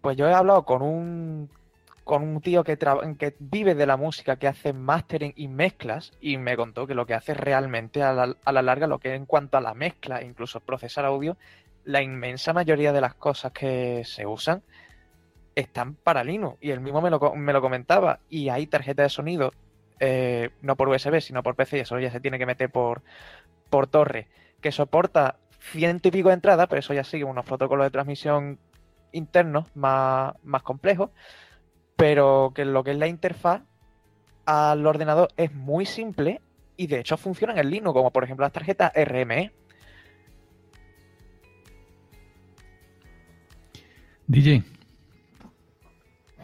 Pues 0.00 0.16
yo 0.16 0.28
he 0.28 0.34
hablado 0.34 0.64
con 0.64 0.82
un 0.82 1.50
con 2.04 2.22
un 2.22 2.40
tío 2.40 2.64
que, 2.64 2.76
que 2.76 3.36
vive 3.38 3.74
de 3.74 3.86
la 3.86 3.96
música, 3.96 4.36
que 4.36 4.46
hace 4.46 4.72
mastering 4.72 5.32
y 5.36 5.48
mezclas, 5.48 6.12
y 6.20 6.36
me 6.36 6.56
contó 6.56 6.86
que 6.86 6.94
lo 6.94 7.06
que 7.06 7.14
hace 7.14 7.34
realmente 7.34 8.02
a 8.02 8.12
la, 8.12 8.36
a 8.44 8.52
la 8.52 8.62
larga, 8.62 8.86
lo 8.86 8.98
que 8.98 9.14
en 9.14 9.26
cuanto 9.26 9.56
a 9.56 9.62
la 9.62 9.74
mezcla, 9.74 10.22
incluso 10.22 10.60
procesar 10.60 11.06
audio, 11.06 11.36
la 11.84 12.02
inmensa 12.02 12.52
mayoría 12.52 12.92
de 12.92 13.00
las 13.00 13.14
cosas 13.14 13.52
que 13.52 14.02
se 14.04 14.26
usan 14.26 14.62
están 15.54 15.94
para 15.94 16.24
Linux. 16.24 16.58
Y 16.60 16.70
él 16.70 16.80
mismo 16.80 17.00
me 17.00 17.10
lo, 17.10 17.34
me 17.34 17.52
lo 17.52 17.60
comentaba. 17.60 18.20
Y 18.28 18.48
hay 18.48 18.66
tarjeta 18.66 19.02
de 19.02 19.08
sonido, 19.08 19.52
eh, 20.00 20.50
no 20.62 20.76
por 20.76 20.88
USB, 20.88 21.20
sino 21.20 21.42
por 21.42 21.56
PC, 21.56 21.78
y 21.78 21.80
eso 21.80 21.98
ya 21.98 22.10
se 22.10 22.20
tiene 22.20 22.38
que 22.38 22.46
meter 22.46 22.70
por, 22.70 23.02
por 23.70 23.86
torre, 23.86 24.28
que 24.60 24.72
soporta 24.72 25.36
ciento 25.58 26.08
y 26.08 26.10
pico 26.10 26.28
de 26.28 26.34
entradas, 26.34 26.66
pero 26.68 26.80
eso 26.80 26.92
ya 26.92 27.04
sigue 27.04 27.24
unos 27.24 27.44
protocolos 27.44 27.86
de 27.86 27.90
transmisión 27.90 28.58
internos 29.12 29.66
más, 29.74 30.34
más 30.42 30.62
complejos, 30.62 31.10
pero 31.96 32.52
que 32.54 32.64
lo 32.64 32.84
que 32.84 32.92
es 32.92 32.98
la 32.98 33.08
interfaz 33.08 33.62
al 34.46 34.86
ordenador 34.86 35.28
es 35.36 35.52
muy 35.54 35.86
simple 35.86 36.40
y 36.76 36.86
de 36.86 37.00
hecho 37.00 37.16
funcionan 37.16 37.58
en 37.58 37.70
Linux, 37.70 37.94
como 37.94 38.10
por 38.10 38.24
ejemplo 38.24 38.44
las 38.44 38.52
tarjetas 38.52 38.92
RME. 38.94 39.52
DJ. 44.26 44.64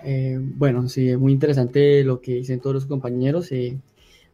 Eh, 0.03 0.39
bueno, 0.41 0.89
sí, 0.89 1.11
es 1.11 1.19
muy 1.19 1.33
interesante 1.33 2.05
lo 2.05 2.21
que 2.21 2.35
dicen 2.35 2.61
todos 2.61 2.75
los 2.75 2.87
compañeros. 2.87 3.51
eh, 3.53 3.79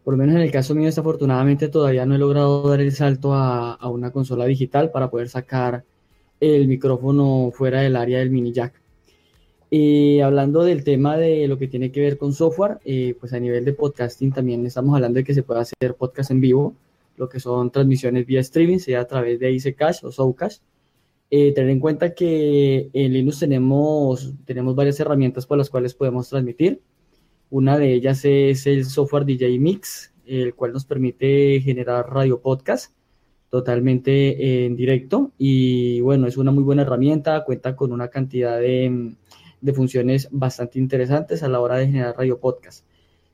por 0.05 0.15
lo 0.15 0.19
menos 0.19 0.37
en 0.37 0.43
el 0.43 0.53
caso 0.53 0.75
mío, 0.75 0.87
desafortunadamente 0.87 1.69
todavía 1.69 2.07
no 2.07 2.15
he 2.15 2.19
logrado 2.19 2.69
dar 2.69 2.81
el 2.81 2.93
salto 2.93 3.35
a, 3.35 3.75
a 3.75 3.89
una 3.89 4.13
consola 4.13 4.45
digital 4.45 4.93
para 4.93 5.11
poder 5.11 5.29
sacar 5.29 5.85
el 6.39 6.69
micrófono 6.69 7.51
fuera 7.53 7.81
del 7.81 7.97
área 7.97 8.19
del 8.19 8.31
mini 8.31 8.53
jack. 8.53 8.81
Y 9.69 10.21
hablando 10.21 10.63
del 10.63 10.85
tema 10.85 11.17
de 11.17 11.49
lo 11.49 11.59
que 11.59 11.67
tiene 11.67 11.91
que 11.91 12.01
ver 12.01 12.19
con 12.19 12.33
software, 12.33 12.79
eh, 12.85 13.17
pues 13.19 13.33
a 13.33 13.41
nivel 13.41 13.65
de 13.65 13.73
podcasting 13.73 14.33
también 14.33 14.65
estamos 14.65 14.95
hablando 14.95 15.19
de 15.19 15.25
que 15.25 15.35
se 15.35 15.43
puede 15.43 15.61
hacer 15.61 15.95
podcast 15.97 16.31
en 16.31 16.41
vivo, 16.41 16.75
lo 17.17 17.29
que 17.29 17.41
son 17.41 17.71
transmisiones 17.71 18.27
vía 18.27 18.41
streaming, 18.41 18.79
sea 18.79 19.01
a 19.01 19.07
través 19.07 19.41
de 19.41 19.51
ICCash 19.53 20.05
o 20.05 20.13
Soundcash. 20.13 20.59
Eh, 21.31 21.53
tener 21.53 21.71
en 21.71 21.81
cuenta 21.81 22.15
que 22.15 22.89
en 22.93 23.13
Linux 23.13 23.41
tenemos, 23.41 24.33
tenemos 24.45 24.77
varias 24.77 25.01
herramientas 25.01 25.45
por 25.47 25.59
las 25.59 25.69
cuales 25.69 25.95
podemos 25.95 26.29
transmitir. 26.29 26.81
Una 27.51 27.77
de 27.79 27.93
ellas 27.93 28.25
es 28.25 28.67
el 28.69 28.85
software 28.85 29.25
DJ 29.25 29.59
Mix, 29.59 30.13
el 30.27 30.55
cual 30.55 30.73
nos 30.73 30.85
permite 30.85 31.61
generar 31.61 32.09
radio 32.13 32.41
podcast 32.41 32.93
totalmente 33.51 34.67
en 34.67 34.77
directo. 34.77 35.33
Y 35.39 36.01
bueno, 36.01 36.29
es 36.29 36.37
una 36.37 36.53
muy 36.53 36.63
buena 36.63 36.83
herramienta, 36.83 37.45
cuenta 37.45 37.75
con 37.75 37.93
una 37.93 38.09
cantidad 38.09 38.61
de, 38.61 39.15
de 39.61 39.73
funciones 39.73 40.29
bastante 40.31 40.79
interesantes 40.79 41.43
a 41.43 41.49
la 41.49 41.61
hora 41.61 41.77
de 41.77 41.87
generar 41.87 42.17
radio 42.17 42.39
podcast. 42.39 42.85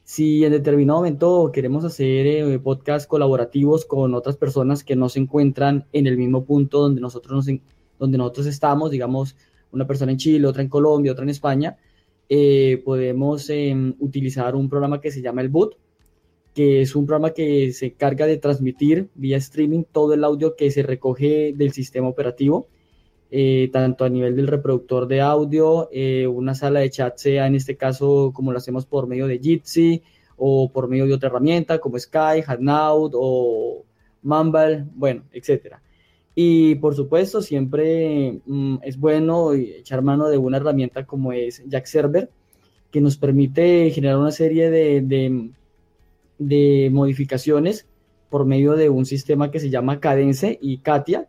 Si 0.04 0.44
en 0.44 0.52
determinado 0.52 0.98
momento 0.98 1.50
queremos 1.52 1.84
hacer 1.84 2.26
eh, 2.26 2.58
podcast 2.58 3.08
colaborativos 3.08 3.84
con 3.84 4.14
otras 4.14 4.36
personas 4.36 4.82
que 4.82 4.96
no 4.96 5.08
se 5.08 5.20
encuentran 5.20 5.86
en 5.92 6.06
el 6.06 6.16
mismo 6.16 6.44
punto 6.44 6.80
donde 6.80 7.00
nosotros, 7.00 7.46
nos 7.46 7.60
donde 7.98 8.18
nosotros 8.18 8.46
estamos, 8.46 8.90
digamos, 8.90 9.36
una 9.70 9.86
persona 9.86 10.12
en 10.12 10.18
Chile, 10.18 10.46
otra 10.46 10.62
en 10.62 10.68
Colombia, 10.68 11.12
otra 11.12 11.22
en 11.22 11.30
España, 11.30 11.78
eh, 12.28 12.82
podemos 12.84 13.48
em, 13.50 13.94
utilizar 14.00 14.56
un 14.56 14.68
programa 14.68 15.00
que 15.00 15.10
se 15.10 15.22
llama 15.22 15.40
el 15.40 15.48
Boot, 15.48 15.76
que 16.54 16.82
es 16.82 16.96
un 16.96 17.06
programa 17.06 17.30
que 17.30 17.72
se 17.72 17.86
encarga 17.86 18.26
de 18.26 18.38
transmitir 18.38 19.08
vía 19.14 19.36
streaming 19.36 19.84
todo 19.90 20.14
el 20.14 20.24
audio 20.24 20.56
que 20.56 20.70
se 20.70 20.82
recoge 20.82 21.52
del 21.54 21.72
sistema 21.72 22.08
operativo, 22.08 22.68
eh, 23.34 23.70
tanto 23.72 24.04
a 24.04 24.10
nivel 24.10 24.36
del 24.36 24.46
reproductor 24.46 25.08
de 25.08 25.22
audio, 25.22 25.88
eh, 25.90 26.26
una 26.26 26.54
sala 26.54 26.80
de 26.80 26.90
chat, 26.90 27.16
sea 27.16 27.46
en 27.46 27.54
este 27.54 27.76
caso 27.78 28.30
como 28.34 28.52
lo 28.52 28.58
hacemos 28.58 28.84
por 28.84 29.06
medio 29.06 29.26
de 29.26 29.38
Jitsi 29.38 30.02
o 30.36 30.70
por 30.70 30.86
medio 30.88 31.06
de 31.06 31.14
otra 31.14 31.30
herramienta 31.30 31.78
como 31.78 31.98
Sky, 31.98 32.42
Hangout 32.46 33.12
o 33.16 33.84
Mumble, 34.22 34.84
bueno, 34.94 35.22
etcétera. 35.32 35.80
Y 36.34 36.74
por 36.76 36.94
supuesto, 36.94 37.40
siempre 37.42 38.38
mm, 38.46 38.76
es 38.82 38.98
bueno 38.98 39.52
echar 39.54 40.02
mano 40.02 40.28
de 40.28 40.36
una 40.38 40.58
herramienta 40.58 41.06
como 41.06 41.32
es 41.32 41.62
Jack 41.66 41.86
Server, 41.86 42.30
que 42.90 43.00
nos 43.00 43.16
permite 43.16 43.90
generar 43.90 44.18
una 44.18 44.30
serie 44.32 44.70
de, 44.70 45.00
de- 45.00 45.50
de 46.38 46.90
modificaciones 46.92 47.86
por 48.28 48.44
medio 48.44 48.72
de 48.76 48.88
un 48.90 49.06
sistema 49.06 49.50
que 49.50 49.60
se 49.60 49.70
llama 49.70 50.00
Cadence 50.00 50.58
y 50.60 50.78
Katia, 50.78 51.28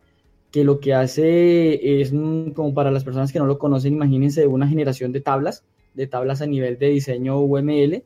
que 0.54 0.64
lo 0.64 0.80
que 0.80 0.94
hace 0.94 2.00
es, 2.00 2.14
mm, 2.14 2.52
como 2.52 2.76
para 2.76 2.92
las 2.92 3.04
personas 3.04 3.34
que 3.34 3.40
no 3.40 3.48
lo 3.48 3.58
conocen, 3.58 3.96
imagínense 3.96 4.46
una 4.46 4.68
generación 4.68 5.12
de 5.12 5.20
tablas, 5.20 5.66
de 5.96 6.06
tablas 6.06 6.44
a 6.44 6.46
nivel 6.46 6.78
de 6.78 6.90
diseño 6.90 7.40
UML, 7.40 8.04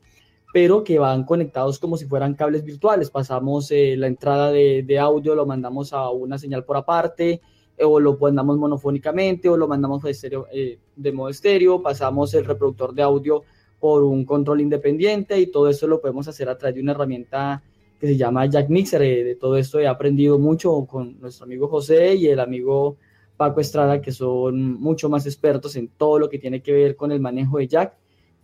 pero 0.54 0.86
que 0.86 0.98
van 0.98 1.26
conectados 1.26 1.78
como 1.78 1.98
si 1.98 2.06
fueran 2.06 2.36
cables 2.36 2.64
virtuales. 2.64 3.12
Pasamos 3.12 3.70
eh, 3.72 3.98
la 3.98 4.08
entrada 4.08 4.50
de, 4.54 4.98
audio, 4.98 5.36
lo 5.36 5.46
mandamos 5.46 5.92
a 5.92 6.10
una 6.10 6.38
señal 6.38 6.64
por 6.64 6.78
aparte, 6.78 7.42
eh, 7.78 7.84
o 7.84 8.00
lo 8.00 8.18
mandamos 8.18 8.58
monofónicamente, 8.58 9.50
o 9.50 9.58
lo 9.58 9.68
mandamos 9.68 10.02
de, 10.04 10.12
estéreo, 10.12 10.48
eh, 10.54 10.80
de 10.96 11.12
modo 11.12 11.28
estéreo, 11.28 11.82
pasamos 11.82 12.34
el 12.34 12.46
reproductor 12.46 12.94
de 12.94 13.02
audio 13.02 13.44
por 13.78 14.06
un 14.06 14.24
control 14.24 14.62
independiente 14.62 15.38
y 15.38 15.48
todo 15.48 15.68
eso 15.68 15.86
lo 15.86 16.00
podemos 16.00 16.30
hacer 16.30 16.48
a 16.48 16.58
través 16.58 16.76
de 16.76 16.82
una 16.82 16.94
herramienta 16.94 17.62
que 18.00 18.08
se 18.08 18.18
llama 18.18 18.46
Jack 18.46 18.70
Mixer. 18.70 19.02
Eh, 19.02 19.24
De 19.24 19.36
todo 19.36 19.58
esto 19.58 19.80
he 19.80 19.88
aprendido 19.88 20.40
mucho 20.40 20.86
con 20.86 21.20
nuestro 21.20 21.46
amigo 21.46 21.68
José 21.68 22.16
y 22.16 22.28
el 22.28 22.40
amigo 22.40 22.98
Paco 23.38 23.62
Estrada, 23.62 24.02
que 24.02 24.12
son 24.12 24.74
mucho 24.80 25.10
más 25.10 25.26
expertos 25.26 25.76
en 25.76 25.88
todo 25.90 26.20
lo 26.20 26.30
que 26.30 26.40
tiene 26.40 26.62
que 26.62 26.74
ver 26.74 26.96
con 26.96 27.12
el 27.12 27.20
manejo 27.20 27.60
de 27.60 27.68
Jack, 27.68 27.94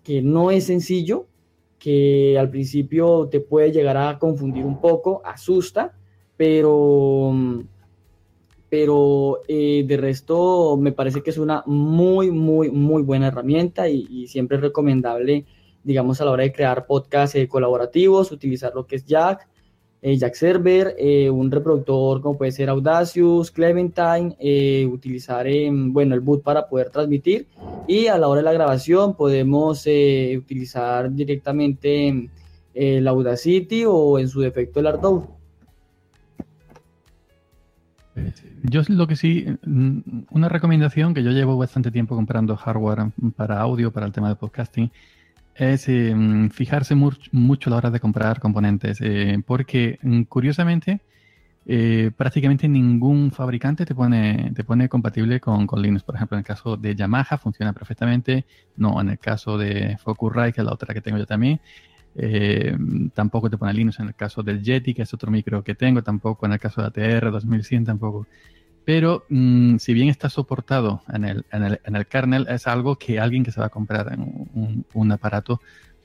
que 0.03 0.21
no 0.21 0.51
es 0.51 0.65
sencillo, 0.65 1.25
que 1.79 2.37
al 2.39 2.49
principio 2.49 3.27
te 3.29 3.39
puede 3.39 3.71
llegar 3.71 3.97
a 3.97 4.19
confundir 4.19 4.63
un 4.63 4.79
poco, 4.79 5.21
asusta, 5.25 5.93
pero, 6.37 7.33
pero 8.69 9.41
eh, 9.47 9.83
de 9.85 9.97
resto 9.97 10.77
me 10.77 10.91
parece 10.91 11.21
que 11.21 11.31
es 11.31 11.37
una 11.37 11.63
muy, 11.65 12.31
muy, 12.31 12.69
muy 12.71 13.01
buena 13.01 13.27
herramienta 13.27 13.89
y, 13.89 14.07
y 14.09 14.27
siempre 14.27 14.57
es 14.57 14.63
recomendable, 14.63 15.45
digamos, 15.83 16.21
a 16.21 16.25
la 16.25 16.31
hora 16.31 16.43
de 16.43 16.53
crear 16.53 16.85
podcasts 16.85 17.35
eh, 17.35 17.47
colaborativos, 17.47 18.31
utilizar 18.31 18.73
lo 18.73 18.85
que 18.85 18.97
es 18.97 19.05
Jack, 19.05 19.47
eh, 20.05 20.17
Jack 20.17 20.35
Server, 20.35 20.95
eh, 20.99 21.29
un 21.29 21.49
reproductor 21.49 22.21
como 22.21 22.37
puede 22.37 22.51
ser 22.51 22.69
Audacious, 22.69 23.49
Clementine, 23.49 24.35
eh, 24.37 24.85
utilizar, 24.85 25.47
eh, 25.47 25.69
bueno, 25.71 26.13
el 26.13 26.19
boot 26.19 26.43
para 26.43 26.67
poder 26.67 26.89
transmitir 26.89 27.47
y 27.87 28.07
a 28.07 28.17
la 28.17 28.27
hora 28.27 28.41
de 28.41 28.43
la 28.43 28.51
grabación 28.51 29.15
podemos 29.15 29.83
eh, 29.85 30.35
utilizar 30.37 31.09
directamente 31.09 32.29
el 32.73 33.07
Audacity 33.07 33.85
o 33.87 34.19
en 34.19 34.27
su 34.27 34.41
defecto 34.41 34.81
el 34.81 34.87
Ardour. 34.87 35.23
Yo 38.63 38.81
lo 38.89 39.07
que 39.07 39.15
sí, 39.15 39.45
mm, 39.65 39.99
una 40.31 40.49
recomendación 40.49 41.13
que 41.13 41.23
yo 41.23 41.31
llevo 41.31 41.57
bastante 41.57 41.91
tiempo 41.91 42.15
comprando 42.15 42.57
hardware 42.57 43.11
para 43.37 43.61
audio, 43.61 43.91
para 43.91 44.05
el 44.05 44.11
tema 44.11 44.27
de 44.27 44.35
podcasting, 44.35 44.91
es 45.55 45.87
mm, 45.87 46.49
fijarse 46.49 46.95
much- 46.95 47.29
mucho 47.31 47.69
a 47.69 47.71
la 47.71 47.77
hora 47.77 47.91
de 47.91 47.99
comprar 47.99 48.39
componentes, 48.39 48.99
eh, 49.01 49.41
porque 49.45 49.99
mm, 50.01 50.23
curiosamente 50.23 51.01
eh, 51.65 52.11
prácticamente 52.17 52.67
ningún 52.67 53.31
fabricante 53.31 53.85
te 53.85 53.95
pone, 53.95 54.51
te 54.55 54.63
pone 54.65 54.89
compatible 54.89 55.39
con, 55.39 55.67
con 55.67 55.81
Linux. 55.81 56.03
Por 56.03 56.15
ejemplo, 56.15 56.37
en 56.37 56.39
el 56.39 56.45
caso 56.45 56.77
de 56.77 56.95
Yamaha 56.95 57.37
funciona 57.37 57.73
perfectamente, 57.73 58.45
no 58.77 58.99
en 59.01 59.09
el 59.11 59.19
caso 59.19 59.57
de 59.57 59.97
Focusrite, 59.99 60.53
que 60.53 60.61
es 60.61 60.65
la 60.65 60.73
otra 60.73 60.93
que 60.93 61.01
tengo 61.01 61.17
yo 61.17 61.25
también. 61.25 61.61
Eh, 62.15 62.75
tampoco 63.13 63.49
te 63.49 63.57
pone 63.57 63.73
Linux 63.73 63.99
en 63.99 64.07
el 64.07 64.15
caso 64.15 64.43
del 64.43 64.61
Yeti, 64.63 64.93
que 64.93 65.01
es 65.03 65.13
otro 65.13 65.31
micro 65.31 65.63
que 65.63 65.75
tengo, 65.75 66.03
tampoco 66.03 66.45
en 66.45 66.53
el 66.53 66.59
caso 66.59 66.81
de 66.81 66.87
ATR 66.87 67.31
2100, 67.31 67.85
tampoco. 67.85 68.27
Pero 68.85 69.25
mm, 69.29 69.77
si 69.77 69.93
bien 69.93 70.09
está 70.09 70.29
soportado 70.29 71.03
en 71.11 71.25
el, 71.25 71.45
en, 71.51 71.63
el, 71.63 71.81
en 71.85 71.95
el, 71.95 72.05
kernel, 72.05 72.47
es 72.49 72.67
algo 72.67 72.97
que 72.97 73.19
alguien 73.19 73.43
que 73.43 73.51
se 73.51 73.59
va 73.59 73.67
a 73.67 73.69
comprar 73.69 74.17
un, 74.17 74.85
un 74.93 75.11
aparato, 75.11 75.61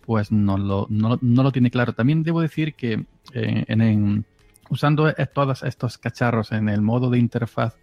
pues 0.08 0.32
no 0.32 0.56
lo, 0.56 0.86
no, 0.88 1.18
no, 1.20 1.42
lo 1.42 1.52
tiene 1.52 1.70
claro. 1.70 1.92
También 1.92 2.22
debo 2.22 2.40
decir 2.40 2.74
que 2.74 3.04
eh, 3.34 3.64
en, 3.68 4.24
usando 4.70 5.12
todos 5.34 5.62
estos 5.64 5.98
cacharros 5.98 6.52
en 6.52 6.68
el 6.68 6.80
modo 6.80 7.10
de 7.10 7.18
interfaz 7.18 7.76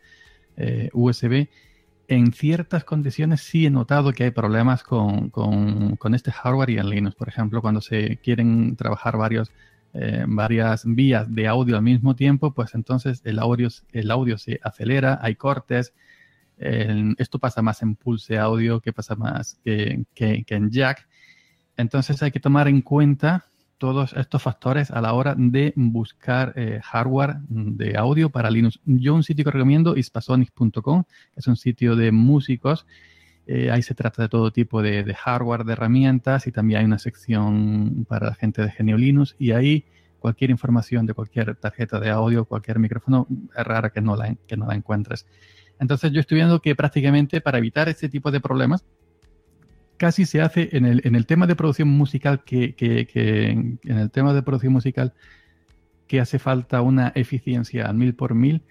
eh, 0.57 0.89
USB, 0.93 1.47
en 2.07 2.31
ciertas 2.31 2.83
condiciones 2.83 3.41
sí 3.41 3.65
he 3.65 3.69
notado 3.69 4.13
que 4.13 4.23
hay 4.23 4.31
problemas 4.31 4.83
con, 4.83 5.29
con, 5.29 5.97
con, 5.97 6.15
este 6.15 6.31
hardware 6.31 6.69
y 6.69 6.77
en 6.77 6.89
Linux. 6.89 7.15
Por 7.15 7.29
ejemplo, 7.29 7.61
cuando 7.61 7.81
se 7.81 8.17
quieren 8.17 8.75
trabajar 8.75 9.17
varios, 9.17 9.51
eh, 9.97 10.25
varias 10.27 10.83
vías 10.85 11.33
de 11.33 11.47
audio 11.47 11.77
al 11.77 11.81
mismo 11.81 12.15
tiempo, 12.15 12.53
pues 12.53 12.75
entonces 12.75 13.21
el 13.23 13.39
audio, 13.39 13.69
el 13.93 14.11
audio 14.11 14.37
se 14.37 14.59
acelera, 14.61 15.19
hay 15.21 15.35
cortes. 15.35 15.93
Esto 16.57 17.37
pasa 17.39 17.61
más 17.61 17.81
en 17.81 17.95
pulse 17.95 18.37
audio 18.37 18.79
que 18.79 18.93
pasa 18.93 19.15
más 19.15 19.59
que, 19.63 20.05
en 20.15 20.71
jack. 20.71 21.07
Entonces 21.77 22.21
hay 22.23 22.31
que 22.31 22.39
tomar 22.39 22.67
en 22.67 22.81
cuenta 22.81 23.45
todos 23.77 24.13
estos 24.13 24.41
factores 24.41 24.91
a 24.91 25.01
la 25.01 25.13
hora 25.13 25.35
de 25.37 25.73
buscar 25.75 26.53
eh, 26.55 26.79
hardware 26.83 27.35
de 27.49 27.97
audio 27.97 28.29
para 28.29 28.49
Linux. 28.49 28.79
Yo 28.85 29.13
un 29.13 29.23
sitio 29.23 29.43
que 29.45 29.51
recomiendo 29.51 29.95
es 29.95 30.09
pasonic.com, 30.09 31.03
es 31.35 31.47
un 31.47 31.55
sitio 31.55 31.95
de 31.95 32.11
músicos. 32.11 32.85
Eh, 33.47 33.69
ahí 33.69 33.83
se 33.83 33.93
trata 33.93 34.23
de 34.23 34.29
todo 34.29 34.51
tipo 34.51 34.81
de, 34.81 35.13
hardware, 35.13 35.65
de 35.65 35.73
herramientas 35.73 36.47
y 36.47 36.51
también 36.51 36.79
hay 36.79 36.85
una 36.85 36.97
sección 36.97 38.05
para 38.07 38.27
la 38.27 38.35
gente 38.35 38.61
de 38.63 38.71
Genio 38.71 38.97
Linux 38.97 39.35
y 39.37 39.51
ahí 39.51 39.85
cualquier 40.19 40.49
información 40.49 41.05
de 41.05 41.13
cualquier 41.13 41.55
tarjeta 41.55 41.99
de 41.99 42.09
audio, 42.09 42.45
cualquier 42.45 42.79
micrófono, 42.79 43.27
es 43.55 43.63
rara 43.63 43.91
que 43.91 44.01
no 44.01 44.15
la, 44.15 44.35
encuentres. 44.73 45.27
Entonces 45.79 46.11
yo 46.11 46.21
estoy 46.21 46.37
viendo 46.37 46.59
que 46.61 46.75
prácticamente 46.75 47.41
para 47.41 47.59
evitar 47.59 47.87
este 47.89 48.09
tipo 48.09 48.31
de 48.31 48.39
problemas, 48.39 48.83
casi 49.97 50.25
se 50.25 50.41
hace 50.41 50.69
en 50.71 50.85
el, 50.85 51.25
tema 51.27 51.45
de 51.45 51.55
producción 51.55 51.89
musical 51.89 52.43
que, 52.43 52.73
en 52.73 53.97
el 53.97 54.09
tema 54.09 54.33
de 54.33 54.41
producción 54.41 54.73
musical 54.73 55.13
que 56.07 56.19
hace 56.19 56.39
falta 56.39 56.81
una 56.81 57.11
eficiencia 57.15 57.85
al 57.85 57.95
mil 57.95 58.15
por 58.15 58.33
mil, 58.33 58.63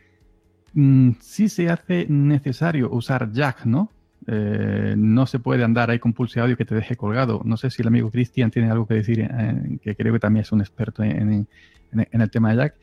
mmm, 0.73 1.12
sí 1.20 1.49
se 1.49 1.69
hace 1.69 2.07
necesario 2.09 2.91
usar 2.91 3.31
jack, 3.33 3.65
¿no? 3.65 3.91
Eh, 4.27 4.94
no 4.97 5.27
se 5.27 5.39
puede 5.39 5.65
andar 5.65 5.91
ahí 5.91 5.99
con 5.99 6.15
pulse 6.15 6.41
audio 6.41 6.57
que 6.57 6.65
te 6.65 6.75
deje 6.75 6.97
colgado. 6.97 7.43
No 7.44 7.57
sé 7.57 7.70
si 7.70 7.83
el 7.83 7.89
amigo 7.89 8.11
Cristian 8.11 8.51
tiene 8.51 8.70
algo 8.70 8.86
que 8.86 8.94
decir, 8.94 9.20
eh, 9.20 9.78
que 9.83 9.94
creo 9.94 10.12
que 10.12 10.19
también 10.19 10.43
es 10.43 10.53
un 10.53 10.61
experto 10.61 11.03
en, 11.03 11.47
en, 11.93 12.20
el 12.20 12.31
tema 12.31 12.51
de 12.51 12.57
jack. 12.57 12.75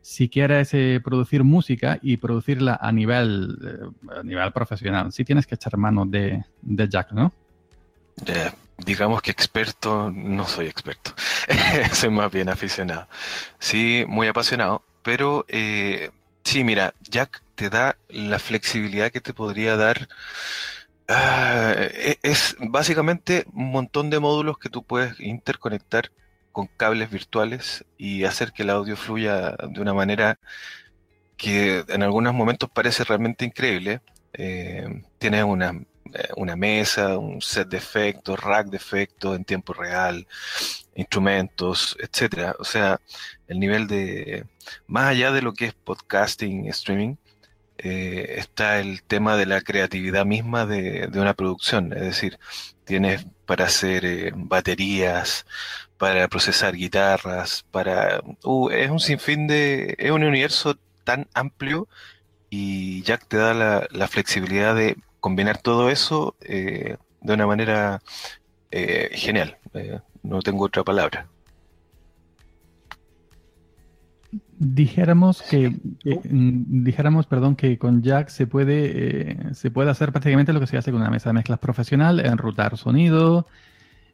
Si 0.00 0.28
quieres 0.28 0.72
eh, 0.74 1.00
producir 1.02 1.44
música 1.44 1.98
y 2.02 2.16
producirla 2.16 2.78
a 2.80 2.90
nivel, 2.92 3.58
a 4.16 4.22
nivel 4.22 4.52
profesional, 4.52 5.12
sí 5.12 5.24
tienes 5.24 5.46
que 5.46 5.54
echar 5.54 5.76
mano 5.76 6.04
de, 6.06 6.44
de 6.62 6.88
jack, 6.88 7.12
¿no? 7.12 7.32
Digamos 8.78 9.22
que 9.22 9.30
experto, 9.30 10.10
no 10.12 10.46
soy 10.46 10.66
experto, 10.66 11.12
soy 11.92 12.10
más 12.10 12.32
bien 12.32 12.48
aficionado. 12.48 13.08
Sí, 13.58 14.04
muy 14.08 14.28
apasionado, 14.28 14.84
pero 15.02 15.44
sí, 16.44 16.64
mira, 16.64 16.94
Jack 17.02 17.42
te 17.54 17.70
da 17.70 17.96
la 18.08 18.38
flexibilidad 18.38 19.10
que 19.10 19.20
te 19.20 19.34
podría 19.34 19.76
dar. 19.76 20.08
Uh, 21.08 21.88
es 22.22 22.54
básicamente 22.60 23.46
un 23.54 23.70
montón 23.70 24.10
de 24.10 24.20
módulos 24.20 24.58
que 24.58 24.68
tú 24.68 24.82
puedes 24.82 25.18
interconectar 25.20 26.10
con 26.52 26.66
cables 26.66 27.10
virtuales 27.10 27.84
y 27.96 28.24
hacer 28.24 28.52
que 28.52 28.62
el 28.62 28.70
audio 28.70 28.96
fluya 28.96 29.52
de 29.52 29.80
una 29.80 29.94
manera 29.94 30.38
que 31.38 31.84
en 31.88 32.02
algunos 32.02 32.34
momentos 32.34 32.68
parece 32.70 33.04
realmente 33.04 33.44
increíble. 33.44 34.02
Eh, 34.34 35.02
tienes 35.18 35.44
una 35.44 35.72
eh, 36.14 36.28
una 36.36 36.56
mesa, 36.56 37.18
un 37.18 37.42
set 37.42 37.68
de 37.68 37.76
efectos, 37.76 38.40
rack 38.40 38.68
de 38.68 38.76
efectos 38.78 39.36
en 39.36 39.44
tiempo 39.44 39.72
real, 39.74 40.26
instrumentos, 40.94 41.96
etcétera. 42.00 42.54
O 42.58 42.64
sea, 42.64 43.00
el 43.46 43.60
nivel 43.60 43.86
de, 43.86 44.46
más 44.86 45.06
allá 45.08 45.32
de 45.32 45.42
lo 45.42 45.52
que 45.54 45.66
es 45.66 45.74
podcasting, 45.74 46.66
streaming, 46.68 47.16
eh, 47.78 48.34
está 48.38 48.80
el 48.80 49.02
tema 49.02 49.36
de 49.36 49.46
la 49.46 49.60
creatividad 49.60 50.26
misma 50.26 50.66
de, 50.66 51.06
de, 51.08 51.20
una 51.20 51.34
producción. 51.34 51.92
Es 51.92 52.00
decir, 52.00 52.38
tienes 52.84 53.26
para 53.46 53.66
hacer 53.66 54.04
eh, 54.04 54.32
baterías, 54.34 55.46
para 55.98 56.28
procesar 56.28 56.74
guitarras, 56.74 57.64
para... 57.70 58.20
Uh, 58.44 58.70
es 58.70 58.90
un 58.90 59.00
sinfín 59.00 59.46
de... 59.46 59.94
Es 59.98 60.10
un 60.10 60.24
universo 60.24 60.76
tan 61.04 61.28
amplio 61.34 61.88
y 62.50 63.02
Jack 63.02 63.26
te 63.28 63.36
da 63.36 63.54
la, 63.54 63.88
la 63.90 64.08
flexibilidad 64.08 64.74
de 64.74 64.96
combinar 65.20 65.58
todo 65.60 65.90
eso 65.90 66.36
eh, 66.40 66.96
de 67.20 67.32
una 67.34 67.46
manera 67.46 68.00
eh, 68.70 69.10
genial. 69.12 69.58
No 70.22 70.42
tengo 70.42 70.64
otra 70.64 70.84
palabra. 70.84 71.28
Dijéramos 74.60 75.42
que, 75.42 75.76
que 76.00 76.20
dijéramos, 76.24 77.26
perdón, 77.26 77.54
que 77.54 77.78
con 77.78 78.02
Jack 78.02 78.28
se 78.28 78.46
puede 78.46 79.54
se 79.54 79.70
puede 79.70 79.90
hacer 79.90 80.10
prácticamente 80.10 80.52
lo 80.52 80.60
que 80.60 80.66
se 80.66 80.76
hace 80.76 80.90
con 80.90 81.00
una 81.00 81.10
mesa 81.10 81.28
de 81.30 81.34
mezclas 81.34 81.58
profesional, 81.60 82.18
enrutar 82.20 82.76
sonido 82.76 83.46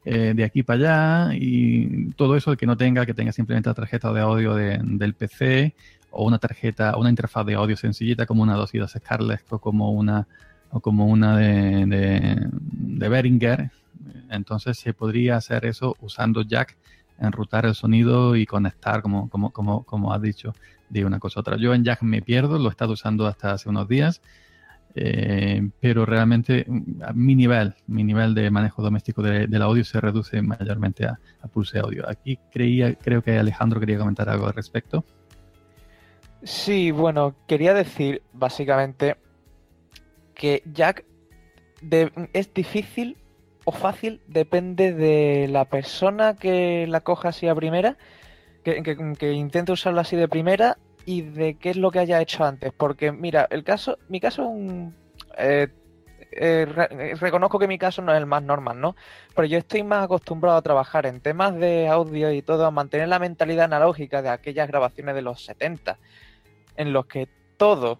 de 0.03 0.43
aquí 0.43 0.61
para 0.61 1.25
allá 1.25 1.35
y 1.35 2.11
todo 2.11 2.35
eso 2.35 2.55
que 2.55 2.67
no 2.67 2.77
tenga, 2.77 3.07
que 3.07 3.15
tenga 3.15 3.31
simplemente 3.31 3.69
la 3.69 3.73
tarjeta 3.73 4.13
de 4.13 4.21
audio 4.21 4.53
de, 4.53 4.79
del 4.83 5.15
PC 5.15 5.73
o 6.11 6.25
una 6.25 6.37
tarjeta, 6.37 6.95
una 6.97 7.09
interfaz 7.09 7.45
de 7.45 7.55
audio 7.55 7.75
sencillita 7.75 8.25
como 8.25 8.43
una 8.43 8.55
2 8.55 8.75
y 8.75 8.77
2 8.77 8.91
Scarlett 8.99 9.51
o 9.51 9.59
como 9.59 9.91
una 9.91 10.27
o 10.71 10.79
como 10.79 11.07
una 11.07 11.37
de, 11.37 11.85
de, 11.85 12.47
de 12.51 13.09
Behringer. 13.09 13.71
Entonces 14.29 14.77
se 14.77 14.93
podría 14.93 15.37
hacer 15.37 15.65
eso 15.65 15.95
usando 16.01 16.41
Jack, 16.41 16.75
enrutar 17.19 17.65
el 17.65 17.75
sonido 17.75 18.35
y 18.35 18.45
conectar, 18.45 19.01
como, 19.01 19.29
como, 19.29 19.51
como, 19.51 19.83
como 19.83 20.13
has 20.13 20.21
dicho, 20.21 20.53
de 20.89 21.05
una 21.05 21.19
cosa 21.19 21.39
a 21.39 21.41
otra. 21.41 21.57
Yo 21.57 21.73
en 21.73 21.83
Jack 21.83 22.01
me 22.01 22.21
pierdo, 22.21 22.59
lo 22.59 22.69
he 22.69 22.71
estado 22.71 22.93
usando 22.93 23.27
hasta 23.27 23.51
hace 23.51 23.69
unos 23.69 23.87
días, 23.87 24.21
eh, 24.95 25.69
pero 25.81 26.05
realmente 26.05 26.65
a 27.05 27.11
mi 27.13 27.35
nivel, 27.35 27.73
mi 27.87 28.03
nivel 28.03 28.33
de 28.33 28.49
manejo 28.49 28.81
doméstico 28.81 29.21
de, 29.21 29.47
del 29.47 29.61
audio 29.61 29.83
se 29.83 29.99
reduce 29.99 30.41
mayormente 30.41 31.05
a, 31.05 31.19
a, 31.41 31.47
pulse 31.47 31.79
audio. 31.79 32.09
Aquí 32.09 32.39
creía, 32.51 32.95
creo 32.95 33.21
que 33.21 33.37
Alejandro 33.37 33.79
quería 33.79 33.97
comentar 33.97 34.29
algo 34.29 34.47
al 34.47 34.53
respecto. 34.53 35.03
Sí, 36.43 36.91
bueno, 36.91 37.35
quería 37.47 37.73
decir 37.73 38.21
básicamente 38.31 39.17
que 40.35 40.61
Jack 40.71 41.05
es 42.33 42.53
difícil 42.53 43.17
o 43.65 43.71
fácil, 43.71 44.21
depende 44.27 44.93
de 44.93 45.47
la 45.49 45.65
persona 45.65 46.35
que 46.35 46.85
la 46.87 47.01
coja 47.01 47.29
así 47.29 47.47
a 47.47 47.55
primera, 47.55 47.97
que, 48.63 48.81
que, 49.17 49.31
intente 49.33 49.71
usarlo 49.71 50.01
así 50.01 50.15
de 50.15 50.27
primera 50.27 50.77
y 51.05 51.21
de 51.23 51.55
qué 51.57 51.71
es 51.71 51.77
lo 51.77 51.91
que 51.91 51.99
haya 51.99 52.21
hecho 52.21 52.45
antes. 52.45 52.71
Porque, 52.71 53.11
mira, 53.11 53.47
el 53.49 53.63
caso, 53.63 53.97
mi 54.07 54.19
caso, 54.19 54.51
eh, 55.37 55.67
eh, 56.31 56.65
re, 56.65 57.15
reconozco 57.15 57.57
que 57.57 57.67
mi 57.67 57.77
caso 57.77 58.01
no 58.01 58.13
es 58.13 58.19
el 58.19 58.27
más 58.27 58.43
normal, 58.43 58.79
¿no? 58.79 58.95
Pero 59.35 59.47
yo 59.47 59.57
estoy 59.57 59.83
más 59.83 60.05
acostumbrado 60.05 60.57
a 60.57 60.61
trabajar 60.61 61.05
en 61.07 61.21
temas 61.21 61.55
de 61.55 61.87
audio 61.87 62.31
y 62.31 62.41
todo, 62.41 62.65
a 62.65 62.71
mantener 62.71 63.07
la 63.07 63.19
mentalidad 63.19 63.65
analógica 63.65 64.21
de 64.21 64.29
aquellas 64.29 64.67
grabaciones 64.67 65.15
de 65.15 65.21
los 65.23 65.43
70, 65.43 65.97
en 66.75 66.93
los 66.93 67.07
que 67.07 67.27
todo 67.57 67.99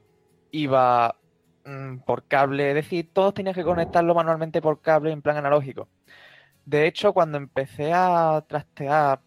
iba 0.52 1.16
mmm, 1.66 1.98
por 1.98 2.28
cable, 2.28 2.70
es 2.70 2.76
decir, 2.76 3.10
todos 3.12 3.34
tenías 3.34 3.56
que 3.56 3.64
conectarlo 3.64 4.16
manualmente 4.16 4.62
por 4.62 4.82
cable 4.82 5.12
en 5.12 5.22
plan 5.22 5.38
analógico. 5.38 5.90
De 6.66 6.88
hecho, 6.88 7.14
cuando 7.14 7.38
empecé 7.38 7.92
a 7.94 8.44
trastear 8.48 9.20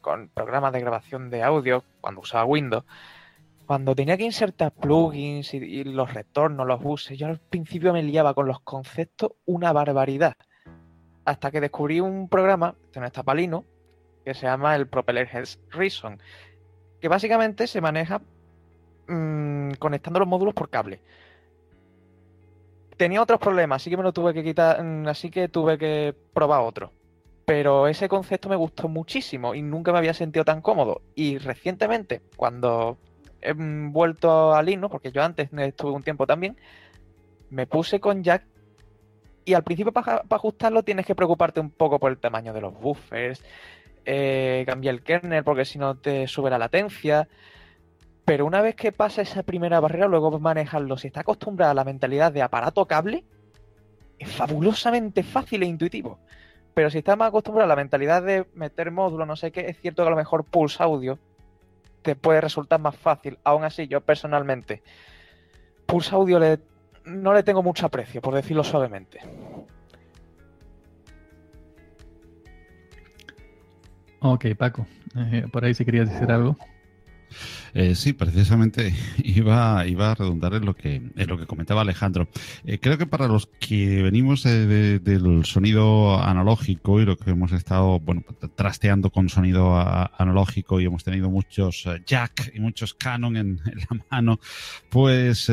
con 0.00 0.28
programas 0.28 0.72
de 0.72 0.80
grabación 0.80 1.30
de 1.30 1.42
audio, 1.42 1.84
cuando 2.00 2.20
usaba 2.22 2.44
Windows, 2.44 2.84
cuando 3.66 3.94
tenía 3.94 4.16
que 4.16 4.24
insertar 4.24 4.72
plugins 4.72 5.54
y, 5.54 5.84
los 5.84 6.12
retornos, 6.12 6.66
los 6.66 6.82
buses, 6.82 7.18
yo 7.18 7.26
al 7.26 7.38
principio 7.38 7.92
me 7.92 8.02
liaba 8.02 8.34
con 8.34 8.46
los 8.46 8.60
conceptos 8.60 9.32
una 9.46 9.72
barbaridad. 9.72 10.34
Hasta 11.24 11.50
que 11.50 11.60
descubrí 11.60 12.00
un 12.00 12.28
programa, 12.28 12.74
que 12.92 12.98
no 12.98 13.06
está 13.06 13.22
palino, 13.22 13.64
que 14.24 14.34
se 14.34 14.46
llama 14.46 14.74
el 14.74 14.88
Propeller 14.88 15.28
Health 15.30 15.58
Reason, 15.70 16.18
que 17.00 17.08
básicamente 17.08 17.66
se 17.66 17.80
maneja 17.80 18.20
mmm, 19.06 19.72
conectando 19.78 20.18
los 20.18 20.28
módulos 20.28 20.54
por 20.54 20.70
cable 20.70 21.00
tenía 23.00 23.22
otros 23.22 23.40
problemas, 23.40 23.80
así 23.80 23.88
que 23.88 23.96
me 23.96 24.02
lo 24.02 24.12
tuve 24.12 24.34
que 24.34 24.44
quitar, 24.44 24.78
así 25.06 25.30
que 25.30 25.48
tuve 25.48 25.78
que 25.78 26.14
probar 26.34 26.60
otro. 26.60 26.92
Pero 27.46 27.88
ese 27.88 28.10
concepto 28.10 28.50
me 28.50 28.56
gustó 28.56 28.88
muchísimo 28.88 29.54
y 29.54 29.62
nunca 29.62 29.90
me 29.90 29.96
había 29.96 30.12
sentido 30.12 30.44
tan 30.44 30.60
cómodo. 30.60 31.00
Y 31.14 31.38
recientemente, 31.38 32.20
cuando 32.36 32.98
he 33.40 33.54
vuelto 33.54 34.54
a 34.54 34.62
Linux, 34.62 34.92
porque 34.92 35.12
yo 35.12 35.22
antes 35.22 35.48
estuve 35.50 35.92
un 35.92 36.02
tiempo 36.02 36.26
también, 36.26 36.58
me 37.48 37.66
puse 37.66 38.00
con 38.00 38.22
Jack 38.22 38.44
y 39.46 39.54
al 39.54 39.64
principio 39.64 39.92
para, 39.92 40.22
para 40.24 40.36
ajustarlo 40.38 40.82
tienes 40.82 41.06
que 41.06 41.14
preocuparte 41.14 41.58
un 41.58 41.70
poco 41.70 41.98
por 41.98 42.10
el 42.12 42.18
tamaño 42.18 42.52
de 42.52 42.60
los 42.60 42.78
buffers, 42.78 43.42
eh, 44.04 44.62
cambiar 44.66 44.96
el 44.96 45.02
kernel 45.02 45.42
porque 45.42 45.64
si 45.64 45.78
no 45.78 45.94
te 45.96 46.28
sube 46.28 46.50
la 46.50 46.58
latencia. 46.58 47.28
Pero 48.30 48.46
una 48.46 48.62
vez 48.62 48.76
que 48.76 48.92
pasa 48.92 49.22
esa 49.22 49.42
primera 49.42 49.80
barrera, 49.80 50.06
luego 50.06 50.38
manejarlo, 50.38 50.96
si 50.96 51.08
está 51.08 51.22
acostumbrada 51.22 51.72
a 51.72 51.74
la 51.74 51.82
mentalidad 51.82 52.30
de 52.30 52.42
aparato 52.42 52.86
cable, 52.86 53.24
es 54.20 54.30
fabulosamente 54.30 55.24
fácil 55.24 55.64
e 55.64 55.66
intuitivo. 55.66 56.20
Pero 56.72 56.90
si 56.90 56.98
está 56.98 57.16
más 57.16 57.30
acostumbrado 57.30 57.64
a 57.64 57.74
la 57.74 57.74
mentalidad 57.74 58.22
de 58.22 58.46
meter 58.54 58.92
módulo, 58.92 59.26
no 59.26 59.34
sé 59.34 59.50
qué, 59.50 59.62
es 59.62 59.80
cierto 59.80 60.04
que 60.04 60.06
a 60.06 60.10
lo 60.10 60.16
mejor 60.16 60.44
Pulse 60.44 60.80
Audio 60.80 61.18
te 62.02 62.14
puede 62.14 62.40
resultar 62.40 62.78
más 62.78 62.94
fácil. 62.94 63.36
Aún 63.42 63.64
así, 63.64 63.88
yo 63.88 64.00
personalmente, 64.00 64.84
Pulse 65.86 66.14
Audio 66.14 66.38
no 67.06 67.34
le 67.34 67.42
tengo 67.42 67.64
mucho 67.64 67.86
aprecio, 67.86 68.20
por 68.20 68.34
decirlo 68.34 68.62
suavemente. 68.62 69.18
Ok, 74.20 74.46
Paco, 74.56 74.86
eh, 75.16 75.48
por 75.50 75.64
ahí 75.64 75.74
si 75.74 75.84
querías 75.84 76.08
decir 76.08 76.30
algo. 76.30 76.56
Eh, 77.74 77.94
sí, 77.94 78.12
precisamente 78.12 78.94
iba, 79.22 79.86
iba 79.86 80.10
a 80.10 80.14
redundar 80.14 80.54
en 80.54 80.64
lo 80.64 80.74
que, 80.74 80.96
en 80.96 81.28
lo 81.28 81.38
que 81.38 81.46
comentaba 81.46 81.82
Alejandro. 81.82 82.28
Eh, 82.64 82.78
creo 82.78 82.98
que 82.98 83.06
para 83.06 83.28
los 83.28 83.46
que 83.46 84.02
venimos 84.02 84.44
eh, 84.46 84.98
del 85.00 85.44
sonido 85.44 86.20
analógico 86.20 87.00
y 87.00 87.04
lo 87.04 87.16
que 87.16 87.30
hemos 87.30 87.52
estado 87.52 88.00
bueno, 88.00 88.24
trasteando 88.54 89.10
con 89.10 89.28
sonido 89.28 89.76
analógico 89.76 90.80
y 90.80 90.86
hemos 90.86 91.04
tenido 91.04 91.30
muchos 91.30 91.86
Jack 92.06 92.52
y 92.54 92.60
muchos 92.60 92.94
Canon 92.94 93.36
en, 93.36 93.56
la 93.64 94.04
mano, 94.10 94.40
pues 94.88 95.50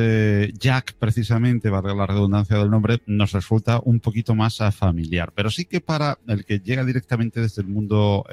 Jack, 0.57 0.93
precisamente, 0.93 1.69
valga 1.69 1.93
la 1.93 2.07
redundancia 2.07 2.57
del 2.57 2.69
nombre, 2.69 3.01
nos 3.05 3.31
resulta 3.31 3.79
un 3.83 3.99
poquito 3.99 4.35
más 4.35 4.57
familiar. 4.71 5.31
Pero 5.35 5.49
sí 5.49 5.65
que 5.65 5.81
para 5.81 6.17
el 6.27 6.45
que 6.45 6.59
llega 6.59 6.83
directamente 6.83 7.41
desde 7.41 7.61
el 7.61 7.67
mundo 7.67 8.25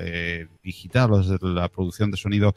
digital 0.63 1.13
o 1.13 1.19
desde 1.19 1.39
la 1.47 1.69
producción 1.69 2.11
de 2.11 2.17
sonido 2.17 2.55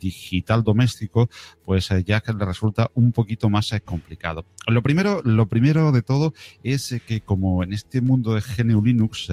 digital, 0.00 0.23
digital 0.24 0.62
doméstico, 0.62 1.28
pues 1.64 1.90
eh, 1.90 2.02
ya 2.04 2.20
que 2.20 2.32
le 2.32 2.44
resulta 2.44 2.90
un 2.94 3.12
poquito 3.12 3.50
más 3.50 3.72
eh, 3.72 3.80
complicado. 3.80 4.44
Lo 4.66 4.82
primero, 4.82 5.20
lo 5.24 5.46
primero 5.46 5.92
de 5.92 6.02
todo 6.02 6.32
es 6.62 6.92
eh, 6.92 7.00
que 7.00 7.20
como 7.20 7.62
en 7.62 7.72
este 7.72 8.00
mundo 8.00 8.34
de 8.34 8.40
GNU 8.40 8.82
Linux, 8.82 9.28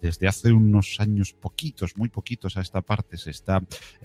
desde 0.00 0.28
hace 0.28 0.52
unos 0.52 1.00
años 1.00 1.32
poquitos, 1.32 1.96
muy 1.96 2.08
poquitos 2.08 2.56
a 2.56 2.60
esta 2.60 2.80
parte, 2.82 3.16
se 3.16 3.30
está 3.30 3.62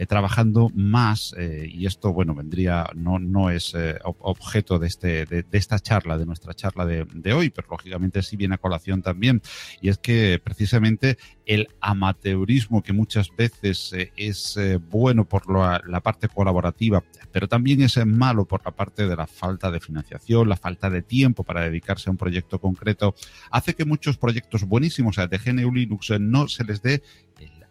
trabajando 0.08 0.69
más, 0.74 1.35
y 1.38 1.85
esto, 1.85 2.14
bueno, 2.14 2.34
vendría, 2.34 2.90
no, 2.95 3.19
no 3.19 3.50
es 3.50 3.74
objeto 4.19 4.80
de, 4.80 4.88
este, 4.88 5.26
de, 5.26 5.45
esta 5.51 5.80
charla, 5.80 6.18
de 6.18 6.26
nuestra 6.26 6.53
charla 6.53 6.85
de, 6.85 7.34
hoy, 7.34 7.50
pero 7.50 7.68
lógicamente 7.72 8.22
sí 8.22 8.35
viene 8.35 8.56
a 8.56 8.58
colación 8.58 9.01
también, 9.01 9.42
y 9.82 9.90
es 9.90 9.98
que 9.98 10.40
precisamente 10.43 11.18
el 11.45 11.68
amateurismo 11.82 12.82
que 12.84 12.93
muchas 12.93 13.30
veces 13.35 13.93
es 14.16 14.59
bueno 14.90 15.26
por 15.26 15.50
la 15.50 16.01
parte 16.01 16.28
colaborativa, 16.33 17.03
pero 17.32 17.48
también 17.48 17.82
es 17.82 17.98
malo 18.06 18.45
por 18.45 18.64
la 18.66 18.72
parte 18.72 19.08
de 19.08 19.16
la 19.16 19.27
falta 19.27 19.72
de 19.72 19.80
financiación, 19.80 20.49
la 20.49 20.56
falta 20.56 20.90
de 20.90 21.01
tiempo 21.01 21.43
para 21.43 21.61
dedicarse 21.61 22.09
a 22.09 22.11
un 22.11 22.17
proyecto 22.17 22.59
concreto, 22.59 23.16
hace 23.51 23.75
que 23.75 23.85
muchos 23.85 24.17
proyectos 24.17 24.64
buenísimos 24.64 25.17
de 25.17 25.38
GNU 25.38 25.74
Linux 25.74 26.11
no 26.19 26.48
se 26.48 26.64
les 26.64 26.82
dé 26.82 27.03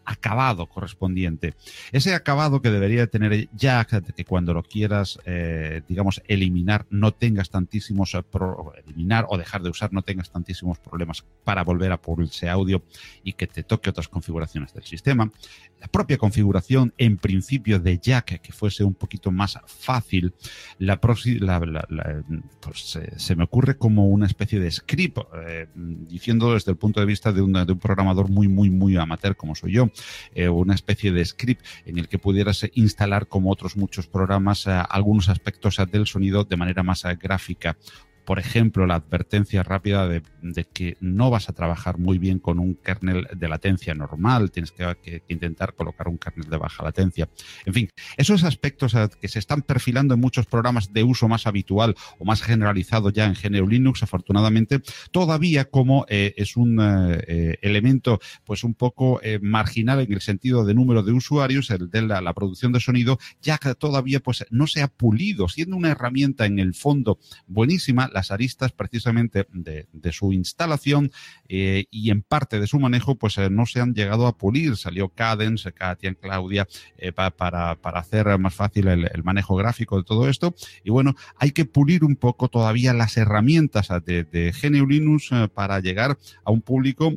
acabado 0.09 0.67
correspondiente. 0.67 1.55
Ese 1.93 2.15
acabado 2.15 2.63
que 2.63 2.71
debería 2.71 3.07
tener 3.07 3.49
Jack, 3.55 4.15
que 4.15 4.25
cuando 4.25 4.55
lo 4.55 4.63
quieras, 4.63 5.19
eh, 5.27 5.83
digamos, 5.87 6.23
eliminar, 6.27 6.87
no 6.89 7.13
tengas 7.13 7.51
tantísimos, 7.51 8.15
eh, 8.15 8.23
eliminar 8.87 9.27
o 9.29 9.37
dejar 9.37 9.63
de 9.63 9.69
usar, 9.69 9.93
no 9.93 10.03
tengas 10.03 10.31
tantísimos 10.31 10.79
problemas 10.79 11.25
para 11.45 11.63
volver 11.63 11.93
a 11.93 12.01
pulse 12.01 12.49
audio 12.49 12.83
y 13.23 13.35
que 13.35 13.47
te 13.47 13.63
toque 13.63 13.91
otras 13.91 14.09
configuraciones 14.09 14.73
del 14.73 14.85
sistema. 14.85 15.31
La 15.79 15.89
propia 15.89 16.17
configuración, 16.17 16.93
en 16.99 17.19
principio, 17.19 17.79
de 17.79 17.99
Jack, 17.99 18.41
que 18.41 18.53
fuese 18.53 18.85
un 18.85 18.95
poquito 18.95 19.31
más 19.31 19.59
fácil, 19.67 20.33
la, 20.79 20.99
pues, 21.01 22.99
se 23.17 23.37
me 23.37 23.45
ocurre 23.45 23.77
como 23.77 24.09
una 24.09 24.27
especie 24.27 24.59
de 24.59 24.71
script, 24.71 25.19
eh, 25.47 25.69
diciendo 25.75 26.55
desde 26.55 26.73
el 26.73 26.79
punto 26.79 26.99
de 26.99 27.07
vista 27.07 27.31
de, 27.31 27.43
de 27.43 27.73
un 27.73 27.79
programador 27.79 28.29
muy, 28.29 28.49
muy, 28.49 28.71
muy 28.71 28.97
amateur 28.97 29.37
como 29.37 29.55
soy 29.55 29.73
yo, 29.73 29.91
eh, 30.35 30.49
una 30.49 30.75
especie 30.75 31.13
de 31.13 31.25
script 31.25 31.65
en 31.87 31.99
el 31.99 32.09
que 32.09 32.19
pudieras 32.19 32.67
instalar, 32.75 33.27
como 33.27 33.51
otros 33.51 33.77
muchos 33.77 34.07
programas, 34.07 34.67
eh, 34.67 34.71
algunos 34.89 35.29
aspectos 35.29 35.81
del 35.91 36.07
sonido 36.07 36.45
de 36.45 36.57
manera 36.57 36.83
más 36.83 37.05
eh, 37.05 37.17
gráfica 37.21 37.77
por 38.29 38.39
ejemplo, 38.39 38.87
la 38.87 38.97
advertencia 38.97 39.63
rápida 39.63 40.07
de, 40.07 40.23
que 40.75 40.99
no 41.01 41.31
vas 41.31 41.49
a 41.49 41.55
trabajar 41.55 41.97
muy 41.97 42.19
bien 42.19 42.39
con 42.39 42.59
un 42.59 42.75
kernel 42.75 43.27
de 43.35 43.49
latencia 43.49 43.95
normal, 43.95 44.51
tienes 44.51 44.71
que, 44.71 45.23
intentar 45.29 45.73
colocar 45.73 46.09
un 46.09 46.19
kernel 46.19 46.51
de 46.51 46.59
baja 46.59 46.85
latencia. 46.85 47.31
En 47.65 47.73
fin, 47.73 47.89
esos 48.19 48.45
aspectos 48.45 48.93
eh, 48.93 49.09
que 49.19 49.29
se 49.29 49.39
están 49.39 49.63
perfilando 49.63 50.13
en 50.13 50.21
muchos 50.21 50.45
programas 50.45 50.93
de 50.93 51.05
uso 51.05 51.27
más 51.27 51.47
habitual 51.47 51.95
o 52.19 52.27
más 52.27 52.43
generalizado 52.43 53.09
ya 53.09 53.25
en 53.25 53.33
GNU 53.33 53.67
Linux, 53.67 54.03
afortunadamente, 54.03 54.83
todavía 55.11 55.65
como 55.65 56.05
eh, 56.11 56.35
es 56.37 56.59
un 56.59 56.81
eh, 56.83 57.57
elemento 57.63 58.21
pues 58.45 58.63
un 58.63 58.75
poco 58.75 59.23
marginal 59.41 60.01
en 60.01 60.13
el 60.13 60.21
sentido 60.21 60.67
de 60.67 60.75
número 60.75 61.03
de 61.03 61.13
usuarios, 61.13 61.71
el 61.71 61.91
de 61.91 62.03
la, 62.03 62.21
la, 62.21 62.35
producción 62.35 62.73
de 62.73 62.81
sonido, 62.81 63.19
ya 63.41 63.57
que 63.57 63.75
todavía 63.75 64.21
pues 64.21 64.45
no 64.51 64.67
se 64.67 64.83
ha 64.83 64.89
pulido, 64.89 65.49
siendo 65.49 65.77
una 65.77 65.93
herramienta 65.93 66.45
en 66.45 66.59
el 66.59 66.75
fondo 66.75 67.19
buenísima, 67.47 68.11
las 68.19 68.33
aristas 68.33 68.73
precisamente 68.73 69.47
de, 69.53 69.87
su 70.11 70.33
instalación 70.33 71.13
eh, 71.49 71.85
y 71.91 72.11
en 72.11 72.23
parte 72.23 72.59
de 72.59 72.67
su 72.67 72.81
manejo, 72.81 73.15
pues 73.15 73.39
eh, 73.39 73.49
no 73.49 73.65
se 73.65 73.81
han 73.81 73.95
llegado 73.95 74.27
a 74.27 74.37
pulir. 74.37 74.77
Salió 74.77 75.11
Cadence, 75.11 75.73
Katia, 75.73 76.15
Claudia, 76.15 76.67
eh, 76.97 77.13
para, 77.13 77.79
hacer 77.81 78.37
más 78.39 78.55
fácil 78.55 78.89
el, 78.89 79.23
manejo 79.23 79.55
gráfico 79.55 79.99
de 79.99 80.03
todo 80.03 80.29
esto. 80.29 80.53
Y 80.83 80.91
bueno, 80.91 81.15
hay 81.37 81.53
que 81.53 81.65
pulir 81.65 82.03
un 82.03 82.17
poco 82.17 82.49
todavía 82.49 82.93
las 82.93 83.17
herramientas 83.17 83.89
de, 84.05 84.25
de 84.25 84.53
GNU 84.53 84.87
Linux 84.87 85.31
para 85.55 85.79
llegar 85.79 86.19
a 86.45 86.51
un 86.51 86.61
público 86.61 87.15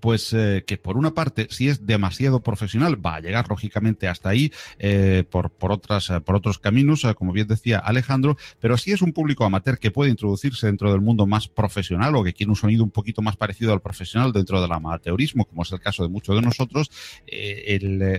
pues 0.00 0.32
eh, 0.32 0.64
que 0.66 0.76
por 0.76 0.96
una 0.96 1.14
parte, 1.14 1.46
si 1.50 1.68
es 1.68 1.86
demasiado 1.86 2.42
profesional, 2.42 3.04
va 3.04 3.16
a 3.16 3.20
llegar 3.20 3.48
lógicamente 3.48 4.08
hasta 4.08 4.28
ahí 4.28 4.52
eh, 4.78 5.24
por, 5.28 5.50
por, 5.50 5.72
otras, 5.72 6.10
eh, 6.10 6.20
por 6.20 6.36
otros 6.36 6.58
caminos, 6.58 7.06
como 7.16 7.32
bien 7.32 7.46
decía 7.46 7.78
Alejandro, 7.78 8.36
pero 8.60 8.76
si 8.76 8.92
es 8.92 9.02
un 9.02 9.12
público 9.12 9.44
amateur 9.44 9.78
que 9.78 9.90
puede 9.90 10.10
introducirse 10.10 10.66
dentro 10.66 10.90
del 10.92 11.00
mundo 11.00 11.26
más 11.26 11.48
profesional 11.48 12.16
o 12.16 12.24
que 12.24 12.32
quiere 12.32 12.50
un 12.50 12.56
sonido 12.56 12.84
un 12.84 12.90
poquito 12.90 13.22
más 13.22 13.36
parecido 13.36 13.72
al 13.72 13.80
profesional 13.80 14.32
dentro 14.32 14.60
del 14.60 14.72
amateurismo, 14.72 15.44
como 15.44 15.62
es 15.62 15.72
el 15.72 15.80
caso 15.80 16.02
de 16.02 16.08
muchos 16.08 16.36
de 16.36 16.42
nosotros, 16.42 16.90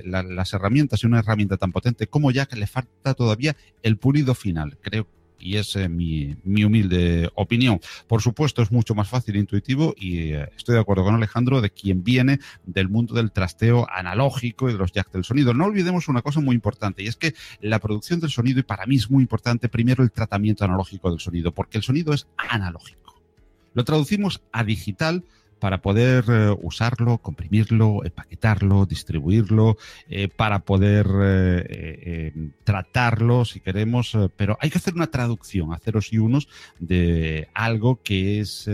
las 0.05 0.53
herramientas 0.53 1.03
y 1.03 1.07
una 1.07 1.19
herramienta 1.19 1.57
tan 1.57 1.71
potente 1.71 2.07
como 2.07 2.31
ya 2.31 2.45
que 2.45 2.55
le 2.55 2.67
falta 2.67 3.13
todavía 3.13 3.55
el 3.83 3.97
pulido 3.97 4.35
final. 4.35 4.77
Creo 4.81 5.07
y 5.45 5.57
es 5.57 5.75
eh, 5.75 5.87
mi, 5.87 6.35
humilde 6.43 7.29
opinión. 7.35 7.79
Por 8.07 8.21
supuesto, 8.21 8.63
es 8.63 8.71
mucho 8.71 8.95
más 8.95 9.07
fácil 9.07 9.35
e 9.35 9.39
intuitivo 9.39 9.93
y 9.95 10.31
eh, 10.31 10.49
estoy 10.57 10.73
de 10.73 10.81
acuerdo 10.81 11.03
con 11.03 11.13
Alejandro 11.13 11.61
de 11.61 11.69
quien 11.69 12.03
viene 12.03 12.39
del 12.65 12.89
mundo 12.89 13.13
del 13.13 13.31
trasteo 13.31 13.87
analógico 13.91 14.69
y 14.69 14.73
de 14.73 14.79
los 14.79 14.91
jacks 14.91 15.11
del 15.11 15.23
sonido. 15.23 15.53
No 15.53 15.65
olvidemos 15.65 16.07
una 16.07 16.23
cosa 16.23 16.39
muy 16.39 16.55
importante 16.55 17.03
y 17.03 17.07
es 17.07 17.15
que 17.15 17.35
la 17.61 17.77
producción 17.77 18.19
del 18.19 18.31
sonido, 18.31 18.59
y 18.59 18.63
para 18.63 18.87
mí 18.87 18.95
es 18.95 19.11
muy 19.11 19.21
importante, 19.21 19.69
primero 19.69 20.03
el 20.03 20.11
tratamiento 20.11 20.65
analógico 20.65 21.11
del 21.11 21.19
sonido, 21.19 21.51
porque 21.51 21.77
el 21.77 21.83
sonido 21.83 22.11
es 22.13 22.25
analógico. 22.37 23.21
Lo 23.75 23.83
traducimos 23.83 24.41
a 24.51 24.63
digital 24.63 25.23
para 25.59 25.81
poder 25.81 26.25
eh, 26.27 26.55
usarlo, 26.61 27.17
comprimirlo, 27.17 28.03
empaquetarlo, 28.03 28.85
distribuirlo, 28.85 29.77
eh, 30.09 30.27
para 30.27 30.59
poder 30.59 31.07
eh, 31.23 32.51
tratarlo 32.63 33.45
si 33.45 33.59
queremos, 33.59 34.17
pero 34.35 34.57
hay 34.61 34.69
que 34.69 34.77
hacer 34.77 34.93
una 34.93 35.07
traducción 35.07 35.73
a 35.73 35.79
ceros 35.79 36.11
y 36.13 36.17
unos 36.17 36.47
de 36.79 37.47
algo 37.53 38.01
que 38.03 38.39
es 38.39 38.69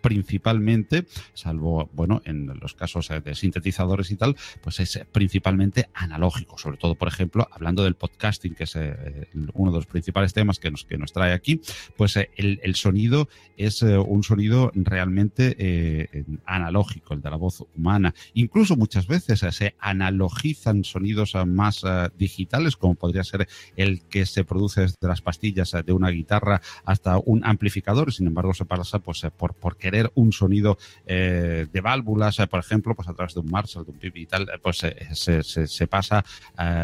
principalmente, 0.00 1.06
salvo, 1.34 1.88
bueno, 1.92 2.22
en 2.24 2.46
los 2.60 2.74
casos 2.74 3.10
eh, 3.10 3.20
de 3.20 3.34
sintetizadores 3.34 4.10
y 4.10 4.16
tal, 4.16 4.36
pues 4.62 4.80
es 4.80 5.00
principalmente 5.12 5.88
analógico, 5.94 6.58
sobre 6.58 6.76
todo, 6.76 6.94
por 6.94 7.08
ejemplo, 7.08 7.48
hablando 7.52 7.84
del 7.84 7.94
podcasting, 7.94 8.54
que 8.54 8.64
es 8.64 8.76
eh, 8.76 9.28
uno 9.54 9.70
de 9.70 9.78
los 9.78 9.86
principales 9.86 10.32
temas 10.32 10.58
que 10.58 10.70
nos, 10.70 10.84
que 10.84 10.98
nos 10.98 11.12
trae 11.12 11.32
aquí, 11.32 11.60
pues 11.96 12.16
eh, 12.16 12.30
el, 12.36 12.74
sonido 12.74 13.28
es 13.56 13.82
un 13.82 14.22
sonido 14.22 14.70
realmente 14.74 16.08
analógico, 16.46 17.12
el 17.12 17.20
de 17.20 17.30
la 17.30 17.36
voz 17.36 17.66
humana. 17.76 18.14
Incluso 18.32 18.76
muchas 18.76 19.06
veces 19.06 19.40
se 19.40 19.74
analogizan 19.80 20.84
sonidos 20.84 21.34
más 21.46 21.82
digitales, 22.16 22.76
como 22.76 22.94
podría 22.94 23.24
ser 23.24 23.48
el 23.76 24.02
que 24.04 24.24
se 24.24 24.44
produce 24.44 24.82
desde 24.82 24.96
las 25.02 25.20
pastillas 25.20 25.76
de 25.84 25.92
una 25.92 26.08
guitarra 26.08 26.62
hasta 26.84 27.18
un 27.18 27.44
amplificador, 27.44 28.14
sin 28.14 28.28
embargo 28.28 28.54
se 28.54 28.64
pasa 28.64 29.00
pues 29.00 29.26
por 29.36 29.54
porque 29.54 29.89
un 30.14 30.32
sonido 30.32 30.78
eh, 31.06 31.66
de 31.72 31.80
válvulas, 31.80 32.38
eh, 32.38 32.46
por 32.46 32.60
ejemplo, 32.60 32.94
pues 32.94 33.08
a 33.08 33.14
través 33.14 33.34
de 33.34 33.40
un 33.40 33.50
Marshall, 33.50 33.84
de 33.84 33.90
un 33.92 33.98
PIB 33.98 34.16
y 34.16 34.26
tal, 34.26 34.42
eh, 34.42 34.58
pues 34.62 34.78
se, 34.78 35.42
se- 35.42 35.66
se 35.66 35.86
pasa 35.86 36.24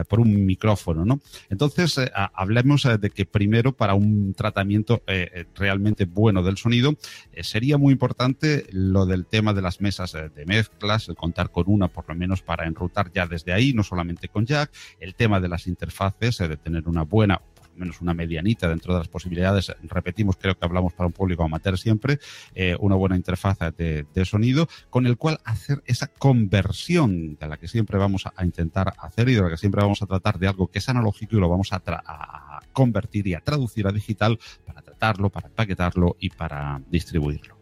por 0.09 0.21
un 0.21 0.45
micrófono, 0.47 1.05
¿no? 1.05 1.21
Entonces, 1.51 2.01
hablemos 2.35 2.83
de 3.01 3.11
que 3.11 3.27
primero 3.27 3.73
para 3.77 3.95
un 3.95 4.35
tratamiento 4.35 5.03
realmente 5.55 6.05
bueno 6.05 6.43
del 6.43 6.57
sonido 6.57 6.95
sería 7.43 7.79
muy 7.79 7.93
importante 7.93 8.67
lo 8.71 9.07
del 9.07 9.27
tema 9.27 9.53
de 9.53 9.63
las 9.63 9.81
mesas 9.81 10.13
de 10.13 10.47
mezclas, 10.47 11.09
el 11.09 11.17
contar 11.17 11.51
con 11.51 11.65
una 11.67 11.89
por 11.89 12.09
lo 12.09 12.15
menos 12.15 12.43
para 12.43 12.67
enrutar 12.67 13.11
ya 13.13 13.27
desde 13.27 13.53
ahí, 13.53 13.73
no 13.73 13.83
solamente 13.83 14.29
con 14.29 14.47
jack, 14.47 14.71
el 15.01 15.15
tema 15.15 15.41
de 15.41 15.49
las 15.49 15.67
interfaces, 15.67 16.39
de 16.39 16.57
tener 16.57 16.89
una 16.89 17.03
buena 17.03 17.41
menos 17.77 18.01
una 18.01 18.15
medianita 18.15 18.69
dentro 18.69 18.93
de 18.95 19.01
las 19.01 19.09
posibilidades, 19.09 19.75
repetimos, 19.83 20.37
creo 20.37 20.55
que 20.57 20.65
hablamos 20.65 20.93
para 20.93 21.07
un 21.07 21.13
público 21.13 21.45
amateur 21.45 21.79
siempre, 21.79 22.19
eh, 22.55 22.77
una 22.81 22.95
buena 22.95 23.17
interfaz 23.17 23.59
de, 23.77 24.07
de 24.15 24.25
sonido, 24.25 24.69
con 24.91 25.07
el 25.07 25.17
cual 25.17 25.39
hacer 25.45 25.83
esa 25.87 26.09
conversión 26.09 27.37
de 27.37 27.49
la 27.49 27.57
que 27.57 27.69
siempre 27.69 27.99
vamos 27.99 28.27
a, 28.27 28.33
a 28.37 28.45
intentar 28.45 28.93
hacer 28.99 29.29
y 29.29 29.35
de 29.35 29.43
la 29.43 29.51
que 29.51 29.57
siempre 29.57 29.83
vamos 29.83 30.03
a 30.03 30.07
tratar 30.07 30.39
de 30.39 30.49
algo 30.49 30.69
que 30.69 30.79
es 30.79 30.89
analógico 30.89 31.37
y 31.37 31.41
lo 31.41 31.49
vamos 31.49 31.73
a, 31.73 31.83
tra- 31.83 32.03
a 32.07 32.61
convertir 32.73 33.27
y 33.27 33.35
a 33.35 33.41
traducir 33.41 33.87
a 33.87 33.93
digital 33.93 34.39
para 34.65 34.83
tratarlo, 34.83 35.31
para 35.31 35.49
empaquetarlo 35.49 36.17
y 36.19 36.31
para 36.31 36.81
distribuirlo. 36.89 37.57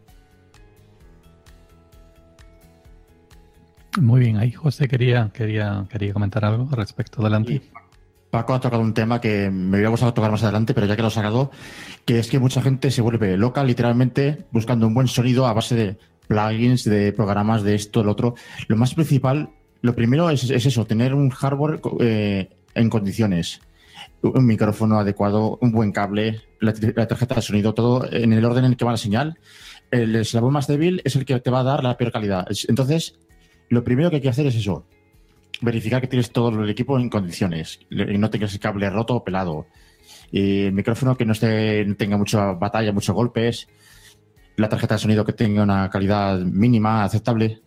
Muy 4.01 4.19
bien, 4.19 4.35
ahí 4.35 4.51
José 4.51 4.89
quería, 4.89 5.31
quería, 5.33 5.85
quería 5.89 6.11
comentar 6.11 6.43
algo 6.43 6.67
al 6.69 6.75
respecto. 6.75 7.21
Adelante. 7.21 7.61
Paco 8.35 8.53
ha 8.53 8.59
tocado 8.59 8.81
un 8.81 8.93
tema 8.93 9.21
que 9.21 9.49
me 9.49 9.77
hubiera 9.77 9.87
gustado 9.87 10.13
tocar 10.13 10.29
más 10.29 10.43
adelante, 10.43 10.73
pero 10.73 10.87
ya 10.87 10.97
que 10.97 11.01
lo 11.01 11.07
ha 11.07 11.11
sacado, 11.11 11.51
que 12.03 12.19
es 12.19 12.29
que 12.29 12.37
mucha 12.37 12.61
gente 12.61 12.91
se 12.91 13.01
vuelve 13.01 13.37
loca 13.37 13.63
literalmente 13.63 14.43
buscando 14.51 14.87
un 14.87 14.93
buen 14.93 15.07
sonido 15.07 15.47
a 15.47 15.53
base 15.53 15.73
de 15.73 15.97
plugins, 16.27 16.83
de 16.83 17.13
programas, 17.13 17.63
de 17.63 17.75
esto, 17.75 18.01
el 18.01 18.09
otro. 18.09 18.35
Lo 18.67 18.75
más 18.75 18.93
principal, 18.93 19.51
lo 19.81 19.95
primero 19.95 20.29
es, 20.29 20.49
es 20.49 20.65
eso, 20.65 20.85
tener 20.85 21.13
un 21.13 21.29
hardware 21.29 21.79
eh, 22.01 22.49
en 22.73 22.89
condiciones, 22.89 23.61
un 24.21 24.45
micrófono 24.45 24.99
adecuado, 24.99 25.57
un 25.61 25.71
buen 25.71 25.93
cable, 25.93 26.41
la, 26.59 26.73
la 26.93 27.07
tarjeta 27.07 27.35
de 27.35 27.41
sonido, 27.41 27.73
todo 27.73 28.05
en 28.11 28.33
el 28.33 28.43
orden 28.43 28.65
en 28.65 28.71
el 28.71 28.77
que 28.77 28.83
va 28.83 28.91
la 28.91 28.97
señal. 28.97 29.39
El 29.91 30.13
eslabón 30.13 30.51
más 30.51 30.67
débil 30.67 31.01
es 31.05 31.15
el 31.15 31.23
que 31.23 31.39
te 31.39 31.49
va 31.49 31.61
a 31.61 31.63
dar 31.63 31.85
la 31.85 31.95
peor 31.95 32.11
calidad. 32.11 32.45
Entonces, 32.67 33.17
lo 33.69 33.85
primero 33.85 34.09
que 34.09 34.17
hay 34.17 34.21
que 34.21 34.27
hacer 34.27 34.45
es 34.45 34.55
eso, 34.55 34.85
verificar 35.65 36.01
que 36.01 36.07
tienes 36.07 36.31
todo 36.31 36.49
el 36.63 36.69
equipo 36.69 36.97
en 36.97 37.09
condiciones 37.09 37.79
y 37.89 38.17
no 38.17 38.29
tengas 38.29 38.53
el 38.53 38.59
cable 38.59 38.89
roto 38.89 39.15
o 39.15 39.23
pelado. 39.23 39.67
Y 40.31 40.65
el 40.65 40.73
micrófono 40.73 41.17
que 41.17 41.25
no, 41.25 41.33
esté, 41.33 41.85
tenga 41.95 42.17
mucha 42.17 42.53
batalla, 42.53 42.93
muchos 42.93 43.15
golpes. 43.15 43.67
La 44.55 44.69
tarjeta 44.69 44.95
de 44.95 44.99
sonido 44.99 45.25
que 45.25 45.33
tenga 45.33 45.63
una 45.63 45.89
calidad 45.89 46.39
mínima, 46.39 47.03
aceptable. 47.03 47.61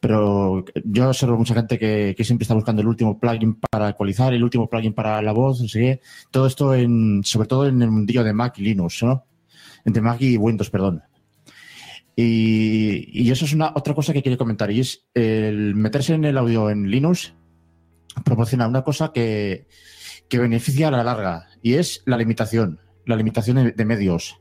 Pero 0.00 0.64
yo 0.84 1.08
observo 1.08 1.36
mucha 1.36 1.54
gente 1.54 1.78
que, 1.78 2.14
que 2.16 2.24
siempre 2.24 2.42
está 2.42 2.54
buscando 2.54 2.82
el 2.82 2.88
último 2.88 3.20
plugin 3.20 3.60
para 3.70 3.90
ecualizar, 3.90 4.34
el 4.34 4.42
último 4.42 4.68
plugin 4.68 4.94
para 4.94 5.22
la 5.22 5.32
voz, 5.32 5.60
no 5.60 5.68
sé. 5.68 6.00
Todo 6.30 6.46
esto, 6.48 6.74
en, 6.74 7.22
sobre 7.22 7.46
todo 7.46 7.68
en 7.68 7.80
el 7.80 7.90
mundillo 7.90 8.24
de 8.24 8.32
Mac 8.32 8.58
y 8.58 8.62
Linux, 8.62 9.04
¿no? 9.04 9.26
Entre 9.84 10.02
Mac 10.02 10.20
y 10.20 10.36
Windows, 10.36 10.70
perdón. 10.70 11.02
Y, 12.14 13.30
eso 13.30 13.44
es 13.44 13.54
una 13.54 13.72
otra 13.74 13.94
cosa 13.94 14.12
que 14.12 14.22
quería 14.22 14.36
comentar 14.36 14.70
y 14.70 14.80
es 14.80 15.06
el 15.14 15.74
meterse 15.74 16.14
en 16.14 16.24
el 16.24 16.36
audio 16.36 16.68
en 16.68 16.90
Linux 16.90 17.34
proporciona 18.24 18.68
una 18.68 18.82
cosa 18.82 19.12
que, 19.12 19.66
que 20.28 20.38
beneficia 20.38 20.88
a 20.88 20.90
la 20.90 21.02
larga 21.02 21.46
y 21.62 21.74
es 21.74 22.02
la 22.04 22.18
limitación, 22.18 22.80
la 23.06 23.16
limitación 23.16 23.56
de, 23.56 23.72
de 23.72 23.84
medios. 23.84 24.38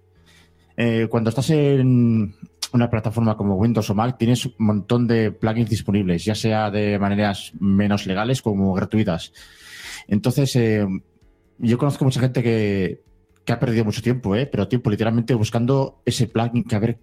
Eh, 0.76 1.08
cuando 1.10 1.30
estás 1.30 1.50
en 1.52 2.36
una 2.74 2.90
plataforma 2.90 3.38
como 3.38 3.56
Windows 3.56 3.90
o 3.90 3.96
Mac 3.96 4.18
tienes 4.18 4.46
un 4.46 4.54
montón 4.58 5.08
de 5.08 5.32
plugins 5.32 5.70
disponibles, 5.70 6.26
ya 6.26 6.36
sea 6.36 6.72
de 6.72 7.00
maneras 7.00 7.54
menos 7.60 8.06
legales 8.06 8.42
como 8.42 8.74
gratuitas. 8.74 9.34
Entonces, 10.08 10.56
eh, 10.56 10.86
yo 11.58 11.78
conozco 11.78 12.06
mucha 12.06 12.20
gente 12.20 12.42
que, 12.44 13.02
que 13.46 13.54
ha 13.54 13.60
perdido 13.60 13.86
mucho 13.86 14.02
tiempo, 14.02 14.36
¿eh? 14.36 14.46
pero 14.46 14.68
tiempo 14.68 14.90
literalmente 14.90 15.34
buscando 15.34 16.02
ese 16.06 16.28
plugin 16.28 16.64
que 16.64 16.76
a 16.76 16.80
ver 16.80 17.00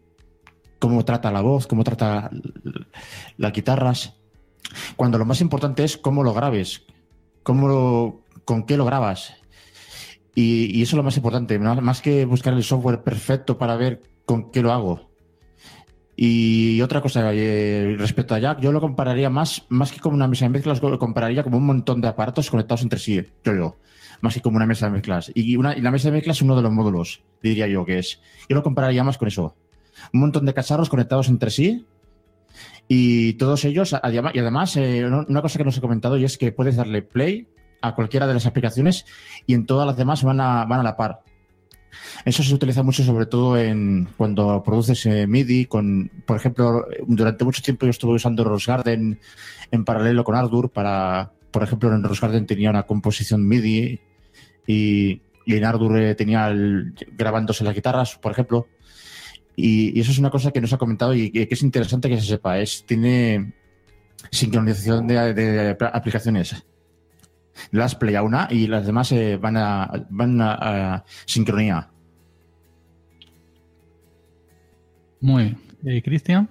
cómo 0.79 1.05
trata 1.05 1.33
la 1.33 1.41
voz, 1.41 1.67
cómo 1.67 1.85
trata 1.85 2.31
las 3.37 3.53
guitarras. 3.53 4.15
Cuando 4.97 5.19
lo 5.19 5.25
más 5.25 5.41
importante 5.41 5.85
es 5.85 5.97
cómo 5.97 6.23
lo 6.23 6.35
grabes, 6.35 6.85
cómo 7.43 8.25
con 8.45 8.65
qué 8.65 8.77
lo 8.77 8.85
grabas. 8.85 9.35
Y, 10.35 10.83
eso 10.83 10.95
es 10.95 10.99
lo 10.99 11.03
más 11.03 11.17
importante, 11.17 11.59
más 11.59 12.01
que 12.01 12.25
buscar 12.25 12.55
el 12.55 12.63
software 12.63 13.03
perfecto 13.03 13.59
para 13.59 13.77
ver 13.77 14.03
con 14.25 14.53
qué 14.53 14.63
lo 14.63 14.73
hago. 14.73 15.11
Y 16.15 16.81
otra 16.81 17.01
cosa, 17.01 17.33
eh, 17.33 17.97
respecto 17.99 18.35
a 18.35 18.39
Jack, 18.39 18.61
yo 18.61 18.73
lo 18.73 18.81
compararía 18.81 19.31
más, 19.31 19.67
más 19.69 19.91
que 19.91 20.01
como 20.01 20.17
una 20.17 20.29
mesa 20.29 20.45
de 20.45 20.51
mezclas, 20.51 20.83
lo 20.83 20.99
compararía 20.99 21.43
como 21.43 21.59
un 21.59 21.67
montón 21.67 22.01
de 22.01 22.09
aparatos 22.09 22.51
conectados 22.51 22.83
entre 22.83 22.99
sí, 22.99 23.25
yo, 23.45 23.55
yo 23.55 23.77
más 24.21 24.35
que 24.35 24.41
como 24.41 24.57
una 24.57 24.67
mesa 24.67 24.87
de 24.87 24.93
mezclas. 24.93 25.31
Y, 25.35 25.57
una, 25.57 25.77
y 25.77 25.81
la 25.81 25.91
mesa 25.91 26.09
de 26.09 26.13
mezclas 26.13 26.39
es 26.39 26.43
uno 26.43 26.57
de 26.57 26.63
los 26.63 26.73
módulos, 26.73 27.23
diría 27.43 27.67
yo 27.67 27.85
que 27.85 27.99
es. 27.99 28.21
Yo 28.49 28.57
lo 28.57 28.63
compararía 28.63 29.05
más 29.05 29.19
con 29.19 29.29
eso. 29.29 29.57
Un 30.13 30.21
montón 30.21 30.47
de 30.47 30.55
cacharros 30.55 30.89
conectados 30.89 31.29
entre 31.29 31.51
sí 31.51 31.87
y 32.89 33.35
todos 33.35 33.65
ellos, 33.65 33.93
y 33.93 34.39
además, 34.39 34.77
eh, 34.77 35.05
una 35.07 35.43
cosa 35.43 35.59
que 35.59 35.65
no 35.65 35.71
os 35.71 35.77
he 35.77 35.83
comentado 35.83 36.17
y 36.17 36.25
es 36.25 36.39
que 36.39 36.53
puedes 36.53 36.77
darle 36.77 37.03
play 37.03 37.47
a 37.83 37.95
cualquiera 37.95 38.27
de 38.27 38.35
las 38.35 38.47
aplicaciones 38.47 39.05
y 39.47 39.55
en 39.55 39.67
todas 39.67 39.87
las 39.87 39.97
demás 39.97 40.23
van 40.25 40.41
a, 40.41 40.65
van 40.65 40.81
a 40.81 40.83
la 40.83 40.97
par. 40.97 41.21
Eso 42.25 42.43
se 42.43 42.55
utiliza 42.55 42.83
mucho 42.83 43.03
sobre 43.03 43.27
todo 43.27 43.59
en 43.59 44.09
cuando 44.17 44.63
produces 44.63 45.05
eh, 45.07 45.27
MIDI 45.27 45.67
con, 45.67 46.11
por 46.27 46.37
ejemplo, 46.37 46.87
durante 47.07 47.45
mucho 47.45 47.63
tiempo 47.63 47.87
yo 47.87 47.91
estuve 47.91 48.15
usando 48.15 48.45
Rose 48.45 48.71
Garden 48.71 49.21
en 49.71 49.85
paralelo 49.85 50.25
con 50.25 50.35
Ardour 50.35 50.71
para, 50.71 51.33
por 51.51 51.63
ejemplo, 51.63 51.93
en 51.95 52.03
Rose 52.03 52.21
Garden 52.21 52.47
tenía 52.47 52.71
una 52.71 52.85
composición 52.85 53.47
MIDI 53.47 54.01
y, 54.67 55.23
y 55.47 55.57
en 55.57 55.65
Ardour 55.65 55.99
eh, 55.99 56.15
tenía 56.15 56.53
grabándose 57.17 57.65
las 57.65 57.75
guitarras, 57.75 58.17
por 58.17 58.33
ejemplo. 58.33 58.67
Y, 59.61 59.99
y 59.99 60.01
eso 60.01 60.13
es 60.13 60.19
una 60.21 60.31
cosa 60.31 60.53
que 60.53 60.61
nos 60.61 60.73
ha 60.73 60.79
comentado 60.79 61.13
y 61.15 61.33
que, 61.33 61.49
que 61.49 61.55
es 61.55 61.63
interesante 61.63 62.09
que 62.09 62.21
se 62.21 62.27
sepa. 62.27 62.61
Es, 62.61 62.87
tiene 62.87 63.55
sincronización 64.31 65.09
de, 65.09 65.35
de 65.35 65.77
apl- 65.77 65.91
aplicaciones. 65.93 66.65
Las 67.73 67.97
play 67.97 68.15
a 68.15 68.23
una 68.23 68.47
y 68.53 68.69
las 68.69 68.87
demás 68.87 69.11
eh, 69.11 69.37
van, 69.37 69.57
a, 69.57 70.07
van 70.11 70.41
a, 70.41 70.53
a 70.95 71.05
sincronía. 71.27 71.91
Muy 75.21 75.43
bien. 75.43 75.59
Eh, 75.97 76.03
Cristian. 76.03 76.49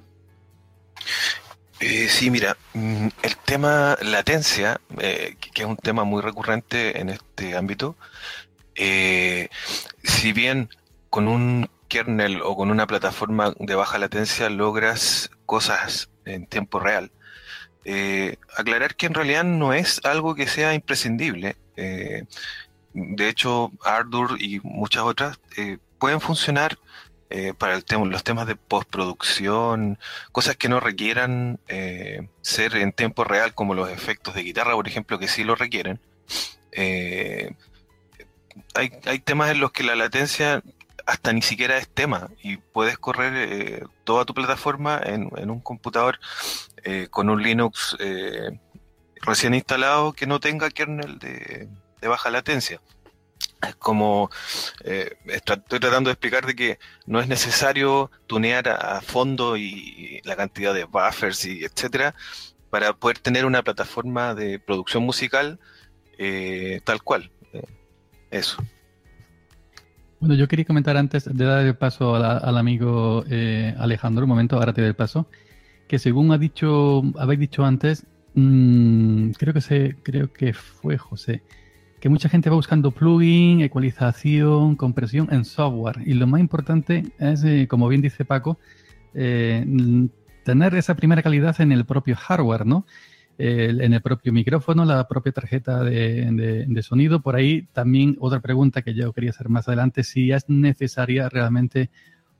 Eh, 1.80 2.08
sí, 2.10 2.30
mira, 2.30 2.58
mm, 2.74 3.08
el 3.24 3.38
tema 3.46 3.98
latencia, 4.02 4.82
eh, 5.00 5.38
que 5.40 5.52
que 5.52 5.62
es 5.62 5.68
un 5.70 5.78
tema 5.78 6.04
muy 6.04 6.22
recurrente 6.22 7.00
en 7.00 7.08
este 7.08 7.56
ámbito, 7.56 7.96
eh, 8.76 9.48
si 10.04 10.34
bien 10.34 10.68
con 11.10 11.30
un 11.30 11.70
kernel 11.88 12.42
o 12.44 12.56
con 12.56 12.72
una 12.72 12.88
plataforma 12.88 13.54
de 13.60 13.76
baja 13.76 13.98
latencia 13.98 14.50
logras 14.50 15.30
cosas 15.46 16.10
en 16.26 16.46
tiempo 16.46 16.80
real, 16.80 17.12
eh, 17.90 18.36
aclarar 18.58 18.96
que 18.96 19.06
en 19.06 19.14
realidad 19.14 19.46
no 19.46 19.72
es 19.74 20.02
algo 20.04 20.36
que 20.36 20.46
sea 20.48 20.74
imprescindible. 20.74 21.56
Eh, 21.78 22.26
de 22.94 23.30
hecho, 23.30 23.72
Ardour 23.84 24.42
y 24.42 24.60
muchas 24.62 25.04
otras 25.04 25.40
eh, 25.56 25.78
pueden 25.98 26.20
funcionar 26.22 26.78
para 27.58 27.76
el 27.76 27.84
los 28.10 28.24
temas 28.24 28.48
de 28.48 28.56
postproducción, 28.56 30.00
cosas 30.32 30.56
que 30.56 30.70
no 30.70 30.80
requieran 30.80 31.60
ser 32.42 32.78
en 32.78 32.94
tiempo 32.94 33.26
real, 33.26 33.54
como 33.54 33.74
los 33.74 33.90
efectos 33.90 34.34
de 34.34 34.44
guitarra, 34.44 34.76
por 34.76 34.88
ejemplo, 34.88 35.20
que 35.20 35.28
sí 35.28 35.44
lo 35.44 35.56
requieren. 35.56 36.00
Hay, 38.76 38.92
hay 39.04 39.20
temas 39.20 39.52
en 39.52 39.60
los 39.60 39.74
que 39.74 39.84
la 39.84 39.98
latencia 39.98 40.64
hasta 41.08 41.32
ni 41.32 41.42
siquiera 41.42 41.78
es 41.78 41.88
tema 41.88 42.30
y 42.44 42.58
puedes 42.58 42.98
correr 42.98 43.34
eh, 43.36 43.84
toda 44.04 44.26
tu 44.26 44.34
plataforma 44.34 45.02
en, 45.04 45.50
un 45.50 45.62
computador 45.62 46.20
eh, 46.84 47.08
con 47.10 47.30
un 47.30 47.42
Linux 47.42 47.96
eh, 48.00 48.60
recién 49.22 49.54
instalado 49.54 50.12
que 50.12 50.28
no 50.28 50.40
tenga 50.42 50.70
kernel 50.70 51.18
de, 51.18 51.70
baja 52.08 52.30
latencia. 52.30 52.82
Es 53.62 53.76
como 53.76 54.30
eh, 54.84 55.18
estoy 55.28 55.80
tratando 55.80 56.10
de 56.10 56.14
explicar 56.14 56.46
de 56.46 56.56
que 56.56 56.80
no 57.06 57.22
es 57.22 57.28
necesario 57.28 58.12
tunear 58.28 58.68
a, 58.68 59.02
fondo 59.02 59.56
y, 59.56 60.22
la 60.26 60.36
cantidad 60.36 60.74
de 60.74 60.84
buffers 60.84 61.46
y 61.46 61.64
etcétera 61.64 62.16
para 62.70 62.94
poder 62.94 63.20
tener 63.20 63.46
una 63.46 63.64
plataforma 63.64 64.36
de 64.36 64.60
producción 64.60 65.04
musical 65.04 65.60
eh, 66.18 66.82
tal 66.84 67.02
cual. 67.02 67.32
Eso. 68.30 68.58
Bueno, 70.20 70.34
yo 70.36 70.48
quería 70.48 70.66
comentar 70.66 70.98
antes 70.98 71.26
de 71.26 71.46
dar 71.46 71.66
el 71.66 71.76
paso 71.76 72.16
a 72.16 72.20
la- 72.20 72.38
al 72.38 72.58
amigo 72.58 73.24
eh, 73.30 73.76
Alejandro, 73.78 74.24
un 74.26 74.30
momento, 74.30 74.56
ahora 74.58 74.74
te 74.74 74.82
doy 74.82 74.90
el 74.90 74.96
paso, 74.96 75.28
que 75.88 76.00
según 76.00 76.32
ha 76.32 76.38
dicho, 76.40 77.04
habéis 77.18 77.40
dicho 77.40 77.66
antes, 77.66 78.06
mm, 78.34 79.32
creo 79.32 79.54
que 79.54 79.62
se, 79.62 79.98
creo 80.04 80.32
que 80.34 80.54
fue 80.54 80.98
José, 80.98 81.44
que 82.00 82.10
mucha 82.10 82.30
gente 82.30 82.50
va 82.50 82.56
buscando 82.58 82.92
plugin, 82.92 83.62
ecualización, 83.62 84.76
compresión 84.76 85.30
en 85.32 85.46
software. 85.46 86.02
Y 86.06 86.14
lo 86.16 86.28
más 86.28 86.42
importante 86.42 87.06
es, 87.20 87.44
eh, 87.44 87.68
como 87.70 87.88
bien 87.90 88.02
dice 88.02 88.26
Paco, 88.26 88.60
eh, 89.14 89.66
tener 90.44 90.76
esa 90.76 90.96
primera 90.96 91.22
calidad 91.24 91.60
en 91.62 91.72
el 91.72 91.86
propio 91.86 92.16
hardware, 92.16 92.66
¿no? 92.66 92.86
En 93.40 93.94
el 93.94 94.02
propio 94.02 94.34
micrófono, 94.34 94.84
la 94.84 95.08
propia 95.08 95.32
tarjeta 95.32 95.84
de, 95.84 96.66
de- 96.68 96.84
sonido. 96.84 97.22
Por 97.22 97.36
ahí 97.36 97.68
también 97.72 98.16
otra 98.20 98.40
pregunta 98.40 98.82
que 98.82 98.96
yo 98.96 99.14
quería 99.14 99.30
hacer 99.30 99.48
más 99.50 99.68
adelante, 99.68 100.04
si 100.04 100.32
es 100.32 100.46
necesaria 100.50 101.30
realmente 101.30 101.92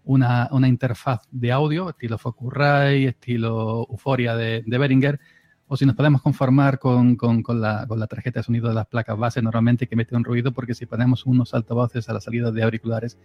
una, 0.04 0.48
una 0.52 0.68
interfaz 0.68 1.22
de 1.32 1.52
audio, 1.52 1.90
estilo 1.90 2.18
Focusrite, 2.18 3.10
estilo 3.10 3.86
Euphoria 3.90 4.36
de, 4.36 4.64
de 4.66 4.78
Behringer, 4.78 5.20
o 5.68 5.76
si 5.78 5.86
nos 5.86 5.96
podemos 5.96 6.22
conformar 6.22 6.80
con, 6.80 7.16
con- 7.16 7.44
con 7.44 7.62
la, 7.62 7.86
con 7.88 8.00
la 8.00 8.08
tarjeta 8.08 8.40
de 8.40 8.44
sonido 8.44 8.70
de 8.70 8.74
las 8.76 8.88
placas 8.88 9.18
base 9.18 9.42
normalmente 9.42 9.86
que 9.88 9.96
mete 9.96 10.16
un 10.16 10.24
ruido, 10.24 10.52
porque 10.54 10.74
si 10.74 10.86
ponemos 10.88 11.26
unos 11.26 11.54
altavoces 11.54 12.08
a 12.10 12.14
la 12.14 12.22
salida 12.22 12.52
de 12.52 12.64
auriculares 12.64 13.18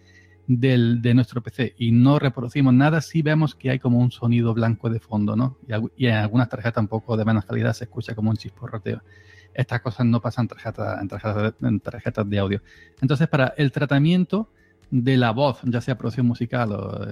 del, 0.47 1.01
de 1.01 1.13
nuestro 1.13 1.41
PC 1.41 1.73
y 1.77 1.91
no 1.91 2.19
reproducimos 2.19 2.73
nada, 2.73 3.01
sí 3.01 3.21
vemos 3.21 3.55
que 3.55 3.69
hay 3.69 3.79
como 3.79 3.99
un 3.99 4.11
sonido 4.11 4.53
blanco 4.53 4.89
de 4.89 4.99
fondo, 4.99 5.35
¿no? 5.35 5.57
Y, 5.67 6.05
y 6.05 6.07
en 6.07 6.15
algunas 6.15 6.49
tarjetas 6.49 6.81
un 6.81 6.87
poco 6.87 7.15
de 7.17 7.25
menos 7.25 7.45
calidad 7.45 7.73
se 7.73 7.85
escucha 7.85 8.13
como 8.15 8.29
un 8.29 8.37
chisporroteo. 8.37 9.01
Estas 9.53 9.81
cosas 9.81 10.05
no 10.05 10.19
pasan 10.21 10.43
en 10.45 10.47
tarjetas, 10.49 11.01
en 11.01 11.07
tarjetas, 11.07 11.53
en 11.61 11.79
tarjetas 11.79 12.29
de 12.29 12.39
audio. 12.39 12.61
Entonces, 13.01 13.27
para 13.27 13.53
el 13.57 13.71
tratamiento 13.71 14.49
de 14.89 15.17
la 15.17 15.31
voz, 15.31 15.59
ya 15.63 15.79
sea 15.81 15.97
producción 15.97 16.25
musical 16.27 16.71
o, 16.71 17.07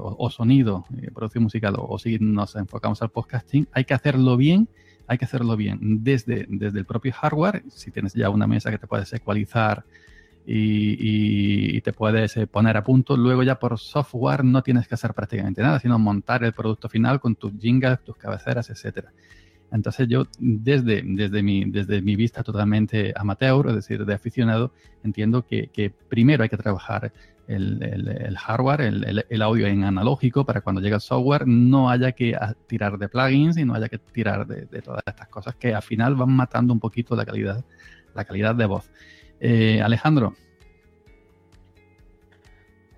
o- 0.00 0.16
o 0.26 0.30
sonido, 0.30 0.84
eh, 0.96 1.10
producción 1.14 1.44
musical, 1.44 1.74
o, 1.78 1.86
o 1.88 1.98
si 1.98 2.18
nos 2.18 2.56
enfocamos 2.56 3.02
al 3.02 3.10
podcasting, 3.10 3.68
hay 3.72 3.84
que 3.84 3.94
hacerlo 3.94 4.36
bien, 4.36 4.68
hay 5.06 5.18
que 5.18 5.24
hacerlo 5.24 5.56
bien 5.56 5.78
desde, 6.02 6.46
desde 6.48 6.80
el 6.80 6.84
propio 6.84 7.12
hardware, 7.12 7.62
si 7.68 7.90
tienes 7.90 8.12
ya 8.14 8.28
una 8.30 8.46
mesa 8.46 8.70
que 8.70 8.78
te 8.78 8.86
puedes 8.86 9.12
ecualizar 9.12 9.84
y, 10.46 11.80
te 11.80 11.92
puedes 11.92 12.36
eh, 12.36 12.46
poner 12.46 12.76
a 12.76 12.84
punto, 12.84 13.16
luego 13.16 13.42
ya 13.42 13.58
por 13.58 13.78
software 13.78 14.44
no 14.44 14.62
tienes 14.62 14.86
que 14.88 14.94
hacer 14.94 15.12
prácticamente 15.14 15.62
nada, 15.62 15.80
sino 15.80 15.98
montar 15.98 16.44
el 16.44 16.52
producto 16.52 16.88
final 16.88 17.20
con 17.20 17.34
tus 17.36 17.52
jingles, 17.58 18.02
tus 18.04 18.16
cabeceras, 18.16 18.70
etcétera. 18.70 19.12
Entonces 19.72 20.06
yo 20.08 20.26
desde, 20.38 21.02
desde, 21.04 21.42
mi, 21.42 21.64
desde 21.64 22.00
mi 22.00 22.14
vista 22.16 22.42
totalmente 22.42 23.12
amateur, 23.16 23.68
es 23.68 23.74
decir, 23.74 24.04
de 24.04 24.14
aficionado, 24.14 24.72
entiendo 25.02 25.44
que, 25.44 25.92
primero 26.08 26.44
hay 26.44 26.48
que 26.48 26.56
trabajar 26.56 27.12
el, 27.48 27.82
el- 27.82 28.36
hardware, 28.38 28.80
el, 28.82 29.24
el- 29.28 29.42
audio 29.42 29.66
en 29.66 29.84
analógico, 29.84 30.44
para 30.44 30.60
cuando 30.60 30.80
llegue 30.80 30.94
el 30.94 31.00
software 31.00 31.46
no 31.46 31.90
haya 31.90 32.12
que 32.12 32.34
a- 32.34 32.54
tirar 32.66 32.98
de 32.98 33.08
plugins 33.08 33.56
y 33.56 33.64
no 33.64 33.74
haya 33.74 33.88
que 33.88 33.98
tirar 33.98 34.46
de, 34.46 34.66
de 34.66 34.82
todas 34.82 35.02
estas 35.06 35.28
cosas 35.28 35.54
que 35.56 35.74
al 35.74 35.82
final 35.82 36.14
van 36.14 36.30
matando 36.30 36.72
un 36.72 36.80
poquito 36.80 37.16
la 37.16 37.24
calidad, 37.26 37.64
la 38.14 38.24
calidad 38.24 38.54
de 38.54 38.66
voz. 38.66 38.88
Eh, 39.40 39.80
Alejandro, 39.82 40.34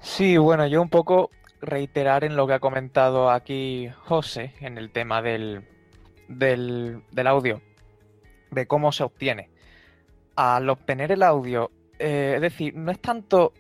Sí, 0.01 0.37
bueno, 0.39 0.67
yo 0.67 0.81
un 0.81 0.89
poco 0.89 1.31
reiterar 1.61 2.25
en 2.25 2.35
lo 2.37 2.47
que 2.47 2.55
ha 2.55 2.61
comentado 2.61 3.31
aquí 3.31 3.91
José 4.05 4.55
en 4.61 4.79
el 4.79 4.91
tema 4.91 5.21
del, 5.23 5.65
del, 6.29 7.27
audio, 7.27 7.61
de 8.51 8.67
cómo 8.67 8.91
se 8.93 9.05
obtiene. 9.05 9.51
Al 10.37 10.71
obtener 10.71 11.13
el 11.13 11.23
audio, 11.23 11.71
eh, 11.99 12.35
es 12.37 12.41
decir, 12.41 12.75
no 12.75 12.91
es 12.91 13.01
tanto... 13.01 13.53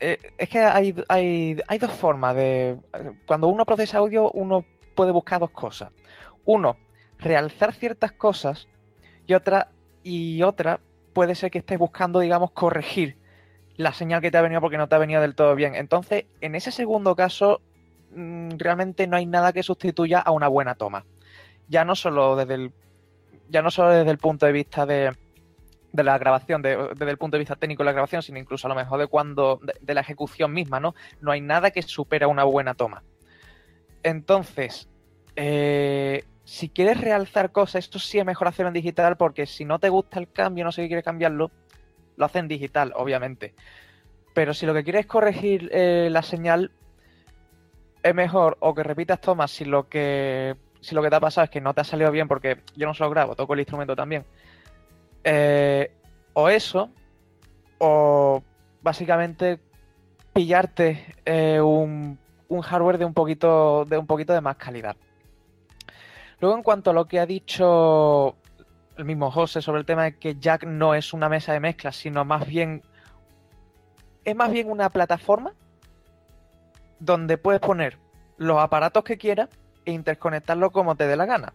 eh, 0.00 0.18
es 0.38 0.48
que 0.48 0.60
hay, 0.60 0.94
hay, 1.08 1.60
hay 1.66 1.78
dos 1.78 1.92
formas 1.92 2.34
de... 2.36 2.78
Cuando 3.26 3.48
uno 3.48 3.66
procesa 3.66 3.98
audio, 3.98 4.30
uno 4.30 4.64
puede 4.94 5.10
buscar 5.10 5.40
dos 5.40 5.50
cosas. 5.50 5.90
Uno, 6.44 6.76
realzar 7.18 7.74
ciertas 7.74 8.12
cosas 8.12 8.68
y 9.26 9.34
otra, 9.34 9.68
y 10.02 10.42
otra 10.42 10.80
puede 11.12 11.34
ser 11.34 11.50
que 11.50 11.58
estés 11.58 11.78
buscando, 11.78 12.20
digamos, 12.20 12.50
corregir 12.52 13.16
la 13.76 13.92
señal 13.92 14.20
que 14.20 14.30
te 14.30 14.38
ha 14.38 14.42
venido 14.42 14.60
porque 14.60 14.76
no 14.78 14.88
te 14.88 14.94
ha 14.94 14.98
venido 14.98 15.20
del 15.20 15.34
todo 15.34 15.54
bien. 15.54 15.74
Entonces, 15.74 16.26
en 16.40 16.54
ese 16.54 16.70
segundo 16.70 17.16
caso, 17.16 17.60
mm, 18.14 18.50
realmente 18.58 19.06
no 19.06 19.16
hay 19.16 19.26
nada 19.26 19.52
que 19.52 19.62
sustituya 19.62 20.18
a 20.20 20.30
una 20.30 20.48
buena 20.48 20.74
toma. 20.74 21.04
Ya 21.68 21.84
no 21.84 21.94
solo 21.96 22.36
desde 22.36 22.54
el, 22.54 22.72
ya 23.48 23.62
no 23.62 23.70
solo 23.70 23.90
desde 23.90 24.10
el 24.10 24.18
punto 24.18 24.46
de 24.46 24.52
vista 24.52 24.84
de, 24.86 25.16
de 25.92 26.02
la 26.04 26.18
grabación, 26.18 26.60
de- 26.62 26.76
desde 26.96 27.10
el 27.10 27.18
punto 27.18 27.36
de 27.36 27.40
vista 27.40 27.56
técnico 27.56 27.82
de 27.82 27.86
la 27.86 27.92
grabación, 27.92 28.22
sino 28.22 28.38
incluso 28.38 28.66
a 28.66 28.70
lo 28.70 28.74
mejor 28.74 28.98
de 29.00 29.06
cuando, 29.06 29.58
de, 29.62 29.74
de 29.80 29.94
la 29.94 30.00
ejecución 30.02 30.52
misma, 30.52 30.80
¿no? 30.80 30.94
No 31.20 31.30
hay 31.32 31.40
nada 31.40 31.70
que 31.70 31.82
supera 31.82 32.28
una 32.28 32.44
buena 32.44 32.74
toma. 32.74 33.02
Entonces, 34.02 34.88
eh, 35.36 36.24
si 36.44 36.68
quieres 36.68 37.00
realzar 37.00 37.52
cosas, 37.52 37.84
esto 37.84 37.98
sí 37.98 38.18
es 38.18 38.24
mejor 38.24 38.48
hacerlo 38.48 38.68
en 38.68 38.74
digital 38.74 39.16
porque 39.16 39.46
si 39.46 39.64
no 39.64 39.78
te 39.78 39.88
gusta 39.88 40.18
el 40.18 40.30
cambio, 40.30 40.64
no 40.64 40.72
sé 40.72 40.82
qué 40.82 40.88
quieres 40.88 41.04
cambiarlo, 41.04 41.50
lo 42.16 42.24
hace 42.24 42.40
en 42.40 42.48
digital, 42.48 42.92
obviamente. 42.96 43.54
Pero 44.34 44.54
si 44.54 44.66
lo 44.66 44.74
que 44.74 44.82
quieres 44.82 45.00
es 45.00 45.06
corregir 45.06 45.70
eh, 45.72 46.08
la 46.10 46.22
señal, 46.22 46.72
es 48.02 48.14
mejor 48.14 48.56
o 48.60 48.74
que 48.74 48.82
repitas 48.82 49.20
tomas 49.20 49.50
si 49.50 49.64
lo 49.64 49.88
que 49.88 50.56
si 50.80 50.96
lo 50.96 51.02
que 51.02 51.10
te 51.10 51.16
ha 51.16 51.20
pasado 51.20 51.44
es 51.44 51.50
que 51.50 51.60
no 51.60 51.72
te 51.74 51.82
ha 51.82 51.84
salido 51.84 52.10
bien 52.10 52.26
porque 52.26 52.58
yo 52.74 52.88
no 52.88 52.94
solo 52.94 53.10
grabo, 53.10 53.36
toco 53.36 53.54
el 53.54 53.60
instrumento 53.60 53.94
también. 53.94 54.24
Eh, 55.22 55.92
o 56.32 56.48
eso, 56.48 56.90
o 57.78 58.42
básicamente 58.82 59.60
pillarte 60.32 61.14
eh, 61.24 61.60
un, 61.60 62.18
un 62.48 62.60
hardware 62.62 62.98
de 62.98 63.04
un 63.04 63.14
poquito 63.14 63.84
de 63.84 63.96
un 63.96 64.06
poquito 64.08 64.32
de 64.32 64.40
más 64.40 64.56
calidad. 64.56 64.96
Luego, 66.42 66.56
en 66.56 66.64
cuanto 66.64 66.90
a 66.90 66.92
lo 66.92 67.06
que 67.06 67.20
ha 67.20 67.24
dicho 67.24 68.34
el 68.96 69.04
mismo 69.04 69.30
José 69.30 69.62
sobre 69.62 69.78
el 69.78 69.86
tema 69.86 70.02
de 70.02 70.18
que 70.18 70.40
Jack 70.40 70.64
no 70.64 70.92
es 70.92 71.12
una 71.12 71.28
mesa 71.28 71.52
de 71.52 71.60
mezclas, 71.60 71.94
sino 71.94 72.24
más 72.24 72.48
bien. 72.48 72.82
Es 74.24 74.34
más 74.34 74.50
bien 74.50 74.68
una 74.68 74.90
plataforma 74.90 75.54
donde 76.98 77.38
puedes 77.38 77.60
poner 77.60 77.96
los 78.38 78.58
aparatos 78.58 79.04
que 79.04 79.18
quieras 79.18 79.50
e 79.84 79.92
interconectarlos 79.92 80.72
como 80.72 80.96
te 80.96 81.06
dé 81.06 81.14
la 81.14 81.26
gana. 81.26 81.52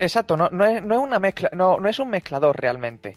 Exacto, 0.00 0.36
no, 0.36 0.48
no 0.50 0.64
es, 0.64 0.82
no 0.82 0.96
es 0.96 1.00
una 1.00 1.20
mezcla, 1.20 1.50
no, 1.52 1.78
no 1.78 1.88
es 1.88 2.00
un 2.00 2.10
mezclador 2.10 2.60
realmente. 2.60 3.16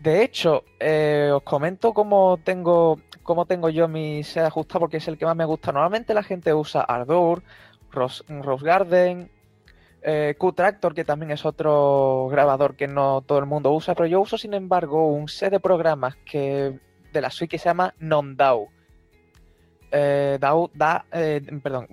De 0.00 0.22
hecho, 0.22 0.64
eh, 0.80 1.30
os 1.30 1.42
comento 1.42 1.92
cómo 1.92 2.38
tengo, 2.42 3.00
cómo 3.22 3.44
tengo 3.44 3.68
yo 3.68 3.86
mi 3.86 4.22
set 4.24 4.44
ajustado 4.44 4.80
porque 4.80 4.96
es 4.96 5.08
el 5.08 5.18
que 5.18 5.26
más 5.26 5.36
me 5.36 5.44
gusta. 5.44 5.72
Normalmente 5.72 6.14
la 6.14 6.22
gente 6.22 6.54
usa 6.54 6.80
Ardour, 6.80 7.42
Rose, 7.96 8.24
Garden, 8.62 9.30
eh, 10.02 10.36
Q-Tractor, 10.38 10.94
que 10.94 11.04
también 11.04 11.32
es 11.32 11.44
otro 11.44 12.28
grabador 12.30 12.76
que 12.76 12.86
no 12.86 13.22
todo 13.22 13.38
el 13.38 13.46
mundo 13.46 13.72
usa, 13.72 13.94
pero 13.94 14.06
yo 14.06 14.20
uso, 14.20 14.38
sin 14.38 14.54
embargo, 14.54 15.08
un 15.08 15.28
set 15.28 15.50
de 15.50 15.60
programas 15.60 16.16
que 16.24 16.78
de 17.12 17.20
la 17.20 17.30
suite 17.30 17.50
que 17.50 17.58
se 17.58 17.68
llama 17.68 17.94
Non-DAW. 17.98 18.68
Eh, 19.90 20.38
DAW, 20.40 20.70
da, 20.74 21.06
eh, 21.10 21.40
perdón. 21.62 21.88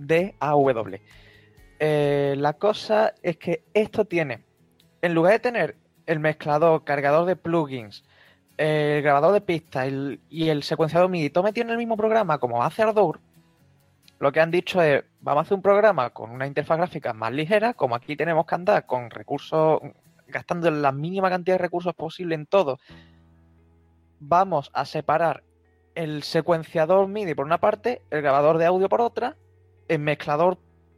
Eh, 1.80 2.36
la 2.38 2.54
cosa 2.54 3.14
es 3.24 3.38
que 3.38 3.64
esto 3.74 4.06
tiene, 4.06 4.44
en 5.02 5.14
lugar 5.14 5.34
de 5.34 5.40
tener 5.40 5.76
el 6.06 6.20
mezclador, 6.20 6.84
cargador 6.84 7.26
de 7.26 7.36
plugins, 7.36 8.04
el 8.58 9.02
grabador 9.02 9.34
de 9.34 9.42
pistas 9.42 9.88
y 10.30 10.50
el 10.50 10.64
secuenciador 10.64 11.10
MIDI, 11.10 11.30
todo 11.30 11.44
metido 11.44 11.66
en 11.66 11.72
el 11.72 11.78
mismo 11.78 11.98
programa 11.98 12.38
como 12.38 12.64
hace 12.64 12.84
Ardour, 12.84 13.20
lo 14.24 14.32
que 14.32 14.40
han 14.40 14.52
dicho 14.52 14.82
es, 14.82 15.04
vamos 15.20 15.42
a 15.42 15.44
hacer 15.44 15.56
un 15.56 15.62
programa 15.62 16.12
con 16.12 16.32
una 16.32 16.48
interfaz 16.48 16.78
gráfica 16.78 17.12
más 17.12 17.34
ligera, 17.34 17.74
como 17.74 17.94
aquí 17.94 18.16
tenemos 18.16 18.46
que 18.46 18.56
andar 18.56 18.86
con 18.86 19.10
recursos, 19.10 19.82
gastando 20.28 20.72
la 20.72 20.94
mínima 20.94 21.30
cantidad 21.30 21.56
de 21.56 21.64
recursos 21.64 21.94
posible 21.94 22.34
en 22.34 22.46
todo, 22.46 22.80
vamos 24.22 24.72
a 24.74 24.86
separar 24.86 25.44
el 25.94 26.24
secuenciador 26.24 27.06
MIDI 27.10 27.36
por 27.36 27.46
una 27.46 27.60
parte, 27.60 28.02
el 28.12 28.22
grabador 28.22 28.58
de 28.60 28.66
audio 28.66 28.88
por 28.88 29.02
otra, 29.02 29.36
el 29.90 30.00
mezclador 30.00 30.58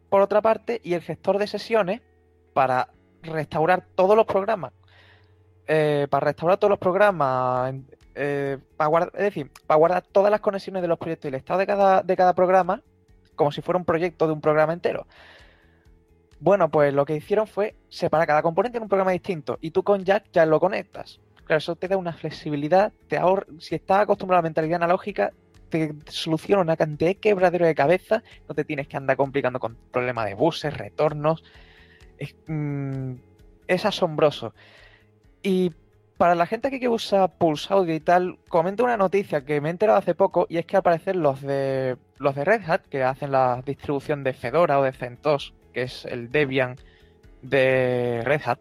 por 0.10 0.22
otra 0.22 0.44
parte 0.44 0.80
y 0.84 0.94
el 0.94 1.02
gestor 1.02 1.40
de 1.40 1.48
sesiones 1.48 2.02
para 2.54 2.90
restaurar 3.24 3.88
todos 3.96 4.16
los 4.16 4.28
programas. 4.28 4.72
Eh, 5.66 6.06
para 6.12 6.26
restaurar 6.26 6.60
todos 6.60 6.70
los 6.70 6.80
programas, 6.80 7.74
eh, 8.14 8.60
para 8.78 8.88
guardar, 8.88 9.12
es 9.16 9.24
decir, 9.24 9.52
para 9.66 9.80
guardar 9.80 10.04
todas 10.04 10.30
las 10.30 10.42
conexiones 10.42 10.84
de 10.84 10.88
los 10.88 11.00
proyectos 11.00 11.26
y 11.26 11.30
el 11.30 11.34
estado 11.34 11.60
de 11.60 11.66
cada, 11.66 12.04
de 12.04 12.16
cada 12.16 12.36
programa, 12.36 12.84
como 13.36 13.52
si 13.52 13.62
fuera 13.62 13.78
un 13.78 13.86
proyecto 13.86 14.28
de 14.28 14.34
un 14.34 14.42
programa 14.42 14.74
entero. 14.74 15.08
Bueno, 16.40 16.70
pues 16.70 16.94
lo 16.94 17.06
que 17.06 17.16
hicieron 17.16 17.48
fue 17.48 17.76
separar 17.90 18.28
cada 18.28 18.42
componente 18.42 18.78
en 18.78 18.84
un 18.84 18.90
programa 18.90 19.12
distinto 19.12 19.58
y 19.62 19.72
tú 19.72 19.84
con 19.84 20.04
Jack 20.04 20.26
ya 20.32 20.46
lo 20.46 20.60
conectas. 20.60 21.20
Claro, 21.46 21.60
eso 21.60 21.76
te 21.76 21.88
da 21.88 21.98
una 21.98 22.14
flexibilidad, 22.14 22.92
te 23.08 23.18
ahorra, 23.18 23.46
si 23.60 23.76
estás 23.76 24.02
acostumbrado 24.02 24.40
a 24.40 24.42
la 24.42 24.48
mentalidad 24.48 24.78
analógica, 24.78 25.32
te 25.70 25.94
soluciona 26.08 26.62
una 26.62 26.76
cantidad 26.76 27.10
de 27.10 27.16
quebradero 27.16 27.66
de 27.66 27.76
cabeza, 27.76 28.24
no 28.48 28.56
te 28.56 28.66
tienes 28.66 28.88
que 28.88 28.98
andar 28.98 29.18
complicando 29.18 29.60
con 29.60 29.78
problemas 29.92 30.26
de 30.26 30.34
buses, 30.34 30.76
retornos. 30.76 31.44
Es, 32.18 32.36
mm, 32.48 33.14
asombroso. 33.84 34.54
Y 35.44 35.72
para 36.18 36.36
la 36.36 36.46
gente 36.48 36.70
que, 36.70 36.80
que 36.80 36.90
usa 36.90 37.28
Pulse 37.28 37.74
Audio 37.74 37.94
y 37.94 38.00
tal, 38.00 38.40
comento 38.48 38.84
una 38.84 38.98
noticia 38.98 39.46
que 39.46 39.62
me 39.62 39.70
he 39.70 39.72
enterado 39.72 40.00
hace 40.00 40.16
poco 40.16 40.48
y 40.50 40.58
es 40.58 40.66
que 40.66 40.78
al 40.78 40.84
parecer 40.84 41.16
los 41.16 41.42
de 41.42 41.98
los 42.18 42.36
de 42.36 42.46
Red 42.46 42.62
Hat, 42.68 42.82
que 42.88 43.04
hacen 43.04 43.32
la 43.32 43.62
distribución 43.66 44.24
de 44.24 44.34
Fedora 44.34 44.80
o 44.80 44.84
de 44.84 44.92
CentOS, 44.92 45.54
que 45.74 45.84
es 45.84 46.06
el 46.06 46.32
Debian 46.32 46.78
de 47.42 48.22
Red 48.24 48.42
Hat, 48.46 48.60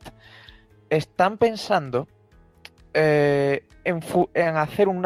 están 0.90 1.38
pensando 1.38 2.08
eh, 2.92 3.64
en, 3.84 4.56
hacer 4.56 4.88
un 4.88 5.02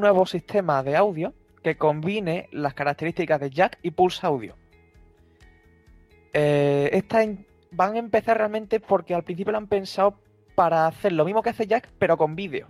nuevo 0.00 0.26
sistema 0.26 0.82
de 0.82 0.96
audio 0.96 1.32
que 1.62 1.76
combine 1.76 2.48
las 2.52 2.74
características 2.74 3.40
de 3.40 3.50
Jack 3.50 3.78
y 3.82 3.90
Pulse 3.90 4.24
Audio. 4.24 4.54
Eh, 6.32 7.02
van 7.72 7.96
a 7.96 7.98
empezar 7.98 8.38
realmente 8.38 8.78
porque 8.78 9.14
al 9.14 9.24
principio 9.24 9.52
lo 9.52 9.58
han 9.58 9.66
pensado 9.66 10.18
para 10.54 10.86
hacer 10.86 11.12
lo 11.12 11.24
mismo 11.24 11.42
que 11.42 11.50
hace 11.50 11.66
Jack, 11.66 11.88
pero 11.98 12.16
con 12.16 12.36
vídeo. 12.36 12.68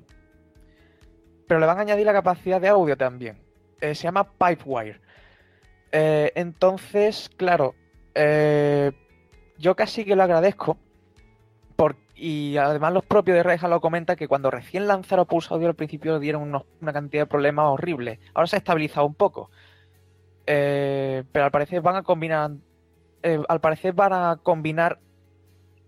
Pero 1.47 1.61
le 1.61 1.67
van 1.67 1.79
a 1.79 1.83
añadir 1.83 2.07
la 2.07 2.13
capacidad 2.13 2.61
de 2.61 2.69
audio 2.69 2.97
también. 2.97 3.39
Eh, 3.81 3.95
se 3.95 4.05
llama 4.05 4.25
Pipewire. 4.25 5.01
Eh, 5.93 6.33
entonces, 6.35 7.31
claro, 7.37 7.75
eh, 8.15 8.93
yo 9.59 9.75
casi 9.77 10.05
que 10.05 10.17
lo 10.17 10.23
agradezco. 10.23 10.79
por- 11.77 11.97
y 12.15 12.57
además 12.57 12.95
los 12.95 13.05
propios 13.05 13.37
de 13.37 13.43
Red 13.43 13.63
Hat 13.63 13.69
lo 13.69 13.83
comentan 13.83 14.17
que 14.17 14.29
cuando 14.29 14.51
recién 14.51 14.87
lanzaron 14.87 15.27
Pulse 15.27 15.53
Audio 15.53 15.69
al 15.69 15.75
principio 15.75 16.19
dieron 16.19 16.43
una 16.81 16.93
cantidad 16.95 17.25
de 17.25 17.27
problemas 17.27 17.67
horribles. 17.67 18.19
Ahora 18.33 18.47
se 18.47 18.57
ha 18.57 18.59
estabilizado 18.61 19.07
un 19.07 19.15
poco. 19.15 19.51
Eh, 20.47 21.25
pero 21.33 21.45
al 21.45 21.51
parecer 21.51 21.83
van 21.83 21.97
a 21.97 22.03
combinar. 22.03 22.53
eh, 23.23 23.41
al 23.49 23.61
parecer 23.61 23.93
van 23.93 24.13
a 24.15 24.37
combinar 24.43 24.99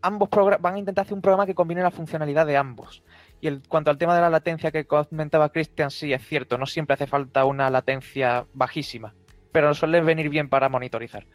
ambos 0.02 0.28
programas. 0.28 0.60
Van 0.60 0.74
a 0.74 0.78
intentar 0.78 1.02
hacer 1.04 1.14
un 1.14 1.22
programa 1.22 1.46
que 1.46 1.54
combine 1.54 1.82
la 1.82 1.90
funcionalidad 1.90 2.44
de 2.46 2.56
ambos. 2.58 3.02
Y 3.40 3.46
en 3.48 3.62
cuanto 3.68 3.90
al 3.90 3.96
tema 3.98 4.14
de 4.14 4.20
la 4.20 4.28
latencia 4.30 4.70
que 4.70 4.84
comentaba 4.86 5.48
Christian, 5.50 5.90
sí 5.90 6.12
es 6.12 6.22
cierto, 6.26 6.58
no 6.58 6.66
siempre 6.66 6.94
hace 6.94 7.06
falta 7.06 7.44
una 7.44 7.70
latencia 7.70 8.46
bajísima, 8.52 9.14
pero 9.52 9.74
suele 9.74 10.00
venir 10.00 10.28
bien 10.28 10.48
para 10.48 10.68
monitorizar. 10.68 11.26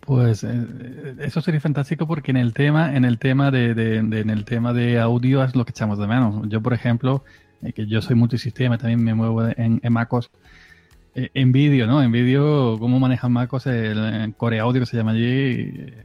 Pues 0.00 0.44
eh, 0.44 1.14
eso 1.20 1.40
sería 1.40 1.60
fantástico 1.60 2.06
porque 2.06 2.30
en 2.30 2.36
el 2.36 2.52
tema, 2.52 2.94
en 2.94 3.04
el 3.06 3.18
tema 3.18 3.50
de, 3.50 3.74
de- 3.74 3.96
en 3.98 4.30
el 4.30 4.44
tema 4.44 4.72
de 4.74 5.00
audio 5.00 5.42
es 5.42 5.56
lo 5.56 5.64
que 5.64 5.70
echamos 5.70 5.98
de 5.98 6.06
menos. 6.06 6.46
Yo, 6.48 6.60
por 6.60 6.74
ejemplo, 6.74 7.24
eh, 7.62 7.72
que 7.72 7.86
yo 7.86 8.02
soy 8.02 8.14
multisistema, 8.14 8.76
también 8.76 9.02
me 9.02 9.14
muevo 9.14 9.46
en, 9.56 9.80
MacOS. 9.90 10.30
Eh, 11.14 11.30
en 11.32 11.52
vídeo, 11.52 11.86
¿no? 11.86 12.02
En 12.02 12.12
vídeo, 12.12 12.76
cómo 12.78 13.00
manejan 13.00 13.32
MacOS 13.32 13.66
el, 13.66 13.98
el 13.98 14.34
Core 14.34 14.60
Audio 14.60 14.80
que 14.82 14.86
se 14.86 14.96
llama 14.96 15.12
allí, 15.12 15.22
eh, 15.24 16.04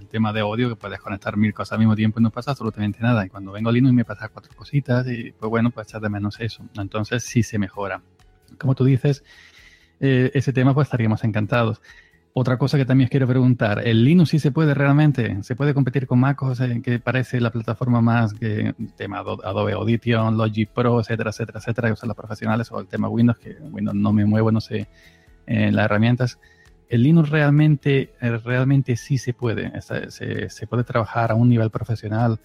el 0.00 0.08
tema 0.08 0.32
de 0.34 0.40
audio 0.40 0.68
que 0.68 0.76
puedes 0.76 1.00
conectar 1.00 1.36
mil 1.38 1.54
cosas 1.54 1.72
al 1.72 1.78
mismo 1.78 1.96
tiempo 1.96 2.20
y 2.20 2.22
no 2.24 2.30
pasa 2.30 2.50
absolutamente 2.50 2.98
nada. 3.00 3.24
Y 3.24 3.30
cuando 3.30 3.52
vengo 3.52 3.70
a 3.70 3.72
Linux 3.72 3.94
me 3.94 4.04
pasa 4.04 4.28
cuatro 4.28 4.52
cositas 4.54 5.06
y 5.08 5.32
pues 5.32 5.48
bueno, 5.48 5.70
pues 5.70 5.86
echar 5.88 6.02
de 6.02 6.10
menos 6.10 6.38
eso. 6.40 6.64
Entonces 6.76 7.22
sí 7.22 7.42
se 7.42 7.58
mejora. 7.58 8.02
Como 8.56 8.74
tú 8.74 8.84
dices, 8.84 9.24
eh, 10.00 10.30
ese 10.34 10.52
tema 10.52 10.74
pues 10.74 10.86
estaríamos 10.86 11.24
encantados. 11.24 11.80
Otra 12.34 12.56
cosa 12.56 12.76
que 12.78 12.84
también 12.84 13.06
os 13.06 13.10
quiero 13.10 13.26
preguntar, 13.26 13.82
¿el 13.84 14.04
Linux 14.04 14.30
sí 14.30 14.38
se 14.38 14.52
puede 14.52 14.72
realmente? 14.72 15.42
¿Se 15.42 15.56
puede 15.56 15.74
competir 15.74 16.06
con 16.06 16.20
MacOS, 16.20 16.60
eh, 16.60 16.80
que 16.84 17.00
parece 17.00 17.40
la 17.40 17.50
plataforma 17.50 18.00
más 18.00 18.32
que 18.32 18.74
tema 18.96 19.18
Ado- 19.18 19.44
Adobe 19.44 19.72
Audition, 19.72 20.36
Logic 20.36 20.68
Pro, 20.70 21.00
etcétera, 21.00 21.30
etcétera, 21.30 21.58
etcétera, 21.58 21.88
que 21.88 21.94
usan 21.94 22.08
los 22.08 22.16
profesionales, 22.16 22.70
o 22.70 22.78
el 22.78 22.86
tema 22.86 23.08
Windows, 23.08 23.38
que 23.38 23.56
Windows 23.60 23.96
no 23.96 24.12
me 24.12 24.24
muevo, 24.24 24.52
no 24.52 24.60
sé, 24.60 24.86
eh, 25.46 25.72
las 25.72 25.86
herramientas. 25.86 26.38
¿El 26.88 27.02
Linux 27.02 27.28
realmente, 27.30 28.12
eh, 28.20 28.38
realmente 28.44 28.94
sí 28.96 29.18
se 29.18 29.32
puede? 29.34 29.72
O 29.76 29.80
sea, 29.80 30.08
se, 30.10 30.48
se 30.48 30.66
puede 30.68 30.84
trabajar 30.84 31.32
a 31.32 31.34
un 31.34 31.48
nivel 31.48 31.70
profesional 31.70 32.38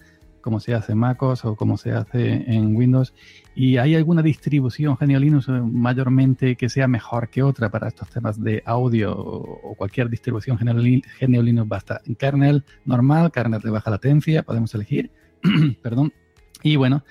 como 0.44 0.60
se 0.60 0.74
hace 0.74 0.92
en 0.92 0.98
MacOS 0.98 1.46
o 1.46 1.56
como 1.56 1.78
se 1.78 1.92
hace 1.92 2.44
en 2.46 2.76
Windows? 2.76 3.14
¿Y 3.54 3.78
hay 3.78 3.94
alguna 3.94 4.20
distribución 4.20 4.94
GNU 5.00 5.18
Linux 5.18 5.48
eh, 5.48 5.52
mayormente 5.52 6.54
que 6.54 6.68
sea 6.68 6.86
mejor 6.86 7.30
que 7.30 7.42
otra 7.42 7.70
para 7.70 7.88
estos 7.88 8.10
temas 8.10 8.38
de 8.42 8.62
audio 8.66 9.16
o 9.16 9.74
cualquier 9.74 10.10
distribución 10.10 10.58
GNU 10.58 11.42
Linux 11.42 11.66
basta? 11.66 12.02
Kernel 12.18 12.62
normal, 12.84 13.32
kernel 13.32 13.62
de 13.62 13.70
baja 13.70 13.90
latencia, 13.90 14.42
podemos 14.42 14.74
elegir. 14.74 15.10
Perdón. 15.82 16.12
Y 16.62 16.76
bueno, 16.76 17.04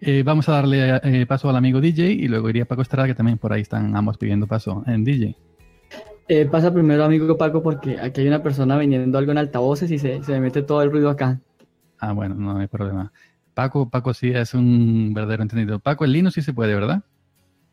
eh, 0.00 0.24
vamos 0.24 0.48
a 0.48 0.52
darle 0.52 1.00
eh, 1.04 1.26
paso 1.26 1.48
al 1.48 1.54
amigo 1.54 1.80
DJ 1.80 2.10
y 2.10 2.26
luego 2.26 2.50
iría 2.50 2.64
Paco 2.64 2.82
Estrada, 2.82 3.06
que 3.06 3.14
también 3.14 3.38
por 3.38 3.52
ahí 3.52 3.62
están 3.62 3.94
ambos 3.94 4.18
pidiendo 4.18 4.48
paso 4.48 4.82
en 4.88 5.04
DJ. 5.04 5.36
Eh, 6.26 6.48
pasa 6.50 6.72
primero, 6.72 7.04
amigo 7.04 7.36
Paco, 7.36 7.62
porque 7.62 8.00
aquí 8.00 8.22
hay 8.22 8.26
una 8.26 8.42
persona 8.42 8.76
vendiendo 8.76 9.16
algo 9.16 9.30
en 9.30 9.38
altavoces 9.38 9.92
y 9.92 9.98
se, 10.00 10.24
se 10.24 10.32
me 10.32 10.40
mete 10.40 10.62
todo 10.62 10.82
el 10.82 10.90
ruido 10.90 11.08
acá. 11.08 11.40
Ah, 12.06 12.12
bueno, 12.12 12.34
no 12.34 12.58
hay 12.58 12.66
problema. 12.66 13.12
Paco, 13.54 13.88
Paco 13.88 14.12
sí 14.12 14.30
es 14.30 14.52
un 14.52 15.14
verdadero 15.14 15.42
entendido. 15.42 15.78
Paco, 15.80 16.04
el 16.04 16.12
Linux 16.12 16.34
sí 16.34 16.42
se 16.42 16.52
puede, 16.52 16.74
¿verdad? 16.74 17.02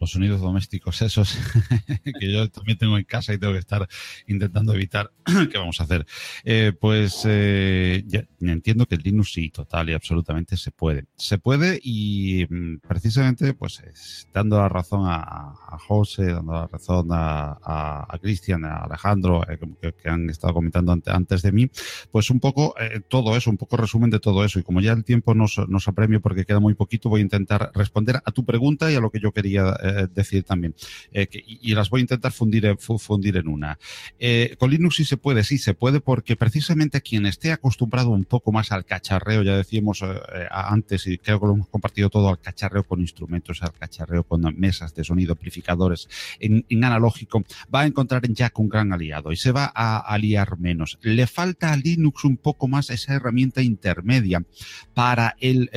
Los 0.01 0.11
sonidos 0.11 0.41
domésticos 0.41 1.01
esos 1.03 1.37
que 2.19 2.31
yo 2.31 2.49
también 2.49 2.77
tengo 2.77 2.97
en 2.97 3.03
casa 3.03 3.33
y 3.33 3.37
tengo 3.37 3.53
que 3.53 3.59
estar 3.59 3.87
intentando 4.27 4.73
evitar. 4.73 5.11
¿Qué 5.51 5.57
vamos 5.57 5.79
a 5.79 5.83
hacer? 5.83 6.05
Eh, 6.43 6.73
pues 6.77 7.21
eh, 7.25 8.03
entiendo 8.39 8.87
que 8.87 8.95
el 8.95 9.03
Linux 9.03 9.33
sí, 9.33 9.49
total 9.51 9.89
y 9.91 9.93
absolutamente 9.93 10.57
se 10.57 10.71
puede. 10.71 11.05
Se 11.15 11.37
puede 11.37 11.79
y 11.83 12.45
mm, 12.49 12.79
precisamente 12.79 13.53
pues 13.53 13.79
es, 13.81 14.27
dando 14.33 14.57
la 14.57 14.69
razón 14.69 15.05
a, 15.05 15.19
a 15.19 15.77
José, 15.77 16.25
dando 16.25 16.53
la 16.53 16.67
razón 16.67 17.07
a, 17.11 18.07
Cristian, 18.21 18.65
a 18.65 18.77
Alejandro, 18.77 19.43
eh, 19.49 19.59
que, 20.01 20.09
han 20.09 20.29
estado 20.29 20.53
comentando 20.53 20.91
ante- 20.91 21.11
antes 21.11 21.43
de 21.43 21.51
mí, 21.51 21.69
pues 22.11 22.31
un 22.31 22.39
poco 22.39 22.75
eh, 22.79 23.01
todo 23.07 23.37
eso, 23.37 23.51
un 23.51 23.57
poco 23.57 23.77
resumen 23.77 24.09
de 24.09 24.19
todo 24.19 24.43
eso. 24.43 24.59
Y 24.59 24.63
como 24.63 24.81
ya 24.81 24.93
el 24.93 25.03
tiempo 25.03 25.35
nos, 25.35 25.59
nos 25.67 25.87
apremia 25.87 26.19
porque 26.19 26.43
queda 26.45 26.59
muy 26.59 26.73
poquito, 26.73 27.09
voy 27.09 27.21
a 27.21 27.23
intentar 27.23 27.71
responder 27.75 28.19
a 28.25 28.31
tu 28.31 28.43
pregunta 28.45 28.91
y 28.91 28.95
a 28.95 28.99
lo 28.99 29.11
que 29.11 29.19
yo 29.19 29.31
quería 29.31 29.75
decir 30.13 30.43
también. 30.43 30.75
Eh, 31.11 31.27
y, 31.31 31.73
las 31.73 31.89
voy 31.89 31.99
a 31.99 32.01
intentar 32.01 32.31
fundir, 32.31 32.75
fundir 32.77 33.37
en 33.37 33.47
una. 33.47 33.77
Eh, 34.19 34.55
con 34.59 34.69
Linux 34.69 34.95
sí 34.95 35.05
se 35.05 35.17
puede, 35.17 35.43
sí 35.43 35.57
se 35.57 35.73
puede, 35.73 36.01
porque 36.01 36.35
precisamente 36.35 37.01
quien 37.01 37.25
esté 37.25 37.51
acostumbrado 37.51 38.09
un 38.09 38.25
poco 38.25 38.51
más 38.51 38.71
al 38.71 38.85
cacharreo, 38.85 39.43
ya 39.43 39.57
decíamos 39.57 40.01
eh, 40.01 40.47
antes, 40.51 41.07
y 41.07 41.17
creo 41.17 41.39
que 41.39 41.47
lo 41.47 41.53
hemos 41.53 41.67
compartido 41.67 42.09
todo, 42.09 42.29
al 42.29 42.39
cacharreo 42.39 42.83
con 42.83 43.01
instrumentos, 43.01 43.61
al 43.61 43.73
cacharreo 43.73 44.23
con 44.23 44.41
mesas 44.57 44.93
de 44.93 45.03
sonido, 45.03 45.33
amplificadores, 45.33 46.07
en, 46.39 46.65
en 46.69 46.83
analógico, 46.83 47.43
va 47.73 47.81
a 47.81 47.85
encontrar 47.85 48.25
en 48.25 48.35
Jack 48.35 48.59
un 48.59 48.69
gran 48.69 48.93
aliado 48.93 49.31
y 49.31 49.37
se 49.37 49.51
va 49.51 49.71
a 49.73 49.99
aliar 49.99 50.57
menos. 50.59 50.99
Le 51.01 51.27
falta 51.27 51.71
a 51.71 51.77
Linux 51.77 52.25
un 52.25 52.37
poco 52.37 52.67
más 52.67 52.89
esa 52.89 53.13
herramienta 53.13 53.61
intermedia 53.61 54.43
para 54.93 55.35
el 55.39 55.69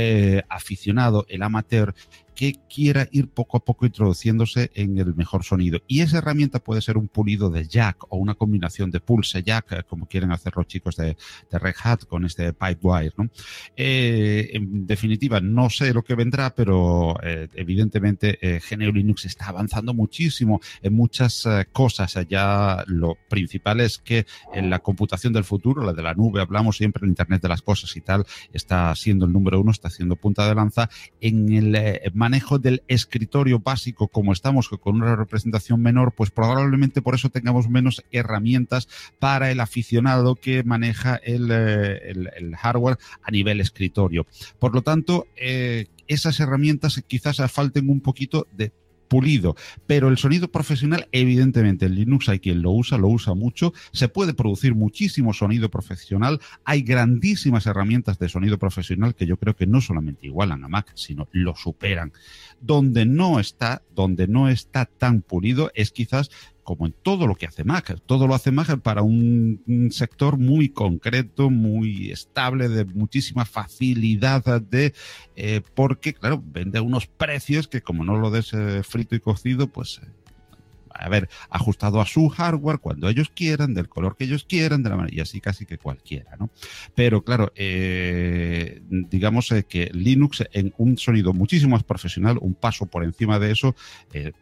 aficionado, 0.48 1.26
el 1.28 1.42
amateur, 1.42 1.94
que 2.34 2.56
quiera 2.72 3.08
ir 3.12 3.28
poco 3.28 3.56
a 3.56 3.64
poco 3.64 3.86
introduciéndose 3.86 4.70
en 4.74 4.98
el 4.98 5.14
mejor 5.14 5.44
sonido. 5.44 5.80
Y 5.86 6.00
esa 6.00 6.18
herramienta 6.18 6.58
puede 6.58 6.82
ser 6.82 6.96
un 6.96 7.08
pulido 7.08 7.50
de 7.50 7.66
jack 7.66 8.04
o 8.08 8.16
una 8.16 8.34
combinación 8.34 8.90
de 8.90 9.00
pulse 9.00 9.42
jack, 9.42 9.72
eh, 9.72 9.82
como 9.88 10.06
quieren 10.06 10.32
hacer 10.32 10.52
los 10.56 10.66
chicos 10.66 10.96
de, 10.96 11.16
Red 11.50 11.74
Hat 11.82 12.04
con 12.04 12.24
este 12.24 12.52
Pipewire. 12.52 13.12
¿no? 13.16 13.30
Eh, 13.76 14.50
en 14.52 14.86
definitiva, 14.86 15.40
no 15.40 15.70
sé 15.70 15.94
lo 15.94 16.02
que 16.02 16.14
vendrá, 16.14 16.54
pero 16.54 17.16
eh, 17.22 17.48
evidentemente 17.54 18.38
eh, 18.40 18.60
GNU 18.60 18.92
Linux 18.92 19.24
está 19.24 19.46
avanzando 19.46 19.94
muchísimo 19.94 20.60
en 20.82 20.94
muchas 20.94 21.46
eh, 21.46 21.66
cosas. 21.72 22.16
Ya 22.28 22.84
lo 22.86 23.16
principal 23.28 23.80
es 23.80 23.98
que 23.98 24.26
en 24.52 24.70
la 24.70 24.80
computación 24.80 25.32
del 25.32 25.44
futuro, 25.44 25.84
la 25.84 25.92
de 25.92 26.02
la 26.02 26.14
nube, 26.14 26.40
hablamos 26.40 26.76
siempre 26.76 27.04
el 27.04 27.10
Internet 27.10 27.42
de 27.42 27.48
las 27.48 27.62
cosas 27.62 27.96
y 27.96 28.00
tal, 28.00 28.24
está 28.52 28.94
siendo 28.94 29.26
el 29.26 29.32
número 29.32 29.60
uno, 29.60 29.70
está 29.70 29.90
siendo 29.90 30.16
punta 30.16 30.46
de 30.48 30.54
lanza 30.54 30.88
en 31.20 31.52
el 31.52 32.00
manejo 32.24 32.58
del 32.58 32.82
escritorio 32.88 33.58
básico, 33.58 34.08
como 34.08 34.32
estamos 34.32 34.70
con 34.70 34.94
una 34.96 35.14
representación 35.14 35.82
menor, 35.82 36.14
pues 36.14 36.30
probablemente 36.30 37.02
por 37.02 37.14
eso 37.14 37.28
tengamos 37.28 37.68
menos 37.68 38.02
herramientas 38.12 38.88
para 39.18 39.50
el 39.50 39.60
aficionado 39.60 40.34
que 40.34 40.64
maneja 40.64 41.16
el, 41.16 41.50
eh, 41.52 42.14
hardware 42.56 42.96
a 43.22 43.30
nivel 43.30 43.60
escritorio. 43.60 44.26
Por 44.58 44.74
lo 44.74 44.80
tanto, 44.80 45.26
eh, 45.36 45.88
esas 46.06 46.40
herramientas 46.40 47.04
quizás 47.06 47.36
falten 47.52 47.90
un 47.90 48.00
poquito 48.00 48.46
de 48.52 48.72
pulido, 49.14 49.54
pero 49.86 50.08
el 50.08 50.18
sonido 50.18 50.48
profesional, 50.48 51.06
evidentemente, 51.12 51.86
en 51.86 51.94
Linux 51.94 52.28
hay 52.28 52.40
quien 52.40 52.62
lo 52.62 52.72
usa, 52.72 52.98
lo 52.98 53.06
usa 53.06 53.32
mucho, 53.34 53.72
se 53.92 54.08
puede 54.08 54.34
producir 54.34 54.74
muchísimo 54.74 55.32
sonido 55.32 55.70
profesional, 55.70 56.40
hay 56.64 56.82
grandísimas 56.82 57.66
herramientas 57.66 58.18
de 58.18 58.28
sonido 58.28 58.58
profesional 58.58 59.14
que 59.14 59.26
yo 59.26 59.36
creo 59.36 59.54
que 59.54 59.68
no 59.68 59.80
solamente 59.80 60.26
igualan 60.26 60.64
a 60.64 60.68
Mac, 60.68 60.90
sino 60.96 61.28
lo 61.30 61.54
superan. 61.54 62.12
Donde 62.60 63.06
no 63.06 63.38
está, 63.38 63.82
donde 63.94 64.26
no 64.26 64.48
está 64.48 64.86
tan 64.86 65.22
pulido 65.22 65.70
es 65.76 65.92
quizás 65.92 66.32
como 66.64 66.86
en 66.86 66.94
todo 67.02 67.26
lo 67.26 67.36
que 67.36 67.46
hace 67.46 67.62
Mac. 67.62 68.00
Todo 68.06 68.26
lo 68.26 68.34
hace 68.34 68.50
Mac 68.50 68.80
para 68.80 69.02
un, 69.02 69.60
sector 69.92 70.38
muy 70.38 70.70
concreto, 70.70 71.50
muy 71.50 72.10
estable, 72.10 72.68
de 72.68 72.84
muchísima 72.86 73.44
facilidad 73.44 74.62
de, 74.62 74.94
eh, 75.36 75.60
porque, 75.74 76.14
claro, 76.14 76.42
vende 76.44 76.78
a 76.78 76.82
unos 76.82 77.06
precios 77.06 77.68
que 77.68 77.82
como 77.82 78.04
no 78.04 78.16
lo 78.16 78.30
des 78.30 78.52
eh, 78.54 78.82
frito 78.82 79.14
y 79.14 79.20
cocido, 79.20 79.68
pues... 79.68 80.00
eh, 80.02 80.08
a 80.96 81.08
ver, 81.08 81.28
ajustado 81.50 82.00
a 82.00 82.06
su 82.06 82.28
hardware 82.28 82.78
cuando 82.78 83.08
ellos 83.08 83.28
quieran, 83.28 83.74
del 83.74 83.88
color 83.88 84.16
que 84.16 84.24
ellos 84.24 84.44
quieran, 84.44 84.84
de 84.84 84.90
la 84.90 84.96
manera, 84.96 85.16
y 85.16 85.20
así 85.20 85.40
casi 85.40 85.66
que 85.66 85.76
cualquiera, 85.76 86.36
¿no? 86.38 86.50
Pero 86.94 87.24
claro, 87.24 87.52
eh, 87.56 88.80
digamos 88.88 89.52
que 89.68 89.90
Linux 89.92 90.44
en 90.52 90.72
un 90.78 90.96
sonido 90.96 91.32
muchísimo 91.32 91.72
más 91.72 91.82
profesional, 91.82 92.38
un 92.40 92.54
paso 92.54 92.86
por 92.86 93.02
encima 93.02 93.40
de 93.40 93.50
eso, 93.50 93.74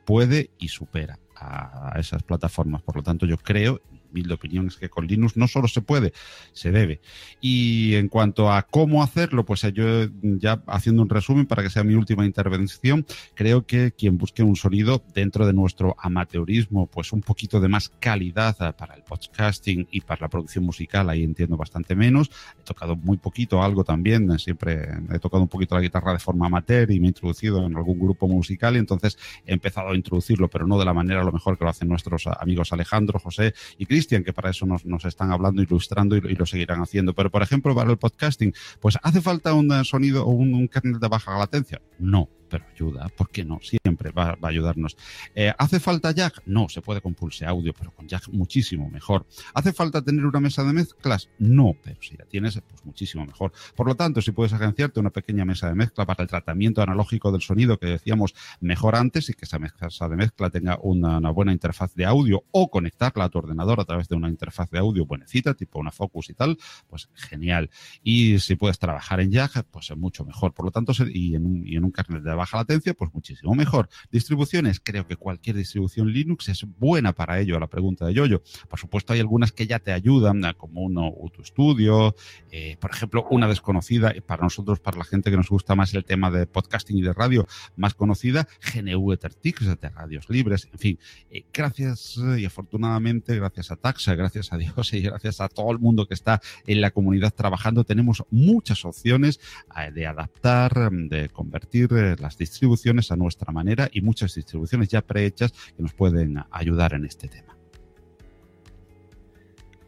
puede 0.04 0.50
y 0.58 0.68
supera 0.68 1.18
a 1.42 1.98
esas 1.98 2.22
plataformas. 2.22 2.82
Por 2.82 2.96
lo 2.96 3.02
tanto, 3.02 3.26
yo 3.26 3.36
creo, 3.36 3.80
humilde 4.12 4.34
opinión 4.34 4.68
es 4.68 4.76
que 4.76 4.88
con 4.88 5.06
Linux 5.06 5.36
no 5.36 5.48
solo 5.48 5.68
se 5.68 5.80
puede, 5.80 6.12
se 6.52 6.70
debe. 6.70 7.00
Y 7.40 7.94
en 7.94 8.08
cuanto 8.08 8.52
a 8.52 8.62
cómo 8.62 9.02
hacerlo, 9.02 9.44
pues 9.44 9.62
yo 9.72 10.08
ya 10.22 10.62
haciendo 10.66 11.02
un 11.02 11.08
resumen 11.08 11.46
para 11.46 11.62
que 11.62 11.70
sea 11.70 11.82
mi 11.82 11.94
última 11.94 12.24
intervención, 12.24 13.06
creo 13.34 13.66
que 13.66 13.92
quien 13.92 14.18
busque 14.18 14.42
un 14.42 14.56
sonido 14.56 15.02
dentro 15.14 15.46
de 15.46 15.52
nuestro 15.52 15.96
amateurismo, 15.98 16.86
pues 16.86 17.12
un 17.12 17.22
poquito 17.22 17.60
de 17.60 17.68
más 17.68 17.88
calidad 17.88 18.76
para 18.76 18.94
el 18.94 19.02
podcasting 19.02 19.88
y 19.90 20.00
para 20.02 20.22
la 20.22 20.28
producción 20.28 20.64
musical, 20.64 21.08
ahí 21.08 21.24
entiendo 21.24 21.56
bastante 21.56 21.94
menos. 21.94 22.30
He 22.60 22.64
tocado 22.64 22.96
muy 22.96 23.16
poquito 23.16 23.62
algo 23.62 23.84
también, 23.84 24.38
siempre 24.38 24.88
he 25.12 25.18
tocado 25.18 25.42
un 25.42 25.48
poquito 25.48 25.74
la 25.74 25.80
guitarra 25.80 26.12
de 26.12 26.18
forma 26.18 26.46
amateur 26.46 26.90
y 26.90 27.00
me 27.00 27.06
he 27.06 27.08
introducido 27.08 27.66
en 27.66 27.76
algún 27.76 27.98
grupo 27.98 28.28
musical 28.28 28.76
y 28.76 28.78
entonces 28.78 29.18
he 29.46 29.52
empezado 29.52 29.90
a 29.90 29.96
introducirlo, 29.96 30.48
pero 30.48 30.66
no 30.66 30.78
de 30.78 30.84
la 30.84 30.92
manera 30.92 31.22
a 31.22 31.24
lo 31.24 31.32
mejor 31.32 31.56
que 31.56 31.64
lo 31.64 31.70
hacen 31.70 31.88
nuestros 31.88 32.26
amigos 32.26 32.72
Alejandro, 32.72 33.18
José 33.18 33.54
y 33.78 33.86
Cristian, 34.02 34.24
que 34.24 34.32
para 34.32 34.50
eso 34.50 34.66
nos, 34.66 35.04
están 35.04 35.30
hablando, 35.30 35.62
ilustrando 35.62 36.16
y, 36.16 36.18
y, 36.18 36.34
lo 36.34 36.44
seguirán 36.44 36.82
haciendo. 36.82 37.14
Pero, 37.14 37.30
por 37.30 37.42
ejemplo, 37.42 37.72
para 37.72 37.90
el 37.90 37.98
podcasting, 37.98 38.52
pues 38.80 38.98
¿hace 39.00 39.20
falta 39.20 39.54
un 39.54 39.84
sonido 39.84 40.26
o 40.26 40.30
un, 40.30 40.54
un 40.54 40.66
kernel 40.66 40.98
de 40.98 41.08
baja 41.08 41.38
latencia? 41.38 41.80
No 42.00 42.28
pero 42.52 42.66
ayuda, 42.70 43.08
¿por 43.08 43.30
qué 43.30 43.46
no? 43.46 43.60
Siempre 43.62 44.10
va, 44.10 44.36
a 44.40 44.46
ayudarnos. 44.46 44.94
Eh, 45.34 45.54
¿Hace 45.56 45.80
falta 45.80 46.10
jack? 46.12 46.42
No, 46.44 46.68
se 46.68 46.82
puede 46.82 47.00
con 47.00 47.14
pulse 47.14 47.46
audio, 47.46 47.72
pero 47.72 47.92
con 47.92 48.06
jack 48.06 48.28
muchísimo 48.28 48.90
mejor. 48.90 49.24
¿Hace 49.54 49.72
falta 49.72 50.02
tener 50.02 50.26
una 50.26 50.38
mesa 50.38 50.62
de 50.62 50.74
mezclas? 50.74 51.30
No, 51.38 51.74
pero 51.82 51.96
si 52.02 52.14
la 52.18 52.26
tienes, 52.26 52.60
pues 52.68 52.84
muchísimo 52.84 53.24
mejor. 53.24 53.52
Por 53.74 53.86
lo 53.86 53.94
tanto, 53.94 54.20
si 54.20 54.32
puedes 54.32 54.52
agenciarte 54.52 55.00
una 55.00 55.08
pequeña 55.08 55.46
mesa 55.46 55.68
de 55.68 55.74
mezcla 55.74 56.04
para 56.04 56.24
el 56.24 56.28
tratamiento 56.28 56.82
analógico 56.82 57.32
del 57.32 57.40
sonido 57.40 57.78
que 57.78 57.86
decíamos 57.86 58.34
mejor 58.60 58.96
antes 58.96 59.30
y 59.30 59.32
que 59.32 59.46
esa 59.46 59.58
mesa 59.58 60.08
de 60.08 60.16
mezcla 60.16 60.50
tenga 60.50 60.78
una, 60.82 61.18
buena 61.30 61.52
interfaz 61.52 61.94
de 61.94 62.04
audio 62.04 62.44
o 62.50 62.70
conectarla 62.70 63.24
a 63.24 63.28
tu 63.30 63.38
ordenador 63.38 63.80
a 63.80 63.86
través 63.86 64.08
de 64.08 64.16
una 64.16 64.28
interfaz 64.28 64.68
de 64.68 64.78
audio 64.78 65.06
buenecita, 65.06 65.54
tipo 65.54 65.78
una 65.78 65.90
Focus 65.90 66.28
y 66.28 66.34
tal, 66.34 66.58
pues 66.86 67.08
genial. 67.14 67.70
Y 68.02 68.40
si 68.40 68.56
puedes 68.56 68.78
trabajar 68.78 69.20
en 69.20 69.30
jack, 69.30 69.64
pues 69.70 69.90
es 69.90 69.96
mucho 69.96 70.26
mejor. 70.26 70.52
Por 70.52 70.66
lo 70.66 70.70
tanto, 70.70 70.92
y 71.10 71.34
en 71.34 71.46
un, 71.46 71.66
y 71.66 71.76
en 71.76 71.84
un 71.84 71.92
kernel 71.92 72.22
de 72.22 72.34
baja 72.42 72.58
latencia, 72.58 72.92
pues 72.94 73.12
muchísimo 73.14 73.54
mejor. 73.54 73.88
Distribuciones, 74.10 74.80
creo 74.80 75.06
que 75.06 75.16
cualquier 75.16 75.56
distribución 75.56 76.12
Linux 76.12 76.48
es 76.48 76.64
buena 76.78 77.12
para 77.12 77.38
ello, 77.38 77.56
a 77.56 77.60
la 77.60 77.68
pregunta 77.68 78.04
de 78.04 78.14
Yoyo. 78.14 78.42
Por 78.68 78.78
supuesto, 78.80 79.12
hay 79.12 79.20
algunas 79.20 79.52
que 79.52 79.66
ya 79.66 79.78
te 79.78 79.92
ayudan, 79.92 80.42
como 80.56 80.82
uno 80.82 81.12
Utu 81.16 81.44
Studio, 81.44 82.16
eh, 82.50 82.76
por 82.80 82.90
ejemplo, 82.90 83.26
una 83.30 83.46
desconocida, 83.46 84.12
para 84.26 84.42
nosotros, 84.42 84.80
para 84.80 84.98
la 84.98 85.04
gente 85.04 85.30
que 85.30 85.36
nos 85.36 85.48
gusta 85.48 85.74
más 85.76 85.94
el 85.94 86.04
tema 86.04 86.30
de 86.30 86.46
podcasting 86.46 86.98
y 86.98 87.02
de 87.02 87.12
radio, 87.12 87.46
más 87.76 87.94
conocida, 87.94 88.48
GNU 88.74 89.12
EtherTix, 89.12 89.80
de 89.80 89.88
radios 89.88 90.28
libres, 90.28 90.68
en 90.72 90.78
fin, 90.78 90.98
eh, 91.30 91.44
gracias 91.52 92.18
y 92.38 92.44
afortunadamente, 92.44 93.36
gracias 93.36 93.70
a 93.70 93.76
Taxa, 93.76 94.14
gracias 94.14 94.52
a 94.52 94.58
Dios 94.58 94.92
y 94.92 95.00
gracias 95.02 95.40
a 95.40 95.48
todo 95.48 95.70
el 95.70 95.78
mundo 95.78 96.06
que 96.06 96.14
está 96.14 96.40
en 96.66 96.80
la 96.80 96.90
comunidad 96.90 97.32
trabajando, 97.32 97.84
tenemos 97.84 98.24
muchas 98.30 98.84
opciones 98.84 99.40
eh, 99.76 99.92
de 99.92 100.06
adaptar, 100.06 100.90
de 100.90 101.28
convertir 101.28 101.92
las 102.20 102.31
distribuciones 102.36 103.10
a 103.10 103.16
nuestra 103.16 103.52
manera 103.52 103.88
y 103.92 104.00
muchas 104.00 104.34
distribuciones 104.34 104.88
ya 104.88 105.02
prehechas 105.02 105.52
que 105.52 105.82
nos 105.82 105.92
pueden 105.92 106.42
ayudar 106.50 106.94
en 106.94 107.04
este 107.04 107.28
tema. 107.28 107.56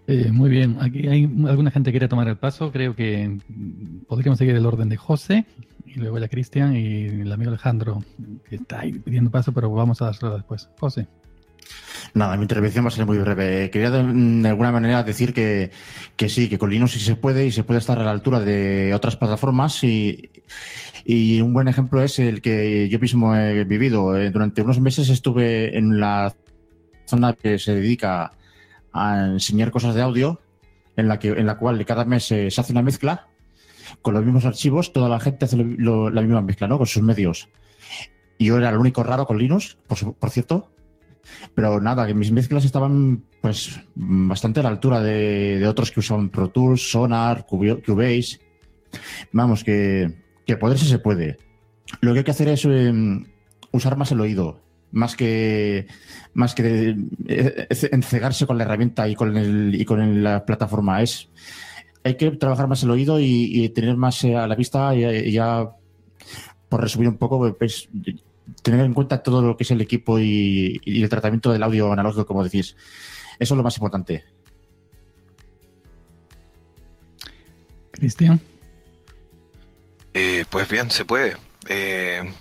Eh, 0.06 0.30
muy 0.30 0.50
bien, 0.50 0.76
aquí 0.80 1.08
hay 1.08 1.24
alguna 1.46 1.70
gente 1.70 1.88
que 1.88 1.94
quiere 1.94 2.08
tomar 2.08 2.28
el 2.28 2.36
paso. 2.36 2.70
Creo 2.70 2.94
que 2.94 3.38
podríamos 4.06 4.38
seguir 4.38 4.54
el 4.54 4.66
orden 4.66 4.88
de 4.90 4.96
José 4.96 5.46
y 5.86 5.98
luego 5.98 6.18
ya 6.18 6.28
Cristian 6.28 6.76
y 6.76 7.06
el 7.06 7.32
amigo 7.32 7.50
Alejandro 7.50 8.02
que 8.48 8.56
está 8.56 8.80
ahí 8.80 8.92
pidiendo 8.92 9.30
paso, 9.30 9.52
pero 9.52 9.70
vamos 9.70 10.02
a 10.02 10.06
dárselo 10.06 10.34
después. 10.34 10.68
José. 10.78 11.06
Nada, 12.14 12.36
mi 12.36 12.42
intervención 12.42 12.84
va 12.84 12.88
a 12.88 12.92
ser 12.92 13.06
muy 13.06 13.18
breve. 13.18 13.70
Quería 13.70 13.90
de, 13.90 14.48
alguna 14.48 14.70
manera 14.70 15.02
decir 15.02 15.34
que, 15.34 15.70
que, 16.16 16.28
sí, 16.28 16.48
que 16.48 16.58
con 16.58 16.70
Linux 16.70 16.92
sí 16.92 17.00
se 17.00 17.16
puede 17.16 17.46
y 17.46 17.52
se 17.52 17.64
puede 17.64 17.80
estar 17.80 17.98
a 17.98 18.04
la 18.04 18.12
altura 18.12 18.40
de 18.40 18.92
otras 18.94 19.16
plataformas 19.16 19.82
y, 19.82 20.30
y 21.04 21.40
un 21.40 21.52
buen 21.52 21.68
ejemplo 21.68 22.02
es 22.02 22.18
el 22.18 22.40
que 22.40 22.88
yo 22.88 22.98
mismo 22.98 23.34
he 23.34 23.64
vivido. 23.64 24.16
Eh, 24.16 24.30
durante 24.30 24.62
unos 24.62 24.80
meses 24.80 25.08
estuve 25.08 25.76
en 25.76 25.98
la 25.98 26.34
zona 27.06 27.32
que 27.32 27.58
se 27.58 27.74
dedica 27.74 28.32
a 28.92 29.26
enseñar 29.26 29.70
cosas 29.70 29.94
de 29.94 30.02
audio, 30.02 30.40
en 30.96 31.08
la, 31.08 31.18
que, 31.18 31.28
en 31.28 31.46
la 31.46 31.58
cual 31.58 31.84
cada 31.84 32.04
mes 32.04 32.24
se, 32.24 32.46
hace 32.46 32.72
una 32.72 32.82
mezcla 32.82 33.26
con 34.02 34.14
los 34.14 34.24
mismos 34.24 34.44
archivos, 34.44 34.92
toda 34.92 35.08
la 35.08 35.20
gente 35.20 35.44
hace 35.44 35.56
la 35.56 36.22
misma 36.22 36.40
mezcla, 36.42 36.68
¿no? 36.68 36.78
Con 36.78 36.86
sus 36.86 37.02
medios. 37.02 37.48
Y 38.38 38.46
yo 38.46 38.58
era 38.58 38.70
el 38.70 38.78
único 38.78 39.02
raro 39.02 39.26
con 39.26 39.38
Linux, 39.38 39.76
por, 39.86 40.14
por 40.14 40.30
cierto, 40.30 40.73
pero 41.54 41.80
nada, 41.80 42.06
que 42.06 42.14
mis 42.14 42.32
mezclas 42.32 42.64
estaban 42.64 43.24
pues 43.40 43.80
bastante 43.94 44.60
a 44.60 44.62
la 44.62 44.70
altura 44.70 45.02
de, 45.02 45.66
otros 45.66 45.90
que 45.90 46.00
usaban 46.00 46.30
Pro 46.30 46.48
Tools, 46.48 46.90
Sonar, 46.90 47.46
Cubase. 47.46 48.40
Vamos, 49.32 49.64
que, 49.64 50.14
que 50.46 50.56
poderse 50.56 50.86
se 50.86 50.98
puede. 50.98 51.36
Lo 52.00 52.12
que 52.12 52.20
hay 52.20 52.24
que 52.24 52.30
hacer 52.30 52.48
es 52.48 52.64
eh, 52.64 52.92
usar 53.72 53.96
más 53.96 54.12
el 54.12 54.20
oído, 54.20 54.60
más 54.92 55.16
que 55.16 55.86
más 56.32 56.54
que 56.54 56.62
de, 56.62 56.96
eh, 57.26 57.66
encegarse 57.92 58.46
con 58.46 58.58
la 58.58 58.64
herramienta 58.64 59.08
y 59.08 59.14
con 59.14 59.36
el, 59.36 59.74
y 59.74 59.84
con 59.84 60.22
la 60.22 60.44
plataforma. 60.44 61.02
Es 61.02 61.28
hay 62.04 62.16
que 62.16 62.30
trabajar 62.32 62.68
más 62.68 62.82
el 62.82 62.90
oído 62.90 63.18
y, 63.18 63.68
tener 63.70 63.96
más 63.96 64.22
eh, 64.24 64.36
a 64.36 64.46
la 64.46 64.54
vista 64.54 64.94
y 64.94 65.32
ya 65.32 65.70
por 66.68 66.82
resumir 66.82 67.08
un 67.08 67.16
poco 67.16 67.54
pues, 67.54 67.88
tener 68.64 68.84
en 68.84 68.94
cuenta 68.94 69.22
todo 69.22 69.42
lo 69.42 69.56
que 69.56 69.62
es 69.62 69.70
el 69.70 69.80
equipo 69.80 70.18
y, 70.18 70.80
y, 70.84 71.02
el 71.02 71.08
tratamiento 71.08 71.52
del 71.52 71.62
audio 71.62 71.92
analógico, 71.92 72.26
como 72.26 72.42
decís. 72.42 72.74
Eso 73.38 73.54
es 73.54 73.56
lo 73.56 73.62
más 73.62 73.76
importante. 73.76 74.24
Cristian. 77.92 78.40
Eh, 80.14 80.44
pues 80.48 80.68
bien, 80.68 80.90
se 80.90 81.04
puede. 81.04 81.36
Eh, 81.68 82.32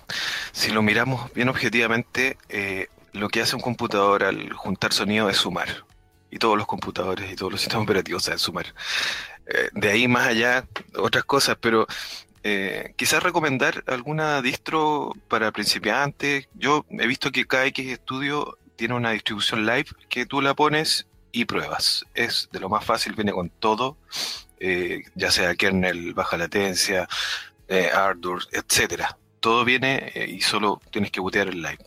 si 0.54 0.72
lo 0.72 0.82
miramos 0.82 1.32
bien 1.34 1.50
objetivamente, 1.50 2.38
eh, 2.50 2.88
lo 3.12 3.30
que 3.30 3.42
hace 3.42 3.56
un 3.56 3.62
computador 3.62 4.24
al 4.24 4.54
juntar 4.54 4.94
sonido 4.94 5.30
es 5.30 5.38
sumar. 5.38 5.86
Y 6.32 6.38
todos 6.38 6.58
los 6.58 6.66
computadores 6.66 7.32
y 7.32 7.36
todos 7.36 7.52
los 7.52 7.62
sistemas 7.62 7.84
operativos 7.84 8.24
saben 8.24 8.40
sumar. 8.40 8.74
de 9.74 9.92
ahí 9.92 10.08
más 10.08 10.28
allá, 10.28 10.66
otras 10.96 11.26
cosas, 11.26 11.58
pero 11.60 11.86
eh, 12.44 12.94
quizás 12.98 13.24
recomendar 13.24 13.84
alguna 13.88 14.42
distro 14.42 15.14
para 15.28 15.52
principiantes. 15.52 16.48
Yo 16.54 16.86
he 16.90 17.08
visto 17.08 17.32
que 17.32 17.46
cada 17.46 17.66
X 17.68 17.96
Studio 17.96 18.58
tiene 18.76 18.96
una 18.96 19.12
distribución 19.12 19.66
live 19.66 19.86
que 20.10 20.26
tú 20.26 20.42
la 20.42 20.54
pones 20.54 21.08
y 21.32 21.46
pruebas. 21.46 22.06
Es 22.14 22.50
de 22.52 22.60
lo 22.60 22.70
más 22.70 22.86
fácil, 22.86 23.14
viene 23.14 23.32
con 23.32 23.50
todo, 23.50 23.98
eh, 24.60 25.04
ya 25.16 25.32
sea 25.32 25.56
kernel, 25.56 26.14
baja 26.14 26.38
latencia, 26.38 27.08
eh, 27.68 27.90
Ardour, 27.94 28.44
etcétera. 28.52 29.18
Todo 29.40 29.66
viene 29.66 30.12
eh, 30.14 30.30
y 30.30 30.42
solo 30.42 30.82
tienes 30.92 31.12
que 31.12 31.20
botear 31.20 31.48
el 31.48 31.62
live. 31.62 31.84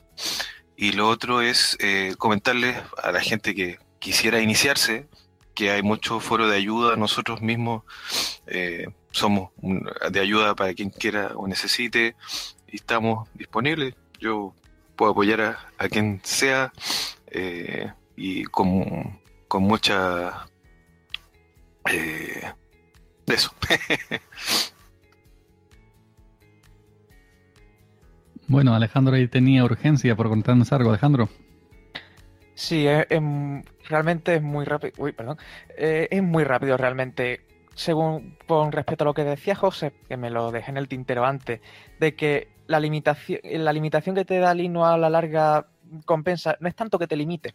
Y 0.76 0.92
lo 0.92 1.08
otro 1.08 1.40
es 1.40 1.78
comentarles 2.18 2.76
a 3.02 3.10
la 3.10 3.20
gente 3.20 3.54
que 3.54 3.78
quisiera 3.98 4.40
iniciarse 4.40 5.08
que 5.56 5.72
hay 5.72 5.82
mucho 5.82 6.20
foro 6.20 6.48
de 6.48 6.56
ayuda. 6.56 6.94
Nosotros 6.96 7.40
mismos 7.40 7.82
eh, 8.46 8.86
somos 9.10 9.50
de 9.62 10.20
ayuda 10.20 10.54
para 10.54 10.74
quien 10.74 10.90
quiera 10.90 11.32
o 11.34 11.48
necesite 11.48 12.14
y 12.68 12.76
estamos 12.76 13.28
disponibles. 13.34 13.94
Yo 14.20 14.54
puedo 14.94 15.12
apoyar 15.12 15.40
a, 15.40 15.58
a 15.78 15.88
quien 15.88 16.20
sea 16.22 16.72
eh, 17.28 17.90
y 18.16 18.44
con, 18.44 19.18
con 19.48 19.64
mucha... 19.64 20.46
Eh, 21.90 22.52
eso. 23.26 23.50
bueno, 28.46 28.74
Alejandro 28.74 29.16
ahí 29.16 29.26
tenía 29.26 29.64
urgencia 29.64 30.14
por 30.16 30.28
contarnos 30.28 30.70
algo. 30.72 30.90
Alejandro. 30.90 31.30
Sí, 32.56 32.86
es, 32.86 33.06
realmente 33.86 34.36
es 34.36 34.42
muy 34.42 34.64
rápido. 34.64 34.94
Uy, 34.96 35.12
perdón. 35.12 35.36
Eh, 35.76 36.08
es 36.10 36.22
muy 36.22 36.42
rápido 36.42 36.76
realmente. 36.76 37.42
Según 37.74 38.38
con 38.46 38.72
respecto 38.72 39.04
a 39.04 39.06
lo 39.06 39.12
que 39.14 39.24
decía 39.24 39.54
José, 39.54 39.92
que 40.08 40.16
me 40.16 40.30
lo 40.30 40.50
dejé 40.50 40.70
en 40.70 40.78
el 40.78 40.88
tintero 40.88 41.26
antes, 41.26 41.60
de 42.00 42.16
que 42.16 42.48
la 42.66 42.80
limitación, 42.80 43.40
la 43.44 43.72
limitación 43.74 44.16
que 44.16 44.24
te 44.24 44.38
da 44.38 44.54
Linux 44.54 44.86
a 44.86 44.96
la 44.96 45.10
larga 45.10 45.66
compensa, 46.06 46.56
no 46.60 46.68
es 46.68 46.74
tanto 46.74 46.98
que 46.98 47.06
te 47.06 47.16
limite, 47.16 47.54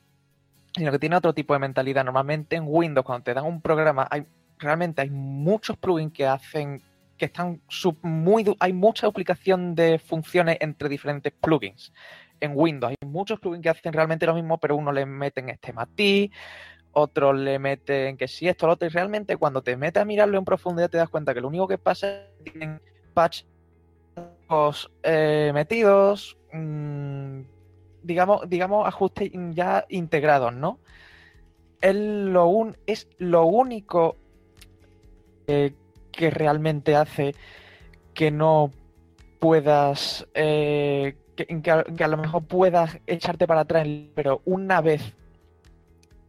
sino 0.75 0.91
que 0.91 0.99
tiene 0.99 1.15
otro 1.15 1.33
tipo 1.33 1.53
de 1.53 1.59
mentalidad. 1.59 2.05
Normalmente 2.05 2.55
en 2.55 2.65
Windows, 2.67 3.03
cuando 3.03 3.23
te 3.23 3.33
dan 3.33 3.45
un 3.45 3.61
programa, 3.61 4.07
hay 4.11 4.27
realmente 4.59 5.01
hay 5.01 5.09
muchos 5.09 5.75
plugins 5.77 6.13
que 6.13 6.27
hacen 6.27 6.83
que 7.17 7.25
están 7.25 7.61
sub, 7.67 7.97
muy 8.03 8.45
hay 8.59 8.73
mucha 8.73 9.07
duplicación 9.07 9.73
de 9.73 9.97
funciones 9.97 10.57
entre 10.59 10.87
diferentes 10.89 11.33
plugins 11.33 11.91
en 12.41 12.51
Windows. 12.53 12.91
Hay 12.91 13.07
muchos 13.07 13.39
plugins 13.39 13.63
que 13.63 13.69
hacen 13.69 13.93
realmente 13.93 14.25
lo 14.25 14.35
mismo, 14.35 14.57
pero 14.57 14.75
uno 14.75 14.91
le 14.91 15.05
meten 15.05 15.49
este 15.49 15.71
matiz, 15.71 16.31
otros 16.91 17.37
le 17.37 17.57
meten 17.59 18.17
que 18.17 18.27
si 18.27 18.49
esto, 18.49 18.67
lo 18.67 18.73
otro, 18.73 18.87
y 18.87 18.91
realmente 18.91 19.37
cuando 19.37 19.61
te 19.61 19.77
metes 19.77 20.01
a 20.01 20.05
mirarlo 20.05 20.37
en 20.37 20.45
profundidad 20.45 20.89
te 20.89 20.97
das 20.97 21.09
cuenta 21.09 21.33
que 21.33 21.41
lo 21.41 21.47
único 21.47 21.67
que 21.67 21.77
pasa 21.77 22.07
es 22.09 22.43
que 22.43 22.51
tienen 22.51 22.81
patch 23.13 23.43
eh, 25.03 25.51
metidos, 25.53 26.37
mmm, 26.51 27.41
digamos, 28.03 28.49
digamos, 28.49 28.85
ajustes 28.85 29.31
ya 29.53 29.85
integrados, 29.87 30.53
¿no? 30.53 30.79
es 31.81 31.95
lo, 31.95 32.47
un, 32.47 32.77
es 32.85 33.07
lo 33.17 33.45
único 33.45 34.15
eh, 35.47 35.73
que 36.11 36.29
realmente 36.29 36.95
hace 36.95 37.33
que 38.13 38.31
no 38.31 38.71
puedas, 39.39 40.27
eh, 40.35 41.15
que, 41.45 41.71
a, 41.71 42.07
lo 42.07 42.17
mejor 42.17 42.43
puedas 42.43 42.99
echarte 43.07 43.47
para 43.47 43.61
atrás, 43.61 43.87
pero 44.15 44.41
una 44.45 44.81
vez 44.81 45.13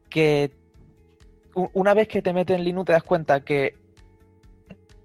que 0.08 0.52
una 1.55 1.92
vez 1.92 2.08
que 2.08 2.23
te 2.23 2.32
metes 2.32 2.57
en 2.57 2.65
Linux 2.65 2.86
te 2.86 2.92
das 2.92 3.02
cuenta 3.02 3.44
que 3.44 3.76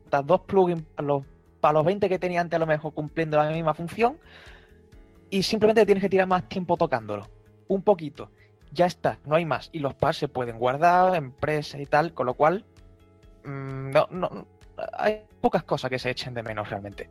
estas 0.06 0.26
dos 0.26 0.42
plugins 0.42 0.84
para 0.96 1.08
los, 1.08 1.24
para 1.60 1.74
los 1.74 1.86
20 1.86 2.08
que 2.08 2.20
tenía 2.20 2.40
antes 2.40 2.56
a 2.56 2.60
lo 2.60 2.66
mejor 2.66 2.94
cumpliendo 2.94 3.38
la 3.38 3.50
misma 3.50 3.74
función 3.74 4.18
y 5.30 5.44
simplemente 5.44 5.86
tienes 5.86 6.02
que 6.02 6.10
tirar 6.10 6.28
más 6.28 6.48
tiempo 6.48 6.78
tocándolo. 6.78 7.28
Un 7.68 7.82
poquito. 7.82 8.32
Ya 8.72 8.86
está, 8.86 9.20
no 9.26 9.36
hay 9.36 9.46
más. 9.46 9.70
Y 9.74 9.80
los 9.80 9.94
pads 9.94 10.18
se 10.18 10.28
pueden 10.30 10.58
guardar, 10.58 11.16
empresas 11.16 11.82
y 11.82 11.86
tal, 11.86 12.14
con 12.14 12.26
lo 12.26 12.34
cual 12.36 12.66
mm, 13.44 13.92
no, 13.92 14.08
no, 14.12 14.48
hay 14.94 15.24
pocas 15.42 15.64
cosas 15.64 15.90
que 15.90 16.00
se 16.00 16.10
echen 16.10 16.34
de 16.34 16.44
menos 16.44 16.70
realmente. 16.70 17.10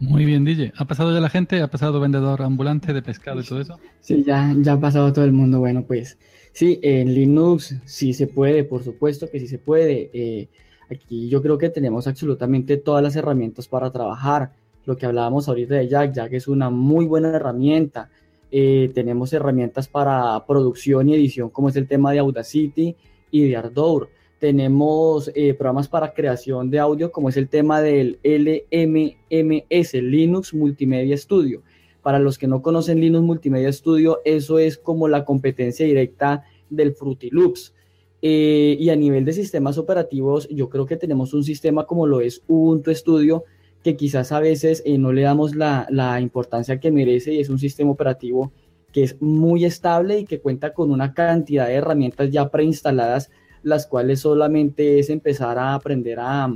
Muy 0.00 0.24
bien, 0.24 0.46
DJ. 0.46 0.72
¿Ha 0.76 0.86
pasado 0.86 1.12
ya 1.12 1.20
la 1.20 1.28
gente? 1.28 1.60
¿Ha 1.60 1.68
pasado 1.68 2.00
vendedor 2.00 2.40
ambulante 2.40 2.94
de 2.94 3.02
pescado 3.02 3.42
y 3.42 3.44
todo 3.44 3.60
eso? 3.60 3.78
Sí, 4.00 4.24
ya, 4.24 4.54
ya 4.58 4.72
ha 4.72 4.80
pasado 4.80 5.12
todo 5.12 5.26
el 5.26 5.32
mundo. 5.32 5.58
Bueno, 5.58 5.84
pues 5.86 6.18
sí, 6.52 6.80
en 6.82 7.14
Linux 7.14 7.76
sí 7.84 8.14
se 8.14 8.26
puede, 8.26 8.64
por 8.64 8.82
supuesto 8.82 9.30
que 9.30 9.38
sí 9.38 9.46
se 9.46 9.58
puede. 9.58 10.10
Eh, 10.14 10.48
aquí 10.90 11.28
yo 11.28 11.42
creo 11.42 11.58
que 11.58 11.68
tenemos 11.68 12.06
absolutamente 12.06 12.78
todas 12.78 13.02
las 13.02 13.14
herramientas 13.14 13.68
para 13.68 13.90
trabajar. 13.90 14.52
Lo 14.86 14.96
que 14.96 15.04
hablábamos 15.04 15.48
ahorita 15.48 15.74
de 15.74 15.86
Jack, 15.86 16.14
Jack 16.14 16.32
es 16.32 16.48
una 16.48 16.70
muy 16.70 17.04
buena 17.04 17.28
herramienta. 17.36 18.08
Eh, 18.50 18.90
tenemos 18.94 19.34
herramientas 19.34 19.86
para 19.86 20.46
producción 20.46 21.10
y 21.10 21.14
edición, 21.14 21.50
como 21.50 21.68
es 21.68 21.76
el 21.76 21.86
tema 21.86 22.10
de 22.12 22.20
Audacity 22.20 22.96
y 23.30 23.48
de 23.48 23.56
Ardour. 23.56 24.08
Tenemos 24.40 25.30
eh, 25.34 25.52
programas 25.52 25.86
para 25.86 26.14
creación 26.14 26.70
de 26.70 26.78
audio, 26.78 27.12
como 27.12 27.28
es 27.28 27.36
el 27.36 27.50
tema 27.50 27.82
del 27.82 28.18
LMMS, 28.24 29.94
Linux 29.94 30.54
Multimedia 30.54 31.14
Studio. 31.18 31.62
Para 32.00 32.18
los 32.18 32.38
que 32.38 32.46
no 32.46 32.62
conocen 32.62 33.00
Linux 33.00 33.22
Multimedia 33.22 33.70
Studio, 33.70 34.20
eso 34.24 34.58
es 34.58 34.78
como 34.78 35.08
la 35.08 35.26
competencia 35.26 35.84
directa 35.84 36.44
del 36.70 36.94
Fruity 36.94 37.28
Loops. 37.28 37.74
Eh, 38.22 38.78
y 38.80 38.88
a 38.88 38.96
nivel 38.96 39.26
de 39.26 39.34
sistemas 39.34 39.76
operativos, 39.76 40.48
yo 40.48 40.70
creo 40.70 40.86
que 40.86 40.96
tenemos 40.96 41.34
un 41.34 41.44
sistema 41.44 41.84
como 41.84 42.06
lo 42.06 42.22
es 42.22 42.42
Ubuntu 42.48 42.94
Studio, 42.94 43.44
que 43.84 43.94
quizás 43.94 44.32
a 44.32 44.40
veces 44.40 44.82
eh, 44.86 44.96
no 44.96 45.12
le 45.12 45.20
damos 45.20 45.54
la, 45.54 45.86
la 45.90 46.18
importancia 46.18 46.80
que 46.80 46.90
merece 46.90 47.34
y 47.34 47.40
es 47.40 47.50
un 47.50 47.58
sistema 47.58 47.90
operativo 47.90 48.52
que 48.90 49.02
es 49.02 49.20
muy 49.20 49.66
estable 49.66 50.20
y 50.20 50.24
que 50.24 50.40
cuenta 50.40 50.72
con 50.72 50.90
una 50.90 51.12
cantidad 51.12 51.66
de 51.66 51.74
herramientas 51.74 52.30
ya 52.30 52.50
preinstaladas, 52.50 53.30
las 53.62 53.86
cuales 53.86 54.20
solamente 54.20 54.98
es 54.98 55.10
empezar 55.10 55.58
a 55.58 55.74
aprender 55.74 56.18
a, 56.20 56.52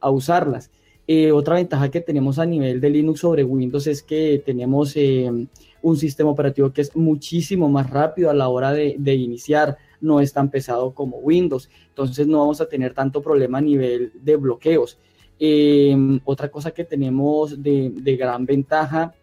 a 0.00 0.10
usarlas. 0.10 0.70
Eh, 1.06 1.32
otra 1.32 1.56
ventaja 1.56 1.90
que 1.90 2.00
tenemos 2.00 2.38
a 2.38 2.46
nivel 2.46 2.80
de 2.80 2.88
Linux 2.88 3.20
sobre 3.20 3.44
Windows 3.44 3.86
es 3.86 4.02
que 4.02 4.42
tenemos 4.44 4.96
eh, 4.96 5.30
un 5.82 5.96
sistema 5.96 6.30
operativo 6.30 6.72
que 6.72 6.80
es 6.80 6.96
muchísimo 6.96 7.68
más 7.68 7.90
rápido 7.90 8.30
a 8.30 8.34
la 8.34 8.48
hora 8.48 8.72
de, 8.72 8.96
de, 8.98 9.14
iniciar, 9.14 9.76
no 10.00 10.20
es 10.20 10.32
tan 10.32 10.50
pesado 10.50 10.94
como 10.94 11.18
Windows, 11.18 11.68
entonces 11.88 12.26
no 12.26 12.38
vamos 12.38 12.62
a 12.62 12.68
tener 12.68 12.94
tanto 12.94 13.20
problema 13.20 13.58
a 13.58 13.60
nivel 13.60 14.12
de 14.22 14.36
bloqueos. 14.36 14.98
Eh, 15.38 15.94
otra 16.24 16.48
cosa 16.48 16.70
que 16.70 16.84
tenemos 16.84 17.62
de, 17.62 17.90
de, 17.90 18.16
gran 18.16 18.46
ventaja 18.46 19.14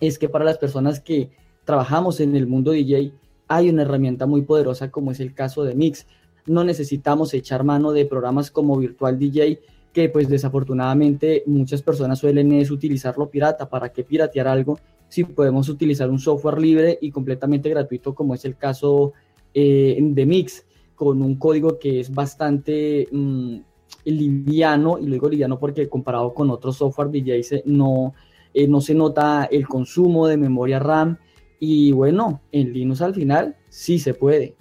es 0.00 0.18
que 0.18 0.28
para 0.28 0.44
las 0.44 0.58
personas 0.58 0.98
que 0.98 1.30
trabajamos 1.64 2.18
en 2.18 2.34
el 2.34 2.48
mundo 2.48 2.72
DJ 2.72 3.12
hay 3.46 3.68
una 3.68 3.82
herramienta 3.82 4.26
muy 4.26 4.42
poderosa 4.42 4.90
como 4.90 5.12
es 5.12 5.20
el 5.20 5.34
caso 5.34 5.62
de 5.62 5.74
Mix. 5.74 6.06
No 6.46 6.64
necesitamos 6.64 7.34
echar 7.34 7.64
mano 7.64 7.92
de 7.92 8.06
programas 8.06 8.50
como 8.50 8.76
Virtual 8.76 9.18
DJ 9.18 9.60
que 9.92 10.08
pues 10.08 10.28
desafortunadamente 10.28 11.42
muchas 11.46 11.82
personas 11.82 12.18
suelen 12.18 12.52
es 12.52 12.70
utilizarlo 12.70 13.28
pirata. 13.28 13.68
¿Para 13.68 13.92
qué 13.92 14.04
piratear 14.04 14.48
algo 14.48 14.78
si 15.08 15.24
podemos 15.24 15.68
utilizar 15.68 16.10
un 16.10 16.18
software 16.18 16.58
libre 16.58 16.98
y 17.00 17.10
completamente 17.10 17.68
gratuito 17.68 18.14
como 18.14 18.34
es 18.34 18.44
el 18.46 18.56
caso 18.56 19.12
eh, 19.52 19.98
de 20.00 20.26
Mix 20.26 20.64
con 20.94 21.20
un 21.20 21.36
código 21.36 21.78
que 21.78 22.00
es 22.00 22.14
bastante 22.14 23.06
mmm, 23.12 23.56
liviano 24.04 24.98
y 24.98 25.06
luego 25.06 25.28
liviano 25.28 25.58
porque 25.58 25.88
comparado 25.88 26.32
con 26.32 26.50
otros 26.50 26.76
software 26.76 27.10
DJ 27.10 27.62
no, 27.66 28.14
eh, 28.54 28.66
no 28.66 28.80
se 28.80 28.94
nota 28.94 29.44
el 29.50 29.68
consumo 29.68 30.26
de 30.26 30.38
memoria 30.38 30.78
RAM 30.78 31.18
y 31.60 31.92
bueno, 31.92 32.40
en 32.50 32.72
Linux 32.72 33.02
al 33.02 33.14
final 33.14 33.56
sí 33.68 33.98
se 33.98 34.14
puede. 34.14 34.56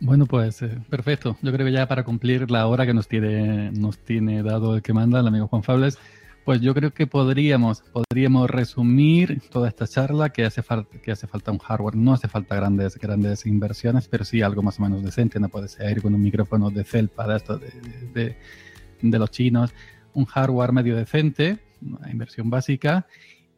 Bueno, 0.00 0.26
pues 0.26 0.62
eh, 0.62 0.78
perfecto. 0.88 1.36
Yo 1.42 1.52
creo 1.52 1.66
que 1.66 1.72
ya 1.72 1.88
para 1.88 2.04
cumplir 2.04 2.50
la 2.50 2.66
hora 2.66 2.86
que 2.86 2.94
nos 2.94 3.08
tiene, 3.08 3.72
nos 3.72 3.98
tiene 3.98 4.42
dado 4.42 4.76
el 4.76 4.82
que 4.82 4.92
manda, 4.92 5.20
el 5.20 5.26
amigo 5.26 5.48
Juan 5.48 5.64
Fables, 5.64 5.98
pues 6.44 6.60
yo 6.60 6.72
creo 6.72 6.94
que 6.94 7.06
podríamos, 7.06 7.82
podríamos 7.92 8.48
resumir 8.48 9.42
toda 9.50 9.68
esta 9.68 9.86
charla 9.86 10.30
que 10.30 10.44
hace, 10.44 10.62
falta, 10.62 10.98
que 10.98 11.10
hace 11.10 11.26
falta 11.26 11.50
un 11.50 11.58
hardware. 11.58 11.96
No 11.96 12.14
hace 12.14 12.28
falta 12.28 12.54
grandes, 12.54 12.96
grandes 12.96 13.44
inversiones, 13.44 14.08
pero 14.08 14.24
sí 14.24 14.40
algo 14.40 14.62
más 14.62 14.78
o 14.78 14.82
menos 14.82 15.02
decente. 15.02 15.40
No 15.40 15.48
puede 15.48 15.68
ser 15.68 16.00
con 16.00 16.14
un 16.14 16.22
micrófono 16.22 16.70
de 16.70 16.84
felpa 16.84 17.26
de, 17.26 17.36
esto 17.36 17.60
de 19.02 19.18
los 19.18 19.30
chinos. 19.30 19.74
Un 20.14 20.24
hardware 20.26 20.72
medio 20.72 20.96
decente, 20.96 21.58
una 21.82 22.10
inversión 22.10 22.48
básica 22.50 23.06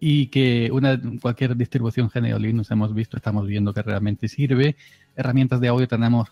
y 0.00 0.28
que 0.28 0.70
una, 0.72 0.98
cualquier 1.20 1.54
distribución 1.56 2.10
GNU 2.12 2.38
Linux 2.38 2.70
hemos 2.70 2.94
visto, 2.94 3.18
estamos 3.18 3.46
viendo 3.46 3.74
que 3.74 3.82
realmente 3.82 4.26
sirve. 4.28 4.76
Herramientas 5.16 5.60
de 5.60 5.68
audio 5.68 5.88
tenemos 5.88 6.28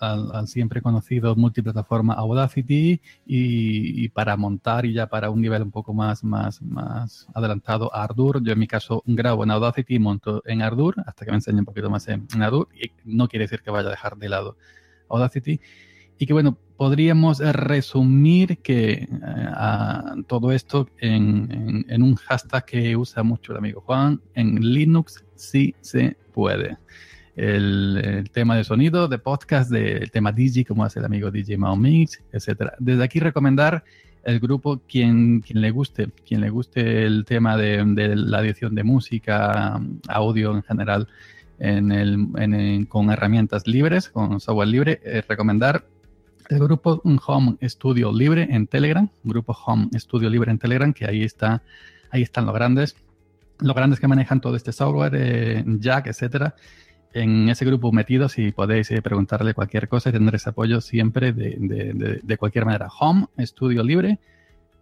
al, 0.00 0.46
siempre 0.46 0.82
conocido 0.82 1.34
multiplataforma 1.36 2.14
Audacity 2.14 3.00
y, 3.26 4.04
y, 4.04 4.08
para 4.08 4.36
montar 4.36 4.86
y 4.86 4.92
ya 4.92 5.08
para 5.08 5.30
un 5.30 5.40
nivel 5.40 5.62
un 5.62 5.70
poco 5.70 5.94
más, 5.94 6.22
más, 6.22 6.62
más 6.62 7.26
adelantado 7.34 7.94
Ardour. 7.94 8.42
Yo 8.42 8.52
en 8.52 8.58
mi 8.58 8.66
caso 8.66 9.02
grabo 9.06 9.44
en 9.44 9.50
Audacity 9.50 9.94
y 9.94 9.98
monto 9.98 10.42
en 10.46 10.62
Ardour 10.62 10.96
hasta 11.06 11.24
que 11.24 11.30
me 11.30 11.38
enseñe 11.38 11.58
un 11.58 11.64
poquito 11.64 11.90
más 11.90 12.06
en, 12.08 12.26
en 12.34 12.42
Ardour 12.42 12.68
y 12.74 12.92
no 13.04 13.28
quiere 13.28 13.44
decir 13.44 13.62
que 13.62 13.70
vaya 13.70 13.88
a 13.88 13.90
dejar 13.90 14.16
de 14.16 14.28
lado 14.28 14.56
Audacity. 15.08 15.60
Y 16.18 16.26
que 16.26 16.34
bueno, 16.34 16.58
podríamos 16.76 17.38
resumir 17.38 18.58
que 18.58 18.92
eh, 18.92 19.08
a 19.20 20.14
todo 20.26 20.52
esto 20.52 20.88
en, 20.98 21.50
en, 21.50 21.86
en, 21.88 22.02
un 22.02 22.14
hashtag 22.16 22.64
que 22.66 22.96
usa 22.96 23.22
mucho 23.22 23.52
el 23.52 23.58
amigo 23.58 23.80
Juan, 23.80 24.20
en 24.34 24.60
Linux 24.60 25.24
sí 25.34 25.74
se 25.80 26.18
puede. 26.34 26.76
El, 27.40 28.28
tema 28.32 28.54
de 28.54 28.64
sonido, 28.64 29.08
de 29.08 29.18
podcast, 29.18 29.70
del 29.70 30.00
de, 30.00 30.06
tema 30.08 30.30
DJ, 30.30 30.66
como 30.66 30.84
hace 30.84 30.98
el 30.98 31.06
amigo 31.06 31.30
DJ 31.30 31.56
Mao 31.56 31.74
Mix, 31.74 32.20
etc. 32.32 32.72
Desde 32.78 33.02
aquí 33.02 33.18
recomendar 33.18 33.82
el 34.24 34.40
grupo 34.40 34.82
quien, 34.86 35.40
quien 35.40 35.62
le 35.62 35.70
guste, 35.70 36.10
quien 36.26 36.42
le 36.42 36.50
guste 36.50 37.06
el 37.06 37.24
tema 37.24 37.56
de, 37.56 37.82
la 38.14 38.42
edición 38.42 38.74
de 38.74 38.84
música, 38.84 39.80
audio 40.08 40.54
en 40.54 40.62
general, 40.62 41.08
en 41.58 41.92
el, 41.92 42.86
con 42.88 43.10
herramientas 43.10 43.66
libres, 43.66 44.10
con 44.10 44.38
software 44.38 44.68
libre, 44.68 45.00
eh, 45.02 45.22
recomendar 45.26 45.86
el 46.50 46.58
grupo 46.58 47.00
Home 47.26 47.56
Studio 47.62 48.12
Libre 48.12 48.48
en 48.50 48.66
Telegram, 48.66 49.08
grupo 49.24 49.56
Home 49.64 49.88
Studio 49.94 50.28
Libre 50.28 50.50
en 50.50 50.58
Telegram, 50.58 50.92
que 50.92 51.06
ahí 51.06 51.22
está, 51.22 51.62
ahí 52.10 52.20
están 52.20 52.44
los 52.44 52.54
grandes, 52.54 52.96
los 53.60 53.74
grandes 53.74 53.98
que 53.98 54.08
manejan 54.08 54.42
todo 54.42 54.56
este 54.56 54.72
software, 54.72 55.14
eh, 55.16 55.64
Jack, 55.78 56.08
etcétera. 56.08 56.54
En 57.12 57.48
ese 57.48 57.64
grupo 57.64 57.90
metidos 57.90 58.38
y 58.38 58.52
podéis 58.52 58.90
eh, 58.92 59.02
preguntarle 59.02 59.54
cualquier 59.54 59.88
cosa 59.88 60.10
y 60.10 60.12
tendréis 60.12 60.46
apoyo 60.46 60.80
siempre 60.80 61.32
de, 61.32 61.56
de, 61.58 62.20
de, 62.22 62.36
cualquier 62.36 62.64
manera. 62.64 62.88
Home 63.00 63.26
Studio 63.40 63.82
Libre 63.82 64.18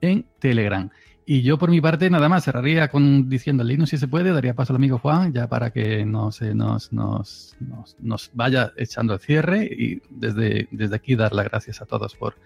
en 0.00 0.26
Telegram. 0.38 0.90
Y 1.24 1.42
yo 1.42 1.58
por 1.58 1.70
mi 1.70 1.80
parte 1.80 2.08
nada 2.08 2.28
más 2.28 2.44
cerraría 2.44 2.88
con 2.88 3.28
diciendo 3.28 3.62
Linux 3.62 3.90
si 3.90 3.98
se 3.98 4.08
puede, 4.08 4.32
daría 4.32 4.54
paso 4.54 4.72
al 4.72 4.76
amigo 4.76 4.98
Juan 4.98 5.32
ya 5.32 5.46
para 5.46 5.70
que 5.70 6.04
nos, 6.06 6.40
nos, 6.40 6.90
nos, 6.90 7.56
nos 7.98 8.30
vaya 8.32 8.72
echando 8.76 9.12
el 9.12 9.20
cierre 9.20 9.64
y 9.64 10.00
desde, 10.08 10.68
desde 10.70 10.96
aquí 10.96 11.16
dar 11.16 11.34
las 11.34 11.44
gracias 11.44 11.82
a 11.82 11.86
todos 11.86 12.14
por, 12.14 12.36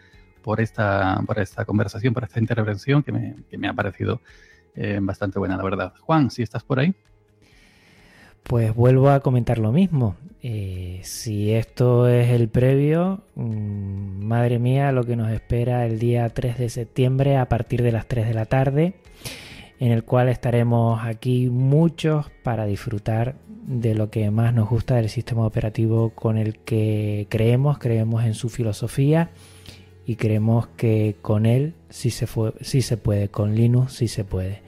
por, 0.42 0.60
esta, 0.60 1.22
por 1.26 1.38
esta 1.38 1.64
conversación, 1.64 2.12
por 2.12 2.24
esta 2.24 2.40
intervención 2.40 3.04
que 3.04 3.12
me, 3.12 3.36
que 3.48 3.56
me 3.56 3.68
ha 3.68 3.72
parecido 3.72 4.20
eh, 4.74 4.98
bastante 5.00 5.38
buena, 5.38 5.56
la 5.56 5.62
verdad. 5.62 5.94
Juan, 6.00 6.30
si 6.30 6.42
estás 6.42 6.64
por 6.64 6.80
ahí. 6.80 6.94
Pues 8.42 8.74
vuelvo 8.74 9.10
a 9.10 9.20
comentar 9.20 9.58
lo 9.58 9.72
mismo. 9.72 10.16
Eh, 10.42 11.00
si 11.04 11.52
esto 11.52 12.08
es 12.08 12.30
el 12.30 12.48
previo, 12.48 13.22
mmm, 13.36 14.24
madre 14.24 14.58
mía, 14.58 14.90
lo 14.90 15.04
que 15.04 15.14
nos 15.14 15.30
espera 15.30 15.86
el 15.86 16.00
día 16.00 16.28
3 16.28 16.58
de 16.58 16.68
septiembre 16.68 17.36
a 17.36 17.48
partir 17.48 17.82
de 17.82 17.92
las 17.92 18.06
3 18.06 18.26
de 18.26 18.34
la 18.34 18.46
tarde, 18.46 18.94
en 19.78 19.92
el 19.92 20.02
cual 20.02 20.28
estaremos 20.28 21.00
aquí 21.04 21.48
muchos 21.48 22.26
para 22.42 22.66
disfrutar 22.66 23.36
de 23.66 23.94
lo 23.94 24.10
que 24.10 24.30
más 24.32 24.52
nos 24.52 24.68
gusta 24.68 24.96
del 24.96 25.08
sistema 25.08 25.46
operativo 25.46 26.10
con 26.10 26.36
el 26.36 26.58
que 26.58 27.26
creemos, 27.30 27.78
creemos 27.78 28.24
en 28.24 28.34
su 28.34 28.48
filosofía 28.48 29.30
y 30.04 30.16
creemos 30.16 30.66
que 30.76 31.16
con 31.22 31.46
él 31.46 31.74
sí 31.88 32.10
se, 32.10 32.26
sí 32.60 32.82
se 32.82 32.96
puede, 32.96 33.28
con 33.28 33.54
Linux 33.54 33.92
sí 33.92 34.08
se 34.08 34.24
puede. 34.24 34.62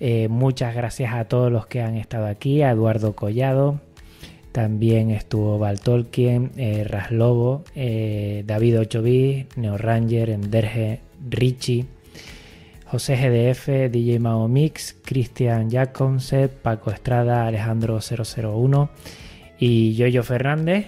Eh, 0.00 0.28
muchas 0.28 0.74
gracias 0.74 1.14
a 1.14 1.24
todos 1.26 1.50
los 1.50 1.66
que 1.66 1.80
han 1.80 1.96
estado 1.96 2.26
aquí, 2.26 2.62
a 2.62 2.70
Eduardo 2.70 3.14
Collado, 3.14 3.80
también 4.54 5.10
estuvo 5.10 5.58
Val 5.58 5.80
Tolkien, 5.80 6.52
eh, 6.56 6.84
Raslobo, 6.84 7.64
eh, 7.74 8.44
David 8.46 8.78
Ochoví, 8.78 9.46
Neo 9.56 9.76
Ranger, 9.76 10.30
Enderge, 10.30 11.00
Richie, 11.28 11.86
José 12.86 13.16
GDF, 13.16 13.90
DJ 13.90 14.20
Mao 14.20 14.46
Mix, 14.46 14.94
Cristian 15.04 15.72
Jacobset, 15.72 16.52
Paco 16.52 16.92
Estrada, 16.92 17.48
Alejandro 17.48 17.98
001 17.98 18.90
y 19.58 19.94
Yoyo 19.96 20.22
Fernández. 20.22 20.86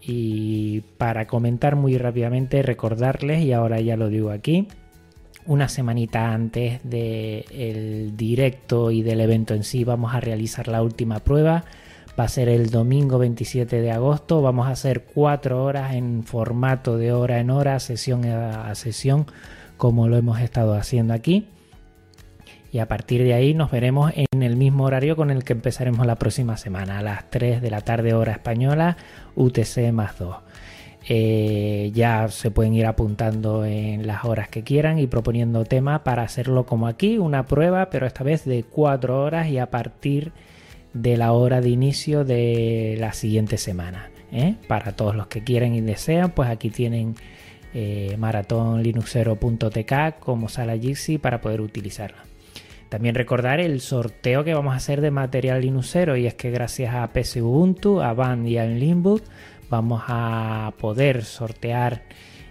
Y 0.00 0.80
para 0.96 1.26
comentar 1.26 1.76
muy 1.76 1.98
rápidamente, 1.98 2.62
recordarles, 2.62 3.42
y 3.42 3.52
ahora 3.52 3.78
ya 3.82 3.98
lo 3.98 4.08
digo 4.08 4.30
aquí, 4.30 4.68
una 5.46 5.68
semanita 5.68 6.32
antes 6.32 6.80
del 6.84 8.16
directo 8.16 8.90
y 8.90 9.02
del 9.02 9.20
evento 9.20 9.54
en 9.54 9.64
sí 9.64 9.84
vamos 9.84 10.14
a 10.14 10.20
realizar 10.20 10.68
la 10.68 10.82
última 10.82 11.20
prueba. 11.20 11.64
Va 12.18 12.24
a 12.24 12.28
ser 12.28 12.48
el 12.48 12.70
domingo 12.70 13.18
27 13.18 13.80
de 13.80 13.90
agosto. 13.90 14.42
Vamos 14.42 14.66
a 14.66 14.72
hacer 14.72 15.04
cuatro 15.04 15.64
horas 15.64 15.94
en 15.94 16.24
formato 16.24 16.98
de 16.98 17.12
hora 17.12 17.40
en 17.40 17.50
hora, 17.50 17.80
sesión 17.80 18.26
a 18.26 18.74
sesión, 18.74 19.26
como 19.78 20.08
lo 20.08 20.16
hemos 20.16 20.40
estado 20.40 20.74
haciendo 20.74 21.14
aquí. 21.14 21.48
Y 22.70 22.78
a 22.78 22.88
partir 22.88 23.22
de 23.22 23.34
ahí 23.34 23.52
nos 23.52 23.70
veremos 23.70 24.12
en 24.14 24.42
el 24.42 24.56
mismo 24.56 24.84
horario 24.84 25.14
con 25.14 25.30
el 25.30 25.44
que 25.44 25.52
empezaremos 25.52 26.06
la 26.06 26.16
próxima 26.16 26.56
semana, 26.56 26.98
a 26.98 27.02
las 27.02 27.28
3 27.30 27.60
de 27.60 27.70
la 27.70 27.82
tarde 27.82 28.14
hora 28.14 28.32
española, 28.32 28.96
UTC 29.34 29.92
más 29.92 30.18
2. 30.18 30.36
Eh, 31.08 31.90
ya 31.94 32.28
se 32.28 32.50
pueden 32.50 32.74
ir 32.74 32.86
apuntando 32.86 33.64
en 33.64 34.06
las 34.06 34.24
horas 34.24 34.48
que 34.48 34.62
quieran 34.62 34.98
y 34.98 35.08
proponiendo 35.08 35.64
tema 35.64 36.04
para 36.04 36.22
hacerlo 36.22 36.64
como 36.64 36.86
aquí, 36.86 37.18
una 37.18 37.46
prueba, 37.46 37.90
pero 37.90 38.06
esta 38.06 38.22
vez 38.22 38.44
de 38.44 38.62
4 38.62 39.20
horas 39.20 39.48
y 39.48 39.58
a 39.58 39.70
partir 39.70 40.32
de 40.94 41.16
la 41.16 41.32
hora 41.32 41.60
de 41.60 41.70
inicio 41.70 42.24
de 42.24 42.96
la 43.00 43.12
siguiente 43.12 43.58
semana. 43.58 44.10
¿eh? 44.30 44.54
Para 44.68 44.92
todos 44.92 45.16
los 45.16 45.26
que 45.26 45.42
quieren 45.42 45.74
y 45.74 45.80
desean, 45.80 46.30
pues 46.30 46.48
aquí 46.48 46.70
tienen 46.70 47.16
eh, 47.74 48.16
maratonlinuxero.tk 48.18 50.20
como 50.20 50.48
sala 50.48 50.76
Jitsi 50.76 51.18
para 51.18 51.40
poder 51.40 51.60
utilizarla. 51.60 52.24
También 52.88 53.14
recordar 53.14 53.58
el 53.58 53.80
sorteo 53.80 54.44
que 54.44 54.52
vamos 54.52 54.74
a 54.74 54.76
hacer 54.76 55.00
de 55.00 55.10
material 55.10 55.62
Linuxero 55.62 56.18
y 56.18 56.26
es 56.26 56.34
que 56.34 56.50
gracias 56.50 56.94
a 56.94 57.08
PC 57.08 57.40
Ubuntu, 57.40 58.02
a 58.02 58.12
Band 58.12 58.46
y 58.46 58.58
a 58.58 58.66
Linkboot 58.66 59.24
vamos 59.72 60.02
a 60.06 60.74
poder 60.78 61.24
sortear 61.24 62.02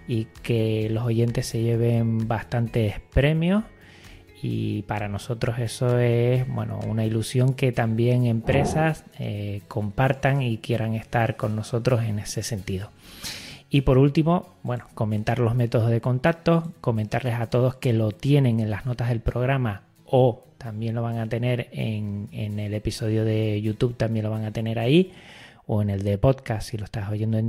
y 0.08 0.24
que 0.42 0.88
los 0.90 1.04
oyentes 1.04 1.46
se 1.46 1.62
lleven 1.62 2.26
bastantes 2.26 2.98
premios 3.14 3.62
y 4.42 4.82
para 4.82 5.06
nosotros 5.06 5.60
eso 5.60 6.00
es 6.00 6.48
bueno 6.48 6.80
una 6.84 7.04
ilusión 7.04 7.54
que 7.54 7.70
también 7.70 8.26
empresas 8.26 9.04
eh, 9.20 9.62
compartan 9.68 10.42
y 10.42 10.58
quieran 10.58 10.94
estar 10.94 11.36
con 11.36 11.54
nosotros 11.54 12.02
en 12.02 12.18
ese 12.18 12.42
sentido. 12.42 12.90
Y 13.70 13.82
por 13.82 13.98
último, 13.98 14.48
bueno, 14.64 14.88
comentar 14.94 15.38
los 15.38 15.54
métodos 15.54 15.90
de 15.90 16.00
contacto, 16.00 16.72
comentarles 16.80 17.34
a 17.34 17.46
todos 17.46 17.76
que 17.76 17.92
lo 17.92 18.10
tienen 18.10 18.58
en 18.58 18.68
las 18.68 18.84
notas 18.84 19.10
del 19.10 19.20
programa 19.20 19.82
o 20.06 20.42
también 20.58 20.96
lo 20.96 21.02
van 21.02 21.18
a 21.18 21.28
tener 21.28 21.68
en, 21.70 22.28
el 22.32 22.74
episodio 22.74 23.24
de 23.24 23.62
YouTube, 23.62 23.96
también 23.96 24.24
lo 24.24 24.30
van 24.30 24.44
a 24.44 24.50
tener 24.50 24.80
ahí, 24.80 25.12
o 25.66 25.82
en 25.82 25.90
el 25.90 26.02
de 26.02 26.18
podcast 26.18 26.70
si 26.70 26.76
lo 26.76 26.84
estás 26.84 27.08
oyendo 27.10 27.38
en, 27.38 27.48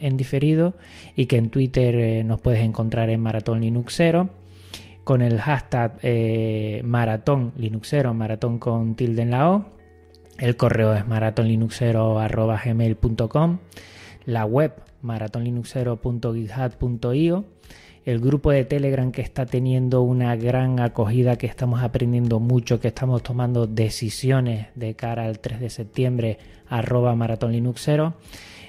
en 0.00 0.16
diferido, 0.16 0.74
y 1.14 1.26
que 1.26 1.36
en 1.36 1.50
Twitter 1.50 1.94
eh, 1.94 2.24
nos 2.24 2.40
puedes 2.40 2.58
encontrar 2.60 3.10
en 3.10 3.20
Maratón 3.20 3.60
Linuxero, 3.60 4.30
con 5.04 5.22
el 5.22 5.40
hashtag 5.40 5.98
eh, 6.02 6.82
Maratón 6.84 7.52
Linuxero, 7.56 8.12
maratón 8.14 8.58
con 8.58 8.94
tilde 8.94 9.22
en 9.22 9.30
la 9.30 9.50
O. 9.50 9.64
El 10.38 10.56
correo 10.56 10.94
es 10.94 11.06
maratonlinuxero.gmail.com, 11.06 13.58
la 14.24 14.44
web 14.44 14.72
maratonlinuxero.github.io 15.02 17.44
el 18.04 18.18
grupo 18.18 18.50
de 18.50 18.64
Telegram 18.64 19.12
que 19.12 19.22
está 19.22 19.46
teniendo 19.46 20.02
una 20.02 20.34
gran 20.34 20.80
acogida, 20.80 21.36
que 21.36 21.46
estamos 21.46 21.82
aprendiendo 21.82 22.40
mucho, 22.40 22.80
que 22.80 22.88
estamos 22.88 23.22
tomando 23.22 23.66
decisiones 23.66 24.68
de 24.74 24.94
cara 24.94 25.24
al 25.24 25.38
3 25.38 25.60
de 25.60 25.70
septiembre, 25.70 26.38
arroba 26.72 27.14
Maratón 27.14 27.52
Linuxero, 27.52 28.14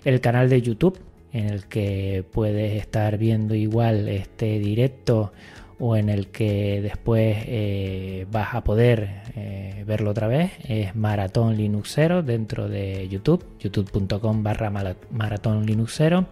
el 0.03 0.19
canal 0.22 0.49
de 0.49 0.61
YouTube 0.61 0.99
en 1.32 1.49
el 1.49 1.65
que 1.65 2.23
puedes 2.32 2.73
estar 2.80 3.17
viendo 3.17 3.56
igual 3.56 4.07
este 4.07 4.59
directo 4.59 5.32
o 5.80 5.95
en 5.95 6.09
el 6.09 6.27
que 6.27 6.82
después 6.82 7.38
eh, 7.48 8.27
vas 8.32 8.53
a 8.53 8.64
poder 8.64 9.23
eh, 9.35 9.83
verlo 9.88 10.11
otra 10.11 10.27
vez. 10.27 10.51
Es 10.67 10.95
Maratón 10.95 11.57
Linuxero 11.57 12.22
dentro 12.22 12.69
de 12.69 13.07
YouTube, 13.09 13.43
youtube.com 13.59 14.43
barra 14.43 14.69
Maratón 15.11 15.65
Linuxero 15.65 16.27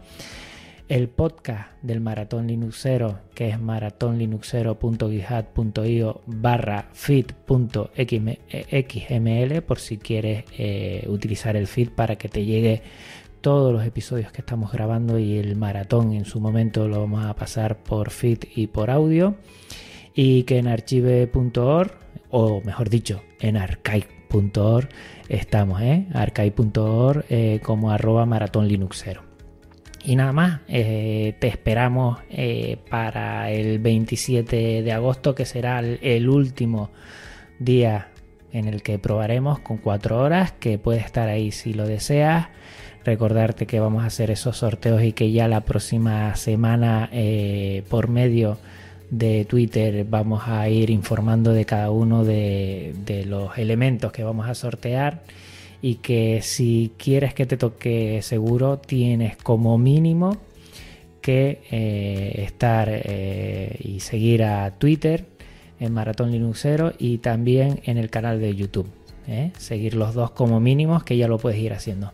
el 0.92 1.08
podcast 1.08 1.72
del 1.82 2.02
Maratón 2.02 2.48
Linuxero, 2.48 3.22
que 3.34 3.48
es 3.48 3.62
maratonlinuxero.github.io 3.62 6.22
barra 6.26 6.90
feed.xml, 6.92 7.92
por 9.62 9.80
si 9.80 9.98
quieres 9.98 10.44
eh, 10.58 11.06
utilizar 11.08 11.56
el 11.56 11.68
feed 11.68 11.92
para 11.92 12.18
que 12.18 12.28
te 12.28 12.44
llegue 12.44 12.82
todos 13.40 13.72
los 13.72 13.86
episodios 13.86 14.34
que 14.34 14.42
estamos 14.42 14.74
grabando 14.74 15.18
y 15.18 15.38
el 15.38 15.56
maratón 15.56 16.12
en 16.12 16.26
su 16.26 16.42
momento 16.42 16.90
lo 16.90 17.00
vamos 17.00 17.24
a 17.24 17.38
pasar 17.38 17.84
por 17.84 18.10
feed 18.10 18.40
y 18.54 18.68
por 18.68 18.92
audio. 18.92 19.36
Y 20.14 20.44
que 20.44 20.58
en 20.58 20.68
archive.org, 20.68 21.94
o 22.32 22.62
mejor 22.66 22.90
dicho, 22.90 23.22
en 23.40 23.56
archive.org 23.56 24.90
estamos, 25.30 25.82
¿eh? 25.82 26.08
archive.org 26.14 27.24
eh, 27.30 27.62
como 27.64 27.92
arroba 27.92 28.26
maratón 28.26 28.68
linuxero. 28.68 29.31
Y 30.04 30.16
nada 30.16 30.32
más, 30.32 30.62
eh, 30.68 31.36
te 31.40 31.48
esperamos 31.48 32.20
eh, 32.30 32.78
para 32.90 33.52
el 33.52 33.80
27 33.80 34.82
de 34.82 34.92
agosto, 34.92 35.36
que 35.36 35.46
será 35.46 35.80
el, 35.80 36.30
último 36.30 36.90
día 37.60 38.08
en 38.52 38.68
el 38.68 38.82
que 38.82 38.98
probaremos 38.98 39.60
con 39.60 39.78
cuatro 39.78 40.20
horas, 40.20 40.54
que 40.54 40.80
puedes 40.80 41.06
estar 41.06 41.30
ahí 41.30 41.52
si 41.52 41.74
lo 41.74 41.86
deseas. 41.86 42.48
Recordarte 43.06 43.68
que 43.68 43.80
vamos 43.80 44.04
a 44.04 44.08
hacer 44.08 44.32
esos 44.32 44.58
sorteos 44.58 45.04
y 45.04 45.14
que 45.14 45.32
ya 45.32 45.48
la 45.48 45.62
próxima 45.62 46.36
semana 46.36 47.10
eh, 47.12 47.84
por 47.90 48.08
medio 48.10 48.58
de 49.12 49.46
Twitter 49.46 50.06
vamos 50.06 50.44
a 50.48 50.68
ir 50.70 50.90
informando 50.90 51.54
de 51.54 51.66
cada 51.66 51.92
uno 51.92 52.24
de 52.24 52.94
los 53.28 53.58
elementos 53.58 54.12
que 54.12 54.24
vamos 54.24 54.48
a 54.48 54.56
sortear 54.56 55.22
y 55.82 55.96
que 55.96 56.42
si 56.42 56.92
quieres 56.98 57.34
que 57.34 57.46
te 57.46 57.58
toque 57.58 58.22
seguro 58.22 58.78
tienes 58.78 59.36
como 59.38 59.78
mínimo 59.78 60.38
que 61.22 61.62
eh, 61.72 62.44
estar 62.44 62.90
eh, 62.90 63.78
y 63.80 64.00
seguir 64.00 64.44
a 64.44 64.72
Twitter 64.72 65.26
en 65.80 65.94
Maratón 65.94 66.32
Linuxero 66.32 66.94
y 66.98 67.20
también 67.20 67.80
en 67.86 67.98
el 67.98 68.10
canal 68.10 68.40
de 68.40 68.56
YouTube. 68.56 68.88
¿eh? 69.28 69.52
Seguir 69.58 69.96
los 69.96 70.14
dos 70.14 70.32
como 70.32 70.60
mínimos 70.60 71.04
que 71.04 71.18
ya 71.18 71.28
lo 71.28 71.38
puedes 71.38 71.60
ir 71.60 71.74
haciendo. 71.74 72.12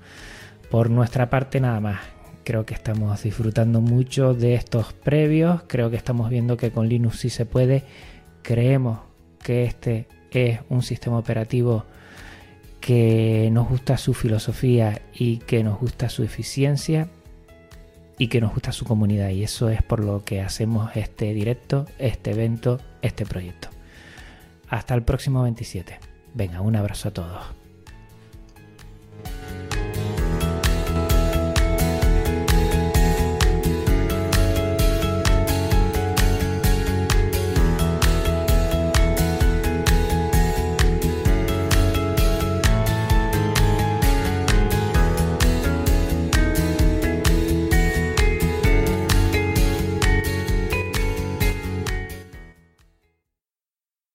Por 0.69 0.89
nuestra 0.89 1.29
parte 1.29 1.59
nada 1.59 1.79
más. 1.79 1.99
Creo 2.43 2.65
que 2.65 2.73
estamos 2.73 3.23
disfrutando 3.23 3.81
mucho 3.81 4.33
de 4.33 4.53
estos 4.53 4.93
previos. 4.93 5.63
Creo 5.67 5.89
que 5.89 5.97
estamos 5.97 6.29
viendo 6.29 6.55
que 6.55 6.71
con 6.71 6.87
Linux 6.87 7.19
sí 7.19 7.29
se 7.29 7.45
puede. 7.45 7.83
Creemos 8.41 8.99
que 9.43 9.65
este 9.65 10.07
es 10.31 10.59
un 10.69 10.81
sistema 10.81 11.17
operativo 11.17 11.85
que 12.87 13.49
nos 13.51 13.67
gusta 13.67 13.97
su 13.97 14.13
filosofía 14.13 15.01
y 15.13 15.39
que 15.39 15.61
nos 15.61 15.77
gusta 15.77 16.07
su 16.07 16.23
eficiencia 16.23 17.09
y 18.17 18.29
que 18.29 18.39
nos 18.39 18.53
gusta 18.53 18.71
su 18.71 18.85
comunidad. 18.85 19.27
Y 19.31 19.43
eso 19.43 19.67
es 19.67 19.83
por 19.83 20.01
lo 20.01 20.23
que 20.23 20.39
hacemos 20.39 20.95
este 20.95 21.33
directo, 21.33 21.85
este 21.99 22.31
evento, 22.31 22.79
este 23.01 23.25
proyecto. 23.25 23.67
Hasta 24.69 24.93
el 24.93 25.03
próximo 25.03 25.43
27. 25.43 25.99
Venga, 26.33 26.61
un 26.61 26.77
abrazo 26.77 27.09
a 27.09 27.11
todos. 27.11 27.56